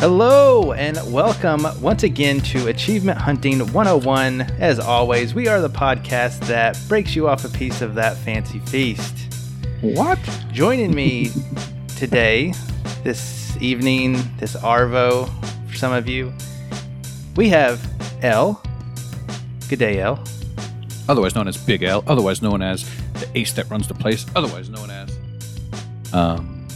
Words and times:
Hello 0.00 0.72
and 0.72 0.98
welcome 1.12 1.66
once 1.82 2.04
again 2.04 2.40
to 2.40 2.68
Achievement 2.68 3.18
Hunting 3.18 3.58
101. 3.58 4.40
As 4.58 4.78
always, 4.78 5.34
we 5.34 5.46
are 5.46 5.60
the 5.60 5.68
podcast 5.68 6.40
that 6.46 6.80
breaks 6.88 7.14
you 7.14 7.28
off 7.28 7.44
a 7.44 7.50
piece 7.50 7.82
of 7.82 7.94
that 7.96 8.16
fancy 8.16 8.60
feast. 8.60 9.14
What? 9.82 10.18
Joining 10.52 10.94
me 10.94 11.28
today, 11.98 12.54
this 13.04 13.54
evening, 13.58 14.16
this 14.38 14.56
Arvo, 14.56 15.28
for 15.68 15.76
some 15.76 15.92
of 15.92 16.08
you, 16.08 16.32
we 17.36 17.50
have 17.50 17.86
L. 18.22 18.62
Good 19.68 19.80
day, 19.80 20.00
L. 20.00 20.24
Otherwise 21.10 21.34
known 21.34 21.46
as 21.46 21.58
Big 21.58 21.82
L, 21.82 22.02
otherwise 22.06 22.40
known 22.40 22.62
as 22.62 22.88
the 23.20 23.28
ace 23.34 23.52
that 23.52 23.68
runs 23.68 23.86
the 23.86 23.94
place, 23.94 24.24
otherwise 24.34 24.70
known 24.70 24.90
as. 24.90 25.18
Um. 26.14 26.66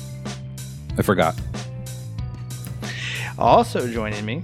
I 0.98 1.02
forgot. 1.02 1.34
Also 3.38 3.88
joining 3.90 4.24
me 4.24 4.42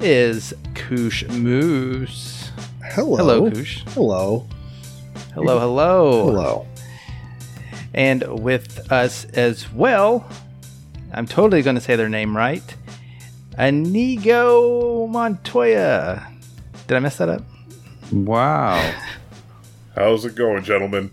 is 0.00 0.52
Koosh 0.74 1.28
Moose. 1.30 2.50
Hello. 2.82 3.16
Hello, 3.16 3.50
Koosh. 3.50 3.82
Hello. 3.90 4.48
Hello, 5.32 5.58
hello. 5.60 6.26
Hello. 6.26 6.66
And 7.94 8.42
with 8.42 8.90
us 8.90 9.24
as 9.26 9.72
well, 9.72 10.28
I'm 11.12 11.26
totally 11.26 11.62
going 11.62 11.76
to 11.76 11.80
say 11.80 11.94
their 11.94 12.08
name 12.08 12.36
right. 12.36 12.62
Anigo 13.52 15.08
Montoya. 15.08 16.26
Did 16.88 16.96
I 16.96 16.98
mess 16.98 17.18
that 17.18 17.28
up? 17.28 17.42
Wow. 18.10 18.94
How's 19.94 20.24
it 20.24 20.34
going, 20.34 20.64
gentlemen? 20.64 21.12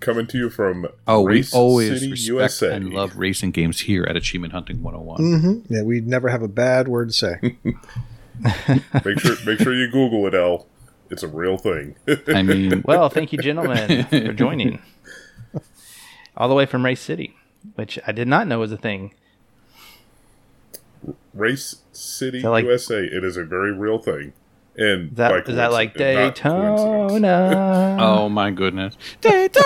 Coming 0.00 0.26
to 0.28 0.36
you 0.38 0.50
from 0.50 0.86
Oh, 1.06 1.24
Race 1.24 1.52
we 1.52 1.58
always 1.58 2.00
City, 2.00 2.10
respect 2.10 2.26
USA. 2.28 2.74
and 2.74 2.92
love 2.92 3.16
racing 3.16 3.50
games 3.52 3.80
here 3.80 4.04
at 4.08 4.14
Achievement 4.16 4.52
Hunting 4.52 4.82
101. 4.82 5.20
Mm-hmm. 5.20 5.72
Yeah, 5.74 5.82
we 5.82 6.00
never 6.00 6.28
have 6.28 6.42
a 6.42 6.48
bad 6.48 6.86
word 6.88 7.08
to 7.08 7.14
say. 7.14 7.36
Make 9.04 9.18
sure, 9.20 9.36
make 9.46 9.58
sure 9.60 9.72
you 9.74 9.90
Google 9.90 10.26
it, 10.26 10.34
L. 10.34 10.66
It's 11.08 11.22
a 11.22 11.28
real 11.28 11.56
thing. 11.56 11.94
I 12.28 12.42
mean, 12.42 12.82
Well, 12.86 13.08
thank 13.08 13.32
you, 13.32 13.38
gentlemen, 13.38 14.04
for 14.04 14.32
joining. 14.34 14.80
All 16.36 16.46
the 16.48 16.54
way 16.54 16.66
from 16.66 16.84
Race 16.84 17.00
City, 17.00 17.34
which 17.76 17.98
I 18.06 18.12
did 18.12 18.28
not 18.28 18.46
know 18.46 18.58
was 18.58 18.72
a 18.72 18.76
thing. 18.76 19.14
Race 21.32 21.76
City, 21.92 22.38
Is 22.38 22.44
like- 22.44 22.64
USA. 22.66 22.98
It 23.04 23.24
is 23.24 23.36
a 23.38 23.44
very 23.44 23.72
real 23.72 23.98
thing. 23.98 24.34
And 24.76 25.12
Is 25.12 25.16
that, 25.16 25.30
by 25.30 25.38
is 25.50 25.56
that 25.56 25.72
like 25.72 25.94
coincidence- 25.94 26.42
not 26.42 26.52
coincidence. 26.52 27.12
Daytona? 27.22 27.96
oh 28.00 28.28
my 28.28 28.50
goodness. 28.50 28.98
Daytona! 29.22 29.64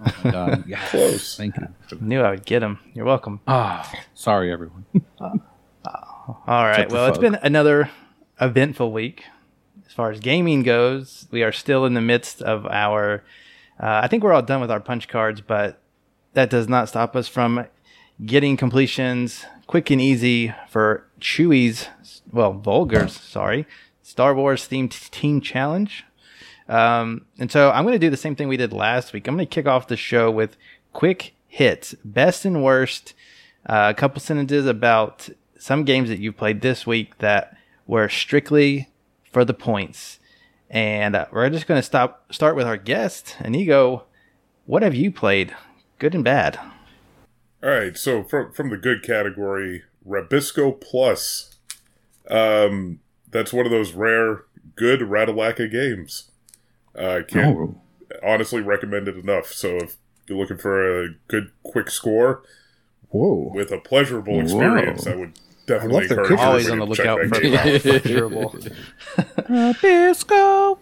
Oh 0.00 0.14
my 0.24 0.30
God. 0.30 0.64
Yes. 0.66 0.90
Close. 0.90 1.36
Thank 1.36 1.56
you. 1.56 1.68
Knew 2.00 2.20
I 2.20 2.30
would 2.30 2.44
get 2.46 2.62
him. 2.62 2.78
You're 2.94 3.04
welcome. 3.04 3.40
Ah, 3.46 3.90
sorry, 4.14 4.52
everyone. 4.52 4.84
All 5.20 5.34
right. 6.46 6.72
Except 6.72 6.92
Well, 6.92 7.06
it's 7.06 7.18
been 7.18 7.36
another 7.42 7.90
eventful 8.40 8.92
week. 8.92 9.24
As 9.86 9.92
far 9.92 10.10
as 10.10 10.20
gaming 10.20 10.62
goes, 10.62 11.26
we 11.30 11.42
are 11.42 11.52
still 11.52 11.84
in 11.84 11.94
the 11.94 12.00
midst 12.00 12.40
of 12.42 12.66
our. 12.66 13.24
Uh, 13.78 14.00
I 14.02 14.08
think 14.08 14.22
we're 14.22 14.32
all 14.32 14.42
done 14.42 14.60
with 14.60 14.70
our 14.70 14.80
punch 14.80 15.08
cards, 15.08 15.40
but 15.40 15.80
that 16.34 16.50
does 16.50 16.68
not 16.68 16.88
stop 16.88 17.16
us 17.16 17.28
from 17.28 17.66
getting 18.24 18.56
completions 18.56 19.44
quick 19.66 19.90
and 19.90 20.00
easy 20.00 20.52
for 20.68 21.06
Chewie's, 21.20 21.88
well, 22.32 22.52
Vulgar's, 22.52 23.12
sorry, 23.12 23.66
Star 24.02 24.34
Wars 24.34 24.68
themed 24.68 25.10
team 25.10 25.40
challenge. 25.40 26.04
Um, 26.70 27.26
and 27.38 27.50
so 27.50 27.70
I'm 27.72 27.84
going 27.84 27.94
to 27.94 27.98
do 27.98 28.10
the 28.10 28.16
same 28.16 28.36
thing 28.36 28.46
we 28.46 28.56
did 28.56 28.72
last 28.72 29.12
week. 29.12 29.26
I'm 29.26 29.34
going 29.34 29.46
to 29.46 29.54
kick 29.54 29.66
off 29.66 29.88
the 29.88 29.96
show 29.96 30.30
with 30.30 30.56
quick 30.92 31.34
hits, 31.48 31.94
best 32.04 32.44
and 32.44 32.62
worst. 32.62 33.12
Uh, 33.66 33.88
a 33.90 33.94
couple 33.94 34.20
sentences 34.20 34.66
about 34.66 35.28
some 35.58 35.84
games 35.84 36.08
that 36.08 36.20
you 36.20 36.32
played 36.32 36.60
this 36.60 36.86
week 36.86 37.18
that 37.18 37.56
were 37.88 38.08
strictly 38.08 38.88
for 39.32 39.44
the 39.44 39.52
points. 39.52 40.20
And 40.70 41.16
uh, 41.16 41.26
we're 41.32 41.50
just 41.50 41.66
going 41.66 41.78
to 41.78 41.82
stop 41.82 42.32
start 42.32 42.54
with 42.54 42.66
our 42.66 42.76
guest, 42.76 43.36
Inigo. 43.44 44.04
What 44.66 44.84
have 44.84 44.94
you 44.94 45.10
played, 45.10 45.54
good 45.98 46.14
and 46.14 46.22
bad? 46.22 46.60
All 47.62 47.70
right, 47.70 47.96
so 47.98 48.22
from 48.22 48.52
from 48.52 48.70
the 48.70 48.76
good 48.76 49.02
category, 49.02 49.82
Rabisco 50.08 50.80
Plus. 50.80 51.56
Um, 52.30 53.00
that's 53.28 53.52
one 53.52 53.66
of 53.66 53.72
those 53.72 53.92
rare 53.92 54.44
good 54.76 55.00
Ratalaika 55.00 55.70
games. 55.70 56.29
Uh, 56.96 57.20
can't 57.26 57.56
Oh, 57.56 57.80
honestly 58.22 58.60
recommend 58.60 59.08
it 59.08 59.16
enough. 59.16 59.52
So 59.52 59.76
if 59.76 59.96
you're 60.26 60.38
looking 60.38 60.58
for 60.58 61.04
a 61.04 61.08
good 61.28 61.50
quick 61.62 61.90
score 61.90 62.42
Whoa. 63.10 63.50
with 63.54 63.70
a 63.72 63.78
pleasurable 63.78 64.40
experience, 64.40 65.04
Whoa. 65.06 65.12
I 65.12 65.16
would 65.16 65.38
definitely 65.66 66.08
love 66.08 66.10
encourage 66.10 66.28
cookies. 66.28 66.44
Always 66.44 66.70
on 66.70 66.78
the 66.80 66.86
to 66.86 66.94
check 66.94 67.06
lookout 67.06 67.36
for 67.36 67.46
out. 67.46 67.80
pleasurable. 67.82 68.54
Nabisco. 69.48 70.78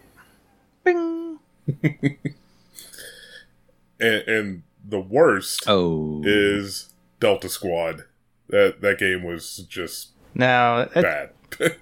Bing. 0.83 1.39
And, 4.01 4.23
and 4.29 4.63
the 4.87 4.99
worst 5.01 5.65
Oh. 5.67 6.21
is 6.23 6.93
Delta 7.19 7.49
Squad. 7.49 8.05
That 8.47 8.79
that 8.81 8.97
game 8.97 9.23
was 9.23 9.57
just 9.69 10.11
Now, 10.33 10.79
it, 10.79 10.93
bad. 10.93 11.31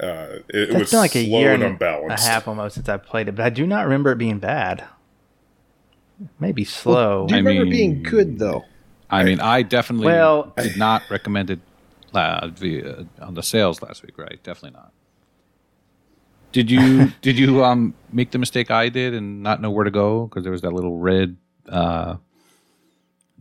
uh, 0.00 0.38
it, 0.48 0.70
it 0.70 0.74
was 0.78 0.90
been 0.90 1.00
like 1.00 1.14
a 1.16 1.24
slow 1.24 1.38
year 1.40 1.52
and 1.52 1.62
and 1.62 1.80
a 1.82 2.20
half 2.20 2.48
almost 2.48 2.74
since 2.76 2.88
I 2.88 2.96
played 2.96 3.28
it, 3.28 3.34
but 3.36 3.44
I 3.44 3.50
do 3.50 3.66
not 3.66 3.84
remember 3.84 4.12
it 4.12 4.18
being 4.18 4.38
bad. 4.38 4.84
Maybe 6.38 6.64
slow. 6.64 7.26
Do 7.26 7.34
you 7.34 7.38
I 7.38 7.42
remember 7.42 7.64
mean- 7.64 7.70
being 7.70 8.02
good 8.02 8.38
though? 8.38 8.64
I 9.10 9.24
mean, 9.24 9.40
I 9.40 9.62
definitely 9.62 10.06
Well- 10.06 10.54
did 10.56 10.76
not 10.78 11.02
recommend 11.10 11.50
it 11.50 11.60
uh, 12.14 12.48
via, 12.48 13.06
on 13.20 13.34
the 13.34 13.42
sales 13.42 13.82
last 13.82 14.02
week, 14.02 14.16
right? 14.18 14.38
Definitely 14.42 14.78
not. 14.78 14.92
Did 16.52 16.70
you 16.70 17.12
did 17.22 17.38
you 17.38 17.64
um 17.64 17.94
make 18.12 18.30
the 18.30 18.38
mistake 18.38 18.70
I 18.70 18.88
did 18.88 19.14
and 19.14 19.42
not 19.42 19.60
know 19.60 19.70
where 19.70 19.84
to 19.84 19.90
go 19.90 20.26
because 20.26 20.42
there 20.42 20.52
was 20.52 20.60
that 20.62 20.72
little 20.72 20.98
red 20.98 21.36
uh 21.68 22.16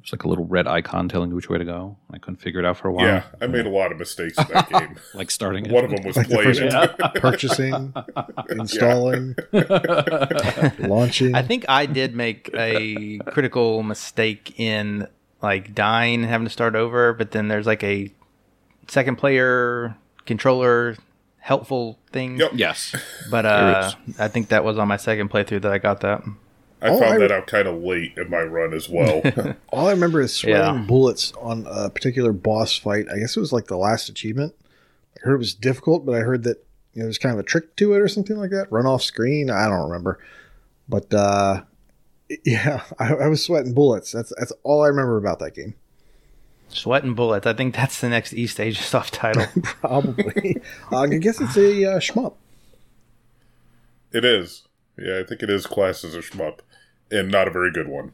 it's 0.02 0.12
like 0.12 0.24
a 0.24 0.28
little 0.28 0.46
red 0.46 0.68
icon 0.68 1.08
telling 1.08 1.30
you 1.30 1.36
which 1.36 1.50
way 1.50 1.58
to 1.58 1.66
go. 1.66 1.98
I 2.12 2.18
couldn't 2.18 2.38
figure 2.38 2.60
it 2.60 2.66
out 2.66 2.78
for 2.78 2.88
a 2.88 2.94
while. 2.94 3.06
yeah, 3.06 3.24
I 3.40 3.48
made 3.48 3.66
a 3.66 3.70
lot 3.70 3.92
of 3.92 4.00
mistakes 4.00 4.38
in 4.38 4.46
that 4.52 4.70
game. 4.70 4.96
like 5.14 5.30
starting 5.30 5.66
it. 5.66 5.72
One 5.72 5.86
of 5.86 5.92
them 5.92 6.04
was 6.04 6.18
Like 6.18 6.28
the 6.28 6.36
playing 6.36 6.54
first 6.56 7.00
it. 7.00 7.16
Purchasing, 7.22 7.94
installing, 8.50 9.36
launching. 10.90 11.36
I 11.36 11.44
think 11.44 11.66
I 11.70 11.86
did 11.86 12.16
make 12.16 12.50
a 12.54 13.20
critical 13.28 13.84
mistake 13.84 14.60
in 14.60 15.08
like 15.42 15.76
dying 15.76 16.22
and 16.22 16.26
having 16.26 16.46
to 16.46 16.52
start 16.52 16.76
over, 16.76 17.14
but 17.14 17.32
then 17.32 17.48
there's 17.48 17.68
like 17.68 17.84
a 17.84 18.12
second 18.88 19.18
player 19.18 19.96
controller 20.26 20.96
helpful 21.42 22.00
thing. 22.12 22.38
Yep. 22.38 22.52
Yes. 22.56 22.96
But 23.30 23.46
uh, 23.46 23.92
I 24.18 24.28
think 24.28 24.50
that 24.50 24.64
was 24.64 24.78
on 24.78 24.88
my 24.88 24.98
second 24.98 25.30
playthrough 25.30 25.64
that 25.64 25.72
I 25.72 25.80
got 25.80 26.02
that. 26.02 26.24
I 26.82 26.90
found 27.00 27.04
I- 27.04 27.18
that 27.20 27.32
out 27.32 27.48
kind 27.48 27.68
of 27.68 27.82
late 27.84 28.18
in 28.18 28.30
my 28.30 28.42
run 28.42 28.74
as 28.74 28.90
well. 28.90 29.22
All 29.70 29.88
I 29.88 29.92
remember 29.92 30.22
is 30.22 30.34
sweating 30.34 30.58
Yeah. 30.60 30.86
bullets 30.88 31.32
on 31.40 31.68
a 31.70 31.90
particular 31.90 32.34
boss 32.34 32.76
fight. 32.78 33.06
I 33.14 33.20
guess 33.20 33.38
it 33.38 33.40
was 33.40 33.54
like 33.54 33.68
the 33.68 33.78
last 33.78 34.10
achievement. 34.10 34.56
I 35.18 35.20
heard 35.28 35.36
it 35.36 35.40
was 35.40 35.54
difficult, 35.54 36.06
but 36.06 36.16
I 36.16 36.20
heard 36.20 36.44
that 36.44 36.66
you 36.94 37.00
know 37.02 37.06
there's 37.06 37.18
kind 37.20 37.34
of 37.34 37.40
a 37.40 37.44
trick 37.44 37.76
to 37.78 37.94
it 37.94 38.00
or 38.00 38.08
something 38.08 38.36
like 38.38 38.50
that. 38.52 38.72
Run 38.72 38.86
off 38.88 39.04
screen. 39.04 39.50
I 39.52 39.68
don't 39.68 39.88
remember, 39.88 40.20
but 40.90 41.14
uh, 41.14 41.62
yeah, 42.46 42.84
I, 42.98 43.14
I 43.14 43.28
was 43.28 43.44
sweating 43.46 43.74
bullets. 43.74 44.12
That's 44.12 44.34
that's 44.38 44.52
all 44.64 44.84
I 44.84 44.88
remember 44.88 45.18
about 45.18 45.40
that 45.40 45.54
game. 45.54 45.76
Sweat 46.70 47.04
and 47.04 47.18
Bullets. 47.18 47.46
I 47.46 47.52
think 47.54 47.76
that's 47.76 48.00
the 48.00 48.08
next 48.08 48.32
East 48.34 48.58
Asia 48.58 48.82
soft 48.82 49.14
title. 49.14 49.46
Probably. 49.62 50.56
uh, 50.90 51.00
I 51.02 51.08
guess 51.08 51.42
it's 51.42 51.58
a 51.58 51.84
uh, 51.96 52.00
shmup. 52.00 52.36
it 54.14 54.24
is. 54.26 54.64
Yeah, 54.98 55.20
I 55.20 55.24
think 55.24 55.42
it 55.44 55.50
is 55.50 55.66
classed 55.68 56.04
as 56.04 56.16
a 56.16 56.20
shmup, 56.20 56.60
and 57.12 57.30
not 57.30 57.48
a 57.48 57.52
very 57.52 57.72
good 57.72 57.88
one. 57.88 58.12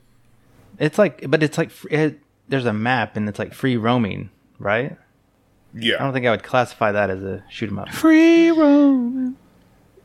it's 0.79 0.97
like, 0.97 1.29
but 1.29 1.41
it's 1.43 1.57
like 1.57 1.71
it, 1.91 2.19
there's 2.49 2.65
a 2.65 2.73
map 2.73 3.15
and 3.15 3.27
it's 3.29 3.39
like 3.39 3.53
free 3.53 3.77
roaming, 3.77 4.29
right? 4.59 4.97
Yeah, 5.73 5.95
I 5.95 6.03
don't 6.03 6.13
think 6.13 6.25
I 6.25 6.31
would 6.31 6.43
classify 6.43 6.91
that 6.91 7.09
as 7.09 7.21
a 7.23 7.43
shoot 7.49 7.69
'em 7.69 7.79
up. 7.79 7.89
Free 7.89 8.51
roam. 8.51 9.37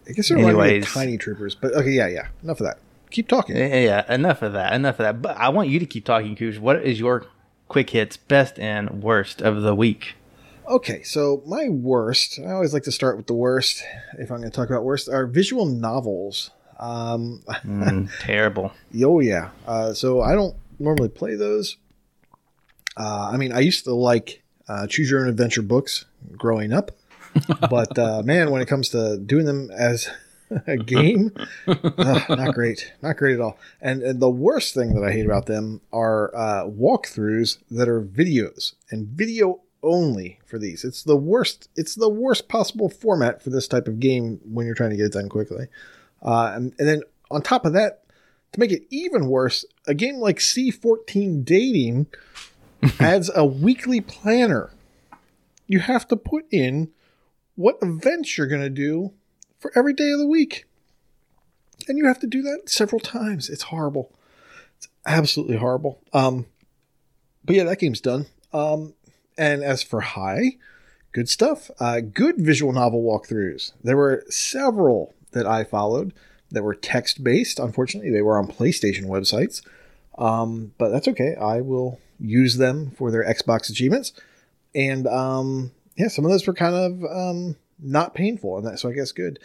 I 0.08 0.12
guess 0.12 0.30
it 0.30 0.34
reminded 0.34 0.58
me 0.58 0.64
Anyways. 0.64 0.86
of 0.86 0.92
Tiny 0.92 1.16
Troopers, 1.18 1.54
but 1.54 1.72
okay, 1.74 1.90
yeah, 1.90 2.08
yeah. 2.08 2.26
Enough 2.42 2.60
of 2.60 2.66
that. 2.66 2.78
Keep 3.10 3.28
talking. 3.28 3.56
Yeah, 3.56 3.76
yeah, 3.78 4.12
enough 4.14 4.42
of 4.42 4.52
that. 4.54 4.72
Enough 4.72 4.96
of 4.98 5.04
that. 5.04 5.22
But 5.22 5.36
I 5.36 5.48
want 5.50 5.68
you 5.68 5.78
to 5.78 5.86
keep 5.86 6.04
talking, 6.04 6.34
Koosh. 6.34 6.58
What 6.58 6.82
is 6.82 6.98
your 6.98 7.26
quick 7.68 7.90
hits, 7.90 8.16
best 8.16 8.58
and 8.58 9.02
worst 9.02 9.40
of 9.40 9.62
the 9.62 9.74
week? 9.74 10.14
Okay, 10.68 11.02
so 11.02 11.42
my 11.46 11.68
worst, 11.68 12.38
I 12.38 12.52
always 12.52 12.72
like 12.72 12.84
to 12.84 12.92
start 12.92 13.16
with 13.16 13.26
the 13.26 13.34
worst, 13.34 13.82
if 14.18 14.30
I'm 14.30 14.38
going 14.38 14.50
to 14.50 14.56
talk 14.56 14.68
about 14.70 14.84
worst, 14.84 15.08
are 15.08 15.26
visual 15.26 15.66
novels. 15.66 16.50
Um, 16.82 17.42
Mm, 17.64 18.10
terrible. 18.20 18.72
oh, 19.04 19.20
yeah. 19.20 19.50
Uh, 19.66 19.92
so 19.94 20.20
I 20.20 20.34
don't 20.34 20.56
normally 20.78 21.08
play 21.08 21.36
those. 21.36 21.76
Uh, 22.96 23.30
I 23.32 23.36
mean, 23.36 23.52
I 23.52 23.60
used 23.60 23.84
to 23.84 23.94
like 23.94 24.42
uh, 24.68 24.86
choose 24.86 25.10
your 25.10 25.20
own 25.22 25.28
adventure 25.28 25.62
books 25.62 26.04
growing 26.36 26.72
up, 26.72 26.90
but 27.70 27.98
uh, 27.98 28.22
man, 28.24 28.50
when 28.50 28.60
it 28.60 28.68
comes 28.68 28.88
to 28.90 29.16
doing 29.18 29.46
them 29.46 29.70
as 29.70 30.10
a 30.66 30.76
game. 30.76 31.32
Ugh, 31.66 32.22
not 32.28 32.54
great. 32.54 32.92
Not 33.00 33.16
great 33.16 33.34
at 33.34 33.40
all. 33.40 33.58
And, 33.80 34.02
and 34.02 34.20
the 34.20 34.28
worst 34.28 34.74
thing 34.74 34.94
that 34.94 35.04
I 35.04 35.12
hate 35.12 35.24
about 35.24 35.46
them 35.46 35.80
are 35.92 36.34
uh, 36.36 36.64
walkthroughs 36.66 37.58
that 37.70 37.88
are 37.88 38.02
videos 38.02 38.74
and 38.90 39.06
video 39.06 39.60
only 39.82 40.38
for 40.44 40.58
these. 40.58 40.84
It's 40.84 41.02
the 41.02 41.16
worst. 41.16 41.68
It's 41.76 41.94
the 41.94 42.10
worst 42.10 42.48
possible 42.48 42.88
format 42.90 43.42
for 43.42 43.50
this 43.50 43.66
type 43.66 43.88
of 43.88 43.98
game 44.00 44.40
when 44.44 44.66
you're 44.66 44.74
trying 44.74 44.90
to 44.90 44.96
get 44.96 45.06
it 45.06 45.12
done 45.12 45.28
quickly. 45.30 45.68
Uh, 46.22 46.52
and, 46.54 46.74
and 46.78 46.88
then 46.88 47.02
on 47.30 47.42
top 47.42 47.64
of 47.64 47.72
that, 47.72 48.04
to 48.52 48.60
make 48.60 48.70
it 48.70 48.82
even 48.90 49.26
worse, 49.26 49.64
a 49.86 49.94
game 49.94 50.16
like 50.16 50.38
C14 50.38 51.44
Dating 51.44 52.06
adds 53.00 53.30
a 53.34 53.44
weekly 53.44 54.00
planner. 54.00 54.70
You 55.66 55.80
have 55.80 56.06
to 56.08 56.16
put 56.16 56.44
in 56.50 56.90
what 57.54 57.78
events 57.80 58.36
you're 58.36 58.46
going 58.46 58.62
to 58.62 58.70
do 58.70 59.12
for 59.58 59.72
every 59.74 59.94
day 59.94 60.10
of 60.10 60.18
the 60.18 60.26
week. 60.26 60.66
And 61.88 61.98
you 61.98 62.06
have 62.06 62.20
to 62.20 62.26
do 62.26 62.42
that 62.42 62.68
several 62.68 63.00
times. 63.00 63.48
It's 63.48 63.64
horrible. 63.64 64.12
It's 64.76 64.88
absolutely 65.06 65.56
horrible. 65.56 66.00
Um, 66.12 66.46
but 67.44 67.56
yeah, 67.56 67.64
that 67.64 67.78
game's 67.78 68.00
done. 68.00 68.26
Um, 68.52 68.94
and 69.36 69.62
as 69.62 69.82
for 69.82 70.00
High, 70.00 70.58
good 71.12 71.28
stuff. 71.28 71.70
Uh, 71.80 72.00
good 72.00 72.36
visual 72.38 72.72
novel 72.72 73.02
walkthroughs. 73.02 73.72
There 73.82 73.96
were 73.96 74.24
several 74.28 75.14
that 75.32 75.46
I 75.46 75.64
followed 75.64 76.12
that 76.50 76.62
were 76.62 76.74
text 76.74 77.24
based. 77.24 77.58
Unfortunately, 77.58 78.10
they 78.10 78.22
were 78.22 78.38
on 78.38 78.46
PlayStation 78.46 79.06
websites. 79.06 79.62
Um, 80.18 80.72
but 80.78 80.90
that's 80.90 81.08
okay. 81.08 81.34
I 81.34 81.60
will 81.60 81.98
use 82.20 82.56
them 82.56 82.90
for 82.90 83.10
their 83.10 83.24
Xbox 83.24 83.70
achievements. 83.70 84.12
And 84.74 85.06
um, 85.06 85.72
yeah, 85.96 86.08
some 86.08 86.24
of 86.24 86.30
those 86.30 86.46
were 86.46 86.54
kind 86.54 86.74
of 86.74 87.04
um, 87.04 87.56
not 87.78 88.14
painful, 88.14 88.58
and 88.58 88.66
that 88.66 88.78
so 88.78 88.88
I 88.88 88.92
guess 88.92 89.12
good. 89.12 89.38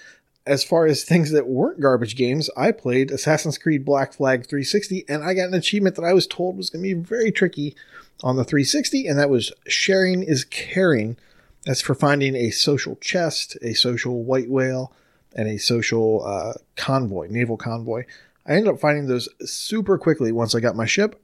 As 0.45 0.63
far 0.63 0.86
as 0.86 1.04
things 1.04 1.31
that 1.31 1.48
weren't 1.48 1.81
garbage 1.81 2.16
games, 2.16 2.50
I 2.56 2.72
played 2.72 3.12
Assassin's 3.12 3.57
Creed 3.57 3.83
Black 3.83 4.13
Flag 4.13 4.48
360, 4.48 5.06
and 5.10 5.24
I 5.24 5.33
got 5.33 5.50
an 5.50 5.54
achievement 5.54 5.95
that 5.95 6.06
I 6.06 6.13
was 6.13 6.25
told 6.25 6.56
was 6.56 6.69
going 6.69 6.83
to 6.83 6.95
be 6.95 7.01
very 7.01 7.31
tricky 7.31 7.75
on 8.24 8.38
the 8.38 8.45
360, 8.45 9.07
and 9.07 9.19
that 9.19 9.30
was 9.30 9.51
sharing 9.68 10.24
is 10.24 10.45
caring. 10.45 11.18
That's 11.66 11.81
for 11.81 11.95
finding 11.95 12.33
a 12.36 12.51
social 12.51 12.95
chest, 12.95 13.57
a 13.62 13.74
social 13.74 14.24
white 14.24 14.50
whale, 14.50 14.94
and 15.38 15.48
a 15.48 15.57
social 15.57 16.25
uh, 16.25 16.54
convoy, 16.75 17.28
naval 17.30 17.56
convoy. 17.56 18.04
I 18.45 18.54
ended 18.54 18.74
up 18.74 18.80
finding 18.80 19.07
those 19.07 19.30
super 19.45 19.98
quickly 19.98 20.31
once 20.31 20.56
I 20.56 20.60
got 20.60 20.75
my 20.75 20.86
ship, 20.86 21.22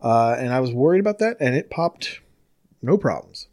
uh, 0.00 0.36
and 0.38 0.52
I 0.52 0.60
was 0.60 0.72
worried 0.72 1.00
about 1.00 1.18
that, 1.20 1.36
and 1.40 1.54
it 1.56 1.70
popped 1.70 2.20
no 2.82 2.96
problems. 2.98 3.48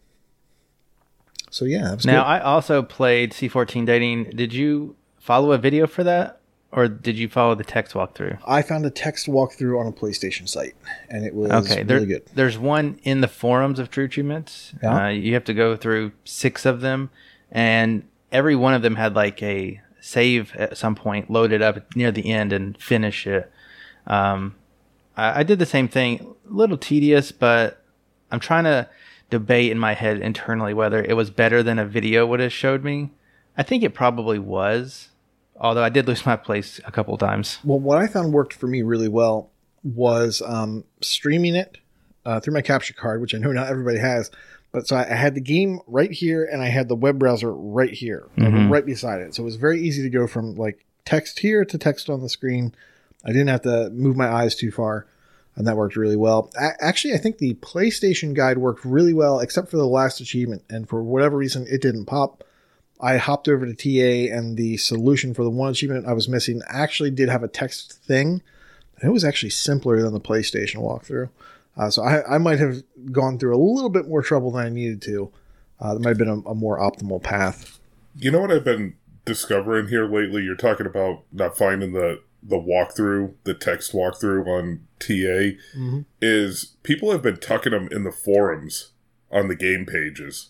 So 1.52 1.66
yeah, 1.66 1.96
Now. 2.06 2.24
I 2.24 2.40
also 2.40 2.84
played 2.84 3.32
C14 3.32 3.86
Dating. 3.86 4.26
Did 4.32 4.54
you 4.54 4.96
follow 5.18 5.52
a 5.52 5.58
video 5.58 5.88
for 5.88 6.04
that, 6.04 6.40
or 6.72 6.88
did 6.88 7.18
you 7.18 7.28
follow 7.28 7.56
the 7.56 7.64
text 7.64 7.94
walkthrough? 7.94 8.38
I 8.46 8.62
found 8.62 8.86
a 8.86 8.92
text 8.92 9.26
walkthrough 9.28 9.80
on 9.80 9.88
a 9.88 9.92
PlayStation 9.92 10.48
site, 10.48 10.76
and 11.10 11.26
it 11.26 11.34
was 11.34 11.52
Okay, 11.52 11.84
really 11.84 12.06
good. 12.06 12.24
there's 12.36 12.58
one 12.58 13.00
in 13.04 13.22
the 13.22 13.28
forums 13.28 13.80
of 13.80 13.90
True 13.90 14.06
Achievements. 14.06 14.74
Yeah. 14.84 15.06
Uh, 15.06 15.08
you 15.10 15.34
have 15.34 15.44
to 15.46 15.54
go 15.54 15.76
through 15.76 16.12
six 16.24 16.66
of 16.66 16.82
them, 16.82 17.10
and 17.52 18.04
every 18.32 18.56
one 18.56 18.74
of 18.74 18.82
them 18.82 18.96
had 18.96 19.16
like 19.16 19.42
a 19.42 19.82
save 20.02 20.56
at 20.56 20.78
some 20.78 20.96
point 20.96 21.30
loaded 21.30 21.62
up 21.62 21.96
near 21.96 22.12
the 22.12 22.32
end 22.32 22.54
and 22.54 22.78
finish 22.82 23.28
it. 23.28 23.52
Um, 24.08 24.56
I, 25.16 25.40
I 25.40 25.44
did 25.44 25.60
the 25.60 25.66
same 25.66 25.88
thing. 25.88 26.36
A 26.50 26.54
little 26.54 26.78
tedious, 26.78 27.32
but 27.32 27.84
I'm 28.32 28.40
trying 28.40 28.64
to 28.64 28.90
debate 29.30 29.72
in 29.72 29.80
my 29.80 29.94
head 29.94 30.20
internally 30.20 30.74
whether 30.74 31.04
it 31.04 31.16
was 31.16 31.30
better 31.30 31.62
than 31.62 31.80
a 31.80 31.86
video 31.86 32.26
would 32.26 32.40
have 32.40 32.54
showed 32.54 32.84
me. 32.84 33.12
I 33.58 33.64
think 33.64 33.84
it 33.84 33.94
probably 33.94 34.40
was, 34.40 35.10
although 35.58 35.84
I 35.84 35.90
did 35.90 36.08
lose 36.08 36.26
my 36.26 36.36
place 36.36 36.80
a 36.86 36.92
couple 36.92 37.18
times. 37.18 37.60
Well, 37.64 37.80
what 37.80 37.98
I 37.98 38.08
found 38.08 38.34
worked 38.34 38.54
for 38.54 38.68
me 38.68 38.82
really 38.82 39.10
well 39.10 39.52
was 39.84 40.42
um, 40.46 40.84
streaming 41.02 41.56
it 41.56 41.78
uh, 42.26 42.40
through 42.40 42.54
my 42.54 42.62
capture 42.62 42.94
card, 42.94 43.22
which 43.22 43.36
I 43.36 43.38
know 43.38 43.52
not 43.52 43.68
everybody 43.68 44.00
has. 44.00 44.32
But 44.72 44.88
so 44.88 44.96
I 44.96 45.04
I 45.12 45.16
had 45.16 45.36
the 45.36 45.42
game 45.42 45.80
right 45.88 46.12
here, 46.12 46.44
and 46.46 46.62
I 46.62 46.68
had 46.68 46.88
the 46.90 46.96
web 46.96 47.18
browser 47.20 47.52
right 47.54 47.92
here, 47.94 48.28
Mhm. 48.38 48.70
right 48.70 48.86
beside 48.86 49.22
it. 49.22 49.34
So 49.36 49.44
it 49.44 49.46
was 49.46 49.56
very 49.56 49.82
easy 49.82 50.02
to 50.04 50.10
go 50.10 50.28
from 50.28 50.56
like 50.56 50.86
text 51.06 51.40
here 51.40 51.66
to 51.66 51.78
text 51.78 52.10
on 52.10 52.22
the 52.22 52.30
screen. 52.30 52.74
I 53.26 53.30
didn't 53.30 53.48
have 53.48 53.64
to 53.64 53.90
move 53.90 54.16
my 54.16 54.28
eyes 54.28 54.56
too 54.56 54.72
far, 54.72 55.08
and 55.56 55.66
that 55.68 55.76
worked 55.76 55.96
really 55.96 56.16
well. 56.16 56.52
A- 56.56 56.82
actually, 56.84 57.14
I 57.16 57.18
think 57.18 57.40
the 57.40 57.56
PlayStation 57.56 58.34
guide 58.34 58.58
worked 58.60 58.86
really 58.86 59.14
well, 59.14 59.40
except 59.40 59.70
for 59.72 59.78
the 59.78 59.88
last 59.88 60.22
achievement, 60.22 60.62
and 60.70 60.88
for 60.88 61.02
whatever 61.04 61.36
reason, 61.38 61.66
it 61.70 61.82
didn't 61.82 62.06
pop. 62.06 62.44
I 63.02 63.18
hopped 63.18 63.48
over 63.48 63.66
to 63.66 63.74
TA, 63.74 64.30
and 64.30 64.56
the 64.56 64.78
solution 64.78 65.34
for 65.34 65.44
the 65.44 65.50
one 65.50 65.72
achievement 65.72 66.06
I 66.06 66.14
was 66.14 66.30
missing 66.30 66.62
actually 66.68 67.12
did 67.12 67.30
have 67.30 67.44
a 67.44 67.48
text 67.48 67.94
thing. 67.94 68.42
It 69.02 69.10
was 69.10 69.24
actually 69.24 69.50
simpler 69.52 70.02
than 70.02 70.14
the 70.14 70.20
PlayStation 70.20 70.76
walkthrough. 70.82 71.30
Uh, 71.80 71.90
so 71.90 72.04
I, 72.04 72.36
I 72.36 72.38
might 72.38 72.60
have 72.60 72.84
gone 73.12 73.40
through 73.40 73.56
a 73.56 73.58
little 73.64 73.90
bit 73.90 74.08
more 74.08 74.22
trouble 74.22 74.52
than 74.52 74.66
I 74.66 74.70
needed 74.70 75.02
to. 75.04 75.32
Uh, 75.80 75.94
that 75.94 76.02
might 76.02 76.10
have 76.10 76.18
been 76.18 76.28
a, 76.28 76.50
a 76.50 76.54
more 76.56 76.78
optimal 76.78 77.24
path. 77.24 77.80
You 78.18 78.32
know 78.32 78.42
what 78.42 78.52
I've 78.52 78.66
been 78.66 78.96
discovering 79.24 79.88
here 79.88 80.06
lately? 80.06 80.44
You're 80.44 80.56
talking 80.56 80.86
about 80.86 81.24
not 81.32 81.58
finding 81.58 81.94
the 81.94 82.22
the 82.42 82.58
walkthrough, 82.58 83.34
the 83.44 83.54
text 83.54 83.94
walkthrough 83.94 84.46
on 84.48 84.82
TA. 85.00 85.58
Mhm. 85.78 86.06
Is 86.22 86.76
people 86.84 87.12
have 87.12 87.22
been 87.22 87.38
tucking 87.38 87.72
them 87.72 87.88
in 87.92 88.04
the 88.04 88.12
forums 88.12 88.92
on 89.32 89.48
the 89.48 89.56
game 89.56 89.86
pages 89.86 90.50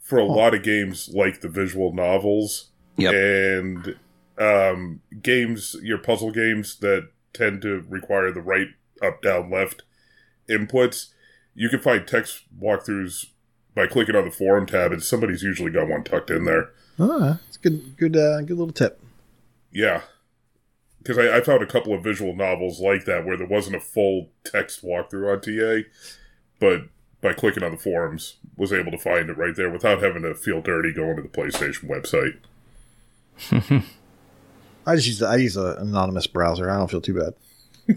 for 0.00 0.18
a 0.18 0.26
Huh. 0.26 0.34
lot 0.34 0.54
of 0.54 0.62
games 0.64 1.10
like 1.12 1.40
the 1.42 1.48
visual 1.48 1.92
novels 1.92 2.70
Yep. 2.96 3.14
and 3.14 3.96
um, 4.38 5.00
games, 5.22 5.76
your 5.82 5.98
puzzle 5.98 6.30
games 6.32 6.76
that 6.80 7.08
tend 7.34 7.60
to 7.62 7.84
require 7.88 8.32
the 8.32 8.40
right, 8.40 8.68
up, 9.02 9.20
down, 9.22 9.50
left 9.50 9.82
inputs. 10.50 11.08
You 11.54 11.68
can 11.68 11.80
find 11.80 12.06
text 12.06 12.42
walkthroughs 12.60 13.26
by 13.74 13.86
clicking 13.86 14.16
on 14.16 14.24
the 14.24 14.30
forum 14.30 14.66
tab, 14.66 14.92
and 14.92 15.02
somebody's 15.02 15.42
usually 15.42 15.70
got 15.70 15.88
one 15.88 16.04
tucked 16.04 16.30
in 16.30 16.44
there. 16.44 16.70
Ah, 16.98 17.40
it's 17.48 17.56
a 17.56 17.60
good, 17.60 17.96
good, 17.96 18.16
uh, 18.16 18.40
good 18.42 18.58
little 18.58 18.72
tip. 18.72 19.00
Yeah. 19.72 20.02
Because 20.98 21.18
I, 21.18 21.38
I 21.38 21.40
found 21.40 21.62
a 21.62 21.66
couple 21.66 21.94
of 21.94 22.04
visual 22.04 22.36
novels 22.36 22.80
like 22.80 23.04
that 23.06 23.24
where 23.24 23.36
there 23.36 23.46
wasn't 23.46 23.76
a 23.76 23.80
full 23.80 24.28
text 24.44 24.84
walkthrough 24.84 25.32
on 25.32 25.40
TA, 25.40 25.88
but 26.58 26.88
by 27.20 27.32
clicking 27.32 27.62
on 27.62 27.72
the 27.72 27.78
forums, 27.78 28.36
was 28.56 28.72
able 28.72 28.90
to 28.90 28.98
find 28.98 29.30
it 29.30 29.38
right 29.38 29.56
there 29.56 29.70
without 29.70 30.02
having 30.02 30.22
to 30.22 30.34
feel 30.34 30.60
dirty 30.60 30.92
going 30.92 31.16
to 31.16 31.22
the 31.22 31.28
PlayStation 31.28 31.88
website. 31.88 32.36
I 34.86 34.96
just 34.96 35.06
use 35.06 35.22
I 35.22 35.36
use 35.36 35.56
an 35.56 35.76
anonymous 35.78 36.26
browser. 36.26 36.68
I 36.68 36.76
don't 36.76 36.90
feel 36.90 37.00
too 37.00 37.14
bad. 37.14 37.96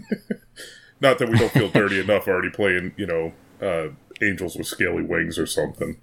Not 1.04 1.18
that 1.18 1.28
we 1.28 1.36
don't 1.36 1.52
feel 1.52 1.68
dirty 1.68 2.00
enough 2.00 2.26
already 2.26 2.48
playing, 2.48 2.94
you 2.96 3.04
know, 3.04 3.34
uh, 3.60 3.88
Angels 4.22 4.56
with 4.56 4.66
Scaly 4.66 5.02
Wings 5.02 5.38
or 5.38 5.44
something. 5.44 6.00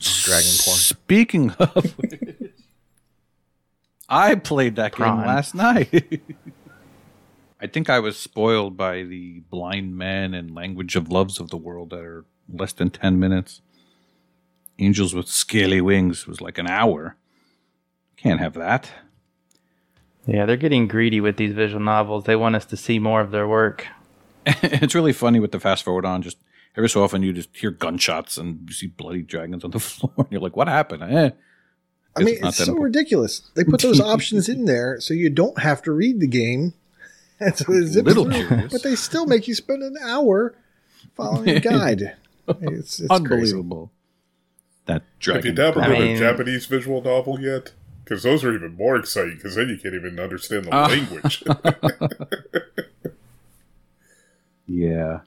Dragon 0.00 0.50
porn. 0.64 0.76
Speaking 0.76 1.50
of, 1.52 1.94
I 4.08 4.34
played 4.34 4.74
that 4.74 4.96
game 4.96 5.18
last 5.18 5.54
night. 5.54 6.22
I 7.60 7.68
think 7.68 7.88
I 7.88 8.00
was 8.00 8.18
spoiled 8.18 8.76
by 8.76 9.04
the 9.04 9.44
blind 9.48 9.96
men 9.96 10.34
and 10.34 10.56
language 10.56 10.96
of 10.96 11.08
loves 11.08 11.38
of 11.38 11.50
the 11.50 11.56
world 11.56 11.90
that 11.90 12.00
are 12.00 12.24
less 12.52 12.72
than 12.72 12.90
10 12.90 13.20
minutes. 13.20 13.62
Angels 14.80 15.14
with 15.14 15.28
Scaly 15.28 15.80
Wings 15.80 16.26
was 16.26 16.40
like 16.40 16.58
an 16.58 16.66
hour. 16.66 17.14
Can't 18.16 18.40
have 18.40 18.54
that. 18.54 18.90
Yeah, 20.26 20.46
they're 20.46 20.56
getting 20.56 20.88
greedy 20.88 21.20
with 21.20 21.36
these 21.36 21.52
visual 21.52 21.80
novels. 21.80 22.24
They 22.24 22.34
want 22.34 22.56
us 22.56 22.64
to 22.66 22.76
see 22.76 22.98
more 22.98 23.20
of 23.20 23.30
their 23.30 23.46
work. 23.46 23.86
it's 24.62 24.94
really 24.94 25.12
funny 25.12 25.40
with 25.40 25.52
the 25.52 25.60
fast 25.60 25.84
forward 25.84 26.04
on. 26.04 26.22
Just 26.22 26.38
every 26.76 26.88
so 26.88 27.02
often 27.02 27.22
you 27.22 27.32
just 27.32 27.54
hear 27.56 27.70
gunshots 27.70 28.36
and 28.38 28.60
you 28.68 28.72
see 28.74 28.86
bloody 28.88 29.22
dragons 29.22 29.64
on 29.64 29.70
the 29.70 29.80
floor. 29.80 30.12
And 30.18 30.26
you're 30.30 30.40
like, 30.40 30.56
what 30.56 30.68
happened? 30.68 31.02
Eh. 31.02 31.30
I 32.16 32.22
mean, 32.22 32.34
It's 32.36 32.46
it's 32.48 32.56
so 32.58 32.62
important. 32.64 32.96
ridiculous. 32.96 33.50
They 33.54 33.64
put 33.64 33.80
those 33.82 34.00
options 34.14 34.48
in 34.48 34.64
there 34.64 35.00
so 35.00 35.14
you 35.14 35.30
don't 35.30 35.58
have 35.60 35.82
to 35.82 35.92
read 35.92 36.20
the 36.20 36.26
game. 36.26 36.74
And 37.38 37.56
so 37.56 37.72
it 37.72 37.86
zips 37.86 38.06
Little 38.06 38.24
through, 38.24 38.46
curious. 38.48 38.72
but 38.72 38.82
they 38.82 38.94
still 38.96 39.26
make 39.26 39.48
you 39.48 39.54
spend 39.54 39.82
an 39.82 39.96
hour 40.02 40.54
following 41.16 41.48
a 41.48 41.60
guide. 41.60 42.16
It's, 42.48 42.98
it's 43.00 43.06
crazy. 43.08 43.08
Unbelievable. 43.10 43.92
That 44.86 45.04
dragon. 45.20 45.36
Have 45.38 45.46
you 45.46 45.52
dabbled 45.52 45.84
I 45.84 45.94
in 45.94 46.02
mean- 46.02 46.16
a 46.16 46.18
Japanese 46.18 46.66
visual 46.66 47.00
novel 47.00 47.40
yet? 47.40 47.72
Because 48.04 48.24
those 48.24 48.42
are 48.44 48.52
even 48.52 48.74
more 48.76 48.96
exciting, 48.96 49.36
because 49.36 49.54
then 49.54 49.68
you 49.68 49.78
can't 49.78 49.94
even 49.94 50.18
understand 50.18 50.64
the 50.64 50.74
Ah. 50.74 50.88
language. 50.88 51.44
Yeah. 54.70 55.20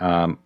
Um, 0.00 0.38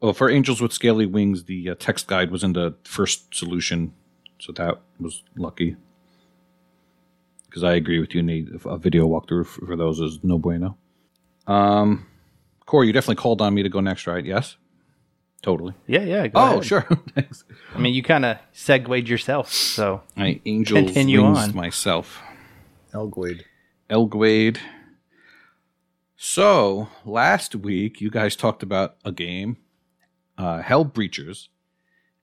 well, 0.00 0.12
for 0.12 0.28
Angels 0.28 0.60
with 0.60 0.72
Scaly 0.72 1.06
Wings, 1.06 1.44
the 1.44 1.70
uh, 1.70 1.74
text 1.78 2.06
guide 2.08 2.30
was 2.30 2.42
in 2.42 2.52
the 2.54 2.74
first 2.84 3.34
solution, 3.34 3.92
so 4.38 4.52
that 4.52 4.80
was 4.98 5.22
lucky. 5.36 5.76
Because 7.46 7.62
I 7.64 7.74
agree 7.74 8.00
with 8.00 8.14
you, 8.14 8.22
Nate. 8.22 8.48
if 8.54 8.66
A 8.66 8.76
video 8.78 9.06
walkthrough 9.06 9.46
for, 9.46 9.66
for 9.66 9.76
those 9.76 10.00
is 10.00 10.18
no 10.22 10.38
bueno. 10.38 10.76
Um, 11.46 12.06
Corey, 12.66 12.88
you 12.88 12.92
definitely 12.92 13.16
called 13.22 13.40
on 13.40 13.54
me 13.54 13.62
to 13.62 13.68
go 13.68 13.80
next, 13.80 14.06
right? 14.06 14.24
Yes. 14.24 14.56
Totally. 15.42 15.74
Yeah, 15.86 16.00
yeah. 16.02 16.26
Go 16.26 16.40
Oh, 16.40 16.50
ahead. 16.54 16.64
sure. 16.64 16.82
Thanks. 17.14 17.44
I 17.74 17.78
mean, 17.78 17.94
you 17.94 18.02
kind 18.02 18.24
of 18.24 18.38
segued 18.52 19.08
yourself, 19.08 19.52
so 19.52 20.02
I 20.16 20.40
angels 20.44 20.86
Continue 20.86 21.22
wings 21.22 21.38
on. 21.38 21.54
myself. 21.54 22.20
Elgwade. 22.92 23.42
Elgwade. 23.88 24.58
So 26.16 26.88
last 27.04 27.54
week 27.54 28.00
you 28.00 28.10
guys 28.10 28.36
talked 28.36 28.62
about 28.62 28.96
a 29.04 29.12
game, 29.12 29.58
uh, 30.38 30.62
Hell 30.62 30.84
Breachers, 30.84 31.48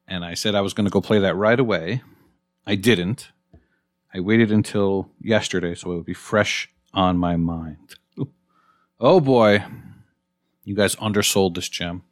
and 0.08 0.26
I 0.26 0.34
said 0.34 0.56
I 0.56 0.62
was 0.62 0.74
going 0.74 0.86
to 0.86 0.92
go 0.92 1.00
play 1.00 1.20
that 1.20 1.36
right 1.36 1.60
away. 1.60 2.02
I 2.66 2.76
didn't. 2.76 3.32
I 4.14 4.20
waited 4.20 4.52
until 4.52 5.10
yesterday 5.22 5.76
so 5.76 5.92
it 5.92 5.96
would 5.96 6.06
be 6.06 6.14
fresh 6.14 6.70
on 6.94 7.18
my 7.18 7.38
mind. 7.38 7.96
Oh 9.00 9.20
boy, 9.20 9.66
you 10.64 10.76
guys 10.76 10.96
undersold 10.96 11.56
this 11.56 11.68
gem. 11.68 12.04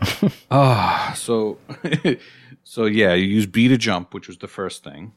Ah, 0.50 1.12
so 1.16 1.58
so 2.64 2.86
yeah, 2.86 3.14
you 3.14 3.26
use 3.26 3.46
B 3.46 3.68
to 3.68 3.76
jump, 3.76 4.14
which 4.14 4.26
was 4.26 4.38
the 4.38 4.48
first 4.48 4.82
thing. 4.82 5.12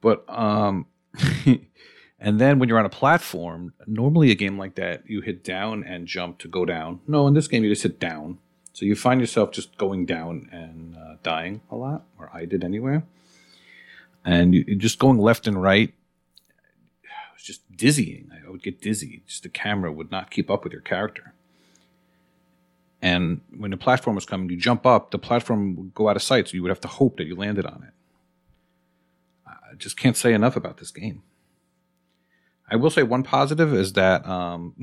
But 0.00 0.24
um 0.28 0.86
and 2.20 2.38
then 2.38 2.58
when 2.58 2.68
you're 2.68 2.78
on 2.78 2.84
a 2.84 2.90
platform, 2.90 3.72
normally 3.86 4.30
a 4.30 4.34
game 4.34 4.58
like 4.58 4.74
that, 4.74 5.08
you 5.08 5.22
hit 5.22 5.42
down 5.42 5.82
and 5.82 6.06
jump 6.06 6.38
to 6.40 6.48
go 6.48 6.66
down. 6.66 7.00
No, 7.08 7.26
in 7.26 7.32
this 7.32 7.48
game 7.48 7.64
you 7.64 7.70
just 7.70 7.82
hit 7.82 7.98
down. 7.98 8.38
So 8.74 8.84
you 8.84 8.94
find 8.94 9.20
yourself 9.20 9.52
just 9.52 9.76
going 9.78 10.04
down 10.04 10.48
and 10.52 10.96
uh, 10.96 11.16
dying 11.22 11.62
a 11.70 11.76
lot, 11.76 12.04
or 12.18 12.30
I 12.32 12.44
did 12.44 12.62
anyway. 12.62 13.02
And 14.22 14.54
you, 14.54 14.76
just 14.76 14.98
going 14.98 15.18
left 15.18 15.46
and 15.46 15.60
right. 15.60 15.94
It 17.04 17.34
was 17.34 17.42
just 17.42 17.74
dizzying. 17.74 18.30
I 18.32 18.50
would 18.50 18.62
get 18.62 18.82
dizzy. 18.82 19.22
Just 19.26 19.44
the 19.44 19.48
camera 19.48 19.90
would 19.90 20.10
not 20.10 20.30
keep 20.30 20.50
up 20.50 20.62
with 20.62 20.74
your 20.74 20.82
character. 20.82 21.32
And 23.00 23.40
when 23.56 23.70
the 23.70 23.78
platform 23.78 24.14
was 24.14 24.26
coming, 24.26 24.50
you 24.50 24.58
jump 24.58 24.84
up, 24.84 25.10
the 25.10 25.18
platform 25.18 25.74
would 25.76 25.94
go 25.94 26.10
out 26.10 26.16
of 26.16 26.22
sight, 26.22 26.48
so 26.48 26.54
you 26.54 26.62
would 26.62 26.68
have 26.68 26.80
to 26.80 26.88
hope 26.88 27.16
that 27.16 27.26
you 27.26 27.34
landed 27.34 27.64
on 27.64 27.82
it. 27.82 27.94
I 29.46 29.74
just 29.78 29.96
can't 29.96 30.18
say 30.18 30.34
enough 30.34 30.54
about 30.54 30.76
this 30.76 30.90
game. 30.90 31.22
I 32.70 32.76
will 32.76 32.90
say 32.90 33.02
one 33.02 33.22
positive 33.22 33.74
is 33.74 33.94
that 33.94 34.26
um, 34.26 34.74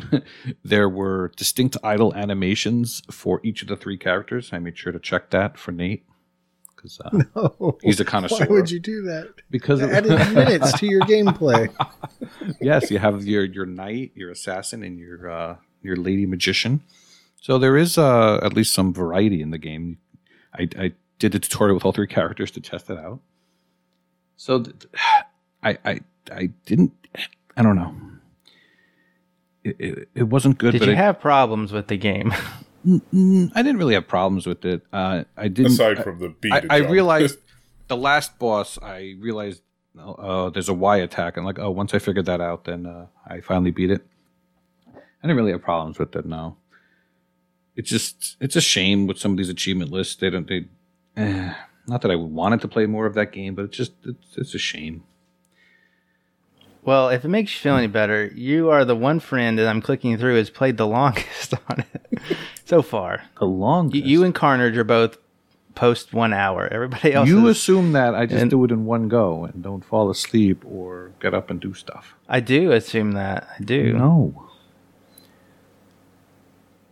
there 0.63 0.89
were 0.89 1.31
distinct 1.37 1.77
idle 1.83 2.13
animations 2.15 3.01
for 3.09 3.39
each 3.43 3.61
of 3.61 3.67
the 3.69 3.77
three 3.77 3.97
characters. 3.97 4.49
I 4.51 4.59
made 4.59 4.77
sure 4.77 4.91
to 4.91 4.99
check 4.99 5.29
that 5.29 5.57
for 5.57 5.71
Nate 5.71 6.05
because 6.75 6.99
uh, 6.99 7.09
Oh, 7.35 7.77
he's 7.81 7.99
a 7.99 8.05
connoisseur. 8.05 8.45
Why 8.45 8.47
would 8.51 8.71
you 8.71 8.79
do 8.79 9.03
that? 9.03 9.33
Because 9.49 9.81
it 9.81 10.05
in 10.05 10.33
minutes 10.33 10.77
to 10.79 10.85
your 10.85 11.01
gameplay. 11.01 11.69
yes, 12.61 12.91
you 12.91 12.99
have 12.99 13.25
your 13.25 13.45
your 13.45 13.65
knight, 13.65 14.11
your 14.15 14.31
assassin, 14.31 14.83
and 14.83 14.99
your 14.99 15.29
uh, 15.29 15.55
your 15.81 15.95
lady 15.95 16.25
magician. 16.25 16.81
So 17.41 17.57
there 17.57 17.77
is 17.77 17.97
uh, 17.97 18.39
at 18.43 18.53
least 18.53 18.73
some 18.73 18.93
variety 18.93 19.41
in 19.41 19.51
the 19.51 19.57
game. 19.57 19.99
I, 20.53 20.67
I 20.77 20.91
did 21.19 21.35
a 21.35 21.39
tutorial 21.39 21.75
with 21.75 21.85
all 21.85 21.91
three 21.91 22.07
characters 22.07 22.51
to 22.51 22.61
test 22.61 22.89
it 22.89 22.97
out. 22.97 23.19
So 24.35 24.63
th- 24.63 24.75
I 25.63 25.77
I 25.85 25.99
I 26.31 26.45
didn't 26.65 26.96
I 27.57 27.63
don't 27.63 27.75
know. 27.75 27.93
It, 29.63 29.75
it, 29.79 30.09
it 30.13 30.23
wasn't 30.23 30.57
good. 30.59 30.71
did 30.71 30.79
but 30.79 30.87
you 30.87 30.93
I, 30.93 30.97
have 30.97 31.19
problems 31.19 31.73
with 31.73 31.87
the 31.87 31.97
game? 31.97 32.33
Mm, 32.85 33.51
I 33.53 33.63
didn't 33.63 33.79
really 33.79 33.95
have 33.95 34.07
problems 34.07 34.47
with 34.47 34.63
it. 34.63 34.81
Uh, 34.93 35.25
I 35.35 35.49
didn't. 35.49 35.73
Aside 35.73 36.03
from 36.03 36.19
the 36.19 36.29
beat, 36.29 36.53
I, 36.53 36.63
I 36.69 36.77
realized 36.77 37.37
the 37.87 37.97
last 37.97 38.39
boss. 38.39 38.79
I 38.81 39.15
realized 39.19 39.61
uh, 39.99 40.49
there's 40.51 40.69
a 40.69 40.73
Y 40.73 40.97
attack, 40.97 41.35
and 41.35 41.45
like, 41.45 41.59
oh, 41.59 41.69
once 41.69 41.93
I 41.93 41.99
figured 41.99 42.27
that 42.27 42.39
out, 42.39 42.63
then 42.63 42.85
uh, 42.85 43.07
I 43.27 43.41
finally 43.41 43.71
beat 43.71 43.91
it. 43.91 44.05
I 44.87 44.99
didn't 45.23 45.35
really 45.35 45.51
have 45.51 45.63
problems 45.63 45.99
with 45.99 46.15
it. 46.15 46.25
No, 46.25 46.55
it's 47.75 47.89
just 47.89 48.37
it's 48.39 48.55
a 48.55 48.61
shame 48.61 49.05
with 49.05 49.17
some 49.17 49.31
of 49.31 49.37
these 49.37 49.49
achievement 49.49 49.91
lists. 49.91 50.15
They 50.15 50.29
don't. 50.29 50.47
They 50.47 50.67
eh, 51.17 51.53
not 51.87 52.01
that 52.03 52.11
I 52.11 52.15
wanted 52.15 52.61
to 52.61 52.67
play 52.69 52.85
more 52.85 53.05
of 53.05 53.15
that 53.15 53.33
game, 53.33 53.55
but 53.55 53.65
it's 53.65 53.75
just 53.75 53.93
it's, 54.05 54.37
it's 54.37 54.55
a 54.55 54.59
shame. 54.59 55.03
Well, 56.87 57.09
if 57.09 57.25
it 57.25 57.27
makes 57.27 57.53
you 57.53 57.59
feel 57.59 57.75
any 57.75 57.87
better, 57.87 58.27
you 58.33 58.69
are 58.69 58.85
the 58.85 58.95
one 58.95 59.19
friend 59.19 59.59
that 59.59 59.67
I'm 59.67 59.81
clicking 59.81 60.17
through 60.17 60.37
has 60.37 60.49
played 60.49 60.77
the 60.77 60.87
longest 60.99 61.53
on 61.69 61.81
it 61.81 62.37
so 62.63 62.81
far. 62.81 63.23
The 63.39 63.45
longest. 63.45 64.05
You, 64.05 64.09
you 64.19 64.23
and 64.23 64.33
Carnage 64.33 64.77
are 64.77 64.85
both 64.85 65.17
post 65.75 66.13
one 66.13 66.31
hour. 66.31 66.65
Everybody 66.71 67.11
else 67.13 67.27
you 67.27 67.45
is, 67.49 67.57
assume 67.57 67.91
that 67.91 68.15
I 68.15 68.25
just 68.25 68.41
and- 68.41 68.49
do 68.49 68.63
it 68.63 68.71
in 68.71 68.85
one 68.85 69.09
go 69.09 69.43
and 69.43 69.61
don't 69.61 69.83
fall 69.83 70.09
asleep 70.09 70.63
or 70.65 71.11
get 71.19 71.33
up 71.33 71.49
and 71.49 71.59
do 71.59 71.73
stuff. 71.73 72.15
I 72.29 72.39
do 72.39 72.71
assume 72.71 73.11
that. 73.11 73.45
I 73.59 73.61
do. 73.63 73.91
No, 73.91 74.47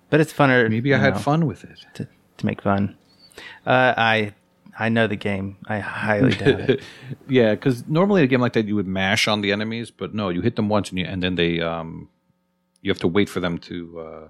But 0.10 0.20
it's 0.20 0.34
funner. 0.34 0.70
maybe 0.70 0.94
I 0.94 0.98
had 0.98 1.14
know, 1.14 1.20
fun 1.22 1.46
with 1.48 1.64
it. 1.64 1.86
to, 1.94 2.10
to 2.38 2.46
make 2.46 2.62
fun. 2.62 2.98
Uh, 3.66 3.94
I 3.96 4.34
I 4.78 4.90
know 4.90 5.08
the 5.08 5.16
game. 5.16 5.58
I 5.68 5.80
highly 5.80 6.32
doubt 6.36 6.60
it. 6.70 6.82
yeah, 7.30 7.52
because 7.56 7.88
normally 7.88 8.24
a 8.24 8.28
game 8.28 8.42
like 8.42 8.54
that 8.54 8.66
you 8.68 8.76
would 8.76 8.88
mash 8.88 9.28
on 9.28 9.42
the 9.42 9.52
enemies, 9.52 9.90
but 9.92 10.14
no, 10.14 10.30
you 10.30 10.42
hit 10.42 10.56
them 10.58 10.68
once 10.70 10.90
and 10.90 11.00
you 11.00 11.06
and 11.06 11.24
then 11.24 11.36
they 11.36 11.62
um 11.62 12.10
you 12.82 12.92
have 12.92 13.00
to 13.00 13.08
wait 13.08 13.30
for 13.30 13.40
them 13.40 13.58
to 13.60 14.00
uh 14.00 14.28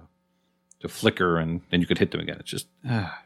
to 0.80 0.88
flicker 0.88 1.38
and 1.38 1.62
then 1.70 1.80
you 1.80 1.86
could 1.86 1.98
hit 1.98 2.10
them 2.12 2.20
again. 2.20 2.36
It's 2.38 2.50
just 2.50 2.68
ah, 2.88 3.22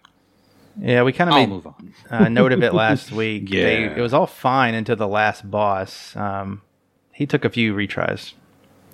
Yeah, 0.81 1.03
we 1.03 1.13
kind 1.13 1.29
of 1.31 1.35
made 1.35 1.49
move 1.49 1.67
on. 1.67 1.93
uh, 2.11 2.29
note 2.29 2.53
of 2.53 2.63
it 2.63 2.73
last 2.73 3.13
week. 3.23 3.51
They- 3.51 3.85
Yeah. 3.85 3.97
it 3.97 4.01
was 4.01 4.15
all 4.15 4.27
fine 4.27 4.75
until 4.75 4.97
the 4.97 5.09
last 5.09 5.51
boss. 5.51 6.15
Um, 6.17 6.63
he 7.13 7.27
took 7.27 7.45
a 7.45 7.51
few 7.51 7.75
retries. 7.75 8.33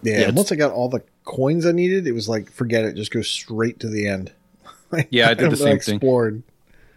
Yeah, 0.03 0.23
Yeah, 0.23 0.31
once 0.31 0.51
I 0.51 0.57
got 0.57 0.73
all 0.73 0.89
the 0.89 1.03
coins 1.25 1.65
I 1.65 1.73
needed, 1.73 2.07
it 2.07 2.13
was 2.13 2.29
like, 2.29 2.51
forget 2.51 2.85
it, 2.85 2.97
just 2.97 3.13
go 3.13 3.23
straight 3.23 3.79
to 3.81 3.89
the 3.89 4.09
end. 4.09 4.33
Yeah, 5.11 5.29
I 5.31 5.35
did 5.35 5.51
the 5.51 5.57
same 5.57 5.79
thing. 5.79 6.01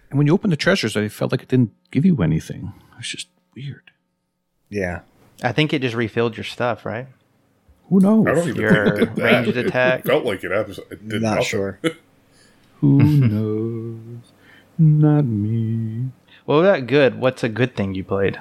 Explored. 0.10 0.12
And 0.12 0.18
when 0.18 0.28
you 0.28 0.34
open 0.34 0.50
the 0.50 0.56
treasures, 0.58 0.98
I 0.98 1.08
felt 1.08 1.32
like 1.32 1.42
it 1.44 1.50
didn't 1.50 1.72
give 1.92 2.06
you 2.06 2.22
anything. 2.22 2.74
It's 2.98 3.10
just 3.10 3.28
weird. 3.56 3.92
Yeah. 4.70 5.02
I 5.44 5.52
think 5.54 5.74
it 5.74 5.82
just 5.82 5.96
refilled 5.96 6.36
your 6.38 6.44
stuff, 6.44 6.86
right? 6.86 7.08
Who 7.90 8.00
knows? 8.00 8.28
I 8.28 8.34
don't 8.36 8.50
even 8.50 8.62
Your 8.62 8.98
think 8.98 9.02
it 9.12 9.16
did 9.16 9.24
ranged 9.24 9.58
It- 9.58 9.66
attack. 9.68 10.00
It 10.02 10.08
felt 10.08 10.26
like 10.26 10.44
it, 10.44 10.52
abs- 10.52 10.80
it 10.92 11.08
did 11.08 11.22
Not 11.22 11.30
nothing. 11.36 11.44
sure. 11.46 11.80
Who 12.82 13.04
knows? 13.04 14.32
Not 14.78 15.24
me. 15.26 16.12
Well, 16.46 16.62
that 16.62 16.88
good. 16.88 17.20
What's 17.20 17.44
a 17.44 17.50
good 17.50 17.76
thing 17.76 17.96
you 17.96 18.04
played? 18.04 18.40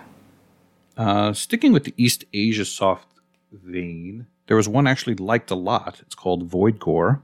Uh, 0.96 1.32
sticking 1.32 1.72
with 1.72 1.84
the 1.84 1.94
East 1.96 2.24
Asia 2.32 2.64
soft 2.64 3.06
vein, 3.52 4.26
there 4.46 4.56
was 4.56 4.68
one 4.68 4.86
I 4.86 4.90
actually 4.90 5.14
liked 5.16 5.50
a 5.50 5.54
lot. 5.54 6.00
It's 6.00 6.14
called 6.14 6.44
Void 6.44 6.78
Core. 6.78 7.22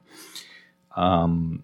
Um, 0.97 1.63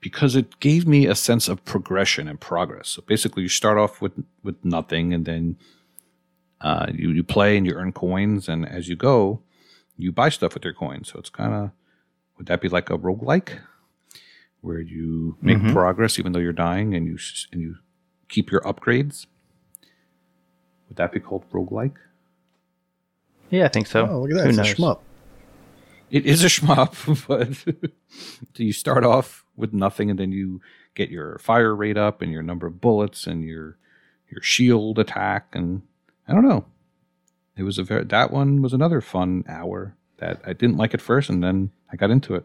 because 0.00 0.36
it 0.36 0.58
gave 0.60 0.86
me 0.86 1.06
a 1.06 1.14
sense 1.14 1.48
of 1.48 1.64
progression 1.64 2.28
and 2.28 2.40
progress. 2.40 2.88
So 2.88 3.02
basically, 3.06 3.42
you 3.42 3.48
start 3.48 3.78
off 3.78 4.00
with 4.00 4.12
with 4.42 4.56
nothing, 4.64 5.12
and 5.14 5.24
then 5.24 5.56
uh, 6.60 6.86
you 6.92 7.10
you 7.10 7.22
play 7.24 7.56
and 7.56 7.66
you 7.66 7.74
earn 7.74 7.92
coins, 7.92 8.48
and 8.48 8.66
as 8.68 8.88
you 8.88 8.96
go, 8.96 9.40
you 9.96 10.12
buy 10.12 10.28
stuff 10.28 10.54
with 10.54 10.64
your 10.64 10.74
coins. 10.74 11.10
So 11.12 11.18
it's 11.18 11.30
kind 11.30 11.54
of 11.54 11.70
would 12.38 12.46
that 12.46 12.60
be 12.60 12.68
like 12.68 12.90
a 12.90 12.98
roguelike 12.98 13.58
where 14.60 14.80
you 14.80 15.36
make 15.40 15.58
Mhm. 15.58 15.72
progress 15.72 16.18
even 16.18 16.32
though 16.32 16.38
you're 16.40 16.52
dying, 16.52 16.94
and 16.94 17.06
you 17.06 17.18
and 17.52 17.60
you 17.60 17.76
keep 18.28 18.50
your 18.50 18.60
upgrades? 18.62 19.26
Would 20.88 20.96
that 20.98 21.12
be 21.12 21.20
called 21.20 21.44
roguelike? 21.50 21.96
Yeah, 23.50 23.64
I 23.64 23.68
think 23.68 23.86
so. 23.86 24.06
oh, 24.08 24.20
look 24.22 24.30
at 24.32 24.36
that. 24.36 24.42
Who 24.44 24.48
It's 24.50 24.58
knows? 24.58 24.72
a 24.72 24.74
shmup. 24.74 25.00
It 26.10 26.26
is 26.26 26.44
a 26.44 26.48
shmup, 26.48 27.26
but 27.28 27.74
do 28.54 28.64
you 28.64 28.72
start 28.72 29.04
off 29.04 29.44
with 29.56 29.72
nothing, 29.72 30.10
and 30.10 30.18
then 30.18 30.32
you 30.32 30.60
get 30.94 31.10
your 31.10 31.38
fire 31.38 31.74
rate 31.74 31.96
up, 31.96 32.22
and 32.22 32.32
your 32.32 32.42
number 32.42 32.66
of 32.66 32.80
bullets, 32.80 33.26
and 33.26 33.44
your 33.44 33.76
your 34.30 34.42
shield 34.42 34.98
attack, 34.98 35.48
and 35.54 35.82
I 36.26 36.32
don't 36.32 36.48
know. 36.48 36.64
It 37.56 37.62
was 37.62 37.78
a 37.78 37.82
very 37.82 38.04
that 38.04 38.30
one 38.30 38.62
was 38.62 38.72
another 38.72 39.00
fun 39.00 39.44
hour 39.48 39.94
that 40.18 40.40
I 40.46 40.52
didn't 40.52 40.76
like 40.76 40.94
at 40.94 41.00
first, 41.00 41.30
and 41.30 41.42
then 41.42 41.70
I 41.92 41.96
got 41.96 42.10
into 42.10 42.34
it. 42.34 42.44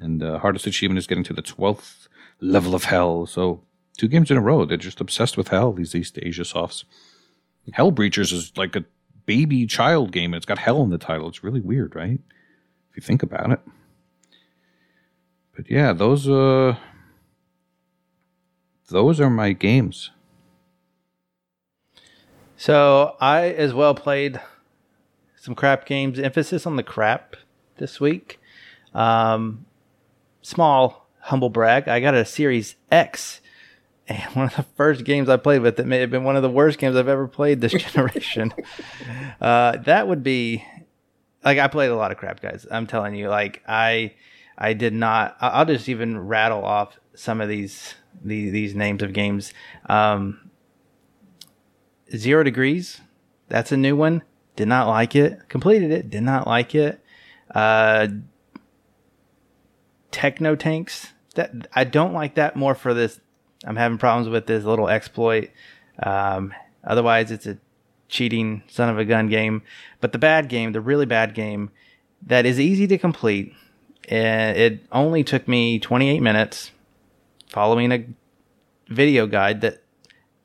And 0.00 0.20
the 0.20 0.38
hardest 0.40 0.66
achievement 0.66 0.98
is 0.98 1.06
getting 1.06 1.24
to 1.24 1.32
the 1.32 1.42
twelfth 1.42 2.08
level 2.40 2.74
of 2.74 2.84
hell. 2.84 3.26
So 3.26 3.62
two 3.96 4.08
games 4.08 4.30
in 4.30 4.36
a 4.36 4.40
row, 4.40 4.64
they're 4.64 4.76
just 4.76 5.00
obsessed 5.00 5.36
with 5.36 5.48
hell. 5.48 5.72
These 5.72 5.94
East 5.94 6.18
Asia 6.20 6.44
softs. 6.44 6.84
Hell 7.72 7.92
Breachers 7.92 8.32
is 8.32 8.52
like 8.56 8.74
a 8.74 8.84
baby 9.24 9.66
child 9.66 10.10
game 10.10 10.32
and 10.32 10.38
it's 10.38 10.46
got 10.46 10.58
hell 10.58 10.82
in 10.82 10.90
the 10.90 10.98
title. 10.98 11.28
It's 11.28 11.44
really 11.44 11.60
weird, 11.60 11.94
right? 11.94 12.18
If 12.90 12.96
you 12.96 13.02
think 13.02 13.22
about 13.22 13.52
it. 13.52 13.60
But 15.54 15.70
yeah, 15.70 15.92
those 15.92 16.28
uh 16.28 16.76
those 18.88 19.20
are 19.20 19.30
my 19.30 19.52
games. 19.52 20.10
So 22.56 23.16
I 23.20 23.48
as 23.48 23.74
well 23.74 23.94
played 23.94 24.40
some 25.36 25.54
crap 25.54 25.84
games. 25.86 26.18
Emphasis 26.18 26.66
on 26.66 26.76
the 26.76 26.82
crap 26.82 27.36
this 27.78 28.00
week. 28.00 28.38
Um, 28.94 29.66
small 30.42 31.08
humble 31.20 31.48
brag. 31.48 31.88
I 31.88 32.00
got 32.00 32.14
a 32.14 32.24
Series 32.24 32.76
X, 32.90 33.40
and 34.06 34.22
one 34.34 34.46
of 34.46 34.56
the 34.56 34.62
first 34.76 35.04
games 35.04 35.28
I 35.28 35.36
played 35.36 35.62
with 35.62 35.80
it 35.80 35.86
may 35.86 35.98
have 35.98 36.10
been 36.10 36.24
one 36.24 36.36
of 36.36 36.42
the 36.42 36.50
worst 36.50 36.78
games 36.78 36.96
I've 36.96 37.08
ever 37.08 37.26
played 37.26 37.60
this 37.60 37.72
generation. 37.92 38.54
uh, 39.40 39.78
that 39.78 40.06
would 40.06 40.22
be 40.22 40.64
like 41.44 41.58
I 41.58 41.66
played 41.68 41.90
a 41.90 41.96
lot 41.96 42.12
of 42.12 42.18
crap, 42.18 42.40
guys. 42.40 42.66
I'm 42.70 42.86
telling 42.86 43.14
you. 43.14 43.28
Like 43.28 43.62
I, 43.66 44.14
I 44.56 44.72
did 44.72 44.92
not. 44.92 45.36
I'll 45.40 45.64
just 45.64 45.88
even 45.88 46.18
rattle 46.18 46.64
off 46.64 46.98
some 47.14 47.40
of 47.40 47.48
these 47.48 47.94
these, 48.24 48.52
these 48.52 48.74
names 48.74 49.02
of 49.02 49.12
games. 49.12 49.52
Um, 49.88 50.50
Zero 52.14 52.42
Degrees, 52.42 53.00
that's 53.48 53.72
a 53.72 53.76
new 53.76 53.96
one. 53.96 54.22
Did 54.56 54.68
not 54.68 54.86
like 54.86 55.16
it. 55.16 55.48
Completed 55.48 55.90
it. 55.90 56.10
Did 56.10 56.22
not 56.22 56.46
like 56.46 56.74
it. 56.74 57.02
Uh, 57.54 58.08
Techno 60.10 60.56
Tanks. 60.56 61.12
That 61.34 61.68
I 61.74 61.84
don't 61.84 62.12
like 62.12 62.34
that 62.34 62.56
more 62.56 62.74
for 62.74 62.92
this. 62.92 63.18
I'm 63.64 63.76
having 63.76 63.96
problems 63.96 64.28
with 64.28 64.46
this 64.46 64.64
little 64.64 64.88
exploit. 64.88 65.50
Um, 66.02 66.52
otherwise, 66.84 67.30
it's 67.30 67.46
a 67.46 67.58
cheating 68.08 68.62
son 68.68 68.90
of 68.90 68.98
a 68.98 69.04
gun 69.04 69.28
game. 69.28 69.62
But 70.00 70.12
the 70.12 70.18
bad 70.18 70.48
game, 70.48 70.72
the 70.72 70.80
really 70.80 71.06
bad 71.06 71.34
game, 71.34 71.70
that 72.26 72.44
is 72.44 72.60
easy 72.60 72.86
to 72.88 72.98
complete. 72.98 73.54
And 74.08 74.56
it 74.56 74.86
only 74.90 75.22
took 75.24 75.46
me 75.46 75.78
28 75.78 76.20
minutes 76.20 76.72
following 77.48 77.92
a 77.92 78.04
video 78.88 79.26
guide 79.26 79.60
that 79.60 79.82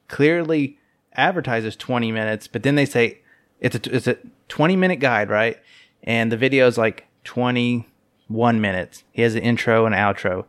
clearly 0.07 0.77
advertises 1.13 1.75
20 1.75 2.11
minutes, 2.11 2.47
but 2.47 2.63
then 2.63 2.75
they 2.75 2.85
say 2.85 3.19
it's 3.59 3.75
a, 3.75 3.95
it's 3.95 4.07
a 4.07 4.17
20 4.49 4.75
minute 4.75 4.99
guide, 4.99 5.29
right? 5.29 5.57
And 6.03 6.31
the 6.31 6.37
video 6.37 6.67
is 6.67 6.77
like 6.77 7.07
21 7.23 8.61
minutes. 8.61 9.03
He 9.11 9.23
has 9.23 9.35
an 9.35 9.41
intro 9.41 9.85
and 9.85 9.95
outro. 9.95 10.45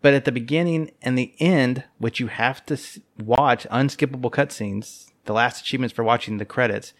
But 0.00 0.14
at 0.14 0.24
the 0.24 0.32
beginning 0.32 0.92
and 1.02 1.18
the 1.18 1.34
end, 1.40 1.84
which 1.98 2.20
you 2.20 2.28
have 2.28 2.64
to 2.66 2.78
watch 3.18 3.66
unskippable 3.70 4.30
cutscenes, 4.30 5.10
the 5.24 5.32
last 5.32 5.60
achievements 5.60 5.92
for 5.92 6.04
watching 6.04 6.38
the 6.38 6.44
credits, 6.44 6.92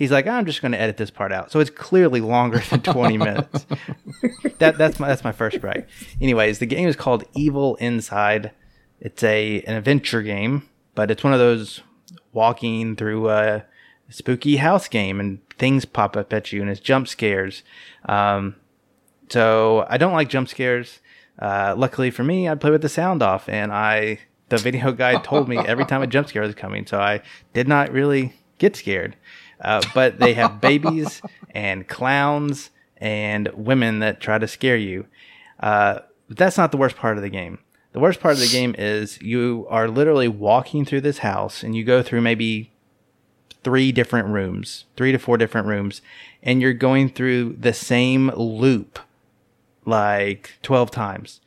he's 0.00 0.10
like, 0.10 0.26
I'm 0.26 0.46
just 0.46 0.62
going 0.62 0.72
to 0.72 0.80
edit 0.80 0.96
this 0.96 1.10
part 1.10 1.30
out. 1.30 1.52
So 1.52 1.60
it's 1.60 1.68
clearly 1.68 2.22
longer 2.22 2.58
than 2.70 2.80
20 2.80 3.18
minutes. 3.28 3.66
that 4.58 4.78
that's 4.78 4.98
my 4.98 5.06
that's 5.08 5.22
my 5.22 5.30
first 5.30 5.60
gripe. 5.60 5.88
Anyways, 6.20 6.58
the 6.58 6.66
game 6.66 6.88
is 6.88 6.96
called 6.96 7.22
Evil 7.34 7.76
Inside. 7.76 8.50
It's 8.98 9.22
a 9.22 9.62
an 9.62 9.76
adventure 9.76 10.22
game, 10.22 10.68
but 10.96 11.10
it's 11.10 11.22
one 11.22 11.32
of 11.32 11.38
those 11.38 11.82
walking 12.32 12.96
through 12.96 13.28
a 13.28 13.64
spooky 14.08 14.56
house 14.56 14.88
game 14.88 15.20
and 15.20 15.38
things 15.58 15.84
pop 15.84 16.16
up 16.16 16.32
at 16.32 16.50
you 16.50 16.62
and 16.62 16.70
it's 16.70 16.80
jump 16.80 17.06
scares. 17.06 17.62
Um, 18.06 18.56
so 19.28 19.86
I 19.88 19.98
don't 19.98 20.14
like 20.14 20.28
jump 20.28 20.48
scares. 20.48 21.00
Uh, 21.38 21.74
luckily 21.76 22.10
for 22.10 22.24
me, 22.24 22.48
I 22.48 22.54
play 22.54 22.70
with 22.70 22.82
the 22.82 22.88
sound 22.88 23.22
off, 23.22 23.48
and 23.48 23.70
I 23.70 24.18
the 24.48 24.56
video 24.56 24.92
guide 24.92 25.24
told 25.24 25.48
me 25.48 25.58
every 25.58 25.84
time 25.84 26.02
a 26.02 26.06
jump 26.06 26.28
scare 26.28 26.42
was 26.42 26.54
coming, 26.54 26.86
so 26.86 26.98
I 26.98 27.20
did 27.52 27.68
not 27.68 27.92
really 27.92 28.34
get 28.58 28.76
scared. 28.76 29.16
Uh, 29.60 29.82
but 29.94 30.18
they 30.18 30.34
have 30.34 30.60
babies 30.60 31.20
and 31.54 31.86
clowns 31.86 32.70
and 32.96 33.48
women 33.54 33.98
that 34.00 34.20
try 34.20 34.38
to 34.38 34.48
scare 34.48 34.76
you. 34.76 35.06
Uh, 35.58 36.00
but 36.28 36.36
that's 36.36 36.56
not 36.56 36.70
the 36.70 36.78
worst 36.78 36.96
part 36.96 37.16
of 37.16 37.22
the 37.22 37.30
game. 37.30 37.58
The 37.92 38.00
worst 38.00 38.20
part 38.20 38.34
of 38.34 38.40
the 38.40 38.48
game 38.48 38.74
is 38.78 39.20
you 39.20 39.66
are 39.68 39.88
literally 39.88 40.28
walking 40.28 40.84
through 40.84 41.00
this 41.00 41.18
house, 41.18 41.64
and 41.64 41.74
you 41.74 41.82
go 41.82 42.02
through 42.02 42.20
maybe 42.20 42.70
three 43.64 43.90
different 43.92 44.28
rooms, 44.28 44.84
three 44.96 45.12
to 45.12 45.18
four 45.18 45.36
different 45.36 45.66
rooms, 45.66 46.00
and 46.42 46.62
you're 46.62 46.72
going 46.72 47.08
through 47.08 47.56
the 47.58 47.72
same 47.72 48.30
loop 48.30 49.00
like 49.84 50.58
12 50.62 50.90
times. 50.90 51.40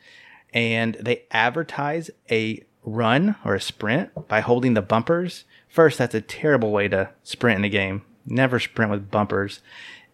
And 0.53 0.96
they 0.96 1.24
advertise 1.32 2.12
a 2.29 2.63
run 2.84 3.36
or 3.43 3.55
a 3.55 3.62
sprint 3.62 4.27
by 4.27 4.41
holding 4.41 4.74
the 4.74 4.82
bumpers. 4.82 5.46
First, 5.74 5.98
that's 5.98 6.13
a 6.13 6.22
terrible 6.22 6.72
way 6.72 6.88
to 6.89 7.10
sprint 7.24 7.58
in 7.58 7.65
a 7.65 7.70
game. 7.70 8.03
Never 8.27 8.60
sprint 8.60 8.92
with 8.92 9.10
bumpers. 9.10 9.60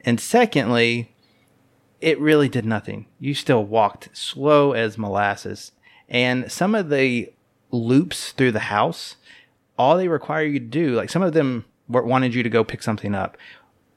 And 0.05 0.17
secondly, 0.17 1.13
it 1.99 2.17
really 2.17 2.47
did 2.47 2.65
nothing. 2.65 3.07
You 3.19 3.33
still 3.33 3.65
walked 3.65 4.07
slow 4.13 4.71
as 4.71 4.97
molasses. 4.97 5.73
And 6.07 6.49
some 6.49 6.75
of 6.75 6.87
the 6.87 7.33
loops 7.71 8.31
through 8.31 8.53
the 8.53 8.59
house, 8.71 9.17
all 9.77 9.97
they 9.97 10.07
require 10.07 10.45
you 10.45 10.59
to 10.59 10.65
do, 10.65 10.95
like 10.95 11.09
some 11.09 11.23
of 11.23 11.33
them 11.33 11.65
wanted 11.89 12.33
you 12.33 12.41
to 12.41 12.49
go 12.49 12.63
pick 12.63 12.81
something 12.81 13.13
up. 13.13 13.35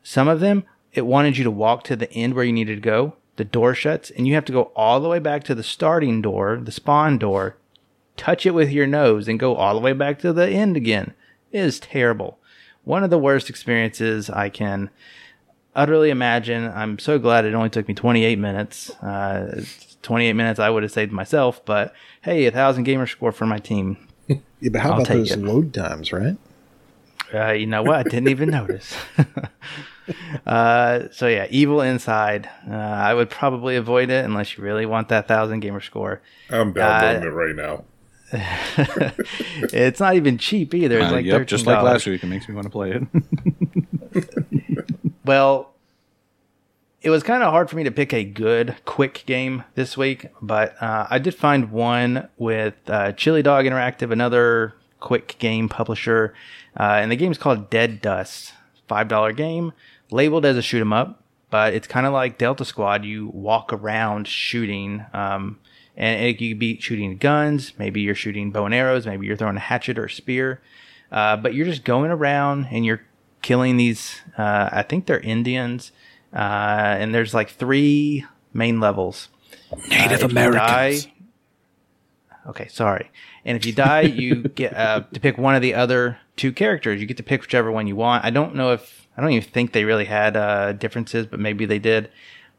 Some 0.02 0.26
of 0.26 0.40
them, 0.40 0.64
it 0.92 1.06
wanted 1.06 1.38
you 1.38 1.44
to 1.44 1.50
walk 1.52 1.84
to 1.84 1.94
the 1.94 2.12
end 2.12 2.34
where 2.34 2.44
you 2.44 2.52
needed 2.52 2.74
to 2.74 2.90
go. 2.90 3.14
The 3.36 3.44
door 3.44 3.72
shuts, 3.76 4.10
and 4.10 4.26
you 4.26 4.34
have 4.34 4.44
to 4.46 4.52
go 4.52 4.72
all 4.74 4.98
the 4.98 5.08
way 5.08 5.20
back 5.20 5.44
to 5.44 5.54
the 5.54 5.62
starting 5.62 6.22
door, 6.22 6.60
the 6.60 6.72
spawn 6.72 7.18
door, 7.18 7.56
touch 8.16 8.46
it 8.46 8.50
with 8.50 8.70
your 8.72 8.88
nose, 8.88 9.28
and 9.28 9.38
go 9.38 9.54
all 9.54 9.74
the 9.74 9.80
way 9.80 9.92
back 9.92 10.18
to 10.18 10.32
the 10.32 10.48
end 10.48 10.76
again. 10.76 11.14
It 11.52 11.60
is 11.60 11.78
terrible. 11.78 12.38
One 12.84 13.04
of 13.04 13.10
the 13.10 13.18
worst 13.18 13.48
experiences 13.50 14.28
I 14.30 14.48
can 14.48 14.90
utterly 15.76 16.10
imagine. 16.10 16.64
I'm 16.74 16.98
so 16.98 17.18
glad 17.18 17.44
it 17.44 17.54
only 17.54 17.70
took 17.70 17.86
me 17.88 17.94
28 17.94 18.38
minutes. 18.38 18.90
Uh, 19.02 19.64
28 20.02 20.32
minutes 20.32 20.58
I 20.58 20.68
would 20.70 20.82
have 20.82 20.90
saved 20.92 21.12
myself, 21.12 21.64
but 21.64 21.94
hey, 22.22 22.46
a 22.46 22.50
thousand 22.50 22.84
gamer 22.84 23.06
score 23.06 23.30
for 23.32 23.46
my 23.46 23.58
team. 23.58 23.96
Yeah, 24.60 24.70
but 24.72 24.80
how 24.80 24.90
I'll 24.90 24.94
about 25.02 25.08
those 25.08 25.32
it. 25.32 25.40
load 25.40 25.74
times, 25.74 26.12
right? 26.12 26.36
Uh, 27.34 27.50
you 27.50 27.66
know 27.66 27.82
what? 27.82 27.96
I 27.96 28.02
didn't 28.04 28.28
even 28.28 28.48
notice. 28.60 28.94
uh, 30.46 31.08
so 31.10 31.26
yeah, 31.26 31.46
Evil 31.50 31.80
Inside. 31.80 32.48
Uh, 32.70 32.74
I 32.74 33.14
would 33.14 33.30
probably 33.30 33.76
avoid 33.76 34.10
it 34.10 34.24
unless 34.24 34.56
you 34.56 34.62
really 34.62 34.86
want 34.86 35.08
that 35.08 35.26
thousand 35.28 35.60
gamer 35.60 35.80
score. 35.80 36.20
I'm 36.50 36.72
downloading 36.72 37.22
Uh, 37.24 37.26
it 37.26 37.30
right 37.30 37.54
now. 37.56 37.84
it's 39.72 40.00
not 40.00 40.14
even 40.16 40.38
cheap 40.38 40.74
either. 40.74 40.98
It's 40.98 41.10
Uh, 41.10 41.14
like 41.16 41.24
yep, 41.26 41.46
just 41.46 41.66
like 41.66 41.82
last 41.82 42.06
week. 42.06 42.22
It 42.22 42.26
makes 42.26 42.48
me 42.48 42.54
want 42.54 42.66
to 42.66 42.70
play 42.70 42.92
it. 42.92 43.02
Well, 45.24 45.70
it 47.00 47.10
was 47.10 47.22
kind 47.22 47.42
of 47.44 47.50
hard 47.52 47.70
for 47.70 47.76
me 47.76 47.84
to 47.84 47.92
pick 47.92 48.12
a 48.12 48.24
good, 48.24 48.74
quick 48.84 49.22
game 49.24 49.62
this 49.76 49.96
week, 49.96 50.26
but 50.40 50.74
uh, 50.82 51.06
I 51.08 51.18
did 51.20 51.34
find 51.36 51.70
one 51.70 52.28
with 52.38 52.74
uh, 52.88 53.12
Chili 53.12 53.40
Dog 53.42 53.64
Interactive, 53.64 54.10
another 54.10 54.74
quick 54.98 55.36
game 55.38 55.68
publisher, 55.68 56.34
uh, 56.78 56.98
and 57.00 57.10
the 57.12 57.16
game's 57.16 57.38
called 57.38 57.70
Dead 57.70 58.00
Dust. 58.00 58.52
Five 58.88 59.06
dollar 59.08 59.32
game, 59.32 59.72
labeled 60.10 60.44
as 60.44 60.56
a 60.56 60.62
shoot 60.62 60.80
'em 60.80 60.92
up, 60.92 61.22
but 61.50 61.72
it's 61.72 61.86
kind 61.86 62.04
of 62.04 62.12
like 62.12 62.36
Delta 62.36 62.64
Squad. 62.64 63.04
You 63.04 63.28
walk 63.28 63.72
around 63.72 64.26
shooting, 64.26 65.04
um, 65.14 65.58
and 65.96 66.24
it, 66.24 66.40
you 66.40 66.50
could 66.54 66.58
be 66.58 66.80
shooting 66.80 67.16
guns. 67.18 67.72
Maybe 67.78 68.00
you're 68.00 68.14
shooting 68.14 68.50
bow 68.50 68.64
and 68.66 68.74
arrows. 68.74 69.06
Maybe 69.06 69.26
you're 69.26 69.36
throwing 69.36 69.56
a 69.56 69.60
hatchet 69.60 69.98
or 69.98 70.06
a 70.06 70.10
spear. 70.10 70.60
Uh, 71.10 71.36
but 71.36 71.54
you're 71.54 71.66
just 71.66 71.84
going 71.84 72.10
around 72.10 72.68
and 72.70 72.84
you're 72.86 73.02
killing 73.42 73.76
these. 73.76 74.20
Uh, 74.38 74.70
I 74.72 74.82
think 74.82 75.06
they're 75.06 75.20
Indians, 75.20 75.92
uh, 76.32 76.36
and 76.98 77.14
there's 77.14 77.34
like 77.34 77.50
three 77.50 78.24
main 78.54 78.80
levels. 78.80 79.28
Native 79.88 80.22
Uh, 80.24 80.50
die- 80.50 81.12
okay, 82.48 82.68
sorry. 82.68 83.10
And 83.44 83.56
if 83.56 83.66
you 83.66 83.72
die, 83.72 84.02
you 84.02 84.36
get 84.54 84.74
uh, 84.74 85.02
to 85.12 85.20
pick 85.20 85.36
one 85.36 85.54
of 85.54 85.62
the 85.62 85.74
other 85.74 86.18
two 86.36 86.52
characters. 86.52 87.00
You 87.00 87.06
get 87.06 87.16
to 87.18 87.22
pick 87.22 87.42
whichever 87.42 87.70
one 87.70 87.86
you 87.86 87.96
want. 87.96 88.24
I 88.24 88.30
don't 88.30 88.54
know 88.54 88.72
if 88.72 89.06
I 89.16 89.20
don't 89.20 89.32
even 89.32 89.48
think 89.48 89.72
they 89.72 89.84
really 89.84 90.06
had 90.06 90.36
uh, 90.36 90.72
differences, 90.72 91.26
but 91.26 91.40
maybe 91.40 91.66
they 91.66 91.78
did. 91.78 92.10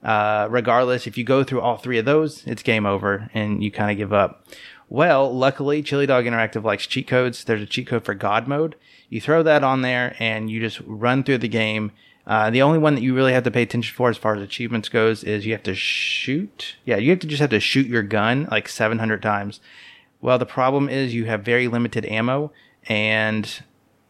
Uh, 0.03 0.47
regardless, 0.49 1.07
if 1.07 1.17
you 1.17 1.23
go 1.23 1.43
through 1.43 1.61
all 1.61 1.77
three 1.77 1.97
of 1.97 2.05
those, 2.05 2.45
it's 2.45 2.61
game 2.61 2.85
over 2.85 3.29
and 3.33 3.63
you 3.63 3.71
kind 3.71 3.89
of 3.89 3.97
give 3.97 4.11
up. 4.11 4.45
Well, 4.89 5.33
luckily, 5.33 5.81
Chili 5.81 6.05
Dog 6.05 6.25
Interactive 6.25 6.63
likes 6.63 6.85
cheat 6.85 7.07
codes. 7.07 7.43
There's 7.43 7.61
a 7.61 7.65
cheat 7.65 7.87
code 7.87 8.03
for 8.03 8.13
God 8.13 8.47
mode. 8.47 8.75
You 9.09 9.21
throw 9.21 9.41
that 9.43 9.63
on 9.63 9.81
there 9.81 10.15
and 10.19 10.49
you 10.49 10.59
just 10.59 10.81
run 10.85 11.23
through 11.23 11.37
the 11.39 11.47
game. 11.47 11.91
Uh, 12.25 12.49
the 12.49 12.61
only 12.61 12.79
one 12.79 12.95
that 12.95 13.01
you 13.01 13.15
really 13.15 13.33
have 13.33 13.43
to 13.43 13.51
pay 13.51 13.63
attention 13.63 13.95
for 13.95 14.09
as 14.09 14.17
far 14.17 14.35
as 14.35 14.41
achievements 14.41 14.89
goes 14.89 15.23
is 15.23 15.45
you 15.45 15.53
have 15.53 15.63
to 15.63 15.75
shoot. 15.75 16.75
Yeah, 16.85 16.97
you 16.97 17.09
have 17.09 17.19
to 17.19 17.27
just 17.27 17.41
have 17.41 17.49
to 17.49 17.59
shoot 17.59 17.87
your 17.87 18.03
gun 18.03 18.47
like 18.51 18.69
700 18.69 19.21
times. 19.21 19.59
Well, 20.21 20.37
the 20.37 20.45
problem 20.45 20.87
is 20.87 21.13
you 21.13 21.25
have 21.25 21.43
very 21.43 21.67
limited 21.67 22.05
ammo, 22.05 22.53
and 22.87 23.61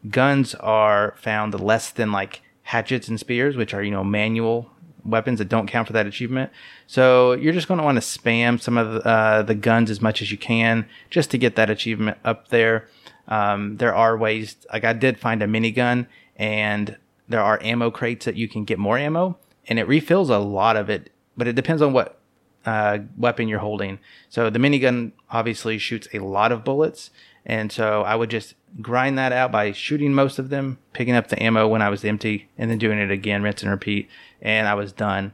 guns 0.09 0.53
are 0.55 1.15
found 1.17 1.59
less 1.59 1.89
than 1.89 2.11
like 2.11 2.41
hatchets 2.63 3.07
and 3.07 3.19
spears, 3.19 3.55
which 3.55 3.73
are 3.73 3.81
you 3.81 3.89
know 3.89 4.03
manual 4.03 4.69
weapons 5.05 5.39
that 5.39 5.49
don't 5.49 5.67
count 5.67 5.87
for 5.87 5.93
that 5.93 6.07
achievement. 6.07 6.51
So 6.87 7.33
you're 7.33 7.53
just 7.53 7.67
going 7.67 7.79
to 7.79 7.83
want 7.83 8.01
to 8.01 8.01
spam 8.01 8.61
some 8.61 8.77
of 8.77 8.93
the, 8.93 9.07
uh, 9.07 9.41
the 9.41 9.55
guns 9.55 9.89
as 9.89 10.01
much 10.01 10.21
as 10.21 10.31
you 10.31 10.37
can 10.37 10.87
just 11.09 11.31
to 11.31 11.37
get 11.37 11.55
that 11.55 11.69
achievement 11.69 12.17
up 12.23 12.49
there. 12.49 12.87
Um, 13.27 13.77
there 13.77 13.95
are 13.95 14.17
ways, 14.17 14.57
like 14.71 14.83
I 14.83 14.93
did 14.93 15.19
find 15.19 15.41
a 15.41 15.47
minigun, 15.47 16.07
and 16.35 16.97
there 17.27 17.41
are 17.41 17.61
ammo 17.61 17.89
crates 17.89 18.25
that 18.25 18.35
you 18.35 18.47
can 18.47 18.65
get 18.65 18.79
more 18.79 18.97
ammo, 18.97 19.37
and 19.67 19.79
it 19.79 19.87
refills 19.87 20.29
a 20.29 20.39
lot 20.39 20.75
of 20.75 20.89
it, 20.89 21.09
but 21.37 21.47
it 21.47 21.55
depends 21.55 21.81
on 21.81 21.93
what 21.93 22.19
uh, 22.65 22.99
weapon 23.17 23.47
you're 23.47 23.59
holding. 23.59 23.99
So 24.29 24.49
the 24.49 24.59
minigun 24.59 25.13
obviously 25.29 25.77
shoots 25.77 26.07
a 26.13 26.19
lot 26.19 26.51
of 26.51 26.63
bullets, 26.63 27.11
and 27.45 27.71
so 27.71 28.03
I 28.03 28.15
would 28.15 28.29
just 28.29 28.55
grind 28.81 29.17
that 29.17 29.31
out 29.31 29.51
by 29.51 29.71
shooting 29.71 30.13
most 30.13 30.39
of 30.39 30.49
them, 30.49 30.79
picking 30.93 31.15
up 31.15 31.27
the 31.27 31.41
ammo 31.41 31.67
when 31.67 31.81
I 31.81 31.89
was 31.89 32.03
empty, 32.03 32.49
and 32.57 32.69
then 32.69 32.77
doing 32.77 32.99
it 32.99 33.11
again, 33.11 33.43
rinse 33.43 33.61
and 33.61 33.71
repeat, 33.71 34.09
and 34.41 34.67
I 34.67 34.73
was 34.73 34.91
done. 34.91 35.33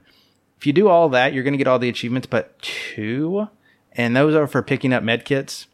If 0.57 0.67
you 0.67 0.73
do 0.73 0.89
all 0.89 1.09
that, 1.09 1.33
you're 1.33 1.43
going 1.43 1.53
to 1.53 1.57
get 1.57 1.67
all 1.67 1.79
the 1.79 1.89
achievements, 1.89 2.27
but 2.27 2.59
two, 2.61 3.47
and 3.93 4.15
those 4.15 4.35
are 4.35 4.47
for 4.47 4.61
picking 4.61 4.93
up 4.93 5.03
medkits. 5.03 5.67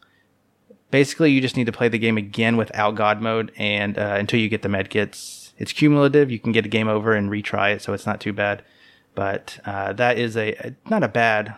Basically, 0.91 1.31
you 1.31 1.41
just 1.41 1.57
need 1.57 1.65
to 1.65 1.71
play 1.71 1.89
the 1.89 1.97
game 1.97 2.17
again 2.17 2.55
without 2.57 2.95
God 2.95 3.21
mode, 3.21 3.51
and 3.57 3.97
uh, 3.97 4.15
until 4.17 4.39
you 4.39 4.47
get 4.47 4.61
the 4.61 4.69
medkits, 4.69 5.53
it's 5.57 5.73
cumulative. 5.73 6.29
You 6.29 6.39
can 6.39 6.51
get 6.51 6.65
a 6.65 6.69
game 6.69 6.87
over 6.87 7.13
and 7.13 7.29
retry 7.29 7.73
it, 7.73 7.81
so 7.81 7.93
it's 7.93 8.05
not 8.05 8.21
too 8.21 8.33
bad. 8.33 8.63
But 9.15 9.59
uh, 9.65 9.93
that 9.93 10.17
is 10.17 10.35
a 10.35 10.75
not 10.89 11.03
a 11.03 11.07
bad 11.07 11.55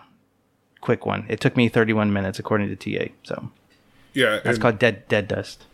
quick 0.80 1.06
one. 1.06 1.26
It 1.28 1.40
took 1.40 1.58
me 1.58 1.70
31 1.70 2.14
minutes 2.14 2.40
according 2.40 2.76
to 2.76 2.76
TA. 2.76 3.12
So 3.24 3.50
Yeah, 4.14 4.40
that's 4.44 4.60
called 4.60 4.80
dead 4.80 5.08
dead 5.08 5.28
dust. 5.28 5.66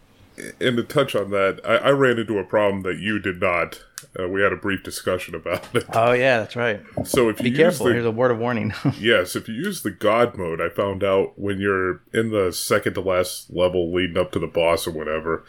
And 0.59 0.77
to 0.77 0.83
touch 0.83 1.15
on 1.15 1.31
that, 1.31 1.59
I, 1.65 1.75
I 1.75 1.89
ran 1.91 2.17
into 2.19 2.37
a 2.39 2.43
problem 2.43 2.83
that 2.83 2.97
you 2.99 3.19
did 3.19 3.39
not. 3.41 3.81
Uh, 4.19 4.27
we 4.27 4.41
had 4.41 4.51
a 4.53 4.57
brief 4.57 4.83
discussion 4.83 5.33
about 5.35 5.73
it. 5.75 5.85
Oh 5.93 6.11
yeah, 6.11 6.39
that's 6.39 6.55
right. 6.55 6.81
So 7.05 7.29
if 7.29 7.39
you 7.39 7.45
Be 7.45 7.49
use 7.51 7.57
careful. 7.57 7.85
the 7.87 7.93
Here's 7.93 8.05
a 8.05 8.11
word 8.11 8.31
of 8.31 8.37
warning. 8.39 8.73
Yes, 8.99 9.35
if 9.35 9.47
you 9.47 9.55
use 9.55 9.81
the 9.81 9.91
God 9.91 10.37
mode, 10.37 10.61
I 10.61 10.69
found 10.69 11.03
out 11.03 11.37
when 11.39 11.59
you're 11.59 12.01
in 12.13 12.29
the 12.31 12.51
second 12.51 12.93
to 12.95 13.01
last 13.01 13.51
level 13.51 13.93
leading 13.93 14.17
up 14.17 14.31
to 14.33 14.39
the 14.39 14.47
boss 14.47 14.85
or 14.87 14.91
whatever, 14.91 15.45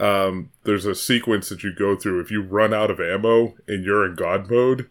um, 0.00 0.50
there's 0.64 0.86
a 0.86 0.94
sequence 0.94 1.48
that 1.48 1.62
you 1.62 1.72
go 1.74 1.96
through. 1.96 2.20
If 2.20 2.30
you 2.30 2.42
run 2.42 2.74
out 2.74 2.90
of 2.90 3.00
ammo 3.00 3.54
and 3.66 3.84
you're 3.84 4.04
in 4.04 4.14
God 4.16 4.50
mode, 4.50 4.88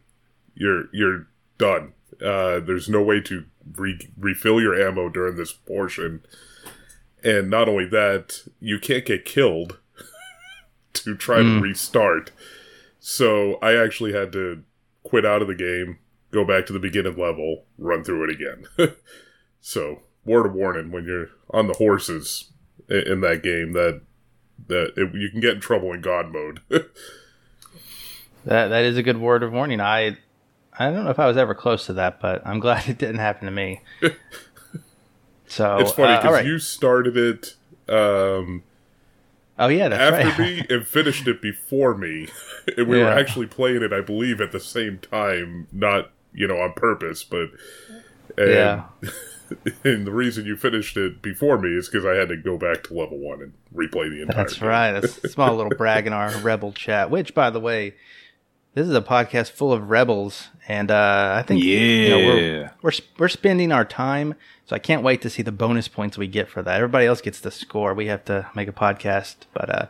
you're 0.55 0.85
you're 0.93 1.27
done. 1.57 1.93
Uh, 2.21 2.59
there's 2.59 2.89
no 2.89 3.01
way 3.03 3.21
to 3.21 3.45
re- 3.75 4.09
refill 4.17 4.59
your 4.59 4.79
ammo 4.79 5.07
during 5.09 5.35
this 5.35 5.51
portion. 5.51 6.21
And 7.23 7.49
not 7.49 7.67
only 7.67 7.87
that, 7.87 8.43
you 8.59 8.79
can't 8.79 9.05
get 9.05 9.25
killed 9.25 9.79
to 10.93 11.15
try 11.15 11.37
to 11.37 11.43
hmm. 11.57 11.59
restart. 11.59 12.31
So 12.99 13.55
I 13.61 13.75
actually 13.75 14.13
had 14.13 14.31
to 14.33 14.63
quit 15.03 15.25
out 15.25 15.41
of 15.41 15.47
the 15.47 15.55
game, 15.55 15.99
go 16.31 16.43
back 16.43 16.65
to 16.65 16.73
the 16.73 16.79
beginning 16.79 17.17
level, 17.17 17.63
run 17.77 18.03
through 18.03 18.25
it 18.25 18.29
again. 18.29 18.65
so, 19.61 20.01
word 20.25 20.45
of 20.45 20.53
warning 20.53 20.91
when 20.91 21.05
you're 21.05 21.29
on 21.51 21.67
the 21.67 21.73
horses 21.73 22.51
in 22.89 23.21
that 23.21 23.41
game 23.43 23.73
that 23.73 24.01
that 24.67 24.93
it, 24.97 25.13
you 25.13 25.29
can 25.29 25.39
get 25.39 25.55
in 25.55 25.61
trouble 25.61 25.93
in 25.93 26.01
God 26.01 26.31
mode. 26.31 26.61
that 26.69 28.67
that 28.67 28.83
is 28.83 28.97
a 28.97 29.03
good 29.03 29.19
word 29.19 29.43
of 29.43 29.53
warning. 29.53 29.79
I 29.79 30.17
I 30.77 30.91
don't 30.91 31.05
know 31.05 31.09
if 31.09 31.19
I 31.19 31.27
was 31.27 31.37
ever 31.37 31.55
close 31.55 31.85
to 31.87 31.93
that, 31.93 32.19
but 32.19 32.45
I'm 32.45 32.59
glad 32.59 32.87
it 32.87 32.97
didn't 32.97 33.19
happen 33.19 33.45
to 33.45 33.51
me. 33.51 33.81
So 35.47 35.77
it's 35.77 35.91
funny 35.91 36.13
uh, 36.13 36.21
because 36.21 36.45
you 36.45 36.59
started 36.59 37.17
it 37.17 37.55
um, 37.89 38.63
oh 39.57 39.67
yeah, 39.67 39.89
that's 39.89 40.15
after 40.15 40.41
right. 40.41 40.59
me 40.59 40.65
and 40.75 40.85
finished 40.85 41.27
it 41.27 41.41
before 41.41 41.95
me, 41.97 42.27
and 42.75 42.87
we 42.87 42.99
were 42.99 43.09
actually 43.09 43.47
playing 43.47 43.81
it, 43.83 43.93
I 43.93 44.01
believe, 44.01 44.41
at 44.41 44.51
the 44.51 44.59
same 44.59 44.99
time, 44.99 45.67
not 45.71 46.11
you 46.33 46.47
know 46.47 46.57
on 46.59 46.73
purpose, 46.73 47.23
but 47.23 47.49
and, 48.37 48.49
Yeah. 48.49 48.83
and 49.85 50.05
the 50.05 50.11
reason 50.11 50.45
you 50.45 50.57
finished 50.57 50.97
it 50.97 51.21
before 51.21 51.57
me 51.57 51.69
is 51.69 51.87
because 51.87 52.05
I 52.05 52.15
had 52.15 52.27
to 52.29 52.35
go 52.35 52.57
back 52.57 52.83
to 52.83 52.93
level 52.93 53.17
one 53.17 53.41
and 53.41 53.53
replay 53.73 54.09
the 54.09 54.21
entire. 54.21 54.43
That's 54.43 54.55
game. 54.59 54.67
right. 54.67 54.91
That's 54.91 55.23
a 55.23 55.29
small 55.29 55.55
little 55.55 55.71
brag 55.77 56.05
in 56.05 56.11
our 56.11 56.35
rebel 56.39 56.73
chat. 56.73 57.09
Which, 57.09 57.33
by 57.33 57.49
the 57.49 57.61
way, 57.61 57.95
this 58.77 58.87
is 58.87 58.93
a 58.95 59.01
podcast 59.01 59.49
full 59.49 59.73
of 59.73 59.89
rebels, 59.89 60.49
and 60.67 60.91
uh, 60.91 61.33
I 61.35 61.41
think 61.41 61.63
you 61.63 62.09
know, 62.09 62.17
we're, 62.17 62.59
Yeah. 62.61 62.69
we're 62.83 62.91
we're 63.17 63.27
spending 63.27 63.71
our 63.71 63.83
time. 63.83 64.35
So 64.65 64.75
I 64.75 64.79
can't 64.79 65.01
wait 65.01 65.21
to 65.23 65.31
see 65.31 65.41
the 65.41 65.51
bonus 65.51 65.87
points 65.87 66.15
we 66.15 66.27
get 66.27 66.47
for 66.47 66.61
that. 66.61 66.75
Everybody 66.75 67.07
else 67.07 67.19
gets 67.21 67.39
the 67.39 67.49
score. 67.49 67.95
We 67.95 68.05
have 68.05 68.23
to 68.25 68.47
make 68.53 68.67
a 68.67 68.71
podcast, 68.71 69.35
but 69.51 69.69
uh, 69.73 69.85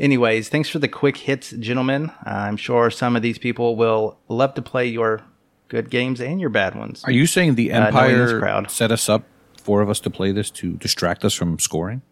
anyways, 0.00 0.48
thanks 0.48 0.68
for 0.68 0.80
the 0.80 0.88
quick 0.88 1.18
hits, 1.18 1.50
gentlemen. 1.52 2.10
I'm 2.24 2.56
sure 2.56 2.90
some 2.90 3.14
of 3.14 3.22
these 3.22 3.38
people 3.38 3.76
will 3.76 4.18
love 4.28 4.54
to 4.54 4.62
play 4.62 4.86
your 4.86 5.20
good 5.68 5.88
games 5.88 6.20
and 6.20 6.40
your 6.40 6.50
bad 6.50 6.74
ones. 6.74 7.04
Are 7.04 7.12
you 7.12 7.26
saying 7.26 7.54
the 7.54 7.72
Uh, 7.72 7.86
Empire 7.86 8.40
crowd. 8.40 8.70
set 8.72 8.90
us 8.90 9.08
up, 9.08 9.22
four 9.62 9.82
of 9.82 9.88
us, 9.88 10.00
to 10.00 10.10
play 10.10 10.32
this 10.32 10.50
to 10.52 10.72
distract 10.78 11.24
us 11.24 11.32
from 11.34 11.60
scoring? 11.60 12.02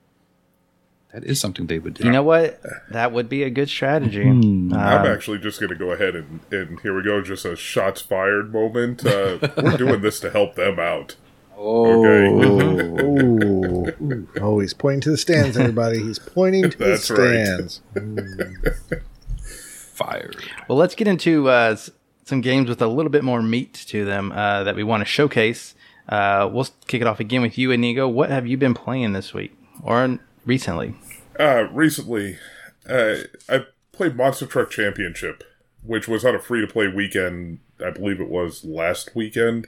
That 1.14 1.22
is 1.24 1.38
something 1.40 1.68
they 1.68 1.78
would 1.78 1.94
do. 1.94 2.04
You 2.04 2.10
know 2.10 2.24
what? 2.24 2.60
That 2.90 3.12
would 3.12 3.28
be 3.28 3.44
a 3.44 3.50
good 3.50 3.68
strategy. 3.68 4.22
I'm 4.22 4.72
Um, 4.72 4.76
actually 5.06 5.38
just 5.38 5.60
going 5.60 5.70
to 5.70 5.76
go 5.76 5.92
ahead 5.92 6.16
and, 6.16 6.40
and 6.50 6.80
here 6.80 6.92
we 6.94 7.04
go, 7.04 7.22
just 7.22 7.44
a 7.44 7.54
shots 7.54 8.00
fired 8.02 8.52
moment. 8.52 9.06
Uh, 9.06 9.38
we're 9.56 9.76
doing 9.76 10.00
this 10.00 10.18
to 10.20 10.30
help 10.30 10.56
them 10.56 10.80
out. 10.80 11.14
Okay. 11.56 12.26
Ooh. 13.04 14.26
oh, 14.40 14.58
he's 14.58 14.74
pointing 14.74 15.00
to 15.02 15.10
the 15.12 15.16
stands, 15.16 15.56
everybody. 15.56 16.00
He's 16.02 16.18
pointing 16.18 16.68
to 16.70 16.76
That's 16.78 17.06
the 17.06 17.14
right. 17.14 17.70
stands. 17.70 17.80
Fired. 19.94 20.36
Well, 20.68 20.76
let's 20.76 20.96
get 20.96 21.06
into 21.06 21.48
uh, 21.48 21.76
some 22.24 22.40
games 22.40 22.68
with 22.68 22.82
a 22.82 22.88
little 22.88 23.10
bit 23.10 23.22
more 23.22 23.40
meat 23.40 23.72
to 23.88 24.04
them 24.04 24.32
uh, 24.32 24.64
that 24.64 24.74
we 24.74 24.82
want 24.82 25.02
to 25.02 25.04
showcase. 25.04 25.76
Uh, 26.08 26.50
we'll 26.52 26.66
kick 26.88 27.00
it 27.00 27.06
off 27.06 27.20
again 27.20 27.42
with 27.42 27.56
you, 27.56 27.70
Inigo. 27.70 28.08
What 28.08 28.30
have 28.30 28.46
you 28.48 28.56
been 28.56 28.74
playing 28.74 29.12
this 29.12 29.32
week 29.32 29.56
or 29.82 30.18
recently? 30.44 30.94
Uh, 31.38 31.68
recently, 31.72 32.38
uh, 32.88 33.16
I 33.48 33.66
played 33.92 34.16
Monster 34.16 34.46
Truck 34.46 34.70
Championship, 34.70 35.42
which 35.82 36.08
was 36.08 36.24
on 36.24 36.34
a 36.34 36.38
free 36.38 36.60
to 36.60 36.66
play 36.66 36.88
weekend. 36.88 37.60
I 37.84 37.90
believe 37.90 38.20
it 38.20 38.28
was 38.28 38.64
last 38.64 39.14
weekend. 39.14 39.66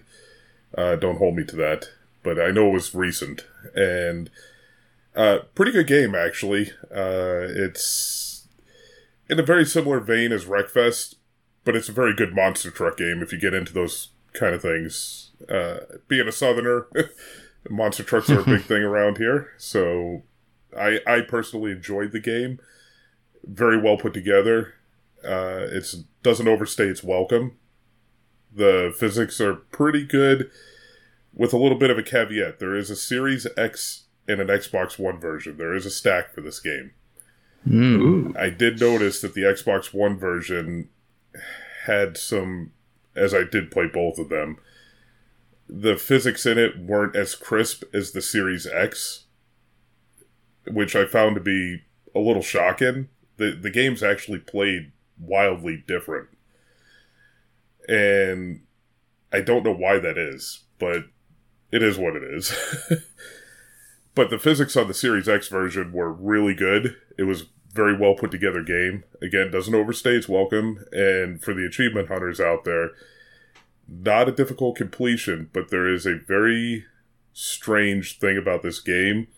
Uh, 0.77 0.97
don't 0.97 1.19
hold 1.19 1.37
me 1.37 1.45
to 1.45 1.57
that, 1.57 1.89
but 2.23 2.41
I 2.41 2.51
know 2.51 2.69
it 2.69 2.75
was 2.75 2.95
recent 2.95 3.47
and 3.75 4.31
uh, 5.15 5.39
pretty 5.55 5.73
good 5.73 5.87
game 5.87 6.15
actually. 6.15 6.71
Uh, 6.91 7.49
it's 7.49 8.47
in 9.29 9.41
a 9.41 9.45
very 9.45 9.65
similar 9.65 10.01
vein 10.01 10.33
as 10.33 10.45
Wreckfest, 10.45 11.15
but 11.65 11.75
it's 11.75 11.89
a 11.89 11.93
very 11.93 12.15
good 12.15 12.35
monster 12.35 12.71
truck 12.71 12.99
game 12.99 13.23
if 13.23 13.33
you 13.33 13.41
get 13.41 13.55
into 13.55 13.73
those 13.73 14.11
kind 14.35 14.55
of 14.55 14.63
things. 14.63 15.31
Uh, 15.49 15.79
being 16.09 16.29
a 16.29 16.33
southerner, 16.33 16.87
monster 17.71 18.03
trucks 18.03 18.31
are 18.31 18.41
a 18.41 18.45
big 18.45 18.63
thing 18.65 18.83
around 18.83 19.19
here, 19.19 19.51
so 19.57 20.23
I 20.77 21.01
I 21.07 21.21
personally 21.23 21.73
enjoyed 21.73 22.13
the 22.13 22.21
game. 22.21 22.59
Very 23.45 23.81
well 23.81 23.97
put 23.97 24.15
together. 24.15 24.75
Uh, 25.25 25.67
it 25.71 25.95
doesn't 26.23 26.49
overstay 26.49 26.87
its 26.87 27.03
welcome. 27.03 27.57
The 28.55 28.95
physics 28.97 29.41
are 29.41 29.55
pretty 29.55 30.05
good, 30.05 30.51
with 31.35 31.53
a 31.53 31.59
little 31.59 31.79
bit 31.79 31.91
of 31.91 31.99
a 31.99 32.03
caveat. 32.03 32.59
There 32.59 32.75
is 32.75 32.91
a 32.91 32.97
Series 32.97 33.47
X 33.57 34.05
and 34.27 34.41
an 34.41 34.49
Xbox 34.49 34.99
One 34.99 35.21
version. 35.21 35.59
There 35.59 35.75
is 35.75 35.87
a 35.87 35.91
stack 35.91 36.33
for 36.33 36.41
this 36.41 36.59
game. 36.59 36.93
Mm. 37.67 38.37
I 38.37 38.51
did 38.51 38.81
notice 38.81 39.21
that 39.21 39.35
the 39.35 39.43
Xbox 39.43 39.93
One 39.93 40.17
version 40.17 40.89
had 41.85 42.17
some, 42.17 42.73
as 43.15 43.35
I 43.35 43.45
did 43.45 43.71
play 43.71 43.87
both 43.87 44.19
of 44.19 44.29
them, 44.29 44.59
the 45.69 45.97
physics 45.97 46.47
in 46.47 46.59
it 46.59 46.79
weren't 46.79 47.17
as 47.17 47.35
crisp 47.35 47.83
as 47.93 48.13
the 48.13 48.23
Series 48.23 48.67
X, 48.67 49.26
which 50.69 50.97
I 50.97 51.07
found 51.07 51.37
to 51.37 51.41
be 51.41 51.83
a 52.15 52.21
little 52.21 52.43
shocking. 52.43 53.09
The 53.37 53.53
the 53.53 53.71
games 53.71 54.03
actually 54.03 54.39
played 54.39 54.93
wildly 55.19 55.85
different. 55.87 56.29
And 57.89 58.63
I 59.33 59.41
don't 59.41 59.65
know 59.65 59.75
why 59.75 59.99
that 59.99 60.19
is, 60.19 60.65
but 60.79 61.05
it 61.71 61.83
is 61.83 61.99
what 61.99 62.17
it 62.17 62.23
is. 62.23 62.55
but 64.15 64.31
the 64.31 64.39
physics 64.39 64.77
on 64.77 64.89
the 64.89 64.95
Series 64.95 65.29
X 65.29 65.49
version 65.49 65.93
were 65.93 66.13
really 66.13 66.55
good. 66.55 66.97
It 67.19 67.25
was 67.25 67.47
very 67.73 67.97
well 67.97 68.15
put 68.15 68.31
together 68.31 68.63
game. 68.63 69.05
Again, 69.21 69.51
doesn't 69.51 69.75
overstay 69.75 70.17
its 70.17 70.29
welcome. 70.29 70.85
And 70.93 71.43
for 71.43 71.55
the 71.55 71.67
achievement 71.67 72.09
hunters 72.09 72.41
out 72.41 72.65
there, 72.65 72.91
not 73.89 74.29
a 74.29 74.33
difficult 74.33 74.77
completion, 74.77 75.51
but 75.53 75.71
there 75.71 75.87
is 75.87 76.07
a 76.07 76.15
very 76.15 76.87
strange 77.33 78.19
thing 78.19 78.39
about 78.39 78.63
this 78.63 78.81
game. 78.81 79.29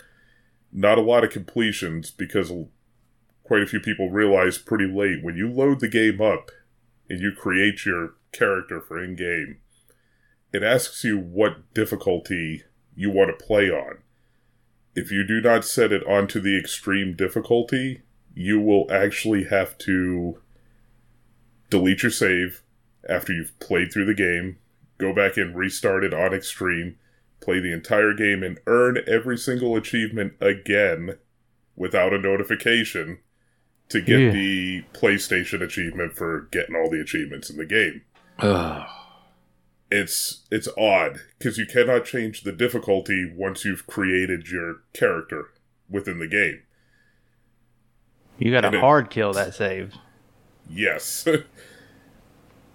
Not 0.72 0.98
a 0.98 1.02
lot 1.02 1.24
of 1.24 1.30
completions 1.30 2.10
because 2.10 2.52
quite 3.42 3.62
a 3.62 3.66
few 3.66 3.80
people 3.80 4.10
realize 4.10 4.58
pretty 4.58 4.86
late 4.86 5.22
when 5.22 5.36
you 5.36 5.50
load 5.50 5.80
the 5.80 5.88
game 5.88 6.20
up 6.20 6.50
and 7.08 7.20
you 7.20 7.32
create 7.32 7.86
your 7.86 8.14
character 8.32 8.80
for 8.80 9.02
in 9.02 9.16
game, 9.16 9.58
it 10.52 10.62
asks 10.62 11.04
you 11.04 11.18
what 11.18 11.72
difficulty 11.74 12.64
you 12.94 13.10
want 13.10 13.30
to 13.30 13.44
play 13.44 13.70
on. 13.70 13.98
If 14.94 15.10
you 15.10 15.24
do 15.26 15.40
not 15.40 15.64
set 15.64 15.92
it 15.92 16.06
onto 16.06 16.40
the 16.40 16.58
extreme 16.58 17.14
difficulty, 17.14 18.02
you 18.34 18.60
will 18.60 18.86
actually 18.90 19.44
have 19.44 19.78
to 19.78 20.40
delete 21.70 22.02
your 22.02 22.10
save 22.10 22.62
after 23.08 23.32
you've 23.32 23.58
played 23.60 23.92
through 23.92 24.06
the 24.06 24.14
game, 24.14 24.58
go 24.98 25.14
back 25.14 25.36
and 25.36 25.56
restart 25.56 26.04
it 26.04 26.12
on 26.12 26.34
extreme, 26.34 26.96
play 27.40 27.60
the 27.60 27.72
entire 27.72 28.12
game, 28.14 28.42
and 28.42 28.58
earn 28.66 28.98
every 29.06 29.36
single 29.38 29.76
achievement 29.76 30.34
again 30.40 31.16
without 31.76 32.12
a 32.12 32.18
notification 32.18 33.18
to 33.88 34.00
get 34.00 34.20
Yeah. 34.20 34.30
the 34.32 34.82
PlayStation 34.92 35.62
achievement 35.62 36.14
for 36.16 36.48
getting 36.50 36.74
all 36.76 36.90
the 36.90 37.00
achievements 37.00 37.48
in 37.50 37.56
the 37.56 37.64
game. 37.66 38.02
Ugh. 38.40 38.86
It's 39.90 40.44
it's 40.50 40.68
odd 40.76 41.20
because 41.38 41.56
you 41.56 41.64
cannot 41.64 42.04
change 42.04 42.42
the 42.42 42.52
difficulty 42.52 43.32
once 43.34 43.64
you've 43.64 43.86
created 43.86 44.48
your 44.48 44.82
character 44.92 45.46
within 45.88 46.18
the 46.18 46.26
game. 46.26 46.62
You 48.38 48.52
got 48.52 48.64
And 48.66 48.72
to 48.72 48.78
it- 48.78 48.82
hard 48.82 49.08
kill 49.10 49.32
that 49.32 49.54
save. 49.54 49.94
Yes. 50.68 51.26
and 51.26 51.44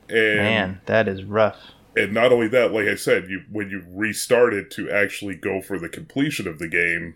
Man, 0.10 0.82
that 0.88 1.08
is 1.08 1.24
rough. 1.24 1.60
And 1.96 2.14
not 2.14 2.32
only 2.32 2.48
that, 2.50 2.72
like 2.72 2.88
I 2.88 2.96
said, 2.96 3.30
you 3.30 3.44
when 3.52 3.70
you 3.70 3.84
restart 3.88 4.54
it 4.54 4.72
to 4.72 4.90
actually 4.90 5.36
go 5.36 5.62
for 5.62 5.80
the 5.80 5.90
completion 5.90 6.48
of 6.48 6.60
the 6.60 6.68
game, 6.68 7.16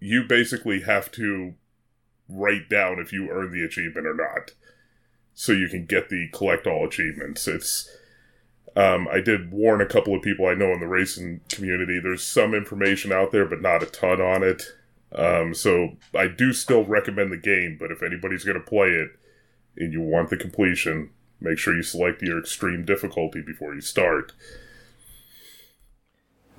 you 0.00 0.24
basically 0.24 0.80
have 0.82 1.10
to 1.12 1.54
write 2.28 2.68
down 2.68 2.98
if 2.98 3.12
you 3.12 3.30
earn 3.30 3.52
the 3.52 3.64
achievement 3.64 4.06
or 4.06 4.14
not, 4.14 4.52
so 5.34 5.52
you 5.52 5.68
can 5.68 5.86
get 5.86 6.08
the 6.08 6.28
collect 6.32 6.66
all 6.66 6.86
achievements. 6.86 7.46
It's 7.46 7.88
Um, 8.76 9.08
I 9.10 9.20
did 9.20 9.52
warn 9.52 9.80
a 9.80 9.86
couple 9.86 10.14
of 10.14 10.22
people 10.22 10.46
I 10.46 10.54
know 10.54 10.72
in 10.72 10.80
the 10.80 10.86
racing 10.86 11.40
community. 11.50 11.98
There's 11.98 12.22
some 12.22 12.54
information 12.54 13.10
out 13.10 13.32
there, 13.32 13.46
but 13.46 13.62
not 13.62 13.82
a 13.82 13.86
ton 13.86 14.20
on 14.20 14.42
it. 14.42 14.64
Um, 15.12 15.54
so 15.54 15.96
I 16.14 16.28
do 16.28 16.52
still 16.52 16.84
recommend 16.84 17.32
the 17.32 17.38
game, 17.38 17.78
but 17.80 17.90
if 17.90 18.02
anybody's 18.02 18.44
going 18.44 18.58
to 18.58 18.70
play 18.70 18.88
it 18.88 19.10
and 19.78 19.94
you 19.94 20.02
want 20.02 20.28
the 20.28 20.36
completion, 20.36 21.10
make 21.40 21.58
sure 21.58 21.74
you 21.74 21.82
select 21.82 22.22
your 22.22 22.38
extreme 22.38 22.84
difficulty 22.84 23.40
before 23.40 23.74
you 23.74 23.80
start. 23.80 24.32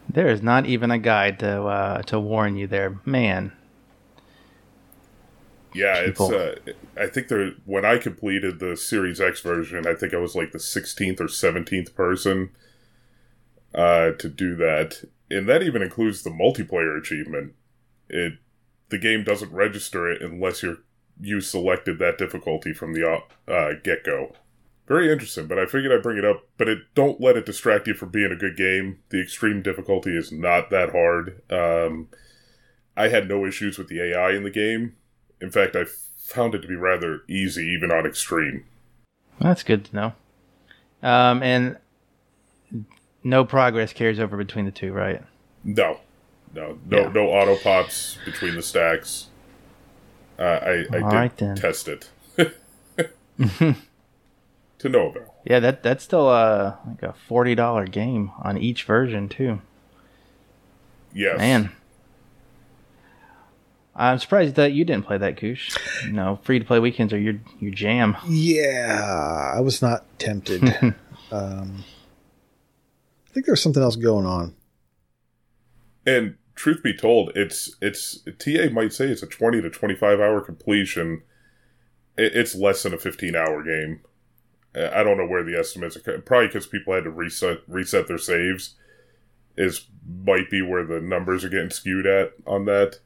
There 0.09 0.29
is 0.29 0.41
not 0.41 0.65
even 0.65 0.91
a 0.91 0.97
guide 0.97 1.39
to 1.39 1.63
uh, 1.63 2.01
to 2.03 2.19
warn 2.19 2.55
you 2.55 2.67
there, 2.67 2.99
man. 3.05 3.51
Yeah, 5.73 6.05
People. 6.05 6.31
it's. 6.31 6.67
Uh, 6.67 6.73
I 6.99 7.07
think 7.07 7.27
there. 7.27 7.51
When 7.65 7.85
I 7.85 7.97
completed 7.97 8.59
the 8.59 8.77
Series 8.77 9.19
X 9.19 9.41
version, 9.41 9.85
I 9.85 9.93
think 9.93 10.13
I 10.13 10.17
was 10.17 10.35
like 10.35 10.51
the 10.51 10.57
16th 10.57 11.19
or 11.19 11.25
17th 11.25 11.93
person 11.93 12.49
uh, 13.75 14.11
to 14.11 14.29
do 14.29 14.55
that, 14.55 15.03
and 15.29 15.47
that 15.47 15.61
even 15.61 15.81
includes 15.81 16.23
the 16.23 16.29
multiplayer 16.29 16.97
achievement. 16.97 17.53
It 18.09 18.33
the 18.89 18.97
game 18.97 19.23
doesn't 19.23 19.51
register 19.51 20.09
it 20.09 20.21
unless 20.21 20.63
you're 20.63 20.77
you 21.19 21.41
selected 21.41 21.99
that 21.99 22.17
difficulty 22.17 22.73
from 22.73 22.93
the 22.93 23.21
uh, 23.47 23.73
get 23.83 24.03
go. 24.03 24.33
Very 24.88 25.12
interesting, 25.12 25.47
but 25.47 25.60
I 25.60 25.65
figured 25.65 25.91
I'd 25.91 26.02
bring 26.02 26.17
it 26.17 26.26
up. 26.26 26.45
But 26.58 26.69
it 26.69 26.80
don't 26.95 27.19
let 27.19 27.36
it 27.36 27.45
distract 27.45 27.88
you 27.88 27.93
from 27.93 28.10
being 28.10 28.32
a 28.32 28.36
good 28.38 28.56
game. 28.56 29.00
The 29.10 29.21
extreme 29.21 29.62
difficulty 29.62 30.15
is 30.17 30.32
not 30.32 30.69
that 30.69 30.91
hard. 30.91 31.41
Um, 31.52 32.08
I 32.95 33.10
had 33.10 33.28
no 33.28 33.45
issues 33.45 33.78
with 33.78 33.89
the 33.89 34.02
AI 34.02 34.32
in 34.32 34.43
the 34.43 34.50
game. 34.50 34.95
In 35.41 35.52
fact, 35.52 35.76
I 35.76 35.84
found 36.17 36.56
it 36.56 36.62
to 36.62 36.67
be 36.67 36.76
rather 36.76 37.21
easy, 37.28 37.63
even 37.63 37.91
on 37.91 38.06
extreme. 38.06 38.63
That's 39.39 39.62
good 39.63 39.86
to 39.86 39.95
know. 39.95 40.13
Um, 41.04 41.43
and 41.43 41.78
no 43.23 43.45
progress 43.45 43.93
carries 43.93 44.19
over 44.19 44.38
between 44.38 44.65
the 44.65 44.71
two, 44.71 44.93
right? 44.93 45.21
No, 45.63 46.00
no, 46.56 46.80
no, 46.89 46.97
Yeah. 46.97 47.10
no 47.10 47.28
auto 47.28 47.56
pops 47.58 48.17
between 48.26 48.56
the 48.56 48.63
stacks. 48.63 49.28
Uh, 50.39 50.43
I, 50.43 50.71
I 50.91 50.97
did 50.97 51.02
right, 51.04 51.38
test 51.56 51.88
it 51.88 52.10
to 54.79 54.89
no 54.89 55.07
avail. 55.07 55.33
Yeah, 55.45 55.59
that 55.59 55.83
that's 55.83 56.03
still 56.03 56.27
uh 56.27 56.75
like 56.87 57.03
a 57.03 57.13
forty 57.13 57.55
dollar 57.55 57.85
game 57.85 58.31
on 58.41 58.57
each 58.57 58.83
version 58.83 59.29
too. 59.29 59.61
Yes, 61.13 61.37
Man, 61.37 61.71
I'm 63.97 64.19
surprised 64.19 64.55
that 64.55 64.73
you 64.73 64.85
didn't 64.85 65.07
play 65.07 65.17
that, 65.17 65.37
Koosh. 65.37 65.75
You 66.05 66.11
know, 66.11 66.39
free 66.43 66.59
to 66.59 66.65
play 66.65 66.79
weekends 66.79 67.11
are 67.13 67.19
your 67.19 67.35
your 67.59 67.71
jam. 67.71 68.15
Yeah, 68.27 69.53
I 69.55 69.59
was 69.61 69.81
not 69.81 70.05
tempted. 70.19 70.63
um, 71.31 71.83
I 73.25 73.33
think 73.33 73.47
there 73.47 73.53
was 73.53 73.61
something 73.61 73.81
else 73.81 73.95
going 73.95 74.27
on. 74.27 74.55
And 76.05 76.35
truth 76.53 76.83
be 76.83 76.93
told, 76.93 77.31
it's 77.35 77.75
it's 77.81 78.19
TA 78.37 78.69
might 78.71 78.93
say 78.93 79.07
it's 79.07 79.23
a 79.23 79.27
twenty 79.27 79.61
to 79.63 79.69
twenty 79.71 79.95
five 79.95 80.19
hour 80.19 80.41
completion. 80.41 81.23
It, 82.17 82.35
it's 82.35 82.53
less 82.53 82.83
than 82.83 82.93
a 82.93 82.99
fifteen 82.99 83.35
hour 83.35 83.63
game. 83.63 84.01
I 84.77 85.03
don't 85.03 85.17
know 85.17 85.27
where 85.27 85.43
the 85.43 85.57
estimates 85.57 85.97
are. 85.97 86.19
Probably 86.21 86.47
because 86.47 86.67
people 86.67 86.93
had 86.93 87.03
to 87.05 87.09
reset 87.09 87.59
reset 87.67 88.07
their 88.07 88.17
saves. 88.17 88.75
Is 89.55 89.87
might 90.07 90.49
be 90.51 90.61
where 90.61 90.85
the 90.85 91.01
numbers 91.01 91.43
are 91.43 91.49
getting 91.49 91.71
skewed 91.71 92.05
at 92.05 92.33
on 92.45 92.65
that. 92.65 92.99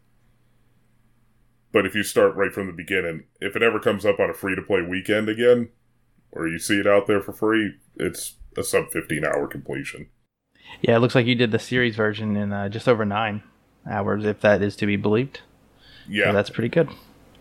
But 1.72 1.86
if 1.86 1.96
you 1.96 2.04
start 2.04 2.36
right 2.36 2.52
from 2.52 2.68
the 2.68 2.74
beginning, 2.74 3.24
if 3.40 3.56
it 3.56 3.64
ever 3.64 3.80
comes 3.80 4.06
up 4.06 4.20
on 4.20 4.30
a 4.30 4.34
free 4.34 4.56
to 4.56 4.62
play 4.62 4.82
weekend 4.82 5.30
again, 5.30 5.70
or 6.32 6.48
you 6.48 6.60
see 6.60 6.80
it 6.80 6.88
out 6.88 7.08
there 7.08 7.22
for 7.22 7.32
free, 7.32 7.76
it's 7.96 8.36
a 8.58 8.64
sub 8.64 8.92
fifteen 8.92 9.24
hour 9.26 9.48
completion. 9.48 10.10
Yeah, 10.82 10.98
it 10.98 11.00
looks 11.00 11.16
like 11.16 11.26
you 11.26 11.36
did 11.36 11.52
the 11.52 11.60
series 11.60 11.96
version 11.96 12.36
in 12.36 12.52
uh, 12.52 12.70
just 12.70 12.88
over 12.88 13.06
nine 13.06 13.44
hours, 13.90 14.26
if 14.26 14.42
that 14.42 14.62
is 14.62 14.76
to 14.78 14.86
be 14.86 14.96
believed. 14.96 15.42
Yeah, 16.08 16.26
So 16.26 16.34
that's 16.34 16.50
pretty 16.50 16.70
good. 16.70 16.90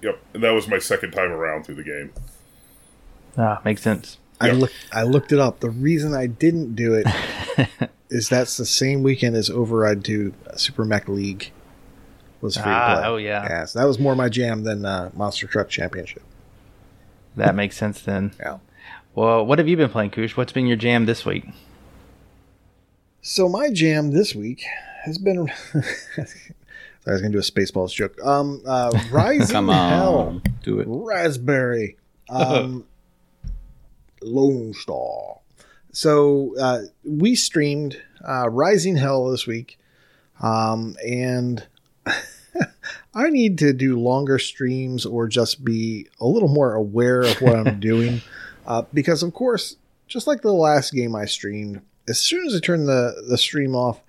Yep, 0.02 0.22
and 0.34 0.42
that 0.44 0.52
was 0.52 0.68
my 0.68 0.78
second 0.78 1.10
time 1.12 1.30
around 1.30 1.64
through 1.64 1.76
the 1.76 1.84
game. 1.84 2.12
Ah, 3.38 3.60
makes 3.64 3.82
sense. 3.82 4.18
I 4.40 4.48
Yep. 4.48 4.56
looked. 4.56 4.74
I 4.92 5.02
looked 5.02 5.32
it 5.32 5.38
up. 5.38 5.60
The 5.60 5.70
reason 5.70 6.14
I 6.14 6.26
didn't 6.26 6.74
do 6.74 6.94
it 6.94 7.06
is 8.10 8.28
that's 8.28 8.56
the 8.56 8.64
same 8.66 9.02
weekend 9.02 9.36
as 9.36 9.50
Override 9.50 10.04
2 10.04 10.32
uh, 10.46 10.56
Super 10.56 10.84
Mech 10.84 11.08
League 11.08 11.50
was 12.40 12.56
free 12.56 12.64
Ah, 12.66 12.94
to 12.94 13.00
play. 13.00 13.08
oh, 13.08 13.16
yeah. 13.18 13.44
yeah. 13.48 13.64
So 13.66 13.78
that 13.78 13.84
was 13.84 13.98
more 13.98 14.14
my 14.16 14.28
jam 14.30 14.64
than 14.64 14.84
uh, 14.86 15.10
Monster 15.14 15.46
Truck 15.46 15.68
Championship. 15.68 16.22
That 17.36 17.54
makes 17.54 17.76
sense 17.76 18.00
then. 18.02 18.32
Yeah. 18.40 18.58
Well, 19.14 19.44
what 19.44 19.58
have 19.58 19.68
you 19.68 19.76
been 19.76 19.90
playing, 19.90 20.10
Koosh? 20.12 20.36
What's 20.36 20.52
been 20.52 20.66
your 20.66 20.76
jam 20.78 21.04
this 21.06 21.24
week? 21.26 21.44
So 23.22 23.48
my 23.48 23.70
jam 23.70 24.10
this 24.12 24.34
week 24.34 24.64
has 25.04 25.18
been. 25.18 25.50
I 27.06 27.12
was 27.12 27.20
going 27.22 27.32
to 27.32 27.36
do 27.36 27.38
a 27.38 27.42
Spaceballs 27.42 27.92
joke. 27.92 28.16
Um, 28.24 28.62
uh, 28.66 28.90
Rising 29.10 29.52
Come 29.54 29.68
Hell. 29.68 30.16
on, 30.18 30.42
do 30.62 30.80
it. 30.80 30.86
Raspberry. 30.88 31.96
Um, 32.28 32.84
Lone 34.22 34.74
Star. 34.74 35.38
So 35.92 36.54
uh, 36.58 36.82
we 37.04 37.34
streamed 37.34 38.00
uh, 38.26 38.48
Rising 38.48 38.96
Hell 38.96 39.30
this 39.30 39.46
week, 39.46 39.78
um, 40.40 40.96
and 41.06 41.66
I 43.14 43.30
need 43.30 43.58
to 43.58 43.72
do 43.72 43.98
longer 43.98 44.38
streams 44.38 45.04
or 45.04 45.26
just 45.26 45.64
be 45.64 46.08
a 46.20 46.26
little 46.26 46.48
more 46.48 46.74
aware 46.74 47.22
of 47.22 47.40
what 47.40 47.56
I'm 47.56 47.80
doing, 47.80 48.20
uh, 48.66 48.82
because 48.94 49.22
of 49.22 49.34
course, 49.34 49.76
just 50.06 50.26
like 50.26 50.42
the 50.42 50.52
last 50.52 50.92
game 50.92 51.16
I 51.16 51.24
streamed, 51.24 51.82
as 52.08 52.18
soon 52.18 52.46
as 52.46 52.54
I 52.54 52.60
turned 52.60 52.88
the 52.88 53.24
the 53.28 53.38
stream 53.38 53.74
off, 53.74 54.00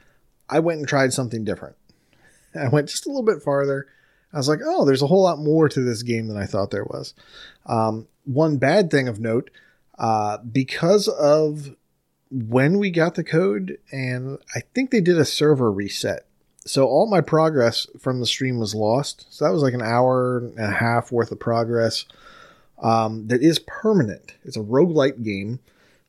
I 0.49 0.59
went 0.59 0.79
and 0.79 0.87
tried 0.87 1.13
something 1.13 1.43
different. 1.43 1.75
I 2.55 2.67
went 2.67 2.89
just 2.89 3.05
a 3.05 3.09
little 3.09 3.23
bit 3.23 3.41
farther. 3.41 3.87
I 4.33 4.37
was 4.37 4.47
like, 4.47 4.59
oh, 4.65 4.85
there's 4.85 5.01
a 5.01 5.07
whole 5.07 5.23
lot 5.23 5.39
more 5.39 5.67
to 5.67 5.81
this 5.81 6.03
game 6.03 6.27
than 6.27 6.37
I 6.37 6.45
thought 6.45 6.71
there 6.71 6.85
was. 6.85 7.13
Um, 7.65 8.07
one 8.23 8.57
bad 8.57 8.89
thing 8.89 9.07
of 9.07 9.19
note, 9.19 9.49
uh, 9.97 10.37
because 10.39 11.07
of 11.07 11.75
when 12.29 12.77
we 12.77 12.89
got 12.91 13.15
the 13.15 13.23
code, 13.23 13.77
and 13.91 14.37
I 14.55 14.61
think 14.73 14.89
they 14.89 15.01
did 15.01 15.17
a 15.17 15.25
server 15.25 15.71
reset. 15.71 16.25
So 16.65 16.85
all 16.87 17.09
my 17.09 17.21
progress 17.21 17.87
from 17.99 18.19
the 18.19 18.25
stream 18.25 18.59
was 18.59 18.75
lost. 18.75 19.25
So 19.29 19.45
that 19.45 19.51
was 19.51 19.63
like 19.63 19.73
an 19.73 19.81
hour 19.81 20.37
and 20.37 20.59
a 20.59 20.71
half 20.71 21.11
worth 21.11 21.31
of 21.31 21.39
progress 21.39 22.05
um, 22.81 23.27
that 23.27 23.41
is 23.41 23.59
permanent. 23.59 24.35
It's 24.43 24.57
a 24.57 24.61
roguelite 24.61 25.23
game. 25.23 25.59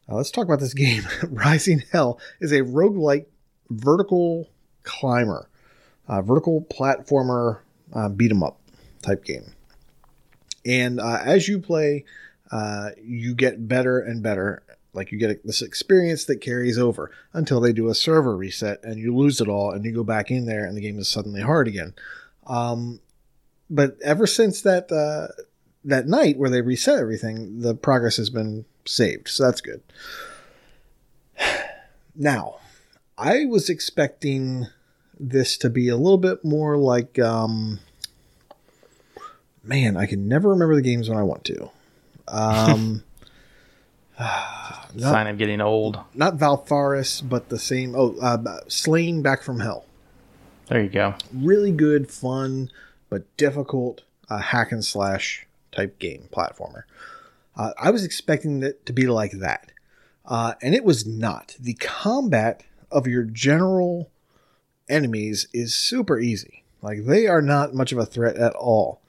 Uh, 0.09 0.17
let's 0.17 0.31
talk 0.31 0.45
about 0.45 0.61
this 0.61 0.75
game. 0.87 1.05
Rising 1.29 1.83
Hell 1.93 2.21
is 2.41 2.53
a 2.53 2.61
roguelite 2.61 3.27
vertical 3.71 4.51
climber, 4.83 5.49
uh, 6.09 6.23
vertical 6.23 6.67
platformer 6.71 7.61
uh, 7.95 8.09
beat 8.09 8.31
'em 8.31 8.43
up 8.43 8.59
type 9.03 9.25
game. 9.25 9.55
And 10.65 11.01
uh, 11.01 11.21
as 11.25 11.49
you 11.49 11.59
play, 11.59 12.05
uh, 12.53 12.91
you 13.03 13.35
get 13.35 13.67
better 13.67 13.99
and 13.99 14.23
better. 14.23 14.63
Like 14.93 15.11
you 15.11 15.19
get 15.19 15.45
this 15.45 15.63
experience 15.63 16.27
that 16.27 16.43
carries 16.43 16.79
over 16.79 17.11
until 17.33 17.61
they 17.61 17.73
do 17.73 17.89
a 17.89 17.95
server 17.95 18.37
reset 18.37 18.85
and 18.85 18.99
you 18.99 19.17
lose 19.17 19.41
it 19.41 19.49
all 19.49 19.71
and 19.73 19.85
you 19.87 19.93
go 19.93 20.05
back 20.05 20.31
in 20.31 20.45
there 20.45 20.67
and 20.67 20.77
the 20.77 20.83
game 20.83 20.99
is 20.99 21.09
suddenly 21.09 21.41
hard 21.41 21.67
again. 21.67 21.95
Um, 22.47 23.01
but 23.71 23.97
ever 24.05 24.27
since 24.27 24.61
that 24.63 24.93
uh, 24.93 25.33
that 25.83 26.07
night 26.07 26.37
where 26.37 26.51
they 26.51 26.61
reset 26.61 26.99
everything, 26.99 27.61
the 27.61 27.75
progress 27.75 28.19
has 28.19 28.29
been 28.29 28.67
saved, 28.85 29.29
so 29.29 29.45
that's 29.45 29.61
good. 29.61 29.83
Now, 32.15 32.57
I 33.17 33.47
was 33.47 33.71
expecting 33.71 34.67
this 35.19 35.57
to 35.57 35.71
be 35.71 35.89
a 35.89 35.97
little 35.97 36.19
bit 36.19 36.45
more 36.45 36.77
like 36.77 37.19
um, 37.19 37.81
man, 39.63 39.97
I 39.97 40.05
can 40.05 40.29
never 40.29 40.51
remember 40.51 40.75
the 40.75 40.83
games 40.83 41.09
when 41.09 41.17
I 41.17 41.23
want 41.23 41.43
to. 41.45 41.71
Um, 42.29 43.03
not, 44.19 44.91
Sign 44.99 45.27
of 45.27 45.39
getting 45.39 45.61
old. 45.61 45.99
not 46.15 46.37
Valfaris, 46.37 47.27
but 47.27 47.49
the 47.49 47.59
same. 47.59 47.95
Oh, 47.97 48.17
uh, 48.21 48.61
Slain 48.69 49.23
Back 49.23 49.43
from 49.43 49.61
Hell. 49.61 49.85
There 50.69 50.83
you 50.83 50.89
go. 50.89 51.15
Really 51.35 51.73
good, 51.73 52.11
fun, 52.11 52.71
but 53.11 53.37
difficult 53.37 54.03
uh, 54.31 54.39
hack 54.39 54.73
and 54.73 54.85
slash 54.85 55.47
type 55.73 55.99
game 55.99 56.29
platformer. 56.33 56.85
Uh, 57.57 57.73
I 57.79 57.91
was 57.91 58.05
expecting 58.05 58.63
it 58.63 58.87
to 58.87 58.93
be 58.93 59.07
like 59.07 59.33
that, 59.33 59.73
uh, 60.25 60.55
and 60.63 60.75
it 60.75 60.85
was 60.85 61.07
not. 61.07 61.57
The 61.61 61.75
combat 61.75 62.63
of 62.91 63.07
your 63.07 63.25
general 63.25 64.11
enemies 64.89 65.49
is 65.53 65.75
super 65.75 66.19
easy. 66.19 66.65
Like 66.81 67.05
they 67.05 67.27
are 67.27 67.43
not 67.43 67.75
much 67.75 67.93
of 67.93 67.99
a 67.99 68.07
threat 68.07 68.37
at 68.37 68.55
all. 68.55 69.01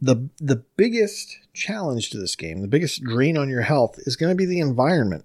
the 0.00 0.28
The 0.38 0.56
biggest 0.76 1.38
challenge 1.52 2.10
to 2.10 2.18
this 2.18 2.36
game, 2.36 2.60
the 2.60 2.68
biggest 2.68 3.02
drain 3.02 3.36
on 3.36 3.48
your 3.48 3.62
health, 3.62 3.98
is 4.00 4.16
going 4.16 4.30
to 4.30 4.36
be 4.36 4.46
the 4.46 4.60
environment. 4.60 5.24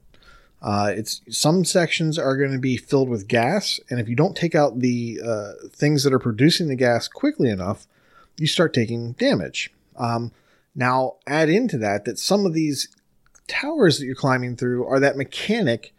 Uh, 0.61 0.91
it's 0.95 1.21
some 1.29 1.63
sections 1.63 2.17
are 2.17 2.37
going 2.37 2.51
to 2.51 2.59
be 2.59 2.77
filled 2.77 3.09
with 3.09 3.27
gas, 3.27 3.79
and 3.89 3.99
if 3.99 4.09
you 4.09 4.15
don't 4.15 4.35
take 4.35 4.55
out 4.55 4.79
the 4.79 5.19
uh, 5.23 5.51
things 5.69 6.03
that 6.03 6.13
are 6.13 6.19
producing 6.19 6.67
the 6.67 6.75
gas 6.75 7.07
quickly 7.07 7.49
enough, 7.49 7.87
you 8.37 8.47
start 8.47 8.73
taking 8.73 9.13
damage. 9.13 9.71
Um, 9.95 10.31
now, 10.73 11.15
add 11.27 11.49
into 11.49 11.77
that 11.77 12.05
that 12.05 12.19
some 12.19 12.45
of 12.45 12.53
these 12.53 12.89
towers 13.47 13.99
that 13.99 14.05
you're 14.05 14.15
climbing 14.15 14.55
through 14.55 14.85
are 14.85 14.99
that 14.99 15.15
mechanic 15.15 15.93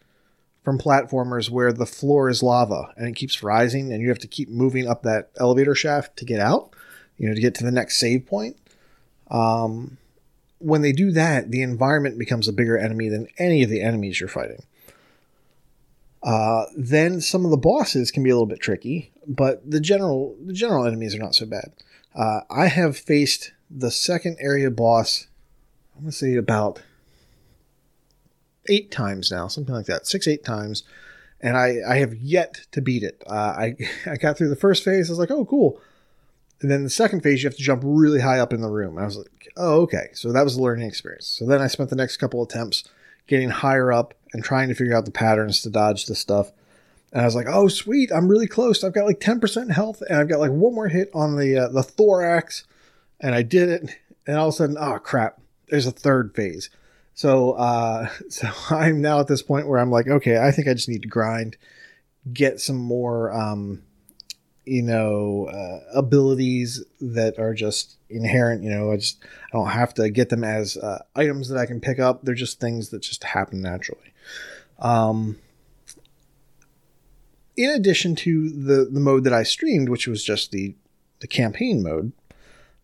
from 0.62 0.78
platformers 0.78 1.48
where 1.48 1.72
the 1.72 1.86
floor 1.86 2.28
is 2.28 2.42
lava 2.42 2.92
and 2.96 3.06
it 3.06 3.14
keeps 3.14 3.42
rising 3.42 3.92
and 3.92 4.02
you 4.02 4.08
have 4.08 4.18
to 4.18 4.26
keep 4.26 4.48
moving 4.48 4.88
up 4.88 5.04
that 5.04 5.30
elevator 5.38 5.76
shaft 5.76 6.16
to 6.16 6.24
get 6.24 6.40
out, 6.40 6.70
you 7.16 7.28
know, 7.28 7.34
to 7.34 7.40
get 7.40 7.54
to 7.54 7.64
the 7.64 7.70
next 7.70 7.98
save 7.98 8.26
point. 8.26 8.56
Um, 9.30 9.96
when 10.58 10.82
they 10.82 10.92
do 10.92 11.10
that, 11.12 11.50
the 11.50 11.62
environment 11.62 12.18
becomes 12.18 12.48
a 12.48 12.52
bigger 12.52 12.78
enemy 12.78 13.08
than 13.08 13.28
any 13.38 13.62
of 13.62 13.70
the 13.70 13.82
enemies 13.82 14.20
you're 14.20 14.28
fighting. 14.28 14.62
Uh, 16.22 16.64
then 16.76 17.20
some 17.20 17.44
of 17.44 17.50
the 17.50 17.56
bosses 17.56 18.10
can 18.10 18.22
be 18.22 18.30
a 18.30 18.34
little 18.34 18.46
bit 18.46 18.60
tricky, 18.60 19.12
but 19.26 19.68
the 19.70 19.80
general 19.80 20.36
the 20.44 20.52
general 20.52 20.86
enemies 20.86 21.14
are 21.14 21.20
not 21.20 21.34
so 21.34 21.46
bad. 21.46 21.72
Uh, 22.14 22.40
I 22.50 22.66
have 22.66 22.96
faced 22.96 23.52
the 23.70 23.90
second 23.90 24.36
area 24.40 24.70
boss. 24.70 25.28
I'm 25.94 26.02
gonna 26.02 26.12
say 26.12 26.34
about 26.34 26.82
eight 28.68 28.90
times 28.90 29.30
now, 29.30 29.46
something 29.46 29.74
like 29.74 29.86
that, 29.86 30.06
six 30.06 30.26
eight 30.26 30.44
times, 30.44 30.82
and 31.40 31.56
I 31.56 31.76
I 31.86 31.96
have 31.98 32.14
yet 32.14 32.62
to 32.72 32.80
beat 32.80 33.04
it. 33.04 33.22
Uh, 33.26 33.32
I 33.32 33.76
I 34.06 34.16
got 34.16 34.36
through 34.36 34.48
the 34.48 34.56
first 34.56 34.82
phase. 34.82 35.08
I 35.08 35.12
was 35.12 35.18
like, 35.18 35.30
oh 35.30 35.44
cool. 35.44 35.80
And 36.60 36.70
then 36.70 36.84
the 36.84 36.90
second 36.90 37.22
phase, 37.22 37.42
you 37.42 37.48
have 37.48 37.56
to 37.56 37.62
jump 37.62 37.82
really 37.84 38.20
high 38.20 38.38
up 38.38 38.52
in 38.52 38.60
the 38.60 38.70
room. 38.70 38.98
I 38.98 39.04
was 39.04 39.18
like, 39.18 39.48
oh, 39.56 39.82
okay. 39.82 40.08
So 40.14 40.32
that 40.32 40.44
was 40.44 40.56
a 40.56 40.62
learning 40.62 40.88
experience. 40.88 41.26
So 41.26 41.44
then 41.44 41.60
I 41.60 41.66
spent 41.66 41.90
the 41.90 41.96
next 41.96 42.16
couple 42.16 42.42
of 42.42 42.48
attempts 42.48 42.84
getting 43.26 43.50
higher 43.50 43.92
up 43.92 44.14
and 44.32 44.42
trying 44.42 44.68
to 44.68 44.74
figure 44.74 44.94
out 44.94 45.04
the 45.04 45.10
patterns 45.10 45.60
to 45.62 45.70
dodge 45.70 46.06
the 46.06 46.14
stuff. 46.14 46.52
And 47.12 47.22
I 47.22 47.24
was 47.24 47.34
like, 47.34 47.46
oh, 47.48 47.68
sweet. 47.68 48.10
I'm 48.12 48.28
really 48.28 48.46
close. 48.46 48.82
I've 48.82 48.94
got 48.94 49.06
like 49.06 49.20
10% 49.20 49.70
health 49.72 50.02
and 50.08 50.18
I've 50.18 50.28
got 50.28 50.40
like 50.40 50.50
one 50.50 50.74
more 50.74 50.88
hit 50.88 51.10
on 51.14 51.36
the, 51.36 51.58
uh, 51.58 51.68
the 51.68 51.82
thorax. 51.82 52.64
And 53.20 53.34
I 53.34 53.42
did 53.42 53.68
it. 53.68 53.90
And 54.26 54.36
all 54.36 54.48
of 54.48 54.54
a 54.54 54.56
sudden, 54.56 54.76
oh, 54.78 54.98
crap. 54.98 55.40
There's 55.68 55.86
a 55.86 55.92
third 55.92 56.34
phase. 56.34 56.70
So, 57.14 57.52
uh, 57.52 58.08
so 58.28 58.48
I'm 58.70 59.00
now 59.00 59.20
at 59.20 59.26
this 59.26 59.42
point 59.42 59.68
where 59.68 59.78
I'm 59.78 59.90
like, 59.90 60.08
okay, 60.08 60.38
I 60.38 60.52
think 60.52 60.68
I 60.68 60.74
just 60.74 60.88
need 60.88 61.02
to 61.02 61.08
grind, 61.08 61.56
get 62.32 62.60
some 62.60 62.76
more, 62.76 63.32
um, 63.32 63.82
you 64.66 64.82
know 64.82 65.46
uh, 65.46 65.98
abilities 65.98 66.84
that 67.00 67.38
are 67.38 67.54
just 67.54 67.96
inherent 68.10 68.62
you 68.62 68.70
know 68.70 68.92
i 68.92 68.96
just 68.96 69.18
i 69.22 69.56
don't 69.56 69.70
have 69.70 69.94
to 69.94 70.10
get 70.10 70.28
them 70.28 70.44
as 70.44 70.76
uh, 70.76 71.02
items 71.14 71.48
that 71.48 71.58
i 71.58 71.66
can 71.66 71.80
pick 71.80 71.98
up. 71.98 72.22
They're 72.22 72.34
just 72.34 72.60
things 72.60 72.90
that 72.90 73.00
just 73.00 73.24
happen 73.24 73.62
naturally. 73.62 74.12
Um 74.78 75.38
in 77.56 77.70
addition 77.70 78.14
to 78.16 78.50
the 78.50 78.84
the 78.84 79.00
mode 79.00 79.24
that 79.24 79.32
i 79.32 79.42
streamed 79.42 79.88
which 79.88 80.06
was 80.06 80.22
just 80.22 80.50
the 80.50 80.74
the 81.20 81.26
campaign 81.26 81.82
mode 81.82 82.12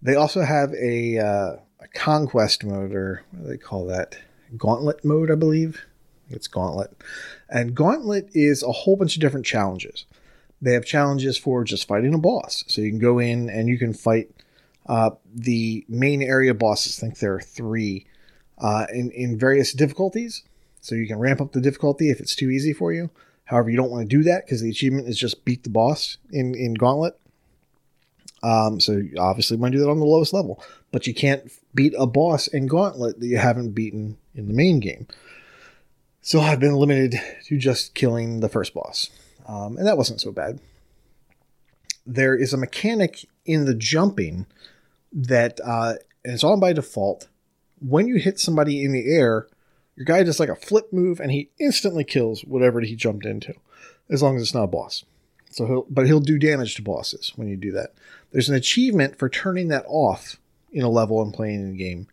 they 0.03 0.17
also 0.17 0.43
have 0.43 0.75
a, 0.75 1.19
uh, 1.19 1.57
a 1.81 1.89
conquest 1.95 2.65
mode 2.65 2.93
or 2.93 3.23
what 3.31 3.45
do 3.45 3.49
they 3.49 3.57
call 3.57 3.87
that? 3.87 4.17
Gauntlet 4.57 5.05
mode 5.05 5.31
i 5.31 5.37
believe. 5.37 5.87
It's 6.29 6.49
gauntlet. 6.49 6.97
And 7.49 7.75
gauntlet 7.75 8.29
is 8.33 8.63
a 8.63 8.73
whole 8.73 8.97
bunch 8.97 9.15
of 9.17 9.21
different 9.21 9.47
challenges 9.47 10.07
they 10.63 10.73
have 10.75 10.87
challenges 10.87 11.37
for 11.37 11.65
just 11.65 11.89
fighting 11.89 12.15
a 12.15 12.19
boss. 12.19 12.65
So 12.69 12.81
you 12.81 12.91
can 12.91 13.01
go 13.01 13.19
in 13.19 13.51
and 13.51 13.69
you 13.69 13.77
can 13.77 13.93
fight 13.93 14.31
uh, 14.87 15.11
the 15.35 15.85
main 15.89 16.23
area 16.23 16.55
bosses. 16.55 16.99
I 16.99 17.01
think 17.01 17.19
there 17.19 17.35
are 17.35 17.41
three 17.41 18.07
uh, 18.59 18.87
in, 18.95 19.11
in 19.11 19.37
various 19.37 19.73
difficulties. 19.73 20.45
So 20.81 20.95
you 20.95 21.09
can 21.09 21.19
ramp 21.19 21.41
up 21.41 21.53
the 21.53 21.61
difficulty 21.61 22.11
if 22.11 22.21
it's 22.21 22.37
too 22.37 22.49
easy 22.49 22.73
for 22.73 22.93
you. 22.93 23.11
However, 23.45 23.71
you 23.71 23.77
don't 23.77 23.91
want 23.91 24.09
to 24.09 24.17
do 24.17 24.23
that 24.23 24.47
because 24.47 24.63
the 24.63 24.71
achievement 24.71 25.09
is 25.09 25.19
just 25.19 25.45
beat 25.45 25.65
the 25.65 25.71
boss 25.71 26.17
in, 26.31 26.55
in 26.55 26.75
Gauntlet. 26.75 27.19
Um, 28.45 28.81
so 28.81 28.93
you 28.93 29.15
obviously 29.19 29.57
want 29.57 29.73
to 29.73 29.79
do 29.79 29.85
that 29.85 29.91
on 29.91 29.99
the 29.99 30.07
lowest 30.07 30.33
level. 30.33 30.63
But 30.93 31.09
you 31.09 31.15
can't 31.15 31.51
beat 31.75 31.95
a 31.99 32.07
boss 32.07 32.47
in 32.47 32.69
Gauntlet 32.69 33.19
that 33.19 33.27
you 33.27 33.39
haven't 33.39 33.73
beaten 33.73 34.17
in 34.35 34.47
the 34.47 34.55
main 34.55 34.79
game. 34.79 35.09
So 36.21 36.41
I've 36.41 36.61
been 36.61 36.75
limited 36.75 37.21
to 37.47 37.59
just 37.59 37.95
killing 37.95 38.41
the 38.41 38.49
first 38.49 38.75
boss 38.75 39.11
um, 39.47 39.77
and 39.77 39.87
that 39.87 39.97
wasn't 39.97 40.21
so 40.21 40.33
bad. 40.33 40.61
There 42.07 42.35
is 42.35 42.53
a 42.53 42.57
mechanic 42.59 43.27
in 43.45 43.65
the 43.65 43.75
jumping 43.75 44.47
that, 45.13 45.61
uh, 45.65 45.95
and 46.25 46.35
it's 46.35 46.45
on 46.45 46.61
by 46.61 46.73
default. 46.73 47.29
When 47.81 48.07
you 48.07 48.17
hit 48.17 48.39
somebody 48.39 48.85
in 48.85 48.93
the 48.93 49.13
air, 49.13 49.47
your 49.97 50.05
guy 50.05 50.23
does 50.23 50.41
like 50.41 50.49
a 50.49 50.57
flip 50.57 50.93
move 50.93 51.21
and 51.21 51.31
he 51.31 51.51
instantly 51.59 52.05
kills 52.05 52.43
whatever 52.43 52.81
he 52.81 52.97
jumped 52.97 53.27
into, 53.27 53.55
as 54.09 54.23
long 54.23 54.37
as 54.37 54.43
it's 54.43 54.55
not 54.55 54.65
a 54.65 54.69
boss. 54.69 55.05
So 55.51 55.67
he'll, 55.67 55.87
but 55.91 56.07
he'll 56.07 56.21
do 56.21 56.39
damage 56.39 56.77
to 56.77 56.83
bosses 56.83 57.33
when 57.37 57.49
you 57.49 57.57
do 57.57 57.73
that. 57.73 57.93
There's 58.31 58.49
an 58.49 58.55
achievement 58.55 59.19
for 59.19 59.29
turning 59.29 59.69
that 59.69 59.85
off 59.87 60.39
in 60.73 60.83
a 60.83 60.89
level 60.89 61.21
and 61.21 61.35
playing 61.35 61.61
in 61.61 61.73
the 61.73 61.79
game, 61.79 62.09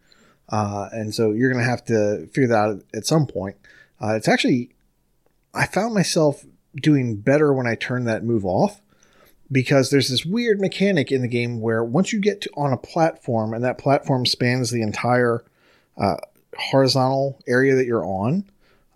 uh, 0.50 0.90
and 0.92 1.16
so 1.16 1.32
you're 1.32 1.52
gonna 1.52 1.64
have 1.64 1.86
to 1.86 2.28
figure 2.28 2.48
that 2.50 2.58
out 2.58 2.84
at 2.94 3.06
some 3.06 3.26
point. 3.26 3.56
Uh, 4.02 4.16
it's 4.16 4.28
actually, 4.28 4.72
I 5.54 5.66
found 5.66 5.94
myself 5.94 6.46
doing 6.76 7.16
better 7.16 7.54
when 7.54 7.68
I 7.68 7.76
turn 7.76 8.06
that 8.06 8.24
move 8.24 8.46
off 8.46 8.82
because 9.52 9.90
there's 9.90 10.10
this 10.10 10.26
weird 10.26 10.60
mechanic 10.60 11.12
in 11.12 11.22
the 11.22 11.28
game 11.28 11.60
where 11.60 11.84
once 11.84 12.14
you 12.14 12.20
get 12.20 12.42
to, 12.42 12.50
on 12.56 12.72
a 12.72 12.78
platform 12.78 13.54
and 13.54 13.64
that 13.64 13.78
platform 13.78 14.26
spans 14.26 14.70
the 14.70 14.82
entire 14.82 15.44
uh, 15.98 16.18
horizontal 16.58 17.42
area 17.48 17.76
that 17.76 17.86
you're 17.86 18.06
on, 18.06 18.46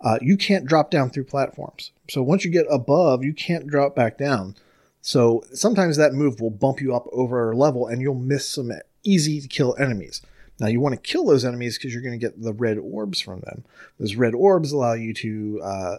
uh, 0.00 0.18
you 0.20 0.36
can't 0.36 0.66
drop 0.66 0.90
down 0.90 1.10
through 1.10 1.24
platforms. 1.24 1.90
So 2.08 2.22
once 2.22 2.44
you 2.44 2.50
get 2.50 2.66
above, 2.70 3.24
you 3.24 3.32
can't 3.32 3.66
drop 3.66 3.96
back 3.96 4.18
down. 4.18 4.54
So 5.00 5.44
sometimes 5.52 5.96
that 5.96 6.14
move 6.14 6.40
will 6.40 6.50
bump 6.50 6.80
you 6.80 6.94
up 6.94 7.06
over 7.12 7.50
a 7.50 7.56
level 7.56 7.86
and 7.86 8.00
you'll 8.00 8.14
miss 8.14 8.48
some 8.48 8.72
easy 9.02 9.40
to 9.40 9.48
kill 9.48 9.76
enemies. 9.78 10.22
Now 10.60 10.68
you 10.68 10.80
want 10.80 10.94
to 10.94 11.00
kill 11.00 11.24
those 11.24 11.44
enemies 11.44 11.76
because 11.76 11.92
you're 11.92 12.02
going 12.02 12.18
to 12.18 12.26
get 12.26 12.40
the 12.40 12.52
red 12.52 12.78
orbs 12.78 13.20
from 13.20 13.40
them. 13.40 13.64
Those 13.98 14.14
red 14.14 14.34
orbs 14.34 14.72
allow 14.72 14.92
you 14.92 15.12
to 15.14 15.60
uh, 15.62 15.96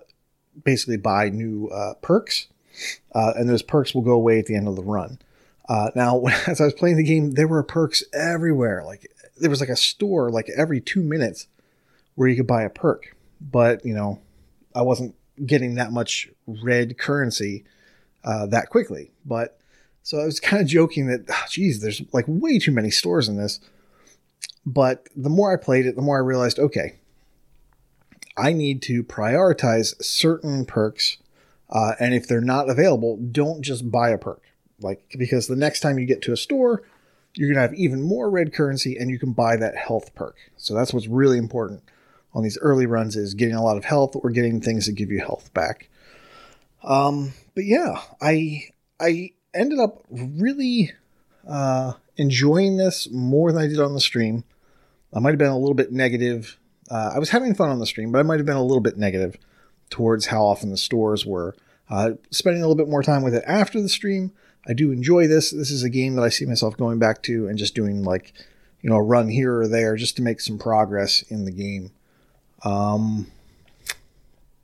basically 0.63 0.98
buy 0.98 1.30
new 1.30 1.68
uh, 1.68 1.96
perks, 1.96 2.48
uh, 3.13 3.34
and 3.36 3.50
those 3.50 3.63
perks 3.63 3.94
will 3.94 4.02
go 4.02 4.13
away 4.13 4.39
at 4.39 4.46
the 4.46 4.56
end 4.56 4.68
of 4.68 4.76
the 4.76 4.84
run. 4.84 5.20
Uh, 5.68 5.89
now, 5.96 6.24
as 6.48 6.62
I 6.62 6.65
was 6.65 6.74
playing 6.74 6.98
the 6.98 7.04
game, 7.04 7.32
there 7.32 7.48
were 7.48 7.63
perks 7.63 8.04
everywhere. 8.13 8.84
Like 8.86 9.12
there 9.38 9.50
was 9.50 9.60
like 9.60 9.70
a 9.70 9.76
store 9.76 10.32
like 10.32 10.50
every 10.56 10.82
two 10.82 11.02
minutes 11.02 11.48
where 12.15 12.28
you 12.28 12.36
could 12.36 12.48
buy 12.48 12.63
a 12.63 12.70
perk, 12.70 13.15
but 13.41 13.86
you 13.86 13.94
know, 13.94 14.20
I 14.74 14.82
wasn't 14.82 15.15
getting 15.46 15.76
that 15.76 15.91
much 15.91 16.30
red 16.48 16.98
currency 16.98 17.65
uh, 18.24 18.46
that 18.48 18.70
quickly. 18.70 19.12
But 19.26 19.60
so 20.04 20.20
I 20.20 20.26
was 20.26 20.39
kind 20.41 20.62
of 20.62 20.68
joking 20.68 21.08
that, 21.08 21.26
oh, 21.30 21.46
geez, 21.50 21.82
there's 21.82 22.02
like 22.13 22.26
way 22.28 22.60
too 22.60 22.72
many 22.72 22.91
stores 22.91 23.28
in 23.28 23.38
this. 23.38 23.60
But 24.65 25.08
the 25.15 25.30
more 25.30 25.54
I 25.54 25.62
played 25.62 25.86
it, 25.86 25.96
the 25.96 26.02
more 26.02 26.18
I 26.18 26.26
realized, 26.26 26.58
okay, 26.58 26.96
I 28.38 28.54
need 28.54 28.82
to 28.84 29.04
prioritize 29.04 30.02
certain 30.04 30.65
perks. 30.65 31.17
Uh, 31.69 31.93
and 32.00 32.13
if 32.13 32.28
they're 32.28 32.41
not 32.41 32.69
available, 32.69 33.17
don't 33.17 33.62
just 33.62 33.89
buy 33.91 34.10
a 34.10 34.17
perk. 34.17 34.41
Like, 34.80 35.04
because 35.17 35.48
the 35.48 35.56
next 35.56 35.80
time 35.80 35.98
you 35.98 36.06
get 36.06 36.21
to 36.24 36.34
a 36.34 36.38
store, 36.38 36.84
you're 37.34 37.48
going 37.48 37.56
to 37.56 37.62
have 37.62 37.74
even 37.74 38.02
more 38.02 38.30
red 38.30 38.54
currency 38.54 38.98
and 38.98 39.10
you 39.10 39.19
can 39.19 39.34
buy 39.34 39.56
that 39.58 39.76
health 39.76 40.13
perk. 40.15 40.36
So 40.58 40.74
that's 40.74 40.93
what's 40.93 41.08
really 41.08 41.38
important 41.38 41.84
on 42.34 42.43
these 42.43 42.58
early 42.60 42.86
runs 42.86 43.15
is 43.15 43.34
getting 43.34 43.56
a 43.56 43.63
lot 43.63 43.78
of 43.78 43.86
health 43.86 44.15
or 44.15 44.30
getting 44.30 44.60
things 44.60 44.86
that 44.86 44.93
give 44.93 45.12
you 45.12 45.19
health 45.19 45.54
back. 45.54 45.89
Um, 46.84 47.34
but 47.56 47.63
yeah, 47.63 48.02
I 48.21 48.65
I 49.00 49.32
ended 49.54 49.80
up 49.80 50.04
really 50.10 50.91
uh, 51.48 51.93
enjoying 52.17 52.78
this 52.78 53.10
more 53.10 53.52
than 53.52 53.63
I 53.63 53.67
did 53.67 53.80
on 53.80 53.93
the 53.93 54.02
stream. 54.02 54.43
I 55.13 55.19
might 55.19 55.32
have 55.32 55.39
been 55.39 55.48
a 55.48 55.58
little 55.58 55.76
bit 55.76 55.91
negative 55.93 56.60
uh, 56.89 57.12
I 57.15 57.19
was 57.19 57.30
having 57.30 57.56
fun 57.56 57.69
on 57.69 57.80
the 57.80 57.86
stream, 57.86 58.12
but 58.12 58.19
I 58.19 58.24
might 58.24 58.39
have 58.39 58.45
been 58.45 58.56
a 58.56 58.63
little 58.63 58.82
bit 58.82 58.98
negative 58.98 59.38
towards 59.89 60.28
how 60.28 60.43
often 60.43 60.71
the 60.71 60.78
stores 60.78 61.26
were. 61.26 61.56
Uh, 61.89 62.12
spending 62.32 62.62
a 62.63 62.67
little 62.67 62.84
bit 62.84 62.89
more 62.89 63.04
time 63.04 63.24
with 63.24 63.36
it 63.36 63.43
after 63.45 63.82
the 63.82 63.89
stream, 63.89 64.32
I 64.67 64.74
do 64.74 64.91
enjoy 64.91 65.28
this. 65.28 65.52
This 65.52 65.69
is 65.69 65.84
a 65.84 65.89
game 65.89 66.15
that 66.15 66.24
I 66.24 66.30
see 66.30 66.45
myself 66.45 66.78
going 66.78 66.98
back 66.98 67.21
to 67.24 67.48
and 67.48 67.58
just 67.58 67.76
doing 67.76 68.04
like, 68.04 68.34
you 68.82 68.89
know, 68.89 68.95
a 68.95 69.04
run 69.04 69.30
here 69.30 69.62
or 69.62 69.67
there 69.67 69.95
just 69.95 70.15
to 70.15 70.24
make 70.24 70.41
some 70.41 70.58
progress 70.58 71.21
in 71.24 71.45
the 71.45 71.52
game. 71.52 71.91
Um, 72.64 73.28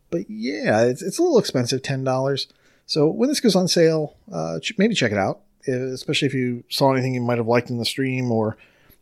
but 0.09 0.29
yeah, 0.29 0.83
it's, 0.83 1.01
it's 1.01 1.19
a 1.19 1.23
little 1.23 1.39
expensive, 1.39 1.83
ten 1.83 2.03
dollars. 2.03 2.47
So 2.87 3.07
when 3.07 3.29
this 3.29 3.39
goes 3.39 3.55
on 3.55 3.67
sale, 3.67 4.15
uh, 4.33 4.59
maybe 4.77 4.95
check 4.95 5.11
it 5.11 5.17
out, 5.17 5.41
especially 5.67 6.27
if 6.27 6.33
you 6.33 6.63
saw 6.69 6.91
anything 6.91 7.13
you 7.13 7.21
might 7.21 7.37
have 7.37 7.47
liked 7.47 7.69
in 7.69 7.77
the 7.77 7.85
stream 7.85 8.31
or 8.31 8.57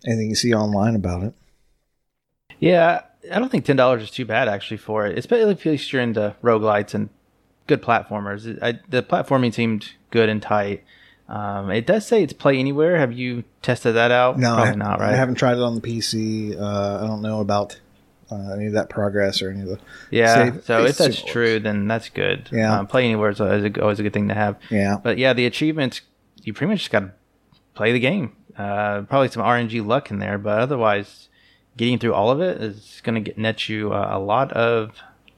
anything 0.06 0.30
you 0.30 0.36
see 0.36 0.54
online 0.54 0.96
about 0.96 1.24
it. 1.24 1.34
Yeah, 2.60 3.02
I 3.32 3.40
don't 3.40 3.50
think 3.50 3.66
ten 3.66 3.76
dollars 3.76 4.04
is 4.04 4.12
too 4.12 4.26
bad 4.26 4.48
actually 4.48 4.78
for 4.78 5.06
it, 5.06 5.18
especially 5.18 5.52
if 5.52 5.94
you're 5.94 6.02
into 6.02 6.36
roguelites 6.42 6.94
and 6.94 7.10
good 7.68 7.82
platformers. 7.82 8.62
I, 8.62 8.80
the 8.90 9.04
platforming 9.04 9.54
seemed 9.54 9.92
good 10.12 10.30
and 10.30 10.42
tight. 10.42 10.84
Um, 11.28 11.70
it 11.70 11.86
does 11.86 12.08
say 12.08 12.24
it's 12.24 12.34
play 12.34 12.58
anywhere. 12.58 12.98
Have 12.98 13.14
you 13.14 13.44
tested 13.62 13.96
that 13.96 14.12
out? 14.12 14.40
No, 14.40 14.56
probably 14.56 14.72
I, 14.72 14.76
not. 14.76 15.00
Right? 15.00 15.14
I 15.14 15.16
haven't 15.16 15.36
tried 15.36 15.58
it 15.58 15.62
on 15.62 15.76
the 15.76 15.82
PC. 15.82 16.60
Uh, 16.60 17.04
I 17.04 17.08
don't 17.08 17.22
know 17.22 17.40
about 17.40 17.80
uh, 18.32 18.54
any 18.54 18.66
of 18.66 18.74
that 18.74 18.90
progress 18.90 19.42
or 19.42 19.52
any 19.52 19.62
of 19.62 19.68
the. 19.68 19.80
Yeah. 20.10 20.52
Save. 20.52 20.66
So 20.66 20.86
if 20.86 20.98
that's 20.98 21.22
true, 21.22 21.60
then 21.60 21.88
that's 21.88 22.10
good. 22.10 22.50
Yeah. 22.52 22.80
Um, 22.80 22.88
play 22.88 23.06
anywhere 23.06 23.30
is 23.30 23.40
always 23.40 23.64
a, 23.64 23.82
always 23.82 24.00
a 24.00 24.04
good 24.04 24.14
thing 24.14 24.30
to 24.30 24.34
have. 24.34 24.58
Yeah. 24.72 24.98
But 25.02 25.20
yeah, 25.20 25.34
the 25.34 25.46
achievements 25.46 26.02
you 26.44 26.54
pretty 26.54 26.72
much 26.72 26.80
just 26.80 26.92
got 26.92 27.02
to 27.02 27.12
play 27.76 27.92
the 27.92 28.00
game. 28.00 28.36
Uh, 28.58 29.04
probably 29.04 29.30
some 29.30 29.44
RNG 29.44 29.86
luck 29.86 30.12
in 30.12 30.20
there, 30.20 30.38
but 30.38 30.60
otherwise 30.60 31.29
getting 31.80 31.98
through 31.98 32.14
all 32.14 32.30
of 32.30 32.42
it 32.42 32.62
is 32.62 33.02
going 33.06 33.24
to 33.24 33.42
net 33.42 33.70
you 33.70 33.94
uh, 33.94 34.10
a 34.12 34.20
lot 34.20 34.52
of 34.52 34.92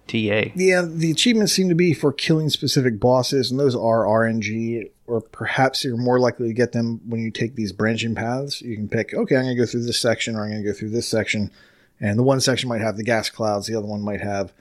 TA. 0.08 0.50
Yeah, 0.56 0.82
the 0.82 1.12
achievements 1.12 1.54
seem 1.54 1.70
to 1.70 1.76
be 1.76 1.94
for 1.94 2.12
killing 2.12 2.50
specific 2.50 3.00
bosses, 3.00 3.52
and 3.52 3.60
those 3.60 3.76
are 3.76 4.06
RNG, 4.06 4.90
or 5.06 5.22
perhaps 5.22 5.84
you're 5.84 5.98
more 5.98 6.20
likely 6.20 6.48
to 6.48 6.54
get 6.54 6.72
them 6.72 7.00
when 7.08 7.22
you 7.22 7.30
take 7.30 7.54
these 7.54 7.72
branching 7.72 8.16
paths. 8.16 8.60
You 8.60 8.76
can 8.76 8.90
pick, 8.90 9.14
okay, 9.14 9.36
I'm 9.36 9.44
going 9.44 9.56
to 9.56 9.62
go 9.62 9.68
through 9.68 9.84
this 9.84 10.00
section, 10.00 10.36
or 10.36 10.44
I'm 10.44 10.50
going 10.50 10.64
to 10.64 10.68
go 10.68 10.74
through 10.74 10.90
this 10.90 11.08
section, 11.08 11.52
and 12.00 12.18
the 12.18 12.24
one 12.24 12.42
section 12.42 12.68
might 12.68 12.82
have 12.82 12.98
the 12.98 13.04
gas 13.04 13.30
clouds, 13.30 13.68
the 13.68 13.76
other 13.76 13.88
one 13.88 14.02
might 14.02 14.22
have 14.22 14.52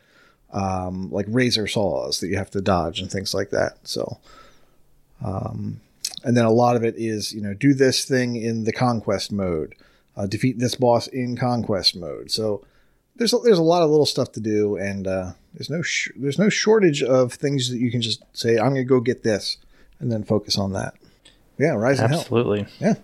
um, 0.53 1.11
like 1.11 1.25
razor 1.31 1.67
saws 1.67 2.21
that 2.21 2.29
you 2.29 2.37
have 2.37 2.51
to 2.51 2.61
dodge 2.61 3.01
and 3.01 3.11
things 3.11 3.33
like 3.33 3.49
that. 3.51 3.79
So, 3.85 4.19
um, 5.25 5.81
and 6.25 6.37
then 6.37 6.45
a 6.45 6.53
lot 6.53 6.77
of 6.77 6.85
it 6.85 6.97
is, 6.99 7.33
you 7.33 7.41
know, 7.41 7.55
do 7.55 7.73
this 7.73 8.05
thing 8.05 8.37
in 8.37 8.65
the 8.65 8.73
conquest 8.73 9.33
mode, 9.33 9.75
uh, 10.21 10.27
defeat 10.27 10.59
this 10.59 10.75
boss 10.75 11.07
in 11.07 11.37
conquest 11.37 11.97
mode. 11.97 12.31
So 12.31 12.63
there's 13.17 13.33
a, 13.33 13.39
there's 13.39 13.59
a 13.59 13.63
lot 13.63 13.83
of 13.83 13.91
little 13.91 14.07
stuff 14.07 14.33
to 14.33 14.41
do, 14.41 14.77
and 14.77 15.07
uh, 15.07 15.33
there's 15.55 15.71
no 15.71 15.81
sh- 15.83 16.11
there's 16.17 16.39
no 16.39 16.49
shortage 16.49 17.03
of 17.03 17.33
things 17.33 17.71
that 17.71 17.79
you 17.79 17.91
can 17.91 18.03
just 18.03 18.23
say, 18.33 18.59
I'm 18.59 18.75
going 18.75 18.77
to 18.77 18.85
go 18.85 19.01
get 19.01 19.23
this, 19.23 19.57
and 19.99 20.13
then 20.13 20.23
focus 20.25 20.59
on 20.59 20.73
that. 20.75 20.95
Yeah, 21.59 21.73
Rise 21.73 22.01
and 22.01 22.11
Hell. 22.11 22.21
Absolutely. 22.21 22.67
Yeah. 22.79 22.95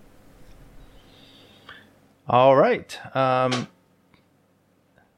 All 2.27 2.55
right. 2.55 3.15
Um, 3.15 3.67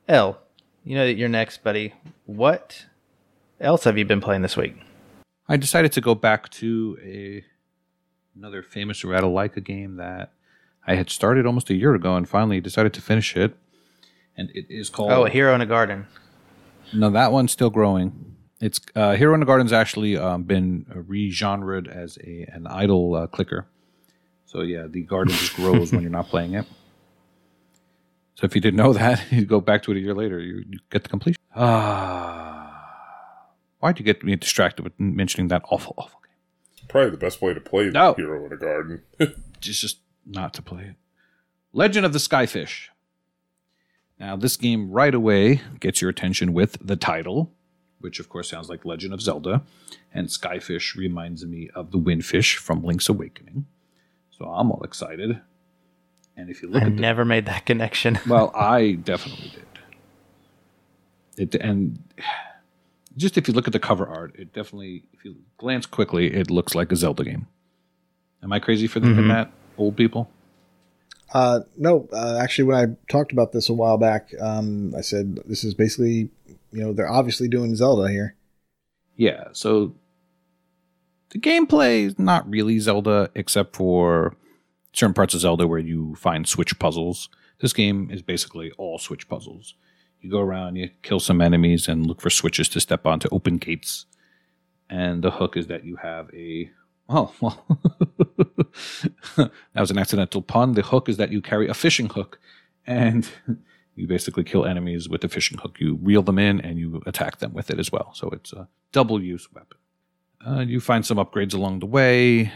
L, 0.07 0.39
you 0.83 0.95
know 0.95 1.05
that 1.05 1.15
you're 1.15 1.29
next, 1.29 1.63
buddy. 1.63 1.93
What 2.25 2.85
else 3.59 3.83
have 3.83 3.97
you 3.97 4.05
been 4.05 4.21
playing 4.21 4.41
this 4.41 4.55
week? 4.55 4.75
I 5.47 5.57
decided 5.57 5.91
to 5.93 6.01
go 6.01 6.15
back 6.15 6.49
to 6.49 6.97
a 7.03 7.43
another 8.35 8.61
famous 8.61 9.03
Ratalaika 9.03 9.63
game 9.63 9.97
that 9.97 10.31
I 10.89 10.95
had 10.95 11.11
started 11.11 11.45
almost 11.45 11.69
a 11.69 11.75
year 11.75 11.93
ago 11.93 12.15
and 12.15 12.27
finally 12.27 12.59
decided 12.59 12.93
to 12.95 13.01
finish 13.01 13.37
it. 13.37 13.55
And 14.35 14.49
it 14.55 14.65
is 14.69 14.89
called 14.89 15.11
Oh, 15.11 15.25
a 15.25 15.29
Hero 15.29 15.53
in 15.53 15.61
a 15.61 15.67
Garden. 15.67 16.07
No, 16.91 17.11
that 17.11 17.31
one's 17.31 17.51
still 17.51 17.69
growing. 17.69 18.35
It's 18.59 18.79
uh, 18.95 19.15
Hero 19.15 19.35
in 19.35 19.39
the 19.39 19.45
Garden's 19.45 19.71
actually 19.71 20.17
um, 20.17 20.43
been 20.43 20.87
re-genred 20.89 21.87
as 21.87 22.17
a 22.25 22.45
an 22.51 22.65
idle 22.65 23.13
uh, 23.13 23.27
clicker. 23.27 23.67
So 24.45 24.61
yeah, 24.61 24.87
the 24.89 25.03
garden 25.03 25.31
just 25.31 25.55
grows 25.55 25.91
when 25.91 26.01
you're 26.01 26.09
not 26.09 26.27
playing 26.27 26.55
it. 26.55 26.65
So 28.33 28.45
if 28.45 28.55
you 28.55 28.61
didn't 28.61 28.77
know 28.77 28.93
that, 28.93 29.23
you 29.31 29.45
go 29.45 29.61
back 29.61 29.83
to 29.83 29.91
it 29.91 29.97
a 29.97 29.99
year 29.99 30.15
later, 30.15 30.39
you, 30.39 30.63
you 30.67 30.79
get 30.89 31.03
the 31.03 31.09
completion. 31.09 31.39
Ah, 31.55 32.73
why'd 33.77 33.99
you 33.99 34.05
get 34.05 34.23
me 34.23 34.35
distracted 34.35 34.81
with 34.81 34.99
mentioning 34.99 35.49
that 35.49 35.61
awful, 35.69 35.93
awful 35.99 36.19
game? 36.25 36.87
Probably 36.87 37.11
the 37.11 37.17
best 37.17 37.43
way 37.43 37.53
to 37.53 37.61
play 37.61 37.91
No. 37.91 38.15
Hero 38.15 38.43
in 38.47 38.51
a 38.51 38.57
Garden. 38.57 39.03
Just, 39.61 39.81
just 39.81 39.97
not 40.29 40.53
to 40.53 40.61
play 40.61 40.83
it. 40.83 40.95
Legend 41.73 42.05
of 42.05 42.13
the 42.13 42.19
Skyfish. 42.19 42.87
Now, 44.19 44.35
this 44.35 44.57
game 44.57 44.91
right 44.91 45.13
away 45.13 45.61
gets 45.79 46.01
your 46.01 46.09
attention 46.09 46.53
with 46.53 46.77
the 46.85 46.95
title, 46.95 47.51
which 47.99 48.19
of 48.19 48.29
course 48.29 48.49
sounds 48.49 48.69
like 48.69 48.85
Legend 48.85 49.13
of 49.13 49.21
Zelda, 49.21 49.63
and 50.13 50.27
Skyfish 50.27 50.95
reminds 50.95 51.45
me 51.45 51.69
of 51.73 51.91
the 51.91 51.97
Windfish 51.99 52.55
from 52.57 52.83
Link's 52.83 53.07
Awakening. 53.09 53.65
So 54.31 54.45
I'm 54.45 54.71
all 54.71 54.83
excited. 54.83 55.41
And 56.35 56.49
if 56.49 56.61
you 56.61 56.69
look 56.69 56.83
I 56.83 56.87
at 56.87 56.95
the 56.95 57.01
never 57.01 57.25
made 57.25 57.45
that 57.47 57.65
connection. 57.65 58.19
well, 58.27 58.51
I 58.55 58.93
definitely 58.93 59.51
did. 59.53 59.65
It 61.37 61.55
and 61.61 62.01
just 63.17 63.37
if 63.37 63.47
you 63.47 63.53
look 63.53 63.67
at 63.67 63.73
the 63.73 63.79
cover 63.79 64.07
art, 64.07 64.35
it 64.37 64.53
definitely, 64.53 65.03
if 65.13 65.23
you 65.25 65.35
glance 65.57 65.85
quickly, 65.85 66.33
it 66.33 66.49
looks 66.49 66.75
like 66.75 66.91
a 66.91 66.95
Zelda 66.95 67.23
game. 67.23 67.47
Am 68.43 68.51
I 68.53 68.59
crazy 68.59 68.87
for 68.87 68.99
thinking 68.99 69.25
Mhm. 69.25 69.29
that, 69.29 69.51
old 69.79 69.97
people? 69.97 70.29
Uh, 71.33 71.61
no, 71.77 72.07
uh, 72.11 72.39
actually, 72.41 72.65
when 72.65 72.77
I 72.77 73.11
talked 73.11 73.31
about 73.31 73.51
this 73.51 73.69
a 73.69 73.73
while 73.73 73.97
back, 73.97 74.29
um, 74.39 74.93
I 74.97 75.01
said 75.01 75.39
this 75.45 75.63
is 75.63 75.73
basically, 75.73 76.29
you 76.71 76.83
know, 76.83 76.93
they're 76.93 77.09
obviously 77.09 77.47
doing 77.47 77.75
Zelda 77.75 78.09
here. 78.09 78.35
Yeah. 79.15 79.49
So 79.51 79.95
the 81.29 81.39
gameplay 81.39 82.05
is 82.05 82.17
not 82.17 82.49
really 82.49 82.79
Zelda, 82.79 83.29
except 83.35 83.75
for 83.75 84.35
certain 84.93 85.13
parts 85.13 85.33
of 85.33 85.41
Zelda 85.41 85.67
where 85.67 85.79
you 85.79 86.15
find 86.15 86.47
switch 86.47 86.79
puzzles. 86.79 87.29
This 87.61 87.73
game 87.73 88.09
is 88.09 88.21
basically 88.21 88.71
all 88.77 88.97
switch 88.97 89.29
puzzles. 89.29 89.75
You 90.21 90.31
go 90.31 90.39
around, 90.39 90.75
you 90.77 90.89
kill 91.03 91.19
some 91.19 91.41
enemies, 91.41 91.87
and 91.87 92.05
look 92.05 92.21
for 92.21 92.29
switches 92.29 92.67
to 92.69 92.79
step 92.79 93.05
on 93.05 93.19
to 93.19 93.29
open 93.29 93.57
gates. 93.57 94.05
And 94.89 95.23
the 95.23 95.31
hook 95.31 95.55
is 95.55 95.67
that 95.67 95.85
you 95.85 95.97
have 95.97 96.33
a 96.33 96.71
oh 97.07 97.33
well, 97.41 97.65
that 99.35 99.51
was 99.75 99.91
an 99.91 99.97
accidental 99.97 100.41
pun. 100.41 100.73
The 100.73 100.81
hook 100.81 101.09
is 101.09 101.17
that 101.17 101.31
you 101.31 101.41
carry 101.41 101.67
a 101.67 101.73
fishing 101.73 102.09
hook, 102.09 102.39
and 102.87 103.29
you 103.95 104.07
basically 104.07 104.43
kill 104.43 104.65
enemies 104.65 105.09
with 105.09 105.21
the 105.21 105.29
fishing 105.29 105.57
hook. 105.57 105.77
You 105.79 105.99
reel 106.01 106.21
them 106.21 106.39
in, 106.39 106.61
and 106.61 106.77
you 106.79 107.01
attack 107.05 107.39
them 107.39 107.53
with 107.53 107.69
it 107.69 107.79
as 107.79 107.91
well. 107.91 108.13
So 108.13 108.29
it's 108.29 108.53
a 108.53 108.67
double 108.91 109.21
use 109.21 109.51
weapon. 109.53 109.77
Uh, 110.45 110.61
you 110.61 110.79
find 110.79 111.05
some 111.05 111.17
upgrades 111.17 111.53
along 111.53 111.79
the 111.79 111.85
way. 111.85 112.51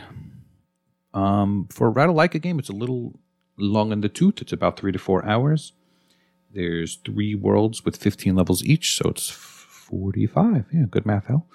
Um, 1.14 1.68
for 1.70 1.90
a 1.90 1.94
Ratalaika 1.94 2.42
game, 2.42 2.60
it's 2.60 2.70
a 2.70 2.74
little 2.74 3.20
long 3.58 3.92
in 3.92 4.02
the 4.02 4.10
tooth. 4.10 4.42
It's 4.42 4.54
about 4.54 4.80
three 4.80 4.92
to 4.92 5.00
four 5.00 5.26
hours. 5.26 5.74
There's 6.52 6.96
three 6.98 7.36
worlds 7.36 7.84
with 7.84 7.98
15 7.98 8.36
levels 8.36 8.64
each, 8.64 8.96
so 8.96 9.10
it's 9.10 9.30
45. 9.30 10.66
Yeah, 10.72 10.86
good 10.90 11.06
math, 11.06 11.26
hell. 11.26 11.48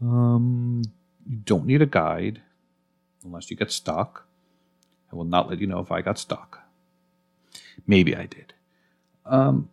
Um, 0.00 0.82
you 1.26 1.38
don't 1.38 1.66
need 1.66 1.82
a 1.82 1.86
guide 1.86 2.42
unless 3.26 3.50
you 3.50 3.56
get 3.56 3.70
stuck. 3.70 4.26
I 5.12 5.16
will 5.16 5.24
not 5.24 5.48
let 5.50 5.60
you 5.60 5.66
know 5.66 5.80
if 5.80 5.92
I 5.92 6.00
got 6.00 6.18
stuck. 6.18 6.62
Maybe 7.86 8.16
I 8.16 8.26
did. 8.26 8.54
Um, 9.24 9.68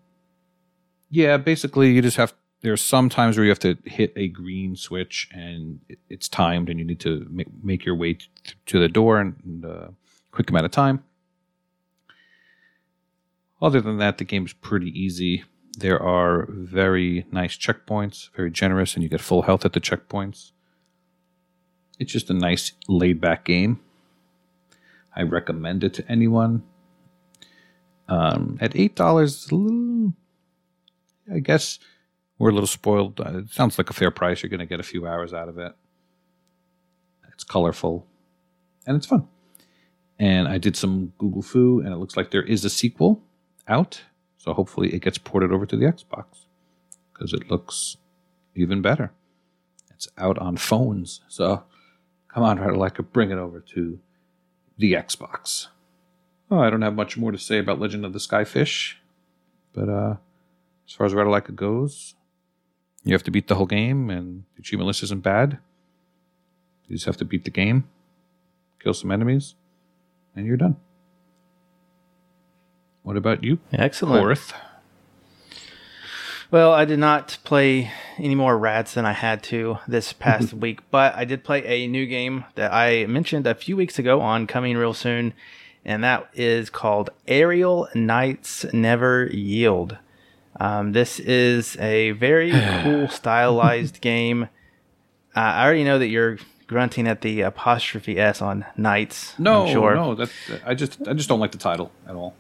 yeah, 1.10 1.38
basically, 1.38 1.92
you 1.92 2.02
just 2.02 2.18
have. 2.18 2.34
There's 2.62 2.82
some 2.82 3.10
times 3.10 3.36
where 3.36 3.44
you 3.44 3.52
have 3.52 3.60
to 3.60 3.78
hit 3.84 4.14
a 4.16 4.30
green 4.30 4.78
switch 4.78 5.28
and 5.34 5.82
it, 5.90 6.00
it's 6.10 6.30
timed, 6.30 6.70
and 6.70 6.80
you 6.80 6.86
need 6.86 7.02
to 7.02 7.28
make, 7.30 7.48
make 7.62 7.86
your 7.86 7.96
way 7.96 8.14
t- 8.14 8.28
to 8.68 8.80
the 8.80 8.88
door 8.88 9.20
in, 9.20 9.36
in 9.46 9.70
a 9.70 9.94
quick 10.32 10.50
amount 10.50 10.66
of 10.66 10.72
time. 10.72 11.04
Other 13.62 13.82
than 13.82 13.98
that, 13.98 14.18
the 14.18 14.24
game's 14.24 14.54
pretty 14.54 14.98
easy. 14.98 15.44
There 15.78 16.02
are 16.02 16.48
very 16.50 17.26
nice 17.32 17.58
checkpoints, 17.58 18.30
very 18.34 18.50
generous, 18.50 18.94
and 18.94 19.04
you 19.04 19.10
get 19.10 19.22
full 19.22 19.42
health 19.42 19.66
at 19.66 19.74
the 19.74 19.82
checkpoints. 19.82 20.53
It's 22.04 22.12
just 22.12 22.30
a 22.30 22.34
nice 22.34 22.74
laid 22.90 23.22
back 23.22 23.46
game. 23.46 23.80
I 25.16 25.22
recommend 25.22 25.86
it 25.86 25.94
to 25.96 26.12
anyone. 26.12 26.64
Um, 28.10 28.58
at 28.60 28.76
eight 28.76 28.94
dollars, 28.96 29.50
I 31.34 31.40
guess 31.40 31.80
we're 32.38 32.50
a 32.50 32.54
little 32.54 32.68
spoiled. 32.68 33.22
Uh, 33.22 33.38
It 33.40 33.52
sounds 33.52 33.78
like 33.78 33.90
a 33.90 33.94
fair 33.94 34.12
price. 34.12 34.44
You're 34.44 34.50
going 34.50 34.60
to 34.60 34.66
get 34.66 34.82
a 34.82 34.84
few 34.84 35.08
hours 35.08 35.34
out 35.34 35.48
of 35.48 35.58
it. 35.58 35.74
It's 37.32 37.46
colorful, 37.46 38.06
and 38.86 38.98
it's 38.98 39.06
fun. 39.06 39.30
And 40.20 40.50
I 40.50 40.58
did 40.58 40.76
some 40.76 41.14
Google 41.18 41.42
Foo, 41.42 41.80
and 41.80 41.94
it 41.94 41.98
looks 41.98 42.18
like 42.18 42.32
there 42.32 42.44
is 42.44 42.66
a 42.66 42.70
sequel 42.70 43.24
out. 43.68 44.02
So 44.38 44.54
hopefully 44.54 44.94
it 44.94 45.02
gets 45.02 45.18
ported 45.18 45.54
over 45.54 45.66
to 45.66 45.78
the 45.78 45.86
Xbox 45.86 46.26
because 47.14 47.32
it 47.32 47.50
looks 47.50 47.96
even 48.56 48.82
better. 48.82 49.14
It's 49.90 50.10
out 50.18 50.38
on 50.38 50.58
phones. 50.58 51.22
So 51.30 51.64
come 52.34 52.44
on, 52.44 52.58
Ratalaika, 52.58 53.06
bring 53.12 53.32
it 53.32 53.38
over 53.38 53.60
to 53.60 54.00
the 54.78 54.94
Xbox. 54.94 55.68
Oh, 56.52 56.60
I 56.60 56.70
don't 56.70 56.82
have 56.82 56.96
much 56.96 57.18
more 57.18 57.32
to 57.32 57.38
say 57.38 57.58
about 57.58 57.80
Legend 57.80 58.06
of 58.06 58.14
the 58.14 58.20
Skyfish, 58.20 58.96
but 59.74 59.90
uh, 59.90 60.16
as 60.88 60.94
far 60.94 61.06
as 61.06 61.14
Ratalaika 61.14 61.56
goes, 61.56 62.16
you 63.04 63.14
have 63.14 63.24
to 63.24 63.32
beat 63.32 63.48
the 63.48 63.56
whole 63.56 63.66
game, 63.66 64.10
and 64.10 64.44
the 64.56 64.60
achievement 64.62 64.88
list 64.88 65.04
isn't 65.04 65.24
bad. 65.24 65.60
You 66.88 66.96
just 66.96 67.06
have 67.06 67.18
to 67.18 67.26
beat 67.26 67.44
the 67.44 67.52
game, 67.52 67.88
kill 68.80 68.94
some 68.94 69.12
enemies, 69.12 69.56
and 70.36 70.46
you're 70.46 70.58
done. 70.58 70.76
What 73.04 73.18
about 73.18 73.44
you, 73.44 73.60
Excellent. 73.72 74.22
Fourth? 74.22 74.54
Well, 76.54 76.72
I 76.72 76.86
did 76.86 77.00
not 77.00 77.40
play 77.44 77.92
any 78.20 78.36
more 78.36 78.56
rats 78.56 78.94
than 78.94 79.08
I 79.08 79.14
had 79.14 79.42
to 79.46 79.80
this 79.88 80.14
past 80.14 80.54
week, 80.54 80.82
but 80.92 81.16
I 81.16 81.26
did 81.26 81.44
play 81.44 81.66
a 81.66 81.88
new 81.88 82.06
game 82.06 82.46
that 82.54 82.72
I 82.72 83.08
mentioned 83.08 83.48
a 83.48 83.56
few 83.56 83.76
weeks 83.76 83.98
ago 83.98 84.22
on 84.22 84.46
coming 84.46 84.78
real 84.78 84.94
soon, 84.94 85.34
and 85.84 86.04
that 86.04 86.30
is 86.36 86.70
called 86.70 87.10
Aerial 87.28 87.90
Knights 87.96 88.72
Never 88.72 89.32
Yield. 89.34 89.98
Um, 90.60 90.92
this 90.92 91.20
is 91.20 91.76
a 91.78 92.12
very 92.12 92.52
cool 92.84 93.08
stylized 93.08 94.00
game. 94.00 94.44
Uh, 95.36 95.40
I 95.40 95.66
already 95.66 95.84
know 95.84 95.98
that 95.98 96.10
you're 96.10 96.38
grunting 96.68 97.08
at 97.08 97.22
the 97.22 97.42
apostrophe 97.42 98.20
s 98.20 98.44
on 98.44 98.64
knights. 98.78 99.34
No, 99.40 99.66
I'm 99.66 99.74
sure. 99.74 99.96
no, 99.96 100.14
that 100.14 100.30
I 100.64 100.76
just 100.76 101.00
I 101.08 101.14
just 101.14 101.30
don't 101.30 101.40
like 101.40 101.52
the 101.52 101.58
title 101.58 101.92
at 102.08 102.14
all. 102.14 102.36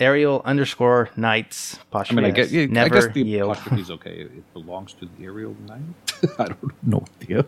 Aerial 0.00 0.42
underscore 0.44 1.10
knights 1.16 1.78
I 1.92 2.12
mean, 2.14 2.24
I 2.24 2.30
s. 2.30 2.34
get 2.34 2.50
yeah, 2.50 2.84
I 2.84 2.88
guess 2.88 3.06
the 3.08 3.22
yield. 3.22 3.52
apostrophe 3.52 3.82
is 3.82 3.90
okay. 3.90 4.20
It 4.22 4.52
belongs 4.54 4.94
to 4.94 5.06
the 5.06 5.24
Aerial 5.24 5.54
Knight. 5.66 5.82
I 6.38 6.46
don't 6.46 6.86
know 6.86 7.04
idea. 7.22 7.44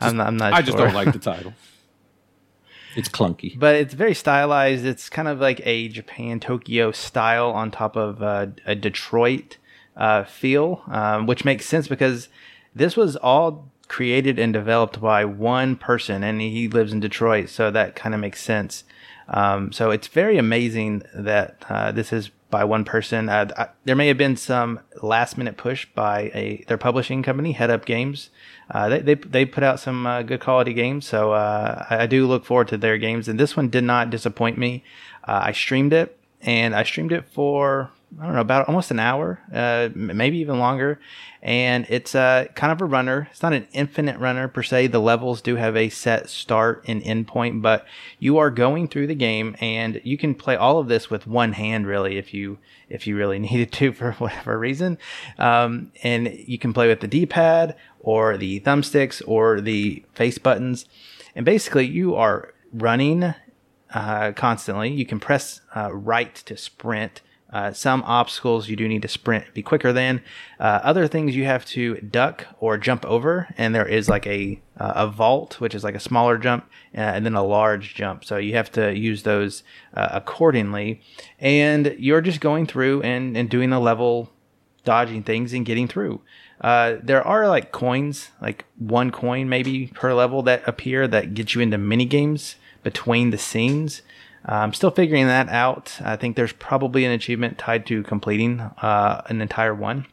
I'm 0.00 0.16
not, 0.16 0.26
I'm 0.26 0.36
not 0.36 0.52
I 0.52 0.62
just 0.62 0.76
don't 0.76 0.94
like 0.94 1.12
the 1.12 1.18
title. 1.32 1.54
It's 2.96 3.08
clunky. 3.08 3.56
but 3.58 3.76
it's 3.76 3.94
very 3.94 4.14
stylized. 4.14 4.84
It's 4.84 5.08
kind 5.08 5.28
of 5.28 5.38
like 5.40 5.60
a 5.64 5.88
Japan 5.88 6.40
Tokyo 6.40 6.90
style 6.90 7.50
on 7.50 7.70
top 7.70 7.96
of 7.96 8.20
uh, 8.22 8.48
a 8.66 8.74
Detroit 8.74 9.58
uh, 9.96 10.24
feel, 10.24 10.82
um, 10.88 11.26
which 11.26 11.44
makes 11.44 11.66
sense 11.66 11.86
because 11.86 12.28
this 12.74 12.96
was 12.96 13.16
all 13.16 13.70
created 13.86 14.38
and 14.38 14.52
developed 14.52 15.00
by 15.00 15.24
one 15.24 15.76
person, 15.76 16.24
and 16.24 16.40
he 16.40 16.68
lives 16.68 16.92
in 16.92 17.00
Detroit, 17.00 17.48
so 17.48 17.70
that 17.70 17.94
kind 17.94 18.14
of 18.14 18.20
makes 18.20 18.42
sense. 18.42 18.84
Um, 19.30 19.72
so 19.72 19.90
it's 19.90 20.08
very 20.08 20.38
amazing 20.38 21.04
that 21.14 21.64
uh, 21.68 21.92
this 21.92 22.12
is 22.12 22.30
by 22.50 22.64
one 22.64 22.84
person. 22.84 23.28
Uh, 23.28 23.48
I, 23.56 23.68
there 23.84 23.96
may 23.96 24.08
have 24.08 24.18
been 24.18 24.36
some 24.36 24.80
last 25.02 25.38
minute 25.38 25.56
push 25.56 25.86
by 25.94 26.32
a 26.34 26.64
their 26.66 26.76
publishing 26.76 27.22
company, 27.22 27.52
Headup 27.52 27.84
Games. 27.84 28.30
Uh, 28.70 28.88
they, 28.88 29.00
they 29.00 29.14
they 29.14 29.44
put 29.44 29.62
out 29.62 29.80
some 29.80 30.06
uh, 30.06 30.22
good 30.22 30.40
quality 30.40 30.74
games, 30.74 31.06
so 31.06 31.32
uh, 31.32 31.86
I, 31.88 32.02
I, 32.02 32.06
do 32.06 32.26
look 32.26 32.44
forward 32.44 32.68
to 32.68 32.76
their 32.76 32.98
games. 32.98 33.28
And 33.28 33.38
this 33.38 33.56
one 33.56 33.68
did 33.68 33.84
not 33.84 34.10
disappoint 34.10 34.58
me. 34.58 34.84
Uh, 35.24 35.40
I 35.44 35.52
streamed 35.52 35.92
it, 35.92 36.18
and 36.42 36.74
I 36.74 36.82
streamed 36.82 37.12
it 37.12 37.24
for 37.32 37.90
I 38.18 38.24
don't 38.24 38.34
know 38.34 38.40
about 38.40 38.66
almost 38.66 38.90
an 38.90 38.98
hour, 38.98 39.40
uh, 39.52 39.88
maybe 39.94 40.38
even 40.38 40.58
longer. 40.58 40.98
And 41.42 41.86
it's 41.88 42.14
uh, 42.14 42.46
kind 42.54 42.72
of 42.72 42.80
a 42.80 42.84
runner. 42.84 43.28
It's 43.30 43.42
not 43.42 43.52
an 43.52 43.68
infinite 43.72 44.18
runner 44.18 44.48
per 44.48 44.62
se. 44.62 44.88
The 44.88 44.98
levels 44.98 45.40
do 45.40 45.56
have 45.56 45.76
a 45.76 45.88
set 45.88 46.28
start 46.28 46.84
and 46.88 47.02
end 47.04 47.28
point, 47.28 47.62
but 47.62 47.86
you 48.18 48.38
are 48.38 48.50
going 48.50 48.88
through 48.88 49.06
the 49.06 49.14
game, 49.14 49.56
and 49.60 50.00
you 50.04 50.18
can 50.18 50.34
play 50.34 50.56
all 50.56 50.78
of 50.78 50.88
this 50.88 51.08
with 51.08 51.26
one 51.26 51.52
hand, 51.52 51.86
really, 51.86 52.18
if 52.18 52.34
you 52.34 52.58
if 52.88 53.06
you 53.06 53.16
really 53.16 53.38
needed 53.50 53.72
to 53.72 53.92
for 53.92 54.12
whatever 54.12 54.58
reason. 54.58 54.98
Um, 55.38 55.92
and 56.02 56.32
you 56.46 56.58
can 56.58 56.72
play 56.72 56.88
with 56.88 57.00
the 57.00 57.08
D-pad 57.08 57.76
or 58.00 58.36
the 58.36 58.60
thumbsticks 58.60 59.22
or 59.26 59.60
the 59.60 60.04
face 60.14 60.38
buttons, 60.38 60.84
and 61.34 61.46
basically 61.46 61.86
you 61.86 62.16
are 62.16 62.52
running 62.72 63.34
uh, 63.94 64.32
constantly. 64.32 64.90
You 64.90 65.06
can 65.06 65.20
press 65.20 65.60
uh, 65.74 65.94
right 65.94 66.34
to 66.34 66.56
sprint 66.56 67.22
uh, 67.52 67.72
some 67.72 68.02
obstacles 68.04 68.68
you 68.68 68.76
do 68.76 68.86
need 68.86 69.02
to 69.02 69.08
sprint, 69.08 69.52
be 69.54 69.62
quicker 69.62 69.92
than. 69.92 70.22
Uh, 70.58 70.80
other 70.82 71.08
things 71.08 71.34
you 71.34 71.44
have 71.44 71.64
to 71.64 71.96
duck 71.96 72.46
or 72.60 72.78
jump 72.78 73.04
over, 73.04 73.52
and 73.58 73.74
there 73.74 73.86
is 73.86 74.08
like 74.08 74.26
a 74.26 74.60
uh, 74.78 74.92
a 74.96 75.06
vault, 75.06 75.60
which 75.60 75.74
is 75.74 75.84
like 75.84 75.94
a 75.94 76.00
smaller 76.00 76.38
jump, 76.38 76.64
uh, 76.96 77.00
and 77.00 77.26
then 77.26 77.34
a 77.34 77.44
large 77.44 77.94
jump. 77.94 78.24
So 78.24 78.38
you 78.38 78.54
have 78.54 78.72
to 78.72 78.96
use 78.96 79.24
those 79.24 79.62
uh, 79.92 80.08
accordingly. 80.12 81.02
And 81.38 81.94
you're 81.98 82.22
just 82.22 82.40
going 82.40 82.66
through 82.66 83.02
and, 83.02 83.36
and 83.36 83.50
doing 83.50 83.68
the 83.70 83.78
level, 83.78 84.30
dodging 84.84 85.22
things 85.22 85.52
and 85.52 85.66
getting 85.66 85.86
through. 85.86 86.22
Uh, 86.62 86.96
there 87.02 87.26
are 87.26 87.48
like 87.48 87.72
coins, 87.72 88.30
like 88.40 88.64
one 88.78 89.10
coin 89.10 89.48
maybe 89.48 89.88
per 89.88 90.14
level 90.14 90.42
that 90.42 90.66
appear 90.66 91.06
that 91.08 91.34
get 91.34 91.54
you 91.54 91.60
into 91.60 91.78
mini 91.78 92.04
games 92.04 92.56
between 92.82 93.30
the 93.30 93.38
scenes. 93.38 94.02
I'm 94.44 94.72
still 94.72 94.90
figuring 94.90 95.26
that 95.26 95.48
out. 95.48 95.98
I 96.02 96.16
think 96.16 96.36
there's 96.36 96.52
probably 96.52 97.04
an 97.04 97.12
achievement 97.12 97.58
tied 97.58 97.86
to 97.86 98.02
completing 98.02 98.60
uh, 98.60 99.22
an 99.26 99.40
entire 99.40 99.74
one. 99.74 100.06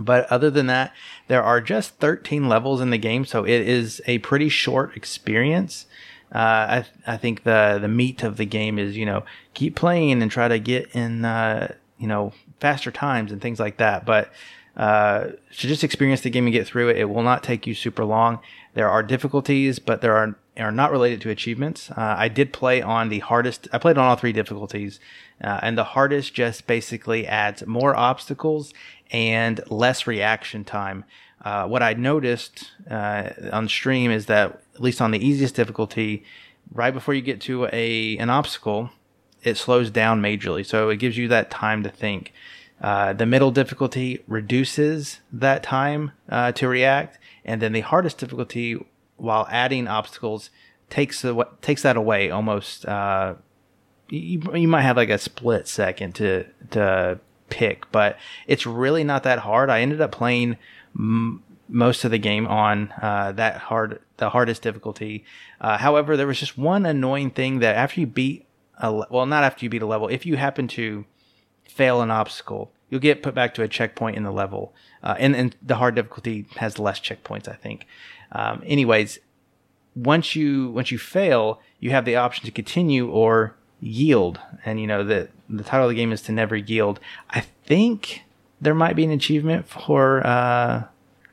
But 0.00 0.30
other 0.30 0.50
than 0.50 0.66
that, 0.66 0.92
there 1.26 1.42
are 1.42 1.60
just 1.60 1.96
13 1.96 2.48
levels 2.48 2.80
in 2.80 2.90
the 2.90 2.98
game, 2.98 3.24
so 3.24 3.44
it 3.44 3.66
is 3.66 4.00
a 4.06 4.18
pretty 4.18 4.48
short 4.48 4.96
experience. 4.96 5.86
Uh, 6.32 6.38
I, 6.38 6.86
I 7.06 7.16
think 7.16 7.44
the 7.44 7.78
the 7.80 7.88
meat 7.88 8.22
of 8.22 8.36
the 8.36 8.44
game 8.44 8.78
is 8.78 8.96
you 8.98 9.06
know 9.06 9.24
keep 9.54 9.74
playing 9.74 10.20
and 10.22 10.30
try 10.30 10.46
to 10.46 10.58
get 10.58 10.94
in 10.94 11.24
uh, 11.24 11.74
you 11.98 12.06
know 12.06 12.32
faster 12.60 12.90
times 12.90 13.32
and 13.32 13.40
things 13.40 13.58
like 13.58 13.78
that. 13.78 14.04
But 14.04 14.30
uh, 14.76 15.24
to 15.24 15.66
just 15.66 15.82
experience 15.82 16.20
the 16.20 16.30
game 16.30 16.44
and 16.44 16.52
get 16.52 16.66
through 16.66 16.90
it, 16.90 16.98
it 16.98 17.06
will 17.06 17.22
not 17.22 17.42
take 17.42 17.66
you 17.66 17.74
super 17.74 18.04
long. 18.04 18.38
There 18.74 18.88
are 18.88 19.02
difficulties, 19.02 19.78
but 19.78 20.02
there 20.02 20.16
are 20.16 20.36
are 20.58 20.72
not 20.72 20.90
related 20.90 21.20
to 21.22 21.30
achievements. 21.30 21.90
Uh, 21.90 22.14
I 22.18 22.28
did 22.28 22.52
play 22.52 22.82
on 22.82 23.08
the 23.08 23.20
hardest. 23.20 23.68
I 23.72 23.78
played 23.78 23.98
on 23.98 24.04
all 24.04 24.16
three 24.16 24.32
difficulties, 24.32 25.00
uh, 25.42 25.60
and 25.62 25.78
the 25.78 25.84
hardest 25.84 26.34
just 26.34 26.66
basically 26.66 27.26
adds 27.26 27.66
more 27.66 27.94
obstacles 27.94 28.74
and 29.10 29.60
less 29.70 30.06
reaction 30.06 30.64
time. 30.64 31.04
Uh, 31.44 31.66
what 31.66 31.82
I 31.82 31.94
noticed 31.94 32.72
uh, 32.90 33.30
on 33.52 33.68
stream 33.68 34.10
is 34.10 34.26
that 34.26 34.60
at 34.74 34.80
least 34.80 35.00
on 35.00 35.12
the 35.12 35.24
easiest 35.24 35.54
difficulty, 35.54 36.24
right 36.72 36.92
before 36.92 37.14
you 37.14 37.22
get 37.22 37.40
to 37.42 37.66
a 37.72 38.16
an 38.18 38.30
obstacle, 38.30 38.90
it 39.42 39.56
slows 39.56 39.90
down 39.90 40.20
majorly. 40.20 40.66
So 40.66 40.88
it 40.88 40.96
gives 40.96 41.16
you 41.16 41.28
that 41.28 41.50
time 41.50 41.82
to 41.84 41.90
think. 41.90 42.32
Uh, 42.80 43.12
the 43.12 43.26
middle 43.26 43.50
difficulty 43.50 44.22
reduces 44.28 45.20
that 45.32 45.62
time 45.62 46.12
uh, 46.28 46.52
to 46.52 46.68
react, 46.68 47.18
and 47.44 47.60
then 47.60 47.72
the 47.72 47.80
hardest 47.80 48.18
difficulty 48.18 48.78
while 49.18 49.46
adding 49.50 49.86
obstacles 49.86 50.50
takes 50.90 51.22
the, 51.22 51.46
takes 51.60 51.82
that 51.82 51.96
away 51.96 52.30
almost. 52.30 52.86
Uh, 52.86 53.34
you, 54.08 54.40
you 54.54 54.68
might 54.68 54.82
have 54.82 54.96
like 54.96 55.10
a 55.10 55.18
split 55.18 55.68
second 55.68 56.14
to 56.16 56.44
to 56.70 57.20
pick, 57.50 57.90
but 57.92 58.16
it's 58.46 58.66
really 58.66 59.04
not 59.04 59.22
that 59.24 59.40
hard. 59.40 59.70
I 59.70 59.80
ended 59.80 60.00
up 60.00 60.12
playing 60.12 60.56
m- 60.94 61.42
most 61.68 62.04
of 62.04 62.10
the 62.10 62.18
game 62.18 62.46
on 62.46 62.92
uh, 63.02 63.32
that 63.32 63.56
hard, 63.56 64.00
the 64.16 64.30
hardest 64.30 64.62
difficulty. 64.62 65.24
Uh, 65.60 65.76
however, 65.78 66.16
there 66.16 66.26
was 66.26 66.40
just 66.40 66.56
one 66.56 66.86
annoying 66.86 67.30
thing 67.30 67.58
that 67.58 67.76
after 67.76 68.00
you 68.00 68.06
beat 68.06 68.46
a 68.78 68.92
well, 69.10 69.26
not 69.26 69.44
after 69.44 69.64
you 69.64 69.70
beat 69.70 69.82
a 69.82 69.86
level, 69.86 70.08
if 70.08 70.24
you 70.24 70.36
happen 70.36 70.68
to 70.68 71.04
fail 71.64 72.00
an 72.00 72.10
obstacle, 72.10 72.72
you'll 72.88 73.00
get 73.00 73.22
put 73.22 73.34
back 73.34 73.54
to 73.54 73.62
a 73.62 73.68
checkpoint 73.68 74.16
in 74.16 74.22
the 74.22 74.32
level. 74.32 74.74
Uh, 75.02 75.14
and, 75.18 75.36
and 75.36 75.56
the 75.62 75.76
hard 75.76 75.94
difficulty 75.94 76.46
has 76.56 76.78
less 76.78 76.98
checkpoints, 76.98 77.48
I 77.48 77.54
think. 77.54 77.86
Um, 78.32 78.62
anyways, 78.66 79.18
once 79.94 80.36
you 80.36 80.70
once 80.70 80.90
you 80.90 80.98
fail, 80.98 81.60
you 81.80 81.90
have 81.90 82.04
the 82.04 82.16
option 82.16 82.44
to 82.46 82.50
continue 82.50 83.08
or 83.10 83.54
yield. 83.80 84.40
And 84.64 84.80
you 84.80 84.86
know 84.86 85.04
the 85.04 85.28
the 85.48 85.64
title 85.64 85.86
of 85.86 85.90
the 85.90 85.96
game 85.96 86.12
is 86.12 86.22
to 86.22 86.32
never 86.32 86.56
yield. 86.56 87.00
I 87.30 87.40
think 87.40 88.22
there 88.60 88.74
might 88.74 88.96
be 88.96 89.04
an 89.04 89.10
achievement 89.10 89.68
for 89.68 90.26
uh, 90.26 90.84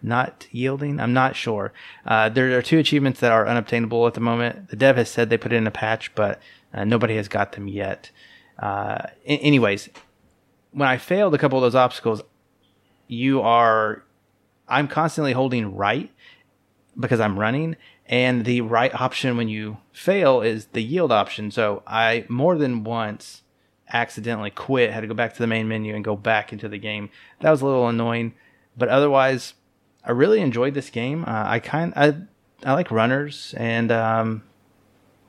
not 0.02 0.48
yielding. 0.52 1.00
I'm 1.00 1.14
not 1.14 1.36
sure. 1.36 1.74
Uh, 2.06 2.30
there 2.30 2.58
are 2.58 2.62
two 2.62 2.78
achievements 2.78 3.20
that 3.20 3.32
are 3.32 3.48
unobtainable 3.48 4.06
at 4.08 4.14
the 4.14 4.20
moment. 4.20 4.70
The 4.70 4.76
dev 4.76 4.98
has 4.98 5.10
said 5.10 5.30
they 5.30 5.38
put 5.38 5.54
it 5.54 5.58
in 5.58 5.68
a 5.68 5.72
patch, 5.72 6.14
but 6.16 6.40
uh, 6.74 6.86
nobody 6.86 7.16
has 7.16 7.28
got 7.28 7.54
them 7.54 7.68
yet. 7.68 8.12
Uh, 8.60 9.08
anyways, 9.26 9.90
when 10.72 10.88
I 10.88 10.98
failed 10.98 11.34
a 11.34 11.38
couple 11.38 11.58
of 11.58 11.64
those 11.64 11.76
obstacles, 11.76 12.22
you 13.08 13.42
are 13.42 14.04
I'm 14.68 14.88
constantly 14.88 15.34
holding 15.34 15.76
right 15.76 16.12
because 17.00 17.20
I'm 17.20 17.40
running, 17.40 17.76
and 18.06 18.46
the 18.46 18.62
right 18.62 18.94
option 19.00 19.38
when 19.38 19.48
you 19.48 19.78
fail 19.92 20.42
is 20.42 20.68
the 20.68 20.84
yield 20.84 21.12
option. 21.12 21.52
So 21.52 21.84
I 21.88 22.26
more 22.30 22.58
than 22.58 22.84
once 22.84 23.42
accidentally 23.92 24.52
quit, 24.52 24.92
had 24.92 25.02
to 25.02 25.08
go 25.08 25.14
back 25.14 25.34
to 25.34 25.40
the 25.40 25.48
main 25.48 25.68
menu 25.68 25.96
and 25.96 26.04
go 26.04 26.16
back 26.16 26.52
into 26.52 26.68
the 26.68 26.78
game. 26.78 27.10
That 27.42 27.52
was 27.52 27.62
a 27.62 27.66
little 27.66 27.88
annoying, 27.88 28.34
but 28.78 28.90
otherwise, 28.90 29.54
I 30.04 30.12
really 30.12 30.42
enjoyed 30.42 30.74
this 30.74 30.90
game. 30.90 31.24
Uh, 31.26 31.44
I 31.46 31.60
kind 31.60 31.94
I 31.96 32.16
I 32.64 32.74
like 32.74 32.92
runners, 32.92 33.54
and 33.58 33.92
um, 33.92 34.44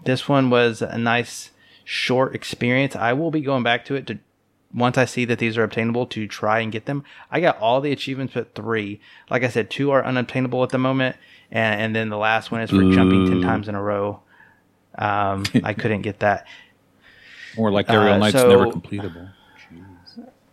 this 0.05 0.29
one 0.29 0.51
was 0.51 0.83
a 0.83 0.99
nice 0.99 1.51
short 1.85 2.35
experience. 2.35 2.97
I 2.97 3.12
will 3.12 3.31
be 3.31 3.41
going 3.41 3.62
back 3.62 3.85
to 3.87 3.95
it 3.95 4.07
to 4.09 4.19
once 4.77 4.99
I 4.99 5.07
see 5.07 5.24
that 5.24 5.39
these 5.39 5.57
are 5.57 5.64
obtainable 5.64 6.07
to 6.09 6.29
try 6.29 6.61
and 6.61 6.70
get 6.70 6.85
them. 6.85 7.03
I 7.31 7.41
got 7.41 7.59
all 7.59 7.81
the 7.81 7.91
achievements 7.93 8.35
but 8.35 8.55
three. 8.55 9.01
Like 9.31 9.43
I 9.43 9.49
said, 9.49 9.70
two 9.70 9.91
are 9.91 10.05
unobtainable 10.05 10.62
at 10.62 10.68
the 10.68 10.79
moment, 10.79 11.16
and, 11.51 11.81
and 11.81 11.97
then 11.97 12.11
the 12.11 12.18
last 12.18 12.53
one 12.53 12.61
is 12.61 12.70
for 12.70 12.77
Ooh. 12.77 12.95
jumping 12.95 13.27
ten 13.27 13.41
times 13.41 13.68
in 13.68 13.74
a 13.74 13.83
row. 13.83 14.20
Um, 14.97 15.45
I 15.64 15.72
couldn't 15.79 16.03
get 16.03 16.20
that. 16.20 16.47
Or 17.57 17.72
like 17.72 17.89
Aerial 17.89 18.14
uh, 18.14 18.18
Knight's 18.18 18.37
so, 18.37 18.49
never 18.49 18.66
completable. 18.66 19.33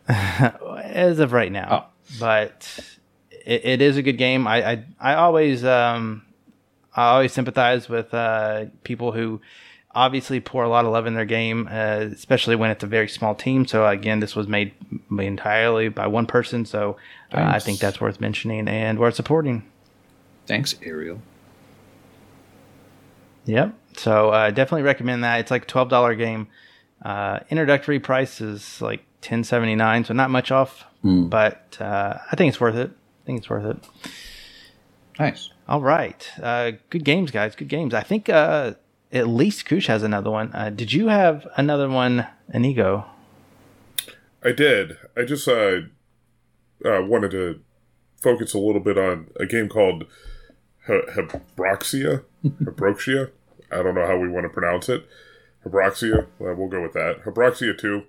as 0.07 1.19
of 1.19 1.33
right 1.33 1.51
now, 1.51 1.85
oh. 1.85 2.09
but 2.19 2.97
it, 3.45 3.65
it 3.65 3.81
is 3.81 3.97
a 3.97 4.01
good 4.01 4.17
game. 4.17 4.47
I 4.47 4.71
I, 4.71 4.85
I 4.99 5.13
always 5.15 5.65
um, 5.65 6.23
I 6.95 7.09
always 7.09 7.33
sympathize 7.33 7.89
with 7.89 8.13
uh, 8.13 8.65
people 8.83 9.11
who 9.11 9.41
obviously 9.95 10.39
pour 10.39 10.63
a 10.63 10.69
lot 10.69 10.85
of 10.85 10.91
love 10.91 11.05
in 11.05 11.13
their 11.13 11.25
game, 11.25 11.67
uh, 11.69 12.07
especially 12.11 12.55
when 12.55 12.71
it's 12.71 12.83
a 12.83 12.87
very 12.87 13.07
small 13.07 13.35
team. 13.35 13.65
So 13.65 13.87
again, 13.87 14.19
this 14.19 14.35
was 14.35 14.47
made 14.47 14.73
entirely 15.11 15.89
by 15.89 16.07
one 16.07 16.25
person. 16.25 16.65
So 16.65 16.97
uh, 17.31 17.41
I 17.41 17.59
think 17.59 17.79
that's 17.79 18.01
worth 18.01 18.19
mentioning 18.19 18.67
and 18.67 18.99
worth 18.99 19.15
supporting. 19.15 19.63
Thanks, 20.45 20.75
Ariel. 20.83 21.21
Yep. 23.45 23.73
So 23.97 24.29
uh, 24.29 24.49
definitely 24.49 24.83
recommend 24.83 25.23
that. 25.23 25.39
It's 25.39 25.51
like 25.51 25.67
twelve 25.67 25.89
dollar 25.89 26.15
game. 26.15 26.47
Uh, 27.03 27.39
introductory 27.49 27.99
price 27.99 28.41
is 28.41 28.81
like 28.81 29.03
ten 29.21 29.43
seventy 29.43 29.75
nine, 29.75 30.05
so 30.05 30.13
not 30.13 30.29
much 30.29 30.51
off. 30.51 30.85
Mm. 31.03 31.29
But 31.29 31.77
uh, 31.79 32.17
I 32.31 32.35
think 32.35 32.49
it's 32.49 32.59
worth 32.59 32.75
it. 32.75 32.89
I 32.89 33.25
think 33.25 33.39
it's 33.39 33.49
worth 33.49 33.65
it. 33.65 34.11
Nice. 35.19 35.51
All 35.67 35.81
right. 35.81 36.27
Uh, 36.41 36.71
good 36.89 37.03
games, 37.03 37.31
guys. 37.31 37.55
Good 37.55 37.67
games. 37.67 37.93
I 37.93 38.01
think 38.01 38.29
uh, 38.29 38.73
at 39.13 39.27
least 39.27 39.65
Koosh 39.65 39.87
has 39.87 40.03
another 40.03 40.31
one. 40.31 40.51
Uh, 40.53 40.69
did 40.71 40.91
you 40.91 41.07
have 41.07 41.47
another 41.55 41.87
one, 41.87 42.27
Inigo? 42.53 43.05
I 44.43 44.51
did. 44.51 44.97
I 45.15 45.23
just 45.23 45.47
uh, 45.47 45.81
uh, 46.83 47.01
wanted 47.03 47.31
to 47.31 47.61
focus 48.21 48.53
a 48.53 48.59
little 48.59 48.81
bit 48.81 48.97
on 48.97 49.27
a 49.39 49.45
game 49.45 49.69
called 49.69 50.05
Habroxia. 50.87 52.23
Habroxia. 52.45 53.31
I 53.71 53.83
don't 53.83 53.95
know 53.95 54.05
how 54.05 54.17
we 54.17 54.27
want 54.27 54.45
to 54.45 54.49
pronounce 54.49 54.89
it. 54.89 55.07
Habroxia. 55.65 56.23
Uh, 56.23 56.55
we'll 56.55 56.67
go 56.67 56.81
with 56.81 56.93
that. 56.93 57.23
Habroxia 57.23 57.77
2. 57.77 58.03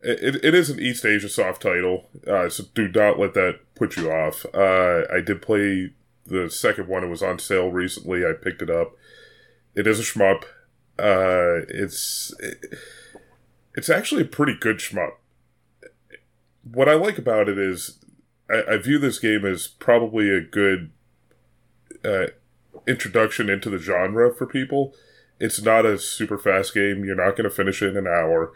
It, 0.00 0.44
it 0.44 0.54
is 0.54 0.70
an 0.70 0.78
East 0.78 1.04
Asia 1.04 1.28
soft 1.28 1.62
title, 1.62 2.08
uh, 2.24 2.48
so 2.48 2.64
do 2.72 2.86
not 2.86 3.18
let 3.18 3.34
that 3.34 3.58
put 3.74 3.96
you 3.96 4.12
off. 4.12 4.46
Uh, 4.54 5.02
I 5.12 5.20
did 5.20 5.42
play 5.42 5.90
the 6.24 6.48
second 6.48 6.86
one; 6.86 7.02
it 7.02 7.08
was 7.08 7.20
on 7.20 7.40
sale 7.40 7.72
recently. 7.72 8.24
I 8.24 8.32
picked 8.32 8.62
it 8.62 8.70
up. 8.70 8.92
It 9.78 9.86
is 9.86 10.00
a 10.00 10.02
shmup. 10.02 10.44
Uh, 10.98 11.64
it's 11.68 12.34
it, 12.40 12.78
it's 13.74 13.88
actually 13.88 14.22
a 14.22 14.26
pretty 14.26 14.54
good 14.58 14.78
shmup. 14.78 15.12
What 16.64 16.88
I 16.88 16.94
like 16.94 17.18
about 17.18 17.48
it 17.48 17.58
is 17.58 17.98
I, 18.50 18.74
I 18.74 18.76
view 18.78 18.98
this 18.98 19.18
game 19.18 19.46
as 19.46 19.66
probably 19.66 20.30
a 20.30 20.40
good 20.40 20.90
uh, 22.04 22.26
introduction 22.86 23.48
into 23.48 23.70
the 23.70 23.78
genre 23.78 24.34
for 24.34 24.46
people. 24.46 24.94
It's 25.40 25.62
not 25.62 25.86
a 25.86 25.98
super 25.98 26.36
fast 26.36 26.74
game. 26.74 27.04
You're 27.04 27.14
not 27.14 27.36
going 27.36 27.48
to 27.48 27.54
finish 27.54 27.80
it 27.80 27.90
in 27.90 27.96
an 27.96 28.06
hour 28.08 28.52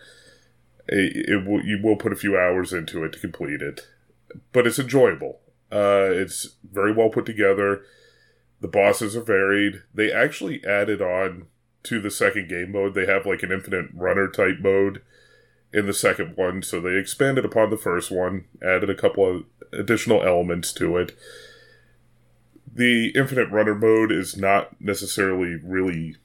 it, 0.89 1.29
it 1.29 1.47
will, 1.47 1.65
you 1.65 1.81
will 1.83 1.97
put 1.97 2.13
a 2.13 2.17
few 2.17 2.37
hours 2.37 2.73
into 2.73 3.05
it 3.05 3.13
to 3.13 3.19
complete 3.19 3.63
it, 3.63 3.87
but 4.53 4.67
it's 4.67 4.79
enjoyable. 4.79 5.41
Uh, 5.71 6.11
it's 6.11 6.57
very 6.71 6.93
well 6.93 7.09
put 7.09 7.27
together. 7.27 7.83
The 8.63 8.69
bosses 8.69 9.17
are 9.17 9.23
varied. 9.23 9.83
They 9.93 10.13
actually 10.13 10.65
added 10.65 11.03
on 11.03 11.49
to 11.83 12.01
the 12.01 12.13
second 12.13 12.49
game 12.49 12.71
mode. 12.71 12.95
They 12.95 13.07
have 13.07 13.27
like 13.27 13.43
an 13.43 13.51
infinite 13.51 13.87
runner 13.93 14.29
type 14.29 14.61
mode 14.61 15.03
in 15.73 15.87
the 15.87 15.93
second 15.93 16.37
one, 16.37 16.63
so 16.63 16.81
they 16.81 16.95
expanded 16.95 17.45
upon 17.45 17.71
the 17.71 17.77
first 17.77 18.13
one, 18.13 18.45
added 18.63 18.89
a 18.89 18.95
couple 18.95 19.29
of 19.29 19.45
additional 19.73 20.23
elements 20.23 20.73
to 20.75 20.97
it. 20.97 21.17
The 22.73 23.09
infinite 23.17 23.51
runner 23.51 23.75
mode 23.75 24.13
is 24.13 24.37
not 24.37 24.81
necessarily 24.81 25.57
really 25.63 26.17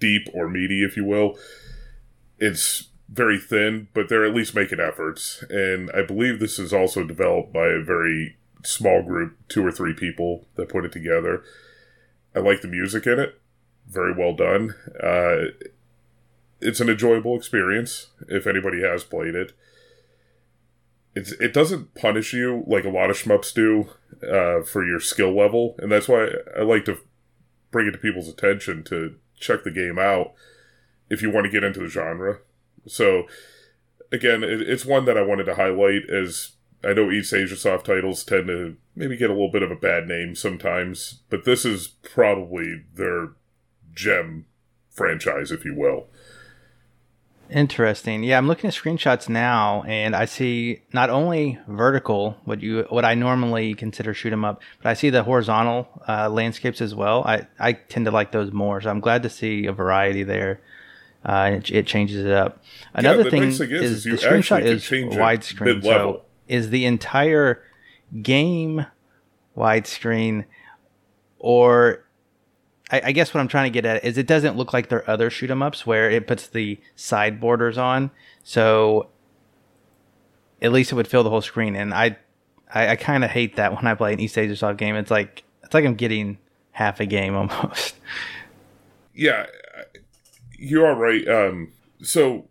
deep 0.00 0.28
or 0.34 0.48
meaty, 0.48 0.82
if 0.82 0.96
you 0.96 1.04
will. 1.04 1.38
It's 2.38 2.88
very 3.08 3.38
thin, 3.38 3.86
but 3.94 4.08
they're 4.08 4.26
at 4.26 4.34
least 4.34 4.56
making 4.56 4.80
efforts. 4.80 5.44
And 5.48 5.88
I 5.94 6.02
believe 6.02 6.40
this 6.40 6.58
is 6.58 6.72
also 6.72 7.04
developed 7.04 7.52
by 7.52 7.68
a 7.68 7.80
very 7.80 8.38
small 8.62 9.02
group, 9.02 9.36
two 9.48 9.64
or 9.64 9.72
three 9.72 9.94
people 9.94 10.46
that 10.56 10.68
put 10.68 10.84
it 10.84 10.92
together. 10.92 11.42
I 12.34 12.40
like 12.40 12.60
the 12.60 12.68
music 12.68 13.06
in 13.06 13.18
it, 13.18 13.40
very 13.88 14.14
well 14.14 14.34
done. 14.34 14.74
Uh, 15.02 15.52
it's 16.60 16.80
an 16.80 16.88
enjoyable 16.88 17.36
experience 17.36 18.08
if 18.28 18.46
anybody 18.46 18.82
has 18.82 19.04
played 19.04 19.34
it. 19.34 19.52
It's, 21.14 21.32
it 21.32 21.52
doesn't 21.52 21.94
punish 21.94 22.32
you 22.32 22.64
like 22.66 22.84
a 22.84 22.90
lot 22.90 23.10
of 23.10 23.16
shmups 23.16 23.52
do 23.52 23.90
uh, 24.26 24.62
for 24.62 24.84
your 24.84 25.00
skill 25.00 25.36
level, 25.36 25.74
and 25.78 25.92
that's 25.92 26.08
why 26.08 26.28
I 26.56 26.62
like 26.62 26.86
to 26.86 26.98
bring 27.70 27.86
it 27.86 27.92
to 27.92 27.98
people's 27.98 28.28
attention 28.28 28.82
to 28.84 29.16
check 29.38 29.64
the 29.64 29.70
game 29.70 29.98
out 29.98 30.32
if 31.10 31.20
you 31.20 31.30
want 31.30 31.44
to 31.44 31.50
get 31.50 31.64
into 31.64 31.80
the 31.80 31.88
genre 31.88 32.38
so 32.86 33.26
again, 34.10 34.42
it, 34.42 34.62
it's 34.62 34.84
one 34.84 35.04
that 35.06 35.18
I 35.18 35.22
wanted 35.22 35.44
to 35.44 35.54
highlight 35.54 36.08
as 36.10 36.52
I 36.84 36.92
know 36.92 37.10
East 37.10 37.32
Asia 37.32 37.56
soft 37.56 37.86
titles 37.86 38.24
tend 38.24 38.48
to 38.48 38.76
maybe 38.96 39.16
get 39.16 39.30
a 39.30 39.32
little 39.32 39.50
bit 39.50 39.62
of 39.62 39.70
a 39.70 39.76
bad 39.76 40.08
name 40.08 40.34
sometimes, 40.34 41.22
but 41.30 41.44
this 41.44 41.64
is 41.64 41.88
probably 41.88 42.84
their 42.94 43.30
gem 43.94 44.46
franchise, 44.90 45.50
if 45.50 45.64
you 45.64 45.74
will. 45.74 46.08
Interesting. 47.50 48.24
Yeah, 48.24 48.38
I'm 48.38 48.46
looking 48.46 48.68
at 48.68 48.74
screenshots 48.74 49.28
now, 49.28 49.82
and 49.82 50.16
I 50.16 50.24
see 50.24 50.82
not 50.94 51.10
only 51.10 51.58
vertical, 51.68 52.38
what 52.44 52.62
you 52.62 52.86
what 52.88 53.04
I 53.04 53.14
normally 53.14 53.74
consider 53.74 54.14
shoot 54.14 54.32
'em 54.32 54.44
up, 54.44 54.62
but 54.82 54.88
I 54.88 54.94
see 54.94 55.10
the 55.10 55.22
horizontal 55.22 55.86
uh, 56.08 56.30
landscapes 56.30 56.80
as 56.80 56.94
well. 56.94 57.22
I 57.24 57.46
I 57.60 57.74
tend 57.74 58.06
to 58.06 58.10
like 58.10 58.32
those 58.32 58.52
more, 58.52 58.80
so 58.80 58.88
I'm 58.88 59.00
glad 59.00 59.22
to 59.24 59.28
see 59.28 59.66
a 59.66 59.72
variety 59.72 60.22
there. 60.22 60.60
Uh, 61.24 61.52
it, 61.58 61.70
it, 61.70 61.86
changes 61.86 62.24
it 62.24 62.32
up. 62.32 62.60
Another 62.94 63.22
yeah, 63.22 63.30
thing, 63.30 63.52
thing 63.52 63.70
is, 63.70 63.70
is, 63.70 64.04
the 64.04 64.10
screenshot 64.12 64.64
is 64.64 64.82
widescreen. 64.84 65.80
So 65.84 66.22
is 66.48 66.70
the 66.70 66.84
entire 66.84 67.62
game 68.22 68.86
widescreen, 69.56 70.44
or 71.38 72.04
I, 72.90 73.02
I, 73.06 73.12
guess 73.12 73.32
what 73.32 73.40
I'm 73.40 73.48
trying 73.48 73.70
to 73.72 73.74
get 73.74 73.86
at 73.86 74.04
is 74.04 74.18
it 74.18 74.26
doesn't 74.26 74.56
look 74.56 74.72
like 74.72 74.88
their 74.88 75.08
other 75.08 75.30
shoot 75.30 75.50
'em 75.50 75.62
ups 75.62 75.86
where 75.86 76.10
it 76.10 76.26
puts 76.26 76.46
the 76.46 76.78
side 76.94 77.40
borders 77.40 77.78
on. 77.78 78.10
So 78.42 79.08
at 80.60 80.72
least 80.72 80.92
it 80.92 80.94
would 80.94 81.08
fill 81.08 81.24
the 81.24 81.30
whole 81.30 81.42
screen, 81.42 81.74
and 81.74 81.92
I 81.94 82.16
I, 82.72 82.88
I 82.88 82.96
kind 82.96 83.24
of 83.24 83.30
hate 83.30 83.56
that 83.56 83.72
when 83.76 83.86
I 83.86 83.94
play 83.94 84.12
an 84.12 84.20
East 84.20 84.38
Asia 84.38 84.56
soft 84.56 84.78
game. 84.78 84.96
It's 84.96 85.10
like 85.10 85.42
it's 85.62 85.74
like 85.74 85.84
I'm 85.84 85.94
getting 85.94 86.38
half 86.72 87.00
a 87.00 87.06
game 87.06 87.34
almost. 87.36 87.94
Yeah, 89.14 89.46
you 90.58 90.84
are 90.84 90.94
right. 90.94 91.26
Um, 91.28 91.72
so 92.02 92.48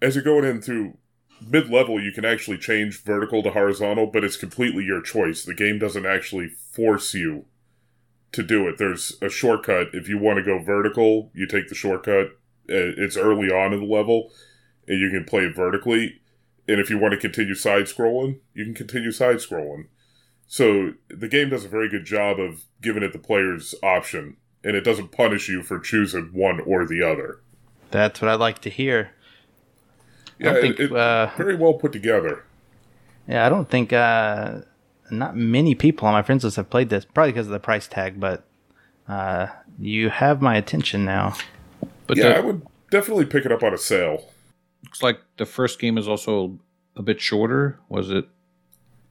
as 0.00 0.14
you're 0.14 0.24
going 0.24 0.44
in 0.44 0.62
through 0.62 0.96
mid 1.48 1.70
level, 1.70 2.02
you 2.02 2.12
can 2.12 2.24
actually 2.24 2.58
change 2.58 3.02
vertical 3.02 3.42
to 3.42 3.50
horizontal, 3.50 4.06
but 4.06 4.24
it's 4.24 4.36
completely 4.36 4.84
your 4.84 5.00
choice. 5.00 5.44
The 5.44 5.54
game 5.54 5.78
doesn't 5.78 6.06
actually 6.06 6.48
force 6.48 7.14
you 7.14 7.46
to 8.32 8.42
do 8.42 8.68
it. 8.68 8.78
There's 8.78 9.16
a 9.20 9.28
shortcut. 9.28 9.88
If 9.92 10.08
you 10.08 10.18
want 10.18 10.38
to 10.38 10.44
go 10.44 10.58
vertical, 10.58 11.30
you 11.34 11.46
take 11.46 11.68
the 11.68 11.74
shortcut. 11.74 12.28
Uh, 12.68 12.94
it's 12.96 13.16
early 13.16 13.50
on 13.50 13.72
in 13.72 13.80
the 13.80 13.86
level, 13.86 14.30
and 14.86 15.00
you 15.00 15.10
can 15.10 15.24
play 15.24 15.48
vertically. 15.48 16.20
And 16.68 16.78
if 16.78 16.90
you 16.90 16.98
want 16.98 17.12
to 17.12 17.18
continue 17.18 17.54
side 17.54 17.84
scrolling, 17.84 18.40
you 18.54 18.64
can 18.64 18.74
continue 18.74 19.10
side 19.10 19.36
scrolling. 19.36 19.86
So 20.46 20.94
the 21.08 21.28
game 21.28 21.50
does 21.50 21.64
a 21.64 21.68
very 21.68 21.88
good 21.88 22.04
job 22.04 22.38
of 22.38 22.64
giving 22.80 23.02
it 23.02 23.12
the 23.12 23.18
player's 23.18 23.74
option 23.82 24.36
and 24.62 24.76
it 24.76 24.82
doesn't 24.82 25.12
punish 25.12 25.48
you 25.48 25.62
for 25.62 25.78
choosing 25.78 26.30
one 26.32 26.60
or 26.60 26.86
the 26.86 27.02
other. 27.02 27.40
That's 27.90 28.20
what 28.20 28.30
I 28.30 28.34
like 28.34 28.60
to 28.60 28.70
hear. 28.70 29.12
Yeah, 30.40 30.60
think, 30.60 30.80
it, 30.80 30.90
uh, 30.90 31.30
very 31.36 31.54
well 31.54 31.74
put 31.74 31.92
together. 31.92 32.44
Yeah, 33.28 33.44
I 33.44 33.50
don't 33.50 33.68
think 33.68 33.92
uh, 33.92 34.62
not 35.10 35.36
many 35.36 35.74
people 35.74 36.08
on 36.08 36.14
my 36.14 36.22
friends 36.22 36.44
list 36.44 36.56
have 36.56 36.70
played 36.70 36.88
this, 36.88 37.04
probably 37.04 37.32
because 37.32 37.46
of 37.46 37.52
the 37.52 37.60
price 37.60 37.86
tag. 37.86 38.18
But 38.18 38.44
uh, 39.06 39.48
you 39.78 40.08
have 40.08 40.40
my 40.40 40.56
attention 40.56 41.04
now. 41.04 41.36
But 42.06 42.16
yeah, 42.16 42.30
the, 42.30 42.36
I 42.36 42.40
would 42.40 42.66
definitely 42.90 43.26
pick 43.26 43.44
it 43.44 43.52
up 43.52 43.62
on 43.62 43.74
a 43.74 43.78
sale. 43.78 44.30
Looks 44.84 45.02
like 45.02 45.20
the 45.36 45.46
first 45.46 45.78
game 45.78 45.98
is 45.98 46.08
also 46.08 46.58
a 46.96 47.02
bit 47.02 47.20
shorter. 47.20 47.78
Was 47.90 48.10
it? 48.10 48.26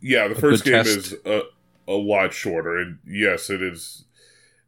Yeah, 0.01 0.27
the 0.27 0.35
first 0.35 0.63
game 0.63 0.83
test? 0.83 0.87
is 0.97 1.15
a, 1.25 1.43
a 1.87 1.93
lot 1.93 2.33
shorter, 2.33 2.77
and 2.77 2.97
yes, 3.05 3.51
it 3.51 3.61
is 3.61 4.05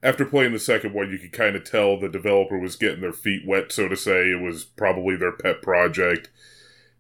after 0.03 0.25
playing 0.25 0.53
the 0.53 0.59
second 0.59 0.93
one, 0.93 1.11
you 1.11 1.19
could 1.19 1.31
kind 1.31 1.55
of 1.55 1.63
tell 1.63 1.99
the 1.99 2.09
developer 2.09 2.57
was 2.57 2.75
getting 2.75 3.01
their 3.01 3.13
feet 3.13 3.43
wet, 3.45 3.71
so 3.71 3.87
to 3.87 3.95
say. 3.95 4.31
It 4.31 4.41
was 4.41 4.65
probably 4.65 5.15
their 5.15 5.31
pet 5.31 5.61
project. 5.61 6.29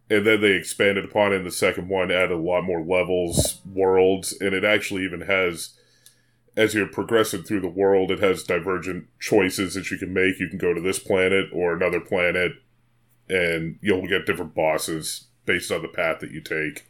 And 0.09 0.27
then 0.27 0.41
they 0.41 0.51
expanded 0.51 1.05
upon 1.05 1.33
it 1.33 1.37
in 1.37 1.43
the 1.43 1.51
second 1.51 1.87
one, 1.87 2.11
added 2.11 2.31
a 2.31 2.37
lot 2.37 2.63
more 2.63 2.83
levels, 2.83 3.61
worlds, 3.65 4.33
and 4.39 4.53
it 4.53 4.63
actually 4.63 5.03
even 5.03 5.21
has, 5.21 5.77
as 6.55 6.73
you're 6.73 6.85
progressing 6.85 7.43
through 7.43 7.61
the 7.61 7.67
world, 7.67 8.11
it 8.11 8.19
has 8.19 8.43
divergent 8.43 9.07
choices 9.19 9.73
that 9.73 9.89
you 9.89 9.97
can 9.97 10.13
make. 10.13 10.39
You 10.39 10.49
can 10.49 10.57
go 10.57 10.73
to 10.73 10.81
this 10.81 10.99
planet 10.99 11.45
or 11.53 11.73
another 11.73 12.01
planet, 12.01 12.51
and 13.29 13.79
you'll 13.81 14.07
get 14.07 14.25
different 14.25 14.53
bosses 14.53 15.27
based 15.45 15.71
on 15.71 15.81
the 15.81 15.87
path 15.87 16.19
that 16.19 16.31
you 16.31 16.41
take. 16.41 16.87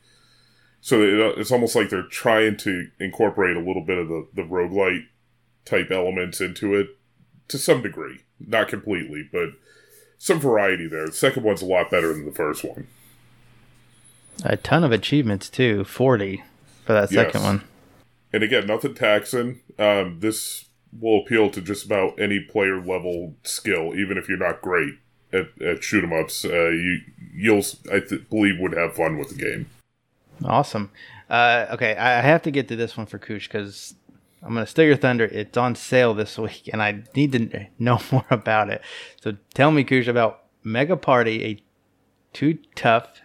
So 0.82 1.34
it's 1.38 1.51
almost 1.51 1.76
like 1.76 1.91
they're 1.91 2.01
trying 2.01 2.57
to 2.57 2.88
incorporate 2.99 3.55
a 3.55 3.62
little 3.62 3.86
bit 3.86 3.99
of 3.99 4.07
the, 4.07 4.28
the 4.34 4.41
roguelite 4.41 5.05
type 5.66 5.91
elements 5.91 6.41
into 6.41 6.76
it 6.76 6.97
to 7.47 7.57
some 7.57 7.82
degree. 7.82 8.22
Not 8.39 8.68
completely, 8.68 9.28
but 9.32 9.49
some 10.18 10.39
variety 10.39 10.88
there. 10.88 11.07
The 11.07 11.12
second 11.12 11.43
one's 11.43 11.62
a 11.62 11.66
lot 11.66 11.91
better 11.91 12.14
than 12.14 12.26
the 12.26 12.32
first 12.32 12.64
one. 12.64 12.88
A 14.43 14.57
ton 14.57 14.84
of 14.84 14.91
achievements 14.91 15.49
too, 15.49 15.84
forty 15.84 16.43
for 16.86 16.93
that 16.93 17.12
yes. 17.12 17.26
second 17.26 17.43
one. 17.43 17.64
And 18.34 18.43
again, 18.43 18.66
nothing 18.66 18.95
taxing. 18.95 19.59
Um, 19.78 20.20
this 20.20 20.66
will 20.97 21.22
appeal 21.22 21.49
to 21.51 21.62
just 21.62 21.86
about 21.86 22.20
any 22.20 22.39
player 22.39 22.82
level 22.82 23.36
skill, 23.43 23.93
even 23.95 24.18
if 24.18 24.28
you're 24.28 24.38
not 24.38 24.62
great 24.62 24.95
at, 25.32 25.62
at 25.62 25.84
shoot 25.84 26.03
'em 26.03 26.14
ups. 26.14 26.45
Uh, 26.45 26.70
you 26.70 27.01
you'll 27.34 27.64
I 27.91 27.99
th- 27.99 28.30
believe 28.30 28.59
would 28.59 28.76
have 28.76 28.95
fun 28.95 29.18
with 29.18 29.30
the 29.30 29.36
game. 29.36 29.68
Awesome. 30.43 30.91
Uh, 31.30 31.68
okay, 31.72 31.95
I 31.95 32.22
have 32.22 32.41
to 32.43 32.51
get 32.51 32.68
to 32.70 32.76
this 32.76 32.97
one 32.97 33.05
for 33.05 33.18
Koosh 33.18 33.47
because 33.47 33.95
I'm 34.44 34.54
gonna 34.54 34.66
steal 34.66 34.86
your 34.86 34.98
thunder. 34.98 35.26
It's 35.26 35.58
on 35.58 35.76
sale 35.76 36.14
this 36.14 36.38
week, 36.38 36.70
and 36.72 36.82
I 36.82 37.04
need 37.16 37.32
to 37.34 37.68
know 37.78 38.00
more 38.12 38.26
about 38.30 38.70
it. 38.70 38.82
So 39.22 39.38
tell 39.54 39.72
me, 39.72 39.84
Koosh, 39.84 40.08
about 40.08 40.44
Mega 40.64 40.98
Party, 40.98 41.44
a 41.46 41.64
too 42.34 42.60
tough, 42.76 43.22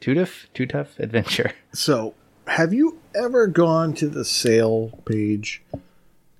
Tootuff, 0.00 0.46
too 0.52 0.66
tough 0.66 0.98
adventure. 0.98 1.52
So, 1.74 2.12
have 2.48 2.74
you 2.74 2.98
ever 3.14 3.46
gone 3.46 3.94
to 3.94 4.06
the 4.06 4.26
sale 4.26 5.00
page 5.06 5.62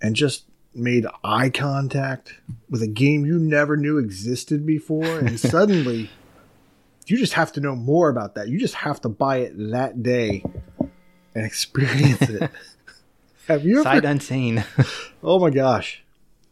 and 0.03 0.15
just 0.15 0.45
made 0.75 1.07
eye 1.23 1.51
contact 1.51 2.35
with 2.69 2.83
a 2.83 2.87
game 2.87 3.25
you 3.25 3.39
never 3.39 3.77
knew 3.77 3.99
existed 3.99 4.67
before, 4.67 5.19
and 5.19 5.39
suddenly 5.41 6.11
you 7.07 7.17
just 7.17 7.35
have 7.35 7.53
to 7.53 7.61
know 7.61 7.75
more 7.75 8.09
about 8.09 8.35
that. 8.35 8.49
You 8.49 8.59
just 8.59 8.75
have 8.75 9.01
to 9.03 9.09
buy 9.09 9.39
it 9.39 9.53
that 9.71 10.03
day 10.03 10.45
and 11.35 11.45
experience 11.45 12.23
it. 12.23 12.51
Have 13.49 13.65
you 13.65 13.81
ever... 13.81 13.85
sight 13.85 14.05
unseen? 14.05 14.65
oh 15.23 15.39
my 15.39 15.51
gosh, 15.51 16.03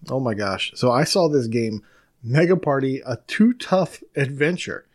oh 0.09 0.21
my 0.21 0.35
gosh! 0.35 0.73
So 0.75 0.91
I 0.91 1.05
saw 1.05 1.29
this 1.29 1.47
game, 1.47 1.83
Mega 2.23 2.57
Party: 2.57 3.01
A 3.07 3.17
Tootuff 3.17 4.03
Adventure. 4.17 4.87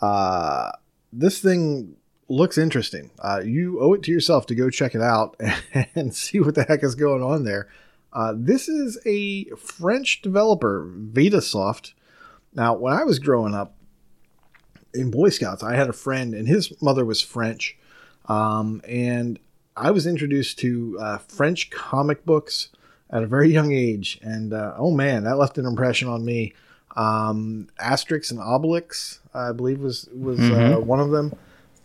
Uh, 0.00 0.72
this 1.12 1.40
thing 1.40 1.96
looks 2.28 2.56
interesting. 2.56 3.10
Uh, 3.18 3.42
you 3.44 3.80
owe 3.80 3.92
it 3.92 4.02
to 4.04 4.10
yourself 4.10 4.46
to 4.46 4.54
go 4.54 4.70
check 4.70 4.94
it 4.94 5.02
out 5.02 5.38
and 5.94 6.14
see 6.14 6.40
what 6.40 6.54
the 6.54 6.64
heck 6.64 6.82
is 6.82 6.94
going 6.94 7.22
on 7.22 7.44
there. 7.44 7.68
Uh, 8.12 8.34
this 8.36 8.68
is 8.68 8.98
a 9.06 9.44
French 9.56 10.22
developer, 10.22 10.86
Vitasoft. 10.86 11.92
Now, 12.54 12.74
when 12.74 12.92
I 12.92 13.04
was 13.04 13.18
growing 13.18 13.54
up 13.54 13.74
in 14.94 15.10
Boy 15.10 15.30
Scouts, 15.30 15.62
I 15.62 15.74
had 15.74 15.88
a 15.88 15.94
friend, 15.94 16.34
and 16.34 16.46
his 16.46 16.80
mother 16.82 17.04
was 17.04 17.22
French. 17.22 17.76
Um, 18.26 18.82
and 18.86 19.38
I 19.76 19.90
was 19.90 20.06
introduced 20.06 20.58
to 20.60 20.98
uh, 21.00 21.18
French 21.18 21.70
comic 21.70 22.24
books 22.26 22.68
at 23.10 23.22
a 23.22 23.26
very 23.26 23.50
young 23.52 23.72
age. 23.72 24.18
And 24.22 24.52
uh, 24.52 24.74
oh 24.76 24.90
man, 24.90 25.24
that 25.24 25.36
left 25.38 25.58
an 25.58 25.66
impression 25.66 26.08
on 26.08 26.24
me. 26.24 26.52
Um, 26.96 27.68
Asterix 27.80 28.30
and 28.30 28.38
Obelix, 28.40 29.18
I 29.34 29.52
believe, 29.52 29.80
was, 29.80 30.08
was 30.14 30.38
Mhm. 30.38 30.76
uh, 30.76 30.80
one 30.80 31.00
of 31.00 31.10
them. 31.10 31.32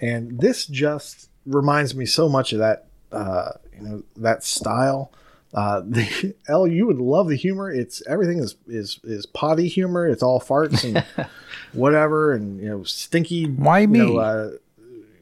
And 0.01 0.39
this 0.39 0.65
just 0.65 1.29
reminds 1.45 1.95
me 1.95 2.05
so 2.05 2.27
much 2.29 2.51
of 2.53 2.59
that, 2.59 2.87
uh, 3.11 3.51
you 3.75 3.81
know, 3.87 4.03
that 4.17 4.43
style. 4.43 5.11
Uh, 5.53 5.79
the 5.79 6.35
L, 6.49 6.67
you 6.67 6.85
would 6.85 6.97
love 6.99 7.29
the 7.29 7.37
humor. 7.37 7.71
It's 7.71 8.03
everything 8.05 8.39
is 8.39 8.55
is 8.67 8.99
is 9.05 9.25
potty 9.25 9.69
humor. 9.69 10.05
It's 10.05 10.21
all 10.21 10.41
farts 10.41 10.83
and 10.83 11.03
whatever, 11.73 12.33
and 12.33 12.59
you 12.59 12.67
know, 12.69 12.83
stinky. 12.83 13.45
Why 13.45 13.79
you 13.79 13.87
me? 13.87 13.99
know, 13.99 14.17
uh, 14.17 14.49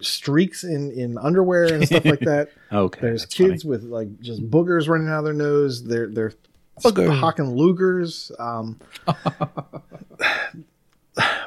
streaks 0.02 0.64
in 0.64 0.92
in 0.92 1.18
underwear 1.18 1.74
and 1.74 1.86
stuff 1.86 2.06
like 2.06 2.20
that. 2.22 2.50
Okay. 2.72 3.00
There's 3.00 3.26
kids 3.26 3.64
with 3.64 3.84
like 3.84 4.20
just 4.20 4.50
boogers 4.50 4.90
running 4.90 5.08
out 5.08 5.20
of 5.20 5.26
their 5.26 5.34
nose. 5.34 5.84
They're 5.86 6.08
they're 6.08 6.34
Booger. 6.82 7.18
hawking 7.18 7.56
Lugers. 7.56 8.38
Um, 8.40 8.80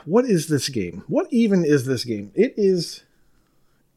what 0.05 0.25
is 0.25 0.49
this 0.49 0.69
game? 0.69 1.05
What 1.07 1.27
even 1.31 1.65
is 1.65 1.85
this 1.85 2.05
game? 2.05 2.33
It 2.35 2.55
is 2.57 3.03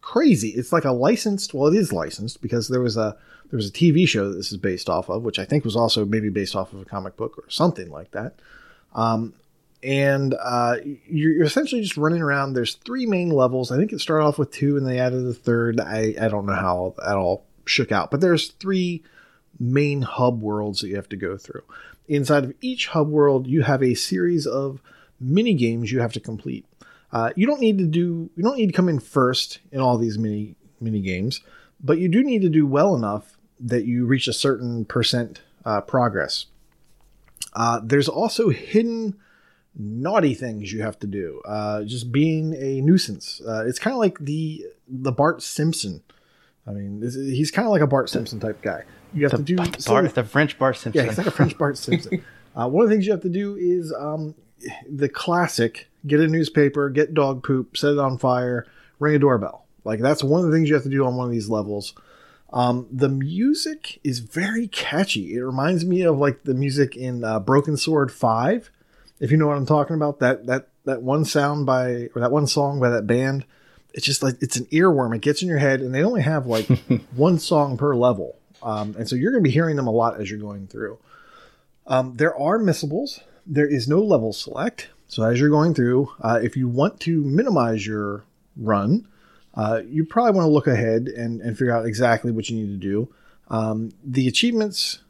crazy. 0.02 0.50
It's 0.50 0.74
like 0.74 0.84
a 0.84 0.92
licensed. 0.92 1.54
Well, 1.54 1.74
it 1.74 1.78
is 1.78 1.94
licensed 1.94 2.42
because 2.42 2.68
there 2.68 2.82
was 2.82 2.98
a 2.98 3.16
there 3.50 3.58
was 3.58 3.70
a 3.70 3.72
TV 3.72 4.08
show 4.08 4.30
that 4.30 4.36
this 4.36 4.52
is 4.52 4.58
based 4.58 4.90
off 4.90 5.10
of, 5.10 5.24
which 5.24 5.40
I 5.40 5.46
think 5.46 5.64
was 5.64 5.76
also 5.76 6.06
maybe 6.06 6.30
based 6.30 6.56
off 6.56 6.74
of 6.74 6.82
a 6.82 6.86
comic 6.86 7.16
book 7.16 7.38
or 7.38 7.50
something 7.50 7.90
like 7.90 8.12
that. 8.12 8.36
Um, 8.94 9.34
and 9.84 10.36
uh, 10.40 10.76
you're, 11.08 11.44
essentially 11.44 11.82
just 11.82 11.98
running 11.98 12.22
around. 12.22 12.54
There's 12.54 12.76
three 12.76 13.06
main 13.06 13.30
levels. 13.30 13.72
I 13.72 13.78
think 13.78 13.92
it 13.92 14.00
started 14.00 14.26
off 14.26 14.38
with 14.38 14.52
two, 14.52 14.78
and 14.78 14.86
they 14.86 15.00
added 15.00 15.26
a 15.26 15.34
third. 15.34 15.80
I 15.80 16.16
I 16.20 16.28
don't 16.28 16.46
know 16.46 16.54
how 16.54 16.96
that 17.00 17.16
all 17.16 17.46
shook 17.66 17.92
out, 17.92 18.12
but 18.12 18.22
there's 18.22 18.50
three 18.52 19.04
main 19.60 20.02
hub 20.02 20.42
worlds 20.42 20.82
that 20.82 20.88
you 20.88 20.96
have 20.96 21.10
to 21.10 21.16
go 21.16 21.38
through. 21.38 21.64
Inside 22.08 22.44
of 22.44 22.54
each 22.62 22.88
hub 22.88 23.10
world, 23.10 23.48
you 23.48 23.64
have 23.64 23.82
a 23.82 23.94
series 23.94 24.46
of 24.46 24.82
mini 25.20 25.54
games 25.54 25.92
you 25.92 26.00
have 26.00 26.14
to 26.14 26.20
complete. 26.20 26.66
Uh, 27.12 27.32
you 27.36 27.46
don't 27.46 27.62
need 27.62 27.78
to 27.78 27.86
do 27.86 28.30
you 28.36 28.44
don't 28.44 28.58
need 28.58 28.68
to 28.68 28.74
come 28.74 28.90
in 28.90 29.00
first 29.00 29.60
in 29.72 29.80
all 29.80 29.98
these 29.98 30.18
mini 30.18 30.56
mini 30.80 31.02
games, 31.02 31.42
but 31.84 31.98
you 31.98 32.08
do 32.08 32.24
need 32.24 32.42
to 32.42 32.50
do 32.50 32.66
well 32.66 32.96
enough 32.96 33.38
that 33.60 33.86
you 33.86 34.06
reach 34.06 34.28
a 34.28 34.34
certain 34.34 34.86
percent 34.86 35.42
uh, 35.66 35.82
progress. 35.82 36.48
Uh, 37.54 37.80
there's 37.84 38.08
also 38.08 38.50
hidden 38.50 39.16
naughty 39.76 40.34
things 40.34 40.72
you 40.72 40.82
have 40.82 41.00
to 41.00 41.08
do. 41.08 41.42
Uh, 41.46 41.84
just 41.84 42.12
being 42.12 42.54
a 42.54 42.82
nuisance. 42.82 43.42
Uh, 43.46 43.66
it's 43.66 43.80
kind 43.80 43.94
of 43.94 44.00
like 44.00 44.20
the 44.20 44.66
the 44.88 45.12
Bart 45.12 45.42
Simpson. 45.42 46.04
I 46.68 46.72
mean, 46.72 47.00
this, 47.00 47.16
he's 47.16 47.52
kind 47.52 47.66
of 47.66 47.72
like 47.72 47.82
a 47.82 47.88
Bart 47.88 48.10
Simpson 48.10 48.40
type 48.40 48.62
guy. 48.62 48.84
You 49.14 49.24
have 49.24 49.38
to 49.38 49.44
do 49.44 49.58
Bart, 49.58 50.16
the 50.16 50.24
French 50.24 50.58
Bart 50.58 50.78
Simpson. 50.78 51.04
yeah, 51.04 51.10
he's 51.10 51.18
like 51.18 51.28
a 51.28 51.32
French 51.32 51.58
Bart 51.58 51.78
Simpson. 51.78 52.24
Uh, 52.54 52.68
one 52.68 52.84
of 52.84 52.90
the 52.90 52.94
things 52.94 53.06
you 53.06 53.14
have 53.14 53.22
to 53.22 53.30
do 53.30 53.56
is 53.56 53.94
um, 53.98 54.36
the 54.86 55.08
classic: 55.08 55.90
get 56.06 56.20
a 56.20 56.28
newspaper, 56.28 56.90
get 56.90 57.14
dog 57.14 57.44
poop, 57.44 57.78
set 57.78 57.94
it 57.94 57.98
on 57.98 58.18
fire, 58.18 58.68
ring 59.00 59.16
a 59.16 59.20
doorbell. 59.20 59.66
Like 59.86 60.02
that's 60.02 60.22
one 60.22 60.42
of 60.42 60.48
the 60.48 60.54
things 60.54 60.68
you 60.68 60.76
have 60.76 60.84
to 60.84 60.90
do 60.90 61.06
on 61.06 61.16
one 61.16 61.28
of 61.28 61.32
these 61.32 61.48
levels. 61.48 61.94
Um, 62.52 62.88
the 62.92 63.08
music 63.08 64.02
is 64.04 64.20
very 64.20 64.68
catchy. 64.68 65.34
It 65.34 65.42
reminds 65.42 65.86
me 65.86 66.02
of 66.02 66.18
like 66.18 66.44
the 66.44 66.54
music 66.54 66.98
in 66.98 67.24
uh, 67.24 67.40
Broken 67.40 67.78
Sword 67.78 68.12
Five, 68.12 68.70
if 69.22 69.32
you 69.32 69.38
know 69.38 69.48
what 69.48 69.56
I'm 69.56 69.66
talking 69.66 69.96
about. 69.96 70.20
That 70.20 70.48
that 70.48 70.68
that 70.84 71.02
one 71.02 71.24
sound 71.24 71.66
by 71.66 72.10
or 72.14 72.20
that 72.20 72.32
one 72.32 72.48
song 72.48 72.82
by 72.82 72.90
that 72.90 73.08
band. 73.08 73.46
It's 73.94 74.06
just 74.06 74.24
like 74.24 74.36
it's 74.42 74.58
an 74.58 74.66
earworm. 74.66 75.16
It 75.16 75.22
gets 75.22 75.42
in 75.42 75.48
your 75.48 75.60
head, 75.60 75.80
and 75.80 75.96
they 75.96 76.04
only 76.04 76.22
have 76.22 76.48
like 76.48 76.68
one 77.16 77.40
song 77.40 77.78
per 77.78 77.96
level, 77.96 78.38
um, 78.62 78.96
and 78.98 79.08
so 79.08 79.16
you're 79.16 79.32
going 79.32 79.44
to 79.44 79.48
be 79.48 79.54
hearing 79.54 79.78
them 79.78 79.88
a 79.88 79.92
lot 79.92 80.20
as 80.20 80.30
you're 80.30 80.40
going 80.40 80.68
through. 80.68 80.98
Um, 81.88 82.16
there 82.16 82.36
are 82.36 82.58
missables. 82.58 83.22
There 83.46 83.68
is 83.68 83.88
no 83.88 84.02
level 84.02 84.34
select. 84.34 84.90
So 85.08 85.24
as 85.24 85.40
you're 85.40 85.50
going 85.50 85.74
through, 85.74 86.10
uh, 86.22 86.40
if 86.42 86.56
you 86.56 86.70
want 86.70 87.02
to 87.02 87.22
minimize 87.22 87.86
your 87.86 88.24
run, 88.56 89.08
uh, 89.56 89.82
you 89.86 90.06
probably 90.06 90.32
want 90.32 90.46
to 90.46 90.52
look 90.52 90.68
ahead 90.68 91.08
and, 91.08 91.42
and 91.42 91.58
figure 91.58 91.76
out 91.76 91.86
exactly 91.86 92.32
what 92.32 92.50
you 92.50 92.56
need 92.56 92.68
to 92.68 92.78
do. 92.78 93.14
Um, 93.50 93.92
the 94.06 94.30
achievements, 94.30 95.02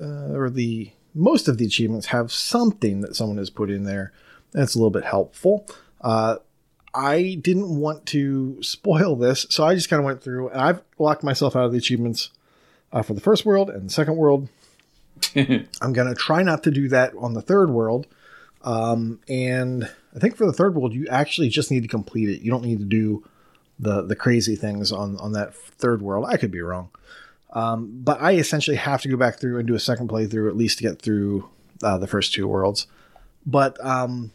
uh, 0.00 0.32
or 0.32 0.48
the 0.48 0.92
most 1.18 1.48
of 1.48 1.58
the 1.58 1.66
achievements, 1.66 2.06
have 2.06 2.32
something 2.32 3.00
that 3.00 3.16
someone 3.16 3.38
has 3.38 3.50
put 3.50 3.70
in 3.70 3.84
there 3.84 4.12
that's 4.52 4.74
a 4.74 4.78
little 4.78 4.90
bit 4.90 5.04
helpful. 5.04 5.66
Uh, 6.00 6.36
I 6.94 7.38
didn't 7.40 7.76
want 7.76 8.06
to 8.06 8.62
spoil 8.62 9.16
this, 9.16 9.46
so 9.50 9.64
I 9.64 9.74
just 9.74 9.90
kind 9.90 10.00
of 10.00 10.06
went 10.06 10.22
through 10.22 10.48
and 10.48 10.60
I've 10.60 10.82
locked 10.98 11.22
myself 11.22 11.54
out 11.54 11.64
of 11.64 11.72
the 11.72 11.78
achievements 11.78 12.30
uh, 12.92 13.02
for 13.02 13.14
the 13.14 13.20
first 13.20 13.44
world 13.44 13.68
and 13.68 13.88
the 13.88 13.92
second 13.92 14.16
world. 14.16 14.48
I'm 15.36 15.92
going 15.92 16.08
to 16.08 16.14
try 16.14 16.42
not 16.42 16.62
to 16.62 16.70
do 16.70 16.88
that 16.88 17.12
on 17.18 17.34
the 17.34 17.42
third 17.42 17.70
world. 17.70 18.06
Um, 18.62 19.20
and 19.28 19.90
I 20.14 20.18
think 20.18 20.36
for 20.36 20.46
the 20.46 20.52
third 20.52 20.74
world, 20.74 20.94
you 20.94 21.06
actually 21.08 21.48
just 21.48 21.70
need 21.70 21.82
to 21.82 21.88
complete 21.88 22.28
it. 22.28 22.40
You 22.40 22.50
don't 22.50 22.64
need 22.64 22.78
to 22.78 22.84
do 22.84 23.24
the 23.78 24.02
the 24.02 24.16
crazy 24.16 24.56
things 24.56 24.90
on 24.90 25.16
on 25.18 25.32
that 25.32 25.54
third 25.54 26.02
world. 26.02 26.26
I 26.28 26.36
could 26.36 26.50
be 26.50 26.60
wrong, 26.60 26.90
um, 27.52 28.00
but 28.02 28.20
I 28.20 28.32
essentially 28.34 28.76
have 28.76 29.02
to 29.02 29.08
go 29.08 29.16
back 29.16 29.38
through 29.38 29.58
and 29.58 29.66
do 29.66 29.74
a 29.74 29.80
second 29.80 30.08
playthrough 30.08 30.48
at 30.48 30.56
least 30.56 30.78
to 30.78 30.84
get 30.84 31.00
through 31.00 31.48
uh, 31.82 31.98
the 31.98 32.06
first 32.06 32.32
two 32.32 32.46
worlds. 32.46 32.86
But 33.46 33.82
um, 33.84 34.32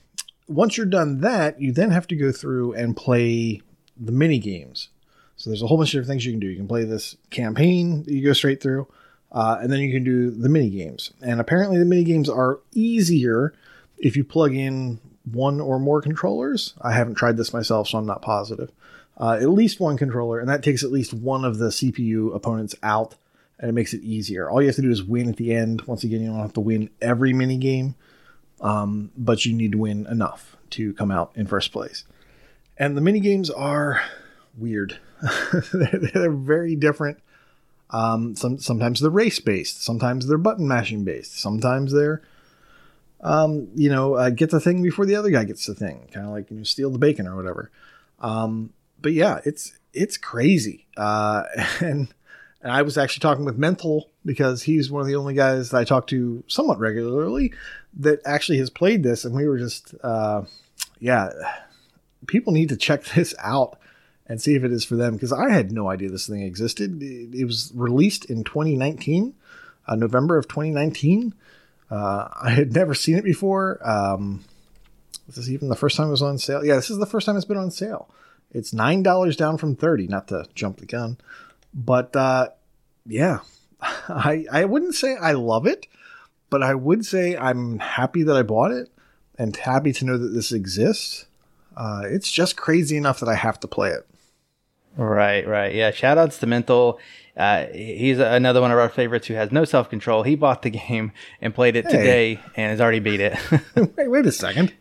once 0.47 0.77
you're 0.77 0.85
done 0.85 1.21
that, 1.21 1.61
you 1.61 1.71
then 1.71 1.91
have 1.91 2.07
to 2.07 2.15
go 2.15 2.31
through 2.31 2.73
and 2.73 2.97
play 2.97 3.61
the 3.97 4.11
mini 4.11 4.39
games. 4.39 4.89
So 5.35 5.49
there's 5.49 5.61
a 5.61 5.67
whole 5.67 5.77
bunch 5.77 5.89
of 5.89 6.01
different 6.01 6.09
things 6.09 6.25
you 6.25 6.33
can 6.33 6.39
do. 6.39 6.47
You 6.47 6.55
can 6.55 6.67
play 6.67 6.83
this 6.83 7.15
campaign 7.29 8.03
that 8.03 8.13
you 8.13 8.23
go 8.23 8.33
straight 8.33 8.61
through, 8.61 8.87
uh, 9.31 9.57
and 9.61 9.71
then 9.71 9.79
you 9.79 9.91
can 9.91 10.03
do 10.03 10.31
the 10.31 10.49
mini 10.49 10.69
games. 10.69 11.11
And 11.21 11.39
apparently, 11.39 11.77
the 11.77 11.85
mini 11.85 12.03
games 12.03 12.29
are 12.29 12.59
easier 12.71 13.53
if 13.97 14.15
you 14.15 14.23
plug 14.23 14.55
in 14.55 14.99
one 15.31 15.59
or 15.59 15.79
more 15.79 16.01
controllers. 16.01 16.73
I 16.81 16.93
haven't 16.93 17.15
tried 17.15 17.37
this 17.37 17.53
myself, 17.53 17.87
so 17.87 17.97
I'm 17.97 18.05
not 18.05 18.21
positive. 18.21 18.71
Uh, 19.17 19.37
at 19.39 19.49
least 19.49 19.79
one 19.79 19.97
controller, 19.97 20.39
and 20.39 20.49
that 20.49 20.63
takes 20.63 20.83
at 20.83 20.91
least 20.91 21.13
one 21.13 21.45
of 21.45 21.57
the 21.59 21.67
CPU 21.67 22.35
opponents 22.35 22.75
out, 22.81 23.15
and 23.59 23.69
it 23.69 23.73
makes 23.73 23.93
it 23.93 24.01
easier. 24.01 24.49
All 24.49 24.61
you 24.61 24.67
have 24.67 24.75
to 24.77 24.81
do 24.81 24.89
is 24.89 25.03
win 25.03 25.29
at 25.29 25.37
the 25.37 25.53
end. 25.53 25.83
Once 25.83 26.03
again, 26.03 26.21
you 26.21 26.27
don't 26.27 26.39
have 26.39 26.53
to 26.53 26.59
win 26.59 26.89
every 27.01 27.31
mini 27.31 27.57
game, 27.57 27.95
um, 28.61 29.11
but 29.15 29.45
you 29.45 29.53
need 29.53 29.73
to 29.73 29.77
win 29.77 30.07
enough 30.07 30.57
to 30.71 30.93
come 30.93 31.11
out 31.11 31.31
in 31.35 31.45
first 31.45 31.71
place. 31.71 32.05
And 32.77 32.97
the 32.97 33.01
mini 33.01 33.19
games 33.19 33.51
are 33.51 34.01
weird. 34.57 34.97
they're, 35.71 35.99
they're 36.13 36.31
very 36.31 36.75
different. 36.75 37.19
Um, 37.91 38.35
some 38.35 38.57
sometimes 38.57 38.99
they're 38.99 39.11
race 39.11 39.39
based, 39.39 39.83
sometimes 39.83 40.27
they're 40.27 40.39
button 40.39 40.67
mashing 40.67 41.03
based, 41.03 41.39
sometimes 41.39 41.93
they're 41.93 42.23
um, 43.23 43.69
you 43.73 43.89
know, 43.89 44.15
uh, 44.15 44.29
get 44.29 44.49
the 44.49 44.59
thing 44.59 44.83
before 44.83 45.05
the 45.05 45.15
other 45.15 45.29
guy 45.29 45.45
gets 45.45 45.65
the 45.65 45.73
thing, 45.73 46.09
kind 46.11 46.25
of 46.25 46.33
like 46.33 46.51
you 46.51 46.57
know, 46.57 46.63
steal 46.63 46.91
the 46.91 46.99
bacon 46.99 47.25
or 47.25 47.35
whatever. 47.35 47.71
Um, 48.19 48.73
but 49.03 49.13
yeah, 49.13 49.41
it's 49.45 49.77
it's 49.93 50.17
crazy. 50.17 50.87
Uh, 50.97 51.43
and 51.79 52.07
and 52.63 52.71
I 52.71 52.81
was 52.81 52.97
actually 52.97 53.19
talking 53.19 53.45
with 53.45 53.57
Mental 53.57 54.09
because 54.25 54.63
he's 54.63 54.89
one 54.89 55.01
of 55.01 55.07
the 55.07 55.15
only 55.15 55.35
guys 55.35 55.69
that 55.69 55.77
I 55.77 55.83
talk 55.83 56.07
to 56.07 56.43
somewhat 56.47 56.79
regularly 56.79 57.53
that 57.99 58.21
actually 58.25 58.57
has 58.57 58.71
played 58.71 59.03
this, 59.03 59.25
and 59.25 59.35
we 59.35 59.47
were 59.47 59.59
just, 59.59 59.93
uh, 60.01 60.43
yeah, 60.99 61.29
people 62.25 62.53
need 62.53 62.69
to 62.69 62.77
check 62.77 63.03
this 63.15 63.35
out 63.37 63.77
and 64.25 64.41
see 64.41 64.55
if 64.55 64.63
it 64.63 64.71
is 64.71 64.85
for 64.85 64.95
them 64.95 65.13
because 65.13 65.33
I 65.33 65.51
had 65.51 65.73
no 65.73 65.89
idea 65.89 66.09
this 66.09 66.27
thing 66.27 66.41
existed. 66.41 67.03
It, 67.03 67.35
it 67.35 67.45
was 67.45 67.71
released 67.75 68.25
in 68.25 68.45
2019, 68.45 69.35
uh, 69.85 69.95
November 69.95 70.37
of 70.37 70.47
2019. 70.47 71.35
Uh, 71.91 72.29
I 72.41 72.51
had 72.51 72.73
never 72.73 72.93
seen 72.93 73.17
it 73.17 73.25
before. 73.25 73.77
Um, 73.87 74.45
this 75.27 75.37
is 75.37 75.51
even 75.51 75.67
the 75.67 75.75
first 75.75 75.97
time 75.97 76.07
it 76.07 76.11
was 76.11 76.21
on 76.21 76.37
sale. 76.37 76.65
Yeah, 76.65 76.75
this 76.75 76.89
is 76.89 76.97
the 76.97 77.05
first 77.05 77.25
time 77.25 77.35
it's 77.35 77.45
been 77.45 77.57
on 77.57 77.71
sale. 77.71 78.09
It's 78.53 78.73
nine 78.73 79.03
dollars 79.03 79.35
down 79.35 79.57
from 79.57 79.75
thirty. 79.75 80.07
Not 80.07 80.27
to 80.29 80.45
jump 80.55 80.77
the 80.77 80.85
gun, 80.85 81.17
but 81.73 82.15
uh, 82.15 82.49
yeah, 83.05 83.39
I 83.81 84.45
I 84.51 84.65
wouldn't 84.65 84.95
say 84.95 85.15
I 85.15 85.31
love 85.33 85.65
it, 85.67 85.87
but 86.49 86.61
I 86.63 86.75
would 86.75 87.05
say 87.05 87.35
I'm 87.35 87.79
happy 87.79 88.23
that 88.23 88.35
I 88.35 88.43
bought 88.43 88.71
it 88.71 88.89
and 89.37 89.55
happy 89.55 89.91
to 89.93 90.05
know 90.05 90.17
that 90.17 90.29
this 90.29 90.51
exists. 90.51 91.25
Uh, 91.75 92.03
it's 92.05 92.31
just 92.31 92.55
crazy 92.55 92.95
enough 92.97 93.19
that 93.19 93.29
I 93.29 93.33
have 93.35 93.59
to 93.61 93.67
play 93.67 93.89
it. 93.89 94.07
Right, 94.95 95.47
right. 95.47 95.73
Yeah. 95.73 95.89
Shout 95.89 96.19
outs 96.19 96.37
to 96.37 96.45
Mental. 96.45 96.99
Uh, 97.35 97.65
he's 97.73 98.19
another 98.19 98.61
one 98.61 98.69
of 98.71 98.77
our 98.77 98.89
favorites 98.89 99.25
who 99.25 99.33
has 99.33 99.51
no 99.51 99.65
self 99.65 99.89
control. 99.89 100.21
He 100.21 100.35
bought 100.35 100.61
the 100.61 100.69
game 100.87 101.11
and 101.41 101.55
played 101.55 101.75
it 101.75 101.85
Hey. 101.85 101.91
today 101.91 102.39
and 102.55 102.69
has 102.69 102.79
already 102.79 102.99
beat 102.99 103.19
it. 103.19 103.35
wait, 103.97 104.07
wait 104.07 104.25
a 104.27 104.31
second. 104.31 104.71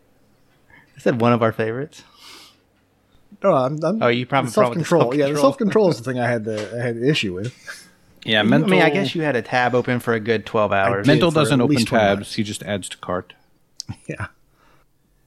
I 0.94 1.00
said 1.00 1.18
one 1.22 1.32
of 1.32 1.42
our 1.42 1.52
favorites. 1.52 2.02
No, 3.42 3.54
I'm, 3.54 3.78
I'm 3.84 4.02
Oh, 4.02 4.08
you 4.08 4.26
probably 4.26 4.50
self 4.50 4.72
control. 4.72 5.14
Yeah, 5.14 5.26
the 5.26 5.34
self 5.34 5.40
self 5.40 5.58
control 5.58 5.88
is 5.90 5.98
the 5.98 6.04
thing 6.04 6.18
I 6.20 6.28
had 6.28 6.44
the 6.44 6.76
I 6.78 6.82
had 6.86 6.96
the 7.00 7.08
issue 7.08 7.34
with. 7.34 7.54
Yeah, 8.24 8.40
I 8.40 8.42
mean, 8.44 8.72
I 8.80 8.90
guess 8.90 9.14
you 9.14 9.22
had 9.22 9.34
a 9.34 9.42
tab 9.42 9.74
open 9.74 9.98
for 9.98 10.14
a 10.14 10.20
good 10.20 10.46
twelve 10.46 10.72
hours. 10.72 11.06
mental 11.06 11.30
doesn't 11.30 11.60
open 11.60 11.76
tabs. 11.84 11.92
minutes. 12.18 12.34
He 12.34 12.42
just 12.42 12.62
adds 12.62 12.88
to 12.90 12.96
cart. 12.98 13.34
Yeah. 14.06 14.26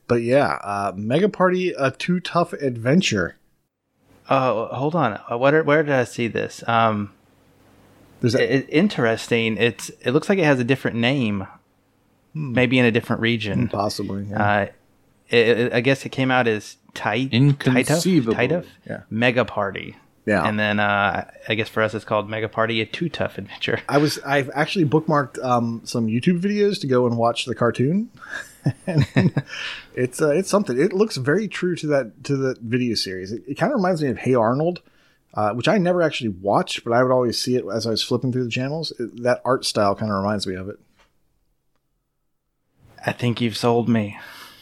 But 0.07 0.21
yeah, 0.21 0.59
uh, 0.63 0.93
Mega 0.95 1.27
Party, 1.29 1.71
a 1.71 1.91
Tootuff 1.91 2.53
adventure. 2.53 3.37
Oh, 4.29 4.67
hold 4.67 4.95
on. 4.95 5.19
Uh, 5.29 5.37
What? 5.37 5.65
Where 5.65 5.83
did 5.83 5.93
I 5.93 6.03
see 6.03 6.27
this? 6.27 6.63
Um, 6.67 7.11
There's 8.21 8.35
a, 8.35 8.41
it, 8.43 8.59
it- 8.65 8.69
interesting. 8.69 9.57
It's. 9.57 9.89
It 10.01 10.11
looks 10.11 10.29
like 10.29 10.37
it 10.39 10.45
has 10.45 10.59
a 10.59 10.63
different 10.63 10.97
name. 10.97 11.47
Maybe 12.33 12.77
in 12.79 12.85
a 12.85 12.91
different 12.91 13.21
region. 13.21 13.67
possibly. 13.67 14.25
Yeah. 14.29 14.43
Uh, 14.43 14.65
it, 15.29 15.47
it- 15.59 15.73
I 15.73 15.81
guess 15.81 16.05
it 16.05 16.09
came 16.09 16.31
out 16.31 16.47
as 16.47 16.77
tight. 16.95 17.29
Inconceivable. 17.31 18.33
Tight 18.33 18.65
Yeah. 18.87 19.01
Mega 19.09 19.45
Party. 19.45 19.95
Yeah. 20.25 20.43
And 20.47 20.59
then 20.59 20.79
uh, 20.79 21.29
I 21.47 21.53
guess 21.53 21.69
for 21.69 21.83
us 21.83 21.93
it's 21.93 22.05
called 22.05 22.29
Mega 22.29 22.49
Party: 22.49 22.81
A 22.81 22.85
Tootuff 22.85 23.37
Adventure. 23.37 23.79
I 23.87 23.99
was 23.99 24.17
I've 24.25 24.49
actually 24.55 24.85
bookmarked 24.85 25.43
um, 25.43 25.81
some 25.83 26.07
YouTube 26.07 26.41
videos 26.41 26.81
to 26.81 26.87
go 26.87 27.05
and 27.05 27.17
watch 27.17 27.45
the 27.45 27.53
cartoon. 27.53 28.09
and 28.87 29.05
it's 29.93 30.21
uh, 30.21 30.29
it's 30.29 30.49
something. 30.49 30.79
It 30.79 30.93
looks 30.93 31.17
very 31.17 31.47
true 31.47 31.75
to 31.75 31.87
that 31.87 32.23
to 32.23 32.35
the 32.35 32.57
video 32.59 32.95
series. 32.95 33.31
It, 33.31 33.43
it 33.47 33.55
kind 33.55 33.71
of 33.71 33.77
reminds 33.77 34.01
me 34.01 34.09
of 34.09 34.17
Hey 34.17 34.33
Arnold, 34.33 34.81
uh, 35.35 35.53
which 35.53 35.67
I 35.67 35.77
never 35.77 36.01
actually 36.01 36.29
watched, 36.29 36.83
but 36.83 36.91
I 36.93 37.03
would 37.03 37.11
always 37.11 37.39
see 37.39 37.55
it 37.55 37.65
as 37.71 37.85
I 37.85 37.91
was 37.91 38.01
flipping 38.01 38.31
through 38.31 38.45
the 38.45 38.49
channels. 38.49 38.91
It, 38.99 39.21
that 39.21 39.41
art 39.45 39.65
style 39.65 39.95
kind 39.95 40.11
of 40.11 40.17
reminds 40.17 40.47
me 40.47 40.55
of 40.55 40.69
it. 40.69 40.79
I 43.05 43.11
think 43.11 43.39
you've 43.39 43.57
sold 43.57 43.87
me. 43.87 44.17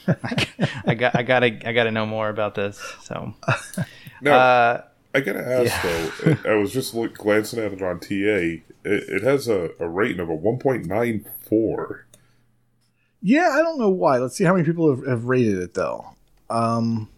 I 0.86 0.96
got. 0.96 1.16
I 1.16 1.24
gotta. 1.24 1.68
I 1.68 1.74
gotta 1.74 1.92
know 1.92 2.06
more 2.06 2.30
about 2.30 2.56
this. 2.56 2.80
So. 3.04 3.34
Now, 4.22 4.38
Uh, 4.40 4.82
I 5.14 5.20
gotta 5.20 5.46
ask 5.46 5.82
though. 5.84 6.38
I- 6.46 6.54
I 6.54 6.56
was 6.56 6.72
just 6.72 6.94
look, 6.94 7.18
glancing 7.18 7.60
at 7.60 7.74
it 7.74 7.82
on 7.82 8.00
TA. 8.00 8.08
It, 8.16 8.64
it 8.86 9.22
has 9.22 9.50
a, 9.50 9.72
a 9.82 9.88
rating 9.90 10.22
of 10.22 10.30
a 10.30 10.38
1.94. 10.38 12.02
Yeah, 13.22 13.50
I 13.54 13.58
don't 13.58 13.80
know 13.80 13.90
why. 13.90 14.18
Let's 14.18 14.36
see 14.38 14.44
how 14.46 14.54
many 14.54 14.66
people 14.66 14.90
have, 14.96 15.06
have 15.06 15.26
rated 15.26 15.58
it 15.60 15.74
though. 15.74 16.06
Um, 16.50 17.10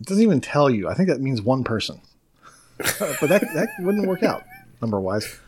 it 0.00 0.06
doesn't 0.06 0.22
even 0.22 0.40
tell 0.40 0.68
you. 0.70 0.88
I 0.88 0.94
think 0.94 1.08
that 1.08 1.20
means 1.20 1.40
one 1.42 1.64
person. 1.64 2.00
but 2.78 3.20
that 3.28 3.42
that 3.54 3.68
wouldn't 3.80 4.06
work 4.08 4.22
out 4.22 4.42
number 4.80 4.98
wise. 5.00 5.38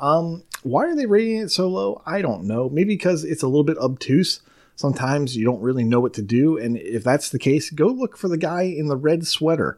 Um, 0.00 0.42
why 0.62 0.86
are 0.86 0.96
they 0.96 1.06
rating 1.06 1.36
it 1.38 1.50
so 1.50 1.68
low? 1.68 2.02
I 2.06 2.22
don't 2.22 2.44
know. 2.44 2.68
Maybe 2.68 2.94
because 2.94 3.24
it's 3.24 3.42
a 3.42 3.46
little 3.48 3.64
bit 3.64 3.78
obtuse. 3.78 4.40
Sometimes 4.80 5.36
you 5.36 5.44
don't 5.44 5.60
really 5.60 5.84
know 5.84 6.00
what 6.00 6.14
to 6.14 6.22
do, 6.22 6.56
and 6.56 6.78
if 6.78 7.04
that's 7.04 7.28
the 7.28 7.38
case, 7.38 7.68
go 7.68 7.88
look 7.88 8.16
for 8.16 8.28
the 8.28 8.38
guy 8.38 8.62
in 8.62 8.86
the 8.86 8.96
red 8.96 9.26
sweater 9.26 9.76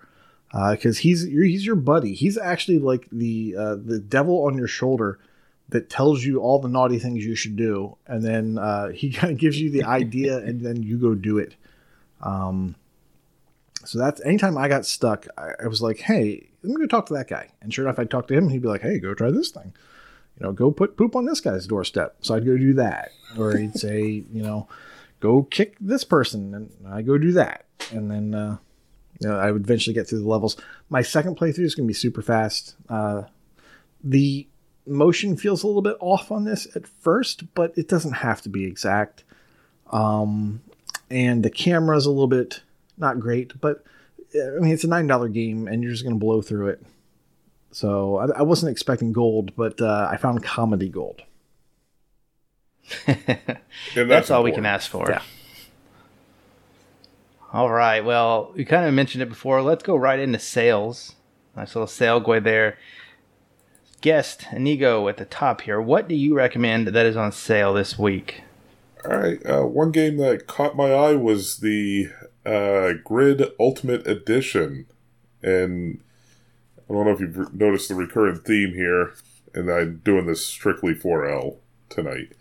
because 0.52 0.98
he's 0.98 1.26
your, 1.26 1.42
he's 1.42 1.66
your 1.66 1.74
buddy. 1.74 2.14
He's 2.14 2.38
actually 2.38 2.78
like 2.78 3.08
the 3.10 3.56
uh, 3.58 3.74
the 3.84 3.98
devil 3.98 4.44
on 4.44 4.56
your 4.56 4.68
shoulder 4.68 5.18
that 5.70 5.90
tells 5.90 6.22
you 6.22 6.38
all 6.38 6.60
the 6.60 6.68
naughty 6.68 7.00
things 7.00 7.24
you 7.24 7.34
should 7.34 7.56
do, 7.56 7.96
and 8.06 8.22
then 8.22 8.58
uh, 8.58 8.90
he 8.90 9.10
kind 9.12 9.32
of 9.32 9.40
gives 9.40 9.60
you 9.60 9.72
the 9.72 9.82
idea, 9.82 10.36
and 10.46 10.60
then 10.60 10.84
you 10.84 10.98
go 10.98 11.16
do 11.16 11.36
it. 11.36 11.56
Um, 12.20 12.76
so 13.84 13.98
that's 13.98 14.24
anytime 14.24 14.56
I 14.56 14.68
got 14.68 14.86
stuck, 14.86 15.26
I, 15.36 15.64
I 15.64 15.66
was 15.66 15.82
like, 15.82 15.98
"Hey, 15.98 16.48
let 16.62 16.78
me 16.78 16.80
go 16.80 16.86
talk 16.86 17.06
to 17.06 17.14
that 17.14 17.26
guy." 17.26 17.50
And 17.60 17.74
sure 17.74 17.84
enough, 17.84 17.98
I'd 17.98 18.08
talk 18.08 18.28
to 18.28 18.34
him, 18.34 18.44
and 18.44 18.52
he'd 18.52 18.62
be 18.62 18.68
like, 18.68 18.82
"Hey, 18.82 19.00
go 19.00 19.14
try 19.14 19.32
this 19.32 19.50
thing." 19.50 19.72
You 20.38 20.46
know, 20.46 20.52
go 20.52 20.70
put 20.70 20.96
poop 20.96 21.16
on 21.16 21.24
this 21.24 21.40
guy's 21.40 21.66
doorstep. 21.66 22.18
So 22.20 22.36
I'd 22.36 22.46
go 22.46 22.56
do 22.56 22.74
that, 22.74 23.10
or 23.36 23.56
he'd 23.56 23.76
say, 23.76 24.22
you 24.32 24.44
know, 24.44 24.68
go 25.22 25.44
kick 25.44 25.76
this 25.80 26.04
person, 26.04 26.54
and 26.54 26.70
I 26.86 27.02
go 27.02 27.16
do 27.16 27.32
that, 27.32 27.64
and 27.90 28.10
then. 28.10 28.34
Uh, 28.34 28.56
you 29.20 29.28
know, 29.28 29.38
I 29.38 29.52
would 29.52 29.62
eventually 29.62 29.94
get 29.94 30.08
through 30.08 30.20
the 30.20 30.28
levels. 30.28 30.56
My 30.88 31.02
second 31.02 31.36
playthrough 31.36 31.64
is 31.64 31.76
going 31.76 31.86
to 31.86 31.88
be 31.88 31.94
super 31.94 32.22
fast. 32.22 32.74
Uh, 32.88 33.22
the 34.02 34.48
motion 34.84 35.36
feels 35.36 35.62
a 35.62 35.66
little 35.68 35.82
bit 35.82 35.96
off 36.00 36.32
on 36.32 36.44
this 36.44 36.66
at 36.74 36.88
first, 36.88 37.54
but 37.54 37.72
it 37.76 37.86
doesn't 37.86 38.14
have 38.14 38.42
to 38.42 38.48
be 38.48 38.64
exact. 38.64 39.22
Um, 39.92 40.60
and 41.08 41.44
the 41.44 41.50
camera 41.50 41.96
is 41.96 42.06
a 42.06 42.10
little 42.10 42.26
bit 42.26 42.62
not 42.98 43.20
great, 43.20 43.60
but 43.60 43.84
I 44.34 44.58
mean, 44.58 44.72
it's 44.72 44.84
a 44.84 44.88
nine 44.88 45.06
dollar 45.06 45.28
game, 45.28 45.68
and 45.68 45.82
you're 45.82 45.92
just 45.92 46.02
going 46.02 46.16
to 46.16 46.24
blow 46.24 46.42
through 46.42 46.68
it. 46.68 46.82
So 47.70 48.16
I, 48.16 48.38
I 48.38 48.42
wasn't 48.42 48.72
expecting 48.72 49.12
gold, 49.12 49.54
but 49.54 49.80
uh, 49.80 50.08
I 50.10 50.16
found 50.16 50.42
comedy 50.42 50.88
gold. 50.88 51.22
And 53.94 54.08
that's, 54.10 54.28
that's, 54.28 54.30
all 54.30 54.42
we 54.42 54.52
can 54.52 54.66
ask 54.66 54.90
for. 54.90 55.06
Yeah. 55.08 55.22
All 57.52 57.70
right. 57.70 58.02
Well, 58.02 58.52
we 58.54 58.64
kind 58.64 58.86
of 58.86 58.94
mentioned 58.94 59.22
it 59.22 59.28
before. 59.28 59.60
Let's 59.60 59.82
go 59.82 59.96
right 59.96 60.18
into 60.18 60.38
sales. 60.38 61.14
Nice 61.54 61.74
little 61.74 61.86
segue 61.86 62.42
there. 62.42 62.78
Guest 64.00 64.46
Inigo 64.52 65.06
at 65.08 65.18
the 65.18 65.26
top 65.26 65.62
here. 65.62 65.80
What 65.80 66.08
do 66.08 66.14
you 66.14 66.34
recommend 66.34 66.88
that 66.88 67.06
is 67.06 67.16
on 67.16 67.30
sale 67.30 67.74
this 67.74 67.98
week? 67.98 68.42
All 69.04 69.18
right. 69.18 69.44
Uh, 69.44 69.66
one 69.66 69.90
game 69.90 70.16
that 70.16 70.46
caught 70.46 70.76
my 70.76 70.92
eye 70.92 71.14
was 71.14 71.58
the 71.58 72.08
uh, 72.46 72.94
Grid 73.04 73.44
Ultimate 73.60 74.06
Edition, 74.06 74.86
and 75.42 76.00
I 76.88 76.92
don't 76.92 77.04
know 77.04 77.12
if 77.12 77.20
you've 77.20 77.54
noticed 77.54 77.88
the 77.88 77.94
recurrent 77.94 78.44
theme 78.44 78.72
here, 78.72 79.12
and 79.54 79.70
I'm 79.70 80.00
doing 80.04 80.26
this 80.26 80.44
strictly 80.44 80.94
for 80.94 81.28
L 81.28 81.58
tonight. 81.88 82.32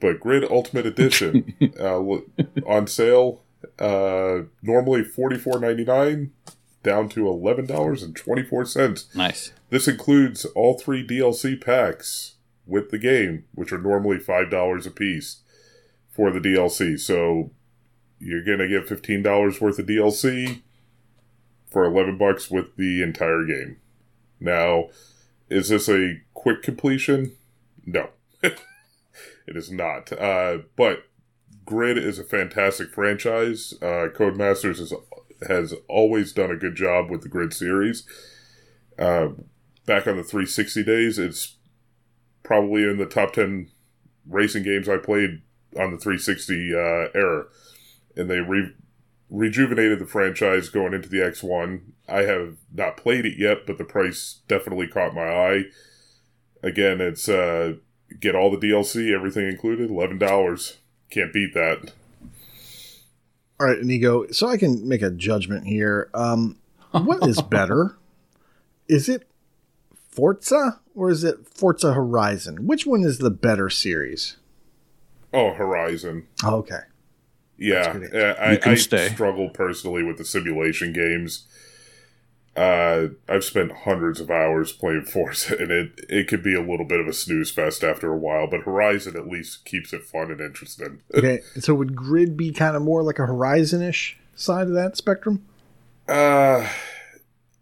But 0.00 0.20
Grid 0.20 0.44
Ultimate 0.50 0.86
Edition 0.86 1.54
uh, 1.80 2.00
on 2.66 2.86
sale, 2.86 3.42
uh, 3.78 4.42
normally 4.62 5.04
forty 5.04 5.36
four 5.38 5.58
ninety 5.58 5.84
nine, 5.84 6.32
down 6.82 7.08
to 7.10 7.26
eleven 7.28 7.66
dollars 7.66 8.02
and 8.02 8.14
twenty 8.14 8.42
four 8.42 8.64
cents. 8.64 9.06
Nice. 9.14 9.52
This 9.70 9.88
includes 9.88 10.44
all 10.44 10.78
three 10.78 11.06
DLC 11.06 11.60
packs 11.60 12.36
with 12.66 12.90
the 12.90 12.98
game, 12.98 13.44
which 13.54 13.72
are 13.72 13.78
normally 13.78 14.18
five 14.18 14.50
dollars 14.50 14.86
a 14.86 14.90
piece 14.90 15.38
for 16.10 16.30
the 16.30 16.40
DLC. 16.40 16.98
So 16.98 17.50
you're 18.20 18.44
gonna 18.44 18.68
get 18.68 18.88
fifteen 18.88 19.22
dollars 19.22 19.60
worth 19.60 19.78
of 19.78 19.86
DLC 19.86 20.62
for 21.70 21.84
eleven 21.84 22.16
bucks 22.16 22.50
with 22.50 22.76
the 22.76 23.02
entire 23.02 23.44
game. 23.44 23.78
Now, 24.40 24.88
is 25.48 25.68
this 25.70 25.88
a 25.88 26.20
quick 26.34 26.62
completion? 26.62 27.32
No, 27.84 28.10
it 29.48 29.56
is 29.56 29.70
not. 29.70 30.12
Uh, 30.12 30.58
but 30.76 31.04
Grid 31.64 31.98
is 31.98 32.18
a 32.18 32.24
fantastic 32.24 32.90
franchise. 32.90 33.74
Uh, 33.80 34.08
Codemasters 34.14 34.78
is, 34.78 34.92
has 35.48 35.74
always 35.88 36.32
done 36.32 36.50
a 36.50 36.56
good 36.56 36.76
job 36.76 37.10
with 37.10 37.22
the 37.22 37.28
Grid 37.28 37.52
series. 37.52 38.06
Uh, 38.98 39.28
back 39.86 40.06
on 40.06 40.16
the 40.16 40.22
360 40.22 40.84
days, 40.84 41.18
it's 41.18 41.56
probably 42.42 42.84
in 42.84 42.98
the 42.98 43.06
top 43.06 43.32
10 43.32 43.70
racing 44.26 44.62
games 44.62 44.88
I 44.88 44.98
played 44.98 45.42
on 45.78 45.90
the 45.90 45.98
360 45.98 46.74
uh, 46.74 46.78
era. 47.14 47.44
And 48.16 48.28
they 48.28 48.40
re- 48.40 48.74
rejuvenated 49.30 49.98
the 49.98 50.06
franchise 50.06 50.68
going 50.68 50.94
into 50.94 51.08
the 51.08 51.18
X1. 51.18 51.80
I 52.08 52.22
have 52.22 52.56
not 52.72 52.96
played 52.96 53.26
it 53.26 53.38
yet, 53.38 53.66
but 53.66 53.78
the 53.78 53.84
price 53.84 54.40
definitely 54.48 54.88
caught 54.88 55.14
my 55.14 55.28
eye. 55.28 55.64
Again, 56.62 57.00
it's 57.00 57.28
uh, 57.28 57.74
get 58.20 58.34
all 58.34 58.50
the 58.50 58.58
DLC, 58.58 59.14
everything 59.14 59.46
included, 59.46 59.90
$11. 59.90 60.76
Can't 61.10 61.32
beat 61.32 61.54
that. 61.54 61.92
All 63.60 63.66
right, 63.66 63.78
Inigo. 63.78 64.30
So 64.30 64.46
I 64.48 64.56
can 64.56 64.86
make 64.88 65.02
a 65.02 65.10
judgment 65.10 65.66
here. 65.66 66.10
Um, 66.14 66.58
what 66.92 67.26
is 67.26 67.40
better? 67.50 67.96
is 68.88 69.08
it 69.08 69.28
Forza 69.92 70.80
or 70.94 71.10
is 71.10 71.22
it 71.22 71.46
Forza 71.46 71.92
Horizon? 71.92 72.66
Which 72.66 72.86
one 72.86 73.04
is 73.04 73.18
the 73.18 73.30
better 73.30 73.70
series? 73.70 74.36
Oh, 75.32 75.52
Horizon. 75.52 76.26
Oh, 76.42 76.56
okay. 76.56 76.80
Yeah, 77.58 77.98
That's 77.98 78.14
uh, 78.14 78.68
I, 78.68 78.70
I 78.70 78.74
struggle 78.76 79.50
personally 79.50 80.02
with 80.02 80.16
the 80.16 80.24
simulation 80.24 80.92
games. 80.92 81.47
Uh, 82.58 83.10
I've 83.28 83.44
spent 83.44 83.70
hundreds 83.70 84.18
of 84.18 84.32
hours 84.32 84.72
playing 84.72 85.04
Forza, 85.12 85.56
and 85.56 85.70
it 85.70 86.04
it 86.08 86.26
could 86.26 86.42
be 86.42 86.54
a 86.56 86.60
little 86.60 86.84
bit 86.84 86.98
of 86.98 87.06
a 87.06 87.12
snooze 87.12 87.52
fest 87.52 87.84
after 87.84 88.12
a 88.12 88.18
while. 88.18 88.48
But 88.48 88.62
Horizon 88.62 89.16
at 89.16 89.28
least 89.28 89.64
keeps 89.64 89.92
it 89.92 90.02
fun 90.02 90.32
and 90.32 90.40
interesting. 90.40 91.02
Okay. 91.14 91.40
so 91.60 91.74
would 91.74 91.94
Grid 91.94 92.36
be 92.36 92.52
kind 92.52 92.74
of 92.76 92.82
more 92.82 93.02
like 93.02 93.18
a 93.18 93.26
Horizon-ish 93.26 94.18
side 94.34 94.66
of 94.66 94.74
that 94.74 94.96
spectrum? 94.96 95.44
Uh, 96.08 96.68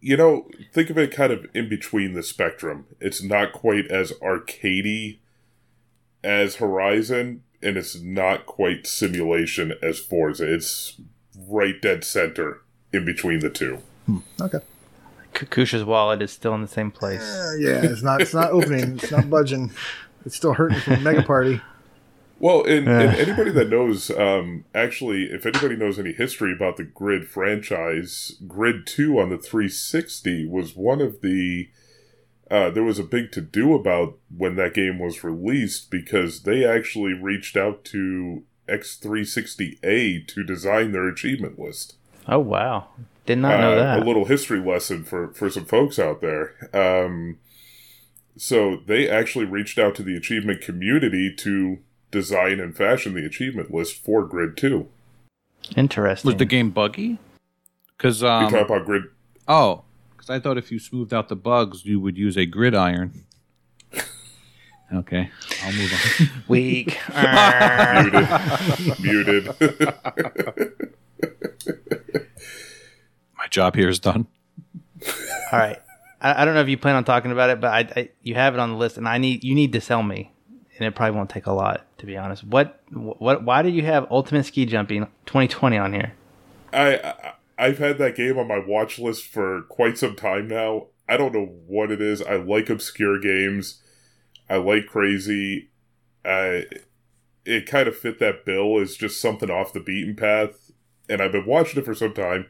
you 0.01 0.17
know, 0.17 0.49
think 0.73 0.89
of 0.89 0.97
it 0.99 1.11
kind 1.11 1.33
of 1.33 1.47
in 1.55 1.69
between 1.69 2.15
the 2.15 2.23
spectrum. 2.23 2.87
It's 3.01 3.23
not 3.23 3.53
quite 3.53 3.87
as 3.91 4.13
arcadey 4.13 5.19
as 6.25 6.57
Horizon, 6.57 7.43
and 7.63 7.77
it's 7.77 8.01
not 8.01 8.47
quite 8.47 8.87
simulation 8.87 9.75
as 9.83 9.99
Forza. 9.99 10.53
It's 10.53 11.01
right 11.37 11.81
dead 11.83 12.05
center 12.05 12.63
in 12.93 13.05
between 13.05 13.41
the 13.41 13.51
two. 13.51 13.83
Okay. 14.41 14.59
Kakusha's 15.37 15.85
wallet 15.85 16.23
is 16.23 16.33
still 16.33 16.55
in 16.55 16.63
the 16.63 16.69
same 16.69 16.91
place. 16.91 17.21
Uh, 17.21 17.57
yeah, 17.59 17.85
it's 17.85 18.03
not. 18.03 18.21
It's 18.21 18.35
not 18.35 18.51
opening. 18.51 18.95
It's 18.95 19.11
not 19.11 19.29
budging. 19.29 19.71
It's 20.25 20.37
still 20.37 20.55
hurting 20.55 20.81
from 20.81 21.03
Mega 21.03 21.23
Party. 21.23 21.61
Well, 22.39 22.65
and, 22.65 22.87
and 22.87 23.15
anybody 23.17 23.51
that 23.53 23.71
knows, 23.71 24.11
um, 24.11 24.65
actually, 24.75 25.25
if 25.25 25.47
anybody 25.47 25.75
knows 25.77 25.99
any 25.99 26.13
history 26.13 26.53
about 26.53 26.77
the 26.77 26.85
Grid 26.85 27.29
franchise, 27.29 28.35
Grid 28.47 28.87
2 28.87 29.19
on 29.19 29.31
the 29.31 29.39
360 29.39 30.47
was 30.47 30.77
one 30.77 31.01
of 31.01 31.21
the. 31.21 31.71
Uh, 32.51 32.71
there 32.71 32.85
was 32.85 32.99
a 32.99 33.05
big 33.05 33.33
to 33.33 33.41
do 33.41 33.75
about 33.75 34.19
when 34.37 34.55
that 34.55 34.75
game 34.75 34.99
was 34.99 35.25
released 35.25 35.91
because 35.91 36.43
they 36.43 36.65
actually 36.65 37.13
reached 37.13 37.57
out 37.57 37.85
to 37.85 38.45
X360A 38.69 40.27
to 40.29 40.45
design 40.45 40.93
their 40.93 41.09
achievement 41.09 41.59
list. 41.59 41.97
Oh 42.29 42.39
wow, 42.39 42.89
did 43.27 43.39
not 43.39 43.61
know 43.61 43.73
Uh, 43.73 43.77
that. 43.77 44.03
A 44.03 44.05
little 44.05 44.25
history 44.25 44.61
lesson 44.61 45.05
for, 45.05 45.29
for 45.35 45.51
some 45.51 45.65
folks 45.65 45.99
out 45.99 46.21
there. 46.21 46.55
Um, 46.73 47.39
so 48.37 48.79
they 48.87 49.09
actually 49.09 49.45
reached 49.47 49.79
out 49.79 49.95
to 49.97 50.03
the 50.03 50.17
achievement 50.17 50.61
community 50.61 51.35
to 51.39 51.79
design 52.11 52.61
and 52.61 52.77
fashion 52.77 53.15
the 53.15 53.25
achievement 53.27 53.73
list 53.75 54.05
for 54.05 54.25
Grid 54.25 54.57
2. 54.57 54.89
Interesting. 55.77 56.29
Was 56.31 56.39
the 56.39 56.45
game 56.45 56.71
buggy? 56.71 57.19
Because 57.97 58.23
We 58.23 58.29
um, 58.29 58.51
talk 58.51 58.67
about 58.67 58.85
Grid. 58.87 59.05
oh, 59.49 59.83
because 60.17 60.31
I 60.31 60.39
thought 60.39 60.59
if 60.59 60.71
you 60.71 60.79
smoothed 60.79 61.13
out 61.15 61.29
the 61.29 61.37
bugs, 61.37 61.85
you 61.85 61.99
would 62.01 62.17
use 62.17 62.37
a 62.37 62.47
gridiron. 62.47 63.25
okay, 64.95 65.31
I'll 65.65 65.73
move 65.73 65.93
on. 65.93 66.43
weak? 66.49 66.99
Muted. 69.01 69.49
Muted. 69.59 70.93
My 73.47 73.51
job 73.51 73.77
here 73.77 73.89
is 73.89 74.01
done. 74.01 74.27
All 75.53 75.59
right. 75.61 75.81
I, 76.21 76.43
I 76.43 76.45
don't 76.45 76.55
know 76.55 76.63
if 76.63 76.69
you 76.69 76.77
plan 76.77 76.97
on 76.97 77.05
talking 77.05 77.31
about 77.31 77.49
it, 77.51 77.61
but 77.61 77.73
I, 77.73 78.01
I 78.01 78.09
you 78.21 78.35
have 78.35 78.55
it 78.55 78.61
on 78.61 78.73
the 78.73 78.77
list, 78.77 78.97
and 78.97 79.09
I 79.09 79.19
need 79.19 79.45
you 79.45 79.55
need 79.55 79.73
to 79.75 79.81
sell 79.81 80.03
me, 80.03 80.33
and 80.77 80.85
it 80.85 80.97
probably 80.97 81.17
won't 81.17 81.31
take 81.31 81.47
a 81.47 81.53
lot 81.53 81.87
to 81.99 82.07
be 82.07 82.17
honest. 82.17 82.43
What 82.43 82.81
what 82.91 83.45
why 83.45 83.63
did 83.63 83.73
you 83.73 83.83
have 83.85 84.11
Ultimate 84.11 84.47
Ski 84.47 84.67
Jumping 84.67 85.07
2020 85.27 85.79
on 85.79 85.93
here? 85.93 86.15
I, 86.73 86.97
I 86.97 87.33
I've 87.57 87.79
had 87.79 87.99
that 87.99 88.17
game 88.17 88.37
on 88.37 88.49
my 88.49 88.59
watch 88.59 88.99
list 88.99 89.27
for 89.27 89.63
quite 89.63 89.97
some 89.97 90.17
time 90.17 90.49
now. 90.49 90.89
I 91.09 91.17
don't 91.17 91.33
know 91.33 91.47
what 91.69 91.93
it 91.93 92.03
is. 92.03 92.21
I 92.23 92.35
like 92.35 92.69
obscure 92.69 93.21
games. 93.21 93.81
I 94.51 94.57
like 94.57 94.87
crazy. 94.87 95.71
I 96.25 96.65
it 97.45 97.67
kind 97.67 97.87
of 97.87 97.97
fit 97.97 98.19
that 98.19 98.45
bill 98.45 98.81
as 98.81 98.97
just 98.97 99.21
something 99.21 99.53
off 99.53 99.73
the 99.73 99.79
beaten 99.79 100.17
path, 100.17 100.73
and 101.09 101.23
I've 101.23 101.31
been 101.31 101.47
watching 101.47 101.81
it 101.81 101.85
for 101.85 101.95
some 101.95 102.13
time, 102.13 102.47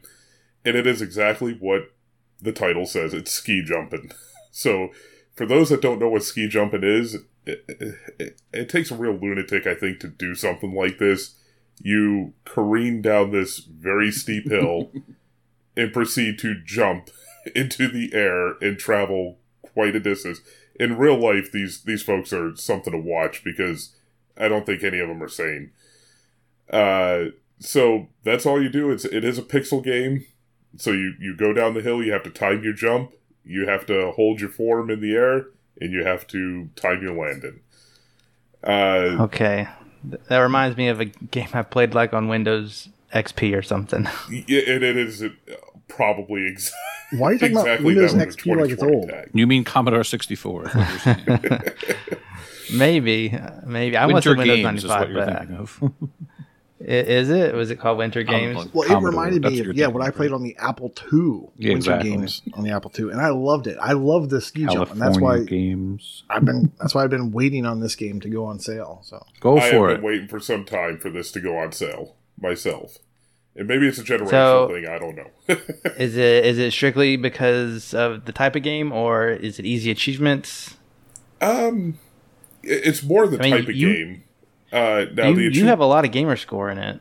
and 0.67 0.77
it 0.77 0.87
is 0.87 1.01
exactly 1.01 1.57
what 1.59 1.93
the 2.41 2.53
title 2.53 2.85
says. 2.85 3.15
It's 3.15 3.33
ski 3.33 3.63
jumping. 3.65 4.13
So, 4.53 4.89
for 5.35 5.45
those 5.45 5.69
that 5.69 5.83
don't 5.83 5.99
know 5.99 6.09
what 6.09 6.23
ski 6.23 6.49
jumping 6.49 6.83
is, 6.83 7.17
it, 7.45 7.63
it, 8.19 8.41
it 8.55 8.69
takes 8.71 8.91
a 8.91 8.97
real 8.97 9.13
lunatic, 9.13 9.67
I 9.67 9.75
think, 9.75 10.01
to 10.01 10.09
do 10.09 10.35
something 10.35 10.75
like 10.75 10.97
this 10.97 11.35
you 11.81 12.35
careen 12.45 13.03
down 13.03 13.31
this 13.31 13.59
very 13.59 14.11
steep 14.11 14.49
hill 14.49 14.91
and 15.77 15.93
proceed 15.93 16.39
to 16.39 16.61
jump 16.65 17.11
into 17.55 17.89
the 17.89 18.11
air 18.15 18.57
and 18.61 18.79
travel 18.79 19.39
quite 19.63 19.97
a 19.97 20.01
distance. 20.01 20.41
In 20.79 20.99
real 20.99 21.19
life, 21.19 21.51
these 21.53 21.83
these 21.83 22.03
folks 22.03 22.33
are 22.33 22.55
something 22.57 22.93
to 22.93 22.99
watch 22.99 23.43
because 23.43 23.95
I 24.37 24.49
don't 24.49 24.67
think 24.67 24.83
any 24.83 24.99
of 24.99 25.09
them 25.09 25.23
are 25.23 25.29
sane. 25.29 25.73
Uh, 26.71 27.27
so 27.59 28.09
that's 28.25 28.45
all 28.45 28.63
you 28.63 28.69
do. 28.69 28.91
It's 28.91 29.05
it 29.05 29.25
is 29.25 29.39
a 29.39 29.43
pixel 29.43 29.83
game. 29.83 30.27
So 30.77 30.93
you 30.93 31.15
you 31.21 31.37
go 31.37 31.53
down 31.53 31.75
the 31.75 31.81
hill. 31.83 32.03
You 32.03 32.13
have 32.13 32.23
to 32.25 32.31
time 32.31 32.63
your 32.63 32.73
jump. 32.73 33.13
You 33.45 33.67
have 33.69 33.87
to 33.87 34.13
hold 34.13 34.41
your 34.41 34.51
form 34.51 34.91
in 34.91 35.01
the 35.01 35.15
air, 35.15 35.47
and 35.81 35.93
you 35.93 36.05
have 36.05 36.27
to 36.29 36.69
time 36.77 37.03
your 37.03 37.15
landing. 37.15 37.61
Uh, 38.65 39.17
Okay, 39.25 39.69
that 40.29 40.39
reminds 40.39 40.77
me 40.77 40.89
of 40.89 41.01
a 41.01 41.05
game 41.07 41.49
I 41.55 41.63
played 41.63 41.95
like 41.95 42.13
on 42.13 42.27
Windows 42.29 42.89
XP 43.15 43.57
or 43.57 43.63
something. 43.63 44.09
Yeah, 44.31 44.63
and 44.69 44.83
it 44.83 44.97
is 44.97 45.23
uh, 45.23 45.29
probably 45.89 46.49
ex- 46.49 46.73
Why 47.13 47.29
are 47.29 47.33
you 47.35 47.39
talking 47.39 47.57
exactly 47.57 47.75
about 47.75 47.85
Windows 47.85 48.15
that 48.15 48.27
with 48.27 48.37
the 48.37 48.51
XP 48.51 48.61
like 48.61 48.71
it's 48.71 48.83
old? 48.83 49.09
tag. 49.09 49.31
You 49.33 49.47
mean 49.47 49.63
Commodore 49.65 50.03
64? 50.05 50.67
is 50.69 50.75
what 50.75 50.89
you're 50.89 50.99
saying. 50.99 51.61
maybe, 52.75 53.33
uh, 53.33 53.61
maybe 53.65 53.97
I 53.97 54.07
want 54.07 54.15
Winter 54.27 54.37
Windows 54.37 54.57
Games 54.57 54.85
is 54.85 54.91
95. 54.91 55.01
what 55.01 55.09
you're 55.11 55.25
but- 55.27 55.39
thinking 55.39 55.57
of. 55.57 55.79
I- 55.83 56.23
Is 56.79 57.31
it? 57.31 57.55
Was 57.55 57.71
it 57.71 57.77
called 57.81 57.97
Winter 57.99 58.23
Games? 58.23 58.57
like- 58.57 58.75
Well, 58.75 58.85
it 58.85 58.89
Commodore, 58.89 59.11
reminded 59.11 59.43
me 59.45 59.61
what 59.63 59.71
of 59.71 59.77
yeah 59.77 59.87
what 59.87 60.03
I 60.03 60.11
played 60.11 60.33
on 60.33 60.43
the 60.43 60.55
Apple 60.59 60.93
II 61.13 61.49
Yeah, 61.57 61.71
Winter 61.73 61.77
exactly. 61.77 62.11
games 62.11 62.43
on 62.53 62.65
the 62.65 62.71
Apple 62.71 62.93
II, 62.99 63.11
and 63.13 63.21
I 63.21 63.31
loved 63.31 63.67
it. 63.67 63.79
I 63.81 63.93
love 63.93 64.29
the 64.29 64.43
ski 64.43 64.67
jump, 64.67 64.91
and 64.91 65.01
that's 65.01 65.19
why 65.19 65.43
games. 65.43 66.25
I've 66.29 66.45
been 66.45 66.73
that's 66.79 66.95
why 66.95 67.03
I've 67.05 67.11
been 67.11 67.33
waiting 67.33 67.65
on 67.65 67.81
this 67.81 67.97
game 67.97 68.21
to 68.21 68.29
go 68.29 68.45
on 68.45 68.59
sale. 68.61 69.01
So 69.05 69.25
Go 69.41 69.57
I 69.57 69.61
have 69.63 69.71
for 69.73 69.87
been 69.89 69.97
it. 69.97 70.03
waiting 70.03 70.29
for 70.29 70.39
some 70.39 70.65
time 70.67 70.99
for 70.99 71.09
this 71.09 71.33
to 71.33 71.41
go 71.41 71.57
on 71.57 71.73
sale 71.73 72.15
myself. 72.39 72.99
And 73.59 73.67
maybe 73.67 73.89
it's 73.89 73.97
a 73.97 74.05
generational 74.05 74.29
So- 74.31 74.69
thing. 74.69 74.87
I 74.87 74.99
don't 74.99 75.17
know. 75.17 75.31
Is 75.97 76.15
it 76.19 76.45
is 76.45 76.59
it 76.59 76.73
strictly 76.75 77.17
because 77.17 77.95
of 77.95 78.27
the 78.27 78.33
type 78.33 78.55
of 78.55 78.63
game, 78.63 78.93
or 78.93 79.31
is 79.31 79.59
it 79.59 79.65
easy 79.65 79.91
achievements? 79.91 80.77
um, 81.41 81.99
it's 82.63 83.03
more 83.03 83.27
the 83.27 83.39
I 83.39 83.43
mean, 83.43 83.51
type 83.53 83.69
of 83.69 83.75
you- 83.77 83.95
game. 83.95 84.23
Uh, 84.73 85.07
now 85.15 85.29
you, 85.29 85.51
you 85.51 85.67
have 85.67 85.81
a 85.81 85.87
lot 85.87 86.05
of 86.05 86.11
gamer 86.13 86.37
score 86.37 86.71
in 86.71 86.79
it, 86.79 87.01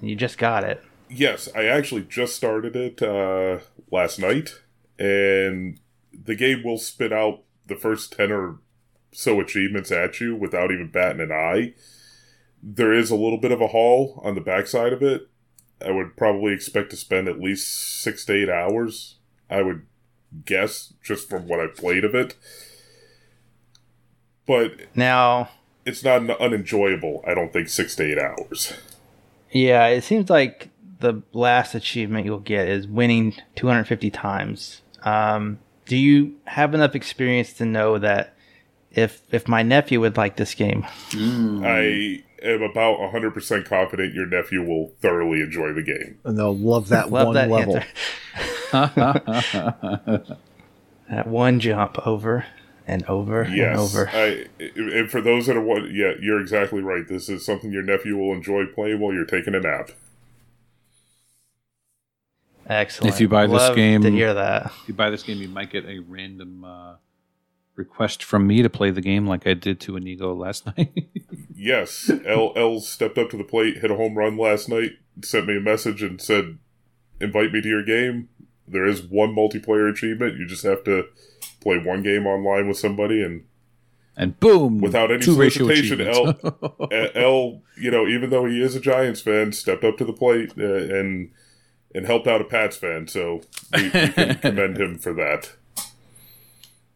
and 0.00 0.10
you 0.10 0.16
just 0.16 0.38
got 0.38 0.64
it. 0.64 0.82
yes, 1.08 1.48
I 1.54 1.66
actually 1.66 2.02
just 2.02 2.34
started 2.36 2.74
it 2.76 3.02
uh, 3.02 3.58
last 3.90 4.18
night, 4.18 4.50
and 4.98 5.78
the 6.12 6.34
game 6.34 6.62
will 6.64 6.78
spit 6.78 7.12
out 7.12 7.42
the 7.66 7.76
first 7.76 8.12
ten 8.12 8.32
or 8.32 8.58
so 9.12 9.40
achievements 9.40 9.92
at 9.92 10.20
you 10.20 10.34
without 10.34 10.72
even 10.72 10.90
batting 10.90 11.20
an 11.20 11.30
eye. 11.32 11.74
There 12.62 12.92
is 12.92 13.10
a 13.10 13.16
little 13.16 13.38
bit 13.38 13.52
of 13.52 13.60
a 13.60 13.68
haul 13.68 14.20
on 14.24 14.34
the 14.34 14.40
backside 14.40 14.92
of 14.92 15.02
it. 15.02 15.28
I 15.84 15.90
would 15.90 16.16
probably 16.16 16.52
expect 16.52 16.90
to 16.90 16.96
spend 16.96 17.28
at 17.28 17.40
least 17.40 18.00
six 18.02 18.24
to 18.26 18.34
eight 18.34 18.48
hours. 18.48 19.16
I 19.50 19.62
would 19.62 19.86
guess 20.44 20.94
just 21.02 21.28
from 21.28 21.46
what 21.48 21.60
I've 21.60 21.74
played 21.76 22.04
of 22.04 22.14
it. 22.14 22.36
But 24.46 24.72
Now, 24.94 25.50
it's 25.84 26.04
not 26.04 26.18
un- 26.18 26.30
unenjoyable. 26.30 27.22
I 27.26 27.34
don't 27.34 27.52
think 27.52 27.68
six 27.68 27.94
to 27.96 28.04
eight 28.04 28.18
hours. 28.18 28.72
yeah, 29.50 29.86
it 29.86 30.02
seems 30.04 30.30
like 30.30 30.68
the 31.00 31.22
last 31.32 31.74
achievement 31.74 32.24
you'll 32.26 32.38
get 32.38 32.68
is 32.68 32.86
winning 32.86 33.34
250 33.56 34.10
times. 34.10 34.82
Um, 35.02 35.58
do 35.86 35.96
you 35.96 36.36
have 36.44 36.74
enough 36.74 36.94
experience 36.94 37.52
to 37.54 37.64
know 37.64 37.98
that 37.98 38.34
if 38.92 39.22
if 39.32 39.48
my 39.48 39.62
nephew 39.62 40.00
would 40.00 40.16
like 40.16 40.36
this 40.36 40.54
game, 40.54 40.86
I 41.12 42.22
am 42.42 42.62
about 42.62 42.98
100% 42.98 43.64
confident 43.64 44.14
your 44.14 44.26
nephew 44.26 44.62
will 44.62 44.92
thoroughly 45.00 45.40
enjoy 45.40 45.72
the 45.72 45.82
game. 45.82 46.18
and 46.24 46.38
they'll 46.38 46.56
love 46.56 46.88
that 46.90 47.10
love 47.10 47.26
one 47.28 47.34
that 47.34 47.50
level. 47.50 47.80
that 51.10 51.26
one 51.26 51.60
jump 51.60 52.06
over 52.06 52.44
and 52.86 53.04
over 53.04 53.42
and 53.42 53.56
Yes. 53.56 53.78
over. 53.78 54.08
I, 54.12 54.46
and 54.76 55.10
for 55.10 55.20
those 55.20 55.46
that 55.46 55.56
are 55.56 55.62
what, 55.62 55.90
yeah, 55.92 56.12
you're 56.20 56.40
exactly 56.40 56.80
right. 56.80 57.06
This 57.06 57.28
is 57.28 57.44
something 57.44 57.72
your 57.72 57.82
nephew 57.82 58.16
will 58.16 58.32
enjoy 58.34 58.66
playing 58.66 59.00
while 59.00 59.12
you're 59.14 59.24
taking 59.24 59.54
a 59.54 59.60
nap. 59.60 59.90
Excellent. 62.66 63.14
If 63.14 63.20
you 63.20 63.28
buy 63.28 63.46
this 63.46 63.54
Love 63.60 63.76
game- 63.76 64.02
to 64.02 64.10
hear 64.10 64.34
that. 64.34 64.66
If 64.82 64.88
you 64.88 64.94
buy 64.94 65.10
this 65.10 65.22
game, 65.22 65.38
you 65.38 65.48
might 65.48 65.70
get 65.70 65.84
a 65.84 65.98
random 66.00 66.64
uh, 66.64 66.94
request 67.74 68.22
from 68.22 68.46
me 68.46 68.62
to 68.62 68.70
play 68.70 68.90
the 68.90 69.00
game, 69.00 69.26
like 69.26 69.46
I 69.46 69.54
did 69.54 69.80
to 69.80 69.96
Inigo 69.96 70.32
last 70.34 70.66
night. 70.78 70.92
Yes, 71.54 72.10
L 72.24 72.52
L 72.56 72.80
stepped 72.80 73.18
up 73.18 73.30
to 73.30 73.36
the 73.36 73.44
plate, 73.44 73.78
hit 73.78 73.90
a 73.90 73.96
home 73.96 74.16
run 74.16 74.36
last 74.36 74.68
night, 74.68 74.92
sent 75.22 75.46
me 75.46 75.56
a 75.56 75.60
message 75.60 76.02
and 76.02 76.20
said, 76.20 76.58
"Invite 77.20 77.52
me 77.52 77.60
to 77.60 77.68
your 77.68 77.84
game." 77.84 78.28
There 78.66 78.84
is 78.86 79.02
one 79.02 79.34
multiplayer 79.34 79.90
achievement. 79.90 80.36
You 80.38 80.46
just 80.46 80.62
have 80.64 80.82
to 80.84 81.06
play 81.62 81.78
one 81.78 82.02
game 82.02 82.26
online 82.26 82.68
with 82.68 82.76
somebody, 82.78 83.22
and 83.22 83.44
and 84.16 84.38
boom, 84.40 84.78
Without 84.78 85.10
any 85.10 85.20
two 85.22 85.32
solicitation, 85.32 86.00
achievements. 86.00 86.44
uh, 86.44 87.08
L, 87.14 87.62
you 87.78 87.90
know, 87.90 88.06
even 88.06 88.28
though 88.30 88.44
he 88.44 88.60
is 88.60 88.76
a 88.76 88.80
Giants 88.80 89.20
fan, 89.22 89.52
stepped 89.52 89.84
up 89.84 89.96
to 89.98 90.04
the 90.04 90.12
plate 90.12 90.52
uh, 90.58 90.62
and 90.64 91.30
and 91.94 92.06
helped 92.06 92.26
out 92.26 92.40
a 92.40 92.44
Pats 92.44 92.76
fan. 92.76 93.06
So 93.08 93.40
we, 93.74 93.84
we 93.84 93.90
can 93.90 94.34
commend 94.40 94.78
him 94.78 94.98
for 94.98 95.12
that. 95.14 95.52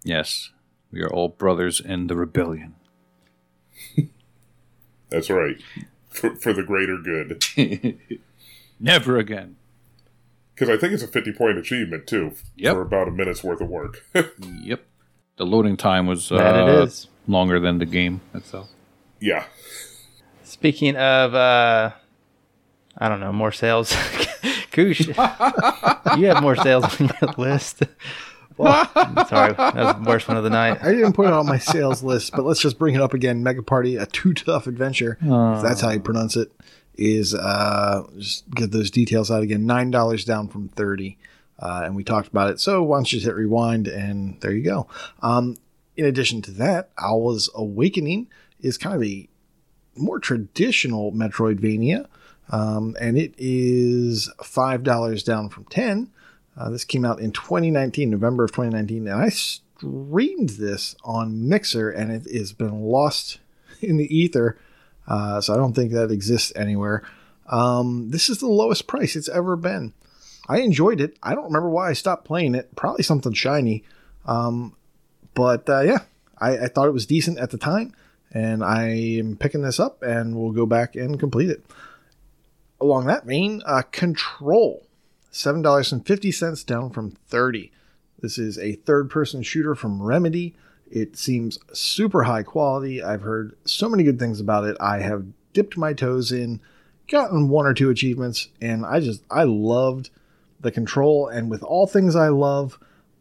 yes, 0.05 0.51
we 0.91 1.01
are 1.03 1.11
all 1.13 1.29
brothers 1.29 1.81
in 1.81 2.07
the 2.09 2.17
rebellion. 2.17 2.75
That's 5.09 5.31
right, 5.31 5.57
for, 6.11 6.35
for 6.37 6.53
the 6.53 6.63
greater 6.65 6.99
good. 6.99 7.45
Never 8.81 9.19
again. 9.19 9.57
Because 10.57 10.71
I 10.75 10.79
think 10.79 10.95
it's 10.95 11.03
a 11.03 11.07
fifty 11.09 11.33
point 11.33 11.59
achievement 11.59 12.07
too, 12.07 12.33
Yep. 12.57 12.75
for 12.75 12.81
about 12.81 13.09
a 13.09 13.11
minute's 13.11 13.45
worth 13.45 13.61
of 13.61 13.69
work. 13.69 14.03
Yep. 14.63 14.83
The 15.37 15.45
loading 15.45 15.77
time 15.77 16.07
was 16.07 16.33
uh, 16.33 16.39
That 16.39 16.69
it 16.69 16.85
is. 16.89 17.09
longer 17.29 17.61
than 17.61 17.77
the 17.79 17.85
game 17.87 18.23
itself. 18.33 18.71
yeah, 19.21 19.45
Speaking 20.45 20.97
of, 20.97 21.35
uh, 21.35 21.91
I 22.97 23.09
don't 23.11 23.21
know, 23.21 23.33
more 23.35 23.53
sales. 23.53 23.91
Koosh, 24.73 25.07
you 25.09 26.27
have 26.27 26.43
more 26.43 26.57
sales 26.57 26.85
on 27.01 27.11
your 27.21 27.33
list. 27.37 27.81
Sorry, 28.57 29.53
that 29.53 29.75
was 29.75 29.95
the 29.97 30.05
worst 30.07 30.29
one 30.29 30.39
of 30.39 30.45
the 30.45 30.49
night. 30.51 30.79
I 30.83 30.93
didn't 30.93 31.13
put 31.13 31.27
it 31.27 31.33
on 31.35 31.45
my 31.47 31.59
sales 31.59 32.03
list, 32.03 32.33
but 32.35 32.45
let's 32.47 32.61
just 32.61 32.79
bring 32.79 32.95
it 32.95 33.03
up 33.03 33.13
again. 33.13 33.43
Mega 33.43 33.63
Party, 33.63 33.97
a 33.97 34.07
Tootuff 34.07 34.67
adventure. 34.67 35.19
if 35.21 35.63
that's 35.63 35.83
how 35.83 35.91
you 35.91 36.01
pronounce 36.01 36.37
it. 36.37 36.51
Is 36.97 37.35
uh, 37.35 38.05
just 38.17 38.49
get 38.51 38.73
those 38.73 38.91
details 38.91 39.31
out 39.31 39.43
again. 39.43 39.67
Nine 39.67 39.91
dollars 39.91 40.25
down 40.25 40.49
from 40.49 40.69
thirty, 40.69 41.19
uh, 41.59 41.83
and 41.85 41.95
we 41.95 42.05
talked 42.05 42.29
about 42.29 42.51
it. 42.51 42.61
So 42.61 42.83
why 42.83 42.99
don't 42.99 43.13
you 43.13 43.21
hit 43.21 43.35
rewind 43.35 43.87
and 43.87 44.41
there 44.41 44.53
you 44.53 44.63
go. 44.63 44.89
Um, 45.23 45.57
in 45.97 46.05
addition 46.05 46.43
to 46.43 46.51
that, 46.53 46.91
Owl's 46.99 47.51
Awakening 47.55 48.29
is 48.61 48.79
kind 48.79 48.97
of 48.97 49.03
a 49.03 49.29
more 49.95 50.19
traditional 50.19 51.13
Metroidvania, 51.13 52.07
um, 52.51 52.97
and 53.01 53.17
it 53.19 53.35
is 53.39 54.31
five 54.43 54.83
dollars 54.83 55.23
down 55.23 55.49
from 55.49 55.65
ten. 55.65 56.11
Uh, 56.57 56.71
this 56.71 56.85
came 56.85 57.05
out 57.05 57.21
in 57.21 57.33
2019, 57.33 58.09
November 58.09 58.45
of 58.45 58.51
2019, 58.51 59.07
and 59.09 59.23
I 59.23 59.29
streamed 59.29 60.51
this 60.51 60.97
on 61.05 61.49
Mixer, 61.49 61.91
and 61.91 62.11
it 62.11 62.31
has 62.35 62.53
been 62.53 62.81
lost 62.83 63.41
in 63.81 63.97
the 63.99 64.17
ether. 64.17 64.59
Uh, 65.07 65.41
so 65.41 65.55
I 65.55 65.57
don't 65.57 65.73
think 65.73 65.93
that 65.93 66.11
exists 66.11 66.53
anywhere. 66.57 67.03
Um, 67.49 68.11
this 68.11 68.29
is 68.29 68.39
the 68.39 68.49
lowest 68.49 68.87
price 68.87 69.15
it's 69.15 69.29
ever 69.29 69.57
been. 69.57 69.93
I 70.49 70.59
enjoyed 70.61 71.01
it. 71.01 71.17
I 71.23 71.35
don't 71.35 71.45
remember 71.45 71.71
why 71.71 71.91
I 71.91 71.93
stopped 71.93 72.25
playing 72.25 72.55
it. 72.55 72.75
Probably 72.77 73.03
something 73.03 73.33
shiny. 73.33 73.85
Um, 74.27 74.75
but 75.35 75.69
uh, 75.69 75.83
yeah, 75.83 75.99
I, 76.39 76.59
I 76.59 76.69
thought 76.69 76.89
it 76.89 76.93
was 76.93 77.07
decent 77.07 77.39
at 77.39 77.51
the 77.51 77.59
time, 77.59 77.93
and 78.33 78.65
I 78.65 78.89
am 78.89 79.37
picking 79.37 79.63
this 79.63 79.79
up, 79.79 80.03
and 80.03 80.37
we'll 80.37 80.53
go 80.53 80.67
back 80.67 80.97
and 80.97 81.21
complete 81.21 81.51
it. 81.51 81.65
Along 82.81 83.07
that 83.07 83.25
vein, 83.25 83.63
uh, 83.65 83.83
Control, 83.83 84.87
seven 85.31 85.63
dollars 85.63 85.93
and 85.93 86.07
fifty 86.07 86.33
cents 86.33 86.65
down 86.65 86.91
from 86.91 87.13
thirty. 87.29 87.73
This 88.21 88.39
is 88.39 88.59
a 88.59 88.73
third-person 88.73 89.43
shooter 89.43 89.75
from 89.75 90.03
Remedy. 90.03 90.55
It 90.91 91.17
seems 91.17 91.59
super 91.73 92.25
high 92.25 92.43
quality. 92.43 93.03
I've 93.03 93.23
heard 93.23 93.57
so 93.65 93.89
many 93.89 94.05
good 94.05 94.19
things 94.19 94.41
about 94.41 94.65
it. 94.65 94.77
I 94.81 95.01
have 95.01 95.27
dipped 95.53 95.77
my 95.77 95.93
toes 95.93 96.33
in, 96.33 96.61
gotten 97.09 97.49
one 97.49 97.67
or 97.67 97.75
two 97.75 97.91
achievements, 97.91 98.49
and 98.61 98.85
I 98.87 99.01
just 99.01 99.23
I 99.31 99.45
loved 99.45 100.11
the 100.61 100.71
control. 100.71 101.29
And 101.29 101.51
with 101.51 101.63
all 101.63 101.87
things 101.87 102.15
I 102.15 102.29
love, 102.29 102.79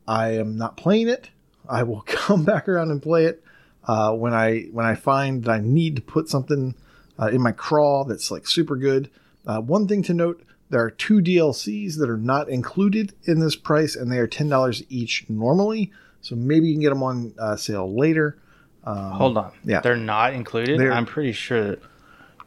I 0.07 0.31
am 0.31 0.57
not 0.57 0.77
playing 0.77 1.07
it. 1.07 1.29
I 1.67 1.83
will 1.83 2.01
come 2.05 2.43
back 2.43 2.67
around 2.67 2.91
and 2.91 3.01
play 3.01 3.25
it 3.25 3.43
uh, 3.87 4.13
when 4.13 4.33
I 4.33 4.63
when 4.71 4.85
I 4.85 4.95
find 4.95 5.43
that 5.43 5.51
I 5.51 5.59
need 5.59 5.95
to 5.95 6.01
put 6.01 6.29
something 6.29 6.75
uh, 7.19 7.27
in 7.27 7.41
my 7.41 7.51
crawl 7.51 8.03
that's 8.03 8.31
like 8.31 8.47
super 8.47 8.75
good. 8.75 9.09
Uh, 9.45 9.61
one 9.61 9.87
thing 9.87 10.03
to 10.03 10.13
note: 10.13 10.43
there 10.69 10.81
are 10.81 10.91
two 10.91 11.19
DLCs 11.19 11.97
that 11.97 12.09
are 12.09 12.17
not 12.17 12.49
included 12.49 13.13
in 13.23 13.39
this 13.39 13.55
price, 13.55 13.95
and 13.95 14.11
they 14.11 14.19
are 14.19 14.27
ten 14.27 14.49
dollars 14.49 14.83
each 14.89 15.25
normally. 15.29 15.91
So 16.25 16.35
maybe 16.35 16.69
you 16.69 16.73
can 16.73 16.81
get 16.81 16.89
them 16.89 17.03
on 17.03 17.35
uh, 17.37 17.55
sale 17.55 17.95
later. 17.95 18.35
Um, 18.83 19.11
Hold 19.11 19.37
on. 19.37 19.51
Yeah. 19.63 19.81
They're 19.81 19.95
not 19.95 20.33
included? 20.33 20.79
They're- 20.79 20.91
I'm 20.91 21.05
pretty 21.05 21.33
sure 21.33 21.63
that. 21.63 21.79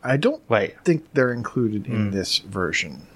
I 0.02 0.16
don't 0.16 0.42
Wait. 0.50 0.74
think 0.84 1.06
they're 1.12 1.32
included 1.32 1.86
in 1.86 2.10
this 2.10 2.38
version. 2.38 3.06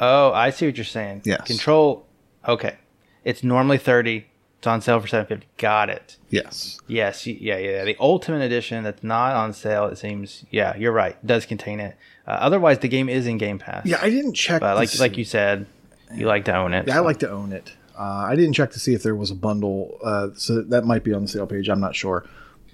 Oh, 0.00 0.32
I 0.32 0.50
see 0.50 0.66
what 0.66 0.76
you're 0.76 0.84
saying. 0.84 1.22
Yes. 1.24 1.44
Control. 1.44 2.06
Okay. 2.46 2.76
It's 3.24 3.42
normally 3.42 3.78
30. 3.78 4.26
It's 4.58 4.66
on 4.68 4.80
sale 4.80 5.00
for 5.00 5.08
750. 5.08 5.48
Got 5.56 5.90
it. 5.90 6.18
Yes. 6.30 6.78
Yes. 6.86 7.26
Yeah, 7.26 7.58
yeah. 7.58 7.84
The 7.84 7.96
Ultimate 7.98 8.42
Edition 8.42 8.84
that's 8.84 9.02
not 9.02 9.34
on 9.34 9.52
sale, 9.52 9.86
it 9.86 9.98
seems. 9.98 10.44
Yeah, 10.52 10.76
you're 10.76 10.92
right. 10.92 11.16
Does 11.26 11.46
contain 11.46 11.80
it. 11.80 11.96
Uh, 12.26 12.30
otherwise, 12.30 12.78
the 12.78 12.88
game 12.88 13.08
is 13.08 13.26
in 13.26 13.38
Game 13.38 13.58
Pass. 13.58 13.86
Yeah, 13.86 13.98
I 14.02 14.10
didn't 14.10 14.34
check. 14.34 14.60
But 14.60 14.76
like 14.76 14.96
like 15.00 15.16
you 15.16 15.24
said, 15.24 15.66
you 16.14 16.26
like 16.26 16.44
to 16.46 16.56
own 16.56 16.74
it. 16.74 16.86
Yeah, 16.88 16.96
I 16.96 17.00
like 17.00 17.18
to 17.20 17.30
own 17.30 17.52
it. 17.52 17.72
Uh, 17.98 18.26
I 18.28 18.36
didn't 18.36 18.52
check 18.52 18.70
to 18.72 18.78
see 18.78 18.94
if 18.94 19.02
there 19.02 19.16
was 19.16 19.30
a 19.30 19.34
bundle, 19.34 19.98
uh, 20.04 20.28
so 20.34 20.62
that 20.62 20.84
might 20.84 21.02
be 21.02 21.12
on 21.12 21.22
the 21.22 21.28
sale 21.28 21.46
page. 21.46 21.68
I'm 21.68 21.80
not 21.80 21.96
sure. 21.96 22.24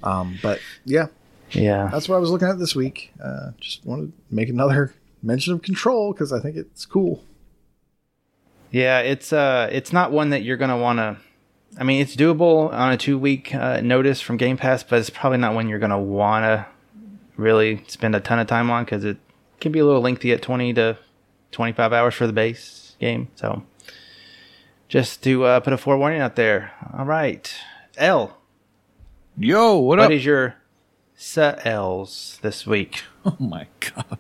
Um, 0.03 0.39
but 0.43 0.61
yeah, 0.85 1.07
Yeah. 1.53 1.89
that's 1.91 2.09
what 2.09 2.17
I 2.17 2.19
was 2.19 2.31
looking 2.31 2.49
at 2.49 2.59
this 2.59 2.77
week. 2.77 3.11
Uh, 3.23 3.53
just 3.61 3.85
wanted 3.87 4.13
to 4.29 4.35
make 4.35 4.49
another 4.51 4.95
mention 5.23 5.55
of 5.55 5.63
Control 5.63 6.13
because 6.13 6.33
I 6.33 6.41
think 6.41 6.57
it's 6.57 6.85
cool. 6.85 7.25
Yeah, 8.71 8.99
it's 9.01 9.33
uh, 9.33 9.69
it's 9.73 9.93
not 9.93 10.11
one 10.13 10.31
that 10.31 10.43
you're 10.43 10.57
gonna 10.57 10.77
want 10.79 10.99
to. 10.99 11.17
I 11.79 11.85
mean, 11.85 12.01
it's 12.03 12.15
doable 12.17 12.73
on 12.73 12.93
a 12.93 12.97
two 12.97 13.19
week 13.19 13.55
uh, 13.55 13.81
notice 13.81 14.21
from 14.21 14.37
Game 14.37 14.57
Pass, 14.57 14.83
but 14.83 14.99
it's 14.99 15.11
probably 15.11 15.39
not 15.39 15.55
one 15.55 15.69
you're 15.69 15.79
gonna 15.79 16.01
want 16.01 16.45
to 16.45 16.67
really 17.37 17.83
spend 17.87 18.15
a 18.15 18.21
ton 18.21 18.39
of 18.39 18.47
time 18.47 18.71
on 18.71 18.85
because 18.85 19.05
it 19.05 19.17
can 19.61 19.73
be 19.73 19.79
a 19.79 19.85
little 19.85 20.01
lengthy 20.03 20.33
at 20.33 20.43
20 20.43 20.75
to 20.75 20.99
25 21.53 21.93
hours 21.93 22.15
for 22.15 22.27
the 22.27 22.33
base 22.33 22.97
game. 23.01 23.29
So, 23.37 23.63
just 24.89 25.23
to 25.25 25.45
uh, 25.45 25.61
put 25.61 25.73
a 25.73 25.77
forewarning 25.79 26.21
out 26.21 26.37
there. 26.37 26.73
All 26.97 27.05
right, 27.05 27.53
L, 27.97 28.39
Yo, 29.37 29.75
what, 29.79 29.99
what 29.99 30.07
up? 30.07 30.11
is 30.13 30.25
your 30.25 30.57
set 31.15 31.67
L's 31.67 32.39
this 32.43 32.67
week? 32.67 33.03
oh 33.25 33.37
my 33.39 33.67
god. 33.81 34.19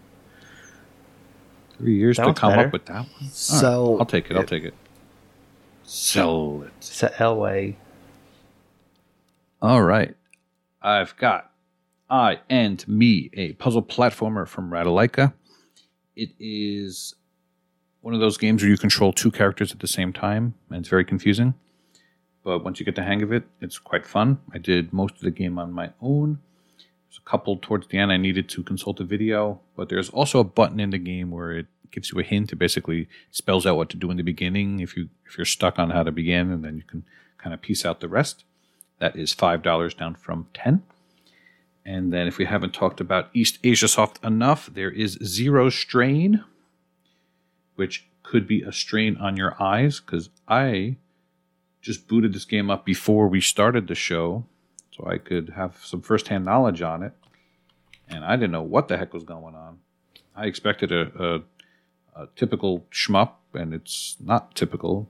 Three 1.79 1.97
years 1.97 2.17
That 2.19 2.27
to 2.27 2.35
come 2.35 2.53
better. 2.53 2.67
up 2.69 2.73
with 2.73 2.85
that 2.87 2.95
one. 2.95 3.07
All 3.09 3.21
right, 3.23 3.33
Sell 3.33 3.97
I'll 3.99 4.07
take 4.07 4.31
it. 4.31 4.37
I'll 4.37 4.45
take 4.45 4.65
it. 4.65 4.75
Sell 5.85 6.63
it. 6.63 6.73
Set 6.83 7.21
L 7.21 7.37
way. 7.37 7.77
All 9.61 9.83
right. 9.83 10.15
I've 10.81 11.17
got 11.17 11.51
I 12.09 12.41
and 12.49 12.87
Me, 12.87 13.31
a 13.35 13.53
puzzle 13.55 13.83
platformer 13.83 14.47
from 14.47 14.71
Ratalaika. 14.71 15.33
It 16.15 16.31
is 16.39 17.15
one 18.05 18.13
of 18.13 18.21
those 18.21 18.37
games 18.37 18.61
where 18.61 18.71
you 18.71 18.77
control 18.77 19.15
two 19.15 19.31
characters 19.31 19.73
at 19.73 19.79
the 19.79 19.87
same 19.87 20.13
time, 20.13 20.53
and 20.69 20.81
it's 20.81 20.91
very 20.91 21.07
confusing. 21.07 21.55
But 22.43 22.63
once 22.63 22.79
you 22.79 22.85
get 22.85 22.97
the 22.97 23.03
hang 23.03 23.23
of 23.23 23.33
it, 23.33 23.45
it's 23.63 23.79
quite 23.79 24.07
fun. 24.07 24.41
I 24.53 24.59
did 24.59 24.93
most 24.93 25.15
of 25.15 25.23
the 25.23 25.31
game 25.31 25.59
on 25.59 25.73
my 25.73 25.89
own. 26.03 26.39
There's 26.77 27.19
a 27.25 27.31
couple 27.31 27.57
towards 27.57 27.87
the 27.87 27.97
end 27.97 28.13
I 28.13 28.19
needed 28.19 28.51
to 28.51 28.63
consult 28.63 29.01
a 29.01 29.05
video, 29.05 29.59
but 29.75 29.89
there's 29.89 30.11
also 30.11 30.39
a 30.39 30.45
button 30.45 30.81
in 30.81 30.91
the 30.91 30.99
game 30.99 31.31
where 31.31 31.53
it 31.53 31.67
gives 31.91 32.13
you 32.13 32.21
a 32.21 32.23
hint. 32.23 32.53
It 32.53 32.57
basically 32.57 33.09
spells 33.31 33.65
out 33.65 33.79
what 33.79 33.89
to 33.89 33.97
do 33.97 34.11
in 34.11 34.19
the 34.19 34.23
beginning 34.23 34.81
if 34.81 34.99
you 34.99 35.09
if 35.25 35.39
you're 35.39 35.47
stuck 35.47 35.79
on 35.79 35.89
how 35.89 36.03
to 36.03 36.13
begin, 36.13 36.51
and 36.51 36.63
then 36.63 36.77
you 36.77 36.83
can 36.83 37.05
kind 37.39 37.55
of 37.55 37.63
piece 37.63 37.87
out 37.87 38.01
the 38.01 38.09
rest. 38.09 38.45
That 38.99 39.17
is 39.17 39.33
five 39.33 39.63
dollars 39.63 39.95
down 39.95 40.17
from 40.17 40.49
ten. 40.53 40.83
And 41.87 42.13
then 42.13 42.27
if 42.27 42.37
we 42.37 42.45
haven't 42.45 42.75
talked 42.75 43.01
about 43.01 43.33
Eastasiasoft 43.33 44.23
enough, 44.23 44.69
there 44.75 44.91
is 44.91 45.13
Zero 45.25 45.71
Strain, 45.71 46.45
which 47.77 48.07
could 48.23 48.47
be 48.47 48.63
a 48.63 48.73
strain 48.73 49.17
on 49.19 49.37
your 49.37 49.61
eyes, 49.63 50.01
because 50.01 50.31
I 50.49 50.97
just 51.83 52.09
booted 52.09 52.33
this 52.33 52.45
game 52.45 52.71
up 52.71 52.85
before 52.85 53.29
we 53.29 53.41
started 53.41 53.87
the 53.87 53.95
show, 53.95 54.47
so 54.91 55.07
I 55.07 55.19
could 55.19 55.51
have 55.51 55.77
some 55.83 56.01
firsthand 56.01 56.45
knowledge 56.45 56.81
on 56.83 57.03
it. 57.03 57.13
And 58.09 58.25
I 58.25 58.37
didn't 58.37 58.53
know 58.53 58.63
what 58.63 58.89
the 58.89 58.97
heck 58.97 59.13
was 59.13 59.25
going 59.25 59.55
on. 59.55 59.79
I 60.37 60.47
expected 60.47 60.93
a, 60.93 61.43
a, 62.17 62.23
a 62.23 62.29
typical 62.37 62.87
shmup, 62.91 63.33
and 63.53 63.75
it's 63.75 64.17
not 64.21 64.55
typical. 64.55 65.09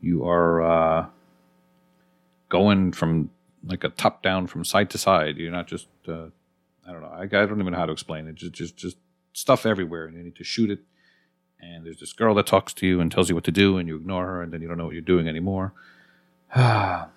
You 0.00 0.24
are 0.26 0.62
uh, 0.62 1.06
going 2.48 2.92
from 2.92 3.30
like 3.64 3.84
a 3.84 3.88
top 3.88 4.22
down 4.22 4.46
from 4.46 4.64
side 4.64 4.90
to 4.90 4.98
side. 4.98 5.36
You're 5.36 5.52
not 5.52 5.66
just 5.66 5.88
uh, 6.08 6.26
I 6.86 6.92
don't 6.92 7.02
know. 7.02 7.08
I, 7.08 7.22
I 7.22 7.26
don't 7.26 7.60
even 7.60 7.72
know 7.72 7.78
how 7.78 7.86
to 7.86 7.92
explain 7.92 8.28
it. 8.28 8.36
Just 8.36 8.52
just 8.52 8.76
just 8.76 8.96
stuff 9.32 9.66
everywhere, 9.66 10.06
and 10.06 10.16
you 10.16 10.22
need 10.22 10.36
to 10.36 10.44
shoot 10.44 10.70
it. 10.70 10.80
And 11.74 11.84
there's 11.84 12.00
this 12.00 12.12
girl 12.12 12.34
that 12.34 12.46
talks 12.46 12.72
to 12.74 12.86
you 12.86 13.00
and 13.00 13.10
tells 13.10 13.28
you 13.28 13.34
what 13.34 13.44
to 13.44 13.52
do, 13.52 13.76
and 13.78 13.88
you 13.88 13.96
ignore 13.96 14.26
her, 14.26 14.42
and 14.42 14.52
then 14.52 14.62
you 14.62 14.68
don't 14.68 14.78
know 14.78 14.84
what 14.84 14.92
you're 14.92 15.02
doing 15.02 15.26
anymore. 15.26 15.72
Have 16.50 17.10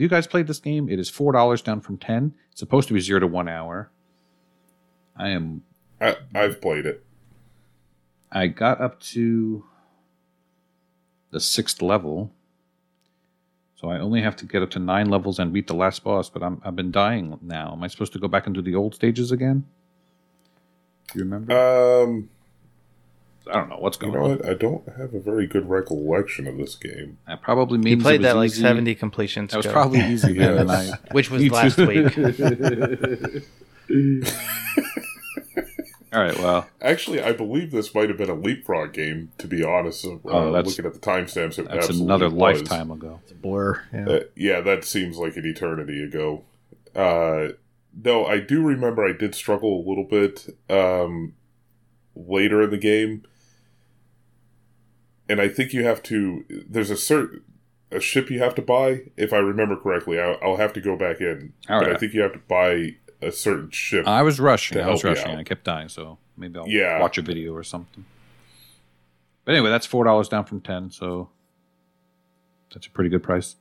you 0.00 0.08
guys 0.08 0.26
played 0.26 0.46
this 0.46 0.60
game? 0.60 0.88
It 0.88 0.98
is 0.98 1.10
four 1.10 1.32
dollars 1.32 1.60
down 1.62 1.80
from 1.80 1.98
ten. 1.98 2.34
It's 2.50 2.60
supposed 2.60 2.88
to 2.88 2.94
be 2.94 3.00
zero 3.00 3.20
to 3.20 3.26
one 3.26 3.48
hour. 3.48 3.90
I 5.16 5.30
am. 5.30 5.62
I, 6.00 6.16
I've 6.34 6.60
played 6.60 6.86
it. 6.86 7.04
I 8.30 8.46
got 8.46 8.80
up 8.80 9.00
to 9.00 9.64
the 11.30 11.40
sixth 11.40 11.82
level. 11.82 12.32
So 13.74 13.90
I 13.90 13.98
only 13.98 14.22
have 14.22 14.36
to 14.36 14.46
get 14.46 14.62
up 14.62 14.70
to 14.70 14.78
nine 14.78 15.10
levels 15.10 15.40
and 15.40 15.52
beat 15.52 15.66
the 15.66 15.74
last 15.74 16.04
boss, 16.04 16.30
but 16.30 16.40
I'm, 16.42 16.62
I've 16.64 16.76
been 16.76 16.92
dying 16.92 17.36
now. 17.42 17.72
Am 17.72 17.82
I 17.82 17.88
supposed 17.88 18.12
to 18.12 18.20
go 18.20 18.28
back 18.28 18.46
and 18.46 18.54
do 18.54 18.62
the 18.62 18.76
old 18.76 18.94
stages 18.94 19.32
again? 19.32 19.66
Do 21.12 21.18
you 21.18 21.24
remember? 21.24 22.04
Um, 22.04 22.30
I 23.48 23.54
don't 23.54 23.68
know 23.70 23.78
what's 23.78 23.96
going. 23.96 24.12
you 24.12 24.18
going 24.18 24.30
know 24.30 24.34
on. 24.34 24.38
what? 24.40 24.48
I 24.48 24.54
don't 24.54 24.88
have 24.96 25.14
a 25.14 25.20
very 25.20 25.46
good 25.46 25.68
recollection 25.68 26.46
of 26.46 26.56
this 26.58 26.74
game. 26.76 27.18
I 27.26 27.34
probably 27.36 27.78
means 27.78 28.00
it 28.00 28.04
played 28.04 28.20
was 28.20 28.26
that 28.28 28.36
like 28.36 28.50
easy. 28.50 28.62
70 28.62 28.94
completions 28.94 29.50
That 29.50 29.56
was 29.58 29.66
ago, 29.66 29.72
probably 29.72 30.00
easy 30.00 30.32
then, 30.38 30.58
and 30.58 30.70
I. 30.70 30.90
which 31.10 31.30
was 31.30 31.46
last 31.50 31.78
week. 31.78 32.16
All 36.14 36.20
right, 36.22 36.38
well, 36.38 36.68
Actually, 36.82 37.22
I 37.22 37.32
believe 37.32 37.70
this 37.70 37.94
might 37.94 38.10
have 38.10 38.18
been 38.18 38.28
a 38.28 38.34
leapfrog 38.34 38.92
game. 38.92 39.32
To 39.38 39.46
be 39.46 39.64
honest, 39.64 40.04
uh, 40.04 40.18
Oh, 40.26 40.52
that's- 40.52 40.66
looking 40.76 40.84
at 40.84 40.92
the 40.92 41.00
timestamps, 41.00 41.58
it 41.58 41.68
that's 41.70 41.88
another 41.88 42.28
was. 42.28 42.58
lifetime 42.60 42.90
ago. 42.90 43.20
It's 43.22 43.32
a 43.32 43.34
blur. 43.34 43.82
Yeah. 43.94 44.06
Uh, 44.08 44.20
yeah, 44.36 44.60
that 44.60 44.84
seems 44.84 45.16
like 45.16 45.36
an 45.38 45.46
eternity 45.46 46.02
ago. 46.04 46.42
Uh, 46.94 47.52
no, 48.04 48.26
I 48.26 48.40
do 48.40 48.62
remember 48.62 49.02
I 49.06 49.12
did 49.12 49.34
struggle 49.34 49.82
a 49.82 49.88
little 49.88 50.04
bit 50.04 50.54
um, 50.68 51.32
later 52.14 52.60
in 52.62 52.68
the 52.70 52.76
game, 52.78 53.22
and 55.32 55.40
I 55.40 55.48
think 55.48 55.72
you 55.72 55.84
have 55.84 56.02
to. 56.04 56.44
There's 56.68 56.90
a 56.90 56.96
certain. 56.96 57.42
a 57.90 58.00
ship 58.00 58.30
you 58.30 58.38
have 58.40 58.54
to 58.54 58.62
buy. 58.62 59.02
If 59.16 59.32
I 59.32 59.38
remember 59.38 59.76
correctly, 59.76 60.20
I'll, 60.20 60.36
I'll 60.42 60.56
have 60.56 60.72
to 60.74 60.80
go 60.80 60.96
back 60.96 61.20
in. 61.20 61.52
All 61.68 61.80
but 61.80 61.90
I 61.92 61.96
think 61.98 62.14
you 62.14 62.20
have 62.22 62.32
to 62.34 62.38
buy 62.40 62.96
a 63.20 63.30
certain 63.32 63.70
ship. 63.70 64.06
I 64.06 64.22
was 64.22 64.38
rushing. 64.40 64.78
I 64.80 64.88
was 64.90 65.04
rushing. 65.04 65.32
out. 65.32 65.38
I 65.38 65.42
kept 65.44 65.64
dying, 65.64 65.88
so 65.88 66.18
maybe 66.36 66.58
I'll 66.58 66.68
Yeah. 66.68 67.00
watch 67.00 67.18
a 67.18 67.22
video 67.22 67.52
or 67.54 67.62
something. 67.64 68.04
But 69.44 69.54
anyway, 69.56 69.70
that's 69.70 69.86
four 69.86 70.04
dollars 70.04 70.28
down 70.28 70.44
from 70.44 70.60
ten, 70.60 70.90
so 70.90 71.28
that's 72.72 72.86
a 72.86 72.90
pretty 72.90 73.10
good 73.10 73.22
price. 73.22 73.56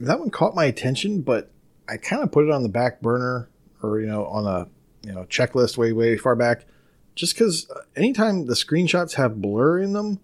that 0.00 0.18
one 0.18 0.30
caught 0.30 0.54
my 0.54 0.64
attention, 0.64 1.20
but 1.22 1.50
I 1.88 1.96
kind 1.98 2.22
of 2.22 2.32
put 2.32 2.44
it 2.46 2.50
on 2.50 2.62
the 2.62 2.68
back 2.68 3.00
burner 3.00 3.48
or 3.82 4.00
you 4.00 4.06
know 4.06 4.24
on 4.26 4.46
a 4.46 4.68
you 5.06 5.12
know 5.14 5.24
checklist 5.24 5.76
way 5.76 5.92
way 5.92 6.16
far 6.16 6.34
back, 6.36 6.64
just 7.14 7.34
because 7.34 7.70
anytime 7.96 8.46
the 8.46 8.54
screenshots 8.54 9.14
have 9.14 9.40
blur 9.42 9.78
in 9.78 9.92
them, 9.92 10.20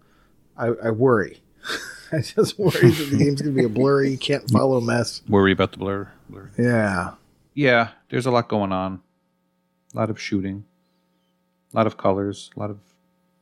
I, 0.59 0.67
I 0.67 0.91
worry. 0.91 1.41
I 2.13 2.21
just 2.21 2.59
worry 2.59 2.91
that 2.91 3.09
the 3.11 3.17
game's 3.19 3.43
gonna 3.43 3.55
be 3.55 3.65
a 3.65 3.69
blurry, 3.69 4.17
can't 4.17 4.49
follow 4.51 4.81
mess. 4.81 5.23
Worry 5.29 5.53
about 5.53 5.73
the 5.73 5.79
blur. 5.79 6.09
blur. 6.29 6.51
Yeah, 6.57 7.15
Yeah, 7.55 7.91
there's 8.11 8.27
a 8.27 8.31
lot 8.31 8.49
going 8.49 8.73
on. 8.73 9.01
A 9.95 9.97
lot 9.99 10.11
of 10.11 10.21
shooting. 10.21 10.65
A 11.73 11.77
lot 11.77 11.87
of 11.87 11.97
colors. 11.97 12.51
A 12.57 12.61
lot 12.61 12.71
of 12.71 12.79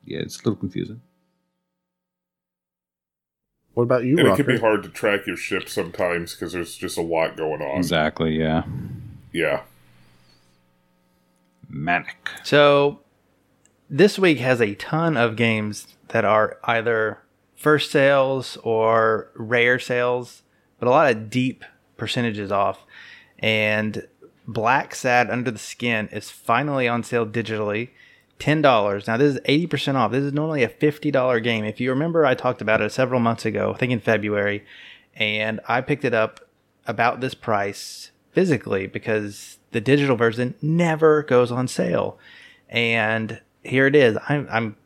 yeah, 0.05 0.20
it's 0.20 0.36
a 0.36 0.39
little 0.39 0.57
confusing. 0.57 1.01
what 3.74 3.82
about 3.85 4.05
you, 4.05 4.19
and 4.19 4.28
it 4.28 4.36
can 4.36 4.47
be 4.47 4.59
hard 4.59 4.82
to 4.85 4.89
track 4.89 5.27
your 5.27 5.36
ship 5.36 5.69
sometimes 5.69 6.35
because 6.35 6.53
there's 6.53 6.77
just 6.77 6.97
a 6.97 7.03
lot 7.03 7.36
going 7.36 7.61
on. 7.61 7.78
Exactly. 7.78 8.39
Yeah. 8.39 8.62
Yeah. 9.32 9.62
Manic. 11.69 12.16
So 12.45 13.01
this 13.89 14.19
week 14.19 14.39
has 14.39 14.61
a 14.61 14.74
ton 14.74 15.16
of 15.16 15.36
games 15.36 15.97
that 16.09 16.24
are 16.24 16.59
either 16.65 17.20
first 17.56 17.90
sales 17.90 18.56
or 18.62 19.31
rare 19.35 19.78
sales, 19.78 20.43
but 20.78 20.89
a 20.89 20.90
lot 20.90 21.11
of 21.11 21.31
deep 21.31 21.65
percentages 21.97 22.51
off. 22.51 22.85
And 23.39 24.06
Blacksad 24.48 25.31
Under 25.31 25.51
the 25.51 25.59
Skin 25.59 26.09
is 26.09 26.31
finally 26.31 26.89
on 26.89 27.02
sale 27.02 27.27
digitally. 27.27 27.90
Ten 28.39 28.61
dollars. 28.61 29.06
Now 29.06 29.16
this 29.16 29.35
is 29.35 29.40
eighty 29.44 29.66
percent 29.66 29.97
off. 29.97 30.11
This 30.11 30.24
is 30.24 30.32
normally 30.32 30.65
a 30.65 30.69
fifty 30.69 31.11
dollar 31.11 31.39
game. 31.39 31.65
If 31.65 31.81
you 31.81 31.90
remember, 31.90 32.27
I 32.27 32.35
talked 32.35 32.61
about 32.61 32.82
it 32.82 32.90
several 32.90 33.20
months 33.20 33.44
ago, 33.44 33.73
I 33.73 33.78
think 33.78 33.93
in 33.93 34.01
February, 34.01 34.65
and 35.15 35.61
I 35.69 35.81
picked 35.81 36.05
it 36.05 36.15
up 36.15 36.40
about 36.86 37.20
this 37.20 37.35
price 37.35 38.11
physically 38.32 38.86
because 38.89 39.59
the 39.70 39.81
digital 39.81 40.16
version 40.16 40.55
never 40.61 41.23
goes 41.23 41.52
on 41.52 41.69
sale. 41.69 42.19
And 42.69 43.40
here 43.65 43.86
it 43.86 43.97
is. 43.97 44.16
I'm, 44.28 44.47
I'm 44.51 44.77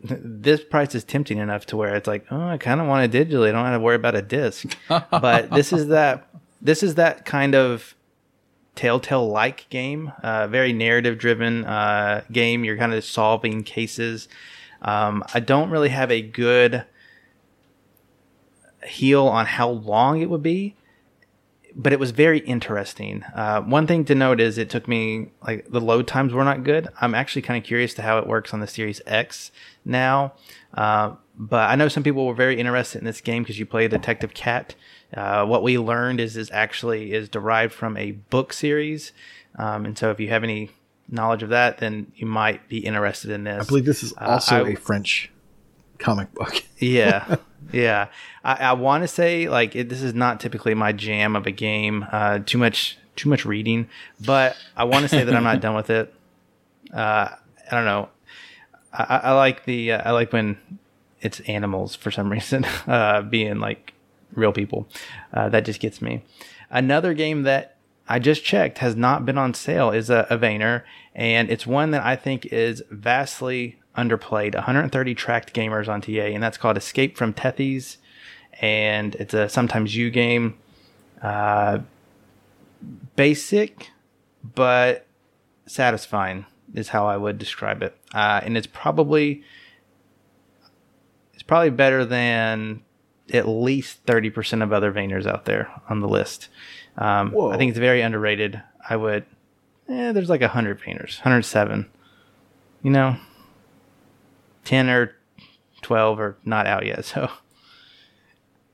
this 0.00 0.62
price 0.62 0.94
is 0.94 1.04
tempting 1.04 1.38
enough 1.38 1.66
to 1.66 1.76
where 1.76 1.96
it's 1.96 2.06
like, 2.06 2.26
oh, 2.30 2.48
I 2.48 2.56
kind 2.58 2.80
of 2.80 2.86
want 2.86 3.12
it 3.12 3.28
digitally. 3.28 3.48
I 3.48 3.52
don't 3.52 3.64
have 3.64 3.74
to 3.74 3.80
worry 3.80 3.96
about 3.96 4.14
a 4.14 4.22
disc. 4.22 4.76
but 4.88 5.50
this 5.50 5.72
is 5.72 5.88
that 5.88 6.28
this 6.60 6.82
is 6.82 6.96
that 6.96 7.24
kind 7.24 7.54
of 7.54 7.94
Telltale 8.74 9.28
like 9.28 9.68
game, 9.70 10.12
uh, 10.22 10.46
very 10.46 10.72
narrative 10.72 11.18
driven 11.18 11.64
uh, 11.64 12.22
game. 12.30 12.64
You're 12.64 12.76
kind 12.76 12.94
of 12.94 13.04
solving 13.04 13.64
cases. 13.64 14.28
Um, 14.82 15.24
I 15.34 15.40
don't 15.40 15.70
really 15.70 15.88
have 15.88 16.12
a 16.12 16.22
good 16.22 16.84
heel 18.84 19.26
on 19.26 19.46
how 19.46 19.68
long 19.68 20.20
it 20.20 20.30
would 20.30 20.42
be, 20.42 20.76
but 21.74 21.92
it 21.92 21.98
was 22.00 22.10
very 22.10 22.38
interesting. 22.40 23.22
Uh, 23.34 23.60
one 23.62 23.86
thing 23.86 24.04
to 24.06 24.14
note 24.14 24.40
is 24.40 24.58
it 24.58 24.70
took 24.70 24.88
me 24.88 25.30
like 25.46 25.70
the 25.70 25.80
load 25.80 26.06
times 26.06 26.32
were 26.32 26.44
not 26.44 26.64
good. 26.64 26.88
I'm 27.00 27.14
actually 27.14 27.42
kind 27.42 27.56
of 27.62 27.66
curious 27.66 27.94
to 27.94 28.02
how 28.02 28.18
it 28.18 28.26
works 28.26 28.52
on 28.54 28.60
the 28.60 28.66
Series 28.66 29.00
X 29.06 29.50
now. 29.84 30.32
Uh, 30.74 31.14
but 31.36 31.70
I 31.70 31.76
know 31.76 31.88
some 31.88 32.02
people 32.02 32.26
were 32.26 32.34
very 32.34 32.58
interested 32.58 32.98
in 32.98 33.04
this 33.04 33.20
game 33.20 33.42
because 33.42 33.58
you 33.58 33.66
play 33.66 33.86
Detective 33.88 34.34
Cat. 34.34 34.74
Uh, 35.14 35.46
what 35.46 35.62
we 35.62 35.78
learned 35.78 36.20
is 36.20 36.36
is 36.36 36.50
actually 36.50 37.12
is 37.12 37.28
derived 37.28 37.72
from 37.72 37.96
a 37.96 38.12
book 38.12 38.52
series, 38.52 39.12
um, 39.58 39.84
and 39.86 39.96
so 39.96 40.10
if 40.10 40.20
you 40.20 40.28
have 40.28 40.44
any 40.44 40.70
knowledge 41.08 41.42
of 41.42 41.48
that, 41.48 41.78
then 41.78 42.12
you 42.16 42.26
might 42.26 42.68
be 42.68 42.78
interested 42.78 43.30
in 43.30 43.44
this. 43.44 43.64
I 43.64 43.66
believe 43.66 43.86
this 43.86 44.02
is 44.02 44.12
also 44.20 44.64
I- 44.66 44.70
a 44.70 44.74
French 44.76 45.30
comic 45.98 46.32
book. 46.34 46.62
yeah 46.78 47.36
yeah. 47.72 48.08
I, 48.44 48.54
I 48.54 48.72
want 48.72 49.04
to 49.04 49.08
say 49.08 49.48
like 49.48 49.76
it, 49.76 49.88
this 49.88 50.02
is 50.02 50.14
not 50.14 50.40
typically 50.40 50.74
my 50.74 50.92
jam 50.92 51.36
of 51.36 51.46
a 51.46 51.50
game 51.50 52.06
uh 52.12 52.40
too 52.44 52.58
much 52.58 52.98
too 53.16 53.28
much 53.28 53.44
reading 53.44 53.88
but 54.24 54.56
i 54.76 54.84
want 54.84 55.02
to 55.02 55.08
say 55.08 55.24
that 55.24 55.34
i'm 55.34 55.44
not 55.44 55.60
done 55.66 55.74
with 55.74 55.90
it. 55.90 56.14
Uh 56.92 57.28
i 57.70 57.74
don't 57.74 57.84
know. 57.84 58.08
I, 58.92 59.20
I 59.24 59.32
like 59.32 59.64
the 59.64 59.92
uh, 59.92 60.08
i 60.08 60.12
like 60.12 60.32
when 60.32 60.56
it's 61.20 61.40
animals 61.40 61.94
for 61.94 62.10
some 62.10 62.30
reason 62.30 62.64
uh 62.86 63.22
being 63.22 63.58
like 63.58 63.92
real 64.34 64.52
people. 64.52 64.88
Uh, 65.32 65.48
that 65.48 65.64
just 65.64 65.80
gets 65.80 66.00
me. 66.00 66.22
Another 66.70 67.14
game 67.14 67.42
that 67.42 67.76
I 68.08 68.18
just 68.18 68.44
checked 68.44 68.78
has 68.78 68.96
not 68.96 69.26
been 69.26 69.38
on 69.38 69.54
sale 69.54 69.90
is 69.90 70.10
a, 70.10 70.26
a 70.30 70.38
Vania, 70.38 70.84
and 71.14 71.50
it's 71.50 71.66
one 71.66 71.90
that 71.90 72.04
I 72.04 72.16
think 72.16 72.46
is 72.46 72.82
vastly 72.90 73.77
underplayed. 73.98 74.54
130 74.54 75.14
tracked 75.14 75.54
gamers 75.54 75.88
on 75.88 76.00
TA, 76.00 76.32
and 76.34 76.42
that's 76.42 76.56
called 76.56 76.76
Escape 76.76 77.16
from 77.16 77.34
Tethys, 77.34 77.96
and 78.60 79.14
it's 79.16 79.34
a 79.34 79.48
sometimes 79.48 79.96
you 79.96 80.10
game. 80.10 80.58
Uh, 81.22 81.80
basic, 83.16 83.90
but 84.54 85.06
satisfying 85.66 86.46
is 86.74 86.88
how 86.88 87.06
I 87.06 87.16
would 87.16 87.38
describe 87.38 87.82
it, 87.82 87.96
uh, 88.14 88.40
and 88.42 88.56
it's 88.56 88.68
probably 88.68 89.42
it's 91.34 91.42
probably 91.42 91.70
better 91.70 92.04
than 92.04 92.82
at 93.32 93.46
least 93.46 94.04
30% 94.06 94.62
of 94.62 94.72
other 94.72 94.92
Vanias 94.92 95.26
out 95.26 95.44
there 95.44 95.70
on 95.88 96.00
the 96.00 96.08
list. 96.08 96.48
Um, 96.96 97.36
I 97.38 97.56
think 97.56 97.70
it's 97.70 97.78
very 97.78 98.00
underrated. 98.00 98.60
I 98.88 98.96
would, 98.96 99.24
eh, 99.88 100.12
there's 100.12 100.30
like 100.30 100.40
100 100.40 100.80
painters, 100.80 101.18
107. 101.18 101.88
You 102.82 102.90
know, 102.90 103.16
10 104.68 104.90
or 104.90 105.14
12 105.80 106.20
are 106.20 106.36
not 106.44 106.66
out 106.66 106.84
yet. 106.84 107.02
So 107.06 107.30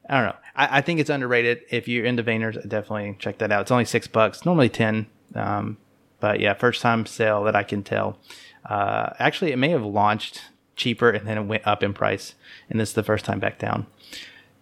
I 0.08 0.16
don't 0.16 0.26
know. 0.26 0.36
I, 0.56 0.78
I 0.78 0.80
think 0.80 0.98
it's 0.98 1.08
underrated. 1.08 1.62
If 1.70 1.86
you're 1.86 2.04
into 2.04 2.24
Vanias, 2.24 2.60
definitely 2.68 3.16
check 3.20 3.38
that 3.38 3.52
out. 3.52 3.62
It's 3.62 3.70
only 3.70 3.84
six 3.84 4.08
bucks, 4.08 4.44
normally 4.44 4.68
10. 4.68 5.06
Um, 5.36 5.76
but 6.18 6.40
yeah, 6.40 6.54
first 6.54 6.82
time 6.82 7.06
sale 7.06 7.44
that 7.44 7.54
I 7.54 7.62
can 7.62 7.84
tell. 7.84 8.18
Uh, 8.68 9.10
actually, 9.20 9.52
it 9.52 9.56
may 9.56 9.70
have 9.70 9.84
launched 9.84 10.42
cheaper 10.74 11.10
and 11.10 11.28
then 11.28 11.38
it 11.38 11.42
went 11.42 11.64
up 11.64 11.80
in 11.84 11.94
price. 11.94 12.34
And 12.68 12.80
this 12.80 12.88
is 12.88 12.94
the 12.96 13.04
first 13.04 13.24
time 13.24 13.38
back 13.38 13.60
down 13.60 13.86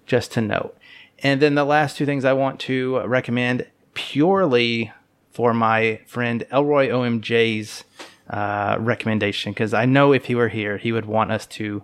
just 0.05 0.33
to 0.33 0.43
note. 0.43 0.77
And 1.21 1.41
then 1.41 1.55
the 1.55 1.65
last 1.65 1.97
two 1.97 2.05
things 2.05 2.27
I 2.27 2.35
want 2.35 2.61
to 2.61 3.01
recommend 3.07 3.67
purely 3.95 4.93
for 5.31 5.55
my 5.55 6.01
friend 6.07 6.45
Elroy 6.53 6.91
OMJ's 6.91 7.85
uh, 8.33 8.77
recommendation, 8.81 9.53
because 9.53 9.75
I 9.75 9.85
know 9.85 10.13
if 10.13 10.25
he 10.25 10.35
were 10.35 10.49
here, 10.49 10.79
he 10.79 10.93
would 10.93 11.07
want 11.07 11.31
us 11.31 11.47
to 11.59 11.83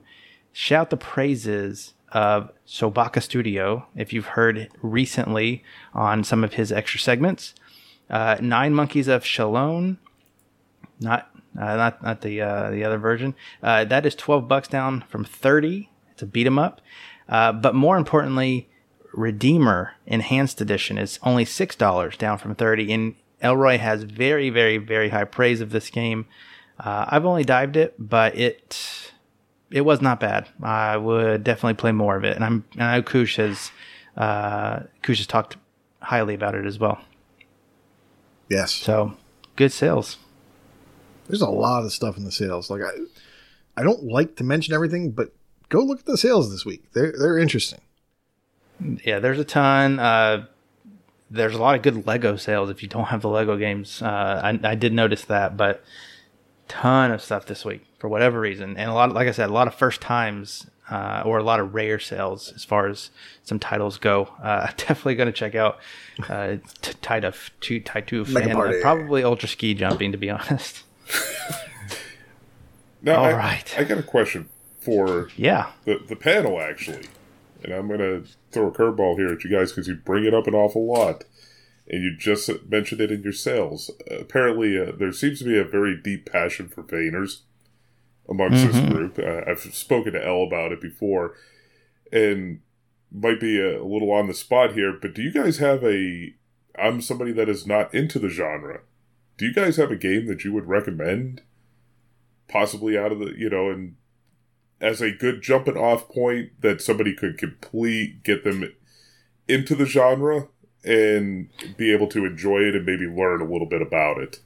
shout 0.52 0.88
the 0.90 0.96
praises 0.96 1.94
of 2.10 2.50
Sobaka 2.66 3.22
Studio. 3.22 3.86
If 3.94 4.12
you've 4.12 4.32
heard 4.38 4.68
recently 4.82 5.62
on 5.92 6.24
some 6.24 6.42
of 6.42 6.54
his 6.54 6.72
extra 6.72 7.00
segments, 7.00 7.54
uh, 8.10 8.36
Nine 8.40 8.74
Monkeys 8.74 9.08
of 9.08 9.24
Shaolin, 9.24 9.98
not 10.98 11.30
uh, 11.60 11.76
not 11.76 12.02
not 12.02 12.20
the 12.22 12.40
uh, 12.40 12.70
the 12.70 12.84
other 12.84 12.98
version. 12.98 13.34
Uh, 13.62 13.84
that 13.84 14.06
is 14.06 14.14
twelve 14.14 14.48
bucks 14.48 14.68
down 14.68 15.04
from 15.08 15.24
thirty. 15.24 15.90
It's 16.12 16.22
a 16.22 16.26
beat 16.26 16.46
'em 16.46 16.58
up. 16.58 16.80
Uh, 17.28 17.52
but 17.52 17.74
more 17.74 17.98
importantly, 17.98 18.68
Redeemer 19.12 19.92
Enhanced 20.06 20.60
Edition 20.60 20.98
is 20.98 21.18
only 21.22 21.44
six 21.44 21.76
dollars 21.76 22.16
down 22.16 22.38
from 22.38 22.54
thirty. 22.54 22.92
And 22.92 23.14
Elroy 23.42 23.78
has 23.78 24.02
very, 24.02 24.50
very, 24.50 24.78
very 24.78 25.08
high 25.10 25.24
praise 25.24 25.60
of 25.60 25.70
this 25.70 25.90
game. 25.90 26.26
Uh, 26.78 27.06
I've 27.08 27.24
only 27.24 27.44
dived 27.44 27.76
it, 27.76 27.94
but 27.98 28.36
it 28.36 29.12
it 29.70 29.82
was 29.82 30.00
not 30.00 30.18
bad. 30.20 30.48
I 30.62 30.96
would 30.96 31.44
definitely 31.44 31.74
play 31.74 31.92
more 31.92 32.16
of 32.16 32.24
it. 32.24 32.34
And 32.36 32.44
I'm 32.44 32.64
and 32.74 32.82
I 32.82 32.96
know 32.96 33.02
Koosh 33.02 33.36
has 33.36 33.70
uh, 34.16 34.80
Koosh 35.02 35.18
has 35.18 35.26
talked 35.26 35.56
highly 36.00 36.34
about 36.34 36.54
it 36.54 36.64
as 36.66 36.78
well. 36.78 37.00
Yes, 38.48 38.72
So 38.72 39.14
good 39.56 39.72
sales. 39.72 40.16
there's 41.26 41.42
a 41.42 41.50
lot 41.50 41.84
of 41.84 41.92
stuff 41.92 42.16
in 42.16 42.24
the 42.24 42.32
sales. 42.32 42.70
Like 42.70 42.80
I, 42.82 42.90
I 43.76 43.82
don't 43.82 44.04
like 44.04 44.36
to 44.36 44.44
mention 44.44 44.72
everything, 44.72 45.10
but 45.10 45.32
go 45.68 45.80
look 45.80 46.00
at 46.00 46.06
the 46.06 46.16
sales 46.16 46.50
this 46.50 46.64
week. 46.64 46.90
They're 46.92 47.12
they're 47.18 47.38
interesting. 47.38 47.80
Yeah, 49.04 49.18
there's 49.18 49.38
a 49.40 49.44
ton. 49.44 49.98
Uh, 49.98 50.46
there's 51.30 51.54
a 51.54 51.58
lot 51.58 51.74
of 51.74 51.82
good 51.82 52.06
Lego 52.06 52.36
sales 52.36 52.70
if 52.70 52.82
you 52.82 52.88
don't 52.88 53.06
have 53.06 53.22
the 53.22 53.28
Lego 53.28 53.56
games. 53.56 54.02
Uh, 54.02 54.40
I, 54.42 54.70
I 54.70 54.74
did 54.74 54.92
notice 54.92 55.24
that, 55.24 55.56
but 55.56 55.82
ton 56.68 57.10
of 57.10 57.22
stuff 57.22 57.46
this 57.46 57.64
week 57.64 57.86
for 57.98 58.08
whatever 58.08 58.40
reason, 58.40 58.76
and 58.76 58.90
a 58.90 58.94
lot, 58.94 59.12
like 59.12 59.28
I 59.28 59.32
said, 59.32 59.50
a 59.50 59.52
lot 59.52 59.66
of 59.66 59.74
first 59.74 60.00
times 60.00 60.66
uh, 60.90 61.22
or 61.24 61.38
a 61.38 61.42
lot 61.42 61.60
of 61.60 61.74
rare 61.74 61.98
sales 61.98 62.52
as 62.54 62.64
far 62.64 62.86
as 62.88 63.10
some 63.42 63.58
titles 63.58 63.98
go. 63.98 64.30
Uh, 64.42 64.66
definitely 64.76 65.14
going 65.14 65.26
to 65.26 65.32
check 65.32 65.54
out 65.54 65.78
uh, 66.28 66.56
T- 66.80 66.92
Tituf, 67.02 67.50
T- 67.60 67.80
Tituf, 67.80 68.28
Mega 68.30 68.50
and 68.50 68.58
uh, 68.58 68.80
probably 68.80 69.22
Ultra 69.22 69.48
Ski 69.48 69.74
Jumping. 69.74 70.12
To 70.12 70.18
be 70.18 70.30
honest, 70.30 70.84
Now, 73.02 73.18
All 73.18 73.26
I, 73.26 73.32
right. 73.32 73.74
I 73.78 73.84
got 73.84 73.98
a 73.98 74.02
question 74.02 74.48
for 74.80 75.28
yeah. 75.36 75.70
the, 75.84 76.00
the 76.06 76.16
panel, 76.16 76.60
actually. 76.60 77.06
And 77.62 77.72
I'm 77.72 77.88
going 77.88 78.00
to 78.00 78.24
throw 78.50 78.68
a 78.68 78.72
curveball 78.72 79.16
here 79.16 79.32
at 79.32 79.44
you 79.44 79.50
guys 79.50 79.72
because 79.72 79.88
you 79.88 79.96
bring 79.96 80.24
it 80.24 80.34
up 80.34 80.46
an 80.46 80.54
awful 80.54 80.86
lot, 80.86 81.24
and 81.88 82.02
you 82.02 82.16
just 82.16 82.50
mentioned 82.68 83.00
it 83.00 83.10
in 83.10 83.22
your 83.22 83.32
sales. 83.32 83.90
apparently, 84.10 84.78
uh, 84.78 84.92
there 84.96 85.12
seems 85.12 85.38
to 85.40 85.44
be 85.44 85.58
a 85.58 85.64
very 85.64 85.96
deep 86.00 86.30
passion 86.30 86.68
for 86.68 86.82
Vanias 86.82 87.40
amongst 88.28 88.64
mm-hmm. 88.64 88.72
this 88.72 88.92
group. 88.92 89.18
Uh, 89.18 89.50
I've 89.50 89.60
spoken 89.74 90.12
to 90.12 90.24
Elle 90.24 90.44
about 90.44 90.72
it 90.72 90.80
before, 90.80 91.34
and 92.12 92.60
might 93.10 93.40
be 93.40 93.58
a, 93.58 93.82
a 93.82 93.84
little 93.84 94.12
on 94.12 94.26
the 94.26 94.34
spot 94.34 94.74
here, 94.74 94.92
but 94.92 95.14
do 95.14 95.22
you 95.22 95.32
guys 95.32 95.58
have 95.58 95.84
a? 95.84 96.34
I'm 96.78 97.00
somebody 97.00 97.32
that 97.32 97.48
is 97.48 97.66
not 97.66 97.92
into 97.92 98.18
the 98.18 98.28
genre. 98.28 98.80
Do 99.36 99.46
you 99.46 99.54
guys 99.54 99.76
have 99.76 99.90
a 99.90 99.96
game 99.96 100.26
that 100.26 100.44
you 100.44 100.52
would 100.52 100.68
recommend? 100.68 101.42
Possibly 102.48 102.96
out 102.96 103.12
of 103.12 103.18
the, 103.18 103.34
you 103.36 103.50
know, 103.50 103.68
and 103.70 103.96
as 104.80 105.00
a 105.00 105.10
good 105.10 105.42
jumping 105.42 105.76
off 105.76 106.08
point 106.08 106.50
that 106.60 106.80
somebody 106.80 107.14
could 107.14 107.36
complete, 107.38 108.22
get 108.22 108.44
them 108.44 108.72
into 109.46 109.74
the 109.74 109.86
genre 109.86 110.48
and 110.84 111.48
be 111.76 111.92
able 111.92 112.06
to 112.08 112.24
enjoy 112.24 112.60
it 112.60 112.76
and 112.76 112.86
maybe 112.86 113.06
learn 113.06 113.40
a 113.40 113.44
little 113.44 113.66
bit 113.66 113.82
about 113.82 114.18
it. 114.18 114.40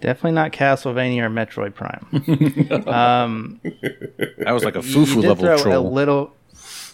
Definitely 0.00 0.32
not 0.32 0.52
Castlevania 0.52 1.22
or 1.22 1.30
Metroid 1.30 1.74
Prime. 1.74 2.88
um, 2.88 3.60
that 4.38 4.52
was 4.52 4.64
like 4.64 4.74
a 4.74 4.82
foo-foo 4.82 5.20
level 5.20 5.58
troll. 5.58 5.86
A 5.86 5.88
little. 5.88 6.32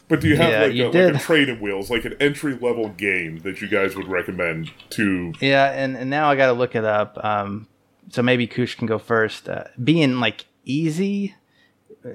But 0.09 0.21
do 0.21 0.29
you 0.29 0.37
have 0.37 0.51
yeah, 0.51 0.61
like, 0.63 0.73
you 0.75 0.87
a, 0.87 0.91
like 1.13 1.15
a 1.15 1.19
training 1.25 1.61
wheels, 1.61 1.91
like 1.91 2.05
an 2.05 2.17
entry 2.21 2.55
level 2.55 2.89
game 2.91 3.39
that 3.41 3.61
you 3.61 3.69
guys 3.69 3.97
would 3.97 4.09
recommend 4.09 4.73
to? 4.91 5.33
Yeah, 5.41 5.71
and, 5.71 5.97
and 5.97 6.11
now 6.11 6.31
I 6.31 6.37
got 6.37 6.47
to 6.47 6.53
look 6.53 6.75
it 6.75 6.85
up. 6.85 7.19
Um, 7.25 7.69
so 8.11 8.23
maybe 8.23 8.47
Koosh 8.47 8.77
can 8.77 8.87
go 8.87 8.99
first. 8.99 9.49
Uh, 9.49 9.65
being 9.83 10.19
like 10.19 10.47
easy 10.65 11.35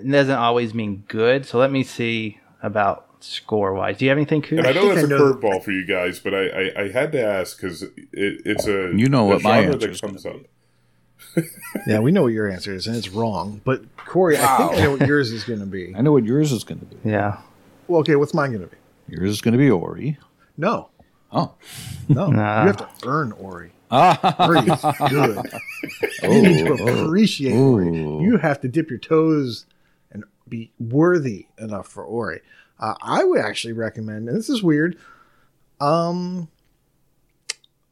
doesn't 0.10 0.36
always 0.36 0.74
mean 0.74 1.04
good. 1.08 1.46
So 1.46 1.58
let 1.58 1.72
me 1.72 1.84
see 1.84 2.40
about 2.62 3.08
score 3.24 3.74
wise. 3.74 3.98
Do 3.98 4.06
you 4.06 4.10
have 4.10 4.18
anything, 4.18 4.42
Koosh? 4.42 4.60
And 4.60 4.68
I 4.68 4.74
know 4.74 4.94
that's 4.94 5.08
a 5.08 5.12
curveball 5.12 5.64
for 5.64 5.72
you 5.72 5.86
guys, 5.86 6.20
but 6.20 6.34
I, 6.34 6.48
I, 6.48 6.82
I 6.84 6.92
had 6.92 7.12
to 7.14 7.24
ask 7.24 7.58
because 7.58 7.84
it, 7.84 7.94
it's 8.14 8.68
a 8.68 8.92
you 8.96 9.10
know 9.10 9.26
what 9.26 9.42
my 9.44 9.60
answer 9.60 9.88
that 9.88 10.02
comes 10.02 10.26
up. 10.26 10.38
yeah, 11.88 12.00
we 12.00 12.12
know 12.12 12.24
what 12.24 12.34
your 12.34 12.50
answer 12.50 12.74
is, 12.74 12.88
and 12.88 12.96
it's 12.96 13.10
wrong. 13.10 13.62
But 13.64 13.84
Corey, 13.98 14.36
wow. 14.36 14.44
I 14.44 14.58
think 14.58 14.80
I 14.80 14.84
know 14.84 14.92
what 14.92 15.08
yours 15.08 15.32
is 15.32 15.44
going 15.44 15.60
to 15.60 15.66
be. 15.66 15.94
I 15.96 16.02
know 16.02 16.12
what 16.12 16.26
yours 16.26 16.52
is 16.52 16.64
going 16.64 16.80
to 16.80 16.86
be. 16.86 17.10
Yeah. 17.10 17.42
Well, 17.88 18.02
okay. 18.02 18.16
What's 18.16 18.34
mine 18.34 18.52
going 18.52 18.64
to 18.64 18.68
be? 18.68 18.78
Yours 19.08 19.32
is 19.32 19.42
going 19.42 19.54
to 19.54 19.58
be 19.58 19.70
Ori. 19.70 20.18
No. 20.58 20.90
Oh. 21.32 21.54
No. 22.10 22.28
Nah. 22.28 22.62
You 22.62 22.68
have 22.68 23.00
to 23.00 23.08
earn 23.08 23.32
Ori. 23.34 23.72
Ori 23.92 24.60
is 24.60 24.82
good. 25.10 25.52
Oh, 26.24 26.32
you 26.32 26.42
need 26.42 26.66
to 26.66 26.78
oh. 26.80 27.06
appreciate 27.06 27.54
oh. 27.54 27.74
Ori. 27.74 27.98
You 27.98 28.38
have 28.38 28.62
to 28.62 28.68
dip 28.68 28.90
your 28.90 29.00
toes 29.00 29.66
be 30.52 30.72
worthy 30.80 31.48
enough 31.58 31.88
for 31.88 32.04
Ori. 32.04 32.42
Uh, 32.80 32.94
I 33.02 33.24
would 33.24 33.40
actually 33.40 33.74
recommend, 33.74 34.30
and 34.30 34.38
this 34.38 34.50
is 34.50 34.62
weird, 34.62 35.00
um, 35.80 36.50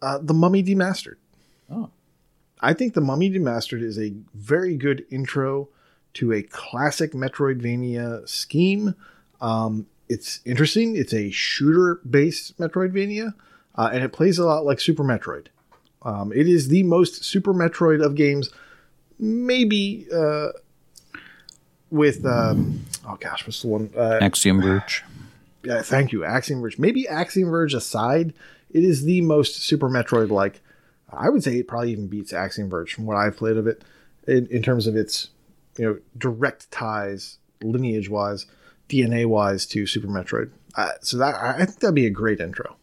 uh, 0.04 0.20
the 0.22 0.36
Mummy 0.36 0.62
Demastered. 0.64 1.16
Oh. 1.72 1.90
I 2.60 2.74
think 2.74 2.94
the 2.94 3.02
Mummy 3.02 3.32
Demastered 3.32 3.82
is 3.82 3.98
a 3.98 4.14
very 4.36 4.76
good 4.76 5.06
intro 5.10 5.70
to 6.16 6.34
a 6.34 6.44
classic 6.44 7.14
Metroidvania 7.14 8.28
scheme. 8.28 8.96
Um, 9.42 9.88
it's 10.10 10.42
interesting. 10.44 10.96
It's 10.96 11.14
a 11.14 11.32
shooter-based 11.32 12.58
Metroidvania, 12.60 13.34
uh, 13.76 13.90
and 13.94 14.04
it 14.04 14.12
plays 14.12 14.38
a 14.38 14.46
lot 14.46 14.66
like 14.66 14.80
Super 14.80 15.04
Metroid. 15.04 15.48
Um, 16.02 16.32
it 16.32 16.48
is 16.48 16.68
the 16.70 16.84
most 16.84 17.24
Super 17.24 17.54
Metroid 17.54 18.04
of 18.04 18.16
games, 18.16 18.50
maybe 19.20 20.08
uh, 20.14 20.50
with 21.92 22.26
um, 22.26 22.86
oh 23.08 23.18
gosh, 23.20 23.46
what's 23.46 23.62
the 23.62 23.68
one? 23.68 23.90
Uh, 23.96 24.20
Axiom 24.22 24.62
Verge. 24.62 25.04
Yeah, 25.64 25.82
thank 25.82 26.12
you, 26.12 26.24
Axiom 26.24 26.62
Verge. 26.62 26.80
Maybe 26.80 27.08
Axiom 27.08 27.50
Verge 27.50 27.74
aside, 27.74 28.34
it 28.72 28.84
is 28.84 29.04
the 29.04 29.22
most 29.22 29.56
Super 29.56 29.90
Metroid 29.90 30.30
like. 30.30 30.62
I 31.12 31.30
would 31.30 31.44
say 31.44 31.58
it 31.58 31.68
probably 31.68 31.92
even 31.92 32.08
beats 32.08 32.34
Axiom 32.34 32.70
Verge 32.70 32.94
from 32.94 33.06
what 33.06 33.18
I've 33.18 33.36
played 33.36 33.58
of 33.58 33.66
it, 33.66 33.84
in, 34.28 34.46
in 34.48 34.62
terms 34.62 34.86
of 34.86 34.96
its 34.96 35.30
you 35.78 35.86
know 35.86 36.00
direct 36.18 36.70
ties, 36.72 37.38
lineage 37.62 38.10
wise, 38.10 38.46
DNA 38.88 39.26
wise 39.26 39.66
to 39.68 39.86
Super 39.86 40.08
Metroid. 40.08 40.52
Uh, 40.76 40.92
so 41.02 41.18
that 41.18 41.36
I 41.36 41.66
think 41.66 41.80
that'd 41.80 41.96
be 41.96 42.06
a 42.06 42.12
great 42.12 42.40
intro. 42.40 42.76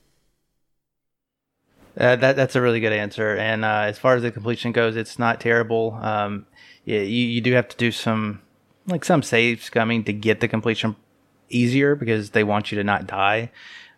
Uh, 1.98 2.16
that 2.16 2.36
that's 2.36 2.56
a 2.56 2.60
really 2.60 2.80
good 2.80 2.92
answer. 2.92 3.36
And 3.36 3.64
uh, 3.64 3.84
as 3.86 3.98
far 3.98 4.16
as 4.16 4.22
the 4.22 4.30
completion 4.30 4.72
goes, 4.72 4.96
it's 4.96 5.18
not 5.18 5.40
terrible. 5.40 5.98
Um, 6.02 6.46
yeah, 6.84 7.00
you, 7.00 7.26
you 7.26 7.40
do 7.40 7.52
have 7.54 7.68
to 7.68 7.76
do 7.76 7.90
some 7.90 8.42
like 8.86 9.04
some 9.04 9.22
save 9.22 9.58
scumming 9.58 10.04
to 10.06 10.12
get 10.12 10.40
the 10.40 10.48
completion 10.48 10.96
easier 11.48 11.94
because 11.94 12.30
they 12.30 12.44
want 12.44 12.70
you 12.70 12.78
to 12.78 12.84
not 12.84 13.06
die. 13.06 13.50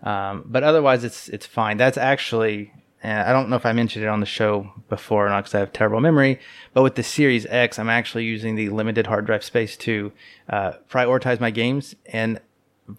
Um, 0.02 0.44
but 0.46 0.62
otherwise, 0.62 1.04
it's 1.04 1.28
it's 1.28 1.46
fine. 1.46 1.76
That's 1.76 1.98
actually, 1.98 2.72
I 3.02 3.32
don't 3.32 3.48
know 3.48 3.56
if 3.56 3.66
I 3.66 3.72
mentioned 3.72 4.04
it 4.04 4.08
on 4.08 4.20
the 4.20 4.26
show 4.26 4.72
before 4.88 5.26
or 5.26 5.30
not 5.30 5.40
because 5.44 5.54
I 5.54 5.60
have 5.60 5.72
terrible 5.72 6.00
memory. 6.00 6.38
But 6.72 6.82
with 6.82 6.94
the 6.94 7.02
Series 7.02 7.46
X, 7.46 7.78
I'm 7.78 7.88
actually 7.88 8.24
using 8.24 8.54
the 8.54 8.68
limited 8.68 9.06
hard 9.06 9.26
drive 9.26 9.44
space 9.44 9.76
to 9.78 10.12
uh, 10.48 10.72
prioritize 10.88 11.40
my 11.40 11.50
games. 11.50 11.94
And 12.06 12.40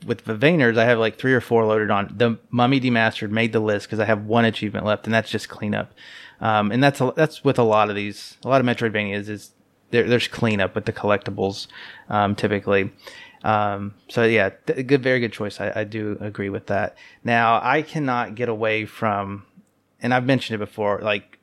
with 0.06 0.26
the 0.26 0.36
Vanias, 0.36 0.78
I 0.78 0.86
have 0.86 1.00
like 1.00 1.18
three 1.18 1.34
or 1.34 1.42
four 1.42 1.66
loaded 1.66 1.90
on. 1.90 2.14
The 2.16 2.38
Mummy 2.50 2.80
Demastered 2.80 3.32
made 3.32 3.54
the 3.54 3.60
list 3.60 3.88
because 3.88 4.00
I 4.00 4.06
have 4.06 4.26
one 4.26 4.46
achievement 4.46 4.86
left, 4.86 5.08
and 5.08 5.14
that's 5.14 5.32
just 5.32 5.50
cleanup. 5.50 5.94
Um, 6.42 6.72
and 6.72 6.84
that's 6.84 7.02
a, 7.02 7.14
that's 7.16 7.44
with 7.44 7.58
a 7.58 7.64
lot 7.64 7.90
of 7.90 7.96
these, 7.96 8.38
a 8.46 8.50
lot 8.50 8.62
of 8.62 8.68
Metroidvanias 8.68 9.30
is 9.30 9.52
there, 9.92 10.08
there's 10.08 10.28
cleanup 10.28 10.76
with 10.76 10.86
the 10.86 10.94
collectibles 10.94 11.68
um, 12.10 12.36
typically. 12.36 12.92
Um, 13.44 13.94
so 14.10 14.24
yeah, 14.24 14.50
th- 14.68 14.86
good, 14.86 15.02
very 15.02 15.20
good 15.20 15.32
choice. 15.32 15.62
I, 15.62 15.72
I, 15.76 15.84
do 15.86 16.18
agree 16.20 16.50
with 16.50 16.68
that. 16.68 16.98
Now 17.24 17.62
I 17.64 17.82
cannot 17.82 18.36
get 18.36 18.50
away 18.50 18.86
from, 18.86 19.46
and 20.02 20.14
I've 20.14 20.26
mentioned 20.26 20.56
it 20.56 20.66
before. 20.66 21.00
Like, 21.02 21.40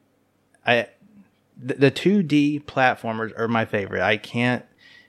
I 0.67 0.89
the 1.59 1.91
two 1.91 2.23
D 2.23 2.61
platformers 2.67 3.39
are 3.39 3.49
my 3.49 3.65
favorite. 3.65 4.03
I 4.03 4.19
can't. 4.19 4.65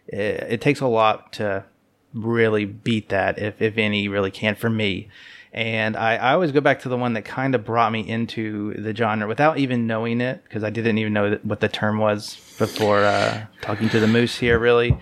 It, 0.07 0.43
it, 0.49 0.61
takes 0.61 0.79
a 0.79 0.87
lot 0.87 1.33
to 1.33 1.65
really 2.13 2.63
beat 2.63 3.09
that, 3.09 3.37
if 3.37 3.61
if 3.61 3.77
any 3.77 4.07
really 4.07 4.31
can 4.31 4.55
for 4.55 4.69
me. 4.69 5.09
And 5.51 5.97
I, 5.97 6.15
I 6.15 6.33
always 6.33 6.51
go 6.51 6.61
back 6.61 6.81
to 6.81 6.89
the 6.89 6.97
one 6.97 7.13
that 7.13 7.25
kind 7.25 7.55
of 7.55 7.65
brought 7.65 7.91
me 7.91 8.07
into 8.07 8.73
the 8.75 8.95
genre 8.95 9.27
without 9.27 9.57
even 9.57 9.87
knowing 9.87 10.21
it, 10.21 10.43
because 10.43 10.63
I 10.63 10.69
didn't 10.69 10.99
even 10.99 11.13
know 11.13 11.37
what 11.43 11.59
the 11.59 11.67
term 11.67 11.97
was 11.97 12.35
before 12.57 13.03
uh, 13.03 13.45
talking 13.61 13.89
to 13.89 13.99
the 13.99 14.07
moose 14.07 14.35
here, 14.37 14.59
really. 14.59 14.97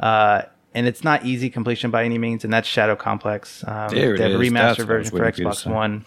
Uh, 0.00 0.42
and 0.74 0.86
it's 0.86 1.02
not 1.02 1.24
easy 1.24 1.50
completion 1.50 1.90
by 1.90 2.04
any 2.04 2.18
means, 2.18 2.44
and 2.44 2.52
that's 2.52 2.68
Shadow 2.68 2.94
Complex. 2.94 3.64
Um, 3.66 3.88
there 3.90 4.16
they 4.16 4.30
have 4.30 4.40
a 4.40 4.44
remastered 4.44 4.86
version 4.86 5.16
for 5.16 5.24
Xbox 5.24 5.70
One. 5.70 6.04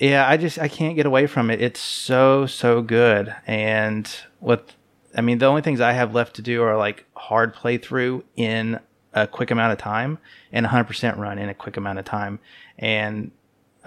Yeah, 0.00 0.28
I 0.28 0.36
just 0.36 0.58
I 0.58 0.68
can't 0.68 0.96
get 0.96 1.06
away 1.06 1.26
from 1.26 1.50
it. 1.50 1.60
It's 1.60 1.80
so 1.80 2.46
so 2.46 2.82
good, 2.82 3.34
and 3.46 4.08
what 4.40 4.74
I 5.14 5.20
mean, 5.20 5.38
the 5.38 5.46
only 5.46 5.62
things 5.62 5.80
I 5.80 5.92
have 5.92 6.14
left 6.14 6.36
to 6.36 6.42
do 6.42 6.62
are 6.62 6.76
like 6.76 7.04
hard 7.14 7.54
playthrough 7.54 8.22
in 8.36 8.80
a 9.12 9.26
quick 9.26 9.50
amount 9.50 9.72
of 9.72 9.78
time 9.78 10.18
and 10.52 10.66
100% 10.66 11.16
run 11.16 11.38
in 11.38 11.48
a 11.48 11.54
quick 11.54 11.76
amount 11.76 11.98
of 11.98 12.04
time. 12.04 12.38
And 12.78 13.32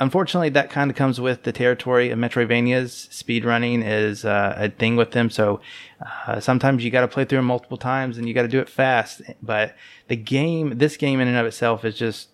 unfortunately, 0.01 0.49
that 0.49 0.69
kind 0.69 0.91
of 0.91 0.97
comes 0.97 1.21
with 1.21 1.43
the 1.43 1.53
territory 1.53 2.09
of 2.09 2.19
Metroidvanias. 2.19 3.07
Speedrunning 3.09 3.83
is 3.85 4.25
uh, 4.25 4.55
a 4.57 4.69
thing 4.69 4.97
with 4.97 5.11
them. 5.11 5.29
So 5.29 5.61
uh, 6.27 6.41
sometimes 6.41 6.83
you 6.83 6.91
got 6.91 7.01
to 7.01 7.07
play 7.07 7.23
through 7.23 7.37
them 7.37 7.45
multiple 7.45 7.77
times 7.77 8.17
and 8.17 8.27
you 8.27 8.33
got 8.33 8.41
to 8.41 8.49
do 8.49 8.59
it 8.59 8.67
fast. 8.67 9.21
But 9.41 9.75
the 10.09 10.17
game, 10.17 10.77
this 10.77 10.97
game 10.97 11.21
in 11.21 11.29
and 11.29 11.37
of 11.37 11.45
itself 11.45 11.85
is 11.85 11.95
just, 11.95 12.29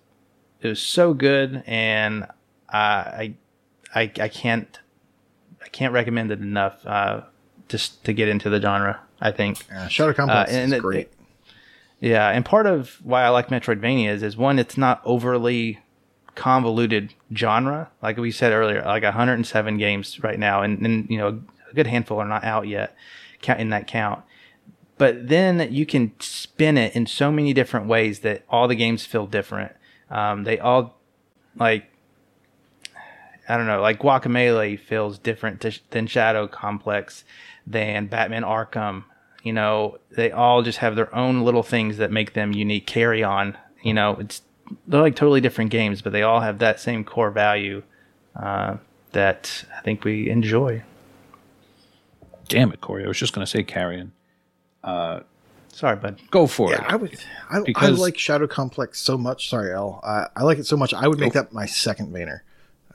it 0.62 0.68
was 0.70 0.82
so 0.82 1.14
good. 1.14 1.64
And 1.68 2.24
uh, 2.24 2.26
I, 2.74 3.36
I, 3.94 4.12
I 4.20 4.30
can't, 4.30 4.80
I 5.62 5.68
can't 5.68 5.94
recommend 5.94 6.32
it 6.32 6.40
enough 6.40 6.86
uh, 6.88 7.22
just 7.68 8.04
to 8.06 8.14
get 8.14 8.30
into 8.30 8.50
the 8.50 8.60
genre. 8.60 9.02
I 9.20 9.32
think. 9.32 9.66
Yeah, 9.68 9.88
Shadow 9.88 10.14
Complex 10.14 10.54
uh, 10.54 10.58
is 10.58 10.80
great. 10.80 11.00
It, 11.00 11.14
yeah, 12.00 12.30
and 12.30 12.46
part 12.46 12.68
of 12.68 13.00
why 13.04 13.24
I 13.24 13.30
like 13.30 13.48
Metroidvanias 13.48 14.22
is 14.22 14.38
one, 14.38 14.60
it's 14.60 14.78
not 14.78 15.02
overly 15.04 15.80
convoluted 16.38 17.14
genre. 17.36 17.90
Like 18.02 18.18
we 18.18 18.32
said 18.32 18.54
earlier, 18.54 18.82
like 18.84 19.04
107 19.04 19.78
games 19.78 20.24
right 20.24 20.40
now, 20.40 20.62
and, 20.62 20.80
and 20.86 21.10
you 21.10 21.18
know 21.18 21.42
a 21.70 21.74
good 21.74 21.88
handful 21.88 22.20
are 22.20 22.28
not 22.28 22.46
out 22.46 22.68
yet 22.68 22.96
in 23.58 23.70
that 23.70 23.88
count. 23.88 24.24
But 24.98 25.28
then 25.28 25.72
you 25.72 25.86
can 25.86 26.14
spin 26.20 26.78
it 26.78 26.96
in 26.96 27.06
so 27.06 27.32
many 27.32 27.54
different 27.54 27.88
ways 27.88 28.22
that 28.22 28.44
all 28.50 28.68
the 28.68 28.76
games 28.76 29.06
feel 29.06 29.28
different. 29.28 29.74
Um, 30.10 30.44
they 30.44 30.58
all 30.60 30.98
like 31.56 31.92
I 33.50 33.58
don't 33.58 33.68
know, 33.68 33.82
like 33.82 34.00
Guacamelee 34.00 34.80
feels 34.80 35.18
different 35.18 35.62
to, 35.62 35.78
than 35.92 36.08
Shadow 36.08 36.48
Complex, 36.48 37.24
than 37.66 38.08
Batman 38.08 38.44
Arkham, 38.44 39.06
you 39.44 39.54
know, 39.54 39.98
they 40.12 40.30
all 40.30 40.62
just 40.62 40.80
have 40.80 40.98
their 40.98 41.14
own 41.16 41.42
little 41.42 41.64
things 41.64 41.98
that 41.98 42.12
make 42.12 42.34
them 42.34 42.52
unique. 42.52 42.86
Carrion, 42.86 43.58
you 43.82 43.94
know, 43.94 44.18
it's 44.20 44.42
they're 44.88 45.02
like 45.02 45.16
totally 45.16 45.42
different 45.42 45.72
games, 45.72 46.02
but 46.02 46.12
they 46.14 46.24
all 46.24 46.42
have 46.42 46.60
that 46.60 46.80
same 46.80 47.04
core 47.04 47.32
value 47.32 47.84
uh, 48.36 48.78
that 49.14 49.64
I 49.78 49.82
think 49.82 50.04
we 50.04 50.30
enjoy. 50.30 50.84
Damn 52.48 52.72
it, 52.72 52.80
Corey! 52.82 53.04
I 53.04 53.08
was 53.08 53.18
just 53.18 53.34
going 53.34 53.46
to 53.46 53.50
say 53.50 53.64
Carrion. 53.64 54.14
Uh, 54.84 55.22
Sorry, 55.70 55.96
bud. 55.96 56.20
Go 56.32 56.48
for 56.48 56.72
Yeah, 56.72 56.84
it. 56.86 56.92
I 56.92 56.96
would. 56.96 57.20
I, 57.52 57.60
I 57.76 57.88
like 57.90 58.18
Shadow 58.18 58.48
Complex 58.48 59.00
so 59.00 59.18
much. 59.18 59.50
Sorry, 59.50 59.72
L. 59.74 60.00
I, 60.04 60.28
I 60.36 60.44
like 60.44 60.58
it 60.58 60.66
so 60.66 60.76
much. 60.78 60.94
I 60.94 61.08
would 61.08 61.20
make 61.20 61.34
that 61.34 61.52
my 61.54 61.66
second 61.66 62.12
Vania, 62.14 62.42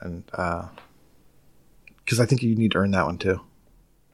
and 0.01 0.25
because 0.25 2.19
I 2.19 2.25
think 2.25 2.41
you 2.43 2.55
need 2.55 2.71
to 2.71 2.79
earn 2.79 2.91
that 2.91 3.05
one 3.05 3.17
too. 3.17 3.39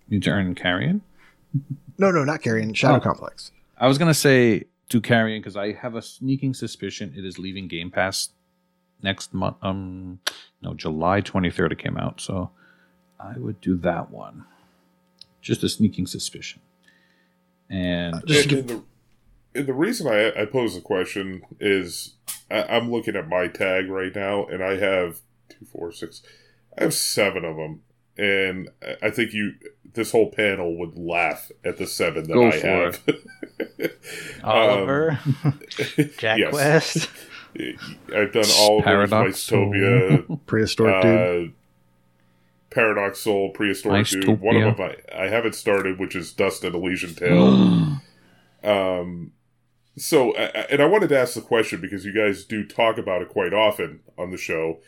You 0.07 0.18
need 0.18 0.23
to 0.23 0.31
earn 0.31 0.53
carrion. 0.56 1.02
No, 1.98 2.11
no, 2.11 2.23
not 2.23 2.41
carrying 2.41 2.73
Shadow 2.73 2.98
Oh. 2.98 2.99
Complex. 2.99 3.52
I 3.77 3.88
was 3.88 3.98
gonna 3.98 4.14
say 4.14 4.65
do 4.90 4.99
carrion 4.99 5.41
because 5.41 5.56
I 5.56 5.74
have 5.74 5.95
a 5.95 6.02
sneaking 6.02 6.53
suspicion 6.53 7.14
it 7.16 7.24
is 7.24 7.40
leaving 7.40 7.68
Game 7.68 7.91
Pass 7.91 8.30
next 9.02 9.34
month. 9.34 9.57
Um, 9.61 10.20
no, 10.61 10.74
July 10.74 11.22
twenty 11.22 11.49
third 11.49 11.72
it 11.72 11.80
came 11.80 11.98
out, 11.98 12.20
so 12.20 12.49
I 13.20 13.38
would 13.38 13.61
do 13.61 13.78
that 13.78 14.11
one. 14.11 14.45
Just 15.41 15.64
a 15.64 15.70
sneaking 15.70 16.07
suspicion. 16.07 16.61
And 17.70 18.16
Just 18.26 18.52
and, 18.52 18.60
and 18.60 18.70
the, 18.70 18.84
and 19.56 19.68
the 19.68 19.74
reason 19.74 20.07
I, 20.07 20.41
I 20.41 20.45
pose 20.45 20.76
the 20.76 20.82
question 20.82 21.44
is 21.60 22.16
I, 22.49 22.64
I'm 22.64 22.91
looking 22.91 23.16
at 23.16 23.30
my 23.30 23.48
tag 23.48 23.90
right 23.90 24.14
now, 24.14 24.45
and 24.45 24.64
I 24.64 24.78
have 24.78 25.20
two, 25.48 25.66
four, 25.72 25.91
six. 25.91 26.22
I 26.78 26.84
have 26.84 26.94
seven 26.94 27.45
of 27.45 27.57
them, 27.57 27.84
and 28.19 28.69
I- 28.81 29.07
I 29.07 29.09
think 29.11 29.33
you, 29.33 29.53
this 29.93 30.11
whole 30.11 30.31
panel 30.31 30.77
would 30.79 30.97
laugh 30.97 31.51
at 31.63 31.77
the 31.77 31.87
seven 31.87 32.23
that 32.27 32.33
Go 32.33 32.47
I 32.49 32.57
have. 32.57 33.01
Oliver, 34.43 35.19
Jack 36.17 36.37
yes. 36.39 36.53
West. 36.53 37.09
I've 38.15 38.31
done 38.31 38.45
all 38.57 38.79
of 38.79 38.83
Paradox 38.85 39.39
Dystopia, 39.49 40.39
Prehistoric 40.45 41.01
dude. 41.01 41.49
uh, 41.49 41.51
Paradox 42.69 43.19
Soul, 43.19 43.49
Prehistoric 43.49 44.05
Dude. 44.07 44.39
One 44.39 44.57
of 44.57 44.77
them 44.77 44.91
I, 45.11 45.23
I 45.23 45.27
haven't 45.29 45.55
started, 45.55 45.97
which 45.99 46.15
is 46.15 46.31
Dust 46.31 46.63
and 46.63 46.75
Elysian 46.75 47.15
Tail. 47.15 47.97
Um, 48.61 49.31
so, 49.97 50.35
I- 50.35 50.47
I- 50.53 50.67
and 50.69 50.81
I 50.81 50.85
wanted 50.85 51.07
to 51.09 51.17
ask 51.17 51.33
the 51.33 51.39
question 51.41 51.79
because 51.79 52.03
you 52.03 52.13
guys 52.13 52.43
do 52.43 52.65
talk 52.65 52.97
about 52.97 53.21
it 53.21 53.29
quite 53.29 53.53
often 53.53 54.01
on 54.17 54.31
the 54.31 54.37
show, 54.37 54.79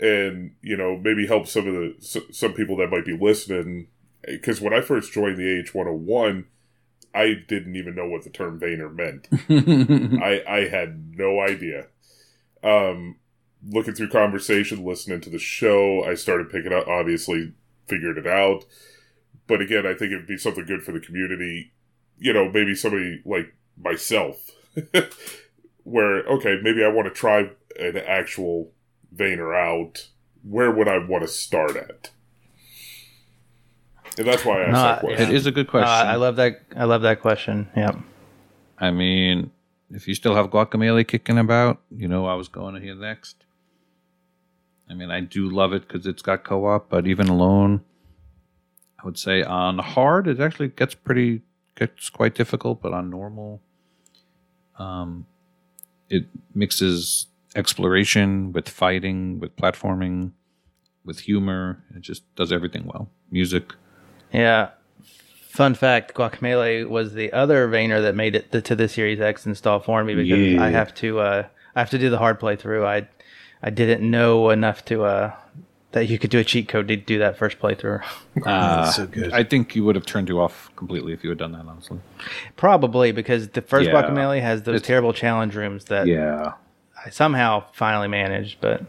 and 0.00 0.54
you 0.62 0.76
know 0.76 0.96
maybe 0.96 1.26
help 1.26 1.46
some 1.46 1.68
of 1.68 1.74
the 1.74 2.24
some 2.32 2.54
people 2.54 2.76
that 2.76 2.90
might 2.90 3.04
be 3.04 3.16
listening. 3.16 3.88
Because 4.26 4.60
when 4.60 4.74
I 4.74 4.80
first 4.80 5.12
joined 5.12 5.36
the 5.36 5.60
AH 5.60 5.76
one 5.76 5.86
hundred 5.86 6.06
one, 6.06 6.46
I 7.14 7.34
didn't 7.46 7.76
even 7.76 7.94
know 7.94 8.08
what 8.08 8.24
the 8.24 8.30
term 8.30 8.58
Vania 8.58 8.88
meant. 8.88 9.28
I 10.22 10.42
I 10.48 10.68
had 10.68 11.16
no 11.16 11.40
idea. 11.40 11.86
Um, 12.62 13.16
looking 13.66 13.94
through 13.94 14.08
conversation, 14.08 14.84
listening 14.84 15.20
to 15.22 15.30
the 15.30 15.38
show, 15.38 16.04
I 16.04 16.14
started 16.14 16.50
picking 16.50 16.72
up. 16.72 16.88
Obviously, 16.88 17.52
figured 17.86 18.18
it 18.18 18.26
out. 18.26 18.64
But 19.46 19.60
again, 19.60 19.86
I 19.86 19.94
think 19.94 20.12
it'd 20.12 20.26
be 20.26 20.38
something 20.38 20.64
good 20.64 20.82
for 20.82 20.92
the 20.92 21.00
community. 21.00 21.72
You 22.18 22.32
know, 22.32 22.50
maybe 22.50 22.74
somebody 22.74 23.22
like 23.24 23.54
myself, 23.76 24.50
where 25.84 26.26
okay, 26.26 26.58
maybe 26.62 26.84
I 26.84 26.88
want 26.88 27.08
to 27.08 27.14
try 27.14 27.50
an 27.78 27.96
actual 27.96 28.72
Vania 29.12 29.44
out. 29.46 30.08
Where 30.42 30.70
would 30.70 30.88
I 30.88 30.98
want 30.98 31.22
to 31.22 31.28
start 31.28 31.76
at? 31.76 32.10
And 34.18 34.26
that's 34.26 34.44
why 34.44 34.62
I 34.62 34.64
asked 34.64 34.72
No, 34.72 34.82
that 34.82 35.00
question. 35.00 35.28
it 35.30 35.34
is 35.34 35.46
a 35.46 35.52
good 35.52 35.66
Uh, 35.68 35.70
question. 35.70 36.08
I 36.08 36.16
love 36.16 36.36
that. 36.36 36.62
I 36.76 36.84
love 36.84 37.02
that 37.02 37.20
question. 37.20 37.68
Yep. 37.76 37.96
I 38.78 38.90
mean, 38.90 39.50
if 39.90 40.08
you 40.08 40.14
still 40.14 40.34
have 40.34 40.46
Guacamelee 40.50 41.06
kicking 41.06 41.38
about, 41.38 41.80
you 41.90 42.08
know 42.08 42.26
I 42.26 42.34
was 42.34 42.48
going 42.48 42.74
to 42.74 42.80
here 42.80 42.94
next. 42.94 43.44
I 44.88 44.94
mean, 44.94 45.10
I 45.10 45.20
do 45.20 45.48
love 45.48 45.72
it 45.72 45.86
because 45.86 46.06
it's 46.06 46.22
got 46.22 46.42
co-op, 46.42 46.88
but 46.88 47.06
even 47.06 47.28
alone, 47.28 47.82
I 49.00 49.04
would 49.06 49.18
say 49.18 49.42
on 49.42 49.78
hard 49.78 50.26
it 50.26 50.40
actually 50.40 50.68
gets 50.68 50.94
pretty 50.94 51.42
gets 51.76 52.10
quite 52.10 52.34
difficult, 52.34 52.82
but 52.82 52.92
on 52.92 53.08
normal, 53.08 53.62
um, 54.78 55.26
it 56.08 56.26
mixes 56.54 57.26
exploration 57.56 58.52
with 58.52 58.68
fighting, 58.68 59.40
with 59.40 59.56
platforming, 59.56 60.32
with 61.04 61.20
humor. 61.20 61.82
It 61.96 62.02
just 62.02 62.22
does 62.36 62.52
everything 62.52 62.86
well. 62.86 63.10
Music. 63.30 63.72
Yeah. 64.32 64.70
Fun 65.48 65.74
fact: 65.74 66.14
Guacamelee 66.14 66.88
was 66.88 67.14
the 67.14 67.32
other 67.32 67.66
Vania 67.68 68.00
that 68.00 68.14
made 68.14 68.36
it 68.36 68.52
to 68.64 68.76
the 68.76 68.88
Series 68.88 69.20
X 69.20 69.46
install 69.46 69.80
for 69.80 70.04
me 70.04 70.14
because 70.14 70.38
Yeah. 70.38 70.62
I 70.62 70.70
have 70.70 70.94
to. 70.96 71.20
Uh, 71.20 71.46
I 71.74 71.80
have 71.80 71.90
to 71.90 71.98
do 71.98 72.10
the 72.10 72.18
hard 72.18 72.40
playthrough. 72.40 72.84
I, 72.86 73.08
I 73.62 73.70
didn't 73.70 74.08
know 74.08 74.50
enough 74.50 74.84
to 74.86 75.04
uh, 75.04 75.32
that 75.92 76.06
you 76.08 76.18
could 76.18 76.30
do 76.30 76.38
a 76.38 76.44
cheat 76.44 76.68
code 76.68 76.86
to 76.88 76.96
do 76.96 77.18
that 77.18 77.36
first 77.36 77.58
playthrough. 77.58 78.02
Uh, 78.46 78.90
so 78.90 79.06
good. 79.06 79.32
I 79.32 79.42
think 79.44 79.74
you 79.76 79.84
would 79.84 79.96
have 79.96 80.06
turned 80.06 80.28
you 80.28 80.40
off 80.40 80.70
completely 80.76 81.12
if 81.12 81.22
you 81.24 81.28
had 81.30 81.38
done 81.38 81.52
that. 81.52 81.66
Honestly. 81.66 81.98
Probably 82.56 83.10
because 83.12 83.48
the 83.48 83.60
first 83.60 83.88
Yeah. 83.88 83.94
Guacamelee 83.94 84.40
has 84.40 84.62
those 84.62 84.76
It's- 84.76 84.86
terrible 84.86 85.12
challenge 85.12 85.54
rooms 85.56 85.86
that 85.86 86.06
Yeah. 86.06 86.52
I 87.04 87.10
somehow 87.10 87.64
finally 87.72 88.08
managed, 88.08 88.60
but 88.60 88.84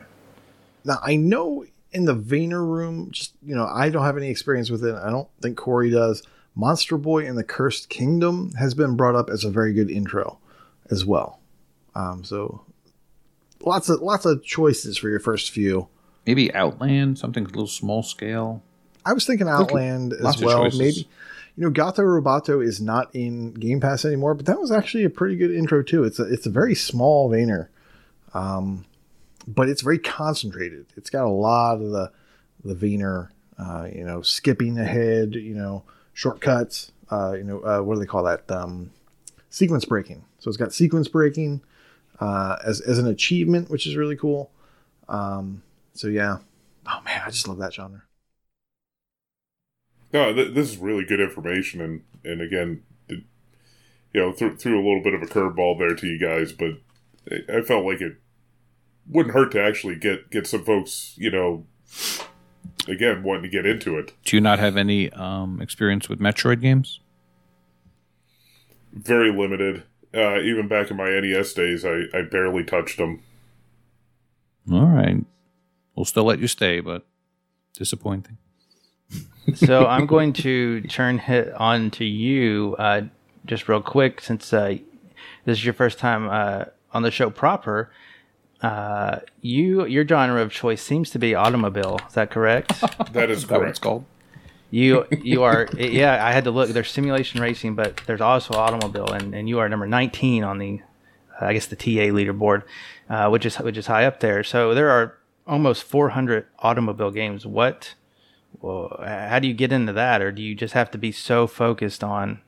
Now 0.83 0.97
I 1.01 1.15
know 1.15 1.65
in 1.91 2.05
the 2.05 2.13
Vania 2.13 2.59
room, 2.59 3.11
just 3.11 3.33
you 3.43 3.55
know, 3.55 3.65
I 3.65 3.89
don't 3.89 4.03
have 4.03 4.17
any 4.17 4.29
experience 4.29 4.69
with 4.69 4.83
it. 4.83 4.95
I 4.95 5.09
don't 5.09 5.29
think 5.41 5.57
Corey 5.57 5.89
does. 5.89 6.23
Monster 6.55 6.97
Boy 6.97 7.25
and 7.25 7.37
the 7.37 7.43
Cursed 7.43 7.89
Kingdom 7.89 8.51
has 8.59 8.73
been 8.73 8.95
brought 8.95 9.15
up 9.15 9.29
as 9.29 9.43
a 9.43 9.49
very 9.49 9.73
good 9.73 9.89
intro 9.89 10.37
as 10.89 11.05
well. 11.05 11.39
Um, 11.95 12.23
so 12.23 12.65
lots 13.61 13.89
of 13.89 14.01
lots 14.01 14.25
of 14.25 14.43
choices 14.43 14.97
for 14.97 15.09
your 15.09 15.19
first 15.19 15.51
few. 15.51 15.87
maybe 16.25 16.53
Outland, 16.53 17.17
something 17.17 17.45
a 17.45 17.47
little 17.47 17.67
small 17.67 18.03
scale. 18.03 18.63
I 19.05 19.13
was 19.13 19.25
thinking 19.25 19.47
Outland 19.47 20.13
lots 20.19 20.37
as 20.37 20.41
of 20.41 20.45
well. 20.45 20.69
Maybe 20.77 21.07
you 21.57 21.63
know, 21.65 21.69
Gato 21.69 22.01
Roboto 22.01 22.63
is 22.63 22.79
not 22.79 23.13
in 23.13 23.53
Game 23.53 23.79
Pass 23.81 24.05
anymore, 24.05 24.33
but 24.33 24.45
that 24.45 24.59
was 24.59 24.71
actually 24.71 25.03
a 25.03 25.09
pretty 25.09 25.35
good 25.35 25.51
intro 25.51 25.83
too. 25.83 26.03
It's 26.03 26.19
a 26.19 26.23
it's 26.23 26.45
a 26.45 26.49
very 26.49 26.75
small 26.75 27.29
Vania, 27.29 27.69
um, 28.33 28.85
but 29.47 29.69
it's 29.69 29.81
very 29.81 29.99
concentrated. 29.99 30.87
It's 30.95 31.09
got 31.09 31.25
a 31.25 31.29
lot 31.29 31.81
of 31.81 31.91
the 31.91 32.11
the 32.63 32.75
Vania, 32.75 33.29
uh, 33.57 33.87
you 33.93 34.03
know, 34.03 34.21
skipping 34.21 34.77
ahead, 34.77 35.35
you 35.35 35.55
know, 35.55 35.83
shortcuts. 36.13 36.91
Uh, 37.09 37.33
you 37.33 37.43
know, 37.43 37.59
uh, 37.59 37.81
what 37.81 37.95
do 37.95 37.99
they 37.99 38.05
call 38.05 38.23
that? 38.23 38.49
Um, 38.49 38.91
sequence 39.49 39.85
breaking. 39.85 40.23
So 40.39 40.49
it's 40.49 40.57
got 40.57 40.73
sequence 40.73 41.07
breaking 41.07 41.61
uh, 42.19 42.57
as 42.63 42.81
as 42.81 42.99
an 42.99 43.07
achievement, 43.07 43.69
which 43.69 43.87
is 43.87 43.95
really 43.95 44.15
cool. 44.15 44.51
Um, 45.09 45.63
so 45.93 46.07
yeah, 46.07 46.37
oh 46.87 47.01
man, 47.03 47.21
I 47.25 47.29
just 47.29 47.47
love 47.47 47.57
that 47.57 47.73
genre. 47.73 48.03
No, 50.13 50.33
th- 50.33 50.53
this 50.53 50.71
is 50.71 50.77
really 50.77 51.05
good 51.05 51.19
information, 51.19 51.81
and 51.81 52.03
and 52.23 52.41
again, 52.41 52.83
you 54.13 54.21
know, 54.21 54.31
threw, 54.31 54.55
threw 54.55 54.75
a 54.75 54.83
little 54.85 55.01
bit 55.01 55.13
of 55.13 55.21
a 55.21 55.25
curveball 55.25 55.77
there 55.77 55.95
to 55.95 56.07
you 56.07 56.19
guys, 56.19 56.51
but 56.51 56.71
I- 57.29 57.57
I 57.57 57.61
felt 57.61 57.85
like 57.85 58.01
it 58.01 58.17
wouldn't 59.07 59.33
hurt 59.35 59.51
to 59.51 59.61
actually 59.61 59.95
get 59.95 60.29
get 60.31 60.47
some 60.47 60.63
folks, 60.63 61.13
you 61.17 61.29
know, 61.31 61.65
again 62.87 63.23
wanting 63.23 63.43
to 63.43 63.49
get 63.49 63.65
into 63.65 63.97
it. 63.97 64.13
Do 64.23 64.37
you 64.37 64.41
not 64.41 64.59
have 64.59 64.77
any 64.77 65.11
um, 65.11 65.61
experience 65.61 66.07
with 66.09 66.19
Metroid 66.19 66.61
games? 66.61 66.99
Very 68.93 69.31
limited. 69.31 69.83
Uh, 70.13 70.39
even 70.41 70.67
back 70.67 70.91
in 70.91 70.97
my 70.97 71.09
NES 71.09 71.53
days, 71.53 71.85
I, 71.85 72.03
I 72.13 72.21
barely 72.23 72.63
touched 72.63 72.97
them. 72.97 73.21
All 74.71 74.85
right. 74.85 75.23
We'll 75.95 76.05
still 76.05 76.25
let 76.25 76.39
you 76.39 76.47
stay, 76.47 76.81
but 76.81 77.05
disappointing. 77.73 78.37
so 79.55 79.85
I'm 79.85 80.05
going 80.05 80.33
to 80.33 80.81
turn 80.81 81.19
it 81.19 81.53
on 81.53 81.91
to 81.91 82.05
you 82.05 82.75
uh, 82.77 83.03
just 83.45 83.69
real 83.69 83.81
quick 83.81 84.19
since 84.21 84.51
uh, 84.51 84.77
this 85.45 85.57
is 85.59 85.65
your 85.65 85.73
first 85.73 85.97
time 85.97 86.27
uh, 86.29 86.65
on 86.93 87.01
the 87.03 87.11
show 87.11 87.29
proper. 87.29 87.91
Uh, 88.61 89.19
you 89.41 89.85
your 89.85 90.07
genre 90.07 90.41
of 90.41 90.51
choice 90.51 90.81
seems 90.83 91.09
to 91.11 91.19
be 91.19 91.33
automobile. 91.33 91.99
Is 92.07 92.13
that 92.13 92.29
correct? 92.29 92.73
That 93.13 93.29
is 93.31 93.39
Is 93.39 93.47
that 93.47 93.59
what 93.59 93.69
it's 93.69 93.79
correct. 93.79 93.81
called? 93.81 94.05
you 94.69 95.05
you 95.23 95.43
are 95.43 95.67
yeah. 95.77 96.23
I 96.25 96.31
had 96.31 96.43
to 96.45 96.51
look. 96.51 96.69
There's 96.69 96.89
simulation 96.91 97.41
racing, 97.41 97.75
but 97.75 98.01
there's 98.05 98.21
also 98.21 98.53
automobile, 98.53 99.11
and, 99.11 99.33
and 99.33 99.49
you 99.49 99.59
are 99.59 99.67
number 99.67 99.87
19 99.87 100.43
on 100.43 100.59
the 100.59 100.81
uh, 101.41 101.45
I 101.45 101.53
guess 101.53 101.65
the 101.67 101.75
TA 101.75 102.11
leaderboard, 102.13 102.63
uh, 103.09 103.29
which 103.29 103.45
is 103.45 103.57
which 103.57 103.77
is 103.77 103.87
high 103.87 104.05
up 104.05 104.19
there. 104.19 104.43
So 104.43 104.73
there 104.73 104.89
are 104.89 105.17
almost 105.47 105.83
400 105.83 106.45
automobile 106.59 107.11
games. 107.11 107.45
What? 107.45 107.95
Well, 108.61 108.95
how 109.03 109.39
do 109.39 109.47
you 109.47 109.53
get 109.55 109.71
into 109.71 109.93
that, 109.93 110.21
or 110.21 110.31
do 110.31 110.41
you 110.41 110.53
just 110.55 110.73
have 110.73 110.91
to 110.91 110.97
be 110.97 111.11
so 111.11 111.47
focused 111.47 112.03
on 112.03 112.41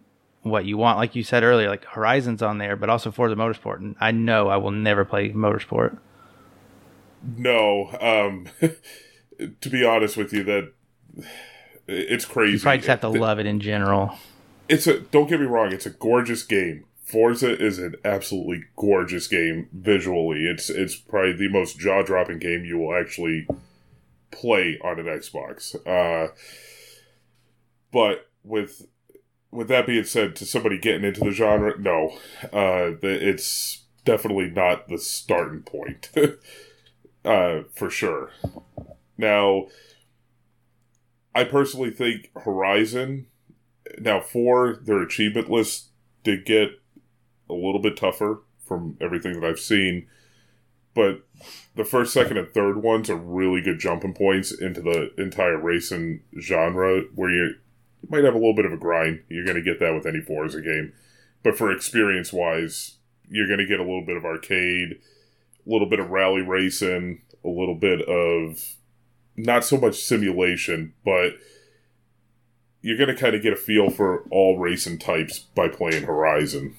what 0.44 0.66
you 0.66 0.78
want? 0.78 0.98
Like 0.98 1.16
you 1.16 1.24
said 1.24 1.44
earlier, 1.44 1.70
like 1.70 1.84
Horizon's 1.86 2.42
on 2.42 2.58
there, 2.58 2.76
but 2.76 2.90
also 2.90 3.12
Forza 3.12 3.36
Motorsport. 3.36 3.78
And 3.78 3.96
I 4.00 4.12
know 4.12 4.48
I 4.50 4.58
will 4.58 4.72
never 4.72 5.04
play 5.06 5.32
Motorsport. 5.32 5.98
No, 7.38 7.90
um, 8.02 8.48
to 9.62 9.70
be 9.70 9.84
honest 9.86 10.18
with 10.18 10.34
you, 10.34 10.44
that 10.44 10.74
it's 11.88 12.26
crazy. 12.26 12.54
You 12.54 12.60
probably 12.60 12.78
just 12.80 12.88
have 12.90 13.02
to 13.02 13.10
Th- 13.10 13.20
love 13.22 13.40
it 13.40 13.46
in 13.46 13.60
general. 13.60 14.18
it's 14.70 14.88
a 14.88 15.00
don't 15.00 15.28
get 15.30 15.40
me 15.40 15.46
wrong 15.46 15.72
it's 15.74 15.86
a 15.86 15.90
gorgeous 15.90 16.42
game 16.44 16.86
forza 17.04 17.62
is 17.62 17.80
an 17.80 17.96
absolutely 18.06 18.64
gorgeous 18.78 19.28
game 19.28 19.68
visually 19.74 20.46
it's 20.46 20.70
it's 20.70 20.96
probably 20.96 21.34
the 21.34 21.50
most 21.50 21.78
jaw-dropping 21.78 22.40
game 22.40 22.64
you 22.64 22.78
will 22.78 22.96
actually 22.96 23.46
play 24.32 24.80
on 24.82 25.00
an 25.00 25.06
xbox 25.06 25.76
uh 25.86 26.32
but 27.92 28.30
with 28.46 28.88
with 29.54 29.68
that 29.68 29.86
being 29.86 30.04
said, 30.04 30.36
to 30.38 30.46
somebody 30.46 30.78
getting 30.78 31.04
into 31.04 31.22
the 31.22 31.32
genre, 31.32 31.78
no, 31.80 32.18
uh, 32.52 32.92
it's 33.02 33.84
definitely 34.04 34.50
not 34.50 34.88
the 34.88 34.98
starting 34.98 35.62
point, 35.62 36.10
uh, 37.26 37.62
for 37.74 37.90
sure. 37.90 38.32
Now, 39.18 39.68
I 41.36 41.44
personally 41.44 41.92
think 41.92 42.32
Horizon. 42.44 43.28
Now, 44.00 44.22
four 44.22 44.80
their 44.84 45.02
achievement 45.02 45.50
list 45.50 45.90
did 46.24 46.46
get 46.46 46.70
a 47.50 47.54
little 47.54 47.82
bit 47.82 47.98
tougher 47.98 48.42
from 48.66 48.98
everything 49.00 49.40
that 49.40 49.48
I've 49.48 49.60
seen, 49.60 50.08
but 50.96 51.24
the 51.76 51.84
first, 51.84 52.14
second, 52.14 52.38
and 52.38 52.54
third 52.54 52.82
ones 52.82 53.10
are 53.10 53.16
really 53.16 53.62
good 53.62 53.80
jumping 53.80 54.14
points 54.14 54.52
into 54.52 54.82
the 54.82 55.12
entire 55.18 55.58
racing 55.58 56.22
genre, 56.40 57.02
where 57.16 57.32
you 57.32 57.56
might 58.10 58.24
have 58.24 58.34
a 58.34 58.38
little 58.38 58.56
bit 58.56 58.66
of 58.66 58.74
a 58.74 58.78
grind. 58.78 59.24
You're 59.30 59.46
going 59.46 59.58
to 59.58 59.62
get 59.62 59.80
that 59.80 59.94
with 59.94 60.06
any 60.06 60.22
Forza 60.22 60.62
game, 60.62 60.94
but 61.44 61.58
for 61.58 61.72
experience 61.72 62.34
wise, 62.34 62.98
you're 63.30 63.48
going 63.48 63.60
to 63.60 63.66
get 63.66 63.80
a 63.80 63.84
little 63.84 64.06
bit 64.06 64.18
of 64.18 64.26
arcade, 64.26 65.00
a 65.66 65.70
little 65.70 65.90
bit 65.90 66.00
of 66.00 66.10
rally 66.10 66.42
racing, 66.42 67.22
a 67.44 67.50
little 67.50 67.76
bit 67.76 68.02
of 68.02 68.76
not 69.36 69.64
so 69.64 69.78
much 69.78 69.96
simulation, 69.96 70.94
but 71.04 71.34
you're 72.82 72.98
going 72.98 73.14
to 73.14 73.16
kind 73.16 73.36
of 73.36 73.42
get 73.42 73.54
a 73.54 73.58
feel 73.58 73.90
for 73.90 74.24
all 74.30 74.60
racing 74.60 75.00
types 75.00 75.40
by 75.40 75.68
playing 75.68 76.04
Horizon. 76.04 76.76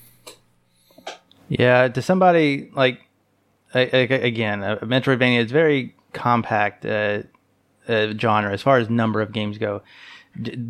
Yeah, 1.48 1.88
to 1.88 2.02
somebody 2.02 2.70
like 2.74 3.01
again, 3.74 4.62
a 4.62 4.78
Metroidvania 4.78 5.44
is 5.44 5.51
very 5.51 5.94
compact 6.12 6.86
uh, 6.86 7.22
uh, 7.88 8.14
genre 8.16 8.52
as 8.52 8.62
far 8.62 8.78
as 8.78 8.88
number 8.88 9.20
of 9.20 9.32
games 9.32 9.59
go. 9.59 9.82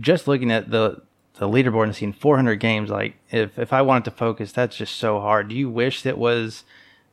Just 0.01 0.28
looking 0.28 0.51
at 0.51 0.70
the 0.70 1.03
the 1.39 1.49
leaderboard 1.49 1.85
and 1.85 1.97
seeing 1.97 2.12
400 2.12 2.57
games, 2.57 2.91
like 2.91 3.16
if 3.31 3.59
if 3.59 3.73
I 3.73 3.82
wanted 3.82 4.05
to 4.07 4.11
focus, 4.12 4.53
that's 4.53 4.77
just 4.77 4.97
so 4.97 5.20
hard. 5.20 5.49
Do 5.49 5.57
you 5.57 5.69
wish 5.70 6.05
it 6.07 6.19
was 6.19 6.65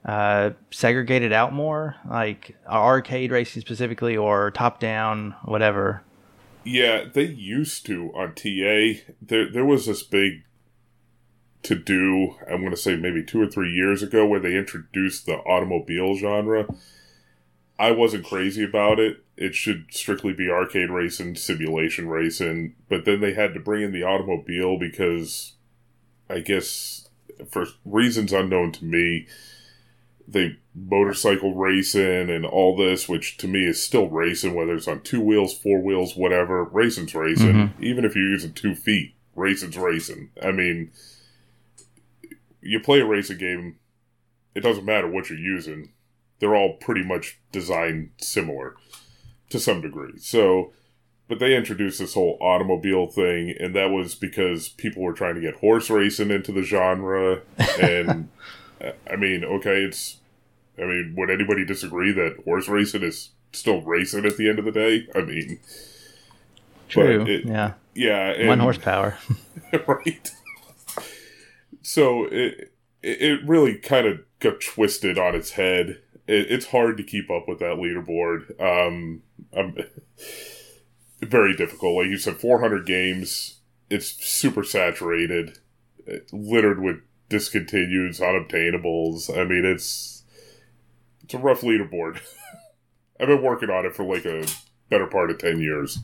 uh, 0.05 0.51
segregated 0.69 1.33
out 1.33 1.53
more, 1.53 1.95
like 2.07 2.55
arcade 2.67 3.31
racing 3.31 3.61
specifically, 3.61 4.15
or 4.15 4.51
top 4.51 4.79
down, 4.79 5.35
whatever? 5.43 6.03
Yeah, 6.63 7.05
they 7.11 7.25
used 7.25 7.85
to 7.87 8.11
on 8.15 8.35
TA. 8.35 9.01
There 9.21 9.51
there 9.51 9.65
was 9.65 9.87
this 9.87 10.03
big 10.03 10.43
to 11.63 11.75
do, 11.75 12.35
I'm 12.49 12.61
going 12.61 12.71
to 12.71 12.77
say 12.77 12.95
maybe 12.95 13.23
two 13.23 13.41
or 13.41 13.47
three 13.47 13.71
years 13.71 14.01
ago, 14.01 14.25
where 14.25 14.39
they 14.39 14.55
introduced 14.55 15.25
the 15.25 15.37
automobile 15.37 16.15
genre. 16.15 16.65
I 17.81 17.89
wasn't 17.89 18.25
crazy 18.25 18.63
about 18.63 18.99
it. 18.99 19.23
It 19.35 19.55
should 19.55 19.87
strictly 19.89 20.33
be 20.33 20.51
arcade 20.51 20.91
racing, 20.91 21.35
simulation 21.35 22.07
racing, 22.07 22.75
but 22.87 23.05
then 23.05 23.21
they 23.21 23.33
had 23.33 23.55
to 23.55 23.59
bring 23.59 23.81
in 23.81 23.91
the 23.91 24.03
automobile 24.03 24.77
because 24.77 25.53
I 26.29 26.41
guess 26.41 27.09
for 27.49 27.65
reasons 27.83 28.33
unknown 28.33 28.71
to 28.73 28.85
me, 28.85 29.25
they 30.27 30.57
motorcycle 30.75 31.55
racing 31.55 32.29
and 32.29 32.45
all 32.45 32.77
this, 32.77 33.09
which 33.09 33.37
to 33.37 33.47
me 33.47 33.65
is 33.65 33.81
still 33.81 34.07
racing, 34.09 34.53
whether 34.53 34.75
it's 34.75 34.87
on 34.87 35.01
two 35.01 35.19
wheels, 35.19 35.57
four 35.57 35.81
wheels, 35.81 36.15
whatever. 36.15 36.63
Racing's 36.65 37.15
racing. 37.15 37.53
Mm-hmm. 37.53 37.83
Even 37.83 38.05
if 38.05 38.15
you're 38.15 38.29
using 38.29 38.53
two 38.53 38.75
feet, 38.75 39.15
racing's 39.35 39.75
racing. 39.75 40.29
I 40.43 40.51
mean, 40.51 40.91
you 42.61 42.79
play 42.79 42.99
a 42.99 43.05
racing 43.07 43.39
game, 43.39 43.77
it 44.53 44.59
doesn't 44.59 44.85
matter 44.85 45.09
what 45.09 45.31
you're 45.31 45.39
using. 45.39 45.93
They're 46.41 46.55
all 46.55 46.73
pretty 46.73 47.03
much 47.03 47.39
designed 47.53 48.09
similar 48.17 48.75
to 49.49 49.59
some 49.59 49.79
degree. 49.79 50.17
So, 50.17 50.73
but 51.29 51.39
they 51.39 51.55
introduced 51.55 51.99
this 51.99 52.15
whole 52.15 52.37
automobile 52.41 53.07
thing, 53.07 53.55
and 53.57 53.73
that 53.75 53.91
was 53.91 54.15
because 54.15 54.67
people 54.67 55.01
were 55.01 55.13
trying 55.13 55.35
to 55.35 55.41
get 55.41 55.55
horse 55.55 55.89
racing 55.89 56.31
into 56.31 56.51
the 56.51 56.63
genre. 56.63 57.41
And 57.81 58.29
I 59.09 59.15
mean, 59.15 59.45
okay, 59.45 59.83
it's. 59.83 60.17
I 60.77 60.85
mean, 60.85 61.13
would 61.15 61.29
anybody 61.29 61.63
disagree 61.63 62.11
that 62.11 62.37
horse 62.43 62.67
racing 62.67 63.03
is 63.03 63.29
still 63.53 63.81
racing 63.81 64.25
at 64.25 64.37
the 64.37 64.49
end 64.49 64.59
of 64.59 64.65
the 64.65 64.71
day? 64.71 65.07
I 65.15 65.21
mean, 65.21 65.59
true. 66.89 67.23
It, 67.25 67.45
yeah. 67.45 67.73
Yeah. 67.93 68.31
And, 68.31 68.47
One 68.47 68.59
horsepower. 68.59 69.17
right 69.87 70.31
so 71.81 72.25
it 72.25 72.71
it 73.03 73.43
really 73.47 73.75
kind 73.75 74.05
of 74.05 74.19
got 74.39 74.61
twisted 74.61 75.17
on 75.17 75.35
its 75.35 75.51
head. 75.51 75.99
It, 76.27 76.51
it's 76.51 76.67
hard 76.67 76.97
to 76.97 77.03
keep 77.03 77.29
up 77.29 77.47
with 77.47 77.59
that 77.59 77.77
leaderboard. 77.77 78.59
Um, 78.61 79.23
I'm, 79.55 79.75
very 81.21 81.55
difficult. 81.55 81.97
Like 81.97 82.07
you 82.07 82.17
said, 82.17 82.37
400 82.37 82.85
games. 82.85 83.59
It's 83.89 84.07
super 84.07 84.63
saturated, 84.63 85.59
littered 86.31 86.81
with 86.81 86.97
discontinueds, 87.29 88.19
unobtainables. 88.21 89.35
I 89.37 89.43
mean, 89.43 89.65
it's 89.65 90.23
it's 91.23 91.33
a 91.33 91.37
rough 91.37 91.61
leaderboard. 91.61 92.21
I've 93.19 93.27
been 93.27 93.41
working 93.41 93.69
on 93.69 93.85
it 93.85 93.95
for 93.95 94.03
like 94.03 94.25
a 94.25 94.45
better 94.89 95.07
part 95.07 95.29
of 95.29 95.39
10 95.39 95.59
years. 95.59 95.99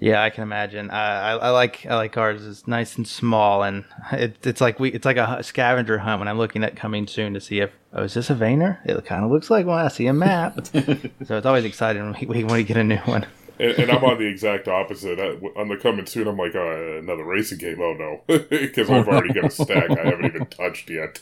Yeah, 0.00 0.22
I 0.22 0.30
can 0.30 0.42
imagine. 0.42 0.90
Uh, 0.90 0.94
I, 0.94 1.30
I 1.32 1.50
like 1.50 1.86
I 1.86 1.96
like 1.96 2.16
ours. 2.16 2.46
It's 2.46 2.66
nice 2.66 2.96
and 2.96 3.06
small, 3.06 3.62
and 3.62 3.84
it, 4.12 4.44
it's 4.46 4.60
like 4.60 4.80
we 4.80 4.90
it's 4.90 5.04
like 5.04 5.16
a 5.16 5.42
scavenger 5.42 5.98
hunt 5.98 6.20
when 6.20 6.28
I'm 6.28 6.38
looking 6.38 6.64
at 6.64 6.76
coming 6.76 7.06
soon 7.06 7.34
to 7.34 7.40
see 7.40 7.60
if 7.60 7.70
oh 7.92 8.04
is 8.04 8.14
this 8.14 8.30
a 8.30 8.34
Vania? 8.34 8.80
It 8.84 9.04
kind 9.04 9.24
of 9.24 9.30
looks 9.30 9.50
like 9.50 9.66
one. 9.66 9.84
I 9.84 9.88
see 9.88 10.06
a 10.06 10.12
map, 10.12 10.66
so 10.72 11.36
it's 11.36 11.46
always 11.46 11.64
exciting 11.64 12.02
when 12.02 12.28
we, 12.28 12.44
when 12.44 12.54
we 12.54 12.64
get 12.64 12.76
a 12.76 12.84
new 12.84 12.98
one. 12.98 13.26
and, 13.58 13.72
and, 13.72 13.90
I'm 13.90 14.04
on 14.04 14.18
the 14.18 14.26
exact 14.26 14.68
opposite. 14.68 15.18
I, 15.20 15.36
on 15.58 15.68
the 15.68 15.76
coming 15.76 16.06
soon, 16.06 16.26
I'm 16.26 16.36
like, 16.36 16.54
uh, 16.54 16.98
another 16.98 17.24
racing 17.24 17.58
game. 17.58 17.80
Oh 17.80 17.94
no, 17.94 18.22
because 18.48 18.90
I've 18.90 19.08
already 19.08 19.32
got 19.32 19.44
a 19.44 19.50
stack 19.50 19.90
I 19.90 20.04
haven't 20.04 20.26
even 20.26 20.46
touched 20.46 20.90
yet. 20.90 21.20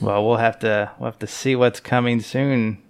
well, 0.00 0.26
we'll 0.26 0.36
have 0.36 0.58
to 0.60 0.92
we'll 0.98 1.10
have 1.10 1.18
to 1.20 1.26
see 1.26 1.56
what's 1.56 1.80
coming 1.80 2.20
soon. 2.20 2.82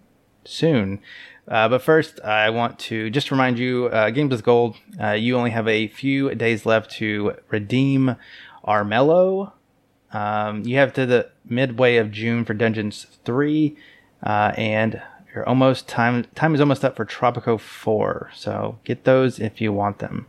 Soon. 0.44 1.01
Uh, 1.48 1.69
but 1.69 1.82
first, 1.82 2.20
I 2.20 2.51
want 2.51 2.78
to 2.81 3.10
just 3.10 3.31
remind 3.31 3.59
you 3.59 3.86
uh, 3.86 4.10
Games 4.10 4.31
with 4.31 4.44
Gold, 4.44 4.77
uh, 5.01 5.10
you 5.10 5.36
only 5.36 5.51
have 5.51 5.66
a 5.66 5.89
few 5.89 6.35
days 6.35 6.64
left 6.64 6.90
to 6.93 7.35
redeem 7.51 8.16
Armello. 8.66 9.52
Um, 10.12 10.62
you 10.64 10.77
have 10.77 10.93
to 10.94 11.06
the 11.06 11.31
midway 11.44 11.97
of 11.97 12.12
June 12.12 12.44
for 12.44 12.55
Dungeons 12.55 13.06
3, 13.24 13.77
uh, 14.23 14.52
and 14.56 15.02
you're 15.35 15.48
almost 15.48 15.89
time 15.89 16.24
time 16.35 16.55
is 16.55 16.60
almost 16.60 16.85
up 16.85 16.97
for 16.97 17.05
Tropico 17.05 17.59
4. 17.59 18.31
So 18.35 18.78
get 18.85 19.05
those 19.05 19.39
if 19.39 19.60
you 19.60 19.73
want 19.73 19.98
them. 19.98 20.27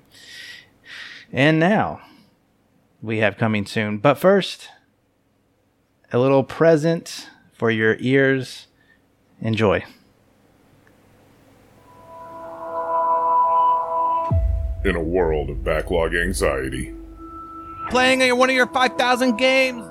And 1.31 1.59
now 1.59 2.01
we 3.01 3.17
have 3.17 3.37
coming 3.37 3.65
soon. 3.65 3.97
But 3.97 4.17
first, 4.17 4.69
a 6.11 6.19
little 6.19 6.43
present 6.43 7.29
for 7.51 7.69
your 7.69 7.97
ears. 7.99 8.67
Enjoy. 9.41 9.83
In 14.85 14.95
a 14.95 15.01
world 15.01 15.49
of 15.49 15.63
backlog 15.63 16.13
anxiety. 16.15 16.93
Playing 17.89 18.37
one 18.37 18.49
of 18.49 18.55
your 18.55 18.67
5,000 18.67 19.37
games? 19.37 19.85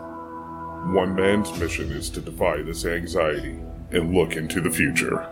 One 0.95 1.15
man's 1.15 1.57
mission 1.59 1.93
is 1.93 2.11
to 2.11 2.21
defy 2.21 2.63
this 2.63 2.85
anxiety 2.85 3.59
and 3.91 4.15
look 4.15 4.37
into 4.37 4.61
the 4.61 4.71
future. 4.71 5.29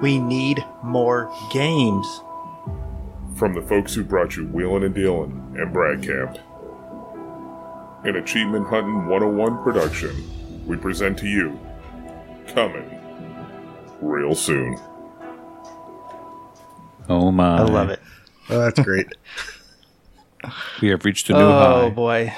We 0.00 0.18
need 0.18 0.64
more 0.82 1.32
games. 1.52 2.06
From 3.36 3.54
the 3.54 3.62
folks 3.62 3.94
who 3.94 4.04
brought 4.04 4.36
you 4.36 4.46
Wheelin' 4.46 4.84
and 4.84 4.94
Dealin' 4.94 5.60
and 5.60 5.72
Brad 5.72 6.02
Camp. 6.02 6.38
An 8.04 8.16
Achievement 8.16 8.66
Hunting 8.66 9.06
101 9.08 9.62
production, 9.62 10.66
we 10.66 10.76
present 10.76 11.18
to 11.18 11.26
you 11.26 11.58
Coming 12.48 12.90
real 14.00 14.34
soon. 14.34 14.78
Oh 17.08 17.30
my. 17.30 17.58
I 17.58 17.62
love 17.62 17.90
it. 17.90 18.00
Oh, 18.48 18.58
that's 18.58 18.80
great. 18.80 19.08
we 20.82 20.88
have 20.88 21.04
reached 21.04 21.28
a 21.30 21.32
new 21.32 21.38
oh, 21.38 21.50
high. 21.50 21.72
Oh 21.82 21.90
boy. 21.90 22.32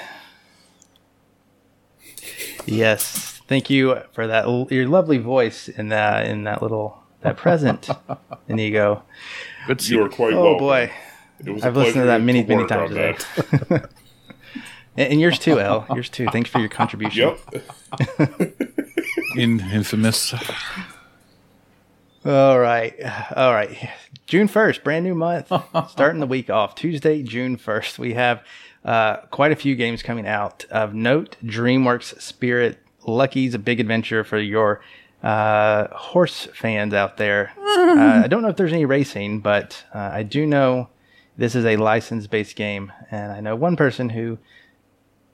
Yes, 2.67 3.41
thank 3.47 3.71
you 3.71 4.01
for 4.13 4.27
that. 4.27 4.47
Your 4.71 4.89
lovely 4.89 5.19
voice 5.19 5.69
in 5.69 5.89
that 5.89 6.27
in 6.27 6.45
that 6.45 6.63
little 6.63 6.99
that 7.23 7.37
present, 7.37 7.89
Inigo. 8.49 9.03
Good 9.67 9.89
you 9.89 10.01
were 10.01 10.09
quite 10.09 10.35
oh 10.35 10.43
welcome. 10.43 10.59
boy, 10.59 10.93
I've 11.63 11.77
listened 11.77 12.03
to 12.03 12.07
that 12.07 12.23
many 12.23 12.45
many 12.45 12.67
times 12.67 12.91
today. 12.91 13.85
and 14.97 15.21
yours 15.21 15.39
too, 15.39 15.61
El. 15.61 15.87
Yours 15.95 16.09
too. 16.09 16.27
Thanks 16.31 16.51
for 16.51 16.59
your 16.59 16.69
contribution. 16.69 17.37
Yep. 17.53 18.53
in 19.37 19.61
infamous. 19.61 20.35
All 22.25 22.59
right. 22.59 22.95
All 23.37 23.55
right. 23.55 23.91
June 24.27 24.49
1st, 24.49 24.83
brand 24.83 25.05
new 25.05 25.15
month, 25.15 25.53
starting 25.89 26.21
the 26.21 26.27
week 26.27 26.51
off. 26.51 26.75
Tuesday, 26.75 27.23
June 27.23 27.57
1st. 27.57 27.99
We 27.99 28.15
have 28.15 28.45
uh, 28.85 29.19
quite 29.31 29.53
a 29.53 29.57
few 29.57 29.77
games 29.77 30.03
coming 30.03 30.27
out 30.27 30.65
of 30.71 30.95
note. 30.95 31.37
DreamWorks 31.45 32.21
Spirit 32.21 32.79
Lucky's 33.07 33.55
a 33.55 33.59
big 33.59 33.81
adventure 33.81 34.25
for 34.25 34.39
your 34.39 34.81
uh, 35.23 35.87
horse 35.95 36.49
fans 36.55 36.93
out 36.95 37.17
there. 37.17 37.53
Uh, 37.79 38.23
I 38.25 38.27
don't 38.27 38.43
know 38.43 38.49
if 38.49 38.57
there's 38.57 38.73
any 38.73 38.85
racing, 38.85 39.39
but 39.39 39.85
uh, 39.95 40.11
I 40.13 40.23
do 40.25 40.45
know 40.47 40.89
This 41.37 41.55
is 41.55 41.65
a 41.65 41.77
license 41.77 42.27
based 42.27 42.57
game, 42.57 42.93
and 43.11 43.31
I 43.31 43.39
know 43.41 43.55
one 43.55 43.77
person 43.77 44.09
who 44.09 44.39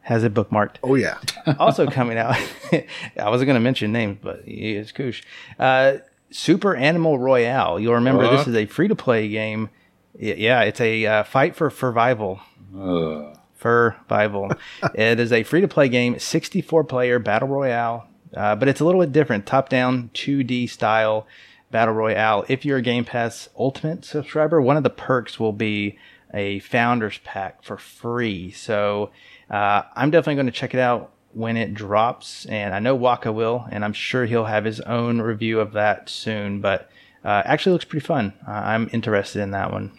has 0.02 0.24
it 0.24 0.34
bookmarked. 0.34 0.76
Oh 0.82 0.94
yeah. 0.94 1.18
also 1.58 1.86
coming 1.86 2.18
out, 2.18 2.36
I 2.72 3.30
wasn't 3.30 3.46
going 3.46 3.54
to 3.54 3.60
mention 3.60 3.92
names, 3.92 4.18
but 4.22 4.42
it's 4.46 4.92
Koosh. 4.92 5.22
Uh, 5.58 5.98
Super 6.30 6.74
Animal 6.74 7.18
Royale. 7.18 7.78
You'll 7.78 7.94
remember 7.94 8.28
this 8.28 8.46
is 8.46 8.54
a 8.54 8.66
free 8.66 8.88
to 8.88 8.94
play 8.94 9.28
game. 9.28 9.70
Yeah, 10.18 10.62
it's 10.62 10.80
a 10.80 11.06
uh, 11.06 11.22
fight 11.24 11.56
for 11.56 11.70
survival. 11.70 12.40
Ugh. 12.76 13.36
Survival. 13.60 14.50
it 14.94 15.18
is 15.18 15.32
a 15.32 15.42
free 15.42 15.60
to 15.60 15.68
play 15.68 15.88
game, 15.88 16.18
64 16.18 16.84
player 16.84 17.18
battle 17.18 17.48
royale, 17.48 18.06
uh, 18.36 18.54
but 18.56 18.68
it's 18.68 18.80
a 18.80 18.84
little 18.84 19.00
bit 19.00 19.12
different. 19.12 19.46
Top 19.46 19.68
down 19.68 20.10
2D 20.14 20.68
style 20.68 21.26
battle 21.70 21.94
royale. 21.94 22.44
If 22.48 22.64
you're 22.64 22.78
a 22.78 22.82
Game 22.82 23.04
Pass 23.04 23.48
Ultimate 23.58 24.04
subscriber, 24.04 24.60
one 24.60 24.76
of 24.76 24.82
the 24.82 24.90
perks 24.90 25.40
will 25.40 25.52
be 25.52 25.98
a 26.32 26.58
Founders 26.60 27.18
Pack 27.24 27.62
for 27.62 27.78
free. 27.78 28.50
So 28.50 29.10
uh, 29.50 29.82
I'm 29.94 30.10
definitely 30.10 30.34
going 30.34 30.46
to 30.46 30.52
check 30.52 30.74
it 30.74 30.80
out 30.80 31.13
when 31.34 31.56
it 31.56 31.74
drops, 31.74 32.46
and 32.46 32.74
I 32.74 32.78
know 32.78 32.94
Waka 32.94 33.32
will, 33.32 33.66
and 33.70 33.84
I'm 33.84 33.92
sure 33.92 34.24
he'll 34.24 34.44
have 34.46 34.64
his 34.64 34.80
own 34.80 35.20
review 35.20 35.60
of 35.60 35.72
that 35.72 36.08
soon. 36.08 36.60
But 36.60 36.88
uh, 37.24 37.42
actually, 37.44 37.72
looks 37.72 37.84
pretty 37.84 38.06
fun. 38.06 38.32
Uh, 38.46 38.52
I'm 38.52 38.88
interested 38.92 39.42
in 39.42 39.50
that 39.50 39.72
one. 39.72 39.92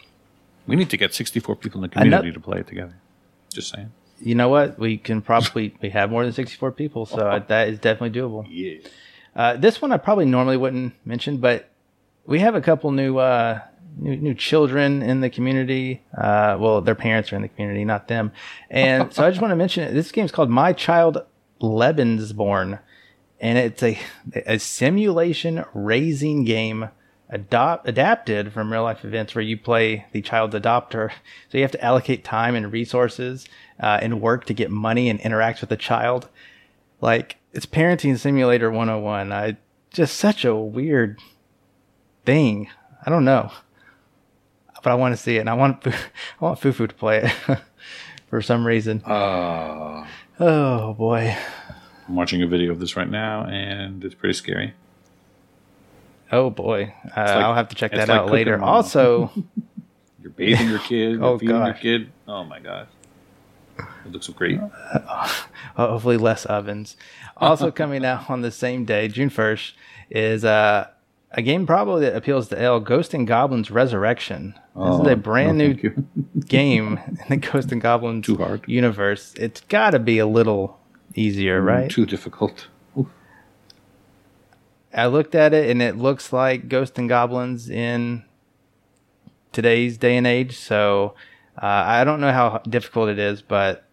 We 0.66 0.76
need 0.76 0.90
to 0.90 0.98
get 0.98 1.14
64 1.14 1.58
people 1.58 1.84
in 1.84 1.90
the 1.90 1.90
community 1.90 2.28
Ano- 2.30 2.34
to 2.34 2.40
play 2.40 2.60
it 2.60 2.68
together. 2.68 2.96
Just 3.54 3.70
saying. 3.70 3.92
You 4.20 4.34
know 4.34 4.50
what? 4.50 4.80
We 4.80 4.98
can 4.98 5.22
probably 5.22 5.76
we 5.82 5.90
have 5.90 6.10
more 6.10 6.24
than 6.24 6.34
64 6.34 6.72
people, 6.72 7.06
so 7.06 7.18
uh, 7.28 7.40
that 7.48 7.68
is 7.68 7.80
definitely 7.80 8.20
doable. 8.20 8.46
Yeah. 8.50 8.88
Uh, 9.36 9.58
this 9.58 9.82
one 9.82 9.92
I 9.92 9.98
probably 9.98 10.26
normally 10.26 10.58
wouldn't 10.58 10.94
mention, 11.06 11.38
but 11.38 11.70
we 12.26 12.40
have 12.40 12.56
a 12.56 12.62
couple 12.62 12.92
new 12.92 13.18
uh, 13.18 13.60
new, 13.98 14.16
new 14.16 14.34
children 14.34 15.02
in 15.02 15.22
the 15.22 15.30
community. 15.30 16.02
Uh, 16.18 16.58
well, 16.60 16.82
their 16.82 16.96
parents 16.96 17.32
are 17.32 17.36
in 17.36 17.42
the 17.42 17.48
community, 17.48 17.86
not 17.86 18.08
them. 18.08 18.32
And 18.70 19.14
so 19.14 19.26
I 19.26 19.30
just 19.30 19.42
want 19.42 19.52
to 19.52 19.56
mention 19.56 19.84
it. 19.84 19.94
This 19.94 20.12
game's 20.12 20.32
called 20.32 20.50
My 20.50 20.74
Child 20.74 21.26
Lebensborn, 21.62 22.80
and 23.40 23.58
it's 23.58 23.84
a 23.84 23.98
a 24.46 24.60
simulation 24.60 25.66
raising 25.74 26.44
game 26.44 26.90
adapted 27.30 28.54
from 28.54 28.72
real 28.72 28.84
life 28.84 29.04
events 29.04 29.34
where 29.34 29.42
you 29.42 29.58
play 29.58 30.06
the 30.12 30.22
child's 30.22 30.54
adopter. 30.54 31.10
So 31.50 31.58
you 31.58 31.64
have 31.64 31.72
to 31.72 31.84
allocate 31.84 32.24
time 32.24 32.56
and 32.56 32.72
resources 32.72 33.48
uh, 33.80 34.00
and 34.02 34.22
work 34.22 34.46
to 34.46 34.54
get 34.54 34.70
money 34.70 35.10
and 35.10 35.20
interact 35.22 35.62
with 35.62 35.70
the 35.70 35.78
child 35.78 36.30
like 37.02 37.38
it's 37.54 37.66
parenting 37.66 38.18
simulator 38.18 38.70
101 38.70 39.32
i 39.32 39.56
just 39.92 40.18
such 40.18 40.46
a 40.46 40.56
weird 40.56 41.20
thing 42.26 42.70
i 43.06 43.10
don't 43.10 43.26
know 43.26 43.52
but 44.86 44.92
i 44.92 44.94
want 44.94 45.12
to 45.16 45.22
see 45.22 45.36
it 45.38 45.40
and 45.40 45.50
i 45.50 45.54
want 45.54 45.84
Fu- 45.84 45.90
i 46.40 46.46
want 46.46 46.60
fufu 46.62 46.88
to 46.88 46.94
play 46.96 47.24
it 47.24 47.60
for 48.30 48.42
some 48.42 48.66
reason 48.66 49.02
Uh, 49.06 50.06
oh 50.40 50.94
boy 50.94 51.36
I'm 52.08 52.16
watching 52.16 52.44
a 52.44 52.48
video 52.48 52.72
of 52.72 52.80
this 52.80 52.96
right 52.96 53.10
now, 53.10 53.46
and 53.48 54.04
it's 54.06 54.14
pretty 54.14 54.34
scary. 54.34 54.76
oh 56.32 56.50
boy 56.52 56.94
uh, 57.18 57.20
like- 57.22 57.28
i'll 57.44 57.56
have 57.56 57.70
to 57.70 57.76
check 57.76 57.92
it's 57.94 58.00
that 58.06 58.10
like 58.10 58.22
out 58.22 58.32
later 58.32 58.54
cooking 58.58 58.68
also 58.70 59.32
You're 60.22 60.32
bathing 60.32 60.70
your 60.70 60.80
kid. 60.80 61.22
Oh, 61.22 61.32
You're 61.34 61.40
feeding 61.40 61.56
your 61.56 61.74
kid. 61.76 62.12
Oh 62.28 62.44
my 62.44 62.60
god. 62.60 62.88
It 63.78 64.12
looks 64.12 64.28
great. 64.30 64.60
hopefully 65.76 66.18
less 66.18 66.46
ovens. 66.48 66.98
Also 67.38 67.70
coming 67.70 68.04
out 68.04 68.28
on 68.28 68.42
the 68.42 68.50
same 68.50 68.86
day, 68.86 69.08
June 69.08 69.30
first, 69.30 69.76
is 70.10 70.44
uh, 70.44 70.88
a 71.36 71.42
game 71.42 71.68
probably 71.68 72.02
that 72.06 72.16
appeals 72.16 72.48
to 72.48 72.60
L. 72.60 72.80
Ghost 72.80 73.14
and 73.14 73.28
Goblins 73.28 73.70
Resurrection. 73.70 74.56
This 74.74 75.02
is 75.02 75.08
a 75.08 75.16
brand 75.18 75.58
no, 75.58 75.68
new 75.68 75.74
game 76.48 77.00
in 77.08 77.26
the 77.30 77.38
Ghost 77.38 77.72
and 77.74 77.82
Goblins 77.82 78.26
Too 78.26 78.38
hard. 78.38 78.64
universe. 78.68 79.34
It's 79.38 79.62
got 79.62 79.92
to 79.92 80.00
be 80.00 80.18
a 80.18 80.26
little 80.26 80.80
easier, 81.14 81.62
right? 81.62 81.92
Too 81.92 82.06
difficult. 82.06 82.68
Oof. 82.98 83.08
I 84.94 85.08
looked 85.08 85.36
at 85.36 85.54
it 85.54 85.70
and 85.70 85.82
it 85.82 85.98
looks 85.98 86.32
like 86.32 86.70
Ghost 86.70 86.98
and 86.98 87.10
Goblins 87.10 87.70
in 87.70 88.24
today's 89.52 89.98
day 89.98 90.16
and 90.16 90.26
age. 90.26 90.58
So 90.58 91.16
uh, 91.62 91.66
I 91.66 92.06
don't 92.06 92.22
know 92.22 92.32
how 92.32 92.62
difficult 92.70 93.10
it 93.10 93.20
is, 93.20 93.42
but 93.42 93.86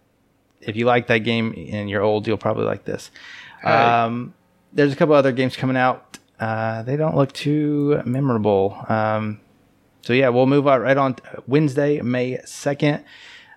if 0.61 0.77
you 0.77 0.87
like 0.87 1.09
that 1.09 1.19
game 1.19 1.53
and 1.73 1.91
you're 1.91 2.03
old, 2.03 2.29
you'll 2.29 2.37
probably 2.39 2.67
like 2.67 2.85
this. 2.85 3.11
Um, 3.65 4.35
there's 4.73 4.93
a 4.93 4.97
couple 4.97 5.17
other 5.17 5.33
games 5.33 5.57
coming 5.57 5.77
out. 5.77 6.19
Uh, 6.43 6.83
they 6.83 6.97
don't 6.97 7.15
look 7.15 7.33
too 7.33 8.03
memorable. 8.05 8.77
Um, 8.89 9.41
so 10.01 10.13
yeah, 10.13 10.29
we'll 10.31 10.47
move 10.47 10.67
on 10.67 10.81
right 10.81 10.97
on 10.97 11.15
Wednesday, 11.47 12.01
May 12.01 12.41
second. 12.45 13.05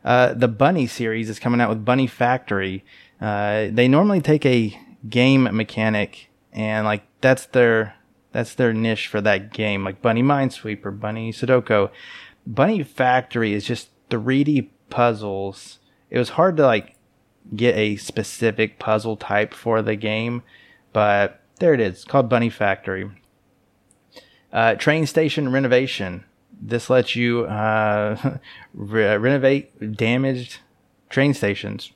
Uh, 0.04 0.36
the 0.36 0.48
Bunny 0.48 0.86
series 0.86 1.28
is 1.28 1.40
coming 1.40 1.60
out 1.60 1.70
with 1.70 1.84
Bunny 1.84 2.06
Factory. 2.06 2.86
Uh, 3.20 3.70
they 3.72 3.88
normally 3.88 4.22
take 4.22 4.46
a 4.46 4.80
game 5.10 5.50
mechanic 5.52 6.30
and 6.54 6.86
like 6.86 7.02
that's 7.22 7.48
their 7.48 7.96
that's 8.32 8.54
their 8.54 8.72
niche 8.72 9.08
for 9.08 9.20
that 9.20 9.52
game, 9.52 9.84
like 9.84 10.04
Bunny 10.04 10.22
Minesweeper, 10.22 11.00
Bunny 11.00 11.34
Sudoku. 11.34 11.90
Bunny 12.46 12.84
Factory 12.84 13.54
is 13.54 13.66
just 13.66 13.90
3D 14.10 14.70
puzzles. 14.92 15.80
It 16.12 16.20
was 16.20 16.30
hard 16.30 16.56
to 16.58 16.68
like 16.68 16.98
get 17.56 17.76
a 17.76 17.96
specific 17.96 18.78
puzzle 18.78 19.18
type 19.18 19.56
for 19.56 19.82
the 19.82 19.96
game, 19.96 20.44
but 20.94 21.42
there 21.60 21.74
it 21.74 21.80
is. 21.80 21.94
It's 21.94 22.04
called 22.04 22.30
Bunny 22.30 22.50
Factory. 22.50 23.10
Uh, 24.52 24.76
train 24.76 25.06
station 25.06 25.52
renovation. 25.52 26.24
This 26.62 26.90
lets 26.90 27.16
you 27.16 27.46
uh, 27.46 28.38
re- 28.74 29.18
renovate 29.18 29.96
damaged 29.96 30.60
train 31.10 31.34
stations. 31.34 31.92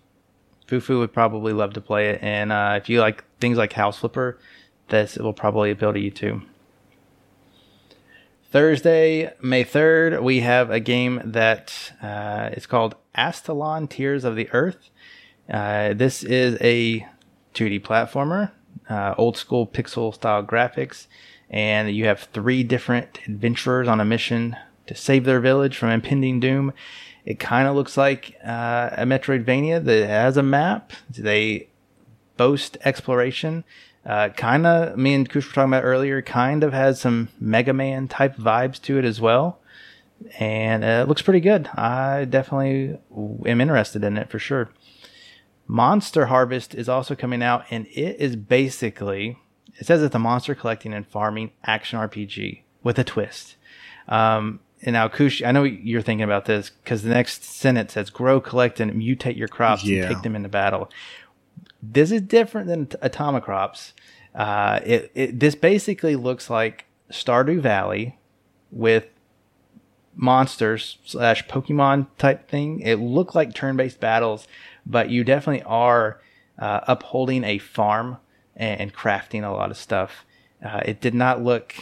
Fufu 0.68 1.00
would 1.00 1.14
probably 1.14 1.54
love 1.54 1.74
to 1.74 1.82
play 1.82 2.10
it, 2.10 2.22
and 2.22 2.52
uh, 2.52 2.76
if 2.78 2.90
you 2.90 3.00
like 3.00 3.24
things 3.40 3.58
like 3.58 3.74
House 3.74 3.98
Flipper, 4.00 4.38
this 4.90 5.18
will 5.18 5.34
probably 5.34 5.72
appeal 5.72 5.94
to 5.94 6.00
you 6.00 6.12
too. 6.12 6.44
Thursday, 8.52 9.32
May 9.42 9.64
3rd, 9.64 10.24
we 10.24 10.40
have 10.40 10.72
a 10.72 10.80
game 10.80 11.22
that 11.24 11.94
uh, 12.02 12.50
is 12.54 12.66
called 12.66 12.96
Astalon 13.16 13.88
Tears 13.88 14.24
of 14.24 14.36
the 14.36 14.50
Earth. 14.52 14.90
Uh, 15.48 15.94
this 15.94 16.24
is 16.24 16.58
a 16.60 17.08
2D 17.54 17.82
platformer, 17.82 18.52
uh, 18.90 19.16
old 19.18 19.38
school 19.38 19.68
pixel 19.68 20.14
style 20.14 20.44
graphics, 20.44 21.08
and 21.50 21.92
you 21.92 22.06
have 22.06 22.22
three 22.34 22.64
different 22.64 23.20
adventurers 23.28 23.88
on 23.88 24.00
a 24.00 24.06
mission 24.06 24.56
to 24.88 24.96
save 24.96 25.26
their 25.26 25.40
village 25.40 25.78
from 25.78 25.90
impending 25.90 26.40
doom. 26.40 26.74
It 27.26 27.40
kind 27.40 27.68
of 27.68 27.76
looks 27.76 27.96
like 27.96 28.36
uh, 28.44 28.90
a 28.94 29.04
Metroidvania 29.04 29.84
that 29.84 30.08
has 30.08 30.38
a 30.38 30.44
map. 30.44 30.94
They 31.10 31.68
boast 32.38 32.78
exploration. 32.84 33.64
Uh, 34.06 34.30
kind 34.30 34.66
of, 34.66 34.98
me 34.98 35.14
and 35.14 35.30
Koosh 35.30 35.48
were 35.48 35.54
talking 35.54 35.72
about 35.72 35.84
earlier, 35.84 36.22
kind 36.22 36.64
of 36.64 36.74
has 36.74 37.00
some 37.00 37.30
Mega 37.40 37.74
Man 37.74 38.08
type 38.08 38.36
vibes 38.38 38.82
to 38.84 38.98
it 38.98 39.06
as 39.06 39.22
well. 39.22 39.60
And 40.40 40.84
uh, 40.84 41.04
it 41.04 41.08
looks 41.08 41.22
pretty 41.22 41.40
good. 41.42 41.68
I 41.76 42.26
definitely 42.26 42.98
am 43.46 43.62
interested 43.62 44.04
in 44.04 44.18
it 44.18 44.30
for 44.30 44.40
sure. 44.40 44.70
Monster 45.72 46.26
Harvest 46.26 46.74
is 46.74 46.90
also 46.90 47.16
coming 47.16 47.44
out, 47.44 47.64
and 47.70 47.86
it 47.88 48.20
is 48.20 48.36
basically, 48.36 49.38
it 49.78 49.86
says 49.86 50.02
it's 50.02 50.16
a 50.16 50.20
monster 50.20 50.56
collecting 50.56 50.94
and 50.94 51.08
farming 51.08 51.52
action 51.64 52.00
RPG 52.00 52.64
with 52.84 52.98
a 52.98 53.04
twist. 53.04 53.56
Um, 54.08 54.62
and 54.82 54.94
now, 54.94 55.08
Koosh, 55.08 55.46
I 55.46 55.52
know 55.52 55.64
you're 55.64 56.02
thinking 56.02 56.24
about 56.24 56.46
this 56.46 56.72
because 56.72 57.04
the 57.04 57.10
next 57.10 57.44
sentence 57.44 57.94
says 57.94 58.10
grow, 58.10 58.42
collect, 58.42 58.80
and 58.80 58.92
mutate 58.94 59.38
your 59.38 59.48
crops 59.48 59.84
Yeah. 59.84 60.06
and 60.06 60.16
take 60.16 60.24
them 60.24 60.36
into 60.36 60.50
battle 60.50 60.90
this 61.82 62.12
is 62.12 62.22
different 62.22 62.68
than 62.68 62.90
Atomic 63.02 63.44
Crops. 63.44 63.94
Uh, 64.36 64.80
it, 64.86 65.12
it 65.16 65.40
this 65.40 65.56
basically 65.56 66.16
looks 66.16 66.50
like 66.50 66.86
Stardew 67.10 67.62
Valley 67.62 68.18
with 68.70 69.06
monsters 70.16 70.98
slash 71.06 71.48
Pokemon 71.48 72.08
type 72.18 72.50
thing. 72.50 72.82
It 72.82 72.96
looked 72.96 73.34
like 73.36 73.54
turn-based 73.54 74.00
battles, 74.00 74.48
but 74.86 75.10
you 75.10 75.24
definitely 75.24 75.64
are 75.64 76.22
uh, 76.58 76.82
upholding 76.88 77.44
a 77.44 77.58
farm 77.58 78.18
and, 78.56 78.94
crafting 78.94 79.48
a 79.48 79.52
lot 79.52 79.72
of 79.72 79.78
stuff. 79.78 80.26
Uh, 80.64 80.82
it 80.86 81.00
did 81.00 81.14
not 81.14 81.42
look 81.42 81.76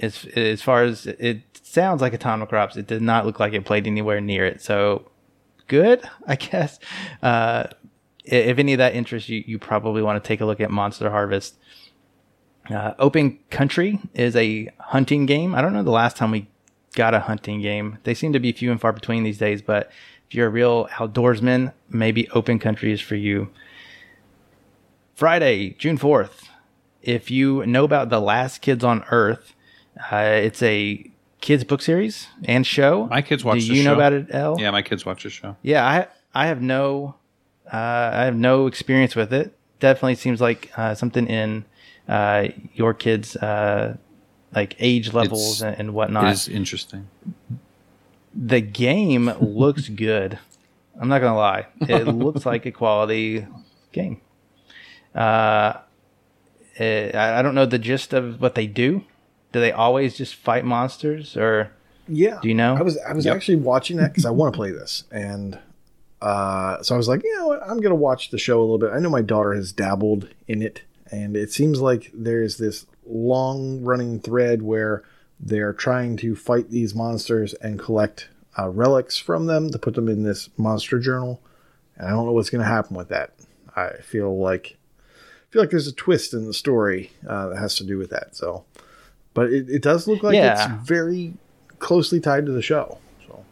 as 0.00 0.24
as 0.34 0.60
far 0.60 0.82
as 0.82 1.06
it 1.06 1.42
sounds 1.62 2.02
like 2.02 2.12
Atomic 2.12 2.48
Crops. 2.48 2.76
It 2.76 2.88
did 2.88 3.02
not 3.02 3.24
look 3.24 3.38
like 3.38 3.52
it 3.52 3.64
played 3.64 3.86
anywhere 3.86 4.20
near 4.20 4.44
it. 4.44 4.60
So 4.60 5.10
good, 5.68 6.02
I 6.26 6.36
guess. 6.36 6.78
Uh, 7.22 7.64
if 8.24 8.58
any 8.58 8.72
of 8.72 8.78
that 8.78 8.94
interests 8.94 9.28
you, 9.28 9.44
you 9.46 9.58
probably 9.58 10.02
want 10.02 10.22
to 10.22 10.26
take 10.26 10.40
a 10.40 10.46
look 10.46 10.60
at 10.60 10.70
Monster 10.70 11.10
Harvest. 11.10 11.56
Uh, 12.70 12.94
Open 12.98 13.38
Country 13.50 14.00
is 14.14 14.34
a 14.34 14.70
hunting 14.78 15.26
game. 15.26 15.54
I 15.54 15.60
don't 15.60 15.74
know 15.74 15.82
the 15.82 15.90
last 15.90 16.16
time 16.16 16.30
we 16.30 16.48
got 16.94 17.12
a 17.12 17.20
hunting 17.20 17.60
game. 17.60 17.98
They 18.04 18.14
seem 18.14 18.32
to 18.32 18.40
be 18.40 18.52
few 18.52 18.70
and 18.70 18.80
far 18.80 18.92
between 18.92 19.22
these 19.22 19.38
days, 19.38 19.60
but 19.60 19.90
if 20.28 20.34
you're 20.34 20.46
a 20.46 20.50
real 20.50 20.86
outdoorsman, 20.88 21.72
maybe 21.88 22.28
Open 22.30 22.58
Country 22.58 22.92
is 22.92 23.00
for 23.00 23.16
you. 23.16 23.50
Friday, 25.14 25.70
June 25.78 25.98
4th. 25.98 26.48
If 27.02 27.30
you 27.30 27.64
know 27.66 27.84
about 27.84 28.08
The 28.08 28.20
Last 28.20 28.62
Kids 28.62 28.82
on 28.82 29.04
Earth, 29.10 29.54
uh, 30.10 30.16
it's 30.16 30.62
a 30.62 31.04
kids 31.40 31.62
book 31.62 31.82
series 31.82 32.28
and 32.44 32.66
show. 32.66 33.06
My 33.06 33.20
kids 33.20 33.44
watch 33.44 33.60
Do 33.60 33.74
you 33.74 33.84
know 33.84 33.94
about 33.94 34.14
it, 34.14 34.28
El? 34.30 34.58
Yeah, 34.58 34.70
my 34.70 34.80
kids 34.82 35.04
watch 35.04 35.22
the 35.22 35.30
show. 35.30 35.56
Yeah, 35.62 35.86
I 35.86 36.06
I 36.34 36.46
have 36.46 36.62
no 36.62 37.16
uh, 37.72 37.76
I 37.76 38.24
have 38.24 38.36
no 38.36 38.66
experience 38.66 39.14
with 39.14 39.32
it. 39.32 39.56
Definitely 39.78 40.14
seems 40.14 40.40
like 40.40 40.70
uh, 40.76 40.94
something 40.94 41.26
in 41.26 41.66
uh, 42.08 42.48
your 42.74 42.94
kids' 42.94 43.36
uh, 43.36 43.96
like 44.54 44.74
age 44.78 45.12
levels 45.12 45.60
and, 45.62 45.78
and 45.78 45.94
whatnot. 45.94 46.24
It 46.24 46.32
is 46.32 46.48
interesting. 46.48 47.08
The 48.36 48.60
game 48.60 49.26
looks 49.40 49.88
good. 50.06 50.38
I'm 51.00 51.08
not 51.08 51.20
gonna 51.20 51.36
lie; 51.36 51.66
it 51.88 52.04
looks 52.06 52.46
like 52.46 52.66
a 52.66 52.72
quality 52.72 53.46
game. 53.92 54.20
Uh, 55.14 55.74
eh, 56.78 57.10
I 57.14 57.38
I 57.38 57.42
don't 57.42 57.54
know 57.54 57.66
the 57.66 57.78
gist 57.78 58.12
of 58.12 58.40
what 58.40 58.54
they 58.54 58.66
do. 58.66 59.04
Do 59.52 59.60
they 59.60 59.72
always 59.72 60.16
just 60.16 60.34
fight 60.34 60.64
monsters, 60.64 61.36
or 61.36 61.70
Yeah. 62.08 62.38
do 62.42 62.48
you 62.48 62.54
know? 62.54 62.76
I 62.76 62.82
was 62.82 62.98
I 62.98 63.12
was 63.12 63.24
Yep. 63.24 63.36
actually 63.36 63.56
watching 63.56 63.96
that 63.98 64.12
because 64.12 64.24
I 64.26 64.30
want 64.30 64.52
to 64.52 64.56
play 64.56 64.70
this, 64.70 65.04
and 65.10 65.58
uh, 66.22 66.82
so 66.82 66.94
I 66.94 66.98
was 66.98 67.06
like, 67.08 67.22
you 67.22 67.36
know, 67.38 67.48
what, 67.48 67.62
I'm 67.68 67.80
gonna 67.80 67.94
watch 67.94 68.30
the 68.30 68.38
show 68.38 68.58
a 68.58 68.62
little 68.62 68.78
bit. 68.78 68.90
I 68.92 68.98
know 68.98 69.10
my 69.10 69.22
daughter 69.22 69.52
has 69.54 69.72
dabbled 69.72 70.28
in 70.48 70.62
it, 70.62 70.82
and 71.10 71.36
it 71.36 71.52
seems 71.52 71.80
like 71.80 72.10
there's 72.14 72.56
this 72.56 72.86
long 73.06 73.82
running 73.82 74.20
thread 74.20 74.62
where 74.62 75.02
they're 75.46 75.74
trying 75.74 76.16
to 76.16 76.34
fight 76.34 76.70
these 76.70 76.94
monsters 76.94 77.52
and 77.54 77.78
collect 77.78 78.28
uh, 78.58 78.68
relics 78.68 79.18
from 79.18 79.46
them 79.46 79.70
to 79.70 79.78
put 79.78 79.94
them 79.94 80.08
in 80.08 80.22
this 80.22 80.48
monster 80.56 80.98
journal. 80.98 81.40
And 81.96 82.06
I 82.08 82.10
don't 82.10 82.24
know 82.24 82.32
what's 82.32 82.50
gonna 82.50 82.64
happen 82.64 82.96
with 82.96 83.08
that. 83.08 83.34
I 83.76 83.90
feel 84.02 84.36
like 84.38 84.76
I 85.08 85.52
feel 85.52 85.62
like 85.62 85.70
there's 85.70 85.86
a 85.86 85.92
twist 85.92 86.32
in 86.32 86.46
the 86.46 86.54
story 86.54 87.12
uh, 87.28 87.48
that 87.50 87.58
has 87.58 87.74
to 87.76 87.84
do 87.84 87.98
with 87.98 88.10
that. 88.10 88.34
So, 88.34 88.64
but 89.34 89.52
it, 89.52 89.68
it 89.68 89.82
does 89.82 90.08
look 90.08 90.22
like 90.22 90.34
Yeah. 90.34 90.78
it's 90.78 90.88
very 90.88 91.34
closely 91.78 92.20
tied 92.20 92.46
to 92.46 92.52
the 92.52 92.62
show. 92.62 92.98
So 93.26 93.44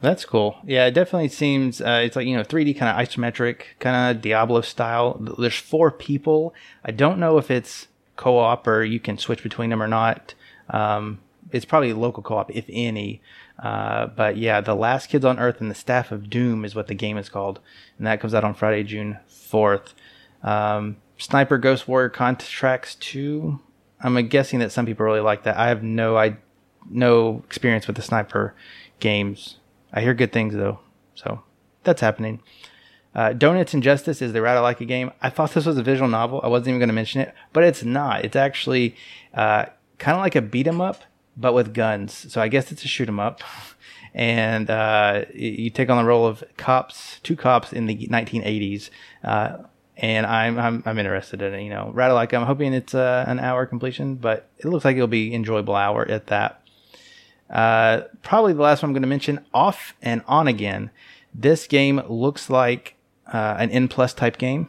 That's 0.00 0.24
cool. 0.24 0.56
Yeah, 0.64 0.86
it 0.86 0.92
definitely 0.92 1.28
seems 1.28 1.80
uh, 1.80 2.00
it's 2.04 2.16
like 2.16 2.26
you 2.26 2.36
know 2.36 2.42
3D 2.42 2.76
kind 2.76 2.90
of 2.90 3.06
isometric, 3.08 3.62
kind 3.78 4.16
of 4.16 4.22
Diablo 4.22 4.60
style. 4.62 5.18
There's 5.38 5.56
four 5.56 5.90
people. 5.90 6.52
I 6.84 6.90
don't 6.90 7.18
know 7.18 7.38
if 7.38 7.50
it's 7.50 7.86
co-op 8.16 8.66
or 8.66 8.82
you 8.84 8.98
can 9.00 9.18
switch 9.18 9.42
between 9.42 9.70
them 9.70 9.82
or 9.82 9.88
not. 9.88 10.34
Um, 10.70 11.20
it's 11.50 11.64
probably 11.64 11.92
local 11.92 12.22
co-op, 12.22 12.50
if 12.50 12.64
any. 12.68 13.20
Uh, 13.62 14.06
but 14.06 14.36
yeah, 14.36 14.60
the 14.60 14.74
Last 14.74 15.08
Kids 15.08 15.24
on 15.24 15.38
Earth 15.38 15.60
and 15.60 15.70
the 15.70 15.74
Staff 15.74 16.10
of 16.10 16.28
Doom 16.28 16.64
is 16.64 16.74
what 16.74 16.88
the 16.88 16.94
game 16.94 17.16
is 17.16 17.28
called, 17.28 17.60
and 17.98 18.06
that 18.06 18.20
comes 18.20 18.34
out 18.34 18.44
on 18.44 18.54
Friday, 18.54 18.82
June 18.82 19.18
fourth. 19.28 19.94
Um, 20.42 20.96
Sniper 21.18 21.58
Ghost 21.58 21.86
Warrior 21.86 22.08
Contracts 22.08 22.96
two. 22.96 23.60
I'm 24.00 24.28
guessing 24.28 24.58
that 24.58 24.72
some 24.72 24.86
people 24.86 25.06
really 25.06 25.20
like 25.20 25.44
that. 25.44 25.56
I 25.56 25.68
have 25.68 25.82
no 25.82 26.16
I 26.16 26.36
no 26.90 27.42
experience 27.46 27.86
with 27.86 27.96
the 27.96 28.02
sniper 28.02 28.54
games. 29.00 29.58
I 29.92 30.00
hear 30.00 30.14
good 30.14 30.32
things 30.32 30.54
though, 30.54 30.80
so 31.14 31.42
that's 31.84 32.00
happening. 32.00 32.40
Uh, 33.14 33.32
Donuts 33.32 33.72
and 33.72 33.82
Justice 33.82 34.20
is 34.20 34.32
the 34.32 34.40
Ratalaika 34.40 34.88
game. 34.88 35.12
I 35.22 35.30
thought 35.30 35.54
this 35.54 35.66
was 35.66 35.78
a 35.78 35.84
visual 35.84 36.08
novel. 36.08 36.40
I 36.42 36.48
wasn't 36.48 36.68
even 36.68 36.80
going 36.80 36.88
to 36.88 36.94
mention 36.94 37.20
it, 37.20 37.32
but 37.52 37.62
it's 37.62 37.84
not. 37.84 38.24
It's 38.24 38.34
actually 38.34 38.96
uh, 39.32 39.66
kind 39.98 40.16
of 40.16 40.22
like 40.22 40.36
a 40.36 40.42
beat 40.42 40.66
'em 40.66 40.80
up, 40.80 41.02
but 41.36 41.54
with 41.54 41.74
guns. 41.74 42.32
So 42.32 42.40
I 42.40 42.48
guess 42.48 42.72
it's 42.72 42.84
a 42.84 42.88
shoot 42.88 43.08
'em 43.08 43.20
up. 43.20 43.40
And 44.16 44.70
uh, 44.70 45.24
you 45.34 45.70
take 45.70 45.90
on 45.90 45.96
the 45.96 46.04
role 46.08 46.24
of 46.24 46.44
cops, 46.56 47.18
two 47.24 47.34
cops 47.34 47.72
in 47.72 47.86
the 47.86 48.06
1980s. 48.06 48.90
Uh, 49.24 49.56
and 49.96 50.26
I'm, 50.26 50.58
I'm 50.58 50.82
I'm 50.86 50.98
interested 50.98 51.42
in 51.42 51.54
it. 51.54 51.62
You 51.62 51.70
know, 51.70 51.92
Ratalaika 51.94 52.34
I'm 52.34 52.46
hoping 52.46 52.74
it's 52.74 52.94
uh, 52.94 53.24
an 53.26 53.38
hour 53.38 53.66
completion, 53.66 54.16
but 54.16 54.48
it 54.58 54.66
looks 54.66 54.84
like 54.84 54.96
it'll 54.96 55.08
be 55.08 55.34
enjoyable 55.34 55.74
hour 55.74 56.08
at 56.08 56.28
that. 56.28 56.60
Uh, 57.50 58.02
probably 58.22 58.52
the 58.52 58.62
last 58.62 58.82
one 58.82 58.90
I'm 58.90 58.92
going 58.94 59.02
to 59.02 59.08
mention, 59.08 59.44
Off 59.52 59.94
and 60.02 60.22
On 60.26 60.48
Again. 60.48 60.90
This 61.34 61.66
game 61.66 62.00
looks 62.08 62.48
like 62.48 62.94
uh, 63.32 63.56
an 63.58 63.70
N 63.70 63.88
plus 63.88 64.14
type 64.14 64.38
game, 64.38 64.68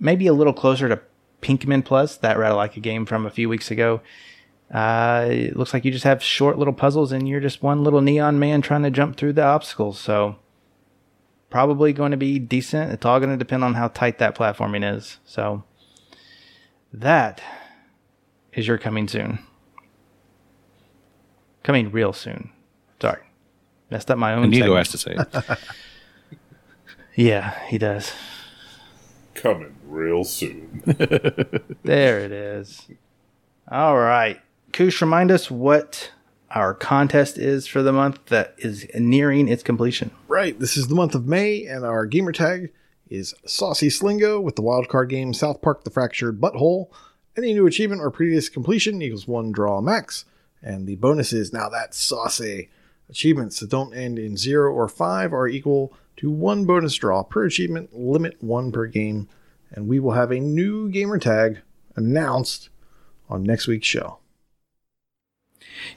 maybe 0.00 0.26
a 0.26 0.32
little 0.32 0.52
closer 0.52 0.88
to 0.88 1.00
Pinkman 1.42 1.84
Plus, 1.84 2.16
that 2.18 2.36
Ratalaika 2.36 2.80
game 2.80 3.06
from 3.06 3.26
a 3.26 3.30
few 3.30 3.48
weeks 3.48 3.70
ago. 3.70 4.00
Uh, 4.72 5.26
it 5.30 5.56
looks 5.56 5.72
like 5.72 5.84
you 5.84 5.92
just 5.92 6.04
have 6.04 6.22
short 6.22 6.58
little 6.58 6.72
puzzles 6.74 7.12
and 7.12 7.28
you're 7.28 7.40
just 7.40 7.62
one 7.62 7.84
little 7.84 8.00
neon 8.00 8.38
man 8.38 8.62
trying 8.62 8.82
to 8.82 8.90
jump 8.90 9.16
through 9.16 9.32
the 9.34 9.44
obstacles. 9.44 10.00
So 10.00 10.36
probably 11.50 11.92
going 11.92 12.10
to 12.10 12.16
be 12.16 12.38
decent. 12.38 12.92
It's 12.92 13.04
all 13.06 13.20
going 13.20 13.30
to 13.30 13.36
depend 13.36 13.62
on 13.62 13.74
how 13.74 13.88
tight 13.88 14.18
that 14.18 14.34
platforming 14.34 14.96
is. 14.96 15.18
So 15.24 15.62
that 16.92 17.42
is 18.52 18.66
your 18.66 18.78
coming 18.78 19.06
soon. 19.08 19.38
Coming 21.62 21.90
real 21.92 22.12
soon. 22.12 22.50
Sorry. 23.00 23.22
Messed 23.90 24.10
up 24.10 24.18
my 24.18 24.34
own. 24.34 24.44
Inigo 24.44 24.64
segment. 24.64 24.78
has 24.78 24.88
to 24.90 24.98
say 24.98 25.16
it. 25.52 25.58
Yeah, 27.16 27.56
he 27.68 27.78
does. 27.78 28.12
Coming 29.34 29.76
real 29.86 30.24
soon. 30.24 30.82
There 31.84 32.18
it 32.20 32.32
is. 32.32 32.88
All 33.70 33.96
right. 33.96 34.40
Koosh, 34.74 35.00
remind 35.00 35.30
us 35.30 35.52
what 35.52 36.10
our 36.50 36.74
contest 36.74 37.38
is 37.38 37.68
for 37.68 37.80
the 37.80 37.92
month 37.92 38.18
that 38.26 38.56
is 38.58 38.84
nearing 38.92 39.46
its 39.46 39.62
completion. 39.62 40.10
right, 40.26 40.58
this 40.58 40.76
is 40.76 40.88
the 40.88 40.96
month 40.96 41.14
of 41.14 41.28
May, 41.28 41.64
and 41.64 41.84
our 41.84 42.06
gamer 42.06 42.32
tag 42.32 42.72
is 43.08 43.36
Saucy 43.46 43.86
Slingo 43.86 44.42
with 44.42 44.56
the 44.56 44.64
wildcard 44.64 45.10
game 45.10 45.32
South 45.32 45.62
Park: 45.62 45.84
The 45.84 45.90
Fractured 45.90 46.40
Butthole. 46.40 46.88
Any 47.36 47.54
new 47.54 47.68
achievement 47.68 48.02
or 48.02 48.10
previous 48.10 48.48
completion 48.48 49.00
equals 49.00 49.28
one 49.28 49.52
draw 49.52 49.80
max, 49.80 50.24
and 50.60 50.88
the 50.88 50.96
bonus 50.96 51.32
is 51.32 51.52
now 51.52 51.68
that's 51.68 51.96
saucy. 51.96 52.68
Achievements 53.08 53.60
that 53.60 53.70
don't 53.70 53.94
end 53.94 54.18
in 54.18 54.36
zero 54.36 54.72
or 54.72 54.88
five 54.88 55.32
are 55.32 55.46
equal 55.46 55.92
to 56.16 56.32
one 56.32 56.64
bonus 56.64 56.96
draw 56.96 57.22
per 57.22 57.44
achievement, 57.44 57.96
limit 57.96 58.42
one 58.42 58.72
per 58.72 58.86
game, 58.86 59.28
and 59.70 59.86
we 59.86 60.00
will 60.00 60.14
have 60.14 60.32
a 60.32 60.40
new 60.40 60.88
gamer 60.88 61.18
tag 61.18 61.60
announced 61.94 62.70
on 63.28 63.44
next 63.44 63.68
week's 63.68 63.86
show. 63.86 64.18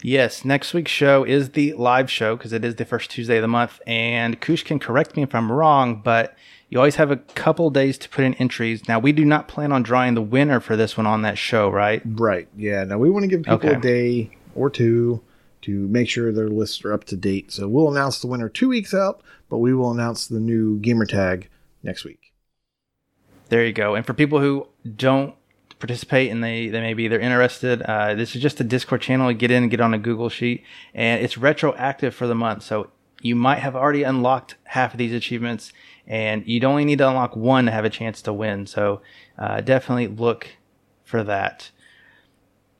Yes, 0.03 0.45
next 0.45 0.73
week's 0.73 0.91
show 0.91 1.23
is 1.23 1.49
the 1.51 1.73
live 1.73 2.09
show 2.09 2.35
because 2.35 2.53
it 2.53 2.63
is 2.63 2.75
the 2.75 2.85
first 2.85 3.09
Tuesday 3.09 3.37
of 3.37 3.41
the 3.41 3.47
month. 3.47 3.81
And 3.87 4.39
Koosh 4.39 4.63
can 4.63 4.79
correct 4.79 5.15
me 5.15 5.23
if 5.23 5.33
I'm 5.33 5.51
wrong, 5.51 6.01
but 6.03 6.35
you 6.69 6.77
always 6.77 6.95
have 6.95 7.11
a 7.11 7.17
couple 7.17 7.69
days 7.69 7.97
to 7.99 8.09
put 8.09 8.23
in 8.25 8.33
entries. 8.35 8.87
Now, 8.87 8.99
we 8.99 9.11
do 9.11 9.25
not 9.25 9.47
plan 9.47 9.71
on 9.71 9.83
drawing 9.83 10.13
the 10.13 10.21
winner 10.21 10.59
for 10.59 10.75
this 10.75 10.97
one 10.97 11.07
on 11.07 11.21
that 11.23 11.37
show, 11.37 11.69
right? 11.69 12.01
Right. 12.05 12.47
Yeah. 12.55 12.83
Now 12.83 12.97
we 12.97 13.09
want 13.09 13.23
to 13.23 13.27
give 13.27 13.43
people 13.43 13.55
Okay. 13.55 13.73
a 13.73 13.79
day 13.79 14.37
or 14.55 14.69
two 14.69 15.21
to 15.61 15.87
make 15.87 16.09
sure 16.09 16.31
their 16.31 16.49
lists 16.49 16.85
are 16.85 16.93
up 16.93 17.03
to 17.05 17.15
date. 17.15 17.51
So 17.51 17.67
we'll 17.67 17.89
announce 17.91 18.19
the 18.19 18.27
winner 18.27 18.49
two 18.49 18.69
weeks 18.69 18.93
out, 18.93 19.21
but 19.49 19.57
we 19.57 19.73
will 19.73 19.91
announce 19.91 20.27
the 20.27 20.39
new 20.39 20.77
gamer 20.79 21.05
tag 21.05 21.49
next 21.83 22.03
week. 22.05 22.33
There 23.49 23.65
you 23.65 23.73
go. 23.73 23.95
And 23.95 24.05
for 24.05 24.13
people 24.13 24.39
who 24.39 24.67
don't 24.95 25.33
participate 25.79 26.31
and 26.31 26.43
they, 26.43 26.69
they 26.69 26.81
maybe 26.81 27.07
they're 27.07 27.19
interested, 27.19 27.81
uh, 27.83 28.15
this 28.15 28.35
is 28.35 28.41
just 28.41 28.59
a 28.59 28.63
Discord 28.63 29.01
channel. 29.01 29.31
Get 29.33 29.51
in 29.51 29.69
get 29.69 29.81
on 29.81 29.93
a 29.93 29.99
Google 29.99 30.29
sheet, 30.29 30.63
and 30.93 31.23
it's 31.23 31.37
retroactive 31.37 32.15
for 32.15 32.27
the 32.27 32.35
month. 32.35 32.63
So 32.63 32.89
you 33.21 33.35
might 33.35 33.59
have 33.59 33.75
already 33.75 34.03
unlocked 34.03 34.55
half 34.65 34.93
of 34.93 34.97
these 34.97 35.13
achievements, 35.13 35.73
and 36.05 36.47
you'd 36.47 36.63
only 36.63 36.85
need 36.85 36.99
to 36.99 37.07
unlock 37.07 37.35
one 37.35 37.65
to 37.65 37.71
have 37.71 37.85
a 37.85 37.89
chance 37.89 38.21
to 38.23 38.33
win. 38.33 38.65
So 38.67 39.01
uh, 39.37 39.61
definitely 39.61 40.07
look 40.07 40.47
for 41.03 41.23
that. 41.23 41.71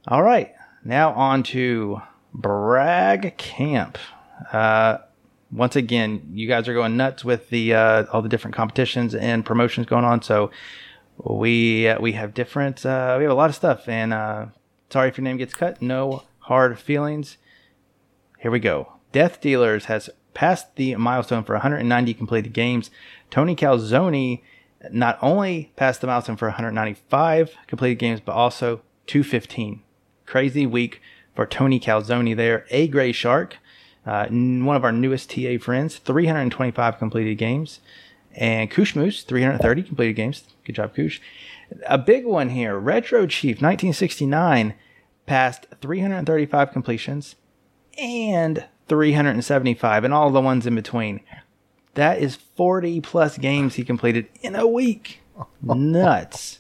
All 0.08 0.24
right, 0.24 0.54
now 0.84 1.12
on 1.14 1.44
to 1.44 2.02
Brag 2.34 3.38
Camp. 3.38 3.98
Uh, 4.52 5.00
once 5.52 5.76
again, 5.76 6.30
you 6.34 6.48
guys 6.48 6.68
are 6.68 6.74
going 6.74 6.98
nuts 6.98 7.24
with 7.24 7.50
the 7.50 7.74
uh, 7.74 8.06
all 8.12 8.22
the 8.22 8.30
different 8.30 8.56
competitions 8.56 9.16
and 9.16 9.46
promotions 9.46 9.88
going 9.88 10.06
on. 10.06 10.22
So 10.22 10.52
we 11.18 11.88
uh, 11.88 12.00
we 12.00 12.14
have 12.14 12.34
different 12.34 12.86
uh, 12.86 13.16
we 13.18 13.24
have 13.24 13.32
a 13.32 13.36
lot 13.36 13.50
of 13.50 13.56
stuff. 13.56 13.88
And 13.88 14.14
uh, 14.14 14.48
sorry 14.90 15.10
if 15.10 15.18
your 15.18 15.24
name 15.24 15.38
gets 15.38 15.54
cut. 15.54 15.82
No 15.82 16.24
hard 16.40 16.80
feelings. 16.80 17.38
Here 18.40 18.52
we 18.52 18.60
go. 18.60 18.94
Death 19.12 19.42
Dealers 19.42 19.86
has 19.86 20.10
passed 20.34 20.76
the 20.76 20.96
milestone 20.96 21.44
for 21.44 21.54
190 21.54 22.14
completed 22.14 22.54
games. 22.54 22.92
Tony 23.32 23.56
Calzone 23.56 24.42
not 24.92 25.18
only 25.22 25.72
passed 25.76 26.02
the 26.02 26.08
milestone 26.08 26.38
for 26.38 26.48
195 26.48 27.56
completed 27.66 27.96
games, 27.96 28.20
but 28.20 28.34
also 28.34 28.82
215. 29.08 29.82
Crazy 30.26 30.66
week 30.66 31.02
for 31.36 31.46
Tony 31.46 31.80
Calzone 31.80 32.36
there. 32.36 32.66
A 32.70 32.88
Gray 32.88 33.12
Shark, 33.12 33.58
uh, 34.06 34.28
one 34.28 34.76
of 34.76 34.84
our 34.84 34.92
newest 34.92 35.32
TA 35.32 35.58
friends, 35.60 35.98
325 35.98 37.00
completed 37.00 37.38
games. 37.38 37.80
And 38.38 38.70
Koosh 38.70 38.96
Moose, 38.96 39.24
330 39.24 39.84
completed 39.84 40.16
games. 40.16 40.44
Good 40.64 40.76
job, 40.76 40.96
Koosh. 40.96 41.20
A 41.88 41.98
big 41.98 42.24
one 42.26 42.50
here. 42.50 42.78
Retro 42.78 43.26
Chief, 43.26 43.56
1969, 43.56 44.76
passed 45.26 45.66
335 45.82 46.72
completions 46.72 47.36
and 47.98 48.66
375, 48.88 50.04
and 50.04 50.14
all 50.14 50.30
the 50.30 50.40
ones 50.40 50.68
in 50.68 50.76
between. 50.76 51.22
That 51.96 52.20
is 52.20 52.36
40 52.36 53.02
plus 53.02 53.40
games 53.40 53.74
he 53.74 53.84
completed 53.84 54.28
in 54.42 54.56
a 54.56 54.68
week. 54.68 55.22
Nuts. 55.64 56.60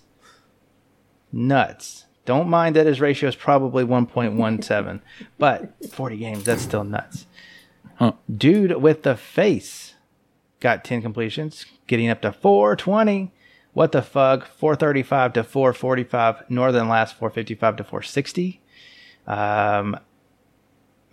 Nuts. 1.31 2.05
Don't 2.25 2.49
mind 2.49 2.75
that 2.75 2.87
his 2.87 2.99
ratio 2.99 3.29
is 3.29 3.35
probably 3.35 3.85
1.17, 3.85 5.01
but 5.37 5.73
40 5.91 6.17
games, 6.17 6.43
that's 6.43 6.63
still 6.63 6.83
nuts. 6.83 7.25
Huh. 7.95 8.13
Dude 8.29 8.81
with 8.81 9.03
the 9.03 9.15
face 9.15 9.86
got 10.59 10.83
10 10.83 11.01
completions, 11.01 11.65
getting 11.87 12.09
up 12.09 12.21
to 12.21 12.31
420. 12.31 13.31
What 13.73 13.91
the 13.91 14.01
fuck? 14.01 14.47
435 14.47 15.33
to 15.33 15.43
445. 15.43 16.49
Northern 16.49 16.89
Lass 16.89 17.11
455 17.11 17.75
to 17.77 17.83
460. 17.83 18.61
Um, 19.27 19.99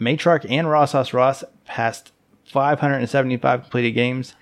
Matriarch 0.01 0.47
and 0.49 0.66
Rossos 0.66 1.12
Ross 1.12 1.45
passed 1.66 2.12
575 2.47 3.62
completed 3.62 3.93
games. 3.93 4.35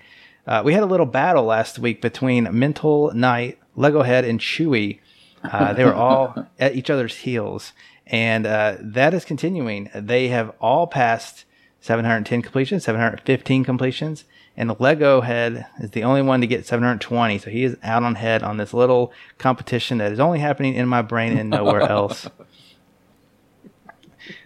Uh, 0.45 0.61
we 0.63 0.73
had 0.73 0.83
a 0.83 0.87
little 0.87 1.05
battle 1.05 1.43
last 1.43 1.79
week 1.79 2.01
between 2.01 2.47
Mental 2.57 3.13
Knight, 3.13 3.59
Lego 3.75 4.03
Head, 4.03 4.25
and 4.25 4.39
Chewy. 4.39 4.99
Uh, 5.43 5.73
they 5.73 5.85
were 5.85 5.93
all 5.93 6.47
at 6.59 6.75
each 6.75 6.89
other's 6.89 7.17
heels, 7.17 7.73
and 8.07 8.45
uh, 8.45 8.77
that 8.79 9.13
is 9.13 9.25
continuing. 9.25 9.89
They 9.93 10.29
have 10.29 10.53
all 10.59 10.87
passed 10.87 11.45
710 11.81 12.41
completions, 12.41 12.83
715 12.85 13.63
completions, 13.63 14.25
and 14.55 14.69
the 14.69 14.75
Lego 14.79 15.21
Head 15.21 15.65
is 15.79 15.91
the 15.91 16.03
only 16.03 16.21
one 16.21 16.41
to 16.41 16.47
get 16.47 16.65
720. 16.65 17.39
So 17.39 17.49
he 17.49 17.63
is 17.63 17.75
out 17.81 18.03
on 18.03 18.15
head 18.15 18.43
on 18.43 18.57
this 18.57 18.73
little 18.73 19.11
competition 19.37 19.97
that 19.97 20.11
is 20.11 20.19
only 20.19 20.39
happening 20.39 20.75
in 20.75 20.87
my 20.87 21.01
brain 21.01 21.37
and 21.37 21.49
nowhere 21.49 21.81
else. 21.89 22.27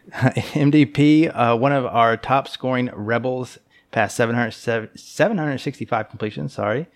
MDP, 0.11 1.31
uh, 1.35 1.57
one 1.57 1.73
of 1.73 1.85
our 1.85 2.15
top 2.15 2.47
scoring 2.47 2.89
rebels, 2.93 3.59
passed 3.91 4.15
700, 4.15 4.51
765 4.97 6.09
completions. 6.09 6.53
Sorry. 6.53 6.87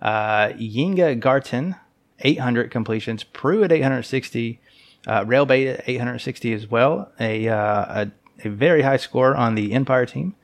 Uh, 0.00 0.48
Yinga 0.50 1.18
Garten, 1.18 1.74
800 2.20 2.70
completions. 2.70 3.24
Prue 3.24 3.64
at 3.64 3.72
860. 3.72 4.60
Uh, 5.06 5.24
Railbait 5.24 5.74
at 5.74 5.88
860 5.88 6.52
as 6.52 6.70
well. 6.70 7.10
A, 7.18 7.48
uh, 7.48 8.04
a, 8.04 8.12
a 8.44 8.48
very 8.48 8.82
high 8.82 8.98
score 8.98 9.34
on 9.34 9.54
the 9.54 9.72
Empire 9.72 10.06
team. 10.06 10.36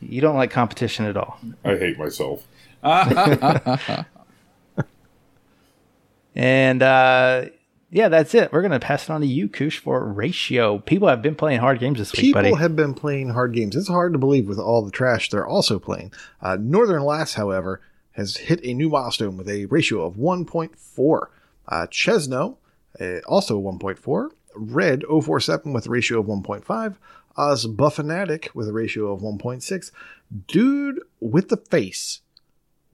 You 0.00 0.20
don't 0.20 0.36
like 0.36 0.50
competition 0.50 1.04
at 1.04 1.16
all. 1.16 1.38
I 1.64 1.76
hate 1.76 1.96
myself. 1.98 2.46
And 6.34 6.82
uh, 6.82 7.46
yeah, 7.90 8.08
that's 8.08 8.34
it. 8.34 8.52
We're 8.52 8.62
going 8.62 8.70
to 8.72 8.80
pass 8.80 9.04
it 9.04 9.10
on 9.10 9.20
to 9.20 9.26
you, 9.26 9.48
Koosh, 9.48 9.78
for 9.78 10.04
ratio. 10.04 10.78
People 10.78 11.08
have 11.08 11.22
been 11.22 11.34
playing 11.34 11.60
hard 11.60 11.80
games 11.80 11.98
this 11.98 12.12
week, 12.12 12.20
People 12.20 12.56
have 12.56 12.76
been 12.76 12.94
playing 12.94 13.30
hard 13.30 13.52
games. 13.52 13.74
It's 13.74 13.88
hard 13.88 14.12
to 14.12 14.18
believe 14.18 14.48
with 14.48 14.58
all 14.58 14.82
the 14.82 14.92
trash 14.92 15.28
they're 15.30 15.46
also 15.46 15.78
playing. 15.78 16.12
Uh, 16.40 16.56
Northern 16.60 17.02
Lass, 17.02 17.34
however, 17.34 17.80
has 18.12 18.36
hit 18.36 18.60
a 18.64 18.74
new 18.74 18.88
milestone 18.88 19.36
with 19.36 19.48
a 19.48 19.66
ratio 19.66 20.04
of 20.04 20.14
1.4. 20.14 21.26
Uh, 21.66 21.86
Chesno, 21.86 22.56
uh, 23.00 23.18
also 23.26 23.60
1.4. 23.60 24.30
Red 24.54 25.04
047 25.04 25.72
with 25.72 25.86
a 25.86 25.90
ratio 25.90 26.20
of 26.20 26.26
1.5. 26.26 26.96
Oz 27.36 27.66
Buffanatic 27.66 28.54
with 28.54 28.68
a 28.68 28.72
ratio 28.72 29.12
of 29.12 29.20
1.6. 29.20 29.90
Dude 30.46 31.00
with 31.20 31.48
the 31.48 31.56
Face, 31.56 32.20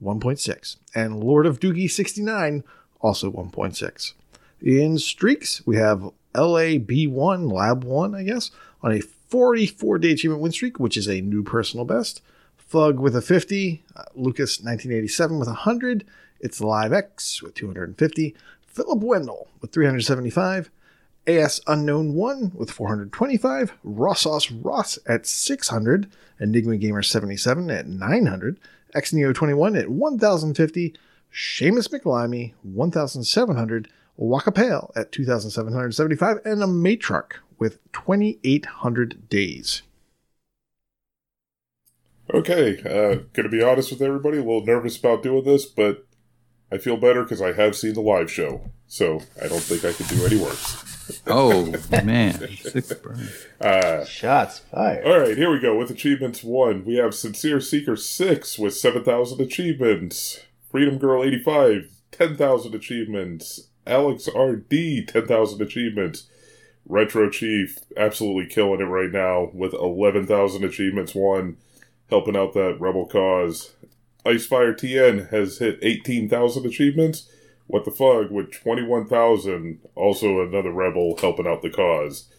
1.6. 0.01 0.77
And 0.95 1.23
Lord 1.23 1.45
of 1.45 1.59
Doogie 1.59 1.89
69, 1.89 2.63
also 3.01 3.31
1.6. 3.31 4.13
In 4.61 4.97
streaks, 4.97 5.61
we 5.65 5.77
have 5.77 6.09
LAB1, 6.33 7.51
Lab 7.51 7.83
1, 7.83 8.15
I 8.15 8.23
guess, 8.23 8.51
on 8.81 8.91
a 8.91 9.01
44 9.01 9.99
day 9.99 10.11
achievement 10.11 10.41
win 10.41 10.51
streak, 10.51 10.79
which 10.79 10.97
is 10.97 11.07
a 11.07 11.21
new 11.21 11.43
personal 11.43 11.85
best. 11.85 12.21
Thug 12.59 12.99
with 12.99 13.15
a 13.15 13.21
50, 13.21 13.83
uh, 13.95 14.03
Lucas 14.15 14.59
1987 14.59 15.39
with 15.39 15.47
100, 15.47 16.05
it's 16.39 16.61
Live 16.61 16.91
X 16.91 17.41
with 17.41 17.53
250, 17.55 18.35
Philip 18.67 18.99
Wendell 18.99 19.47
with 19.61 19.71
375, 19.71 20.69
AS 21.27 21.61
Unknown 21.67 22.13
1 22.13 22.51
with 22.55 22.69
425, 22.71 23.73
Rossos 23.85 24.51
Ross 24.63 24.99
at 25.07 25.25
600, 25.25 26.09
Enigma 26.39 26.77
Gamer 26.77 27.01
77 27.01 27.69
at 27.71 27.87
900, 27.87 28.59
XNEO 28.95 29.33
21 29.33 29.75
at 29.75 29.89
1050, 29.89 30.93
Seamus 31.33 31.89
McLimey 31.89 32.53
1700, 32.63 33.87
Wakapale 34.19 34.91
at 34.95 35.11
2775, 35.11 36.39
and 36.45 36.63
a 36.63 36.65
Matriarch 36.65 37.33
with 37.59 37.79
2800 37.93 39.29
days. 39.29 39.83
Okay, 42.33 42.81
uh, 42.83 43.23
gonna 43.33 43.49
be 43.49 43.63
honest 43.63 43.91
with 43.91 44.01
everybody, 44.01 44.37
a 44.37 44.43
little 44.43 44.65
nervous 44.65 44.97
about 44.97 45.23
doing 45.23 45.45
this, 45.45 45.65
but 45.65 46.05
I 46.71 46.77
feel 46.77 46.97
better 46.97 47.23
because 47.23 47.41
I 47.41 47.53
have 47.53 47.75
seen 47.75 47.93
the 47.93 48.01
live 48.01 48.29
show, 48.29 48.69
so 48.85 49.21
I 49.41 49.47
don't 49.47 49.61
think 49.61 49.85
I 49.85 49.93
could 49.93 50.07
do 50.07 50.25
any 50.25 50.35
worse. 50.35 51.21
oh 51.27 51.73
man, 52.03 52.33
six 52.57 52.91
burn. 52.95 53.29
Uh, 53.61 54.03
Shots 54.03 54.59
fired. 54.59 55.05
all 55.05 55.19
right, 55.19 55.37
here 55.37 55.49
we 55.49 55.59
go 55.59 55.77
with 55.77 55.89
achievements 55.89 56.43
one. 56.43 56.83
We 56.83 56.95
have 56.95 57.15
Sincere 57.15 57.61
Seeker 57.61 57.95
six 57.95 58.59
with 58.59 58.75
seven 58.75 59.05
thousand 59.05 59.39
achievements. 59.39 60.41
Freedom 60.69 60.97
Girl 60.97 61.23
eighty 61.23 61.41
five, 61.41 61.89
ten 62.11 62.35
thousand 62.35 62.75
achievements. 62.75 63.69
Alex 63.87 64.27
RD 64.27 65.07
ten 65.07 65.27
thousand 65.27 65.61
achievements. 65.61 66.27
Retro 66.89 67.29
Chief 67.29 67.77
absolutely 67.97 68.45
killing 68.45 68.79
it 68.79 68.85
right 68.85 69.11
now 69.11 69.49
with 69.53 69.73
eleven 69.73 70.25
thousand 70.25 70.63
achievements. 70.63 71.13
One 71.15 71.57
helping 72.09 72.35
out 72.35 72.53
that 72.53 72.77
rebel 72.79 73.05
cause. 73.05 73.73
Icefire 74.25 74.73
TN 74.73 75.29
has 75.29 75.59
hit 75.59 75.79
18,000 75.81 76.65
achievements. 76.65 77.29
What 77.67 77.85
the 77.85 77.91
fuck 77.91 78.29
with 78.29 78.51
21,000. 78.51 79.79
Also 79.95 80.41
another 80.41 80.71
rebel 80.71 81.17
helping 81.19 81.47
out 81.47 81.61
the 81.61 81.69
cause. 81.69 82.29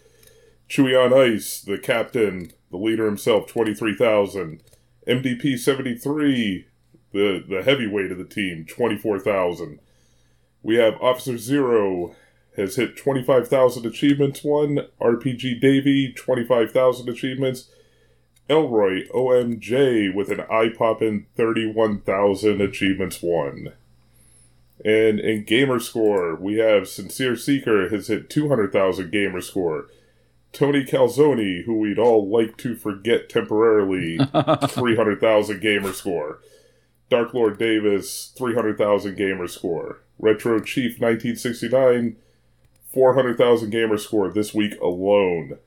Chewy 0.69 1.03
on 1.03 1.15
Ice, 1.15 1.63
the 1.63 1.79
captain, 1.79 2.53
the 2.71 2.77
leader 2.77 3.07
himself, 3.07 3.47
23,000. 3.47 4.63
MDP 5.07 5.59
73, 5.59 6.67
the, 7.13 7.43
the 7.49 7.63
heavyweight 7.63 8.13
of 8.13 8.19
the 8.19 8.25
team, 8.25 8.67
24,000. 8.67 9.81
We 10.63 10.77
have 10.77 11.01
Officer 11.01 11.39
Zero 11.39 12.15
has 12.57 12.77
hit 12.77 12.97
25,000 12.97 13.87
achievements. 13.87 14.43
One 14.43 14.81
RPG 15.01 15.61
Davy, 15.61 16.13
25,000 16.13 17.09
achievements. 17.09 17.71
Elroy 18.49 19.07
OMJ 19.09 20.15
with 20.15 20.31
an 20.31 20.41
eye 20.51 20.71
popping 20.77 21.27
31,000 21.37 22.61
achievements 22.61 23.23
one. 23.23 23.75
And 24.85 25.21
in 25.21 25.45
gamer 25.45 25.81
score, 25.81 26.35
we 26.35 26.57
have 26.59 26.89
Sincere 26.89 27.37
Seeker 27.37 27.89
has 27.91 28.09
hit 28.09 28.31
200,000 28.31 29.11
gamer 29.11 29.41
score. 29.41 29.89
Tony 30.53 30.85
Calzoni, 30.85 31.65
who 31.65 31.79
we'd 31.79 31.99
all 31.99 32.29
like 32.29 32.57
to 32.59 32.75
forget 32.75 33.29
temporarily, 33.29 34.19
300,000 34.69 35.61
gamer 35.61 35.93
score. 35.93 36.41
Dark 37.11 37.33
Lord 37.33 37.59
Davis, 37.59 38.33
300,000 38.37 39.17
gamer 39.17 39.47
score. 39.49 40.01
Retro 40.19 40.61
Chief 40.61 41.01
1969, 41.01 42.17
400,000 42.93 43.71
gamer 43.71 43.99
score 43.99 44.31
this 44.31 44.53
week 44.53 44.79
alone. 44.81 45.59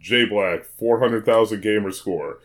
J 0.00 0.24
Black, 0.24 0.64
400,000 0.64 1.60
gamer 1.60 1.92
score. 1.92 2.38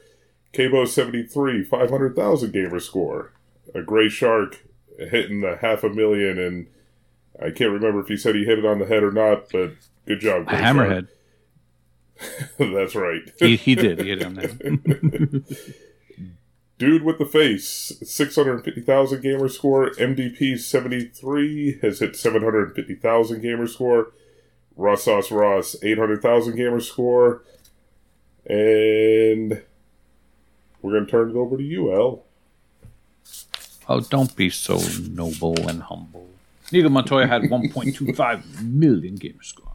Cabo 0.54 0.86
73, 0.86 1.64
500,000 1.64 2.52
gamer 2.54 2.80
score. 2.80 3.34
A 3.74 3.82
Gray 3.82 4.08
Shark 4.08 4.64
hitting 4.98 5.42
the 5.42 5.58
half 5.58 5.84
a 5.84 5.90
million, 5.90 6.40
and 6.40 6.68
I 7.42 7.52
can't 7.52 7.72
remember 7.72 8.00
if 8.00 8.08
he 8.08 8.16
said 8.16 8.36
he 8.36 8.46
hit 8.46 8.60
it 8.60 8.66
on 8.66 8.80
the 8.80 8.86
head 8.86 9.04
or 9.04 9.12
not, 9.12 9.50
but 9.52 9.74
good 10.06 10.22
job, 10.22 10.44
A 10.48 10.52
hammerhead. 10.52 11.08
That's 12.58 12.96
right. 12.96 13.30
He, 13.40 13.58
he 13.58 13.76
did. 13.76 14.00
He 14.00 14.10
hit 14.10 14.22
it 14.22 14.26
on 14.26 14.36
that. 14.36 15.56
Dude 16.78 17.04
with 17.04 17.20
the 17.20 17.26
face, 17.26 17.94
650,000 18.04 19.22
gamer 19.22 19.48
score. 19.48 19.92
MDP 19.92 20.60
73 20.60 21.80
has 21.82 22.00
hit 22.00 22.18
750,000 22.18 23.42
gamer 23.42 23.68
score. 23.68 24.12
Ross 24.76 25.04
Sauce 25.04 25.32
Ross, 25.32 25.78
800,000 25.82 26.56
gamer 26.58 26.82
score. 26.82 27.44
And 28.46 29.64
we're 30.82 30.92
going 30.92 31.06
to 31.06 31.12
turn 31.12 31.30
it 31.30 31.36
over 31.38 31.56
to 31.56 31.64
you, 31.64 31.94
Al. 31.94 32.24
Oh, 33.88 34.02
don't 34.02 34.36
be 34.36 34.50
so 34.50 34.80
noble 35.10 35.56
and 35.70 35.82
humble. 35.84 36.28
Nico 36.72 36.90
Montoya 36.90 37.28
had 37.28 37.44
1.25 37.44 38.64
million 38.64 39.16
gamer 39.16 39.44
score. 39.44 39.72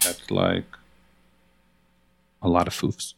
That's 0.00 0.30
like 0.30 0.64
a 2.40 2.48
lot 2.48 2.66
of 2.66 2.74
foofs. 2.74 3.14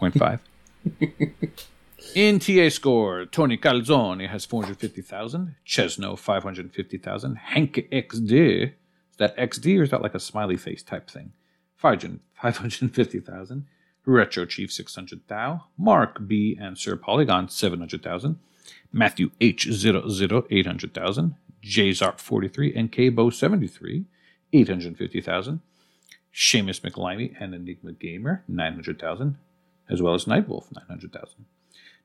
0.5. 0.00 0.40
In 2.14 2.38
TA 2.38 2.70
score, 2.70 3.26
Tony 3.26 3.56
Calzone 3.56 4.28
has 4.28 4.44
450,000, 4.44 5.54
Chesno 5.66 6.18
550,000, 6.18 7.36
Hank 7.36 7.74
XD, 7.92 8.62
is 8.62 9.16
that 9.18 9.36
XD 9.36 9.78
or 9.78 9.82
is 9.82 9.90
that 9.90 10.02
like 10.02 10.14
a 10.14 10.20
smiley 10.20 10.56
face 10.56 10.82
type 10.82 11.10
thing? 11.10 11.32
500 11.76 12.20
550,000, 12.34 13.66
Retro 14.06 14.46
Chief 14.46 14.72
600,000, 14.72 15.60
Mark 15.78 16.26
B 16.26 16.56
and 16.60 16.76
Sir 16.78 16.96
Polygon 16.96 17.48
700,000, 17.48 18.38
Matthew 18.92 19.30
H00 19.40 20.46
800,000, 20.50 21.34
Jzarp 21.62 22.18
43 22.18 22.74
and 22.74 22.90
Kbo 22.90 23.32
73 23.32 24.04
850,000, 24.52 25.60
Seamus 26.34 26.80
McLimey 26.80 27.34
and 27.38 27.54
Enigma 27.54 27.92
Gamer 27.92 28.42
900,000, 28.48 29.36
as 29.90 30.00
well 30.00 30.14
as 30.14 30.24
Nightwolf 30.24 30.72
900,000. 30.74 31.44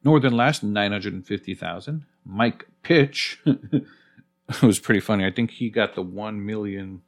Northern 0.03 0.36
Lass 0.36 0.62
950,000. 0.62 2.06
Mike 2.26 2.68
Pitch 2.84 3.40
it 3.45 3.86
was 4.62 4.80
pretty 4.80 4.99
funny. 4.99 5.26
I 5.26 5.32
think 5.32 5.52
he 5.52 5.70
got 5.70 5.95
the 5.95 6.02
1 6.02 6.45
million 6.45 7.02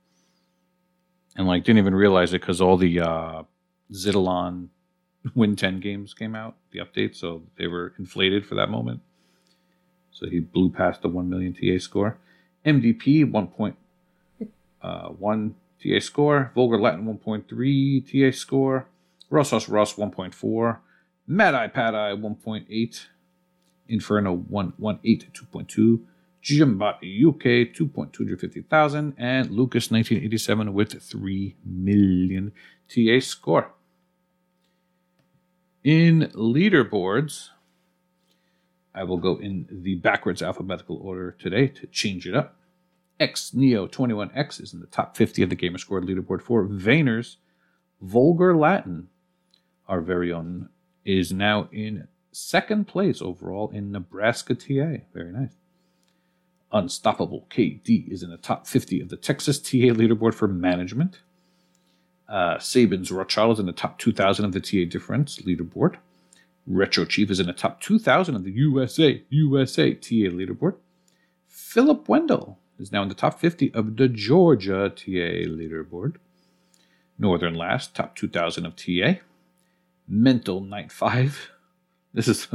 and 1.36 1.48
like 1.48 1.64
didn't 1.64 1.80
even 1.80 1.96
realize 1.96 2.34
it 2.34 2.42
cuz 2.42 2.62
all 2.62 2.78
the 2.78 3.00
uh 3.00 3.44
Zidalon 3.92 4.70
Win 5.36 5.56
10 5.56 5.80
games 5.80 6.14
came 6.14 6.36
out, 6.36 6.56
the 6.72 6.80
update, 6.80 7.16
so 7.16 7.44
they 7.58 7.68
were 7.68 7.94
inflated 8.00 8.46
for 8.46 8.56
that 8.56 8.70
moment. 8.70 9.02
So 10.12 10.28
he 10.28 10.40
blew 10.40 10.70
past 10.70 11.02
the 11.02 11.10
1 11.10 11.30
million 11.30 11.54
TA 11.54 11.80
score. 11.80 12.18
MDP 12.66 13.30
1.1 13.30 13.76
uh, 14.82 15.10
TA 15.84 16.00
score. 16.00 16.52
Vulgar 16.56 16.80
Latin 16.80 17.06
1.3 17.06 18.32
TA 18.32 18.36
score. 18.36 18.88
Rossos 19.32 19.70
Ross 19.70 19.94
1.4. 19.96 20.80
Mad 21.28 21.56
Eye 21.56 21.68
Pad 21.68 21.96
Eye 21.96 22.14
1.8. 22.14 23.06
Inferno 23.90 24.34
118 24.34 25.32
2.2. 25.32 26.02
Jimbot 26.44 26.96
UK 26.98 27.74
2.250,000. 27.76 29.14
And 29.18 29.52
Lucas 29.52 29.92
1987 29.92 30.74
with 30.74 31.02
3 31.02 31.56
million 31.66 32.54
TA 32.88 33.20
score. 33.20 33.72
In 35.84 36.32
leaderboards, 36.34 37.50
I 38.94 39.04
will 39.04 39.18
go 39.18 39.38
in 39.38 39.68
the 39.72 39.96
backwards 39.96 40.42
alphabetical 40.42 40.98
order 40.98 41.32
today 41.32 41.68
to 41.68 41.88
change 41.88 42.28
it 42.28 42.36
up. 42.36 42.56
X 43.20 43.54
Neo 43.54 43.88
21X 43.88 44.62
is 44.62 44.74
in 44.74 44.80
the 44.80 44.88
top 44.88 45.16
50 45.18 45.44
of 45.44 45.50
the 45.50 45.56
Gamerscore 45.56 46.04
leaderboard 46.04 46.42
for 46.42 46.68
Vanias. 46.68 47.38
Vulgar 48.02 48.56
Latin, 48.56 49.08
our 49.88 50.02
very 50.02 50.32
own, 50.32 50.70
is 51.06 51.32
now 51.32 51.70
in 51.72 52.08
second 52.32 52.88
place 52.88 53.22
overall 53.22 53.70
in 53.72 53.92
Nebraska 53.92 54.54
TA. 54.56 55.04
Very 55.14 55.32
nice. 55.32 55.56
Unstoppable 56.72 57.48
KD 57.50 58.12
is 58.12 58.24
in 58.24 58.30
the 58.30 58.38
top 58.38 58.68
50 58.68 59.02
of 59.02 59.10
the 59.10 59.16
Texas 59.16 59.60
TA 59.60 59.94
leaderboard 59.94 60.34
for 60.34 60.48
management. 60.48 61.20
Uh, 62.28 62.58
Saban's 62.58 63.10
Rothschild 63.10 63.54
is 63.54 63.60
in 63.60 63.66
the 63.66 63.72
top 63.72 63.98
2,000 64.00 64.44
of 64.44 64.52
the 64.52 64.60
TA 64.60 64.90
difference 64.90 65.40
leaderboard. 65.40 65.96
Retro 66.68 67.06
Chief 67.06 67.32
is 67.32 67.40
in 67.40 67.48
the 67.48 67.54
top 67.54 67.80
2,000 67.80 68.36
of 68.36 68.44
the 68.44 68.52
USA 68.52 69.24
USA 69.30 69.94
TA 69.94 70.30
leaderboard. 70.30 70.76
Philip 71.48 72.10
Wendell 72.10 72.60
is 72.78 72.92
now 72.92 73.02
in 73.02 73.10
the 73.10 73.16
top 73.16 73.40
50 73.40 73.74
of 73.74 73.96
the 73.96 74.10
Georgia 74.10 74.90
TA 74.90 75.48
leaderboard. 75.48 76.16
Northern 77.18 77.56
Lass, 77.56 77.88
top 77.88 78.16
2,000 78.16 78.66
of 78.66 78.76
TA. 78.76 79.22
Mental 80.08 80.62
Night 80.62 80.92
5. 80.92 81.52
This 82.14 82.28
is 82.28 82.48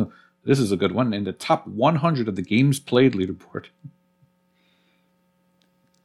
this 0.44 0.58
is 0.58 0.72
a 0.72 0.76
good 0.76 0.92
one. 0.92 1.12
In 1.12 1.24
the 1.24 1.32
top 1.32 1.66
100 1.66 2.28
of 2.28 2.36
the 2.36 2.42
games 2.42 2.80
played 2.80 3.12
leaderboard. 3.12 3.66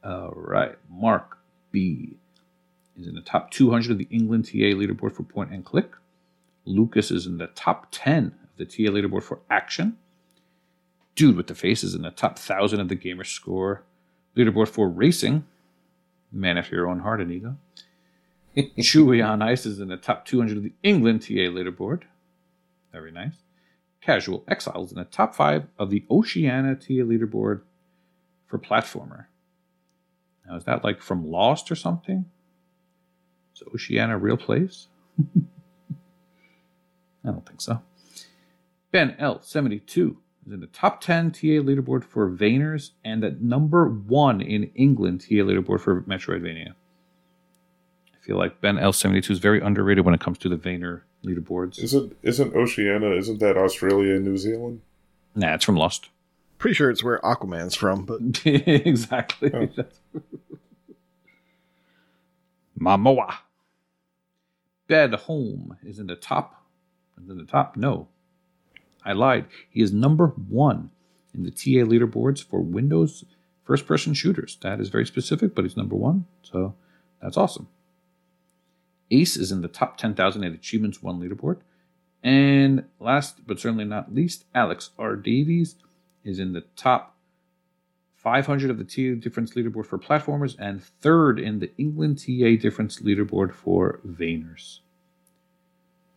All 0.04 0.34
right. 0.36 0.76
Mark 0.90 1.38
B 1.72 2.18
is 2.98 3.08
in 3.08 3.16
the 3.16 3.22
top 3.22 3.52
200 3.52 3.92
of 3.92 3.98
the 3.98 4.08
England 4.12 4.46
TA 4.46 4.76
leaderboard 4.76 5.14
for 5.14 5.24
point 5.24 5.52
and 5.52 5.66
click. 5.66 5.92
Lucas 6.66 7.12
is 7.12 7.26
in 7.26 7.38
the 7.38 7.48
top 7.48 7.88
10 7.92 8.26
of 8.26 8.58
the 8.58 8.66
TA 8.66 8.92
leaderboard 8.92 9.24
for 9.24 9.40
action. 9.50 9.98
Dude 11.16 11.36
with 11.36 11.48
the 11.48 11.56
face 11.56 11.84
is 11.84 11.96
in 11.96 12.04
the 12.04 12.12
top 12.12 12.34
1,000 12.34 12.80
of 12.80 12.90
the 12.90 12.96
gamer 12.96 13.24
score 13.24 13.84
leaderboard 14.36 14.68
for 14.68 14.88
racing. 14.88 15.46
Man 16.32 16.58
after 16.58 16.76
your 16.76 16.88
own 16.88 17.00
heart, 17.00 17.22
Inigo. 17.22 17.58
Chewy 18.58 19.26
on 19.26 19.42
Ice 19.42 19.66
is 19.66 19.80
in 19.80 19.90
the 19.90 19.98
top 19.98 20.26
200 20.26 20.58
of 20.58 20.64
the 20.64 20.74
England 20.82 21.22
TA 21.22 21.50
leaderboard. 21.50 22.04
Very 22.92 23.12
nice. 23.12 23.44
Casual 24.02 24.44
Exiles 24.48 24.92
in 24.92 24.98
the 24.98 25.04
top 25.04 25.36
5 25.36 25.68
of 25.78 25.90
the 25.90 26.06
Oceania 26.10 26.76
TA 26.76 27.04
leaderboard 27.04 27.62
for 28.48 28.58
platformer. 28.58 29.26
Now, 30.48 30.56
is 30.56 30.64
that 30.64 30.84
like 30.84 31.02
from 31.02 31.30
Lost 31.30 31.70
or 31.70 31.76
something? 31.76 32.26
Is 33.54 33.64
Oceania 33.74 34.16
a 34.16 34.18
real 34.18 34.38
place? 34.38 34.88
I 37.24 37.32
don't 37.32 37.46
think 37.46 37.62
so. 37.62 37.82
Ben 38.92 39.16
L72 39.20 40.16
is 40.46 40.54
in 40.54 40.62
the 40.62 40.68
top 40.68 41.02
10 41.02 41.32
TA 41.32 41.62
leaderboard 41.62 42.04
for 42.04 42.32
Vanias 42.32 42.92
and 43.04 43.24
at 43.24 43.42
number 43.42 43.88
one 43.90 44.40
in 44.40 44.72
England 44.76 45.22
TA 45.22 45.44
leaderboard 45.44 45.82
for 45.82 46.02
Metroidvania. 46.04 46.74
I 48.28 48.32
feel 48.32 48.38
like 48.38 48.60
Ben 48.60 48.76
L72 48.76 49.32
is 49.32 49.40
very 49.40 49.62
underrated 49.62 50.04
when 50.04 50.14
it 50.14 50.20
comes 50.20 50.38
to 50.40 50.50
the 50.50 50.58
Vania 50.58 51.00
leaderboards. 51.26 51.82
Isn't 51.82 52.14
isn't 52.22 52.54
Oceania? 52.54 53.12
Isn't 53.12 53.40
that 53.40 53.56
Australia 53.56 54.16
and 54.16 54.26
New 54.26 54.36
Zealand? 54.36 54.82
Nah, 55.34 55.54
it's 55.54 55.64
from 55.64 55.78
Lost. 55.78 56.10
Pretty 56.58 56.74
sure 56.74 56.90
it's 56.90 57.02
where 57.02 57.20
Aquaman's 57.20 57.76
from, 57.76 58.04
but 58.04 58.20
exactly. 58.46 59.50
Oh. 59.54 59.86
Momoa. 62.78 63.34
Bed 64.88 65.14
Home 65.14 65.78
is 65.82 65.98
in 65.98 66.08
the 66.08 66.18
top. 66.18 66.66
Is 67.24 67.30
in 67.30 67.38
the 67.38 67.46
top? 67.46 67.78
No. 67.78 68.10
I 69.06 69.14
lied. 69.14 69.46
He 69.70 69.82
is 69.82 69.94
number 69.94 70.28
one 70.28 70.90
in 71.34 71.44
the 71.44 71.52
TA 71.52 71.88
leaderboards 71.90 72.44
for 72.44 72.60
Windows 72.60 73.24
first 73.64 73.88
person 73.88 74.14
shooters. 74.14 74.58
That 74.64 74.82
is 74.82 74.90
very 74.90 75.06
specific, 75.06 75.56
but 75.56 75.64
he's 75.64 75.78
number 75.78 75.96
one. 75.96 76.26
So 76.42 76.76
that's 77.22 77.38
awesome. 77.38 77.70
Ace 79.12 79.38
is 79.38 79.52
in 79.52 79.62
the 79.62 79.68
top 79.68 79.98
10,000 79.98 80.44
at 80.44 80.52
Achievements 80.54 81.02
1 81.02 81.20
leaderboard. 81.22 81.58
And 82.24 82.86
last 83.00 83.46
but 83.48 83.60
certainly 83.60 83.86
not 83.86 84.14
least, 84.14 84.46
Alex 84.54 84.90
R. 84.98 85.16
Davies 85.16 85.76
is 86.24 86.40
in 86.40 86.54
the 86.54 86.62
top 86.76 87.16
500 88.16 88.70
of 88.70 88.78
the 88.78 88.84
TA 88.84 89.20
difference 89.22 89.54
leaderboard 89.54 89.86
for 89.86 89.98
platformers 89.98 90.56
and 90.60 90.84
third 90.84 91.40
in 91.40 91.60
the 91.60 91.72
England 91.78 92.18
TA 92.20 92.60
difference 92.62 93.00
leaderboard 93.00 93.54
for 93.54 94.00
Vanias. 94.06 94.80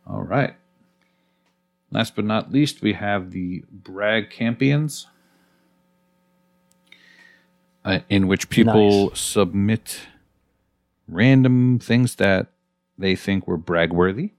All 0.07 0.23
right. 0.23 0.55
Last 1.93 2.17
but 2.17 2.25
not 2.25 2.51
least, 2.53 2.83
we 2.83 2.95
have 2.95 3.31
the 3.33 3.65
Bragg 3.71 4.31
Campions, 4.31 5.07
uh, 7.85 8.01
in 8.09 8.27
which 8.29 8.49
people 8.49 9.11
Nice. 9.11 9.21
submit 9.21 10.01
random 11.09 11.79
things 11.79 12.15
that 12.17 12.49
they 13.01 13.17
think 13.17 13.47
were 13.47 13.57
brag 13.57 13.93
worthy. 13.93 14.33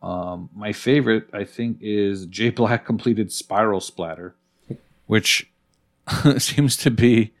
Um, 0.00 0.48
my 0.54 0.72
favorite, 0.72 1.28
I 1.32 1.44
think, 1.44 1.78
is 1.80 2.26
J 2.26 2.50
Black 2.50 2.84
completed 2.86 3.32
Spiral 3.32 3.80
Splatter, 3.80 4.36
which 5.06 5.50
seems 6.38 6.76
to 6.78 6.90
be 6.90 7.32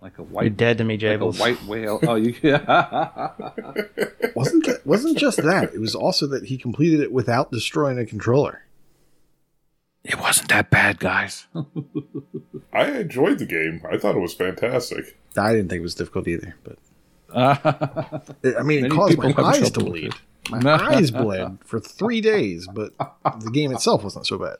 like 0.00 0.18
a 0.18 0.22
white. 0.22 0.42
You're 0.44 0.50
white, 0.50 0.56
dead 0.56 0.78
to 0.78 0.84
me, 0.84 0.98
like 0.98 1.20
a 1.20 1.26
white 1.26 1.62
whale. 1.64 2.00
Oh, 2.02 2.16
you, 2.16 2.34
yeah. 2.42 2.64
wasn't 4.34 4.66
that, 4.66 4.80
wasn't 4.84 5.18
just 5.18 5.42
that. 5.42 5.72
It 5.74 5.80
was 5.80 5.94
also 5.94 6.26
that 6.26 6.44
he 6.46 6.58
completed 6.58 7.00
it 7.00 7.12
without 7.12 7.52
destroying 7.52 7.98
a 7.98 8.06
controller. 8.06 8.64
it 10.02 10.18
wasn't 10.18 10.48
that 10.48 10.70
bad, 10.70 10.98
guys. 10.98 11.46
I 12.72 12.86
enjoyed 12.86 13.38
the 13.38 13.46
game. 13.46 13.82
I 13.90 13.96
thought 13.98 14.16
it 14.16 14.20
was 14.20 14.34
fantastic. 14.34 15.16
I 15.36 15.52
didn't 15.52 15.68
think 15.68 15.80
it 15.80 15.82
was 15.82 15.94
difficult 15.94 16.26
either, 16.26 16.56
but 16.64 16.72
it, 16.72 16.78
I 17.34 18.62
mean, 18.64 18.86
it 18.86 18.92
caused 18.92 19.18
my 19.18 19.34
eyes 19.36 19.70
to 19.72 19.80
bleed. 19.80 20.12
My 20.50 20.72
eyes 20.94 21.10
bled 21.10 21.58
for 21.64 21.80
three 21.80 22.20
days, 22.20 22.66
but 22.66 22.92
the 22.98 23.50
game 23.52 23.72
itself 23.72 24.04
wasn't 24.04 24.26
so 24.26 24.38
bad. 24.38 24.56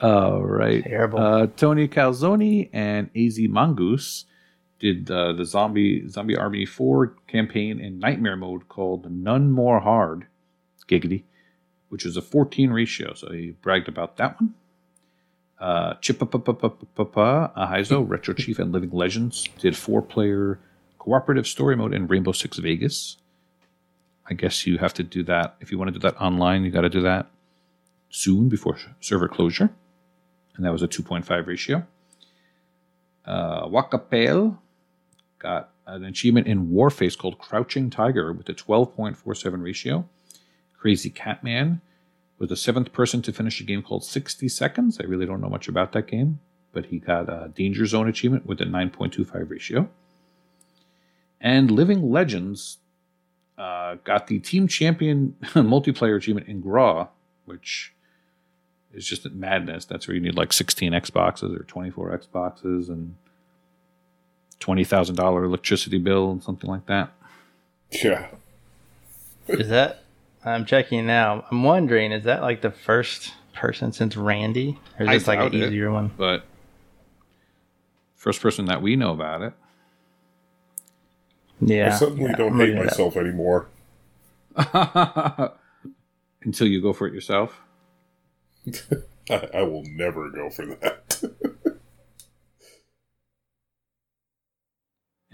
All 0.00 0.42
right. 0.42 0.82
Terrible. 0.84 1.18
Uh, 1.18 1.46
Tony 1.56 1.88
Calzoni 1.88 2.68
and 2.72 3.10
AZ 3.16 3.38
Mongoose 3.38 4.26
did 4.78 5.10
uh, 5.10 5.32
the 5.32 5.44
Zombie 5.44 6.06
Zombie 6.08 6.36
Army 6.36 6.66
4 6.66 7.14
campaign 7.26 7.80
in 7.80 7.98
Nightmare 7.98 8.36
mode 8.36 8.68
called 8.68 9.10
None 9.10 9.50
More 9.50 9.80
Hard, 9.80 10.26
giggity, 10.88 11.22
which 11.88 12.04
was 12.04 12.16
a 12.16 12.22
14 12.22 12.70
ratio. 12.70 13.14
So 13.14 13.32
he 13.32 13.52
bragged 13.62 13.88
about 13.88 14.16
that 14.18 14.40
one. 14.40 14.54
Uh, 15.58 15.94
Chippa 15.94 16.26
Ahizo, 17.56 18.08
Retro 18.08 18.34
Chief, 18.34 18.58
and 18.58 18.72
Living 18.72 18.90
Legends 18.90 19.48
did 19.58 19.76
four 19.76 20.02
player 20.02 20.58
cooperative 20.98 21.46
story 21.46 21.76
mode 21.76 21.94
in 21.94 22.06
Rainbow 22.06 22.32
Six 22.32 22.58
Vegas. 22.58 23.16
I 24.26 24.34
guess 24.34 24.66
you 24.66 24.78
have 24.78 24.94
to 24.94 25.02
do 25.02 25.22
that. 25.24 25.56
If 25.60 25.70
you 25.70 25.78
want 25.78 25.88
to 25.88 25.92
do 25.92 25.98
that 26.00 26.20
online, 26.20 26.64
you 26.64 26.70
got 26.70 26.80
to 26.80 26.88
do 26.88 27.02
that 27.02 27.28
soon 28.08 28.48
before 28.48 28.78
server 29.00 29.28
closure. 29.28 29.70
And 30.56 30.64
that 30.64 30.72
was 30.72 30.82
a 30.82 30.88
2.5 30.88 31.46
ratio. 31.46 31.86
Uh, 33.26 33.66
Wakapel 33.66 34.58
got 35.38 35.70
an 35.86 36.04
achievement 36.04 36.46
in 36.46 36.68
Warface 36.68 37.18
called 37.18 37.38
Crouching 37.38 37.90
Tiger 37.90 38.32
with 38.32 38.48
a 38.48 38.54
12.47 38.54 39.62
ratio. 39.62 40.08
Crazy 40.78 41.10
Catman 41.10 41.80
was 42.38 42.48
the 42.48 42.56
seventh 42.56 42.92
person 42.92 43.22
to 43.22 43.32
finish 43.32 43.60
a 43.60 43.64
game 43.64 43.82
called 43.82 44.04
60 44.04 44.48
Seconds. 44.48 44.98
I 45.00 45.04
really 45.04 45.26
don't 45.26 45.40
know 45.40 45.48
much 45.48 45.68
about 45.68 45.92
that 45.92 46.06
game, 46.06 46.40
but 46.72 46.86
he 46.86 46.98
got 46.98 47.28
a 47.28 47.50
Danger 47.54 47.86
Zone 47.86 48.08
achievement 48.08 48.46
with 48.46 48.60
a 48.60 48.64
9.25 48.64 49.50
ratio. 49.50 49.88
And 51.40 51.70
Living 51.70 52.10
Legends 52.10 52.78
uh, 53.58 53.96
got 54.04 54.26
the 54.26 54.38
Team 54.40 54.66
Champion 54.66 55.36
multiplayer 55.42 56.16
achievement 56.16 56.48
in 56.48 56.60
Graw, 56.60 57.08
which 57.44 57.94
is 58.92 59.06
just 59.06 59.30
madness. 59.30 59.84
That's 59.84 60.08
where 60.08 60.14
you 60.14 60.20
need 60.20 60.34
like 60.34 60.52
16 60.52 60.92
Xboxes 60.92 61.58
or 61.58 61.64
24 61.64 62.18
Xboxes 62.18 62.88
and 62.88 63.16
$20,000 64.60 65.44
electricity 65.44 65.98
bill 65.98 66.30
and 66.30 66.42
something 66.42 66.70
like 66.70 66.86
that. 66.86 67.12
Yeah. 67.90 68.28
Is 69.48 69.68
that? 69.68 70.03
I'm 70.44 70.64
checking 70.66 71.06
now. 71.06 71.44
I'm 71.50 71.62
wondering, 71.62 72.12
is 72.12 72.24
that 72.24 72.42
like 72.42 72.60
the 72.60 72.70
first 72.70 73.32
person 73.54 73.92
since 73.92 74.16
Randy, 74.16 74.78
or 74.98 75.04
is 75.04 75.08
I 75.08 75.14
this 75.14 75.28
like 75.28 75.38
an 75.38 75.44
doubt 75.52 75.54
it. 75.54 75.68
easier 75.68 75.90
one? 75.90 76.10
But 76.16 76.44
first 78.14 78.40
person 78.42 78.66
that 78.66 78.82
we 78.82 78.96
know 78.96 79.12
about 79.12 79.42
it. 79.42 79.52
Yeah. 81.60 81.94
I 81.94 81.98
suddenly 81.98 82.24
yeah, 82.30 82.36
don't 82.36 82.52
I'm 82.52 82.58
hate 82.58 82.74
looking 82.74 82.76
it 82.76 82.80
up. 82.80 82.84
myself 82.86 83.16
anymore. 83.16 83.68
Until 86.44 86.66
you 86.66 86.82
go 86.82 86.92
for 86.92 87.06
it 87.06 87.14
yourself. 87.14 87.58
I, 89.30 89.48
I 89.54 89.62
will 89.62 89.84
never 89.86 90.30
go 90.30 90.50
for 90.50 90.66
that. 90.66 91.22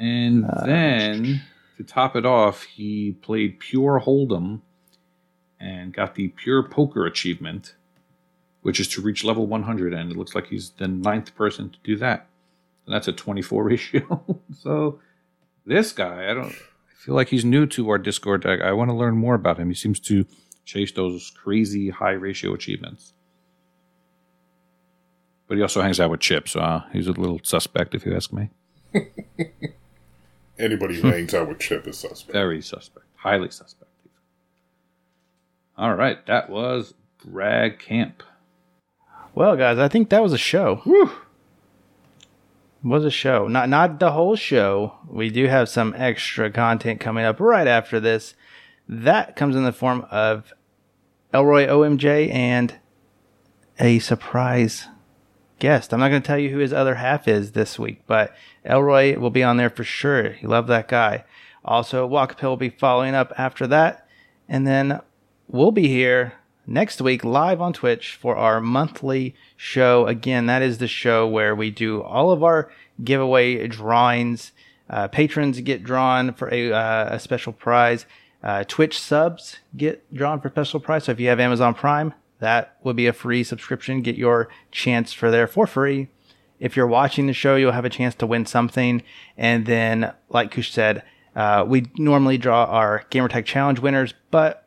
And 0.03 0.47
Uh, 0.47 0.65
then 0.65 1.43
to 1.77 1.85
top 1.85 2.17
it 2.17 2.25
off, 2.25 2.63
he 2.63 3.13
played 3.21 3.61
Pure 3.61 4.01
Hold'em 4.07 4.63
and 5.61 5.93
got 5.93 6.15
the 6.15 6.29
Pure 6.29 6.65
Poker 6.65 7.07
achievement, 7.07 7.75
which 8.63 8.81
is 8.81 8.89
to 8.89 9.03
reach 9.03 9.23
level 9.23 9.47
100. 9.47 9.93
And 9.93 10.11
it 10.11 10.17
looks 10.17 10.35
like 10.35 10.47
he's 10.47 10.71
the 10.71 10.89
ninth 10.89 11.35
person 11.35 11.71
to 11.71 11.79
do 11.85 11.97
that. 11.97 12.27
And 12.87 12.95
that's 12.95 13.09
a 13.09 13.13
24 13.13 13.65
ratio. 13.65 14.25
so 14.59 14.99
this 15.67 15.93
guy, 15.93 16.31
I 16.31 16.35
don't 16.35 16.53
I 16.53 17.03
feel 17.05 17.15
like 17.15 17.29
he's 17.29 17.45
new 17.45 17.67
to 17.67 17.89
our 17.91 17.99
Discord 17.99 18.43
deck. 18.43 18.61
I 18.61 18.73
want 18.73 18.91
to 18.91 18.97
learn 18.97 19.17
more 19.17 19.35
about 19.35 19.59
him. 19.59 19.69
He 19.69 19.75
seems 19.75 20.01
to 20.01 20.27
chase 20.65 20.93
those 20.93 21.31
crazy 21.31 21.91
high 21.91 22.13
ratio 22.13 22.53
achievements. 22.55 23.13
But 25.49 25.57
he 25.57 25.63
also 25.63 25.83
hangs 25.83 25.99
out 25.99 26.11
with 26.11 26.21
Chip, 26.21 26.49
so 26.49 26.61
uh, 26.61 26.85
he's 26.93 27.09
a 27.09 27.13
little 27.13 27.41
suspect 27.43 27.95
if 27.95 28.07
you 28.07 28.15
ask 28.15 28.33
me. 28.33 28.51
Anybody 30.59 31.01
who 31.01 31.09
hangs 31.09 31.35
out 31.35 31.49
with 31.49 31.59
Chip 31.59 31.89
is 31.89 31.99
suspect. 31.99 32.33
Very 32.33 32.63
suspect. 32.63 33.07
Highly 33.17 33.51
suspect. 33.51 33.90
All 35.81 35.95
right, 35.95 36.25
that 36.27 36.51
was 36.51 36.93
Bragg 37.25 37.79
Camp. 37.79 38.23
Well, 39.35 39.57
guys, 39.57 39.79
I 39.79 39.89
think 39.89 40.11
that 40.11 40.23
was 40.23 40.35
a 40.35 40.39
show. 40.39 40.83
Was 42.83 43.07
a 43.07 43.11
show. 43.11 43.49
Not 43.49 43.71
not 43.71 43.99
the 43.99 44.13
whole 44.13 44.37
show. 44.37 44.99
We 45.09 45.31
do 45.31 45.47
have 45.47 45.71
some 45.71 45.95
extra 45.97 46.51
content 46.51 47.01
coming 47.01 47.25
up 47.25 47.41
right 47.41 47.67
after 47.67 47.99
this. 47.99 48.35
That 48.87 49.37
comes 49.37 49.57
in 49.57 49.65
the 49.65 49.73
form 49.73 50.07
of 50.11 50.53
Elroy 51.33 51.67
OMJ 51.67 52.31
and 52.31 52.75
a 53.79 54.01
surprise 54.01 54.87
guest. 55.61 55.95
I'm 55.95 56.01
not 56.01 56.11
going 56.11 56.21
to 56.21 56.27
tell 56.27 56.39
you 56.39 56.51
who 56.51 56.59
his 56.59 56.75
other 56.75 56.97
half 56.97 57.27
is 57.27 57.53
this 57.53 57.79
week, 57.79 58.03
but 58.07 58.37
Elroy 58.67 59.19
will 59.19 59.31
be 59.31 59.43
on 59.43 59.57
there 59.57 59.71
for 59.71 59.85
sure. 59.85 60.37
You 60.43 60.49
love 60.49 60.67
that 60.67 60.89
guy. 60.89 61.25
Also, 61.65 62.07
Walk 62.07 62.37
Walkapill 62.37 62.51
will 62.51 62.57
be 62.59 62.69
following 62.69 63.15
up 63.15 63.33
after 63.39 63.67
that. 63.69 64.07
And 64.47 64.67
then 64.67 65.01
we'll 65.53 65.73
be 65.73 65.89
here 65.89 66.35
next 66.67 67.01
week 67.01 67.25
live 67.25 67.61
on 67.61 67.73
Twitch 67.73 68.15
for 68.15 68.37
our 68.37 68.61
monthly 68.61 69.35
show. 69.57 70.07
Again, 70.07 70.47
that 70.47 70.63
is 70.63 70.79
the 70.79 70.87
show 70.87 71.27
where 71.27 71.55
we 71.55 71.71
do 71.71 72.03
all 72.03 72.31
of 72.31 72.45
our 72.45 72.71
giveaway 73.03 73.67
drawings. 73.67 74.53
Uh, 74.89 75.09
patrons 75.09 75.61
get 75.61 75.83
drawn 75.83 76.33
for 76.33 76.53
a, 76.53 76.73
uh, 76.73 77.15
a 77.15 77.19
special 77.19 77.53
prize. 77.53 78.07
Uh, 78.43 78.65
Twitch 78.65 78.99
subs 78.99 79.59
get 79.77 80.13
drawn 80.15 80.41
for 80.41 80.49
special 80.49 80.81
prize. 80.81 81.05
So 81.05 81.13
if 81.13 81.21
you 81.21 81.29
have 81.29 81.41
Amazon 81.41 81.75
Prime, 81.75 82.15
that 82.39 82.77
would 82.83 82.97
be 82.97 83.07
a 83.07 83.13
free 83.13 83.45
subscription. 83.45 84.03
Get 84.03 84.17
your 84.17 84.49
chance 84.71 85.13
for 85.13 85.31
there 85.31 85.47
for 85.47 85.67
free. 85.67 86.09
If 86.59 86.77
you're 86.77 86.87
watching 86.87 87.27
the 87.27 87.33
show, 87.33 87.57
you'll 87.57 87.73
have 87.73 87.85
a 87.85 87.91
chance 87.91 88.15
to 88.17 88.27
win 88.27 88.47
something. 88.47 89.03
And 89.37 89.67
then, 89.67 90.13
like 90.29 90.53
Koosh 90.53 90.71
said, 90.71 91.03
uh, 91.35 91.65
we 91.67 91.87
normally 91.97 92.39
draw 92.39 92.65
our 92.65 93.05
Gamertag 93.11 93.45
Challenge 93.45 93.81
winners, 93.81 94.15
but 94.31 94.60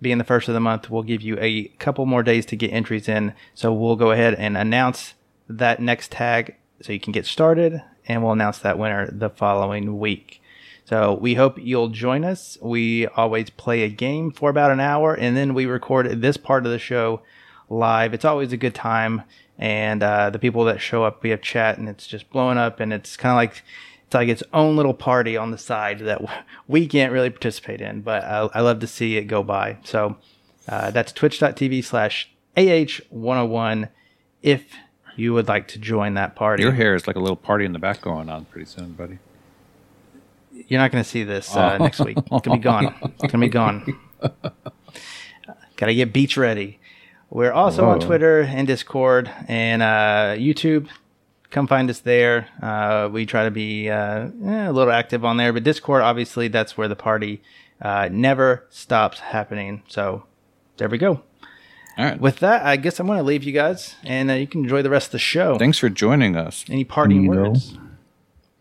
being 0.00 0.18
the 0.18 0.24
first 0.24 0.48
of 0.48 0.54
the 0.54 0.60
month, 0.60 0.90
we'll 0.90 1.02
give 1.02 1.22
you 1.22 1.38
a 1.40 1.64
couple 1.78 2.06
more 2.06 2.22
days 2.22 2.44
to 2.46 2.56
get 2.56 2.72
entries 2.72 3.08
in. 3.08 3.34
So 3.54 3.72
we'll 3.72 3.96
go 3.96 4.10
ahead 4.10 4.34
and 4.34 4.56
announce 4.56 5.14
that 5.48 5.80
next 5.80 6.12
tag 6.12 6.56
so 6.82 6.92
you 6.92 7.00
can 7.00 7.12
get 7.12 7.26
started, 7.26 7.82
and 8.06 8.22
we'll 8.22 8.32
announce 8.32 8.58
that 8.58 8.78
winner 8.78 9.10
the 9.10 9.30
following 9.30 9.98
week. 9.98 10.42
So 10.84 11.14
we 11.14 11.34
hope 11.34 11.58
you'll 11.58 11.88
join 11.88 12.24
us. 12.24 12.58
We 12.60 13.06
always 13.08 13.50
play 13.50 13.82
a 13.82 13.88
game 13.88 14.30
for 14.30 14.50
about 14.50 14.70
an 14.70 14.80
hour, 14.80 15.14
and 15.14 15.36
then 15.36 15.54
we 15.54 15.66
record 15.66 16.20
this 16.20 16.36
part 16.36 16.66
of 16.66 16.72
the 16.72 16.78
show 16.78 17.22
live. 17.68 18.14
It's 18.14 18.24
always 18.24 18.52
a 18.52 18.56
good 18.56 18.74
time, 18.74 19.22
and 19.58 20.02
uh, 20.02 20.30
the 20.30 20.38
people 20.38 20.64
that 20.66 20.80
show 20.80 21.02
up, 21.02 21.22
we 21.22 21.30
have 21.30 21.42
chat, 21.42 21.78
and 21.78 21.88
it's 21.88 22.06
just 22.06 22.30
blowing 22.30 22.58
up, 22.58 22.78
and 22.78 22.92
it's 22.92 23.16
kind 23.16 23.32
of 23.32 23.36
like 23.36 23.64
it's 24.06 24.14
like 24.14 24.28
its 24.28 24.42
own 24.52 24.76
little 24.76 24.94
party 24.94 25.36
on 25.36 25.50
the 25.50 25.58
side 25.58 25.98
that 26.00 26.22
we 26.68 26.86
can't 26.86 27.12
really 27.12 27.30
participate 27.30 27.80
in, 27.80 28.02
but 28.02 28.24
I, 28.24 28.48
I 28.54 28.60
love 28.60 28.80
to 28.80 28.86
see 28.86 29.16
it 29.16 29.24
go 29.24 29.42
by. 29.42 29.78
So 29.84 30.16
uh, 30.68 30.90
that's 30.90 31.12
twitch.tv 31.12 31.84
slash 31.84 32.30
AH101 32.56 33.88
if 34.42 34.64
you 35.16 35.32
would 35.34 35.48
like 35.48 35.66
to 35.68 35.78
join 35.78 36.14
that 36.14 36.36
party. 36.36 36.62
Your 36.62 36.72
hair 36.72 36.94
is 36.94 37.06
like 37.06 37.16
a 37.16 37.20
little 37.20 37.36
party 37.36 37.64
in 37.64 37.72
the 37.72 37.78
back 37.78 38.00
going 38.00 38.28
on 38.28 38.44
pretty 38.46 38.66
soon, 38.66 38.92
buddy. 38.92 39.18
You're 40.52 40.80
not 40.80 40.90
going 40.90 41.02
to 41.02 41.08
see 41.08 41.24
this 41.24 41.54
uh, 41.54 41.78
next 41.78 42.00
week. 42.00 42.16
It's 42.16 42.28
going 42.28 42.42
to 42.42 42.50
be 42.50 42.58
gone. 42.58 42.94
It's 43.02 43.32
going 43.32 43.32
to 43.32 43.38
be 43.38 43.48
gone. 43.48 43.98
Got 45.76 45.86
to 45.86 45.94
get 45.94 46.12
beach 46.12 46.36
ready. 46.36 46.78
We're 47.28 47.52
also 47.52 47.86
on 47.86 48.00
Twitter 48.00 48.40
and 48.40 48.66
Discord 48.66 49.30
and 49.48 49.82
uh, 49.82 50.36
YouTube. 50.36 50.88
Come 51.50 51.66
find 51.66 51.88
us 51.88 52.00
there. 52.00 52.48
Uh, 52.60 53.08
we 53.10 53.24
try 53.26 53.44
to 53.44 53.50
be 53.50 53.88
uh, 53.88 54.28
eh, 54.44 54.68
a 54.68 54.72
little 54.72 54.92
active 54.92 55.24
on 55.24 55.36
there, 55.36 55.52
but 55.52 55.62
Discord, 55.62 56.02
obviously, 56.02 56.48
that's 56.48 56.76
where 56.76 56.88
the 56.88 56.96
party 56.96 57.40
uh, 57.80 58.08
never 58.10 58.66
stops 58.68 59.20
happening. 59.20 59.82
So 59.88 60.24
there 60.76 60.88
we 60.88 60.98
go. 60.98 61.22
All 61.98 62.04
right. 62.04 62.20
With 62.20 62.40
that, 62.40 62.64
I 62.66 62.76
guess 62.76 62.98
I'm 63.00 63.06
going 63.06 63.18
to 63.18 63.22
leave 63.24 63.44
you 63.44 63.52
guys, 63.52 63.94
and 64.04 64.30
uh, 64.30 64.34
you 64.34 64.46
can 64.46 64.64
enjoy 64.64 64.82
the 64.82 64.90
rest 64.90 65.08
of 65.08 65.12
the 65.12 65.18
show. 65.18 65.56
Thanks 65.56 65.78
for 65.78 65.88
joining 65.88 66.36
us. 66.36 66.64
Any 66.68 66.84
parting 66.84 67.24
Inigo. 67.24 67.50
words? 67.50 67.78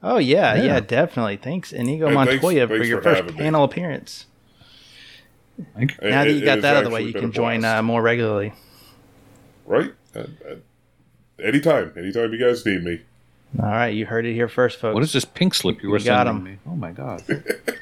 Oh 0.03 0.17
yeah, 0.19 0.53
yeah, 0.55 0.63
Yeah. 0.63 0.79
definitely. 0.81 1.37
Thanks, 1.37 1.73
Inigo 1.73 2.07
Hey, 2.09 2.15
thanks- 2.15 2.31
Montoya, 2.43 2.67
for 2.67 2.75
thanks 2.75 2.87
your 2.87 2.97
for 2.99 3.03
first 3.03 3.21
having 3.21 3.35
me. 3.35 3.41
panel 3.41 3.63
appearance. 3.63 4.27
Thank 5.75 5.97
you. 6.01 6.09
Now 6.09 6.23
that 6.25 6.31
you 6.31 6.45
got 6.45 6.61
that 6.61 6.75
out 6.75 6.83
of 6.83 6.89
the 6.89 6.93
way, 6.95 7.01
you 7.01 7.13
can 7.13 7.31
join 7.31 7.65
uh, 7.65 7.81
more 7.81 8.01
regularly. 8.01 8.53
right? 9.65 9.93
Uh, 10.15 10.19
uh, 10.19 10.25
anytime, 11.43 11.93
anytime 11.97 12.31
you 12.33 12.39
guys 12.39 12.65
need 12.65 12.83
me. 12.83 13.01
All 13.59 13.65
right, 13.65 13.87
you 13.93 14.05
heard 14.05 14.25
it 14.25 14.33
here 14.33 14.47
first, 14.49 14.79
folks. 14.79 14.93
What 14.93 15.03
is 15.03 15.13
this 15.13 15.23
pink 15.25 15.53
slip 15.53 15.81
you 15.81 15.89
were 15.89 15.97
You 15.99 16.05
got 16.05 16.27
sending 16.27 16.35
'em. 16.35 16.43
me? 16.53 16.57
Oh 16.67 16.75
my 16.75 16.91
god. 16.91 17.23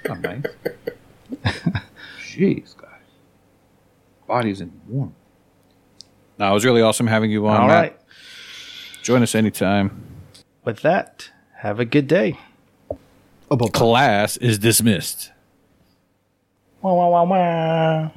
oh, 0.09 0.13
nice. 0.15 0.43
Jeez, 2.21 2.75
guys. 2.77 2.89
Body's 4.27 4.61
in 4.61 4.71
warm. 4.87 5.13
No, 6.37 6.51
it 6.51 6.53
was 6.53 6.65
really 6.65 6.81
awesome 6.81 7.07
having 7.07 7.31
you 7.31 7.47
on. 7.47 7.61
All 7.61 7.67
Matt. 7.67 7.81
right. 7.81 7.99
Join 9.03 9.21
us 9.23 9.35
anytime. 9.35 10.03
With 10.63 10.81
that, 10.81 11.29
have 11.57 11.79
a 11.79 11.85
good 11.85 12.07
day. 12.07 12.37
About 13.51 13.73
Class 13.73 14.37
is 14.37 14.57
dismissed. 14.59 15.31
Wah, 16.81 16.93
wah, 16.93 17.09
wah, 17.09 17.23
wah. 17.23 18.11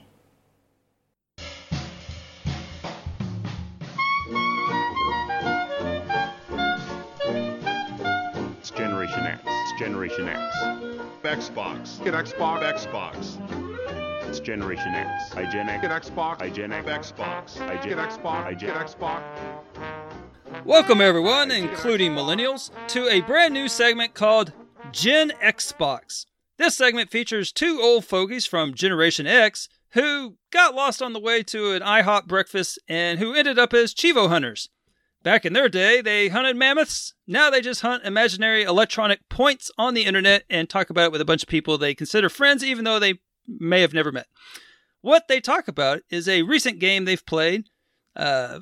Generation 9.06 9.26
X. 9.26 9.42
It's 9.46 9.78
Generation 9.78 10.28
X. 10.28 10.56
Xbox. 11.22 12.04
Get 12.04 12.14
Xbox. 12.14 12.74
Xbox. 12.74 14.28
It's 14.28 14.40
Generation 14.40 14.94
X. 14.94 15.32
I 15.36 15.44
Gen 15.48 15.68
X. 15.68 15.82
Get 15.82 16.02
Xbox. 16.02 16.42
I 16.42 16.50
Gen 16.50 16.72
X. 16.72 17.12
Xbox. 17.12 17.60
I 17.60 17.76
Gen 17.76 17.98
Xbox. 17.98 18.46
I 18.46 18.54
Gen 18.54 18.70
Xbox. 18.70 19.22
Welcome, 20.64 21.00
everyone, 21.00 21.52
including 21.52 22.12
millennials, 22.12 22.70
to 22.88 23.08
a 23.08 23.20
brand 23.20 23.54
new 23.54 23.68
segment 23.68 24.14
called 24.14 24.52
Gen 24.90 25.30
Xbox. 25.40 26.26
This 26.58 26.76
segment 26.76 27.10
features 27.10 27.52
two 27.52 27.80
old 27.80 28.04
fogies 28.04 28.44
from 28.44 28.74
Generation 28.74 29.28
X 29.28 29.68
who 29.90 30.36
got 30.50 30.74
lost 30.74 31.00
on 31.00 31.12
the 31.12 31.20
way 31.20 31.44
to 31.44 31.72
an 31.72 31.82
IHOP 31.82 32.26
breakfast 32.26 32.80
and 32.88 33.20
who 33.20 33.34
ended 33.34 33.56
up 33.58 33.72
as 33.72 33.94
cheevo 33.94 34.28
hunters. 34.28 34.68
Back 35.26 35.44
in 35.44 35.54
their 35.54 35.68
day, 35.68 36.02
they 36.02 36.28
hunted 36.28 36.54
mammoths. 36.54 37.12
Now 37.26 37.50
they 37.50 37.60
just 37.60 37.80
hunt 37.80 38.04
imaginary 38.04 38.62
electronic 38.62 39.28
points 39.28 39.72
on 39.76 39.94
the 39.94 40.04
internet 40.04 40.44
and 40.48 40.70
talk 40.70 40.88
about 40.88 41.06
it 41.06 41.10
with 41.10 41.20
a 41.20 41.24
bunch 41.24 41.42
of 41.42 41.48
people 41.48 41.76
they 41.76 41.96
consider 41.96 42.28
friends, 42.28 42.62
even 42.62 42.84
though 42.84 43.00
they 43.00 43.18
may 43.48 43.80
have 43.80 43.92
never 43.92 44.12
met. 44.12 44.28
What 45.00 45.26
they 45.26 45.40
talk 45.40 45.66
about 45.66 46.02
is 46.10 46.28
a 46.28 46.42
recent 46.42 46.78
game 46.78 47.06
they've 47.06 47.26
played, 47.26 47.70
uh, 48.14 48.60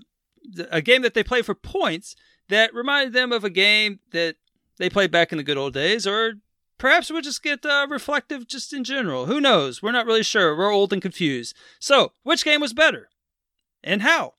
a 0.71 0.81
game 0.81 1.03
that 1.03 1.13
they 1.13 1.23
play 1.23 1.43
for 1.43 1.55
points 1.55 2.17
that 2.49 2.73
reminded 2.73 3.13
them 3.13 3.31
of 3.31 3.45
a 3.45 3.51
game 3.51 4.01
that 4.13 4.37
they 4.79 4.89
played 4.89 5.11
back 5.11 5.33
in 5.33 5.37
the 5.37 5.45
good 5.45 5.59
old 5.59 5.75
days, 5.75 6.07
or 6.07 6.37
perhaps 6.79 7.11
we'll 7.11 7.21
just 7.21 7.43
get 7.43 7.67
uh, 7.67 7.87
reflective 7.91 8.49
just 8.49 8.73
in 8.73 8.85
general. 8.85 9.27
Who 9.27 9.39
knows? 9.39 9.83
We're 9.83 9.93
not 9.93 10.07
really 10.07 10.23
sure. 10.23 10.57
We're 10.57 10.73
old 10.73 10.95
and 10.95 11.03
confused. 11.03 11.55
So, 11.79 12.13
which 12.23 12.43
game 12.43 12.63
was 12.63 12.73
better? 12.73 13.11
And 13.83 14.01
how? 14.01 14.37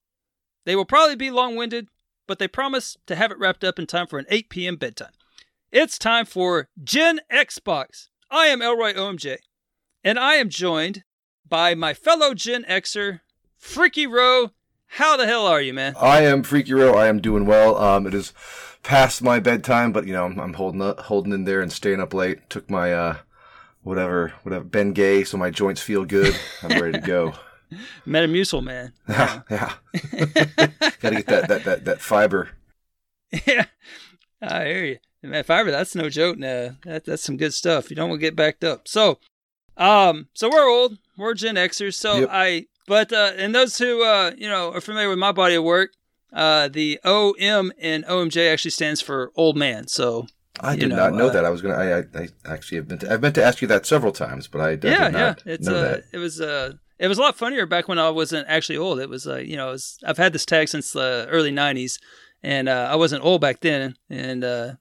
They 0.64 0.76
will 0.76 0.86
probably 0.86 1.16
be 1.16 1.30
long 1.30 1.56
winded, 1.56 1.88
but 2.28 2.40
they 2.40 2.48
promise 2.48 2.98
to 3.08 3.16
have 3.16 3.32
it 3.32 3.40
wrapped 3.40 3.64
up 3.64 3.80
in 3.80 3.88
time 3.88 4.08
for 4.08 4.20
an 4.20 4.26
8 4.30 4.50
p.m. 4.50 4.76
bedtime. 4.76 5.12
It's 5.72 5.98
time 5.98 6.26
for 6.26 6.70
Gen 6.84 7.22
Xbox. 7.32 8.10
I 8.32 8.48
am 8.48 8.62
Elroy 8.62 8.94
OMJ, 8.94 9.38
and 10.04 10.18
I 10.18 10.36
am 10.36 10.50
joined 10.50 11.04
by 11.48 11.76
my 11.76 11.94
fellow 11.94 12.34
Gen 12.34 12.64
Xer, 12.64 13.22
Freaky 13.58 14.08
Row. 14.08 14.52
How 14.88 15.18
the 15.18 15.26
hell 15.26 15.46
are 15.46 15.62
you, 15.62 15.74
man? 15.74 15.96
I 16.00 16.22
am 16.22 16.44
Freaky 16.44 16.74
Row. 16.74 16.94
I 16.94 17.08
am 17.08 17.20
doing 17.20 17.46
well. 17.46 17.78
Um, 17.78 18.08
it 18.08 18.14
is 18.14 18.34
past 18.84 19.22
my 19.22 19.40
bedtime, 19.40 19.92
but 19.92 20.06
you 20.06 20.14
know 20.14 20.26
I'm, 20.26 20.40
I'm 20.40 20.54
holding 20.54 20.82
up, 20.82 21.00
holding 21.02 21.34
in 21.34 21.44
there 21.44 21.62
and 21.62 21.72
staying 21.72 22.00
up 22.00 22.14
late. 22.14 22.50
Took 22.50 22.70
my 22.70 22.94
uh, 22.94 23.18
whatever, 23.82 24.34
whatever 24.44 24.66
Bengay, 24.66 25.28
so 25.28 25.38
my 25.38 25.50
joints 25.50 25.82
feel 25.82 26.06
good. 26.06 26.36
I'm 26.64 26.80
ready 26.80 26.94
to 26.94 27.06
go. 27.06 27.34
Metamucil, 28.08 28.64
man. 28.64 28.94
Yeah, 29.10 29.42
yeah. 29.50 29.74
Got 31.00 31.10
to 31.10 31.16
get 31.16 31.28
that, 31.28 31.48
that 31.48 31.64
that 31.66 31.86
that 31.86 32.02
fiber. 32.02 32.50
Yeah, 33.48 33.66
I 34.42 34.66
hear 34.66 34.86
you. 34.86 34.98
Man, 35.24 35.44
fiber, 35.44 35.72
that's 35.72 35.96
no 35.96 36.10
joke. 36.10 36.38
Now 36.38 36.78
that 36.84 37.06
that's 37.06 37.24
some 37.24 37.38
good 37.38 37.54
stuff. 37.54 37.90
You 37.90 37.96
don't 37.96 38.10
want 38.10 38.22
to 38.22 38.26
get 38.26 38.36
backed 38.36 38.64
up. 38.64 38.88
So, 38.88 39.20
um, 39.76 40.28
so 40.34 40.50
we're 40.50 40.70
old. 40.70 40.98
We're 41.18 41.34
Gen 41.34 41.56
Xers. 41.56 41.96
So 41.96 42.20
Yep. 42.20 42.30
I, 42.32 42.68
but 42.88 43.12
uh, 43.12 43.34
and 43.36 43.54
those 43.54 43.78
who 43.78 44.04
uh, 44.04 44.32
you 44.38 44.48
know, 44.48 44.72
are 44.72 44.82
familiar 44.82 45.10
with 45.10 45.18
my 45.18 45.32
body 45.32 45.56
of 45.56 45.64
work, 45.64 45.92
uh, 46.32 46.68
the 46.68 47.00
OM 47.04 47.74
and 47.80 48.06
OMJ 48.06 48.52
actually 48.52 48.72
stands 48.72 49.02
for 49.02 49.32
old 49.36 49.58
man. 49.58 49.88
So 49.88 50.28
I 50.60 50.76
did 50.76 50.90
know, 50.90 50.96
not 50.96 51.14
know 51.14 51.28
uh, 51.28 51.34
that. 51.34 51.46
I 51.46 51.50
was 51.50 51.62
gonna. 51.62 51.76
I, 51.76 52.00
I, 52.00 52.04
I 52.46 52.54
actually 52.54 52.78
have 52.78 52.88
been. 52.88 53.00
To, 53.00 53.12
I've 53.12 53.22
meant 53.22 53.36
to 53.36 53.44
ask 53.44 53.62
you 53.62 53.68
that 53.70 53.86
several 53.86 54.12
times, 54.12 54.48
but 54.48 54.62
I, 54.62 54.68
I 54.68 54.70
yeah, 54.70 54.76
did 54.76 55.14
yeah, 55.14 55.34
it's 55.46 55.68
uh, 55.68 56.02
it 56.14 56.18
was 56.18 56.40
uh, 56.40 56.74
it 57.00 57.08
was 57.08 57.18
a 57.18 57.22
lot 57.22 57.36
funnier 57.38 57.66
back 57.66 57.88
when 57.88 58.00
I 58.00 58.10
wasn't 58.10 58.48
actually 58.48 58.78
old. 58.78 59.00
It 59.00 59.10
was 59.10 59.28
uh, 59.28 59.38
you 59.38 59.58
know, 59.58 59.68
was, 59.72 59.98
I've 60.06 60.18
had 60.18 60.34
this 60.34 60.46
tag 60.46 60.68
since 60.70 60.92
the 60.92 61.28
early 61.30 61.52
'90s, 61.52 62.00
and 62.44 62.70
uh, 62.70 62.88
I 62.92 62.96
wasn't 62.96 63.24
old 63.24 63.42
back 63.42 63.60
then, 63.62 63.96
and 64.10 64.44
uh, 64.44 64.74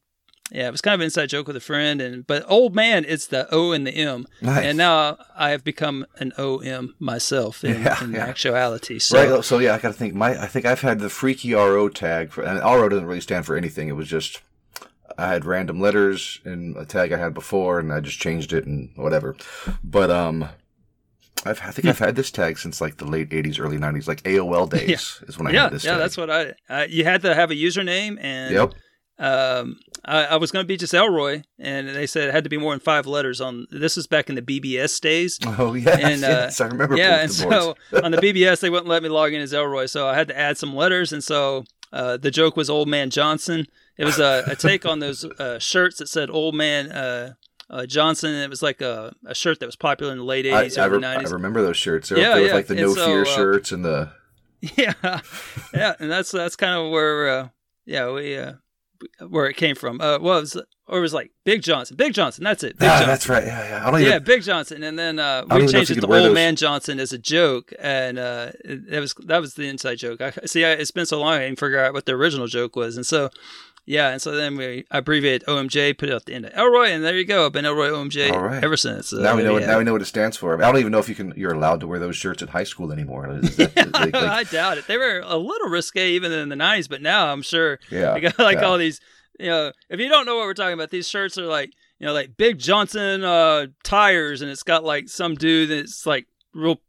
yeah, 0.53 0.69
it 0.69 0.71
was 0.73 0.81
kind 0.83 0.95
of 0.95 1.01
an 1.01 1.07
inside 1.07 1.31
joke 1.31 1.47
with 1.47 1.57
a 1.57 1.61
friend, 1.61 2.01
and 2.01 2.27
but 2.27 2.45
old 2.49 2.75
man, 2.75 3.05
it's 3.09 3.27
the 3.27 3.49
O 3.53 3.73
and 3.73 3.87
the 3.87 3.93
M, 3.93 4.27
Nice. 4.43 4.65
and 4.65 4.77
now 4.79 5.17
I 5.35 5.51
have 5.51 5.65
become 5.65 6.07
an 6.19 6.33
OM 6.39 6.95
myself 6.99 7.65
in, 7.65 7.83
Yeah, 7.83 8.05
in 8.05 8.13
yeah. 8.13 8.27
actuality. 8.27 8.99
So 8.99 9.37
right. 9.37 9.45
So 9.45 9.59
yeah, 9.59 9.75
I 9.75 9.79
got 9.79 9.89
to 9.89 9.95
think. 9.95 10.15
My 10.15 10.41
I 10.41 10.47
think 10.47 10.67
I've 10.67 10.83
had 10.83 11.01
the 11.01 11.09
freaky 11.11 11.55
RO 11.55 11.89
tag 11.89 12.31
for, 12.33 12.43
and 12.45 12.61
RO 12.61 12.89
doesn't 12.89 13.07
really 13.07 13.21
stand 13.23 13.47
for 13.47 13.57
anything. 13.57 13.89
It 13.89 13.97
was 13.97 14.07
just 14.09 14.43
I 15.17 15.29
had 15.29 15.45
random 15.45 15.81
letters 15.81 16.41
in 16.45 16.75
a 16.79 16.85
tag 16.85 17.13
I 17.13 17.19
had 17.19 17.35
before, 17.35 17.79
and 17.81 17.93
I 17.93 18.01
just 18.01 18.19
changed 18.21 18.53
it 18.53 18.67
and 18.67 18.91
whatever. 18.97 19.37
But 19.83 20.11
um, 20.11 20.49
I've 21.47 21.61
I 21.63 21.71
think 21.71 21.87
I've 21.87 21.99
had 21.99 22.17
this 22.17 22.31
tag 22.31 22.59
since 22.59 22.81
like 22.81 22.97
the 22.99 23.05
late 23.07 23.31
'80s, 23.31 23.59
early 23.61 23.79
'90s, 23.79 24.07
like 24.09 24.23
AOL 24.23 24.69
days 24.79 25.21
is 25.29 25.39
when 25.39 25.47
I 25.49 25.51
yeah, 25.51 25.63
had 25.65 25.73
this. 25.73 25.85
yeah, 25.85 25.93
tag. 25.93 26.01
that's 26.01 26.17
what 26.17 26.31
I, 26.31 26.55
I. 26.69 26.85
You 26.87 27.05
had 27.05 27.23
to 27.23 27.35
have 27.35 27.51
a 27.51 27.55
username, 27.55 28.19
and 28.21 28.55
Yep. 28.55 28.75
um, 29.19 29.79
I, 30.05 30.25
I 30.27 30.37
was 30.37 30.51
going 30.51 30.65
to 30.65 30.67
be 30.69 30.77
just 30.77 30.93
Elroy, 30.93 31.43
and 31.59 31.89
they 31.89 32.07
said 32.07 32.29
it 32.29 32.33
had 32.33 32.45
to 32.45 32.51
be 32.51 32.59
more 32.59 32.73
than 32.73 32.81
five 32.81 33.07
letters. 33.07 33.41
On 33.41 33.67
this 33.71 33.97
was 33.97 34.07
back 34.07 34.29
in 34.29 34.35
the 34.35 34.43
BBS 34.43 35.01
days. 35.01 35.39
Oh 35.59 35.75
yes, 35.75 36.01
And, 36.03 36.25
uh, 36.25 36.29
yes, 36.29 36.61
I 36.61 36.67
remember. 36.67 36.97
yeah, 36.97 37.21
and 37.21 37.33
so 37.33 37.77
on 38.03 38.11
the 38.11 38.19
BBS 38.19 38.61
they 38.61 38.71
wouldn't 38.71 38.89
let 38.89 39.03
me 39.03 39.09
log 39.09 39.33
in 39.33 39.41
as 39.41 39.53
Elroy, 39.55 39.87
so 39.87 40.07
I 40.09 40.15
had 40.15 40.29
to 40.29 40.39
add 40.39 40.59
some 40.59 40.75
letters, 40.75 41.13
and 41.13 41.23
so 41.23 41.65
uh, 41.93 42.17
the 42.17 42.31
joke 42.31 42.57
was 42.57 42.69
Old 42.69 42.89
Man 42.89 43.09
Johnson. 43.11 43.67
It 43.97 44.05
was 44.05 44.19
a, 44.19 44.43
a 44.49 44.57
take 44.57 44.85
on 44.85 44.99
those 44.99 45.25
uh, 45.25 45.61
shirts 45.61 45.99
that 45.99 46.09
said 46.09 46.29
Old 46.29 46.57
Man 46.57 46.91
uh, 47.75 47.87
Johnson. 47.87 48.35
It 48.35 48.49
was 48.49 48.63
like 48.63 48.81
a, 48.81 49.13
a 49.27 49.35
shirt 49.35 49.61
that 49.61 49.67
was 49.67 49.77
popular 49.77 50.13
in 50.13 50.19
the 50.19 50.25
late 50.25 50.47
'80s, 50.47 50.79
I, 50.79 50.87
early 50.87 50.99
re- 50.99 51.05
I 51.07 51.21
remember 51.23 51.61
those 51.63 51.77
shirts. 51.77 52.09
They 52.09 52.17
were 52.17 52.23
Yeah, 52.23 52.29
up 52.29 52.35
there 52.35 52.43
with 52.43 52.51
yeah. 52.51 52.57
like 52.57 52.67
the 52.69 52.75
And 52.75 52.83
No 52.83 52.95
so, 52.95 53.07
Fear 53.07 53.23
uh, 53.23 53.25
shirts 53.25 53.73
and 53.73 53.85
the 53.85 54.13
Yeah, 54.77 55.21
yeah, 55.75 55.95
and 55.99 56.11
that's 56.11 56.31
that's 56.31 56.57
kind 56.57 56.75
of 56.75 56.91
where 56.91 57.29
uh, 57.29 57.49
yeah 57.85 58.11
we 58.11 58.39
uh, 58.39 58.55
where 59.29 59.47
it 59.47 59.57
came 59.57 59.75
from. 59.77 60.01
Uh, 60.01 60.19
well, 60.19 60.39
it 60.39 60.43
was, 60.43 60.57
or 60.87 60.99
it 60.99 61.03
was 61.03 61.13
like 61.13 61.33
Big 61.45 61.63
Johnson, 61.63 61.97
Big 61.97 62.15
Johnson. 62.15 62.45
That's 62.45 62.63
it, 62.63 62.79
Big 62.79 62.89
ah, 62.89 62.93
Johnson. 62.93 63.09
that's 63.09 63.29
right. 63.29 63.45
Yeah, 63.45 63.69
yeah. 63.69 63.87
I 63.87 63.91
don't 63.91 64.01
even. 64.01 64.13
Yeah, 64.13 64.19
Big 64.21 64.43
Johnson, 64.43 64.83
and 64.83 64.99
then 64.99 65.19
uh, 65.19 65.45
we 65.51 65.67
changed 65.67 65.91
it 65.91 66.01
to 66.01 66.07
Old 66.07 66.13
those. 66.15 66.35
Man 66.35 66.57
Johnson 66.57 66.99
as 67.01 67.13
a 67.13 67.19
joke, 67.19 67.73
and 67.79 68.19
uh, 68.19 68.53
it- 68.65 68.89
that 68.91 69.01
was 69.01 69.15
that 69.27 69.41
was 69.41 69.55
the 69.55 69.65
inside 69.69 69.97
joke. 69.97 70.21
I 70.23 70.31
see. 70.47 70.65
I, 70.65 70.71
it's 70.73 70.91
been 70.91 71.07
so 71.07 71.21
long, 71.21 71.35
I 71.35 71.41
didn't 71.41 71.59
figure 71.61 71.79
out 71.79 71.93
what 71.93 72.07
the 72.07 72.13
original 72.13 72.47
joke 72.47 72.77
was, 72.77 72.97
and 72.97 73.05
so 73.05 73.29
yeah, 73.87 74.11
and 74.11 74.23
so 74.23 74.33
then 74.33 74.57
we 74.57 74.85
abbreviate 74.91 75.45
OMJ, 75.47 75.99
put 75.99 76.09
it 76.09 76.15
at 76.15 76.25
the 76.25 76.35
end 76.35 76.47
of 76.47 76.53
Elroy, 76.55 76.87
and 76.89 77.05
there 77.05 77.17
you 77.17 77.25
go. 77.25 77.47
I've 77.47 77.53
been 77.53 77.65
Elroy 77.65 77.89
OMJ 77.91 78.33
All 78.33 78.41
right. 78.43 78.63
ever 78.65 78.77
since. 78.77 79.13
Uh, 79.13 79.19
now 79.21 79.37
we 79.37 79.43
know. 79.43 79.53
What. 79.55 79.63
Now 79.67 79.79
we 79.79 79.85
know 79.85 79.93
what 79.93 80.03
it 80.03 80.07
stands 80.07 80.37
for. 80.37 80.55
I 80.63 80.67
don't 80.71 80.79
even 80.81 80.93
know 80.93 80.99
if 80.99 81.09
you 81.09 81.15
can. 81.15 81.33
You're 81.37 81.53
allowed 81.53 81.81
to 81.81 81.87
wear 81.87 81.99
those 81.99 82.17
shirts 82.17 82.43
at 82.43 82.49
high 82.51 82.65
school 82.65 82.93
anymore. 82.93 83.29
That- 83.41 83.77
like- 83.95 84.13
like- 84.13 84.15
I 84.15 84.45
doubt 84.45 84.79
it. 84.79 84.87
They 84.87 84.97
were 84.99 85.23
a 85.25 85.37
little 85.37 85.69
risque 85.69 86.11
even 86.13 86.33
in 86.33 86.49
the 86.49 86.57
'90s, 86.57 86.89
but 86.89 87.03
now 87.03 87.33
I'm 87.33 87.43
sure 87.43 87.79
Yeah, 87.91 88.19
got 88.21 88.39
like 88.39 88.59
yeah. 88.59 88.65
all 88.65 88.79
these. 88.79 89.01
You 89.41 89.47
know, 89.47 89.73
if 89.91 89.99
you 89.99 90.09
don't 90.09 90.27
know 90.27 90.37
what 90.37 90.47
we're 90.47 90.55
talking 90.55 90.75
about, 90.75 90.91
these 90.91 91.09
shirts 91.09 91.37
are 91.39 91.47
like 91.47 91.71
you 91.99 92.07
know, 92.07 92.13
like 92.13 92.37
Big 92.37 92.59
Johnson 92.59 93.23
uh, 93.25 93.67
tires, 93.83 94.43
and 94.43 94.51
it's 94.51 94.63
got 94.63 94.85
like 94.85 95.09
some 95.09 95.35
dude 95.35 95.71
that's 95.71 96.07
like 96.07 96.27
real 96.55 96.81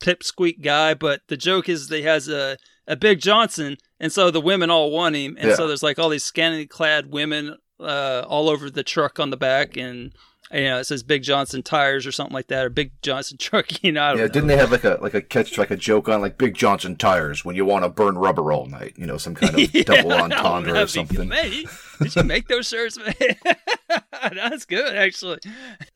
pipsqueak 0.00 0.62
guy, 0.62 0.94
but 0.94 1.20
the 1.28 1.36
joke 1.36 1.68
is 1.68 1.88
that 1.88 1.96
he 1.98 2.02
has 2.02 2.28
a 2.28 2.56
a 2.86 2.96
Big 2.96 3.20
Johnson, 3.20 3.76
and 4.00 4.10
so 4.12 4.30
the 4.30 4.40
women 4.40 4.70
all 4.70 4.90
want 4.90 5.14
him, 5.16 5.36
and 5.38 5.50
Yeah. 5.50 5.54
so 5.56 5.66
there's 5.68 5.82
like 5.82 5.98
all 5.98 6.08
these 6.08 6.24
scantily 6.24 6.66
clad 6.66 7.12
women 7.12 7.56
uh, 7.80 8.24
all 8.28 8.48
over 8.48 8.70
the 8.70 8.82
truck 8.84 9.18
on 9.20 9.30
the 9.30 9.36
back, 9.36 9.76
and 9.76 10.12
you 10.52 10.62
know 10.64 10.78
it 10.80 10.84
says 10.84 11.02
Big 11.02 11.22
Johnson 11.22 11.62
tires 11.62 12.06
or 12.06 12.12
something 12.12 12.34
like 12.34 12.48
that, 12.48 12.64
or 12.66 12.70
Big 12.70 12.92
Johnson 13.02 13.38
truck. 13.38 13.66
You 13.82 13.92
know, 13.92 14.02
I 14.02 14.08
don't 14.10 14.18
yeah, 14.18 14.24
know. 14.26 14.32
didn't 14.32 14.48
they 14.48 14.56
have 14.56 14.70
like 14.72 14.84
a 14.84 14.98
like 15.00 15.14
a 15.14 15.20
catch 15.22 15.56
like 15.58 15.70
a 15.70 15.76
joke 15.76 16.08
on 16.08 16.20
like 16.20 16.38
Big 16.38 16.54
Johnson 16.54 16.96
tires 16.96 17.44
when 17.44 17.56
you 17.56 17.64
want 17.64 17.84
to 17.84 17.88
burn 17.88 18.16
rubber 18.18 18.52
all 18.52 18.66
night? 18.66 18.94
You 18.96 19.06
know, 19.06 19.16
some 19.16 19.34
kind 19.34 19.58
of 19.58 19.72
double 19.86 20.12
entendre 20.12 20.82
or 20.82 20.86
something. 20.86 21.30
you- 21.32 21.66
did 22.00 22.16
you 22.16 22.22
make 22.24 22.48
those 22.48 22.68
shirts, 22.68 22.98
man? 22.98 23.14
That's 24.34 24.64
good, 24.64 24.94
actually. 24.94 25.38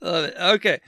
Love 0.00 0.24
it. 0.26 0.34
Okay. 0.38 0.80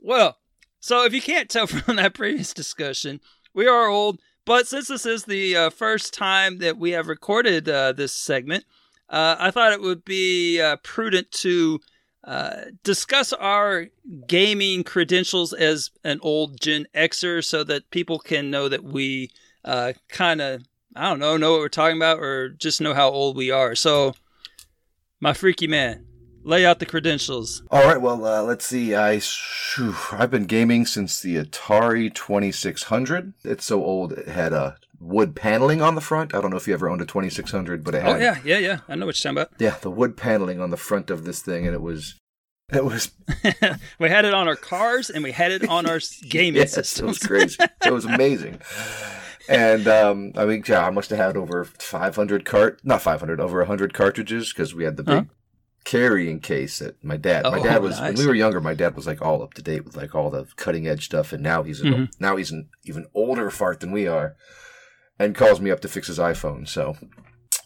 Well, 0.00 0.36
so 0.80 1.04
if 1.04 1.12
you 1.12 1.20
can't 1.22 1.48
tell 1.48 1.66
from 1.66 1.96
that 1.96 2.14
previous 2.14 2.52
discussion, 2.54 3.20
we 3.54 3.66
are 3.66 3.88
old. 3.88 4.20
But 4.46 4.68
since 4.68 4.86
this 4.86 5.04
is 5.04 5.24
the 5.24 5.56
uh, 5.56 5.70
first 5.70 6.14
time 6.14 6.58
that 6.58 6.78
we 6.78 6.92
have 6.92 7.08
recorded 7.08 7.68
uh, 7.68 7.92
this 7.92 8.12
segment, 8.12 8.64
uh, 9.10 9.34
I 9.38 9.50
thought 9.50 9.72
it 9.72 9.82
would 9.82 10.04
be 10.04 10.60
uh, 10.60 10.76
prudent 10.84 11.32
to 11.32 11.80
uh, 12.22 12.54
discuss 12.84 13.32
our 13.32 13.88
gaming 14.28 14.84
credentials 14.84 15.52
as 15.52 15.90
an 16.04 16.20
old 16.22 16.60
Gen 16.60 16.86
Xer 16.94 17.44
so 17.44 17.64
that 17.64 17.90
people 17.90 18.20
can 18.20 18.48
know 18.50 18.68
that 18.68 18.84
we 18.84 19.30
uh, 19.64 19.94
kind 20.08 20.40
of, 20.40 20.62
I 20.94 21.08
don't 21.08 21.18
know, 21.18 21.36
know 21.36 21.52
what 21.52 21.60
we're 21.60 21.68
talking 21.68 21.96
about 21.96 22.20
or 22.20 22.48
just 22.48 22.80
know 22.80 22.94
how 22.94 23.10
old 23.10 23.36
we 23.36 23.50
are. 23.50 23.74
So, 23.74 24.14
my 25.18 25.32
freaky 25.32 25.66
man, 25.66 26.06
lay 26.46 26.64
out 26.64 26.78
the 26.78 26.86
credentials. 26.86 27.62
All 27.70 27.84
right, 27.84 28.00
well, 28.00 28.24
uh, 28.24 28.42
let's 28.42 28.64
see. 28.64 28.94
I 28.94 29.18
phew, 29.20 29.94
I've 30.12 30.30
been 30.30 30.46
gaming 30.46 30.86
since 30.86 31.20
the 31.20 31.36
Atari 31.36 32.14
2600. 32.14 33.34
It's 33.44 33.64
so 33.66 33.84
old. 33.84 34.12
It 34.12 34.28
had 34.28 34.52
a 34.52 34.76
wood 34.98 35.34
paneling 35.36 35.82
on 35.82 35.94
the 35.94 36.00
front. 36.00 36.34
I 36.34 36.40
don't 36.40 36.50
know 36.50 36.56
if 36.56 36.66
you 36.66 36.72
ever 36.74 36.88
owned 36.88 37.02
a 37.02 37.06
2600, 37.06 37.84
but 37.84 37.94
it 37.94 38.02
had 38.02 38.16
Oh, 38.16 38.18
yeah, 38.18 38.38
yeah, 38.44 38.58
yeah. 38.58 38.78
I 38.88 38.94
know 38.94 39.04
what 39.06 39.22
you're 39.22 39.34
talking 39.34 39.42
about. 39.42 39.60
yeah, 39.60 39.76
the 39.80 39.90
wood 39.90 40.16
paneling 40.16 40.60
on 40.60 40.70
the 40.70 40.76
front 40.78 41.10
of 41.10 41.24
this 41.24 41.42
thing, 41.42 41.66
and 41.66 41.74
it 41.74 41.82
was 41.82 42.14
it 42.72 42.84
was 42.84 43.10
we 43.98 44.08
had 44.08 44.24
it 44.24 44.34
on 44.34 44.48
our 44.48 44.56
cars 44.56 45.08
and 45.08 45.22
we 45.22 45.30
had 45.32 45.52
it 45.52 45.68
on 45.68 45.86
our 45.88 46.00
gaming 46.28 46.60
yes, 46.60 46.98
it 46.98 47.04
was 47.04 47.18
crazy. 47.18 47.56
it 47.84 47.92
was 47.92 48.04
amazing. 48.04 48.60
And 49.48 49.86
um, 49.86 50.32
I 50.36 50.44
mean, 50.44 50.64
yeah, 50.66 50.84
I 50.84 50.90
must 50.90 51.10
have 51.10 51.18
had 51.20 51.36
over 51.36 51.64
500 51.64 52.44
cart, 52.44 52.80
not 52.82 53.02
500, 53.02 53.40
over 53.40 53.58
100 53.58 53.94
cartridges 53.94 54.52
because 54.52 54.74
we 54.74 54.82
had 54.82 54.96
the 54.96 55.04
big 55.04 55.14
Huh? 55.14 55.24
Carrying 55.86 56.40
case 56.40 56.80
that 56.80 57.02
my 57.02 57.16
dad. 57.16 57.44
my 57.44 57.58
Oh, 57.60 57.62
dad 57.62 57.80
was 57.80 57.98
when 57.98 58.16
we 58.16 58.26
were 58.26 58.34
younger. 58.34 58.60
My 58.60 58.74
dad 58.74 58.94
was 58.96 59.06
like 59.06 59.22
all 59.22 59.42
up 59.42 59.54
to 59.54 59.62
date 59.62 59.84
with 59.86 59.96
like 59.96 60.14
all 60.14 60.28
the 60.30 60.44
cutting 60.56 60.86
edge 60.86 61.06
stuff, 61.06 61.32
and 61.32 61.42
now 61.42 61.62
he's 61.62 61.80
an, 61.80 61.92
Mhm. 61.94 62.20
now 62.20 62.36
he's 62.36 62.50
an 62.50 62.68
even 62.84 63.06
older 63.14 63.48
fart 63.50 63.80
than 63.80 63.92
we 63.92 64.06
are, 64.06 64.34
and 65.18 65.34
calls 65.34 65.60
me 65.60 65.70
up 65.70 65.80
to 65.80 65.88
fix 65.88 66.08
his 66.08 66.18
iPhone. 66.18 66.66
So, 66.68 66.96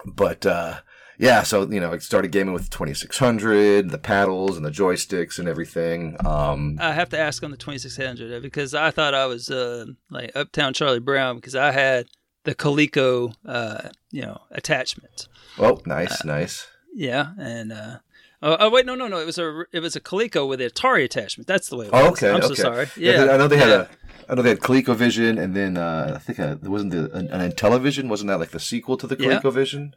but 0.04 0.44
uh, 0.44 0.80
yeah, 1.18 1.42
so 1.42 1.68
you 1.70 1.80
know, 1.80 1.92
I 1.92 1.98
started 1.98 2.30
gaming 2.30 2.52
with 2.52 2.64
the 2.64 2.70
2600, 2.70 3.90
the 3.90 3.98
paddles 3.98 4.56
and 4.56 4.64
the 4.66 4.70
joysticks 4.70 5.38
and 5.38 5.48
everything. 5.48 6.16
Um, 6.24 6.76
I 6.80 6.92
have 6.92 7.08
to 7.10 7.18
ask 7.18 7.42
on 7.42 7.50
the 7.50 7.56
2600 7.56 8.42
because 8.42 8.74
I 8.74 8.90
thought 8.90 9.14
I 9.14 9.26
was 9.26 9.50
uh, 9.50 9.86
like 10.10 10.30
Uptown 10.36 10.74
Charlie 10.74 11.00
Brown 11.00 11.36
because 11.36 11.54
I 11.56 11.72
had 11.72 12.06
the 12.44 12.54
Coleco, 12.54 13.34
uh, 13.46 13.88
you 14.10 14.22
know, 14.22 14.42
attachment. 14.50 15.26
oh, 15.58 15.80
nice, 15.86 16.22
nice. 16.24 16.66
Yeah, 16.94 17.28
and 17.38 17.70
uh, 17.72 17.98
oh, 18.42 18.56
oh 18.60 18.70
wait, 18.70 18.86
no, 18.86 18.94
no, 18.94 19.08
no, 19.08 19.18
it 19.18 19.26
was 19.26 19.38
a 19.38 19.64
it 19.72 19.80
was 19.80 19.96
a 19.96 20.00
Coleco 20.00 20.48
with 20.48 20.58
the 20.60 20.70
Atari 20.70 21.04
attachment. 21.04 21.46
That's 21.46 21.68
the 21.68 21.76
way 21.76 21.86
it 21.86 21.92
was. 21.92 22.02
Oh, 22.04 22.10
okay, 22.10 22.30
I'm 22.30 22.42
so 22.42 22.52
okay. 22.52 22.62
sorry. 22.62 22.86
'cause 22.86 22.96
Yeah, 22.98 23.24
I 23.32 23.36
know 23.36 23.48
they 23.48 23.56
had 23.58 23.68
yeah. 23.68 23.86
a. 24.26 24.32
I 24.32 24.34
know 24.34 24.42
they 24.42 24.50
had 24.50 24.60
ColecoVision, 24.60 25.42
and 25.42 25.56
then 25.56 25.76
uh, 25.76 26.12
I 26.16 26.18
think 26.18 26.38
uh 26.38 26.54
there 26.60 26.70
wasn't 26.70 26.92
the, 26.92 27.10
an, 27.12 27.28
an 27.28 27.50
Intellivision. 27.50 28.08
Wasn't 28.08 28.28
that 28.28 28.38
like 28.38 28.50
the 28.50 28.60
sequel 28.60 28.96
to 28.98 29.06
the 29.06 29.16
Yeah. 29.18 29.40
ColecoVision? 29.40 29.92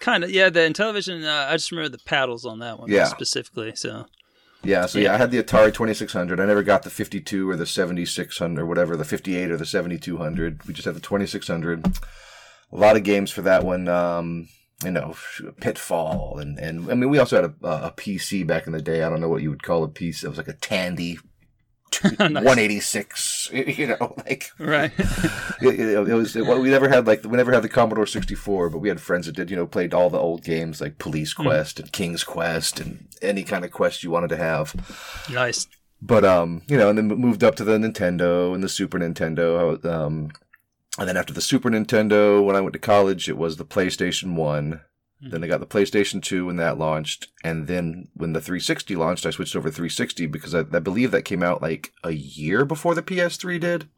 kind 0.00 0.22
of 0.24 0.30
yeah. 0.30 0.48
The 0.48 0.60
Intellivision, 0.60 1.24
uh, 1.24 1.48
I 1.50 1.54
just 1.54 1.70
remember 1.72 1.88
the 1.96 2.02
paddles 2.04 2.44
on 2.44 2.58
that 2.60 2.78
one 2.78 2.90
Yeah. 2.90 3.04
specifically. 3.04 3.74
So 3.76 4.06
Yeah, 4.64 4.86
so 4.86 4.98
yeah. 4.98 5.04
Yeah. 5.06 5.14
I 5.14 5.16
had 5.18 5.30
the 5.30 5.42
Atari 5.42 5.72
2600. 5.72 6.40
I 6.40 6.46
never 6.46 6.62
got 6.64 6.82
the 6.82 6.90
52 6.90 7.48
or 7.48 7.56
the 7.56 7.66
7600 7.66 8.60
or 8.62 8.66
whatever, 8.66 8.96
the 8.96 9.04
58 9.04 9.50
or 9.50 9.56
the 9.56 9.64
7200. 9.66 10.66
We 10.66 10.74
just 10.74 10.86
had 10.86 10.94
the 10.96 11.00
2600. 11.00 11.86
A 12.72 12.76
lot 12.76 12.96
of 12.96 13.02
games 13.04 13.30
for 13.30 13.42
that 13.42 13.64
one. 13.64 13.88
Um, 13.88 14.48
you 14.84 14.90
know, 14.92 15.14
Pitfall, 15.60 16.38
and 16.38 16.58
and 16.58 16.90
I 16.90 16.94
mean, 16.94 17.10
we 17.10 17.18
also 17.18 17.42
had 17.42 17.54
a, 17.62 17.86
a 17.86 17.90
PC 17.96 18.46
back 18.46 18.66
in 18.66 18.72
the 18.72 18.82
day. 18.82 19.02
I 19.02 19.10
don't 19.10 19.20
know 19.20 19.28
what 19.28 19.42
you 19.42 19.50
would 19.50 19.62
call 19.62 19.82
a 19.82 19.88
PC. 19.88 20.24
It 20.24 20.28
was 20.28 20.38
like 20.38 20.48
a 20.48 20.54
Tandy. 20.54 21.18
Nice. 22.04 22.20
186 22.20 23.50
you 23.50 23.86
know 23.86 24.14
like 24.26 24.50
right. 24.58 24.92
it, 24.98 25.80
it, 25.80 26.08
it 26.08 26.14
was 26.14 26.34
well, 26.36 26.60
we 26.60 26.68
never 26.68 26.86
had 26.86 27.06
like 27.06 27.24
we 27.24 27.36
never 27.36 27.50
had 27.50 27.62
the 27.62 27.68
Commodore 27.68 28.06
64 28.06 28.68
but 28.68 28.78
we 28.78 28.90
had 28.90 29.00
friends 29.00 29.24
that 29.24 29.34
did 29.34 29.50
you 29.50 29.56
know 29.56 29.66
played 29.66 29.94
all 29.94 30.10
the 30.10 30.18
old 30.18 30.44
games 30.44 30.82
like 30.82 30.98
Police 30.98 31.32
Quest 31.32 31.80
and 31.80 31.90
King's 31.90 32.24
Quest 32.24 32.78
and 32.78 33.08
any 33.22 33.42
kind 33.42 33.64
of 33.64 33.70
quest 33.70 34.04
you 34.04 34.10
wanted 34.10 34.28
to 34.28 34.36
have 34.36 34.74
nice. 35.32 35.66
but 36.02 36.26
um, 36.26 36.60
you 36.68 36.76
know, 36.76 36.90
and 36.90 36.98
then 36.98 37.08
moved 37.08 37.42
up 37.42 37.54
to 37.56 37.64
the 37.64 37.78
Nintendo 37.78 38.54
and 38.54 38.62
the 38.62 38.68
Super 38.68 38.98
Nintendo. 38.98 39.82
Um, 39.86 40.30
and 40.98 41.08
then 41.08 41.16
after 41.16 41.32
the 41.32 41.40
Super 41.40 41.70
Nintendo, 41.70 42.44
when 42.44 42.56
I 42.56 42.60
went 42.60 42.72
to 42.74 42.78
college, 42.78 43.28
it 43.28 43.38
was 43.38 43.56
the 43.56 43.64
PlayStation 43.64 44.34
One. 44.34 44.82
Then 45.20 45.42
I 45.42 45.48
got 45.48 45.58
the 45.58 45.66
PlayStation 45.66 46.22
Two 46.22 46.46
when 46.46 46.56
that 46.58 46.78
launched, 46.78 47.26
and 47.42 47.66
then 47.66 48.06
when 48.14 48.34
the 48.34 48.40
360 48.40 48.94
launched, 48.94 49.26
I 49.26 49.30
switched 49.30 49.56
over 49.56 49.68
to 49.68 49.74
360 49.74 50.26
because 50.26 50.54
I, 50.54 50.60
I 50.60 50.78
believe 50.78 51.10
that 51.10 51.22
came 51.22 51.42
out 51.42 51.60
like 51.60 51.92
a 52.04 52.12
year 52.12 52.64
before 52.64 52.94
the 52.94 53.02
PS3 53.02 53.58
did. 53.58 53.88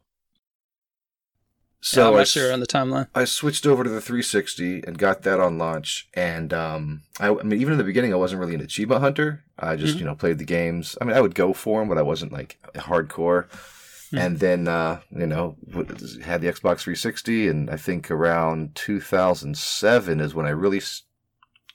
So 1.82 2.09
I'm 2.09 2.16
not 2.16 2.28
sure 2.28 2.52
on 2.52 2.60
the 2.60 2.66
timeline. 2.66 3.09
I 3.14 3.24
switched 3.24 3.66
over 3.66 3.85
to 3.85 3.90
the 3.90 4.01
360 4.01 4.85
and 4.86 4.98
got 4.98 5.22
that 5.22 5.40
on 5.40 5.56
launch. 5.56 6.09
And 6.12 6.52
um, 6.52 7.02
I, 7.18 7.28
I 7.28 7.43
mean, 7.43 7.60
even 7.60 7.72
in 7.72 7.78
the 7.78 7.85
beginning, 7.85 8.12
I 8.12 8.16
wasn't 8.16 8.40
really 8.40 8.55
an 8.55 8.60
achievement 8.60 9.01
hunter. 9.01 9.44
I 9.59 9.77
just, 9.77 9.98
you 9.98 10.05
know, 10.05 10.14
played 10.14 10.39
the 10.39 10.44
games. 10.44 10.97
I 11.01 11.05
mean, 11.05 11.16
I 11.16 11.22
would 11.22 11.35
go 11.35 11.52
for 11.55 11.81
them, 11.81 11.89
but 11.89 11.97
I 11.98 12.02
wasn't 12.02 12.32
like 12.32 12.59
hardcore. 12.74 13.47
And 14.12 14.40
then, 14.40 14.66
uh, 14.66 15.02
you 15.10 15.26
know, 15.26 15.56
had 16.24 16.40
the 16.40 16.48
Xbox 16.48 16.80
360, 16.80 17.46
and 17.48 17.70
I 17.70 17.76
think 17.76 18.10
around 18.10 18.74
2007 18.74 20.20
is 20.20 20.34
when 20.34 20.46
I 20.46 20.50
really 20.50 20.80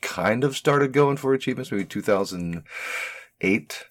kind 0.01 0.43
of 0.43 0.57
started 0.57 0.91
going 0.91 1.17
for 1.17 1.33
achievements. 1.33 1.71
Maybe 1.71 1.85
2008. 1.85 3.83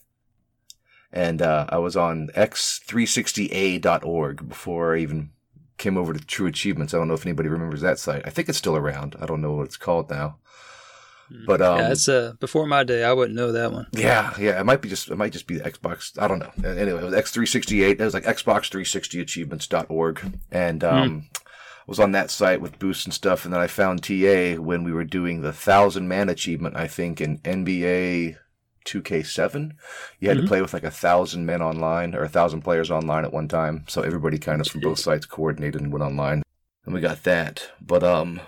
And 1.12 1.42
uh, 1.42 1.66
I 1.68 1.78
was 1.78 1.96
on 1.96 2.28
x360a.org 2.34 4.48
before 4.48 4.96
I 4.96 4.98
even 4.98 5.30
came 5.78 5.96
over 5.96 6.12
to 6.12 6.24
True 6.24 6.46
Achievements. 6.46 6.92
I 6.92 6.98
don't 6.98 7.08
know 7.08 7.14
if 7.14 7.26
anybody 7.26 7.48
remembers 7.48 7.80
that 7.80 7.98
site. 7.98 8.26
I 8.26 8.30
think 8.30 8.48
it's 8.48 8.58
still 8.58 8.76
around. 8.76 9.16
I 9.20 9.26
don't 9.26 9.40
know 9.40 9.52
what 9.52 9.66
it's 9.66 9.76
called 9.76 10.10
now. 10.10 10.38
But 11.46 11.62
um, 11.62 11.78
yeah, 11.78 11.90
it's 11.92 12.09
uh 12.09 12.34
before 12.38 12.66
my 12.66 12.84
day. 12.84 13.02
I 13.02 13.12
wouldn't 13.12 13.36
know 13.36 13.52
that 13.52 13.72
one. 13.72 13.86
yeah, 13.92 14.34
yeah, 14.38 14.60
it 14.60 14.64
might 14.64 14.82
be 14.82 14.88
just 14.88 15.10
it 15.10 15.16
might 15.16 15.32
just 15.32 15.46
be 15.46 15.59
the 15.59 15.70
Xbox. 15.70 16.20
I 16.20 16.28
don't 16.28 16.38
know. 16.38 16.52
Anyway, 16.68 17.01
it 17.01 17.05
was 17.05 17.14
x360a. 17.14 17.92
It 17.92 18.01
was 18.01 18.14
like 18.14 18.24
Xbox 18.24 18.68
360 18.70 19.20
achievements.org. 19.20 20.38
And 20.51 20.84
um 20.84 21.26
I 21.34 21.84
was 21.86 22.01
on 22.01 22.12
that 22.12 22.30
site 22.30 22.60
with 22.60 22.78
boosts 22.78 23.05
and 23.05 23.12
stuff 23.12 23.44
and 23.44 23.52
then 23.52 23.60
I 23.60 23.66
found 23.66 24.02
TA 24.02 24.55
when 24.55 24.84
we 24.84 24.92
were 24.92 25.05
doing 25.05 25.40
the 25.40 25.48
1000 25.48 26.09
man 26.09 26.28
achievement, 26.28 26.76
I 26.76 26.86
think 26.86 27.20
in 27.20 27.38
NBA 27.38 28.36
2K7. 28.86 29.72
You 30.20 30.28
had 30.28 30.38
to 30.38 30.46
play 30.46 30.60
with 30.62 30.72
like 30.72 30.82
a 30.82 30.86
1000 30.86 31.44
men 31.44 31.62
online 31.62 32.14
or 32.14 32.20
a 32.20 32.22
1000 32.24 32.60
players 32.62 32.90
online 32.90 33.24
at 33.24 33.32
one 33.32 33.48
time. 33.48 33.84
So 33.88 34.02
everybody 34.02 34.38
kind 34.38 34.60
of 34.60 34.66
from 34.68 34.80
both 34.82 34.98
sides 35.06 35.26
coordinated 35.26 35.80
and 35.80 35.92
went 35.92 36.05
online. 36.05 36.42
And 36.84 36.94
we 36.94 37.01
got 37.01 37.22
that. 37.24 37.70
But 37.80 38.02
um 38.02 38.40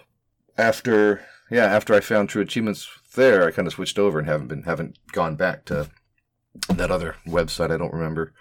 after 0.58 1.24
yeah, 1.50 1.64
after 1.64 1.94
I 1.94 2.00
found 2.00 2.28
True 2.28 2.42
Achievements 2.42 2.88
there, 3.14 3.46
I 3.46 3.50
kind 3.50 3.66
of 3.66 3.74
switched 3.74 3.98
over 3.98 4.18
and 4.18 4.28
haven't 4.28 4.48
been 4.48 4.62
haven't 4.64 4.98
gone 5.12 5.36
back 5.36 5.64
to 5.66 5.88
that 6.68 6.90
other 6.90 7.16
website. 7.26 7.70
I 7.70 7.76
don't 7.76 7.92
remember. 7.92 8.32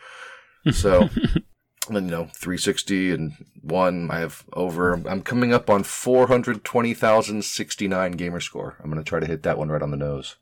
So, 0.71 1.09
and, 1.89 2.05
you 2.07 2.11
know, 2.11 2.25
360 2.33 3.11
and 3.11 3.33
one. 3.61 4.09
I 4.11 4.19
have 4.19 4.43
over. 4.53 4.93
I'm 4.93 5.21
coming 5.21 5.53
up 5.53 5.69
on 5.69 5.83
420,069 5.83 8.11
gamer 8.13 8.39
score. 8.39 8.77
I'm 8.83 8.89
going 8.89 9.03
to 9.03 9.07
try 9.07 9.19
to 9.19 9.27
hit 9.27 9.43
that 9.43 9.57
one 9.57 9.69
right 9.69 9.81
on 9.81 9.91
the 9.91 9.97
nose. 9.97 10.35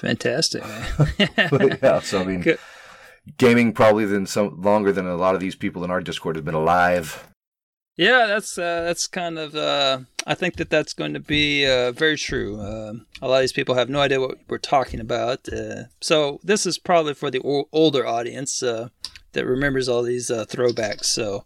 Fantastic. 0.00 0.62
Yeah, 1.82 2.00
so 2.00 2.20
I 2.20 2.24
mean, 2.24 2.40
Good. 2.40 2.58
gaming 3.38 3.72
probably 3.72 4.04
than 4.06 4.26
some 4.26 4.60
longer 4.60 4.92
than 4.92 5.06
a 5.06 5.16
lot 5.16 5.34
of 5.34 5.40
these 5.40 5.54
people 5.54 5.84
in 5.84 5.90
our 5.90 6.00
Discord 6.00 6.36
have 6.36 6.44
been 6.44 6.54
alive. 6.54 7.26
Yeah, 8.00 8.26
that's 8.26 8.56
uh, 8.56 8.82
that's 8.84 9.06
kind 9.06 9.38
of. 9.38 9.54
Uh, 9.54 10.00
I 10.26 10.34
think 10.34 10.56
that 10.56 10.70
that's 10.70 10.94
going 10.94 11.12
to 11.12 11.20
be 11.20 11.66
uh, 11.66 11.92
very 11.92 12.16
true. 12.16 12.58
Um 12.60 13.06
a 13.20 13.28
lot 13.28 13.36
of 13.36 13.42
these 13.42 13.52
people 13.52 13.74
have 13.74 13.90
no 13.90 14.00
idea 14.00 14.20
what 14.20 14.38
we're 14.48 14.56
talking 14.76 15.00
about. 15.00 15.46
Uh, 15.52 15.84
so 16.00 16.40
this 16.42 16.64
is 16.64 16.78
probably 16.78 17.12
for 17.12 17.30
the 17.30 17.40
o- 17.44 17.68
older 17.72 18.06
audience 18.06 18.62
uh, 18.62 18.88
that 19.32 19.44
remembers 19.44 19.86
all 19.88 20.02
these 20.02 20.30
uh, 20.30 20.46
throwbacks. 20.46 21.04
So, 21.04 21.44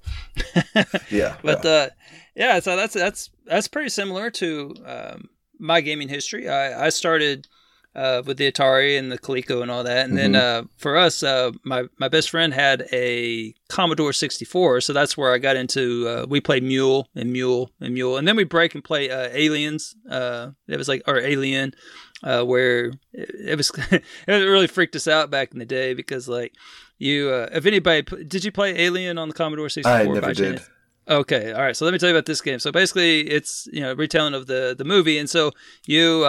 Yeah, 1.11 1.37
but 1.43 1.65
yeah. 1.65 1.71
uh, 1.71 1.89
yeah, 2.37 2.61
so 2.61 2.77
that's 2.77 2.95
that's 2.95 3.31
that's 3.47 3.67
pretty 3.69 3.91
similar 3.91 4.31
to 4.31 4.75
um, 4.87 5.29
my 5.59 5.81
gaming 5.81 6.09
history. 6.09 6.49
I, 6.49 6.87
I 6.87 6.89
started 6.91 7.49
uh, 7.95 8.23
with 8.25 8.37
the 8.37 8.51
Atari 8.51 8.99
and 8.99 9.11
the 9.11 9.19
Coleco 9.19 9.63
and 9.63 9.71
all 9.71 9.85
that, 9.85 10.09
and 10.09 10.17
then 10.17 10.35
uh, 10.35 10.65
for 10.77 10.97
us, 10.97 11.23
uh, 11.23 11.53
my 11.65 11.85
my 11.99 12.09
best 12.09 12.31
friend 12.31 12.53
had 12.53 12.87
a 12.93 13.55
Commodore 13.69 14.13
64, 14.13 14.81
so 14.81 14.93
that's 14.93 15.17
where 15.17 15.33
I 15.33 15.39
got 15.39 15.57
into. 15.57 16.09
Uh, 16.09 16.27
we 16.29 16.41
played 16.41 16.63
Mule 16.63 17.09
and 17.15 17.33
Mule 17.33 17.71
and 17.81 17.95
Mule, 17.95 18.17
and 18.17 18.27
then 18.27 18.37
we 18.37 18.45
break 18.45 18.75
and 18.75 18.83
play 18.83 19.11
uh, 19.11 19.29
Aliens. 19.33 19.95
Uh, 20.09 20.51
it 20.69 20.77
was 20.77 20.89
like 20.89 21.03
or 21.07 21.21
Alien. 21.21 21.73
Uh, 22.23 22.43
where 22.43 22.87
it, 23.13 23.31
it 23.49 23.57
was, 23.57 23.71
it 23.91 24.03
really 24.29 24.67
freaked 24.67 24.97
us 24.97 25.07
out 25.07 25.31
back 25.31 25.53
in 25.53 25.59
the 25.59 25.67
day 25.67 25.93
because, 25.93 26.27
like, 26.27 26.55
you, 26.97 27.29
uh, 27.29 27.51
if 27.53 27.67
anybody, 27.67 28.01
did 28.25 28.43
you 28.43 28.51
play 28.51 28.79
Alien 28.79 29.19
on 29.19 29.29
the 29.29 29.35
Commodore 29.35 29.69
64? 29.69 29.95
I 29.95 30.05
never 30.05 30.33
did. 30.33 30.57
chance? 30.57 30.71
Okay, 31.07 31.53
all 31.53 31.61
right. 31.61 31.77
So 31.77 31.85
let 31.85 31.93
me 31.93 31.99
tell 31.99 32.09
you 32.09 32.15
about 32.15 32.25
this 32.25 32.41
game. 32.41 32.59
So 32.59 32.73
basically, 32.73 33.29
it's 33.29 33.69
you 33.71 33.83
know 33.83 33.93
retelling 33.93 34.33
of 34.33 34.47
the 34.47 34.75
the 34.77 34.85
movie, 34.85 35.19
and 35.19 35.29
so 35.29 35.51
you 35.87 36.25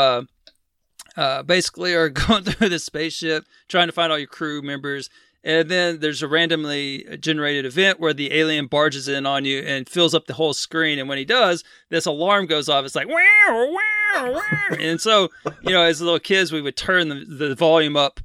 uh, 1.17 1.43
basically 1.43 1.93
are 1.93 2.09
going 2.27 2.43
through 2.43 2.69
the 2.69 2.79
spaceship 2.79 3.45
trying 3.67 3.87
to 3.87 3.93
find 3.93 4.11
all 4.11 4.17
your 4.17 4.27
crew 4.27 4.61
members, 4.61 5.09
and 5.43 5.69
then 5.69 5.99
there's 5.99 6.23
a 6.23 6.27
randomly 6.27 7.05
generated 7.19 7.65
event 7.65 7.99
where 7.99 8.13
the 8.13 8.33
alien 8.33 8.65
barges 8.65 9.07
in 9.07 9.25
on 9.25 9.45
you 9.45 9.59
and 9.59 9.87
fills 9.87 10.15
up 10.15 10.25
the 10.25 10.33
whole 10.33 10.53
screen. 10.53 10.97
And 10.97 11.07
when 11.07 11.19
he 11.19 11.25
does, 11.25 11.63
this 11.89 12.07
alarm 12.07 12.47
goes 12.47 12.67
off. 12.67 12.83
It's 12.83 12.95
like 12.95 13.07
wow, 13.07 13.15
wow, 13.49 14.33
wow. 14.33 14.77
and 14.79 14.99
so 14.99 15.29
you 15.61 15.71
know, 15.71 15.83
as 15.83 16.01
little 16.01 16.19
kids, 16.19 16.51
we 16.51 16.61
would 16.61 16.75
turn 16.75 17.09
the 17.09 17.25
the 17.25 17.55
volume 17.55 17.95
up 17.95 18.19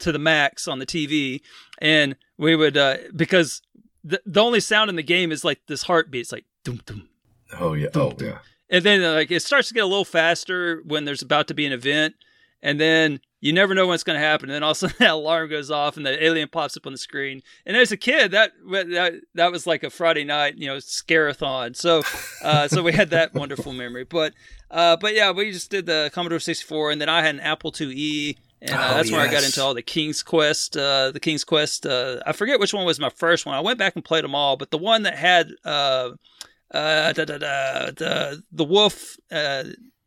to 0.00 0.12
the 0.12 0.18
max 0.18 0.66
on 0.66 0.78
the 0.78 0.86
TV, 0.86 1.40
and 1.78 2.16
we 2.38 2.56
would 2.56 2.76
uh, 2.76 2.96
because 3.14 3.62
the 4.02 4.20
the 4.26 4.42
only 4.42 4.60
sound 4.60 4.90
in 4.90 4.96
the 4.96 5.02
game 5.02 5.32
is 5.32 5.44
like 5.44 5.60
this 5.66 5.84
heartbeat. 5.84 6.22
It's 6.22 6.32
like 6.32 6.44
dum 6.64 6.80
dum. 6.86 7.08
Oh 7.58 7.74
yeah. 7.74 7.88
Oh 7.94 8.12
yeah. 8.20 8.38
And 8.70 8.84
then 8.84 9.02
like 9.14 9.30
it 9.30 9.42
starts 9.42 9.68
to 9.68 9.74
get 9.74 9.84
a 9.84 9.86
little 9.86 10.04
faster 10.04 10.82
when 10.84 11.04
there's 11.04 11.22
about 11.22 11.48
to 11.48 11.54
be 11.54 11.66
an 11.66 11.72
event, 11.72 12.14
and 12.64 12.80
then 12.80 13.20
you 13.40 13.52
never 13.52 13.74
know 13.74 13.86
when 13.86 13.94
it's 13.94 14.02
going 14.02 14.18
to 14.18 14.26
happen. 14.26 14.48
And 14.48 14.54
then 14.54 14.62
all 14.62 14.70
of 14.70 14.76
a 14.76 14.78
sudden 14.80 14.96
that 14.98 15.10
alarm 15.10 15.50
goes 15.50 15.70
off, 15.70 15.98
and 15.98 16.04
the 16.04 16.24
alien 16.24 16.48
pops 16.48 16.76
up 16.76 16.86
on 16.86 16.92
the 16.92 16.98
screen. 16.98 17.42
And 17.66 17.76
as 17.76 17.92
a 17.92 17.96
kid, 17.96 18.32
that 18.32 18.52
that 18.70 19.20
that 19.34 19.52
was 19.52 19.66
like 19.66 19.84
a 19.84 19.90
Friday 19.90 20.24
night, 20.24 20.56
you 20.56 20.66
know, 20.66 20.78
scare-a-thon. 20.78 21.74
So, 21.74 22.02
uh, 22.42 22.66
so 22.66 22.82
we 22.82 22.92
had 22.92 23.10
that 23.10 23.34
wonderful 23.34 23.74
memory. 23.74 24.04
But, 24.04 24.32
uh, 24.70 24.96
but 24.96 25.14
yeah, 25.14 25.30
we 25.30 25.52
just 25.52 25.70
did 25.70 25.84
the 25.84 26.10
Commodore 26.14 26.40
64, 26.40 26.90
and 26.90 27.00
then 27.00 27.10
I 27.10 27.22
had 27.22 27.34
an 27.34 27.40
Apple 27.42 27.70
IIe. 27.70 28.38
And 28.62 28.70
uh, 28.70 28.88
Oh, 28.90 28.94
that's 28.94 29.12
where 29.12 29.20
I 29.20 29.30
got 29.30 29.44
into 29.44 29.62
all 29.62 29.74
the 29.74 29.82
King's 29.82 30.22
Quest. 30.22 30.74
Uh, 30.74 31.10
the 31.10 31.20
King's 31.20 31.44
Quest. 31.44 31.84
Uh, 31.84 32.20
I 32.26 32.32
forget 32.32 32.58
which 32.58 32.72
one 32.72 32.86
was 32.86 32.98
my 32.98 33.10
first 33.10 33.44
one. 33.44 33.54
I 33.54 33.60
went 33.60 33.78
back 33.78 33.94
and 33.94 34.02
played 34.02 34.24
them 34.24 34.34
all, 34.34 34.56
but 34.56 34.70
the 34.70 34.78
one 34.78 35.02
that 35.02 35.18
had 35.18 35.50
uh, 35.66 36.12
uh, 36.70 37.12
da, 37.12 37.24
da, 37.26 37.36
da, 37.36 37.90
the 37.90 38.42
the 38.50 38.64
wolf 38.64 39.18
uh, 39.30 39.64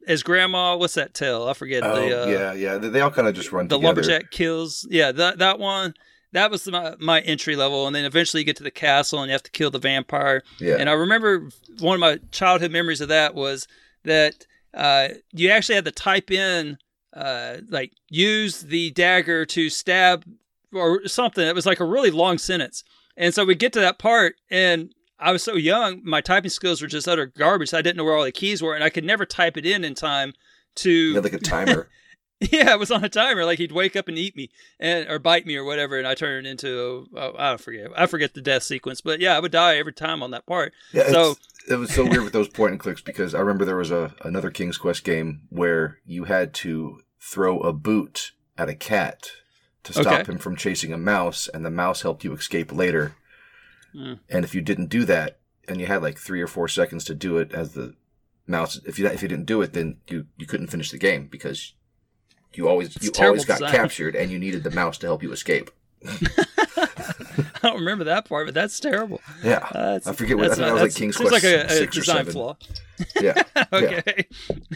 as 0.08 0.24
grandma. 0.24 0.76
What's 0.76 0.96
that 0.96 1.14
tale? 1.14 1.48
I 1.48 1.54
forget. 1.54 1.84
Oh 1.84 1.96
the, 1.96 2.24
uh, 2.24 2.26
yeah, 2.26 2.54
yeah. 2.54 2.78
They, 2.78 3.02
all 3.02 3.12
kind 3.12 3.28
of 3.28 3.36
just 3.36 3.52
run 3.52 3.68
the 3.68 3.78
together. 3.78 4.02
lumberjack 4.02 4.32
kills. 4.32 4.88
Yeah, 4.90 5.12
that 5.12 5.40
that 5.40 5.60
one. 5.60 5.94
That 6.34 6.52
was 6.52 6.68
my, 6.68 6.94
my 7.00 7.22
entry 7.22 7.56
level, 7.56 7.88
and 7.88 7.96
then 7.96 8.04
eventually 8.04 8.42
you 8.42 8.46
get 8.46 8.58
to 8.58 8.64
the 8.64 8.70
castle 8.70 9.20
and 9.22 9.30
you 9.30 9.32
have 9.32 9.44
to 9.44 9.52
kill 9.52 9.72
the 9.72 9.80
vampire. 9.80 10.44
Yeah. 10.60 10.76
And 10.78 10.90
I 10.90 10.94
remember 10.94 11.50
one 11.80 11.96
of 11.96 12.02
my 12.02 12.20
childhood 12.32 12.72
memories 12.72 13.00
of 13.00 13.08
that 13.08 13.34
was 13.34 13.66
that 14.04 14.46
uh, 14.74 15.08
you 15.32 15.50
actually 15.50 15.76
had 15.76 15.86
to 15.86 15.92
type 15.92 16.30
in 16.30 16.80
uh, 17.14 17.58
like 17.70 17.94
use 18.10 18.62
the 18.62 18.92
dagger 18.92 19.46
to 19.46 19.70
stab 19.70 20.26
or 20.74 21.08
something. 21.08 21.48
It 21.48 21.56
was 21.56 21.66
like 21.66 21.80
a 21.80 21.86
really 21.86 22.12
long 22.12 22.38
sentence. 22.38 22.84
And 23.16 23.34
so 23.34 23.46
we 23.46 23.56
get 23.56 23.74
to 23.74 23.80
that 23.80 23.98
part, 23.98 24.36
and 24.52 24.94
I 25.20 25.32
was 25.32 25.44
so 25.44 25.56
young, 25.56 26.02
my 26.04 26.22
typing 26.22 26.50
skills 26.50 26.82
were 26.82 26.88
just 26.88 27.08
utter 27.08 27.26
garbage. 27.26 27.74
I 27.74 27.82
didn't 27.82 27.98
know 27.98 28.04
where 28.04 28.16
all 28.16 28.24
the 28.24 28.32
keys 28.32 28.62
were, 28.62 28.76
and 28.76 28.84
I 28.84 28.90
could 28.90 29.04
never 29.04 29.26
type 29.26 29.58
it 29.58 29.66
in 29.66 29.84
in 29.84 29.96
time 29.96 30.34
to. 30.76 30.92
You 30.92 31.16
had 31.16 31.24
like 31.24 31.34
a 31.34 31.40
timer. 31.40 31.90
yeah, 32.40 32.72
it 32.74 32.80
was 32.80 32.92
on 32.92 33.04
a 33.04 33.10
timer. 33.10 33.46
Like 33.46 33.58
he'd 33.58 33.72
wake 33.72 33.96
up 33.96 34.08
and 34.08 34.18
eat 34.18 34.36
me, 34.36 34.52
and 34.80 35.10
or 35.10 35.18
bite 35.18 35.48
me 35.48 35.56
or 35.56 35.64
whatever, 35.64 35.98
and 35.98 36.08
I 36.08 36.14
turned 36.14 36.46
it 36.46 36.50
into 36.50 37.08
oh, 37.16 37.34
I 37.38 37.50
don't 37.50 37.62
forget. 37.62 37.90
I 37.98 38.06
forget 38.06 38.36
the 38.36 38.42
death 38.42 38.64
sequence, 38.64 39.02
but 39.02 39.20
yeah, 39.20 39.36
I 39.36 39.40
would 39.40 39.52
die 39.52 39.78
every 39.78 39.94
time 39.94 40.22
on 40.22 40.32
that 40.32 40.46
part. 40.46 40.74
Yeah, 40.94 41.10
so 41.10 41.36
it 41.68 41.76
was 41.78 41.92
so 41.92 42.06
weird 42.06 42.24
with 42.24 42.34
those 42.34 42.48
point 42.48 42.74
and 42.74 42.80
clicks 42.80 43.02
because 43.02 43.34
I 43.34 43.40
remember 43.40 43.66
there 43.66 43.76
was 43.76 43.92
a 43.92 44.14
another 44.22 44.52
King's 44.52 44.78
Quest 44.78 45.04
game 45.04 45.42
where 45.50 45.98
you 46.06 46.26
had 46.26 46.54
to 46.56 47.02
throw 47.20 47.60
a 47.62 47.74
boot 47.74 48.34
at 48.56 48.70
a 48.70 48.76
cat 48.76 49.32
to 49.84 49.94
stop 49.94 50.22
Okay. 50.22 50.32
him 50.34 50.38
from 50.38 50.56
chasing 50.56 50.94
a 50.94 50.98
mouse, 50.98 51.48
and 51.52 51.66
the 51.66 51.72
mouse 51.72 52.04
helped 52.04 52.24
you 52.24 52.34
escape 52.34 52.72
later. 52.72 53.16
Mm. 53.98 54.20
And 54.30 54.46
if 54.46 54.54
you 54.54 54.62
didn't 54.62 54.88
do 54.88 55.04
that, 55.06 55.40
and 55.68 55.82
you 55.82 55.88
had 55.88 56.02
like 56.02 56.18
three 56.18 56.42
or 56.42 56.48
four 56.48 56.68
seconds 56.68 57.04
to 57.06 57.16
do 57.16 57.38
it 57.38 57.52
as 57.54 57.74
the 57.74 57.96
mouse, 58.46 58.80
if 58.86 59.00
you 59.00 59.08
if 59.08 59.22
you 59.22 59.28
didn't 59.28 59.46
do 59.46 59.62
it, 59.62 59.74
then 59.74 59.98
you 60.08 60.28
you 60.38 60.46
couldn't 60.46 60.68
finish 60.68 60.92
the 60.92 60.98
game 60.98 61.28
because 61.28 61.74
you 62.54 62.68
always 62.70 62.96
you 63.02 63.12
always 63.20 63.44
got 63.46 63.60
design. 63.60 63.72
captured, 63.72 64.16
and 64.16 64.32
you 64.32 64.40
needed 64.40 64.64
the 64.64 64.72
mouse 64.72 64.98
to 65.00 65.08
help 65.08 65.24
you 65.24 65.32
escape. 65.32 65.72
I 66.08 67.60
don't 67.70 67.80
remember 67.80 68.04
that 68.06 68.26
part, 68.30 68.48
but 68.48 68.54
that's 68.54 68.80
terrible. 68.80 69.20
Yeah, 69.44 69.58
Uh, 69.72 69.94
that's- 69.94 70.08
I 70.08 70.14
forget 70.14 70.38
what 70.38 70.46
I 70.46 70.48
that's 70.50 70.60
think 70.60 70.68
that 70.68 70.74
was 70.74 70.82
like 70.84 70.96
King's 70.96 71.18
Quest 71.18 71.32
like 71.32 71.44
a, 71.44 71.66
a 71.66 71.70
six 71.70 71.98
or 71.98 72.00
design 72.02 72.18
seven. 72.18 72.34
flaw. 72.34 72.58
Yeah, 73.22 73.44
yeah. 73.56 73.66
okay. 73.74 74.28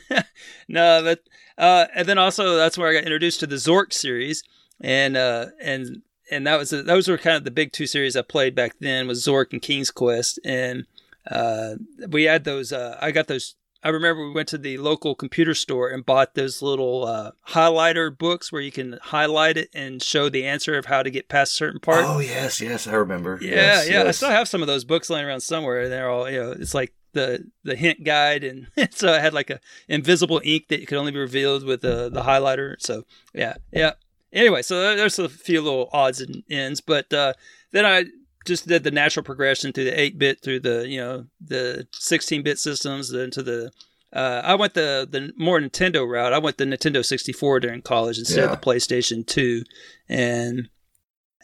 no, 0.67 1.03
but 1.03 1.23
uh, 1.57 1.85
and 1.95 2.07
then 2.07 2.17
also 2.17 2.55
that's 2.55 2.77
where 2.77 2.89
I 2.89 2.93
got 2.93 3.03
introduced 3.03 3.39
to 3.41 3.47
the 3.47 3.55
Zork 3.57 3.93
series, 3.93 4.43
and 4.81 5.15
uh, 5.15 5.47
and 5.61 6.01
and 6.31 6.47
that 6.47 6.57
was 6.57 6.69
those 6.71 7.07
were 7.07 7.17
kind 7.17 7.35
of 7.35 7.43
the 7.43 7.51
big 7.51 7.71
two 7.71 7.85
series 7.85 8.15
I 8.15 8.21
played 8.23 8.55
back 8.55 8.75
then 8.79 9.07
was 9.07 9.25
Zork 9.25 9.51
and 9.51 9.61
King's 9.61 9.91
Quest, 9.91 10.39
and 10.43 10.85
uh, 11.29 11.75
we 12.09 12.23
had 12.23 12.43
those. 12.43 12.71
Uh, 12.73 12.97
I 13.01 13.11
got 13.11 13.27
those. 13.27 13.55
I 13.83 13.89
remember 13.89 14.27
we 14.27 14.33
went 14.33 14.47
to 14.49 14.59
the 14.59 14.77
local 14.77 15.15
computer 15.15 15.55
store 15.55 15.89
and 15.89 16.05
bought 16.05 16.35
those 16.35 16.61
little 16.61 17.05
uh, 17.05 17.31
highlighter 17.49 18.15
books 18.15 18.51
where 18.51 18.61
you 18.61 18.71
can 18.71 18.99
highlight 19.01 19.57
it 19.57 19.69
and 19.73 20.03
show 20.03 20.29
the 20.29 20.45
answer 20.45 20.77
of 20.77 20.85
how 20.85 21.01
to 21.01 21.09
get 21.09 21.29
past 21.29 21.53
certain 21.53 21.79
part. 21.79 22.05
Oh 22.07 22.19
yes, 22.19 22.61
yes, 22.61 22.85
I 22.87 22.93
remember. 22.93 23.39
Yeah, 23.41 23.49
Yes, 23.49 23.89
yeah. 23.89 24.03
I 24.03 24.11
still 24.11 24.29
have 24.29 24.47
some 24.47 24.61
of 24.61 24.67
those 24.67 24.83
books 24.83 25.09
laying 25.09 25.25
around 25.25 25.41
somewhere. 25.41 25.81
and 25.81 25.91
They're 25.91 26.09
all, 26.09 26.29
you 26.29 26.39
know, 26.39 26.51
it's 26.51 26.75
like 26.75 26.93
the 27.13 27.49
the 27.63 27.75
hint 27.75 28.03
guide, 28.03 28.43
and 28.43 28.67
so 28.91 29.11
I 29.11 29.19
had 29.19 29.33
like 29.33 29.49
a 29.49 29.59
invisible 29.87 30.41
ink 30.43 30.67
that 30.69 30.87
could 30.87 30.97
only 30.97 31.11
be 31.11 31.19
revealed 31.19 31.63
with 31.63 31.81
the 31.81 32.09
the 32.09 32.21
highlighter. 32.21 32.75
So 32.79 33.03
yeah, 33.33 33.55
yeah. 33.71 33.93
Anyway, 34.33 34.61
so 34.61 34.95
there's 34.95 35.19
a 35.19 35.27
few 35.29 35.61
little 35.61 35.89
odds 35.91 36.21
and 36.21 36.43
ends, 36.49 36.79
but 36.81 37.11
uh, 37.13 37.33
then 37.71 37.85
I 37.85 38.05
just 38.45 38.67
did 38.67 38.83
the 38.83 38.91
natural 38.91 39.23
progression 39.23 39.71
through 39.73 39.83
the 39.85 39.91
8-bit, 39.91 40.41
through 40.41 40.61
the 40.61 40.87
you 40.87 40.99
know 40.99 41.25
the 41.39 41.87
16-bit 41.93 42.57
systems, 42.57 43.11
then 43.11 43.29
to 43.31 43.43
the 43.43 43.71
uh, 44.13 44.41
I 44.43 44.55
went 44.55 44.73
the 44.73 45.07
the 45.09 45.31
more 45.37 45.59
Nintendo 45.59 46.07
route. 46.07 46.33
I 46.33 46.37
went 46.39 46.57
the 46.57 46.65
Nintendo 46.65 47.05
64 47.05 47.59
during 47.61 47.81
college 47.81 48.17
instead 48.19 48.39
Yeah. 48.45 48.51
of 48.51 48.51
the 48.51 48.65
PlayStation 48.65 49.25
2, 49.25 49.63
and 50.09 50.69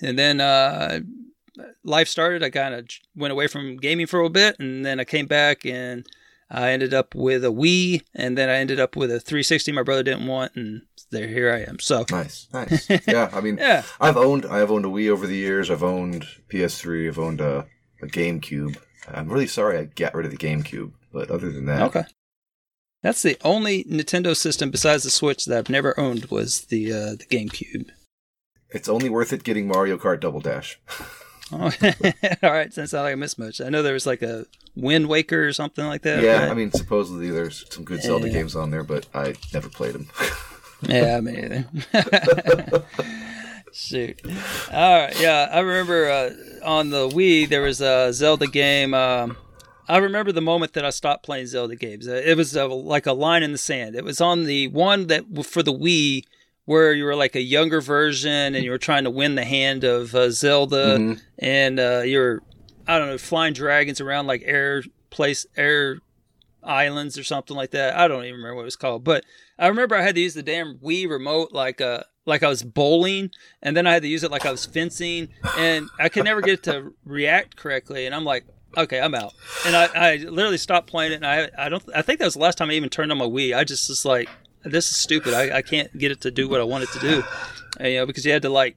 and 0.02 0.18
then 0.20 0.40
uh, 0.42 1.00
life 1.84 2.08
started. 2.08 2.44
I 2.44 2.50
kind 2.50 2.74
of 2.74 2.88
went 3.16 3.32
away 3.32 3.48
from 3.48 3.78
gaming 3.78 4.06
for 4.08 4.18
a 4.18 4.24
little 4.24 4.34
bit, 4.34 4.58
and 4.60 4.86
then 4.86 5.00
I 5.00 5.06
came 5.06 5.28
back 5.28 5.66
and 5.66 6.06
I 6.50 6.72
ended 6.72 6.94
up 6.94 7.14
with 7.14 7.44
a 7.44 7.50
Wii, 7.50 8.04
and 8.16 8.38
then 8.38 8.50
I 8.50 8.56
ended 8.58 8.80
up 8.80 8.96
with 8.96 9.12
a 9.12 9.20
360. 9.20 9.72
My 9.74 9.84
brother 9.84 10.04
didn't 10.04 10.28
want, 10.28 10.56
and 10.56 10.84
there 11.12 11.28
here 11.28 11.52
I 11.52 11.70
am. 11.70 11.80
So 11.80 12.06
Nice, 12.10 12.48
nice. 12.54 12.90
Yeah, 13.08 13.30
I 13.34 13.42
mean, 13.42 13.58
yeah, 13.58 13.84
I've 14.00 14.18
owned 14.18 14.46
I 14.46 14.60
have 14.60 14.72
owned 14.72 14.86
a 14.86 14.90
Wii 14.90 15.10
over 15.10 15.28
the 15.28 15.36
years. 15.36 15.70
I've 15.70 15.84
owned 15.84 16.26
PS3. 16.50 17.08
I've 17.08 17.20
owned 17.20 17.42
a, 17.42 17.66
a 18.02 18.08
GameCube. 18.08 18.78
I'm 19.10 19.30
really 19.30 19.48
sorry 19.48 19.78
I 19.78 19.86
got 19.86 20.14
rid 20.14 20.26
of 20.26 20.32
the 20.32 20.38
GameCube, 20.38 20.92
but 21.14 21.30
other 21.32 21.52
than 21.52 21.66
that, 21.66 21.82
okay. 21.84 22.04
That's 23.04 23.22
the 23.22 23.38
only 23.44 23.84
Nintendo 23.86 24.36
system 24.36 24.72
besides 24.72 25.04
the 25.04 25.10
Switch 25.10 25.46
that 25.46 25.58
I've 25.58 25.70
never 25.70 25.98
owned 26.00 26.26
was 26.26 26.62
the 26.66 26.92
uh, 26.92 27.12
the 27.12 27.26
GameCube. 27.30 27.90
it's 28.70 28.90
only 28.90 29.10
worth 29.10 29.34
it 29.34 29.44
getting 29.44 29.68
Mario 29.68 29.98
Kart 29.98 30.20
Double 30.20 30.40
Dash. 30.42 30.80
Oh, 31.52 31.72
all 32.44 32.52
right. 32.52 32.72
That's 32.74 32.92
not 32.94 33.04
like 33.04 33.14
I 33.14 33.16
missed 33.16 33.40
much. 33.40 33.62
I 33.62 33.70
know 33.70 33.82
there 33.82 33.94
was 33.94 34.06
like 34.06 34.22
a 34.22 34.46
Wind 34.76 35.08
Waker 35.08 35.48
or 35.48 35.54
something 35.54 35.86
like 35.86 36.02
that. 36.02 36.22
yeah, 36.24 36.42
right? 36.42 36.52
I 36.52 36.54
mean, 36.54 36.72
supposedly 36.72 37.30
there's 37.30 37.66
some 37.74 37.84
good 37.86 38.02
Zelda 38.02 38.28
Yeah. 38.28 38.34
games 38.34 38.56
on 38.56 38.70
there, 38.72 38.84
but 38.84 39.06
I 39.14 39.34
never 39.54 39.70
played 39.70 39.94
them. 39.94 40.08
Yeah, 40.88 41.20
me 41.22 41.36
either. 41.44 41.66
Shoot. 43.74 44.22
All 44.72 45.00
right. 45.02 45.20
Yeah, 45.20 45.50
I 45.52 45.60
remember 45.62 46.10
uh, 46.10 46.30
on 46.64 46.90
the 46.92 47.10
Wii 47.10 47.50
there 47.50 47.62
was 47.62 47.82
a 47.82 48.12
Zelda 48.14 48.48
game. 48.48 48.94
Um, 48.94 49.38
I 49.88 49.98
remember 49.98 50.32
the 50.32 50.42
moment 50.42 50.74
that 50.74 50.86
I 50.86 50.90
stopped 50.92 51.24
playing 51.26 51.48
Zelda 51.48 51.76
games. 51.76 52.08
Uh, 52.08 52.22
It 52.24 52.38
was 52.38 52.56
like 52.56 53.06
a 53.06 53.14
line 53.14 53.42
in 53.44 53.52
the 53.52 53.58
sand. 53.58 53.96
It 53.96 54.04
was 54.04 54.22
on 54.22 54.46
the 54.46 54.68
one 54.70 55.08
that 55.08 55.24
for 55.46 55.64
the 55.64 55.74
Wii 55.74 56.24
where 56.68 56.92
you 56.94 57.06
were 57.06 57.16
like 57.16 57.36
a 57.36 57.42
younger 57.42 57.80
version 57.82 58.54
and 58.54 58.64
you 58.64 58.70
were 58.72 58.78
trying 58.78 59.06
to 59.06 59.10
win 59.10 59.36
the 59.36 59.46
hand 59.46 59.84
of 59.84 60.14
uh, 60.14 60.30
Zelda 60.30 60.98
Mhm. 61.00 61.22
and 61.40 61.80
uh, 61.80 62.02
you're 62.06 62.42
I 62.88 63.00
don't 63.00 63.08
know 63.08 63.18
flying 63.18 63.54
dragons 63.54 64.00
around 64.02 64.28
like 64.28 64.44
air 64.46 64.84
place 65.10 65.46
air 65.56 66.00
islands 66.64 67.18
or 67.18 67.24
something 67.24 67.56
like 67.56 67.72
that. 67.72 67.96
I 67.98 68.08
don't 68.08 68.24
even 68.26 68.36
remember 68.36 68.56
what 68.56 68.62
it 68.64 68.66
was 68.66 68.76
called, 68.76 69.04
but 69.04 69.24
I 69.58 69.68
remember 69.68 69.96
I 69.96 70.02
had 70.02 70.16
to 70.16 70.22
use 70.22 70.34
the 70.34 70.44
damn 70.44 70.78
Wii 70.78 71.10
remote 71.10 71.52
like 71.52 71.82
uh 71.82 72.04
like 72.26 72.44
I 72.44 72.50
was 72.50 72.62
bowling, 72.64 73.32
and 73.62 73.76
then 73.78 73.88
I 73.88 73.94
had 73.94 74.02
to 74.02 74.08
use 74.10 74.22
it 74.24 74.32
like 74.32 74.46
I 74.46 74.52
was 74.52 74.66
fencing, 74.66 75.30
and 75.58 75.88
I 75.98 76.10
could 76.10 76.26
never 76.26 76.42
get 76.42 76.56
it 76.56 76.64
to 76.64 76.94
react 77.06 77.56
correctly. 77.56 78.06
And 78.06 78.14
I'm 78.14 78.26
like, 78.26 78.44
okay, 78.76 79.00
I'm 79.00 79.16
out. 79.16 79.32
And 79.66 79.74
I, 79.74 79.86
I 79.96 80.16
literally 80.18 80.58
stopped 80.58 80.88
playing 80.90 81.14
it. 81.14 81.24
And 81.24 81.26
I 81.26 81.50
I 81.58 81.70
don't 81.70 81.84
I 81.96 82.02
think 82.02 82.20
that 82.20 82.26
was 82.26 82.34
the 82.34 82.42
last 82.42 82.58
time 82.58 82.70
I 82.70 82.74
even 82.74 82.90
turned 82.90 83.14
on 83.14 83.18
my 83.18 83.26
Wii. 83.26 83.56
I 83.56 83.64
just 83.64 83.88
was 83.88 84.04
like, 84.04 84.28
this 84.72 84.90
is 84.90 84.98
stupid. 84.98 85.34
I, 85.34 85.58
I 85.58 85.62
can't 85.62 85.96
get 85.98 86.12
it 86.12 86.22
to 86.22 86.32
do 86.32 86.48
what 86.48 86.62
I 86.62 86.64
want 86.64 86.84
it 86.84 86.90
to 86.92 87.00
do. 87.00 87.24
And, 87.80 87.92
you 87.92 88.00
know, 88.00 88.06
because 88.06 88.26
you 88.26 88.32
had 88.32 88.42
to 88.44 88.50
like 88.50 88.76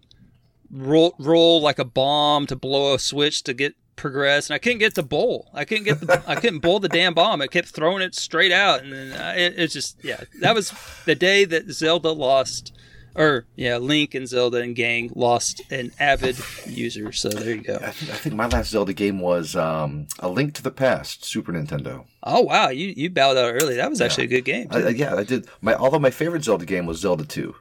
roll 0.70 1.14
roll 1.18 1.60
like 1.60 1.78
a 1.78 1.84
bomb 1.84 2.46
to 2.46 2.56
blow 2.56 2.94
a 2.94 2.98
switch 2.98 3.42
to 3.44 3.54
get 3.54 3.74
progress 3.96 4.48
and 4.48 4.54
I 4.54 4.58
couldn't 4.58 4.78
get 4.78 4.94
to 4.94 5.02
bowl. 5.02 5.50
I 5.52 5.64
couldn't 5.64 5.84
get 5.84 6.00
the 6.00 6.22
I 6.26 6.36
couldn't 6.36 6.60
bowl 6.60 6.80
the 6.80 6.88
damn 6.88 7.14
bomb. 7.14 7.42
I 7.42 7.46
kept 7.46 7.68
throwing 7.68 8.02
it 8.02 8.14
straight 8.14 8.52
out 8.52 8.82
and 8.82 8.92
then 8.92 9.20
I, 9.20 9.36
it, 9.36 9.54
it's 9.56 9.74
just 9.74 10.02
yeah. 10.02 10.22
That 10.40 10.54
was 10.54 10.72
the 11.04 11.14
day 11.14 11.44
that 11.44 11.70
Zelda 11.70 12.10
lost 12.10 12.72
or 13.14 13.46
yeah, 13.56 13.76
Link 13.78 14.14
and 14.14 14.28
Zelda 14.28 14.58
and 14.58 14.74
gang 14.74 15.10
lost 15.14 15.62
an 15.70 15.92
avid 15.98 16.36
user. 16.66 17.12
So 17.12 17.28
there 17.28 17.54
you 17.54 17.62
go. 17.62 17.76
I 17.76 17.90
think, 17.90 18.12
I 18.12 18.16
think 18.16 18.34
my 18.34 18.46
last 18.46 18.70
Zelda 18.70 18.92
game 18.92 19.20
was 19.20 19.56
um, 19.56 20.06
A 20.18 20.28
Link 20.28 20.54
to 20.54 20.62
the 20.62 20.70
Past, 20.70 21.24
Super 21.24 21.52
Nintendo. 21.52 22.04
Oh 22.22 22.42
wow, 22.42 22.68
you 22.68 22.92
you 22.96 23.10
bowed 23.10 23.36
out 23.36 23.52
early. 23.54 23.76
That 23.76 23.90
was 23.90 24.00
actually 24.00 24.24
a 24.24 24.28
good 24.28 24.44
game. 24.44 24.68
I. 24.70 24.88
Yeah, 24.88 25.14
I 25.14 25.24
did. 25.24 25.48
My 25.60 25.74
although 25.74 25.98
my 25.98 26.10
favorite 26.10 26.44
Zelda 26.44 26.66
game 26.66 26.86
was 26.86 27.00
Zelda 27.00 27.24
Two. 27.24 27.54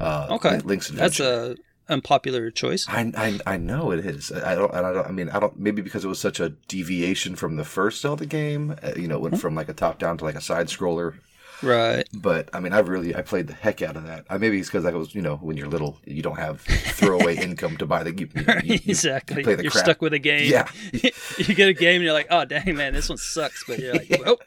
Uh, 0.00 0.28
okay, 0.30 0.58
Link's 0.60 0.90
Adventure. 0.90 1.24
that's 1.24 1.58
a 1.58 1.92
unpopular 1.92 2.50
choice. 2.50 2.86
I, 2.88 3.12
I, 3.16 3.54
I 3.54 3.56
know 3.56 3.90
it 3.90 4.04
is. 4.04 4.32
I 4.32 4.54
don't, 4.54 4.72
I 4.74 4.80
don't. 4.80 5.06
I 5.06 5.10
mean, 5.10 5.28
I 5.30 5.38
don't. 5.38 5.58
Maybe 5.58 5.82
because 5.82 6.04
it 6.04 6.08
was 6.08 6.18
such 6.18 6.40
a 6.40 6.50
deviation 6.68 7.36
from 7.36 7.56
the 7.56 7.64
first 7.64 8.00
Zelda 8.00 8.26
game. 8.26 8.76
Uh, 8.82 8.92
you 8.96 9.08
know, 9.08 9.16
it 9.16 9.22
went 9.22 9.40
from 9.40 9.54
like 9.54 9.68
a 9.68 9.74
top 9.74 9.98
down 9.98 10.18
to 10.18 10.24
like 10.24 10.34
a 10.34 10.40
side 10.40 10.68
scroller. 10.68 11.18
Right. 11.62 12.06
But 12.12 12.50
I 12.52 12.60
mean, 12.60 12.72
I 12.72 12.80
really 12.80 13.14
I 13.16 13.22
played 13.22 13.46
the 13.46 13.54
heck 13.54 13.80
out 13.82 13.96
of 13.96 14.04
that. 14.06 14.26
I 14.28 14.36
maybe 14.38 14.58
it's 14.60 14.68
because 14.68 14.84
I 14.84 14.90
was 14.92 15.14
you 15.14 15.22
know 15.22 15.36
when 15.36 15.56
you're 15.56 15.68
little 15.68 15.98
you 16.04 16.22
don't 16.22 16.38
have 16.38 16.60
throwaway 16.60 17.36
income 17.42 17.76
to 17.78 17.86
buy 17.86 18.02
the 18.02 18.12
you, 18.12 18.28
you, 18.34 18.42
you- 18.44 18.62
you 18.74 18.80
exactly. 18.86 19.42
the 19.42 19.62
You're 19.62 19.70
crap. 19.70 19.84
stuck 19.84 20.02
with 20.02 20.12
a 20.12 20.18
game. 20.18 20.50
Yeah. 20.50 20.68
you 20.92 21.54
get 21.54 21.68
a 21.68 21.72
game 21.72 21.96
and 21.96 22.04
you're 22.04 22.12
like, 22.12 22.26
oh 22.30 22.44
dang 22.44 22.76
man, 22.76 22.92
this 22.92 23.08
one 23.08 23.18
sucks. 23.18 23.64
But 23.64 23.78
you're 23.78 23.94
like, 23.94 24.10
well, 24.24 24.38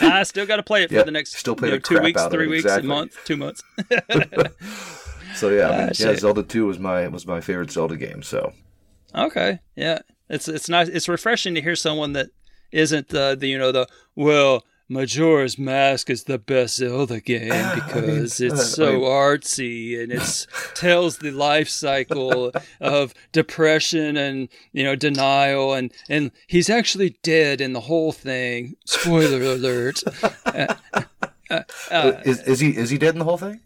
I 0.00 0.22
still 0.24 0.46
got 0.46 0.56
to 0.56 0.62
play 0.62 0.82
it 0.82 0.90
Yeah, 0.90 1.00
for 1.00 1.04
the 1.06 1.12
next 1.12 1.34
still 1.36 1.56
play 1.56 1.68
you 1.68 1.74
know, 1.74 1.78
the 1.78 1.82
two 1.82 2.00
weeks, 2.00 2.24
three 2.26 2.46
weeks, 2.46 2.64
exactly. 2.64 2.86
a 2.86 2.88
month, 2.88 3.16
two 3.24 3.36
months. 3.36 3.62
So 5.34 5.48
yeah, 5.50 5.68
I 5.68 5.72
Ah, 5.74 5.78
mean, 5.86 5.90
yeah. 5.98 6.16
Zelda 6.16 6.42
Two 6.42 6.66
was 6.66 6.78
my 6.78 7.06
was 7.08 7.26
my 7.26 7.40
favorite 7.40 7.70
Zelda 7.70 7.96
game. 7.96 8.22
So 8.22 8.52
okay, 9.14 9.60
yeah, 9.76 10.00
it's 10.28 10.48
it's 10.48 10.68
nice. 10.68 10.88
It's 10.88 11.08
refreshing 11.08 11.54
to 11.54 11.62
hear 11.62 11.76
someone 11.76 12.12
that 12.14 12.28
isn't 12.72 13.14
uh, 13.14 13.34
the 13.36 13.46
you 13.46 13.56
know 13.58 13.72
the 13.72 13.86
well. 14.14 14.64
Majora's 14.90 15.56
Mask 15.56 16.10
is 16.10 16.24
the 16.24 16.36
best 16.38 16.74
Zelda 16.76 17.20
game 17.32 17.48
because 17.76 18.40
uh, 18.40 18.46
it's 18.46 18.60
I 18.60 18.64
so 18.64 18.92
mean- 18.94 19.00
artsy 19.02 20.02
and 20.02 20.10
it 20.12 20.46
tells 20.74 21.18
the 21.18 21.30
life 21.30 21.68
cycle 21.68 22.50
of 22.80 23.14
depression 23.32 24.16
and 24.16 24.48
you 24.72 24.82
know 24.82 24.96
denial 24.96 25.74
and 25.74 25.92
and 26.08 26.32
he's 26.48 26.68
actually 26.68 27.16
dead 27.22 27.60
in 27.60 27.72
the 27.72 27.80
whole 27.80 28.10
thing. 28.12 28.74
Spoiler 28.84 29.40
alert. 29.42 30.02
Uh, 30.44 30.74
uh, 31.50 31.62
uh, 31.90 32.20
is 32.24 32.40
is 32.42 32.60
he 32.60 32.70
is 32.76 32.90
he 32.90 32.98
dead 32.98 33.12
in 33.14 33.18
the 33.18 33.24
whole 33.24 33.36
thing? 33.38 33.60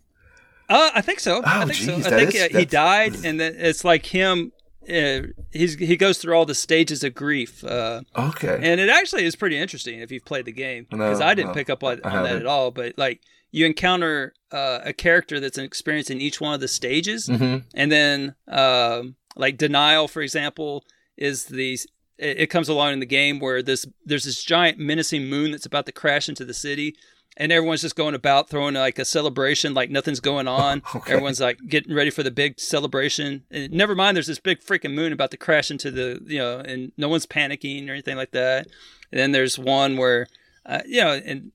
uh, 0.70 0.90
I 0.94 1.00
think 1.02 1.20
so. 1.20 1.42
I 1.44 1.62
Oh, 1.62 1.66
think 1.66 1.74
so. 1.78 1.96
geez, 1.96 2.06
I 2.06 2.10
think 2.10 2.34
is- 2.34 2.54
uh, 2.54 2.58
he 2.58 2.64
died, 2.64 3.14
and 3.24 3.38
then 3.40 3.54
it's 3.58 3.84
like 3.84 4.06
him 4.06 4.52
uh, 4.88 5.22
he's 5.52 5.74
he 5.76 5.96
goes 5.96 6.18
through 6.18 6.34
all 6.34 6.46
the 6.46 6.54
stages 6.54 7.02
of 7.04 7.14
grief. 7.14 7.64
Uh, 7.64 8.02
Okay. 8.16 8.58
and 8.62 8.80
it 8.80 8.88
actually 8.88 9.24
is 9.24 9.36
pretty 9.36 9.56
interesting 9.58 10.00
if 10.00 10.10
you've 10.10 10.24
played 10.24 10.44
the 10.44 10.52
game 10.52 10.86
because 10.90 11.20
No, 11.20 11.26
I 11.26 11.34
didn't 11.34 11.48
no, 11.48 11.54
pick 11.54 11.70
up 11.70 11.82
on, 11.84 12.00
on 12.04 12.22
that 12.24 12.36
at 12.36 12.46
all. 12.46 12.70
But 12.70 12.96
like 12.98 13.20
you 13.50 13.66
encounter 13.66 14.34
uh, 14.52 14.80
a 14.84 14.92
character 14.92 15.40
that's 15.40 15.58
experiencing 15.58 16.20
each 16.20 16.40
one 16.40 16.54
of 16.54 16.60
the 16.60 16.68
stages, 16.68 17.26
hmm 17.28 17.58
and 17.74 17.90
then 17.90 18.34
um, 18.48 19.16
like 19.36 19.56
denial, 19.56 20.08
for 20.08 20.22
example, 20.22 20.84
is 21.16 21.46
the 21.46 21.78
it, 22.18 22.40
it 22.40 22.46
comes 22.50 22.68
along 22.68 22.92
in 22.94 23.00
the 23.00 23.06
game 23.06 23.40
where 23.40 23.62
this 23.62 23.86
there's 24.04 24.24
this 24.24 24.42
giant 24.44 24.78
menacing 24.78 25.26
moon 25.26 25.50
that's 25.50 25.66
about 25.66 25.86
to 25.86 25.92
crash 25.92 26.28
into 26.28 26.44
the 26.44 26.54
city. 26.54 26.96
And 27.36 27.50
everyone's 27.50 27.80
just 27.80 27.96
going 27.96 28.14
about 28.14 28.48
throwing 28.48 28.74
like 28.74 28.98
a 28.98 29.04
celebration, 29.04 29.74
like 29.74 29.90
nothing's 29.90 30.20
going 30.20 30.46
on. 30.64 30.82
Okay. 30.94 31.12
Everyone's 31.12 31.40
like 31.40 31.58
getting 31.68 31.94
ready 31.94 32.10
for 32.10 32.22
the 32.22 32.30
big 32.30 32.60
celebration. 32.60 33.44
And 33.50 33.72
never 33.72 33.94
mind, 33.94 34.16
there's 34.16 34.28
this 34.28 34.38
big 34.38 34.60
freaking 34.60 34.94
moon 34.94 35.12
about 35.12 35.30
to 35.32 35.36
crash 35.36 35.70
into 35.70 35.90
the, 35.90 36.20
you 36.24 36.38
know, 36.38 36.58
and 36.60 36.92
no 36.96 37.08
one's 37.08 37.26
panicking 37.26 37.88
or 37.88 37.92
anything 37.92 38.16
like 38.16 38.30
that. 38.32 38.68
And 39.10 39.18
then 39.20 39.32
there's 39.32 39.58
one 39.58 39.96
where, 39.96 40.28
uh, 40.64 40.82
you 40.86 41.00
know, 41.00 41.20
and 41.24 41.50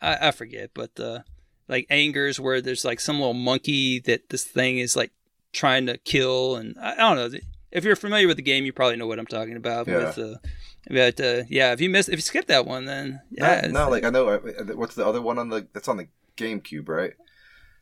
I, 0.00 0.28
I 0.28 0.30
forget, 0.32 0.70
but 0.74 0.98
uh, 0.98 1.20
like 1.68 1.86
angers 1.88 2.40
where 2.40 2.60
there's 2.60 2.84
like 2.84 3.00
some 3.00 3.18
little 3.18 3.34
monkey 3.34 4.00
that 4.00 4.28
this 4.28 4.44
thing 4.44 4.78
is 4.78 4.96
like 4.96 5.12
trying 5.52 5.86
to 5.86 5.98
kill, 5.98 6.56
and 6.56 6.76
I, 6.80 6.92
I 6.92 6.96
don't 6.96 7.16
know. 7.16 7.38
If 7.70 7.84
you're 7.84 7.96
familiar 7.96 8.26
with 8.26 8.36
the 8.36 8.42
game, 8.42 8.64
you 8.64 8.72
probably 8.72 8.96
know 8.96 9.06
what 9.06 9.18
I'm 9.18 9.26
talking 9.26 9.56
about. 9.56 9.86
Yeah. 9.86 9.98
With, 9.98 10.18
uh, 10.18 10.34
but 10.88 11.20
uh, 11.20 11.42
yeah, 11.48 11.72
if 11.72 11.80
you 11.80 11.88
miss, 11.90 12.08
if 12.08 12.16
you 12.16 12.22
skip 12.22 12.46
that 12.46 12.66
one, 12.66 12.84
then 12.86 13.20
yeah, 13.30 13.66
no, 13.70 13.88
like 13.88 14.04
I 14.04 14.10
know. 14.10 14.28
uh, 14.28 14.38
What's 14.74 14.94
the 14.94 15.06
other 15.06 15.20
one 15.22 15.38
on 15.38 15.48
the? 15.48 15.66
That's 15.72 15.88
on 15.88 15.96
the 15.96 16.08
GameCube, 16.36 16.88
right? 16.88 17.12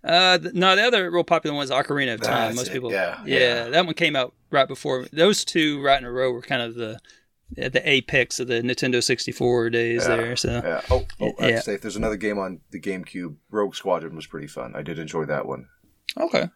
Uh, 0.03 0.39
th- 0.39 0.55
no, 0.55 0.75
the 0.77 0.83
other 0.83 1.11
real 1.11 1.25
popular 1.25 1.55
one 1.55 1.65
is 1.65 1.71
Ocarina 1.71 2.15
of 2.15 2.21
Time. 2.23 2.49
That's 2.49 2.57
Most 2.57 2.69
it, 2.69 2.73
people, 2.73 2.91
yeah, 2.93 3.21
yeah, 3.25 3.39
yeah. 3.39 3.69
that 3.71 3.85
one 3.85 3.95
came 3.95 4.17
out 4.17 4.35
right 4.51 4.67
before. 4.69 5.07
Those 5.13 5.45
two 5.45 5.83
right 5.83 5.99
in 5.99 6.07
a 6.07 6.11
row 6.11 6.33
were 6.33 6.43
kind 6.43 6.63
of 6.63 6.75
the 6.75 6.99
the 7.57 7.83
apex 7.85 8.39
of 8.39 8.47
the 8.47 8.63
Nintendo 8.63 9.03
64 9.03 9.71
days 9.71 10.07
Yeah, 10.09 10.17
there. 10.17 10.37
So 10.37 10.63
Yeah. 10.65 10.81
Oh, 10.89 11.05
oh 11.21 11.33
I 11.39 11.43
have 11.43 11.51
Yeah. 11.51 11.57
to 11.57 11.63
say, 11.63 11.75
if 11.75 11.83
there's 11.83 11.97
another 11.97 12.17
game 12.17 12.39
on 12.39 12.61
the 12.71 12.81
GameCube, 12.81 13.35
Rogue 13.51 13.75
Squadron 13.75 14.15
was 14.15 14.27
pretty 14.27 14.47
fun. 14.47 14.75
I 14.77 14.83
did 14.83 14.99
enjoy 15.01 15.25
that 15.27 15.47
one. 15.47 15.67
okay, 16.17 16.49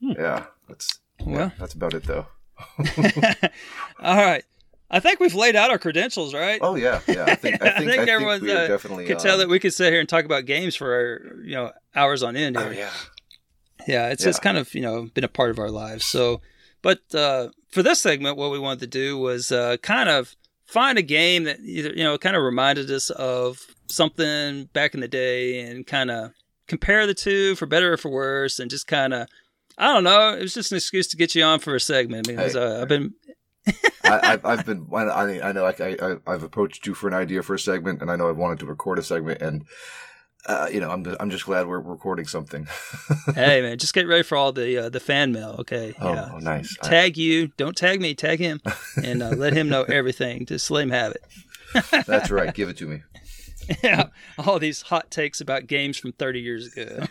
Yeah, 0.00 0.46
that's 0.68 1.00
yeah, 1.18 1.26
well, 1.26 1.52
that's 1.58 1.74
about 1.74 1.92
it 1.94 2.04
though. 2.04 2.26
all 4.00 4.16
right. 4.16 4.44
I 4.94 5.00
think 5.00 5.20
we've 5.20 5.34
laid 5.34 5.56
out 5.56 5.70
our 5.70 5.78
credentials, 5.78 6.34
right? 6.34 6.58
Oh 6.62 6.74
yeah, 6.76 7.00
yeah. 7.08 7.24
I 7.26 7.34
think 7.34 7.62
I 7.62 7.70
think, 7.78 7.88
think 7.88 7.90
I 7.90 7.96
think 7.96 8.08
everyone's, 8.08 8.42
we 8.42 8.52
uh, 8.52 8.68
definitely 8.68 9.06
could 9.06 9.18
tell 9.18 9.34
um, 9.34 9.38
that 9.40 9.48
we 9.48 9.58
could 9.58 9.72
sit 9.72 9.90
here 9.90 10.00
and 10.00 10.08
talk 10.08 10.24
about 10.26 10.44
games 10.44 10.76
for 10.76 10.92
our, 10.94 11.42
you 11.42 11.54
know 11.54 11.72
hours 11.94 12.22
on 12.22 12.36
end. 12.36 12.56
Oh 12.58 12.70
yeah. 12.70 12.90
Yeah, 13.88 14.10
it's 14.10 14.22
Yeah. 14.22 14.28
it's 14.30 14.38
kind 14.38 14.58
of 14.58 14.72
you 14.74 14.82
know 14.82 15.08
been 15.14 15.24
a 15.24 15.28
part 15.28 15.50
of 15.50 15.58
our 15.58 15.70
lives. 15.70 16.04
So, 16.04 16.40
but 16.82 17.00
uh, 17.14 17.48
for 17.70 17.82
this 17.82 18.00
segment, 18.00 18.36
what 18.36 18.50
we 18.50 18.58
wanted 18.58 18.80
to 18.80 18.86
do 18.86 19.18
was 19.18 19.50
uh, 19.50 19.78
kind 19.82 20.08
of 20.08 20.36
find 20.66 20.98
a 20.98 21.02
game 21.02 21.44
that 21.44 21.58
either 21.60 21.90
you 21.90 22.04
know 22.04 22.18
kind 22.18 22.36
of 22.36 22.42
reminded 22.42 22.90
us 22.90 23.10
of 23.10 23.60
something 23.88 24.66
back 24.72 24.94
in 24.94 25.00
the 25.00 25.08
day, 25.08 25.60
and 25.60 25.86
kind 25.86 26.10
of 26.10 26.32
compare 26.68 27.06
the 27.06 27.14
two 27.14 27.54
for 27.56 27.66
better 27.66 27.94
or 27.94 27.96
for 27.96 28.10
worse, 28.10 28.58
and 28.58 28.70
just 28.70 28.86
kind 28.86 29.12
of 29.14 29.26
I 29.78 29.86
don't 29.92 30.04
know. 30.04 30.34
It 30.34 30.42
was 30.42 30.54
just 30.54 30.70
an 30.70 30.76
excuse 30.76 31.08
to 31.08 31.16
get 31.16 31.34
you 31.34 31.42
on 31.42 31.58
for 31.58 31.74
a 31.74 31.80
segment 31.80 32.26
because 32.26 32.52
Hey. 32.52 32.60
uh, 32.60 32.82
I've 32.82 32.88
been 32.88 33.14
I, 34.04 34.20
I've, 34.32 34.44
I've 34.44 34.66
been. 34.66 34.86
I, 34.92 35.40
I 35.40 35.52
know. 35.52 35.66
I, 35.66 35.74
I, 35.80 36.16
I've 36.26 36.42
approached 36.42 36.86
you 36.86 36.94
for 36.94 37.08
an 37.08 37.14
idea 37.14 37.42
for 37.42 37.54
a 37.54 37.58
segment, 37.58 38.02
and 38.02 38.10
I 38.10 38.16
know 38.16 38.28
I've 38.28 38.36
wanted 38.36 38.58
to 38.60 38.66
record 38.66 38.98
a 38.98 39.02
segment, 39.02 39.40
and 39.40 39.64
uh, 40.46 40.68
you 40.72 40.80
know, 40.80 40.90
I'm. 40.90 41.06
I'm 41.20 41.30
just 41.30 41.44
glad 41.44 41.66
we're 41.68 41.80
recording 41.80 42.26
something. 42.26 42.66
hey 43.34 43.62
man, 43.62 43.78
just 43.78 43.94
get 43.94 44.08
ready 44.08 44.24
for 44.24 44.36
all 44.36 44.52
the 44.52 44.86
uh, 44.86 44.88
the 44.88 45.00
fan 45.00 45.32
mail. 45.32 45.56
Okay, 45.60 45.94
oh, 46.00 46.12
yeah. 46.12 46.30
oh, 46.32 46.38
nice. 46.38 46.76
I- 46.82 46.88
Tag 46.88 47.16
you, 47.16 47.48
don't 47.56 47.76
tag 47.76 48.00
me, 48.00 48.14
tag 48.14 48.40
him, 48.40 48.60
and 49.04 49.22
uh, 49.22 49.30
let 49.30 49.52
him 49.52 49.68
know 49.68 49.84
everything. 49.84 50.46
Just 50.46 50.70
let 50.70 50.82
him 50.82 50.90
have 50.90 51.12
it. 51.12 52.04
that's 52.06 52.30
right. 52.30 52.52
Give 52.52 52.68
it 52.68 52.76
to 52.78 52.88
me. 52.88 53.02
yeah, 53.84 54.08
all 54.38 54.58
these 54.58 54.82
hot 54.82 55.10
takes 55.10 55.40
about 55.40 55.68
games 55.68 55.96
from 55.96 56.12
30 56.12 56.40
years 56.40 56.76
ago. 56.76 57.06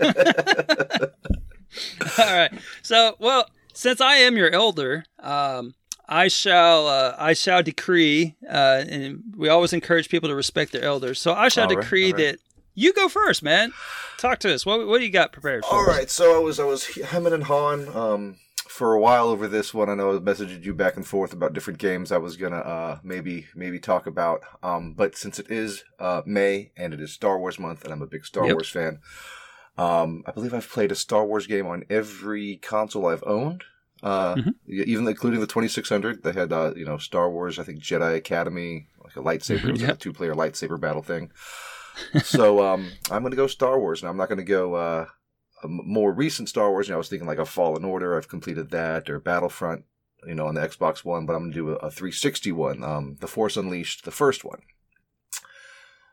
all 2.19 2.33
right. 2.35 2.51
So, 2.81 3.15
well, 3.19 3.49
since 3.73 4.01
I 4.01 4.15
am 4.15 4.35
your 4.35 4.51
elder, 4.51 5.05
um, 5.19 5.73
I 6.11 6.27
shall 6.27 6.87
uh, 6.87 7.15
I 7.17 7.31
shall 7.33 7.63
decree, 7.63 8.35
uh, 8.47 8.83
and 8.87 9.23
we 9.37 9.47
always 9.47 9.71
encourage 9.71 10.09
people 10.09 10.27
to 10.29 10.35
respect 10.35 10.73
their 10.73 10.83
elders. 10.83 11.19
So 11.19 11.33
I 11.33 11.47
shall 11.47 11.63
All 11.69 11.75
right, 11.75 11.81
decree 11.81 12.11
all 12.11 12.17
right. 12.17 12.25
that 12.33 12.39
you 12.75 12.91
go 12.93 13.07
first, 13.07 13.41
man. 13.41 13.71
Talk 14.17 14.39
to 14.39 14.53
us. 14.53 14.65
What 14.65 14.85
what 14.87 14.99
do 14.99 15.05
you 15.05 15.11
got 15.11 15.31
prepared 15.31 15.63
for? 15.63 15.73
All 15.73 15.89
us? 15.89 15.97
right, 15.97 16.09
so 16.09 16.35
I 16.35 16.39
was 16.39 16.59
I 16.59 16.65
was 16.65 16.85
hemming 16.85 17.31
and 17.33 17.45
hawing 17.45 17.87
um, 17.95 18.35
for 18.67 18.93
a 18.93 18.99
while 18.99 19.29
over 19.29 19.47
this 19.47 19.73
one. 19.73 19.89
I 19.89 19.95
know 19.95 20.15
I 20.15 20.19
messaged 20.19 20.63
you 20.65 20.73
back 20.73 20.97
and 20.97 21.07
forth 21.07 21.31
about 21.31 21.53
different 21.53 21.79
games 21.79 22.11
I 22.11 22.17
was 22.17 22.35
gonna 22.35 22.57
uh, 22.57 22.99
maybe 23.03 23.47
maybe 23.55 23.79
talk 23.79 24.05
about. 24.05 24.41
Um, 24.61 24.93
but 24.93 25.15
since 25.15 25.39
it 25.39 25.49
is 25.49 25.85
uh, 25.97 26.23
May 26.25 26.71
and 26.75 26.93
it 26.93 26.99
is 26.99 27.13
Star 27.13 27.39
Wars 27.39 27.57
month, 27.57 27.85
and 27.85 27.93
I'm 27.93 28.01
a 28.01 28.07
big 28.07 28.25
Star 28.25 28.45
Yep. 28.45 28.53
Wars 28.53 28.69
fan, 28.69 28.99
um, 29.77 30.23
I 30.27 30.31
believe 30.31 30.53
I've 30.53 30.69
played 30.69 30.91
a 30.91 30.95
Star 30.95 31.25
Wars 31.25 31.47
game 31.47 31.67
on 31.67 31.85
every 31.89 32.57
console 32.57 33.07
I've 33.07 33.23
owned. 33.25 33.63
Uh, 34.03 34.35
Mhm. 34.35 34.53
even 34.67 35.07
including 35.07 35.39
the 35.39 35.47
2600, 35.47 36.23
they 36.23 36.31
had 36.33 36.51
uh, 36.51 36.73
you 36.75 36.85
know 36.85 36.97
Star 36.97 37.29
Wars. 37.29 37.59
I 37.59 37.63
think 37.63 37.79
Jedi 37.79 38.15
Academy, 38.15 38.87
like 39.03 39.15
a 39.15 39.19
lightsaber, 39.21 39.65
it 39.65 39.71
was 39.73 39.81
like 39.81 39.91
a 39.91 39.95
two-player 39.95 40.33
lightsaber 40.33 40.79
battle 40.79 41.03
thing. 41.03 41.31
so 42.23 42.65
um, 42.73 42.91
I'm 43.11 43.21
going 43.21 43.31
to 43.31 43.37
go 43.37 43.47
Star 43.47 43.79
Wars, 43.79 44.01
and 44.01 44.09
I'm 44.09 44.17
not 44.17 44.27
going 44.29 44.39
to 44.39 44.43
go 44.43 44.73
uh, 44.75 45.05
more 45.63 46.11
recent 46.11 46.49
Star 46.49 46.71
Wars. 46.71 46.87
You 46.87 46.93
know, 46.93 46.97
I 46.97 46.99
was 46.99 47.09
thinking 47.09 47.27
like 47.27 47.37
a 47.37 47.45
Fallen 47.45 47.85
Order. 47.85 48.17
I've 48.17 48.27
completed 48.29 48.71
that, 48.71 49.09
or 49.09 49.19
Battlefront. 49.19 49.85
You 50.27 50.35
know, 50.35 50.45
on 50.45 50.53
the 50.53 50.61
Xbox 50.61 51.03
One, 51.03 51.25
but 51.25 51.33
I'm 51.33 51.41
going 51.49 51.51
to 51.51 51.57
do 51.57 51.69
a, 51.71 51.75
a 51.87 51.89
360 51.89 52.51
one, 52.51 52.83
um, 52.83 53.17
The 53.21 53.27
Force 53.27 53.57
Unleashed, 53.57 54.05
the 54.05 54.11
first 54.11 54.43
one. 54.45 54.61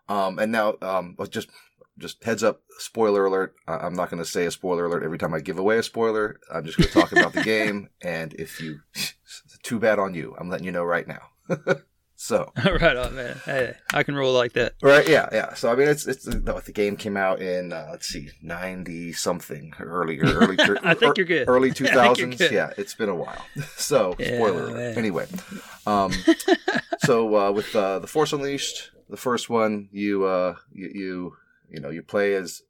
Um, 0.09 0.39
and 0.39 0.51
now, 0.51 0.77
um, 0.81 1.15
just 1.29 1.51
just 1.99 2.23
heads 2.25 2.43
up, 2.43 2.63
spoiler 2.79 3.27
alert. 3.27 3.55
I'm 3.67 3.95
not 3.95 4.11
going 4.11 4.23
to 4.23 4.29
say 4.29 4.47
a 4.47 4.51
spoiler 4.51 4.87
alert 4.87 5.03
every 5.03 5.19
time 5.19 5.35
I 5.35 5.41
give 5.41 5.59
away 5.59 5.79
a 5.79 5.83
spoiler. 5.83 6.41
I'm 6.53 6.65
just 6.65 6.79
going 6.79 6.89
to 6.89 6.95
talk 6.95 7.13
about 7.13 7.33
the 7.33 7.43
game, 7.57 7.89
and 8.01 8.33
if 8.35 8.61
you, 8.61 8.81
too 9.63 9.79
bad 9.79 9.99
on 9.99 10.15
you. 10.15 10.35
I'm 10.39 10.49
letting 10.49 10.67
you 10.67 10.73
know 10.73 10.85
right 10.85 11.07
now. 11.07 11.23
so, 12.17 12.53
right 12.65 12.97
on, 12.97 13.15
man. 13.17 13.41
Hey, 13.45 13.75
I 13.93 14.03
can 14.03 14.15
roll 14.15 14.33
like 14.33 14.53
that. 14.53 14.75
Right, 14.83 15.09
yeah, 15.09 15.29
yeah. 15.33 15.55
So 15.55 15.73
I 15.73 15.77
mean, 15.77 15.89
it's 15.89 16.07
it's 16.07 16.27
no, 16.27 16.61
the 16.61 16.73
game 16.73 16.97
came 16.97 17.17
out 17.17 17.41
in 17.41 17.73
uh, 17.73 17.89
let's 17.91 18.07
see, 18.07 18.29
ninety 18.43 19.13
something, 19.13 19.73
earlier, 19.81 20.25
early. 20.25 20.57
I 20.83 20.95
think 20.95 21.17
you're 21.17 21.27
good. 21.27 21.49
Early 21.49 21.71
two 21.73 21.87
thousands. 21.87 22.41
Yeah, 22.41 22.73
it's 22.77 22.95
been 22.95 23.09
a 23.09 23.15
while. 23.15 23.45
So 23.77 24.15
Yeah, 24.19 24.37
spoiler 24.37 24.65
alert. 24.65 24.77
man. 24.77 24.99
Anyway, 24.99 25.27
um, 25.87 26.13
so 27.05 27.35
uh, 27.37 27.53
with 27.53 27.75
uh, 27.75 27.99
the 28.01 28.07
Force 28.07 28.33
Unleashed, 28.33 28.91
the 29.09 29.17
first 29.17 29.49
one, 29.49 29.89
you 29.91 30.25
uh, 30.25 30.57
you, 30.73 30.91
you 30.95 31.37
you 31.69 31.81
know 31.81 31.91
you 31.91 32.03
play 32.03 32.35
as 32.35 32.63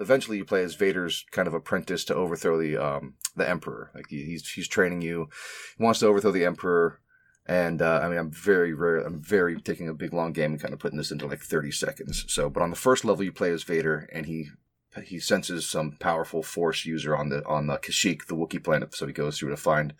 eventually 0.00 0.38
you 0.38 0.44
play 0.44 0.62
as 0.62 0.74
Vader's 0.74 1.24
kind 1.30 1.46
of 1.46 1.54
apprentice 1.54 2.04
to 2.04 2.14
overthrow 2.14 2.60
the 2.60 2.76
um 2.76 3.14
the 3.36 3.48
Emperor. 3.48 3.90
Like 3.94 4.06
he's 4.08 4.48
he's 4.50 4.68
training 4.68 5.02
you. 5.02 5.28
He 5.76 5.84
wants 5.84 6.00
to 6.00 6.06
overthrow 6.06 6.32
the 6.32 6.44
Emperor. 6.44 7.00
And 7.46 7.82
uh, 7.82 8.00
I 8.02 8.08
mean, 8.08 8.16
I'm 8.16 8.30
very, 8.30 8.72
rare. 8.72 9.00
I'm 9.00 9.20
very 9.20 9.60
taking 9.60 9.86
a 9.86 9.92
big 9.92 10.14
long 10.14 10.32
game 10.32 10.52
and 10.52 10.60
kind 10.60 10.72
of 10.72 10.80
putting 10.80 10.96
this 10.96 11.10
into 11.10 11.26
like 11.26 11.40
30 11.40 11.72
seconds. 11.72 12.24
So, 12.26 12.48
but 12.48 12.62
on 12.62 12.70
the 12.70 12.76
first 12.76 13.04
level, 13.04 13.22
you 13.22 13.32
play 13.32 13.50
as 13.50 13.64
Vader, 13.64 14.08
and 14.14 14.24
he 14.24 14.48
he 15.04 15.20
senses 15.20 15.68
some 15.68 15.96
powerful 15.98 16.42
Force 16.42 16.86
user 16.86 17.14
on 17.16 17.28
the 17.28 17.44
on 17.46 17.66
the 17.66 17.76
Kashyyyk, 17.76 18.26
the 18.26 18.36
Wookiee 18.36 18.64
planet. 18.64 18.94
So 18.94 19.06
he 19.06 19.12
goes 19.12 19.38
through 19.38 19.50
to 19.50 19.58
find 19.58 19.92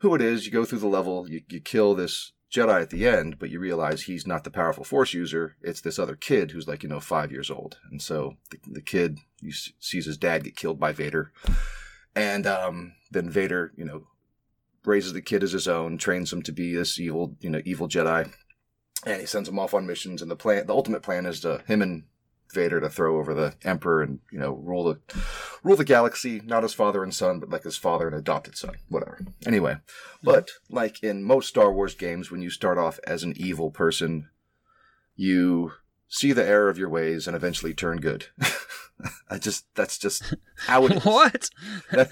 who 0.00 0.14
it 0.14 0.20
is. 0.20 0.46
You 0.46 0.52
go 0.52 0.64
through 0.64 0.78
the 0.78 0.86
level, 0.86 1.28
you, 1.28 1.42
you 1.48 1.60
kill 1.60 1.94
this 1.94 2.32
Jedi 2.50 2.80
at 2.80 2.90
the 2.90 3.06
end, 3.06 3.38
but 3.38 3.50
you 3.50 3.60
realize 3.60 4.02
he's 4.02 4.26
not 4.26 4.44
the 4.44 4.50
powerful 4.50 4.84
Force 4.84 5.12
user. 5.12 5.56
It's 5.60 5.82
this 5.82 5.98
other 5.98 6.16
kid 6.16 6.50
who's 6.50 6.66
like 6.66 6.82
you 6.82 6.88
know 6.88 7.00
five 7.00 7.30
years 7.30 7.50
old, 7.50 7.78
and 7.90 8.00
so 8.00 8.36
the, 8.50 8.58
the 8.66 8.80
kid 8.80 9.18
sees 9.78 10.06
his 10.06 10.16
dad 10.16 10.44
get 10.44 10.56
killed 10.56 10.80
by 10.80 10.92
Vader, 10.92 11.32
and 12.14 12.46
um, 12.46 12.94
then 13.10 13.28
Vader, 13.28 13.72
you 13.76 13.84
know, 13.84 14.06
raises 14.84 15.12
the 15.12 15.20
kid 15.20 15.42
as 15.42 15.52
his 15.52 15.68
own, 15.68 15.98
trains 15.98 16.32
him 16.32 16.42
to 16.42 16.52
be 16.52 16.74
this 16.74 16.98
evil, 16.98 17.36
you 17.40 17.50
know, 17.50 17.60
evil 17.64 17.86
Jedi, 17.86 18.32
and 19.04 19.20
he 19.20 19.26
sends 19.26 19.48
him 19.48 19.58
off 19.58 19.74
on 19.74 19.86
missions. 19.86 20.22
And 20.22 20.30
the 20.30 20.36
plan, 20.36 20.66
the 20.66 20.74
ultimate 20.74 21.02
plan, 21.02 21.26
is 21.26 21.40
to 21.40 21.62
him 21.66 21.82
and 21.82 22.04
Vader 22.52 22.80
to 22.80 22.88
throw 22.88 23.18
over 23.18 23.34
the 23.34 23.54
Emperor 23.62 24.02
and 24.02 24.20
you 24.30 24.38
know 24.38 24.52
rule 24.52 24.84
the 24.84 24.98
rule 25.62 25.76
the 25.76 25.84
galaxy, 25.84 26.40
not 26.44 26.64
as 26.64 26.74
father 26.74 27.02
and 27.02 27.14
son, 27.14 27.40
but 27.40 27.50
like 27.50 27.64
his 27.64 27.76
father 27.76 28.06
and 28.06 28.16
adopted 28.16 28.56
son, 28.56 28.76
whatever. 28.88 29.20
Anyway, 29.46 29.76
but 30.22 30.50
like 30.70 31.02
in 31.02 31.22
most 31.22 31.48
Star 31.48 31.72
Wars 31.72 31.94
games, 31.94 32.30
when 32.30 32.42
you 32.42 32.50
start 32.50 32.78
off 32.78 32.98
as 33.06 33.22
an 33.22 33.34
evil 33.36 33.70
person, 33.70 34.28
you 35.16 35.72
see 36.08 36.32
the 36.32 36.46
error 36.46 36.68
of 36.68 36.78
your 36.78 36.88
ways 36.88 37.26
and 37.26 37.36
eventually 37.36 37.74
turn 37.74 37.98
good. 37.98 38.26
I 39.30 39.38
just 39.38 39.66
that's 39.74 39.98
just 39.98 40.34
how 40.56 40.86
it 40.86 40.92
is. 40.96 41.04
What? 41.04 41.50
That- 41.92 42.10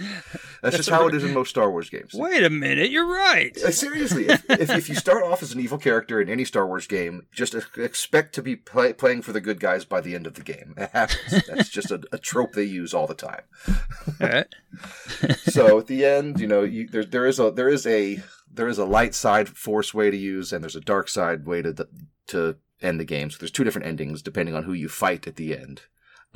that's 0.62 0.76
just 0.78 0.88
how 0.90 1.06
it 1.06 1.14
is 1.14 1.22
in 1.22 1.32
most 1.34 1.50
Star 1.50 1.70
Wars 1.70 1.90
games. 1.90 2.12
Wait 2.14 2.42
a 2.42 2.50
minute, 2.50 2.90
you're 2.90 3.06
right. 3.06 3.56
Uh, 3.58 3.70
Seriously, 3.70 4.26
if, 4.28 4.48
if, 4.50 4.70
if 4.70 4.88
you 4.88 4.94
start 4.96 5.22
off 5.22 5.42
as 5.42 5.52
an 5.52 5.60
evil 5.60 5.78
character 5.78 6.20
in 6.20 6.28
any 6.28 6.44
Star 6.44 6.66
Wars 6.66 6.86
game, 6.86 7.26
just 7.32 7.54
expect 7.76 8.34
to 8.34 8.42
be 8.42 8.56
play, 8.56 8.92
playing 8.92 9.22
for 9.22 9.32
the 9.32 9.40
good 9.40 9.60
guys 9.60 9.84
by 9.84 10.00
the 10.00 10.14
end 10.14 10.26
of 10.26 10.34
the 10.34 10.42
game. 10.42 10.74
It 10.76 10.90
happens. 10.92 11.44
That's 11.46 11.68
just 11.68 11.90
a, 11.92 12.00
a 12.10 12.18
trope 12.18 12.54
they 12.54 12.64
use 12.64 12.94
all 12.94 13.06
the 13.06 13.14
time. 13.14 13.42
All 13.68 14.28
right. 14.28 14.46
so 15.38 15.78
at 15.78 15.86
the 15.86 16.04
end, 16.04 16.40
you 16.40 16.46
know, 16.48 16.62
you, 16.62 16.88
there 16.88 17.04
there 17.04 17.26
is 17.26 17.38
a 17.38 17.50
there 17.50 17.68
is 17.68 17.86
a 17.86 18.22
there 18.50 18.68
is 18.68 18.78
a 18.78 18.84
light 18.84 19.14
side 19.14 19.48
force 19.48 19.92
way 19.94 20.10
to 20.10 20.16
use, 20.16 20.52
and 20.52 20.64
there's 20.64 20.76
a 20.76 20.80
dark 20.80 21.08
side 21.08 21.46
way 21.46 21.62
to 21.62 21.86
to 22.28 22.56
end 22.82 22.98
the 22.98 23.04
game. 23.04 23.30
So 23.30 23.38
there's 23.38 23.50
two 23.52 23.64
different 23.64 23.86
endings 23.86 24.22
depending 24.22 24.54
on 24.54 24.64
who 24.64 24.72
you 24.72 24.88
fight 24.88 25.26
at 25.28 25.36
the 25.36 25.56
end. 25.56 25.82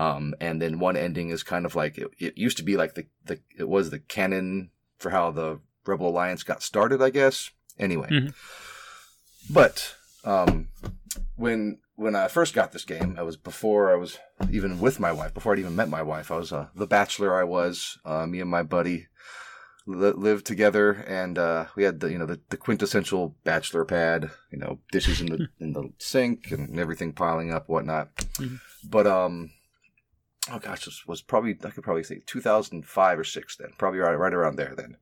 Um, 0.01 0.35
and 0.41 0.63
then 0.63 0.79
one 0.79 0.97
ending 0.97 1.29
is 1.31 1.43
kind 1.43 1.67
of 1.67 1.75
like 1.75 1.99
it, 1.99 2.09
it 2.19 2.39
used 2.39 2.57
to 2.57 2.63
be 2.63 2.77
like 2.77 2.95
the, 2.95 3.05
the 3.27 3.37
it 3.59 3.69
was 3.69 3.91
the 3.91 3.99
canon 3.99 4.71
for 4.99 5.11
how 5.11 5.31
the 5.31 5.61
Rebel 5.87 6.09
Alliance 6.09 6.43
got 6.43 6.63
started, 6.63 7.01
I 7.03 7.11
guess. 7.11 7.51
Anyway, 7.79 8.09
Mhm. 8.11 8.33
but 9.51 9.97
um, 10.25 10.69
when 11.37 11.79
when 11.97 12.15
I 12.15 12.29
first 12.29 12.55
got 12.55 12.73
this 12.73 12.85
game, 12.85 13.17
I 13.19 13.23
was 13.23 13.37
before 13.37 13.93
I 13.93 13.97
was 13.97 14.19
even 14.51 14.81
with 14.81 15.01
my 15.01 15.13
wife. 15.13 15.35
Before 15.35 15.53
I'd 15.53 15.59
even 15.59 15.77
met 15.77 15.89
my 15.89 16.03
wife, 16.03 16.31
I 16.31 16.37
was 16.37 16.53
uh, 16.53 16.69
the 16.75 16.87
bachelor. 16.87 17.35
I 17.39 17.45
was 17.45 17.99
uh, 18.05 18.27
me 18.27 18.41
and 18.41 18.51
my 18.51 18.63
buddy 18.63 19.07
li- 19.87 20.13
lived 20.13 20.47
together, 20.47 20.93
and 21.07 21.39
uh, 21.39 21.67
we 21.77 21.85
had 21.85 22.01
the 22.01 22.11
you 22.11 22.19
know 22.19 22.27
the, 22.27 22.41
the 22.49 22.57
quintessential 22.57 23.37
bachelor 23.45 23.85
pad. 23.85 24.31
You 24.51 24.59
know, 24.59 24.79
dishes 24.93 25.21
in 25.21 25.27
the 25.27 25.49
in 25.61 25.73
the 25.73 25.93
sink 25.99 26.51
and 26.51 26.79
everything 26.79 27.13
piling 27.13 27.53
up, 27.53 27.69
whatnot. 27.69 28.15
Mhm. 28.39 28.61
But 28.89 29.07
um, 29.07 29.51
oh 30.51 30.59
gosh, 30.59 30.85
this 30.85 31.07
was 31.07 31.23
probably 31.23 31.57
I 31.65 31.71
could 31.71 31.85
probably 31.85 32.05
say 32.05 32.23
2005 32.27 33.19
or 33.19 33.25
six 33.25 33.57
then, 33.57 33.71
probably 33.79 34.01
right 34.01 34.15
right 34.15 34.35
around 34.35 34.57
there 34.57 34.75
then. 34.77 34.97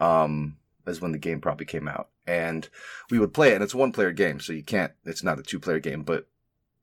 Um, 0.00 0.56
is 0.86 1.00
when 1.00 1.12
the 1.12 1.18
game 1.18 1.40
probably 1.40 1.66
came 1.66 1.86
out, 1.86 2.08
and 2.26 2.68
we 3.10 3.18
would 3.18 3.34
play 3.34 3.50
it, 3.50 3.54
and 3.54 3.64
it's 3.64 3.74
a 3.74 3.78
one 3.78 3.92
player 3.92 4.12
game, 4.12 4.40
so 4.40 4.52
you 4.52 4.62
can't. 4.62 4.92
It's 5.04 5.22
not 5.22 5.38
a 5.38 5.42
two 5.42 5.60
player 5.60 5.78
game, 5.78 6.02
but 6.02 6.26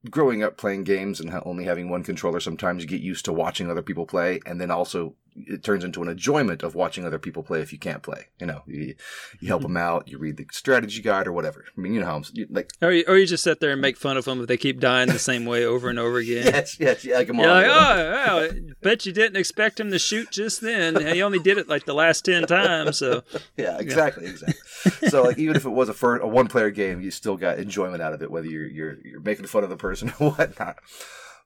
growing 0.10 0.44
up 0.44 0.58
playing 0.58 0.86
games 0.86 1.20
and 1.20 1.30
only 1.46 1.66
having 1.66 1.90
one 1.90 2.04
controller, 2.04 2.40
sometimes 2.40 2.84
you 2.84 2.90
get 2.90 3.02
used 3.02 3.26
to 3.26 3.34
watching 3.34 3.70
other 3.70 3.82
people 3.82 4.06
play, 4.06 4.40
and 4.46 4.60
then 4.62 4.72
also 4.72 5.16
it 5.36 5.64
turns 5.64 5.84
into 5.84 6.02
an 6.02 6.10
enjoyment 6.10 6.64
of 6.64 6.76
watching 6.76 7.06
other 7.06 7.20
people 7.20 7.44
play 7.44 7.62
if 7.62 7.72
you 7.72 7.80
can't 7.80 8.04
play. 8.04 8.28
You 8.40 8.48
know, 8.48 8.62
you, 8.68 8.96
you 9.40 9.48
help 9.48 9.62
them 9.62 9.78
out, 9.78 10.08
you 10.08 10.18
read 10.18 10.38
the 10.38 10.46
strategy 10.52 11.02
guide 11.02 11.28
or 11.28 11.32
whatever. 11.32 11.66
I 11.78 11.82
mean, 11.82 11.94
you 11.94 12.00
know 12.00 12.06
how 12.06 12.18
I'm, 12.18 12.24
like. 12.50 12.72
Or 12.82 12.92
you, 12.92 13.04
or 13.08 13.18
you 13.18 13.26
just 13.26 13.44
sit 13.44 13.60
there 13.60 13.72
and 13.72 13.82
make 13.82 13.98
fun 13.98 14.18
of 14.18 14.26
them 14.26 14.42
if 14.42 14.48
they 14.48 14.58
keep 14.58 14.80
dying 14.80 15.10
the 15.10 15.20
same 15.20 15.46
way 15.46 15.66
over 15.66 15.90
and 15.90 16.00
over 16.00 16.18
again. 16.18 16.30
Yes, 16.60 16.80
yes, 16.80 17.06
yeah. 17.06 17.24
Come 17.24 17.40
on. 17.40 17.46
You're 17.46 17.54
like, 17.54 17.68
oh, 17.68 17.96
well, 17.96 18.52
bet 18.82 19.06
you 19.06 19.12
didn't 19.12 19.38
expect 19.38 19.80
him 19.80 19.92
to 19.92 20.00
shoot 20.00 20.32
just 20.32 20.62
then. 20.62 20.96
He 21.06 21.22
only 21.22 21.40
did 21.40 21.58
it 21.58 21.70
like 21.70 21.86
the 21.86 21.94
last 21.94 22.26
10 22.26 22.48
times. 22.48 22.98
So, 22.98 23.24
Yeah, 23.58 23.78
exactly, 23.78 24.26
exactly. 24.26 25.10
so 25.10 25.24
like 25.24 25.38
even 25.38 25.56
if 25.56 25.66
it 25.66 25.70
was 25.70 25.90
a 25.90 25.94
fir- 25.94 26.20
a 26.20 26.28
one 26.28 26.48
player 26.48 26.72
game, 26.72 27.02
you 27.02 27.12
still 27.12 27.38
got 27.38 27.60
enjoyment 27.60 28.02
out 28.02 28.14
of 28.14 28.22
it, 28.22 28.32
whether 28.32 28.48
you're 28.48 28.68
you're 28.68 28.98
you're 29.04 29.20
making 29.22 29.46
fun 29.46 29.64
of 29.64 29.70
the 29.70 29.78
person 29.78 30.10
or 30.20 30.32
whatnot. 30.32 30.78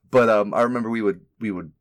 But 0.09 0.29
um, 0.29 0.53
I 0.53 0.61
remember 0.61 0.89
we 0.89 1.01
would 1.01 1.21
we 1.39 1.51
would 1.51 1.71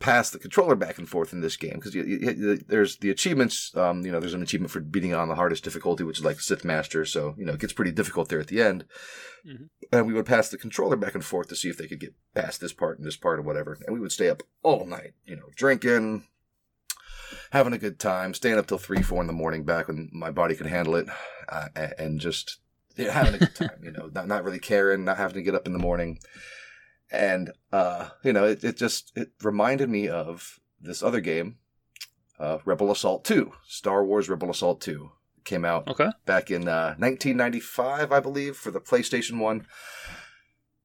pass 0.00 0.30
the 0.30 0.38
controller 0.38 0.76
back 0.76 0.96
and 0.98 1.08
forth 1.08 1.32
in 1.32 1.40
this 1.40 1.56
game 1.56 1.74
because 1.74 1.94
you, 1.94 2.04
you, 2.04 2.18
you- 2.30 2.64
there's 2.68 2.98
the 2.98 3.10
achievements. 3.10 3.76
Um, 3.76 4.04
you 4.06 4.12
know, 4.12 4.20
there's 4.20 4.34
an 4.34 4.42
achievement 4.42 4.70
for 4.70 4.80
beating 4.80 5.12
on 5.14 5.28
the 5.28 5.34
hardest 5.34 5.64
difficulty, 5.64 6.04
which 6.04 6.18
is 6.20 6.24
like 6.24 6.40
Sith 6.40 6.64
Master. 6.64 7.04
So 7.04 7.34
you 7.36 7.44
know, 7.44 7.54
it 7.54 7.60
gets 7.60 7.72
pretty 7.72 7.90
difficult 7.92 8.28
there 8.28 8.40
at 8.40 8.46
the 8.46 8.62
end. 8.62 8.84
Mhm. 9.46 9.68
And 9.92 10.06
we 10.06 10.12
would 10.14 10.26
pass 10.26 10.48
the 10.50 10.58
controller 10.58 10.96
back 10.96 11.14
and 11.14 11.24
forth 11.24 11.48
to 11.48 11.56
see 11.56 11.68
if 11.68 11.78
they 11.78 11.86
could 11.88 12.00
get 12.00 12.14
past 12.34 12.60
this 12.60 12.72
part 12.72 12.98
and 12.98 13.06
this 13.06 13.16
part 13.16 13.38
or 13.38 13.42
whatever. 13.42 13.76
And 13.86 13.94
we 13.94 14.00
would 14.00 14.12
stay 14.12 14.28
up 14.28 14.42
all 14.62 14.84
night, 14.86 15.12
you 15.24 15.34
know, 15.36 15.48
drinking, 15.56 16.24
having 17.50 17.72
a 17.72 17.78
good 17.78 17.98
time, 17.98 18.34
staying 18.34 18.58
up 18.58 18.66
till 18.66 18.78
three, 18.78 19.02
four 19.02 19.20
in 19.20 19.26
the 19.26 19.32
morning, 19.32 19.64
back 19.64 19.88
when 19.88 20.10
my 20.12 20.30
body 20.30 20.54
could 20.54 20.66
handle 20.66 20.94
it, 20.96 21.06
uh, 21.48 21.68
and 21.98 22.20
just 22.20 22.58
yeah, 22.96 23.12
having 23.12 23.34
a 23.34 23.38
good 23.38 23.54
time. 23.54 23.80
You 23.82 23.92
know, 23.92 24.10
not 24.12 24.28
not 24.28 24.44
really 24.44 24.58
caring, 24.58 25.04
not 25.04 25.16
having 25.16 25.34
to 25.36 25.42
get 25.42 25.54
up 25.54 25.66
in 25.66 25.72
the 25.72 25.78
morning, 25.78 26.18
and 27.10 27.52
uh, 27.72 28.10
you 28.22 28.32
know, 28.32 28.44
it, 28.44 28.64
it 28.64 28.76
just 28.76 29.12
it 29.16 29.30
reminded 29.42 29.88
me 29.88 30.08
of 30.08 30.60
this 30.80 31.02
other 31.02 31.20
game, 31.20 31.58
uh, 32.38 32.58
Rebel 32.64 32.90
Assault 32.90 33.24
Two, 33.24 33.52
Star 33.66 34.04
Wars 34.04 34.28
Rebel 34.28 34.50
Assault 34.50 34.80
Two, 34.80 35.12
came 35.44 35.64
out 35.64 35.88
okay. 35.88 36.10
back 36.26 36.50
in 36.50 36.68
uh, 36.68 36.94
1995, 36.98 38.12
I 38.12 38.20
believe, 38.20 38.56
for 38.56 38.70
the 38.70 38.80
PlayStation 38.80 39.38
One. 39.38 39.66